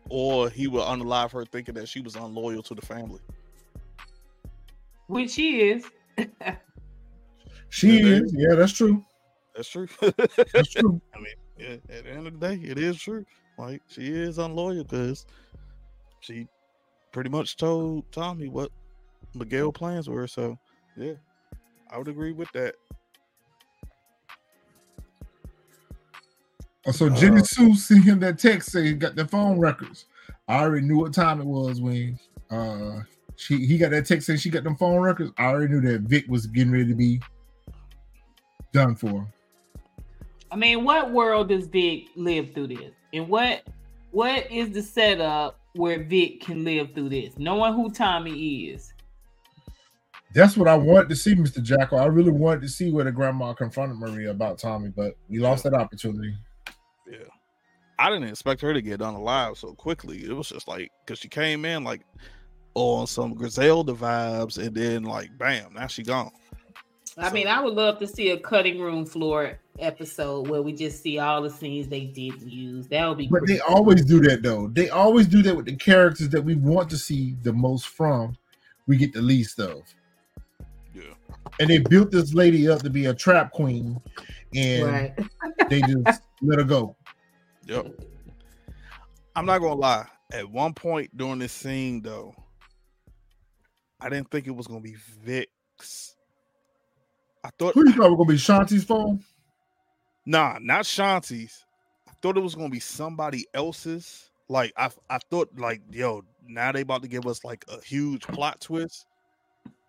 Or 0.10 0.50
he 0.50 0.68
would 0.68 0.82
unalive 0.82 1.32
her 1.32 1.46
thinking 1.46 1.76
that 1.76 1.88
she 1.88 2.02
was 2.02 2.18
unloyal 2.18 2.62
to 2.64 2.76
the 2.76 2.86
family. 2.86 3.22
Which 5.08 5.32
she 5.32 5.62
is. 5.62 5.90
She 7.70 7.88
Yeah, 7.88 8.16
is, 8.16 8.34
yeah, 8.36 8.56
that's 8.56 8.74
true. 8.74 9.02
That's 9.56 9.70
true. 9.70 9.88
That's 10.02 10.70
true. 10.70 11.02
I 11.16 11.18
mean, 11.18 11.36
yeah, 11.58 11.78
at 11.96 12.04
the 12.04 12.12
end 12.12 12.28
of 12.28 12.38
the 12.38 12.48
day, 12.50 12.62
it 12.62 12.78
is 12.78 13.00
true. 13.00 13.24
Like 13.58 13.82
she 13.88 14.08
is 14.08 14.40
unloyal 14.40 14.84
because 14.84 15.26
she 16.20 16.50
pretty 17.14 17.30
much 17.30 17.56
told 17.56 18.12
Tommy 18.12 18.50
what 18.50 18.74
Miguel 19.36 19.72
plans 19.72 20.10
were. 20.10 20.28
So 20.28 20.60
yeah, 20.98 21.14
I 21.90 21.98
would 21.98 22.10
agree 22.10 22.34
with 22.34 22.52
that. 22.52 22.76
So 26.90 27.10
Jenny 27.10 27.42
Uh, 27.42 27.44
Sue 27.44 27.76
sent 27.76 28.04
him 28.04 28.20
that 28.22 28.40
text 28.40 28.72
saying 28.72 28.86
he 28.86 28.94
got 28.94 29.16
the 29.16 29.28
phone 29.28 29.60
records. 29.60 30.06
I 30.48 30.64
already 30.64 30.88
knew 30.88 30.98
what 30.98 31.14
time 31.14 31.40
it 31.40 31.46
was 31.46 31.80
when 31.80 32.18
uh 32.50 33.02
she 33.36 33.66
he 33.66 33.78
got 33.78 33.92
that 33.92 34.06
text 34.06 34.26
saying 34.28 34.40
she 34.40 34.50
got 34.50 34.64
them 34.64 34.76
phone 34.76 35.00
records. 35.00 35.32
I 35.38 35.46
already 35.46 35.74
knew 35.74 35.82
that 35.82 36.02
Vic 36.02 36.26
was 36.28 36.48
getting 36.48 36.72
ready 36.72 36.88
to 36.88 36.96
be 36.96 37.22
done 38.74 38.96
for. 38.96 39.28
I 40.52 40.56
mean, 40.56 40.84
what 40.84 41.12
world 41.12 41.50
does 41.50 41.68
Vic 41.68 42.08
live 42.16 42.54
through 42.54 42.68
this? 42.68 42.92
And 43.14 43.30
what 43.30 43.64
what 44.12 44.52
is 44.52 44.72
the 44.72 44.82
setup 44.82 45.60
where 45.74 46.04
Vic 46.04 46.42
can 46.42 46.64
live 46.64 46.94
through 46.94 47.10
this? 47.10 47.38
Knowing 47.38 47.74
who 47.74 47.92
Tommy 47.92 48.66
is. 48.66 48.94
That's 50.34 50.56
what 50.56 50.68
I 50.68 50.76
wanted 50.76 51.10
to 51.10 51.16
see, 51.16 51.36
Mr. 51.36 51.62
Jackal. 51.62 52.00
I 52.00 52.06
really 52.06 52.32
wanted 52.32 52.62
to 52.62 52.70
see 52.70 52.90
where 52.92 53.04
the 53.04 53.12
grandma 53.12 53.54
confronted 53.54 53.98
Maria 53.98 54.32
about 54.32 54.58
Tommy, 54.58 54.90
but 54.90 55.18
we 55.30 55.40
lost 55.40 55.64
that 55.66 55.74
opportunity. 55.74 56.34
Yeah. 57.12 57.18
I 58.00 58.10
didn't 58.10 58.30
expect 58.30 58.62
her 58.62 58.74
to 58.74 58.82
get 58.82 59.00
done 59.00 59.14
alive 59.14 59.58
so 59.58 59.74
quickly. 59.74 60.24
It 60.24 60.34
was 60.34 60.50
just 60.50 60.68
like 60.68 60.92
because 61.06 61.20
she 61.20 61.28
came 61.28 61.66
in 61.66 61.84
like 61.84 62.02
on 62.74 63.06
some 63.06 63.34
Griselda 63.34 63.94
vibes, 63.94 64.58
and 64.58 64.76
then 64.76 65.04
like 65.04 65.38
bam, 65.38 65.74
now 65.74 65.88
she 65.88 66.04
gone. 66.04 66.32
I 67.18 67.32
mean, 67.32 67.48
I 67.48 67.62
would 67.62 67.74
love 67.74 68.00
to 68.00 68.08
see 68.08 68.30
a 68.30 68.40
cutting 68.40 68.80
room 68.80 69.06
floor 69.06 69.60
episode 69.80 70.48
where 70.48 70.62
we 70.62 70.72
just 70.74 71.04
see 71.04 71.20
all 71.20 71.42
the 71.42 71.50
scenes 71.50 71.88
they 71.88 72.06
didn't 72.06 72.50
use. 72.50 72.88
That 72.88 73.08
would 73.08 73.18
be 73.18 73.28
But 73.28 73.40
pretty 73.40 73.56
they 73.56 73.60
always 73.60 74.06
do 74.06 74.20
that 74.22 74.42
though. 74.42 74.68
They 74.68 74.90
always 74.90 75.28
do 75.28 75.42
that 75.44 75.56
with 75.56 75.66
the 75.66 75.76
characters 75.76 76.30
that 76.30 76.42
we 76.44 76.56
want 76.56 76.90
to 76.92 76.98
see 76.98 77.36
the 77.42 77.54
most 77.54 77.88
from. 77.88 78.38
We 78.88 78.98
get 78.98 79.14
the 79.14 79.22
least 79.22 79.60
of. 79.60 79.82
Yeah. 80.96 81.14
And 81.60 81.70
they 81.70 81.80
built 81.80 82.12
this 82.12 82.34
lady 82.34 82.68
up 82.68 82.82
to 82.82 82.90
be 82.90 83.06
a 83.06 83.14
trap 83.14 83.52
queen, 83.52 84.02
and 84.56 84.84
right. 84.84 85.70
they 85.70 85.82
just 85.82 86.24
let 86.42 86.60
her 86.60 86.66
go. 86.66 86.96
Yep. 87.72 87.86
I'm 89.34 89.46
not 89.46 89.60
gonna 89.60 89.76
lie. 89.76 90.06
At 90.34 90.50
one 90.50 90.74
point 90.74 91.16
during 91.16 91.40
this 91.40 91.54
scene, 91.54 92.02
though, 92.02 92.36
I 94.02 94.10
didn't 94.10 94.30
think 94.30 94.46
it 94.46 94.56
was 94.56 94.68
gonna 94.68 94.82
be 94.82 94.96
Vic's. 95.24 96.18
I 97.46 97.50
thought, 97.58 97.74
Who 97.76 97.88
you 97.88 97.94
thought 97.94 98.12
was 98.12 98.18
gonna 98.18 98.28
be 98.28 98.74
Shanti's 98.74 98.84
phone? 98.84 99.24
nah, 100.26 100.58
not 100.62 100.82
Shanti's. 100.84 101.66
I 102.10 102.12
thought 102.22 102.36
it 102.36 102.42
was 102.42 102.56
gonna 102.56 102.70
be 102.70 102.82
somebody 102.82 103.46
else's. 103.54 104.30
Like 104.50 104.74
I, 104.76 104.90
I 105.10 105.20
thought, 105.30 105.58
like 105.58 105.82
yo, 105.90 106.24
now 106.46 106.74
they 106.74 106.82
about 106.82 107.04
to 107.04 107.08
give 107.08 107.26
us 107.26 107.46
like 107.46 107.64
a 107.70 107.82
huge 107.82 108.28
plot 108.28 108.60
twist, 108.60 109.06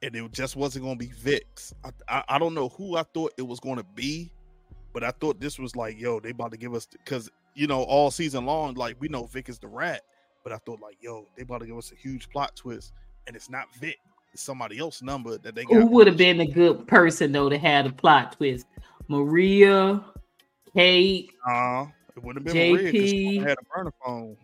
and 0.02 0.14
it 0.14 0.30
just 0.30 0.54
wasn't 0.54 0.84
gonna 0.84 0.94
be 0.94 1.08
Vic's. 1.08 1.74
I, 1.84 1.90
I, 2.08 2.24
I 2.28 2.38
don't 2.38 2.54
know 2.54 2.68
who 2.68 2.96
I 2.96 3.02
thought 3.12 3.32
it 3.36 3.42
was 3.42 3.58
gonna 3.58 3.84
be, 3.96 4.30
but 4.92 5.02
I 5.02 5.10
thought 5.10 5.40
this 5.40 5.58
was 5.58 5.74
like, 5.74 5.98
yo, 6.00 6.20
they 6.20 6.30
about 6.30 6.52
to 6.52 6.56
give 6.56 6.74
us 6.74 6.86
because 6.86 7.28
you 7.54 7.66
know 7.66 7.82
all 7.82 8.10
season 8.10 8.46
long, 8.46 8.74
like 8.74 8.96
we 9.00 9.08
know 9.08 9.26
Vic 9.26 9.48
is 9.48 9.58
the 9.58 9.68
rat, 9.68 10.02
but 10.44 10.52
I 10.52 10.56
thought 10.58 10.80
like, 10.80 10.96
yo, 11.00 11.26
they 11.36 11.42
about 11.42 11.60
to 11.60 11.66
give 11.66 11.76
us 11.76 11.92
a 11.92 11.96
huge 11.96 12.28
plot 12.30 12.54
twist, 12.56 12.92
and 13.26 13.36
it's 13.36 13.50
not 13.50 13.72
Vic, 13.76 13.98
it's 14.32 14.42
somebody 14.42 14.78
else 14.78 15.02
number 15.02 15.38
that 15.38 15.54
they 15.54 15.64
got. 15.64 15.74
Who 15.74 15.86
would 15.86 16.06
have 16.06 16.16
been 16.16 16.40
a 16.40 16.46
good 16.46 16.86
person 16.86 17.32
though 17.32 17.48
to 17.48 17.58
have 17.58 17.86
a 17.86 17.92
plot 17.92 18.32
twist? 18.36 18.66
Maria, 19.08 20.04
Kate, 20.74 21.30
Uh, 21.46 21.86
it 22.16 22.22
wouldn't 22.22 22.46
have 22.46 22.54
been 22.54 22.72
Maria 22.72 22.92
'cause 22.92 23.10
she 23.10 23.38
JP. 23.38 23.42
had 23.42 23.58
a 23.58 23.76
burner 23.76 23.92
phone. 24.04 24.36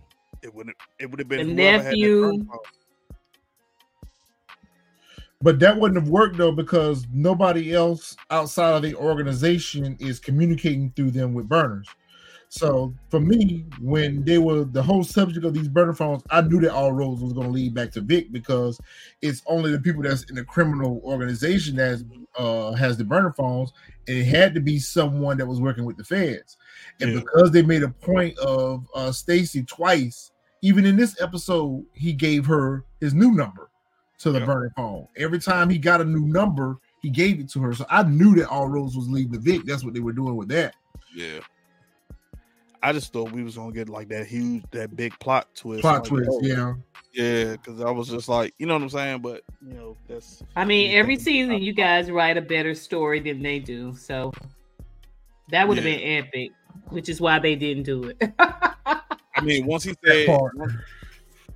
It 0.43 0.55
wouldn't. 0.55 0.77
It 0.99 1.11
would 1.11 1.19
have 1.19 1.29
been 1.29 1.49
The 1.49 1.63
whoever 1.63 1.83
had 1.83 1.91
nephew. 1.93 2.49
But 5.41 5.61
that 5.61 5.79
wouldn't 5.79 6.01
have 6.01 6.09
worked 6.11 6.37
though 6.37 6.51
because 6.53 7.07
nobody 7.13 7.73
else 7.73 8.17
outside 8.31 8.75
of 8.75 8.83
the 8.83 8.95
organization 8.97 9.97
is 10.01 10.19
communicating 10.19 10.91
through 10.91 11.13
them 11.13 11.33
with 11.33 11.49
burners. 11.49 11.89
So 12.51 12.95
for 13.11 13.21
me, 13.21 13.67
when 13.81 14.25
they 14.25 14.39
were 14.39 14.65
the 14.65 14.83
whole 14.83 15.05
subject 15.05 15.45
of 15.45 15.53
these 15.53 15.69
burner 15.69 15.93
phones, 15.93 16.23
I 16.31 16.41
knew 16.41 16.61
that 16.61 16.73
all 16.73 16.93
roads 16.93 17.21
was 17.23 17.33
going 17.35 17.47
to 17.47 17.53
lead 17.53 17.75
back 17.75 17.91
to 17.93 18.01
Vic 18.01 18.33
because 18.33 18.81
it's 19.21 19.43
only 19.47 19.71
the 19.71 19.79
people 19.79 20.03
that's 20.03 20.23
in 20.31 20.35
the 20.35 20.45
criminal 20.45 21.01
organization 21.05 21.77
that 21.77 22.03
uh, 22.39 22.73
has 22.73 22.97
the 22.97 23.05
burner 23.05 23.33
phones, 23.33 23.73
and 24.07 24.17
it 24.19 24.25
had 24.25 24.55
to 24.55 24.61
be 24.61 24.79
someone 24.79 25.37
that 25.37 25.47
was 25.47 25.61
working 25.61 25.85
with 25.85 25.97
the 25.99 26.05
feds. 26.05 26.57
And 27.01 27.13
Yeah. 27.13 27.21
because 27.21 27.51
they 27.51 27.63
made 27.63 27.83
a 27.83 27.89
point 27.89 28.39
of 28.39 28.87
uh, 28.95 29.13
Stacy 29.13 29.63
twice, 29.65 30.31
even 30.63 30.87
in 30.87 30.97
this 30.97 31.21
episode, 31.21 31.85
he 31.93 32.13
gave 32.13 32.47
her 32.47 32.85
his 33.01 33.13
new 33.13 33.33
number 33.33 33.69
to 34.21 34.33
the 34.33 34.41
Yeah. 34.41 34.47
burner 34.47 34.73
phone. 34.75 35.07
Every 35.17 35.39
time 35.39 35.69
he 35.69 35.79
got 35.79 36.01
a 36.01 36.05
new 36.05 36.27
number, 36.27 36.79
he 37.03 37.11
gave 37.11 37.39
it 37.41 37.51
to 37.51 37.61
her. 37.61 37.75
So 37.75 37.85
I 37.91 38.05
knew 38.05 38.35
that 38.37 38.49
all 38.49 38.69
roads 38.69 38.97
was 38.97 39.09
leading 39.09 39.33
to 39.35 39.39
Vic. 39.39 39.65
That's 39.67 39.85
what 39.85 39.93
they 39.95 40.01
were 40.01 40.13
doing 40.13 40.35
with 40.35 40.49
that. 40.49 40.75
Yeah. 41.15 41.41
I 42.83 42.93
just 42.93 43.13
thought 43.13 43.33
we 43.33 43.43
was 43.43 43.57
gonna 43.57 43.73
get 43.73 43.89
like 43.89 44.09
that 44.09 44.27
huge, 44.27 44.65
that 44.71 44.95
big 44.97 45.19
plot 45.19 45.49
twist. 45.55 45.83
Plot 45.83 46.01
like, 46.01 46.05
twist, 46.05 46.31
oh, 46.33 46.41
yeah. 46.43 46.75
yeah. 47.13 47.53
Because 47.53 47.81
I 47.81 47.91
was 47.91 48.09
just 48.09 48.29
like, 48.29 48.55
you 48.59 48.67
know 48.67 48.75
what 48.75 48.83
I'm 48.83 48.91
saying, 48.91 49.21
but 49.21 49.43
you 49.61 49.75
know, 49.75 49.97
that's 50.09 50.43
I 50.57 50.65
mean, 50.65 50.93
every 50.93 51.19
season 51.19 51.63
you 51.63 51.73
guys 51.73 52.11
write 52.11 52.37
a 52.37 52.43
better 52.43 52.75
story 52.75 53.21
than 53.21 53.43
they 53.43 53.59
do. 53.59 53.95
So 53.97 54.33
that 55.51 55.67
would 55.67 55.79
have 55.79 55.87
Yeah. 55.87 55.97
been 55.97 56.25
epic, 56.27 56.53
which 56.91 57.09
is 57.09 57.21
why 57.21 57.39
they 57.39 57.57
didn't 57.57 57.85
do 57.85 58.09
it. 58.09 58.33
I 58.39 59.41
mean, 59.43 59.67
once 59.67 59.85
he 59.85 59.95
said, 60.05 60.29
once, 60.29 60.73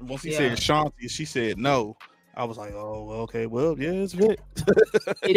once 0.01 0.23
he 0.23 0.33
Yeah. 0.33 0.39
said 0.39 0.59
Shanti, 0.59 1.09
she 1.11 1.25
said 1.25 1.59
no. 1.59 1.97
I 2.35 2.45
was 2.45 2.57
like, 2.57 2.73
oh, 2.73 3.05
well, 3.05 3.21
okay, 3.23 3.47
well, 3.47 3.79
yeah, 3.79 3.91
it's 3.91 4.15
Vic. 4.15 4.41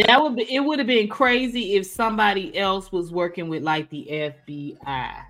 that 0.08 0.22
would 0.22 0.36
be, 0.38 0.54
it 0.54 0.62
would 0.62 0.80
have 0.80 0.88
been 0.88 1.10
crazy 1.10 1.74
if 1.76 1.86
somebody 1.86 2.58
else 2.58 2.92
was 2.92 3.12
working 3.12 3.50
with 3.50 3.64
like 3.64 3.90
the 3.90 4.08
FBI. 4.10 5.26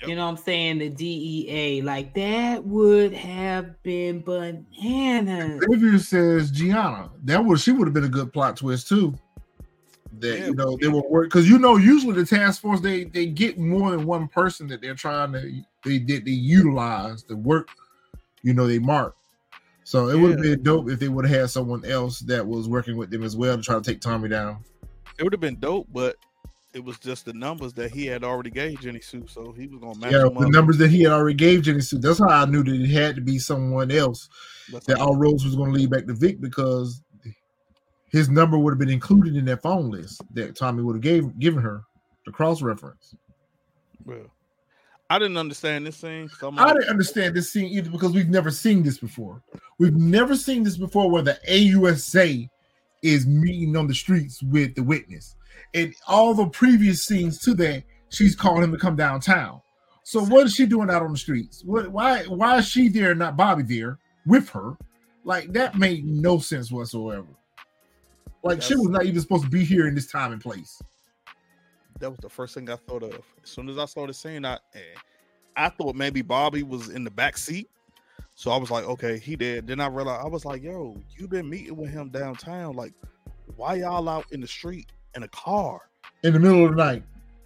Yep. 0.00 0.08
You 0.08 0.16
know 0.16 0.24
what 0.24 0.30
I'm 0.30 0.36
saying? 0.38 0.78
The 0.78 0.88
DEA. 0.88 1.82
Like 1.82 2.14
that 2.14 2.64
would 2.64 3.12
have 3.12 3.82
been 3.82 4.22
bananas. 4.22 5.62
Xavier 5.70 5.98
says 5.98 6.50
Gianna. 6.50 7.10
That 7.24 7.44
would 7.44 7.60
she 7.60 7.72
would 7.72 7.86
have 7.86 7.94
been 7.94 8.04
a 8.04 8.08
good 8.08 8.32
plot 8.32 8.56
twist 8.56 8.88
too. 8.88 9.14
That 10.20 10.38
Yeah, 10.38 10.46
you 10.46 10.54
know 10.54 10.78
they 10.80 10.86
yeah. 10.86 10.92
will 10.92 11.08
work 11.10 11.28
because 11.28 11.48
you 11.48 11.58
know 11.58 11.76
usually 11.76 12.14
the 12.14 12.24
task 12.24 12.62
force 12.62 12.80
they 12.80 13.04
they 13.04 13.26
get 13.26 13.58
more 13.58 13.90
than 13.90 14.06
one 14.06 14.26
person 14.28 14.66
that 14.68 14.80
they're 14.80 14.94
trying 14.94 15.32
to 15.32 15.62
they 15.84 15.98
they, 15.98 16.18
they 16.18 16.30
utilize 16.30 17.22
the 17.24 17.36
work. 17.36 17.68
You 18.42 18.54
know 18.54 18.66
they 18.66 18.78
mark. 18.78 19.16
So 19.84 20.08
it 20.08 20.18
would 20.18 20.32
have 20.32 20.40
been 20.40 20.62
dope 20.62 20.88
if 20.88 20.98
they 21.00 21.08
would 21.08 21.26
have 21.26 21.40
had 21.40 21.50
someone 21.50 21.84
else 21.84 22.20
that 22.20 22.46
was 22.46 22.68
working 22.68 22.96
with 22.96 23.10
them 23.10 23.22
as 23.22 23.36
well 23.36 23.56
to 23.56 23.62
try 23.62 23.74
to 23.74 23.82
take 23.82 24.00
Tommy 24.00 24.28
down. 24.28 24.64
It 25.18 25.24
would 25.24 25.32
have 25.32 25.40
been 25.40 25.58
dope, 25.58 25.88
but 25.92 26.16
it 26.72 26.84
was 26.84 26.98
just 26.98 27.24
the 27.24 27.32
numbers 27.32 27.72
that 27.74 27.90
he 27.90 28.06
had 28.06 28.22
already 28.22 28.50
gave 28.50 28.80
Jenny 28.80 29.00
Sue, 29.00 29.26
so 29.26 29.52
he 29.52 29.66
was 29.66 29.80
gonna 29.80 29.98
match 29.98 30.12
Yeah, 30.12 30.18
the 30.20 30.30
up. 30.30 30.48
numbers 30.50 30.78
that 30.78 30.90
he 30.90 31.02
had 31.02 31.12
already 31.12 31.34
gave 31.36 31.62
Jenny 31.62 31.80
Sue. 31.80 31.98
That's 31.98 32.18
how 32.20 32.28
I 32.28 32.44
knew 32.46 32.62
that 32.62 32.74
it 32.74 32.90
had 32.90 33.16
to 33.16 33.20
be 33.20 33.38
someone 33.38 33.90
else 33.90 34.28
That's 34.72 34.86
that 34.86 34.98
all. 34.98 35.16
roads 35.16 35.44
was 35.44 35.56
going 35.56 35.72
to 35.72 35.78
lead 35.78 35.90
back 35.90 36.06
to 36.06 36.14
Vic 36.14 36.40
because 36.40 37.02
his 38.12 38.28
number 38.28 38.58
would 38.58 38.70
have 38.72 38.78
been 38.78 38.88
included 38.90 39.36
in 39.36 39.44
that 39.46 39.62
phone 39.62 39.90
list 39.90 40.22
that 40.34 40.56
Tommy 40.56 40.82
would 40.82 40.94
have 40.96 41.02
gave 41.02 41.38
given 41.38 41.60
her 41.62 41.82
the 42.26 42.32
cross 42.32 42.62
reference. 42.62 43.14
Well, 44.04 44.30
I 45.08 45.18
didn't 45.18 45.36
understand 45.38 45.86
this 45.86 45.96
scene. 45.96 46.28
So 46.38 46.52
I 46.56 46.72
didn't 46.72 46.88
understand 46.88 47.34
this 47.34 47.52
scene 47.52 47.66
either 47.66 47.90
because 47.90 48.12
we've 48.12 48.28
never 48.28 48.50
seen 48.50 48.82
this 48.84 48.98
before. 48.98 49.42
We've 49.78 49.96
never 49.96 50.36
seen 50.36 50.62
this 50.62 50.76
before 50.76 51.10
where 51.10 51.22
the 51.22 51.38
AUSA 51.48 52.48
is 53.02 53.26
meeting 53.26 53.76
on 53.76 53.86
the 53.88 53.94
streets 53.94 54.42
with 54.42 54.74
the 54.76 54.82
witness. 54.82 55.34
And 55.74 55.94
all 56.08 56.34
the 56.34 56.46
previous 56.46 57.06
scenes 57.06 57.38
to 57.40 57.54
that, 57.54 57.84
she's 58.08 58.34
calling 58.34 58.64
him 58.64 58.72
to 58.72 58.78
come 58.78 58.96
downtown. 58.96 59.60
So 60.02 60.24
what 60.24 60.46
is 60.46 60.54
she 60.54 60.66
doing 60.66 60.90
out 60.90 61.02
on 61.02 61.12
the 61.12 61.18
streets? 61.18 61.62
What 61.64 61.88
why 61.92 62.24
why 62.24 62.58
is 62.58 62.68
she 62.68 62.88
there 62.88 63.10
and 63.10 63.18
not 63.18 63.36
Bobby 63.36 63.62
there 63.62 63.98
with 64.26 64.48
her? 64.50 64.76
Like 65.24 65.52
that 65.52 65.78
made 65.78 66.04
no 66.04 66.38
sense 66.38 66.72
whatsoever. 66.72 67.28
Like 68.42 68.62
she 68.62 68.74
was 68.74 68.88
not 68.88 69.04
even 69.04 69.20
supposed 69.20 69.44
to 69.44 69.50
be 69.50 69.64
here 69.64 69.86
in 69.86 69.94
this 69.94 70.06
time 70.06 70.32
and 70.32 70.40
place. 70.40 70.82
that 72.00 72.10
was 72.10 72.18
the 72.20 72.28
first 72.28 72.54
thing 72.54 72.68
I 72.70 72.76
thought 72.76 73.02
of. 73.02 73.20
As 73.44 73.50
soon 73.50 73.68
as 73.68 73.78
I 73.78 73.84
started 73.84 74.14
saying 74.14 74.42
that, 74.42 74.62
eh, 74.74 74.98
I 75.54 75.68
thought 75.68 75.94
maybe 75.94 76.22
Bobby 76.22 76.62
was 76.62 76.88
in 76.88 77.04
the 77.04 77.10
back 77.10 77.36
seat. 77.36 77.68
So 78.34 78.50
I 78.50 78.56
was 78.56 78.70
like, 78.70 78.84
okay, 78.84 79.18
he 79.18 79.36
did. 79.36 79.66
Then 79.66 79.80
I 79.80 79.86
realized 79.88 80.24
I 80.24 80.28
was 80.28 80.46
like, 80.46 80.62
yo, 80.62 80.96
you've 81.16 81.30
been 81.30 81.48
meeting 81.48 81.76
with 81.76 81.90
him 81.90 82.08
downtown. 82.08 82.74
Like, 82.74 82.94
why 83.56 83.74
y'all 83.74 84.08
out 84.08 84.24
in 84.32 84.40
the 84.40 84.46
street 84.46 84.90
in 85.14 85.22
a 85.22 85.28
car? 85.28 85.80
In 86.22 86.32
the 86.32 86.40
middle 86.40 86.64
of 86.64 86.70
the 86.70 86.76
night. 86.76 87.02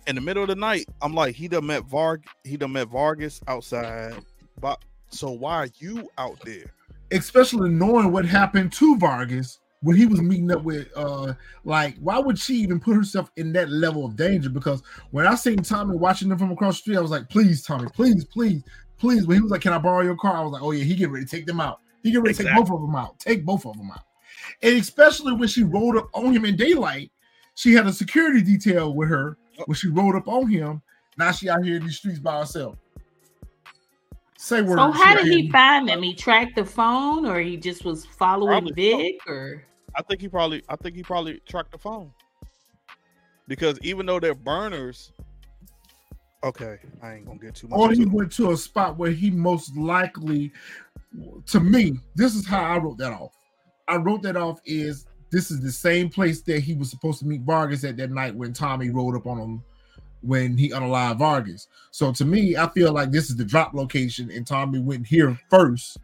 In 0.07 0.17
the 0.17 0.21
middle 0.21 0.43
of 0.43 0.49
the 0.49 0.57
night, 0.57 0.87
I'm 1.01 1.15
like, 1.15 1.35
he 1.35 1.49
done 1.49 1.67
met 1.67 1.83
Varg, 1.85 2.25
he 2.45 2.57
done 2.57 2.73
met 2.73 2.89
Vargas 2.89 3.41
outside. 3.49 4.15
But 4.61 4.83
so 5.09 5.31
why 5.31 5.57
are 5.57 5.69
you 5.79 6.11
out 6.19 6.39
there? 6.45 6.75
especially 7.11 7.71
knowing 7.71 8.13
what 8.13 8.25
happened 8.25 8.73
to 8.73 8.97
Vargas 8.99 9.61
when 9.83 9.97
he 9.97 10.07
was 10.07 10.21
meeting 10.23 10.51
up 10.51 10.63
with 10.63 10.89
uh 10.97 11.35
like 11.65 11.97
why 11.99 12.19
would 12.19 12.39
she 12.39 12.55
even 12.57 12.81
put 12.81 12.97
herself 12.97 13.31
in 13.37 13.53
that 13.53 13.69
level 13.71 14.05
of 14.05 14.17
danger 14.17 14.49
because 14.49 14.83
when 15.11 15.27
I 15.27 15.35
seen 15.35 15.59
Tommy 15.59 15.97
watching 15.97 16.29
them 16.29 16.39
from 16.39 16.51
across 16.51 16.77
the 16.77 16.83
street 16.83 16.97
I 16.97 17.01
was 17.01 17.11
like 17.11 17.29
please 17.29 17.63
Tommy 17.63 17.89
please 17.95 18.25
please 18.25 18.63
please 18.99 19.27
when 19.27 19.37
he 19.37 19.43
was 19.43 19.51
like 19.51 19.61
can 19.61 19.73
I 19.73 19.79
borrow 19.79 20.03
your 20.03 20.17
car 20.17 20.37
I 20.37 20.41
was 20.41 20.53
like 20.53 20.63
oh 20.63 20.71
yeah 20.71 20.85
he 20.85 20.95
get 20.95 21.11
ready 21.11 21.25
to 21.25 21.31
take 21.31 21.47
them 21.47 21.61
out 21.61 21.81
he 22.03 22.11
get 22.11 22.23
ready 22.23 22.35
to 22.35 22.45
take 22.45 22.55
both 22.55 22.71
of 22.71 22.81
them 22.81 22.97
out 22.97 23.19
take 23.19 23.45
both 23.45 23.67
of 23.67 23.77
them 23.77 23.91
out 23.91 24.05
and 24.63 24.77
especially 24.77 25.35
when 25.35 25.49
she 25.49 25.63
rolled 25.63 25.97
up 25.97 26.09
on 26.15 26.33
him 26.33 26.45
in 26.45 26.57
daylight 26.57 27.11
she 27.55 27.73
had 27.73 27.87
a 27.87 27.93
security 27.93 28.43
detail 28.43 28.95
with 28.95 29.09
her 29.09 29.37
oh. 29.59 29.65
when 29.67 29.77
she 29.77 29.89
rolled 29.89 30.15
up 30.15 30.29
on 30.29 30.49
him 30.49 30.83
now 31.19 31.31
she 31.31 31.49
out 31.49 31.65
here 31.65 31.77
in 31.77 31.85
these 31.85 31.97
streets 31.97 32.19
by 32.19 32.39
herself 32.39 32.77
say 34.37 34.63
word 34.63 34.77
So 34.77 34.91
how 34.91 35.17
did 35.17 35.27
he 35.27 35.51
find 35.51 35.89
them? 35.89 36.03
He 36.03 36.15
tracked 36.15 36.57
the 36.57 36.65
phone, 36.65 37.25
or 37.25 37.41
he 37.41 37.57
just 37.57 37.85
was 37.85 38.05
following 38.05 38.65
Probably 38.65 38.91
so. 38.91 38.97
Vic, 38.99 39.21
or 39.27 39.65
I 39.97 40.03
think 40.03 40.21
he 40.21 40.29
probably 40.29 40.63
I 40.69 40.77
think 40.77 40.97
he 40.97 41.03
probably 41.03 41.41
tracked 41.47 41.73
the 41.73 41.79
phone. 41.79 42.11
Because 43.49 43.79
even 43.83 44.07
though 44.07 44.21
they're 44.21 44.35
burners, 44.35 45.13
okay, 46.43 46.79
I 47.03 47.15
ain't 47.15 47.27
gonna 47.27 47.39
get 47.39 47.55
too 47.55 47.69
much. 47.69 47.79
or 47.79 47.93
he 47.93 48.05
went 48.05 48.33
to 48.33 48.51
a 48.51 48.57
spot 48.57 48.99
where 48.99 49.11
he 49.11 49.31
most 49.31 49.77
likely 49.77 50.53
to 51.47 51.61
me 51.61 51.97
this 52.17 52.35
is 52.35 52.45
how 52.45 52.63
i 52.63 52.77
wrote 52.77 52.99
that 52.99 53.13
off 53.13 53.33
i 53.87 53.97
wrote 53.97 54.21
that 54.23 54.37
off 54.37 54.61
is 54.65 55.07
this 55.35 55.51
is 55.51 55.61
the 55.61 55.73
same 55.73 56.09
place 56.09 56.43
that 56.43 56.61
he 56.61 56.75
was 56.75 56.91
supposed 56.91 57.19
to 57.19 57.27
meet 57.27 57.43
vargas 57.43 57.85
at 57.85 57.97
that 57.97 58.11
night 58.11 58.35
when 58.35 58.53
tommy 58.53 58.91
rode 58.91 59.17
up 59.17 59.27
on 59.27 59.39
him 59.39 59.65
when 60.23 60.57
he 60.57 60.71
unalived 60.71 61.19
vargas 61.19 61.69
so 61.91 62.13
to 62.13 62.25
me 62.25 62.57
i 62.57 62.69
feel 62.71 62.93
like 62.93 63.11
this 63.11 63.29
is 63.29 63.37
the 63.37 63.45
drop 63.45 63.75
location 63.75 64.31
and 64.31 64.47
tommy 64.47 64.79
went 64.79 65.07
here 65.07 65.39
first 65.51 65.99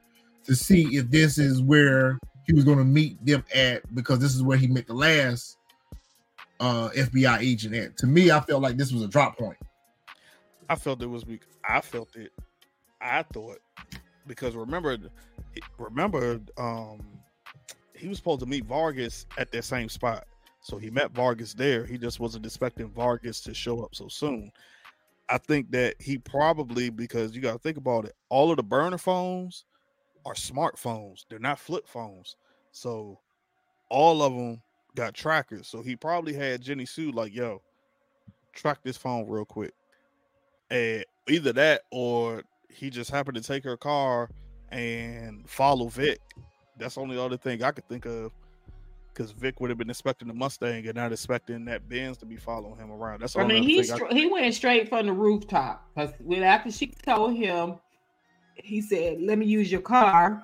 to 0.45 0.55
see 0.55 0.97
if 0.97 1.11
this 1.11 1.39
is 1.39 1.63
where 1.63 2.19
he 2.47 2.53
was 2.53 2.65
going 2.65 2.79
to 2.79 2.85
meet 2.85 3.25
them 3.25 3.45
at 3.55 3.83
because 3.95 4.19
this 4.19 4.35
is 4.35 4.43
where 4.43 4.59
he 4.59 4.67
met 4.67 4.87
the 4.87 4.95
last 4.95 5.57
uh 6.59 6.91
fbi 6.91 7.39
agent 7.39 7.75
at 7.75 7.97
to 7.97 8.07
me 8.07 8.31
i 8.31 8.41
felt 8.41 8.61
like 8.61 8.77
this 8.77 8.93
was 8.93 9.03
a 9.03 9.09
drop 9.09 9.39
point 9.39 9.57
I 10.71 10.77
felt 10.77 11.03
it 11.03 11.07
was 11.07 11.27
weak. 11.27 11.43
I 11.69 11.81
felt 11.81 12.15
it. 12.15 12.31
I 13.01 13.25
thought 13.25 13.59
because 14.29 14.55
remember, 14.55 14.97
remember, 15.79 16.41
um, 16.57 17.01
he 18.01 18.09
was 18.09 18.19
supposed 18.19 18.41
to 18.41 18.47
meet 18.47 18.65
Vargas 18.65 19.27
at 19.39 19.53
that 19.53 19.65
same 19.65 19.89
spot. 19.89 20.27
So 20.63 20.79
he 20.79 20.91
met 20.91 21.13
Vargas 21.13 21.55
there. 21.55 21.85
He 21.85 21.99
just 21.99 22.21
wasn't 22.21 22.47
expecting 22.47 22.91
Vargas 22.91 23.41
to 23.43 23.55
show 23.55 23.83
up 23.83 23.95
so 23.95 24.09
soon. 24.09 24.51
I 25.29 25.39
think 25.39 25.71
that 25.71 25.95
he 26.01 26.19
probably 26.19 26.91
because 26.91 27.35
you 27.35 27.41
got 27.41 27.53
to 27.53 27.59
think 27.59 27.77
about 27.77 28.05
it. 28.05 28.15
All 28.29 28.51
of 28.51 28.57
the 28.57 28.63
burner 28.63 28.99
phones 28.99 29.65
are 30.27 30.35
smartphones. 30.35 31.25
They're 31.29 31.39
not 31.39 31.59
flip 31.59 31.87
phones. 31.87 32.37
So 32.73 33.19
all 33.91 34.23
of 34.23 34.35
them 34.35 34.61
got 34.97 35.15
trackers. 35.15 35.69
So 35.69 35.83
he 35.83 35.95
probably 35.97 36.33
had 36.33 36.63
Jenny 36.63 36.85
Sue 36.85 37.13
like, 37.13 37.35
"Yo, 37.35 37.63
track 38.53 38.81
this 38.83 38.97
phone 38.97 39.29
real 39.29 39.45
quick." 39.45 39.73
And 40.71 41.05
either 41.29 41.53
that 41.53 41.83
or 41.91 42.43
he 42.69 42.91
just 42.91 43.11
happened 43.11 43.37
to 43.37 43.43
take 43.43 43.65
her 43.65 43.77
car 43.77 44.31
and 44.71 45.49
follow 45.49 45.89
Vic. 45.89 46.21
That's 46.81 46.95
the 46.97 47.01
only 47.01 47.19
other 47.19 47.37
thing 47.37 47.63
I 47.63 47.71
could 47.71 47.89
think 47.89 48.07
of. 48.07 48.33
Because 49.13 49.33
Vic 49.33 49.61
would 49.61 49.71
have 49.71 49.79
been 49.79 49.91
expecting 49.91 50.29
the 50.29 50.35
Mustang 50.35 50.87
and 50.87 50.95
not 50.95 51.13
expecting 51.13 51.65
that 51.67 51.89
Benz 51.89 52.17
to 52.19 52.27
be 52.27 52.37
following 52.37 52.77
him 52.77 52.91
around. 52.91 53.21
That's 53.21 53.35
the 53.35 53.41
I 53.41 53.47
mean, 53.47 53.65
he 53.65 53.83
thing 53.83 54.09
I 54.11 54.15
he 54.15 54.27
went 54.27 54.55
straight 54.55 54.89
from 54.89 55.07
the 55.07 55.13
rooftop 55.13 55.87
because 55.95 56.13
when 56.21 56.43
after 56.43 56.71
she 56.71 56.87
told 56.87 57.37
him, 57.37 57.75
he 58.55 58.81
said, 58.81 59.21
"Let 59.21 59.39
me 59.39 59.47
use 59.47 59.71
your 59.71 59.81
car." 59.81 60.43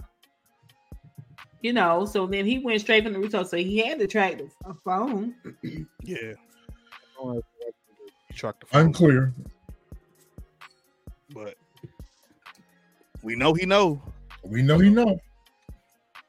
You 1.63 1.73
know, 1.73 2.05
so 2.05 2.27
then 2.27 2.45
he 2.45 2.59
went 2.59 2.81
straight 2.81 3.05
from 3.05 3.15
the 3.15 3.19
rooftop. 3.21 3.47
So 3.47 3.57
he 3.57 3.79
had 3.79 3.99
to 4.01 4.07
track 4.07 4.39
the 4.39 4.51
f- 4.69 4.77
phone. 4.85 5.35
Yeah. 6.03 6.35
He 8.29 8.35
tracked 8.35 8.61
the 8.61 8.67
phone, 8.67 8.87
unclear 8.87 9.33
but 11.37 11.55
we 13.23 13.37
know 13.37 13.53
he 13.53 13.67
know. 13.67 14.01
We 14.43 14.63
know 14.63 14.79
he 14.79 14.91
know. 14.91 15.21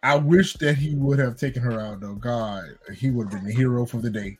I 0.07 0.15
wish 0.15 0.53
that 0.55 0.75
he 0.75 0.95
would 0.95 1.19
have 1.19 1.35
taken 1.35 1.61
her 1.61 1.81
out 1.81 1.99
though. 1.99 2.15
God, 2.15 2.63
he 2.95 3.09
would 3.09 3.25
have 3.33 3.41
been 3.41 3.49
the 3.49 3.53
hero 3.53 3.85
for 3.85 3.97
the 3.97 4.09
day. 4.09 4.37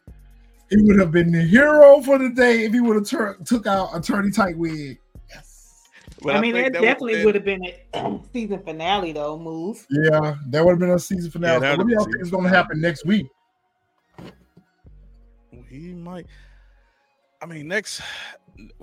He 0.69 0.77
would 0.77 0.97
have 0.97 1.11
been 1.11 1.29
the 1.29 1.41
hero 1.41 2.01
for 2.01 2.17
the 2.17 2.29
day 2.29 2.63
if 2.63 2.71
he 2.71 2.79
would 2.79 2.95
have 2.95 3.05
tur- 3.05 3.37
took 3.43 3.67
out 3.67 3.89
Attorney 3.93 4.31
Tightwig. 4.31 4.97
Yes. 5.29 5.83
But 6.21 6.37
I 6.37 6.41
mean, 6.41 6.53
think 6.53 6.71
that 6.71 6.81
would've 6.81 6.95
definitely 6.95 7.25
would 7.25 7.35
have 7.35 7.43
been 7.43 7.65
a 7.93 8.19
season 8.33 8.63
finale 8.63 9.11
though. 9.11 9.37
Move. 9.37 9.85
Yeah, 9.89 10.35
that 10.47 10.63
would 10.63 10.71
have 10.71 10.79
been 10.79 10.91
a 10.91 10.99
season 10.99 11.31
finale. 11.31 11.55
Yeah, 11.55 11.57
So 11.57 11.59
that'd 11.59 11.77
what 11.79 11.87
do 11.87 11.93
y'all 11.95 12.03
think 12.05 12.21
is 12.21 12.31
going 12.31 12.43
to 12.45 12.49
happen 12.49 12.79
next 12.79 13.05
week? 13.05 13.27
he 15.69 15.93
might 15.93 16.25
i 17.41 17.45
mean 17.45 17.67
next 17.67 18.01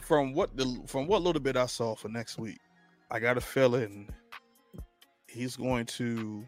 from 0.02 0.34
what 0.34 0.54
the 0.54 0.82
from 0.86 1.06
what 1.06 1.22
little 1.22 1.40
bit 1.40 1.56
i 1.56 1.64
saw 1.64 1.94
for 1.94 2.08
next 2.08 2.38
week 2.38 2.58
i 3.10 3.18
got 3.18 3.38
a 3.38 3.40
feeling 3.40 4.06
he's 5.26 5.56
going 5.56 5.86
to 5.86 6.44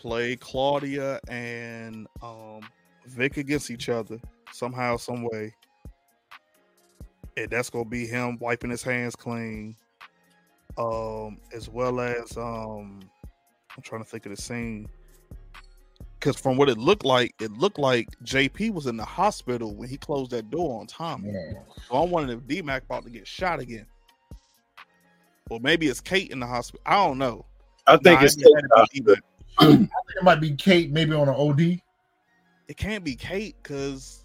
play 0.00 0.34
claudia 0.36 1.20
and 1.28 2.06
um 2.22 2.60
vic 3.06 3.36
against 3.36 3.70
each 3.70 3.88
other 3.88 4.18
somehow 4.52 4.96
some 4.96 5.22
way 5.30 5.54
and 7.36 7.50
that's 7.50 7.68
gonna 7.68 7.84
be 7.84 8.06
him 8.06 8.38
wiping 8.38 8.70
his 8.70 8.82
hands 8.82 9.14
clean 9.14 9.76
um 10.78 11.38
as 11.52 11.68
well 11.68 12.00
as 12.00 12.36
um 12.38 13.00
i'm 13.76 13.82
trying 13.82 14.02
to 14.02 14.08
think 14.08 14.24
of 14.24 14.34
the 14.34 14.40
scene 14.40 14.88
because 16.18 16.36
from 16.36 16.58
what 16.58 16.68
it 16.68 16.76
looked 16.76 17.04
like, 17.04 17.34
it 17.40 17.50
looked 17.52 17.78
like 17.78 18.06
JP 18.24 18.74
was 18.74 18.86
in 18.86 18.98
the 18.98 19.04
hospital 19.04 19.74
when 19.74 19.88
he 19.88 19.96
closed 19.96 20.32
that 20.32 20.50
door 20.50 20.78
on 20.78 20.86
Tommy. 20.86 21.32
So 21.88 21.94
I'm 21.94 22.10
wondering 22.10 22.38
if 22.38 22.46
D 22.46 22.60
Mac 22.60 22.84
about 22.84 23.04
to 23.04 23.10
get 23.10 23.26
shot 23.26 23.58
again, 23.58 23.86
or 25.48 25.60
maybe 25.60 25.88
it's 25.88 26.00
Kate 26.00 26.30
in 26.30 26.38
the 26.38 26.46
hospital. 26.46 26.82
I 26.84 27.06
don't 27.06 27.16
know. 27.16 27.46
I 27.86 27.96
think 27.96 28.20
Nah, 28.20 28.26
it's 28.26 28.36
it 28.36 28.46
had 28.54 28.60
to 28.60 28.86
be 28.92 29.00
D-Mac. 29.00 29.18
I 29.60 29.66
think 29.66 29.90
it 30.16 30.22
might 30.22 30.40
be 30.40 30.54
Kate, 30.54 30.90
maybe 30.90 31.12
on 31.12 31.28
an 31.28 31.34
OD. 31.34 31.80
It 32.68 32.76
can't 32.76 33.04
be 33.04 33.14
Kate 33.14 33.56
because 33.62 34.24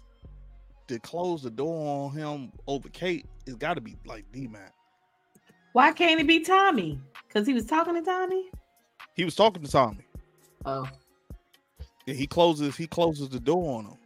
to 0.88 0.98
close 1.00 1.42
the 1.42 1.50
door 1.50 2.06
on 2.06 2.16
him 2.16 2.52
over 2.66 2.88
Kate, 2.88 3.26
it's 3.46 3.56
got 3.56 3.74
to 3.74 3.80
be 3.80 3.96
like 4.06 4.24
D 4.32 4.46
Mac. 4.46 4.72
Why 5.72 5.92
can't 5.92 6.20
it 6.20 6.26
be 6.26 6.40
Tommy? 6.40 7.00
Because 7.26 7.46
he 7.46 7.52
was 7.52 7.66
talking 7.66 7.94
to 7.94 8.02
Tommy. 8.02 8.50
He 9.14 9.24
was 9.24 9.34
talking 9.34 9.62
to 9.62 9.70
Tommy. 9.70 10.06
Oh, 10.64 10.88
Yeah, 12.06 12.14
he 12.14 12.26
closes. 12.26 12.76
He 12.76 12.86
closes 12.86 13.28
the 13.28 13.40
door 13.40 13.78
on 13.78 13.84
him. 13.86 13.98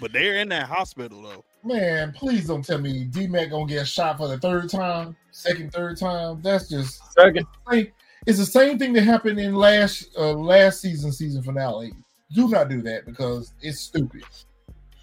But 0.00 0.12
they're 0.12 0.34
in 0.34 0.48
that 0.50 0.68
hospital 0.68 1.22
though. 1.22 1.44
Man, 1.64 2.12
please 2.12 2.46
don't 2.46 2.64
tell 2.64 2.78
me 2.78 3.04
D 3.04 3.26
Mac 3.26 3.50
gonna 3.50 3.66
get 3.66 3.86
shot 3.88 4.18
for 4.18 4.28
the 4.28 4.38
third 4.38 4.68
time, 4.68 5.16
second, 5.30 5.72
third 5.72 5.96
time. 5.96 6.40
That's 6.42 6.68
just 6.68 7.00
second. 7.12 7.46
like 7.66 7.94
it's 8.28 8.36
the 8.38 8.44
same 8.44 8.78
thing 8.78 8.92
that 8.92 9.04
happened 9.04 9.40
in 9.40 9.54
last 9.54 10.10
uh, 10.18 10.34
last 10.34 10.82
season 10.82 11.10
season 11.12 11.42
finale. 11.42 11.92
Do 12.34 12.46
not 12.46 12.68
do 12.68 12.82
that 12.82 13.06
because 13.06 13.54
it's 13.62 13.80
stupid. 13.80 14.22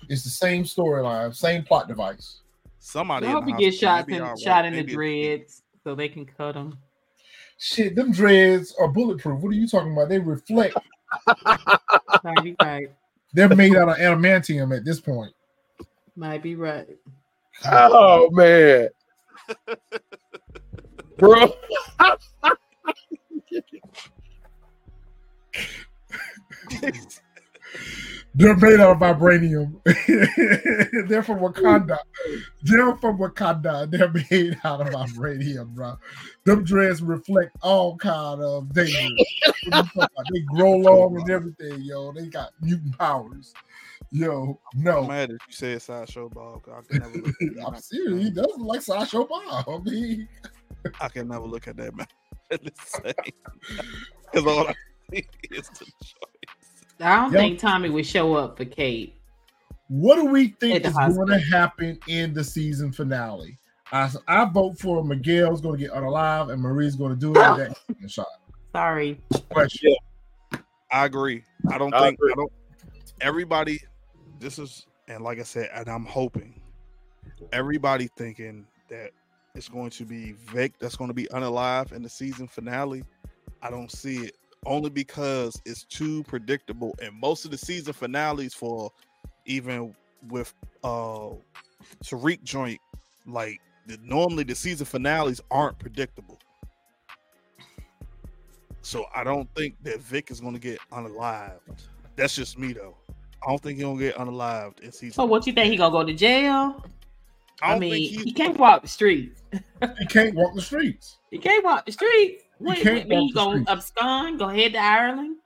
It's 0.10 0.24
the 0.24 0.30
same 0.30 0.64
storyline, 0.64 1.36
same 1.36 1.64
plot 1.64 1.88
device. 1.88 2.42
Somebody. 2.78 3.26
I 3.26 3.32
hope 3.32 3.48
you 3.48 3.54
get 3.58 3.72
gets 3.72 3.78
shot 3.78 4.08
in, 4.10 4.20
shot 4.38 4.46
right, 4.46 4.66
in 4.66 4.74
the 4.74 4.78
maybe 4.78 4.92
it's- 4.92 4.94
dreads 4.94 5.64
so 5.84 5.96
they 5.96 6.08
can 6.08 6.28
cut 6.28 6.54
them. 6.54 6.78
Shit, 7.58 7.96
them 7.96 8.12
dreads 8.12 8.76
are 8.80 8.88
bulletproof. 8.90 9.42
What 9.42 9.50
are 9.50 9.56
you 9.56 9.68
talking 9.68 9.94
about? 9.94 10.08
They 10.10 10.20
reflect 10.20 10.78
Might 12.24 12.44
be 12.44 12.56
right. 12.62 12.90
They're 13.34 13.50
made 13.50 13.76
out 13.76 13.90
of 13.90 13.98
adamantium 13.98 14.76
at 14.78 14.86
this 14.86 15.00
point. 15.00 15.34
Might 16.16 16.44
be 16.44 16.54
right. 16.56 16.88
Oh 17.66 18.30
man, 18.32 18.90
bro. 21.18 21.56
They're 28.38 28.56
made 28.58 28.80
out 28.82 29.02
of 29.02 29.18
vibranium. 29.18 29.82
They're 31.08 31.24
from 31.24 31.40
Wakanda. 31.40 31.98
They're 32.64 32.96
from 32.98 33.18
Wakanda. 33.18 33.90
They're 33.90 34.12
made 34.12 34.60
out 34.66 34.82
of 34.82 34.88
vibranium, 34.90 35.70
bro. 35.70 35.98
Them 36.44 36.64
dreads 36.66 37.02
reflect 37.02 37.56
all 37.62 37.96
kind 37.98 38.42
of 38.42 38.74
danger. 38.74 39.16
they 40.34 40.40
grow 40.42 40.74
long 40.74 41.16
and 41.18 41.30
everything, 41.30 41.82
yo. 41.82 42.12
They 42.12 42.28
got 42.28 42.52
mutant 42.62 42.98
powers. 42.98 43.54
Yo, 44.12 44.60
I'm 44.74 44.84
no. 44.84 45.04
mad 45.08 45.30
that 45.30 45.40
you 45.48 45.54
said 45.54 45.82
sideshow 45.82 46.30
Bob. 46.30 46.64
'cause 46.64 46.84
I 46.90 46.94
can 46.94 47.02
never 47.02 47.18
look 47.18 47.36
I'm 47.66 47.80
serious. 47.80 48.24
He 48.24 48.30
doesn't 48.32 48.62
like 48.62 48.82
Sideshow 48.82 49.26
Bob. 49.26 49.66
I 49.68 49.78
mean, 49.90 50.28
I 51.02 51.08
can 51.08 51.28
never 51.30 51.46
look 51.46 51.68
at 51.68 51.78
that 51.78 51.96
man. 51.96 52.08
Because 54.32 54.46
all 54.48 54.68
I 54.68 54.76
see 55.12 55.26
is 55.52 55.70
the 55.70 55.86
choice. 55.86 56.96
I 57.00 57.16
don't 57.18 57.32
Yep. 57.34 57.40
think 57.42 57.60
Tommy 57.60 57.90
would 57.90 58.06
show 58.06 58.34
up 58.36 58.58
for 58.58 58.66
Kate. 58.66 59.14
what 59.88 60.16
do 60.16 60.26
we 60.26 60.50
think 60.60 60.84
At 60.86 60.94
the 60.94 61.02
is 61.08 61.16
going 61.16 61.28
to 61.30 61.40
happen 61.40 62.00
in 62.08 62.34
the 62.34 62.44
season 62.44 62.92
finale? 62.92 63.58
I, 63.92 64.10
I 64.28 64.46
vote 64.46 64.80
for 64.80 65.04
Miguel's 65.04 65.62
going 65.62 65.78
to 65.80 65.86
get 65.86 65.94
unalive 65.94 66.52
and 66.52 66.62
Marie's 66.62 66.96
going 66.96 67.12
to 67.12 67.20
do 67.20 67.32
it. 67.32 67.36
That 67.36 67.76
shot. 68.10 68.26
Sorry. 68.74 69.22
Question. 69.52 69.96
I 70.92 71.06
agree. 71.06 71.44
I 71.70 71.78
don't 71.78 71.94
I 71.94 72.00
think 72.02 72.16
agree. 72.20 72.32
I 72.32 72.36
don't. 72.36 72.52
Everybody, 73.22 73.80
this 74.40 74.60
is 74.60 74.86
and 75.08 75.24
like 75.24 75.40
I 75.40 75.44
said, 75.44 75.70
and 75.74 75.88
I'm 75.88 76.06
hoping 76.06 76.60
everybody 77.54 78.10
thinking 78.18 78.66
that 78.90 79.12
it's 79.56 79.70
going 79.70 79.90
to 79.92 80.06
be 80.06 80.34
Vic 80.34 80.74
that's 80.80 80.96
going 80.96 81.10
to 81.10 81.14
be 81.14 81.26
unalive 81.28 81.92
in 81.92 82.02
the 82.02 82.10
season 82.10 82.48
finale. 82.48 83.04
I 83.62 83.70
don't 83.70 83.92
see 83.92 84.18
it 84.18 84.38
only 84.66 84.90
because 84.90 85.62
it's 85.66 85.84
too 85.84 86.24
predictable, 86.24 86.96
and 87.02 87.14
most 87.20 87.46
of 87.46 87.52
the 87.52 87.58
season 87.58 87.94
finales 87.94 88.54
for 88.54 88.92
even 89.46 89.96
with 90.30 90.54
uh 90.84 91.30
Tariq 92.04 92.44
joint, 92.44 92.80
like 93.26 93.60
the, 93.86 93.98
normally 94.04 94.44
the 94.44 94.56
season 94.56 94.86
finales 94.86 95.40
aren't 95.52 95.78
predictable. 95.80 96.40
So 98.82 99.06
I 99.16 99.24
don't 99.24 99.50
think 99.56 99.76
that 99.84 100.00
Vic 100.00 100.30
is 100.30 100.40
going 100.40 100.54
to 100.54 100.60
get 100.60 100.80
unalived. 100.92 101.88
That's 102.16 102.36
just 102.36 102.58
me 102.58 102.74
though. 102.74 102.96
I 103.46 103.50
don't 103.50 103.62
think 103.62 103.78
he's 103.78 103.86
gonna 103.86 104.00
get 104.00 104.16
unalived 104.16 104.80
in 104.80 104.92
season. 104.92 105.14
So 105.14 105.26
what 105.26 105.46
you 105.46 105.54
think 105.54 105.72
he 105.72 105.78
gonna 105.78 105.92
go 105.92 106.04
to 106.04 106.14
jail? 106.14 106.84
I 107.62 107.68
I, 107.68 107.72
don't 107.72 107.80
mean, 107.80 107.92
think 107.92 108.12
he's 108.12 108.24
he 108.24 108.34
can't 108.34 108.58
walk 108.58 108.82
the 108.82 108.88
streets. 108.88 109.42
He 110.00 110.06
can't 110.08 110.36
walk 110.36 110.56
the 110.56 110.62
streets. 110.62 111.18
He 111.32 111.38
can't 111.38 111.64
walk 111.64 111.86
the 111.86 111.92
streets. 111.92 112.44
What, 112.60 112.78
can't 112.78 113.08
mean 113.08 113.20
walk 113.20 113.28
he 113.28 113.32
the 113.34 113.40
gonna 113.40 113.52
streets. 113.66 113.72
abscond? 113.72 114.40
Go 114.40 114.48
head 114.50 114.74
to 114.74 114.80
Ireland? 114.80 115.38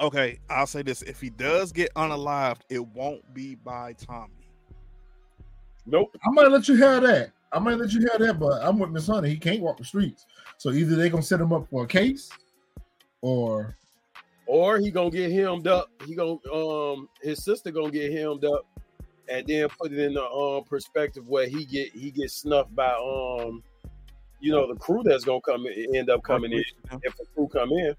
okay. 0.00 0.38
I'll 0.50 0.66
say 0.66 0.82
this: 0.82 1.02
if 1.02 1.20
he 1.20 1.30
does 1.30 1.72
get 1.72 1.92
unalived, 1.94 2.60
it 2.70 2.86
won't 2.88 3.22
be 3.34 3.54
by 3.56 3.92
Tommy. 3.94 4.34
Nope. 5.86 6.16
I 6.24 6.30
might 6.30 6.50
let 6.50 6.68
you 6.68 6.76
have 6.76 7.02
that. 7.02 7.30
I 7.52 7.58
might 7.58 7.78
let 7.78 7.92
you 7.92 8.06
have 8.12 8.20
that, 8.20 8.38
but 8.38 8.62
I'm 8.62 8.78
with 8.78 8.90
Miss 8.90 9.06
Honey. 9.06 9.30
He 9.30 9.36
can't 9.38 9.60
walk 9.62 9.78
the 9.78 9.84
streets. 9.84 10.26
So 10.58 10.70
either 10.70 10.96
they're 10.96 11.08
gonna 11.08 11.22
set 11.22 11.40
him 11.40 11.52
up 11.52 11.66
for 11.68 11.84
a 11.84 11.86
case, 11.86 12.30
or 13.22 13.76
Or 14.46 14.78
he 14.78 14.90
gonna 14.90 15.10
get 15.10 15.32
hemmed 15.32 15.66
up. 15.66 15.88
He 16.06 16.14
gonna 16.14 16.36
um 16.52 17.08
his 17.22 17.42
sister 17.42 17.70
gonna 17.70 17.90
get 17.90 18.12
hemmed 18.12 18.44
up, 18.44 18.66
and 19.30 19.46
then 19.46 19.68
put 19.68 19.92
it 19.92 19.98
in 19.98 20.14
the 20.14 20.24
um 20.24 20.64
perspective 20.64 21.28
where 21.28 21.46
he 21.48 21.64
get 21.64 21.90
he 21.92 22.10
gets 22.10 22.34
snuffed 22.34 22.74
by 22.74 22.88
um 22.92 23.62
you 24.40 24.52
know 24.52 24.66
the 24.72 24.78
crew 24.78 25.02
that's 25.04 25.24
gonna 25.24 25.40
come 25.40 25.66
in, 25.66 25.96
end 25.96 26.10
up 26.10 26.22
coming 26.22 26.52
in 26.52 26.64
if 27.02 27.16
the 27.16 27.24
crew 27.34 27.48
come 27.48 27.70
in. 27.72 27.94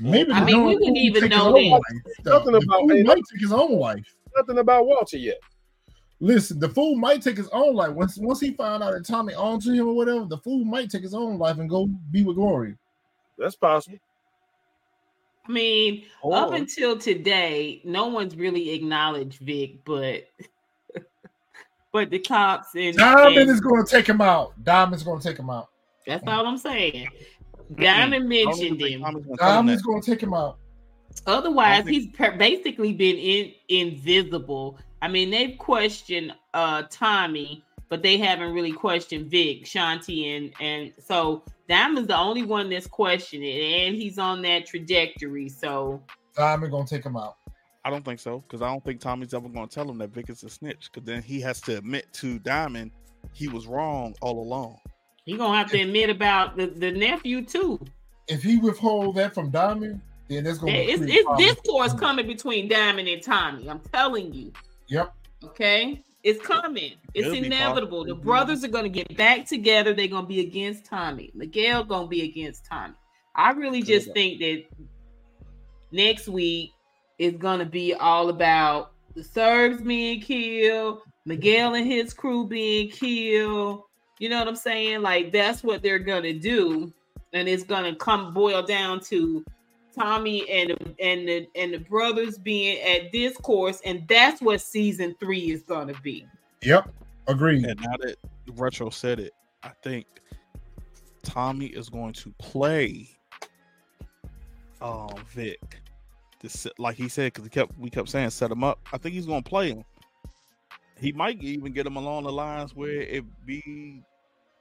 maybe 0.00 0.32
I 0.32 0.44
mean, 0.44 0.46
we 0.46 0.52
John 0.52 0.80
wouldn't 0.80 0.96
even 0.98 1.28
know 1.30 1.52
that. 1.52 1.82
Nothing 2.24 2.52
the 2.52 2.58
about- 2.58 2.80
fool 2.80 3.04
might 3.04 3.22
take 3.32 3.40
his 3.40 3.52
own 3.52 3.78
life. 3.78 4.04
Nothing 4.36 4.58
about 4.58 4.86
Walter 4.86 5.16
yet. 5.18 5.38
Listen, 6.20 6.58
the 6.58 6.68
fool 6.68 6.96
might 6.96 7.20
take 7.22 7.36
his 7.36 7.48
own 7.48 7.74
life 7.74 7.90
once 7.90 8.16
once 8.18 8.40
he 8.40 8.52
found 8.52 8.82
out 8.82 8.92
that 8.94 9.04
Tommy 9.04 9.34
owned 9.34 9.62
to 9.62 9.72
him 9.72 9.88
or 9.88 9.94
whatever. 9.94 10.24
The 10.24 10.38
fool 10.38 10.64
might 10.64 10.90
take 10.90 11.02
his 11.02 11.14
own 11.14 11.38
life 11.38 11.58
and 11.58 11.68
go 11.68 11.86
be 12.10 12.22
with 12.22 12.36
Glory. 12.36 12.76
That's 13.36 13.56
possible. 13.56 13.98
I 15.46 15.52
mean, 15.52 16.04
up 16.24 16.52
until 16.52 16.98
today, 16.98 17.82
no 17.84 18.06
one's 18.06 18.34
really 18.36 18.70
acknowledged 18.70 19.40
Vic, 19.40 19.84
but 19.84 20.24
but 21.92 22.10
the 22.10 22.18
cops 22.18 22.68
and, 22.74 22.96
Diamond 22.96 23.36
and- 23.36 23.50
is 23.50 23.60
going 23.60 23.84
to 23.84 23.90
take 23.90 24.08
him 24.08 24.20
out. 24.20 24.52
Diamond's 24.64 25.02
going 25.02 25.20
to 25.20 25.28
take 25.28 25.38
him 25.38 25.50
out. 25.50 25.68
that's 26.06 26.26
all 26.26 26.46
I'm 26.46 26.58
saying. 26.58 27.08
Diamond 27.76 28.28
mentioned 28.28 28.80
him. 28.80 29.00
Tommy's 29.02 29.24
gonna 29.24 29.36
tell 29.36 29.58
him 29.58 29.66
Diamond's 29.66 29.82
going 29.82 30.02
to 30.02 30.10
take 30.10 30.22
him 30.22 30.34
out. 30.34 30.58
Otherwise, 31.26 31.86
he's 31.86 32.08
per- 32.08 32.36
basically 32.36 32.92
been 32.92 33.16
in 33.16 33.52
invisible. 33.68 34.78
I 35.00 35.08
mean, 35.08 35.30
they've 35.30 35.56
questioned 35.58 36.34
uh 36.54 36.84
Tommy, 36.90 37.64
but 37.88 38.02
they 38.02 38.16
haven't 38.18 38.52
really 38.52 38.72
questioned 38.72 39.30
Vic, 39.30 39.64
Shanti, 39.64 40.36
and 40.36 40.52
and 40.60 40.92
so 40.98 41.44
Diamond's 41.68 42.08
the 42.08 42.16
only 42.16 42.42
one 42.42 42.70
that's 42.70 42.86
questioning, 42.86 43.48
it, 43.48 43.86
and 43.86 43.96
he's 43.96 44.18
on 44.18 44.42
that 44.42 44.66
trajectory. 44.66 45.48
So 45.48 46.02
Diamond 46.36 46.72
going 46.72 46.86
to 46.86 46.94
take 46.96 47.04
him 47.04 47.16
out. 47.16 47.36
I 47.84 47.90
don't 47.90 48.04
think 48.04 48.20
so 48.20 48.40
because 48.40 48.62
I 48.62 48.68
don't 48.68 48.82
think 48.82 49.00
Tommy's 49.00 49.34
ever 49.34 49.48
going 49.48 49.68
to 49.68 49.74
tell 49.74 49.88
him 49.88 49.98
that 49.98 50.10
Vic 50.10 50.30
is 50.30 50.42
a 50.42 50.48
snitch. 50.48 50.90
Because 50.90 51.06
then 51.06 51.22
he 51.22 51.40
has 51.42 51.60
to 51.62 51.78
admit 51.78 52.12
to 52.14 52.38
Diamond 52.38 52.90
he 53.32 53.48
was 53.48 53.66
wrong 53.66 54.14
all 54.20 54.40
along. 54.40 54.78
he 55.24 55.36
gonna 55.36 55.56
have 55.56 55.70
to 55.70 55.80
admit 55.80 56.10
about 56.10 56.56
the, 56.56 56.66
the 56.66 56.92
nephew 56.92 57.44
too. 57.44 57.80
If 58.28 58.42
he 58.42 58.56
withhold 58.56 59.16
that 59.16 59.34
from 59.34 59.50
Diamond, 59.50 60.00
then 60.28 60.44
there's 60.44 60.58
going 60.58 60.72
to 60.72 60.78
be 60.78 60.92
It's, 60.92 61.02
create 61.02 61.24
it's 61.26 61.56
discourse 61.56 61.92
coming 61.94 62.26
between 62.26 62.68
Diamond 62.68 63.08
and 63.08 63.22
Tommy. 63.22 63.68
I'm 63.68 63.80
telling 63.80 64.32
you. 64.32 64.52
Yep. 64.88 65.14
Okay, 65.44 66.02
it's 66.24 66.44
coming. 66.44 66.94
It's 67.12 67.26
It'll 67.26 67.44
inevitable. 67.44 68.04
The 68.04 68.14
brothers 68.14 68.64
are 68.64 68.68
gonna 68.68 68.88
get 68.88 69.14
back 69.14 69.46
together. 69.46 69.92
They're 69.92 70.08
gonna 70.08 70.26
be 70.26 70.40
against 70.40 70.86
Tommy. 70.86 71.30
Miguel 71.34 71.84
gonna 71.84 72.08
be 72.08 72.22
against 72.22 72.64
Tommy. 72.64 72.94
I 73.36 73.50
really 73.50 73.82
just 73.82 74.10
think 74.12 74.40
that 74.40 74.64
next 75.92 76.26
week 76.26 76.70
is 77.18 77.34
gonna 77.34 77.66
be 77.66 77.92
all 77.92 78.30
about 78.30 78.92
the 79.14 79.22
Serbs 79.22 79.82
being 79.82 80.20
killed, 80.22 81.02
Miguel 81.26 81.74
and 81.74 81.86
his 81.86 82.14
crew 82.14 82.46
being 82.46 82.88
killed. 82.88 83.82
You 84.18 84.30
know 84.30 84.38
what 84.38 84.48
I'm 84.48 84.56
saying? 84.56 85.02
Like 85.02 85.30
that's 85.30 85.62
what 85.62 85.82
they're 85.82 85.98
gonna 85.98 86.32
do, 86.32 86.90
and 87.34 87.46
it's 87.48 87.64
gonna 87.64 87.94
come 87.94 88.32
boil 88.32 88.62
down 88.62 89.00
to 89.00 89.44
Tommy 89.94 90.48
and 90.50 90.70
and 91.00 91.28
the 91.28 91.46
and 91.54 91.74
the 91.74 91.78
brothers 91.78 92.38
being 92.38 92.80
at 92.82 93.12
this 93.12 93.36
course, 93.38 93.80
and 93.84 94.06
that's 94.08 94.40
what 94.40 94.60
season 94.60 95.14
three 95.20 95.50
is 95.50 95.62
gonna 95.62 95.94
be. 96.02 96.26
Yep. 96.62 96.90
Agreed. 97.26 97.64
And 97.64 97.80
now 97.80 97.96
that 98.00 98.16
Retro 98.54 98.90
said 98.90 99.18
it, 99.18 99.32
I 99.62 99.70
think 99.82 100.06
Tommy 101.22 101.66
is 101.66 101.88
going 101.88 102.12
to 102.14 102.32
play 102.38 103.08
um 104.80 105.14
Vic. 105.28 105.80
To 106.40 106.48
set, 106.48 106.78
like 106.78 106.96
he 106.96 107.08
said, 107.08 107.32
because 107.32 107.44
he 107.44 107.50
kept 107.50 107.78
we 107.78 107.88
kept 107.88 108.08
saying 108.08 108.30
set 108.30 108.50
him 108.50 108.62
up. 108.62 108.78
I 108.92 108.98
think 108.98 109.14
he's 109.14 109.26
going 109.26 109.42
to 109.42 109.48
play 109.48 109.70
him. 109.70 109.84
He 111.00 111.12
might 111.12 111.42
even 111.42 111.72
get 111.72 111.86
him 111.86 111.96
along 111.96 112.24
the 112.24 112.32
lines 112.32 112.74
where 112.74 113.00
it 113.00 113.24
be 113.46 114.02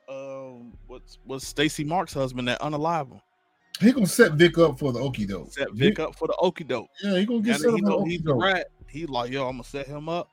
um 0.09 0.73
what's 0.87 1.19
what's 1.25 1.45
Stacy 1.45 1.83
Mark's 1.83 2.13
husband 2.13 2.47
that 2.47 2.61
unalive 2.61 3.11
him. 3.11 3.21
He 3.79 3.91
gonna 3.91 4.05
set 4.05 4.33
Vic 4.33 4.57
up 4.57 4.79
for 4.79 4.91
the 4.93 4.99
Okie 4.99 5.27
doke. 5.27 5.51
Set 5.53 5.71
Vic 5.73 5.99
up 5.99 6.15
for 6.15 6.27
the 6.27 6.35
okie 6.41 6.67
doke. 6.67 6.89
Yeah, 7.03 7.17
he 7.17 7.25
gonna 7.25 7.41
get 7.41 7.59
set 7.59 7.69
up 7.69 7.75
he 7.75 7.81
for 7.81 7.85
the 7.85 7.91
know 7.91 8.05
he's 8.05 8.21
Okie 8.21 8.23
the 8.25 8.33
doke. 8.33 8.43
rat. 8.43 8.67
He 8.87 9.05
like, 9.05 9.31
yo, 9.31 9.47
I'm 9.47 9.53
gonna 9.53 9.63
set 9.63 9.87
him 9.87 10.07
up. 10.07 10.29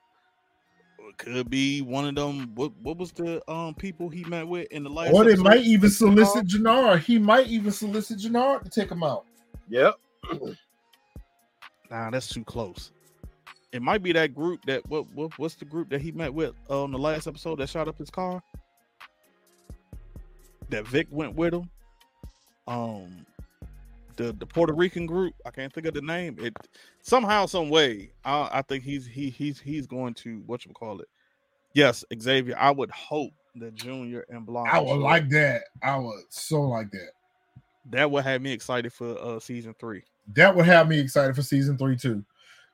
It 1.09 1.17
could 1.19 1.51
be 1.51 1.81
one 1.81 2.07
of 2.07 2.15
them. 2.15 2.55
What 2.55 2.73
what 2.83 2.99
was 2.99 3.12
the 3.12 3.43
um 3.51 3.75
people 3.75 4.09
he 4.09 4.23
met 4.25 4.47
with 4.47 4.69
in 4.70 4.85
the 4.85 4.91
last? 4.91 5.15
Or 5.15 5.25
they 5.25 5.33
episode? 5.33 5.44
might 5.44 5.62
even 5.62 5.91
solicit 5.91 6.47
Jannard. 6.47 7.01
He 7.01 7.19
might 7.19 7.47
even 7.49 7.73
solicit 7.73 8.19
Jannard 8.19 8.65
to 8.65 8.70
take 8.70 8.91
him 8.91 9.02
out. 9.02 9.25
Yep. 9.69 9.94
Nah, 11.91 12.10
that's 12.10 12.28
too 12.28 12.44
close. 12.44 12.93
It 13.73 13.83
might 13.83 14.02
be 14.02 14.12
that 14.12 14.35
group 14.35 14.65
that 14.67 14.86
what, 14.89 15.10
what 15.15 15.36
what's 15.39 15.55
the 15.55 15.65
group 15.65 15.89
that 15.91 16.01
he 16.01 16.12
met 16.12 16.33
with 16.33 16.55
uh, 16.69 16.83
on 16.83 16.93
the 16.93 16.99
last 16.99 17.27
episode 17.27 17.59
that 17.60 17.69
shot 17.69 17.89
up 17.89 17.99
his 17.99 18.10
car? 18.10 18.43
That 20.69 20.86
Vic 20.86 21.09
went 21.10 21.35
with 21.35 21.55
him. 21.55 21.70
Um 22.69 23.27
the 24.17 24.33
the 24.33 24.47
Puerto 24.47 24.73
Rican 24.73 25.07
group, 25.07 25.35
I 25.45 25.51
can't 25.51 25.73
think 25.73 25.87
of 25.87 25.95
the 25.95 26.03
name. 26.03 26.37
It 26.41 26.57
somehow, 27.03 27.47
some 27.47 27.71
way, 27.71 28.13
I, 28.25 28.49
I 28.53 28.63
think 28.63 28.85
he's 28.85 29.07
he 29.07 29.31
he's 29.31 29.61
he's 29.61 29.87
going 29.87 30.15
to 30.15 30.43
what 30.47 30.65
you 30.65 30.73
call 30.73 31.01
it. 31.01 31.09
Yes, 31.75 32.05
Xavier. 32.21 32.57
I 32.59 32.71
would 32.71 32.91
hope 32.91 33.33
that 33.57 33.75
Junior 33.75 34.25
and 34.29 34.47
Blanc. 34.47 34.73
I 34.73 34.81
would 34.81 34.99
like 34.99 35.29
that. 35.31 35.63
I 35.83 35.97
would 35.97 36.25
so 36.29 36.63
like 36.63 36.91
that. 36.93 37.11
that 37.91 38.11
would 38.11 38.25
have 38.25 38.43
me 38.43 38.53
excited 38.53 38.93
for 38.93 39.19
uh 39.19 39.41
season 39.41 39.75
three. 39.79 40.03
that 40.35 40.55
would 40.55 40.67
have 40.67 40.89
me 40.89 40.99
excited 40.99 41.35
for 41.35 41.43
season 41.43 41.77
three 41.79 41.97
too. 41.97 42.25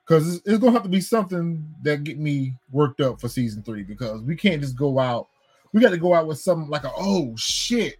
Because 0.05 0.35
it's, 0.35 0.47
it's, 0.47 0.59
gonna 0.59 0.71
have 0.71 0.83
to 0.83 0.89
be 0.89 1.01
something 1.01 1.67
that 1.83 2.05
get 2.05 2.17
me 2.17 2.55
worked 2.71 3.01
up 3.01 3.19
for 3.19 3.27
season 3.27 3.61
three. 3.63 3.83
Because 3.83 4.21
we 4.21 4.35
can't 4.35 4.61
just 4.61 4.77
go 4.77 4.99
out. 4.99 5.27
We 5.73 5.81
got 5.81 5.89
to 5.89 5.97
go 5.97 6.13
out 6.13 6.27
with 6.27 6.39
something 6.39 6.69
like 6.69 6.85
a 6.85 6.91
oh 6.97 7.35
shit. 7.35 7.97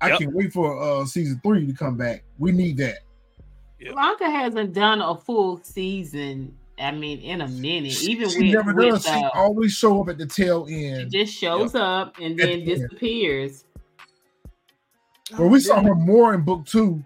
I 0.00 0.10
yep. 0.10 0.18
can't 0.18 0.32
wait 0.32 0.52
for 0.52 0.80
uh 0.80 1.04
season 1.04 1.40
three 1.42 1.66
to 1.66 1.72
come 1.72 1.96
back. 1.96 2.24
We 2.38 2.52
need 2.52 2.76
that. 2.78 3.00
Yep. 3.80 3.92
Blanca 3.92 4.30
hasn't 4.30 4.72
done 4.74 5.00
a 5.00 5.16
full 5.16 5.60
season. 5.62 6.56
I 6.80 6.92
mean, 6.92 7.20
in 7.20 7.40
a 7.40 7.48
minute, 7.48 8.02
even 8.04 8.28
she 8.28 8.44
with, 8.44 8.54
never 8.54 8.74
with, 8.74 8.94
does. 8.94 9.06
Uh, 9.06 9.18
she 9.18 9.24
always 9.34 9.72
show 9.72 10.00
up 10.00 10.08
at 10.08 10.18
the 10.18 10.26
tail 10.26 10.66
end. 10.70 11.12
She 11.12 11.24
just 11.24 11.36
shows 11.36 11.74
yep. 11.74 11.82
up 11.82 12.18
and 12.20 12.38
then 12.38 12.64
disappears. 12.64 13.64
Well, 15.36 15.48
we 15.48 15.60
saw 15.60 15.82
her 15.82 15.94
more 15.94 16.34
in 16.34 16.42
book 16.42 16.64
two 16.64 17.04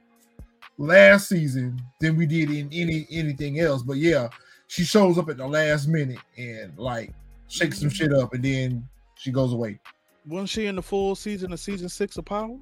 last 0.78 1.28
season 1.28 1.80
than 2.00 2.16
we 2.16 2.26
did 2.26 2.50
in 2.50 2.68
any 2.72 3.06
anything 3.10 3.60
else. 3.60 3.82
But 3.82 3.96
yeah, 3.96 4.28
she 4.66 4.84
shows 4.84 5.18
up 5.18 5.28
at 5.28 5.38
the 5.38 5.46
last 5.46 5.88
minute 5.88 6.20
and 6.36 6.76
like 6.78 7.12
shakes 7.48 7.80
some 7.80 7.90
shit 7.90 8.12
up, 8.12 8.34
and 8.34 8.44
then 8.44 8.88
she 9.16 9.30
goes 9.30 9.52
away. 9.52 9.80
Wasn't 10.26 10.48
she 10.48 10.66
in 10.66 10.76
the 10.76 10.82
full 10.82 11.14
season 11.14 11.52
of 11.52 11.60
season 11.60 11.88
six 11.88 12.16
of 12.16 12.24
Power? 12.24 12.56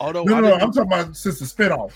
Although 0.00 0.24
no, 0.24 0.40
no, 0.40 0.48
no 0.48 0.54
I'm 0.54 0.72
talking 0.72 0.92
about 0.92 1.16
since 1.16 1.38
the 1.38 1.44
spinoff. 1.44 1.92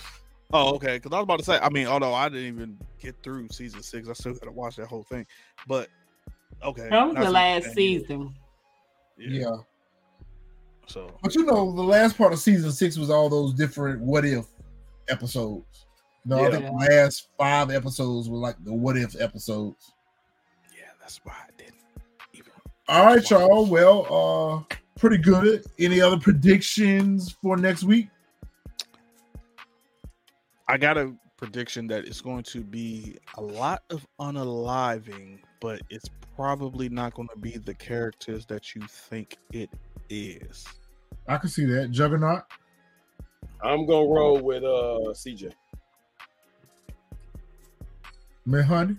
Oh, 0.53 0.75
okay. 0.75 0.95
Because 0.95 1.11
I 1.11 1.17
was 1.17 1.23
about 1.23 1.39
to 1.39 1.45
say, 1.45 1.59
I 1.61 1.69
mean, 1.69 1.87
although 1.87 2.13
I 2.13 2.29
didn't 2.29 2.47
even 2.47 2.77
get 2.99 3.15
through 3.21 3.49
season 3.49 3.83
six, 3.83 4.07
I 4.07 4.13
still 4.13 4.33
got 4.33 4.45
to 4.45 4.51
watch 4.51 4.77
that 4.77 4.87
whole 4.87 5.03
thing. 5.03 5.25
But 5.67 5.89
okay, 6.63 6.87
that 6.89 7.07
was 7.07 7.15
the 7.15 7.31
last 7.31 7.73
season. 7.73 8.33
Yeah. 9.17 9.39
yeah. 9.41 9.55
So, 10.87 11.11
but 11.21 11.35
you 11.35 11.45
know, 11.45 11.73
the 11.73 11.83
last 11.83 12.17
part 12.17 12.31
of 12.31 12.39
season 12.39 12.71
six 12.71 12.97
was 12.97 13.09
all 13.09 13.29
those 13.29 13.53
different 13.53 14.01
what 14.01 14.23
if 14.23 14.45
episodes. 15.09 15.85
No, 16.23 16.41
yeah. 16.41 16.47
I 16.47 16.51
think 16.51 16.65
the 16.65 16.71
last 16.71 17.27
five 17.37 17.71
episodes 17.71 18.29
were 18.29 18.37
like 18.37 18.55
the 18.63 18.73
what 18.73 18.95
if 18.97 19.19
episodes. 19.19 19.91
Yeah, 20.77 20.91
that's 20.99 21.19
why 21.23 21.33
I 21.33 21.49
didn't 21.57 21.75
even. 22.33 22.51
All 22.87 23.05
right, 23.05 23.29
y'all. 23.29 23.65
Well, 23.65 24.63
uh, 24.69 24.75
pretty 24.97 25.17
good. 25.17 25.65
Any 25.79 26.01
other 26.01 26.17
predictions 26.17 27.35
for 27.41 27.57
next 27.57 27.83
week? 27.83 28.09
I 30.67 30.77
got 30.77 30.97
a 30.97 31.13
prediction 31.37 31.87
that 31.87 32.05
it's 32.05 32.21
going 32.21 32.43
to 32.43 32.61
be 32.61 33.17
a 33.37 33.41
lot 33.41 33.83
of 33.89 34.05
unaliving, 34.19 35.39
but 35.61 35.81
it's 35.89 36.09
probably 36.35 36.89
not 36.89 37.13
going 37.13 37.29
to 37.29 37.39
be 37.39 37.57
the 37.57 37.73
characters 37.73 38.45
that 38.47 38.75
you 38.75 38.81
think 38.87 39.37
it 39.53 39.69
is. 40.09 40.65
I 41.27 41.37
can 41.37 41.49
see 41.49 41.65
that. 41.65 41.91
Juggernaut. 41.91 42.43
I'm 43.61 43.85
gonna 43.85 44.07
roll 44.07 44.39
with 44.39 44.63
uh 44.63 45.13
CJ. 45.13 45.51
Man, 48.45 48.63
honey. 48.63 48.95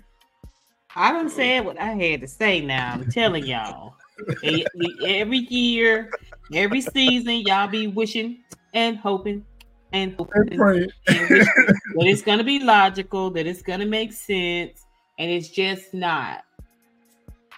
I 0.95 1.13
done 1.13 1.31
said 1.31 1.65
what 1.65 1.81
I 1.81 1.93
had 1.93 2.21
to 2.23 2.29
say 2.29 2.61
now. 2.61 2.93
I'm 2.93 3.11
telling 3.11 3.47
y'all. 3.47 3.95
Every 4.43 5.39
year, 5.51 6.11
every 6.53 6.81
season, 6.81 7.43
y'all 7.47 7.69
be 7.69 7.87
wishing 7.87 8.39
and 8.75 8.97
hoping 8.97 9.45
and 9.93 10.15
hoping 10.17 10.61
and 10.61 10.61
and 10.61 10.93
that 11.07 12.07
it's 12.07 12.23
gonna 12.23 12.45
be 12.45 12.59
logical, 12.61 13.31
that 13.31 13.47
it's 13.47 13.63
gonna 13.63 13.87
make 13.87 14.13
sense, 14.13 14.87
and 15.19 15.31
it's 15.31 15.49
just 15.49 15.95
not. 15.95 16.45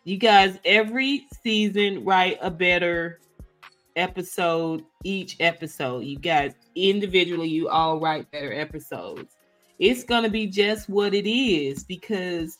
You 0.05 0.17
guys, 0.17 0.59
every 0.65 1.27
season 1.43 2.05
write 2.05 2.39
a 2.41 2.51
better 2.51 3.21
episode 3.97 4.85
each 5.05 5.37
episode. 5.41 6.05
You 6.05 6.19
guys 6.19 6.55
individually, 6.75 7.49
you 7.49 7.69
all 7.69 8.01
write 8.01 8.31
better 8.31 8.53
episodes. 8.53 9.37
It's 9.79 10.05
gonna 10.05 10.31
be 10.31 10.47
just 10.47 10.89
what 10.89 11.15
it 11.15 11.29
is 11.29 11.85
because 11.85 12.59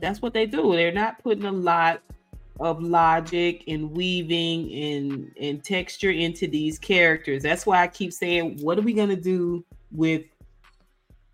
that's 0.00 0.22
what 0.22 0.32
they 0.32 0.46
do. 0.46 0.72
They're 0.72 0.92
not 0.92 1.22
putting 1.22 1.44
a 1.44 1.52
lot 1.52 2.02
of 2.58 2.82
logic 2.82 3.64
and 3.68 3.90
weaving 3.90 4.72
and 4.72 5.32
and 5.40 5.62
texture 5.62 6.10
into 6.10 6.46
these 6.46 6.78
characters. 6.78 7.42
That's 7.42 7.66
why 7.66 7.82
I 7.82 7.88
keep 7.88 8.12
saying, 8.12 8.60
what 8.62 8.78
are 8.78 8.82
we 8.82 8.92
gonna 8.92 9.16
do 9.16 9.64
with 9.92 10.24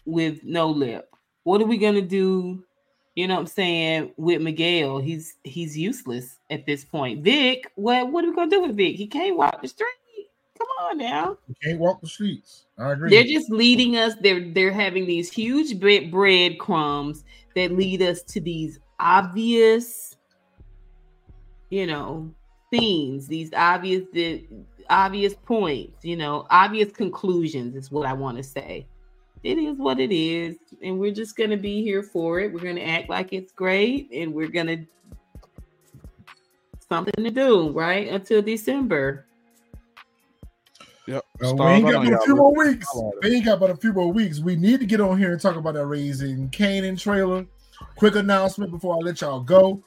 with 0.04 0.42
no 0.42 0.68
lip? 0.68 1.14
What 1.44 1.60
are 1.60 1.66
we 1.66 1.78
gonna 1.78 2.02
do 2.02 2.64
you 3.14 3.28
know 3.28 3.34
what 3.34 3.40
I'm 3.40 3.46
saying, 3.46 4.12
with 4.16 4.40
Miguel, 4.40 4.98
he's 4.98 5.36
he's 5.44 5.76
useless 5.76 6.38
at 6.50 6.64
this 6.64 6.84
point. 6.84 7.22
Vic, 7.22 7.70
what 7.74 8.10
what 8.10 8.24
are 8.24 8.30
we 8.30 8.34
gonna 8.34 8.50
do 8.50 8.62
with 8.62 8.76
Vic? 8.76 8.96
He 8.96 9.06
can't 9.06 9.36
walk 9.36 9.60
the 9.60 9.68
street. 9.68 9.88
Come 10.58 10.68
on 10.88 10.98
now. 10.98 11.36
He 11.46 11.54
can't 11.62 11.78
walk 11.78 12.00
the 12.00 12.08
streets. 12.08 12.64
I 12.78 12.92
agree. 12.92 13.10
They're 13.10 13.24
just 13.24 13.50
leading 13.50 13.96
us. 13.96 14.14
They're 14.22 14.50
they're 14.52 14.72
having 14.72 15.06
these 15.06 15.30
huge 15.30 15.78
bread 15.78 16.10
breadcrumbs 16.10 17.24
that 17.54 17.72
lead 17.72 18.02
us 18.02 18.22
to 18.22 18.40
these 18.40 18.78
obvious, 18.98 20.16
you 21.70 21.86
know, 21.86 22.32
themes. 22.70 23.26
These 23.26 23.52
obvious 23.54 24.04
the 24.12 24.46
obvious 24.90 25.34
points. 25.34 26.04
You 26.04 26.16
know, 26.16 26.46
obvious 26.50 26.92
conclusions 26.92 27.76
is 27.76 27.90
what 27.90 28.06
I 28.06 28.12
want 28.12 28.36
to 28.38 28.42
say 28.42 28.86
it 29.42 29.58
is 29.58 29.76
what 29.76 29.98
it 29.98 30.12
is 30.12 30.56
and 30.82 30.98
we're 30.98 31.12
just 31.12 31.36
to 31.50 31.56
be 31.56 31.82
here 31.82 32.02
for 32.02 32.40
it 32.40 32.52
we're 32.52 32.60
to 32.76 32.86
act 32.86 33.08
like 33.08 33.32
it's 33.32 33.52
great 33.52 34.08
and 34.12 34.32
we're 34.32 34.48
to 34.66 34.84
something 36.88 37.24
to 37.24 37.30
do 37.30 37.70
right 37.70 38.08
until 38.08 38.42
december 38.42 39.26
Yep. 41.06 41.24
Uh, 41.42 41.54
we 41.54 41.64
ain't 41.64 41.90
got 41.90 42.04
but 42.04 42.12
a 42.12 42.20
few 42.20 42.36
more 42.36 42.54
weeks. 42.54 42.86
We 43.22 43.34
ain't 43.34 43.44
got 43.44 43.60
but 43.60 43.70
a 43.70 43.76
few 43.76 43.92
more 43.92 44.12
weeks. 44.12 44.38
We 44.38 44.56
need 44.56 44.80
to 44.80 44.86
get 44.86 45.00
on 45.00 45.18
here 45.18 45.32
and 45.32 45.40
talk 45.40 45.56
about 45.56 45.74
that 45.74 45.86
Raising 45.86 46.48
Kanan 46.50 47.00
trailer. 47.00 47.44
Quick 47.96 48.14
announcement 48.14 48.70
before 48.70 48.94
I 48.94 48.98
let 48.98 49.20
y'all 49.20 49.40
go. 49.40 49.82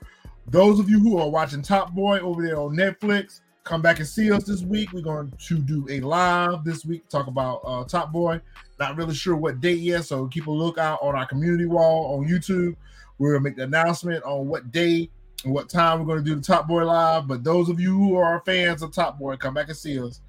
Those 0.47 0.79
of 0.79 0.89
you 0.89 0.99
who 0.99 1.17
are 1.17 1.29
watching 1.29 1.61
Top 1.61 1.93
Boy 1.93 2.19
over 2.19 2.45
there 2.45 2.59
on 2.59 2.75
Netflix, 2.75 3.39
come 3.63 3.81
back 3.81 3.99
and 3.99 4.07
see 4.07 4.31
us 4.31 4.43
this 4.43 4.61
week. 4.61 4.91
We're 4.91 5.01
going 5.01 5.31
to 5.47 5.59
do 5.59 5.87
a 5.89 6.01
live 6.01 6.63
this 6.65 6.85
week, 6.85 7.07
talk 7.07 7.27
about 7.27 7.61
uh, 7.65 7.85
Top 7.85 8.11
Boy. 8.11 8.41
Not 8.77 8.97
really 8.97 9.15
sure 9.15 9.37
what 9.37 9.61
date 9.61 9.79
yet, 9.79 10.03
so 10.03 10.27
keep 10.27 10.47
a 10.47 10.51
lookout 10.51 10.99
on 11.01 11.15
our 11.15 11.25
community 11.25 11.65
wall 11.65 12.17
on 12.17 12.27
YouTube. 12.27 12.75
We're 13.17 13.33
gonna 13.33 13.43
make 13.43 13.55
the 13.55 13.63
announcement 13.63 14.23
on 14.25 14.47
what 14.47 14.73
day 14.73 15.09
and 15.45 15.53
what 15.53 15.69
time 15.69 15.99
we're 15.99 16.05
gonna 16.05 16.25
do 16.25 16.35
the 16.35 16.41
Top 16.41 16.67
Boy 16.67 16.83
live. 16.83 17.25
But 17.27 17.45
those 17.45 17.69
of 17.69 17.79
you 17.79 17.97
who 17.97 18.17
are 18.17 18.43
fans 18.45 18.81
of 18.81 18.93
Top 18.93 19.17
Boy, 19.17 19.37
come 19.37 19.53
back 19.53 19.69
and 19.69 19.77
see 19.77 19.97
us 19.97 20.19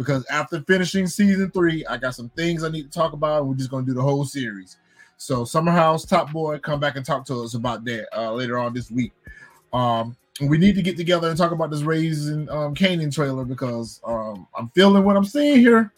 because 0.00 0.24
after 0.30 0.62
finishing 0.62 1.06
season 1.06 1.50
three, 1.50 1.84
I 1.84 1.98
got 1.98 2.14
some 2.14 2.30
things 2.30 2.64
I 2.64 2.70
need 2.70 2.90
to 2.90 2.98
talk 2.98 3.12
about. 3.12 3.44
we're 3.44 3.52
just 3.52 3.70
gonna 3.70 3.84
do 3.84 3.92
the 3.92 4.00
whole 4.00 4.24
series. 4.24 4.78
So 5.18 5.44
Summer 5.44 5.70
House, 5.70 6.06
Top 6.06 6.32
Boy, 6.32 6.58
come 6.58 6.80
back 6.80 6.96
and 6.96 7.04
talk 7.04 7.26
to 7.26 7.42
us 7.42 7.52
about 7.52 7.84
that 7.84 8.08
uh, 8.16 8.32
later 8.32 8.56
on 8.56 8.72
this 8.72 8.90
week. 8.90 9.12
Um, 9.74 10.16
we 10.40 10.56
need 10.56 10.74
to 10.76 10.80
get 10.80 10.96
together 10.96 11.28
and 11.28 11.36
talk 11.36 11.52
about 11.52 11.70
this 11.70 11.82
Raising 11.82 12.48
um, 12.48 12.74
Kanan 12.74 13.14
trailer 13.14 13.44
because 13.44 14.00
um, 14.06 14.46
I'm 14.56 14.70
feeling 14.70 15.04
what 15.04 15.18
I'm 15.18 15.24
seeing 15.24 15.58
here. 15.58 15.92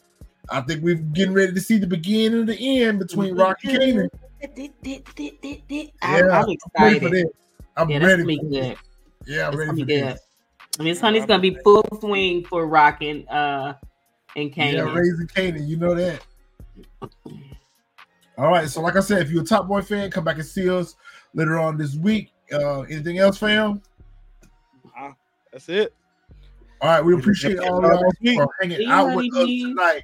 I 0.50 0.62
think 0.62 0.82
we're 0.82 0.96
getting 0.96 1.32
ready 1.32 1.52
to 1.52 1.60
see 1.60 1.78
the 1.78 1.86
beginning 1.86 2.40
and 2.40 2.48
the 2.48 2.82
end 2.82 2.98
between 2.98 3.36
Raq 3.36 3.54
and 3.62 4.10
Kanan. 4.42 5.92
I'm, 6.02 6.28
I'm 6.28 6.50
excited. 6.50 7.28
I'm 7.76 7.88
yeah, 7.88 7.98
ready. 7.98 8.36
For 8.36 8.44
good. 8.46 8.76
Yeah, 9.26 9.46
I'm 9.46 9.56
ready 9.56 9.80
for 9.80 9.86
good. 9.86 10.18
I 10.80 10.82
mean, 10.82 10.96
honey's 10.96 11.24
gonna 11.24 11.40
be 11.40 11.56
full 11.62 11.86
swing 12.00 12.44
for 12.46 12.66
Raq 12.66 13.08
and 13.08 13.28
uh 13.28 13.74
and 14.36 14.52
Kanan. 14.52 14.72
Yeah, 14.72 14.94
raising 14.94 15.26
Kanan, 15.26 15.66
you 15.66 15.76
know 15.76 15.94
that. 15.94 16.20
All 18.38 18.48
right, 18.48 18.68
so 18.68 18.80
like 18.80 18.96
I 18.96 19.00
said, 19.00 19.22
if 19.22 19.30
you're 19.30 19.42
a 19.42 19.46
Top 19.46 19.68
Boy 19.68 19.82
fan, 19.82 20.10
come 20.10 20.24
back 20.24 20.36
and 20.36 20.46
see 20.46 20.68
us 20.70 20.96
later 21.34 21.58
on 21.58 21.76
this 21.76 21.96
week. 21.96 22.32
Uh, 22.52 22.80
anything 22.82 23.18
else, 23.18 23.38
fam? 23.38 23.82
Uh, 24.98 25.12
that's 25.52 25.68
it. 25.68 25.94
All 26.80 26.88
right, 26.88 27.04
we 27.04 27.14
appreciate 27.14 27.58
all 27.58 27.84
of 27.84 27.92
y'all 27.92 28.34
for 28.34 28.54
hanging 28.60 28.88
out 28.88 29.14
with 29.14 29.34
us 29.36 29.46
tonight. 29.46 30.02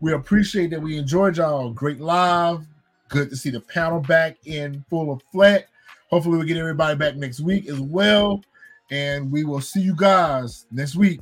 We 0.00 0.12
appreciate 0.12 0.70
that 0.70 0.80
we 0.80 0.98
enjoyed 0.98 1.36
y'all. 1.36 1.70
Great 1.70 2.00
live. 2.00 2.66
Good 3.08 3.30
to 3.30 3.36
see 3.36 3.50
the 3.50 3.60
panel 3.60 4.00
back 4.00 4.36
in 4.44 4.84
full 4.90 5.12
of 5.12 5.22
flat. 5.32 5.68
Hopefully, 6.10 6.38
we 6.38 6.46
get 6.46 6.56
everybody 6.56 6.96
back 6.96 7.16
next 7.16 7.40
week 7.40 7.68
as 7.68 7.80
well. 7.80 8.42
And 8.90 9.30
we 9.30 9.44
will 9.44 9.60
see 9.60 9.80
you 9.80 9.94
guys 9.96 10.66
next 10.70 10.96
week. 10.96 11.20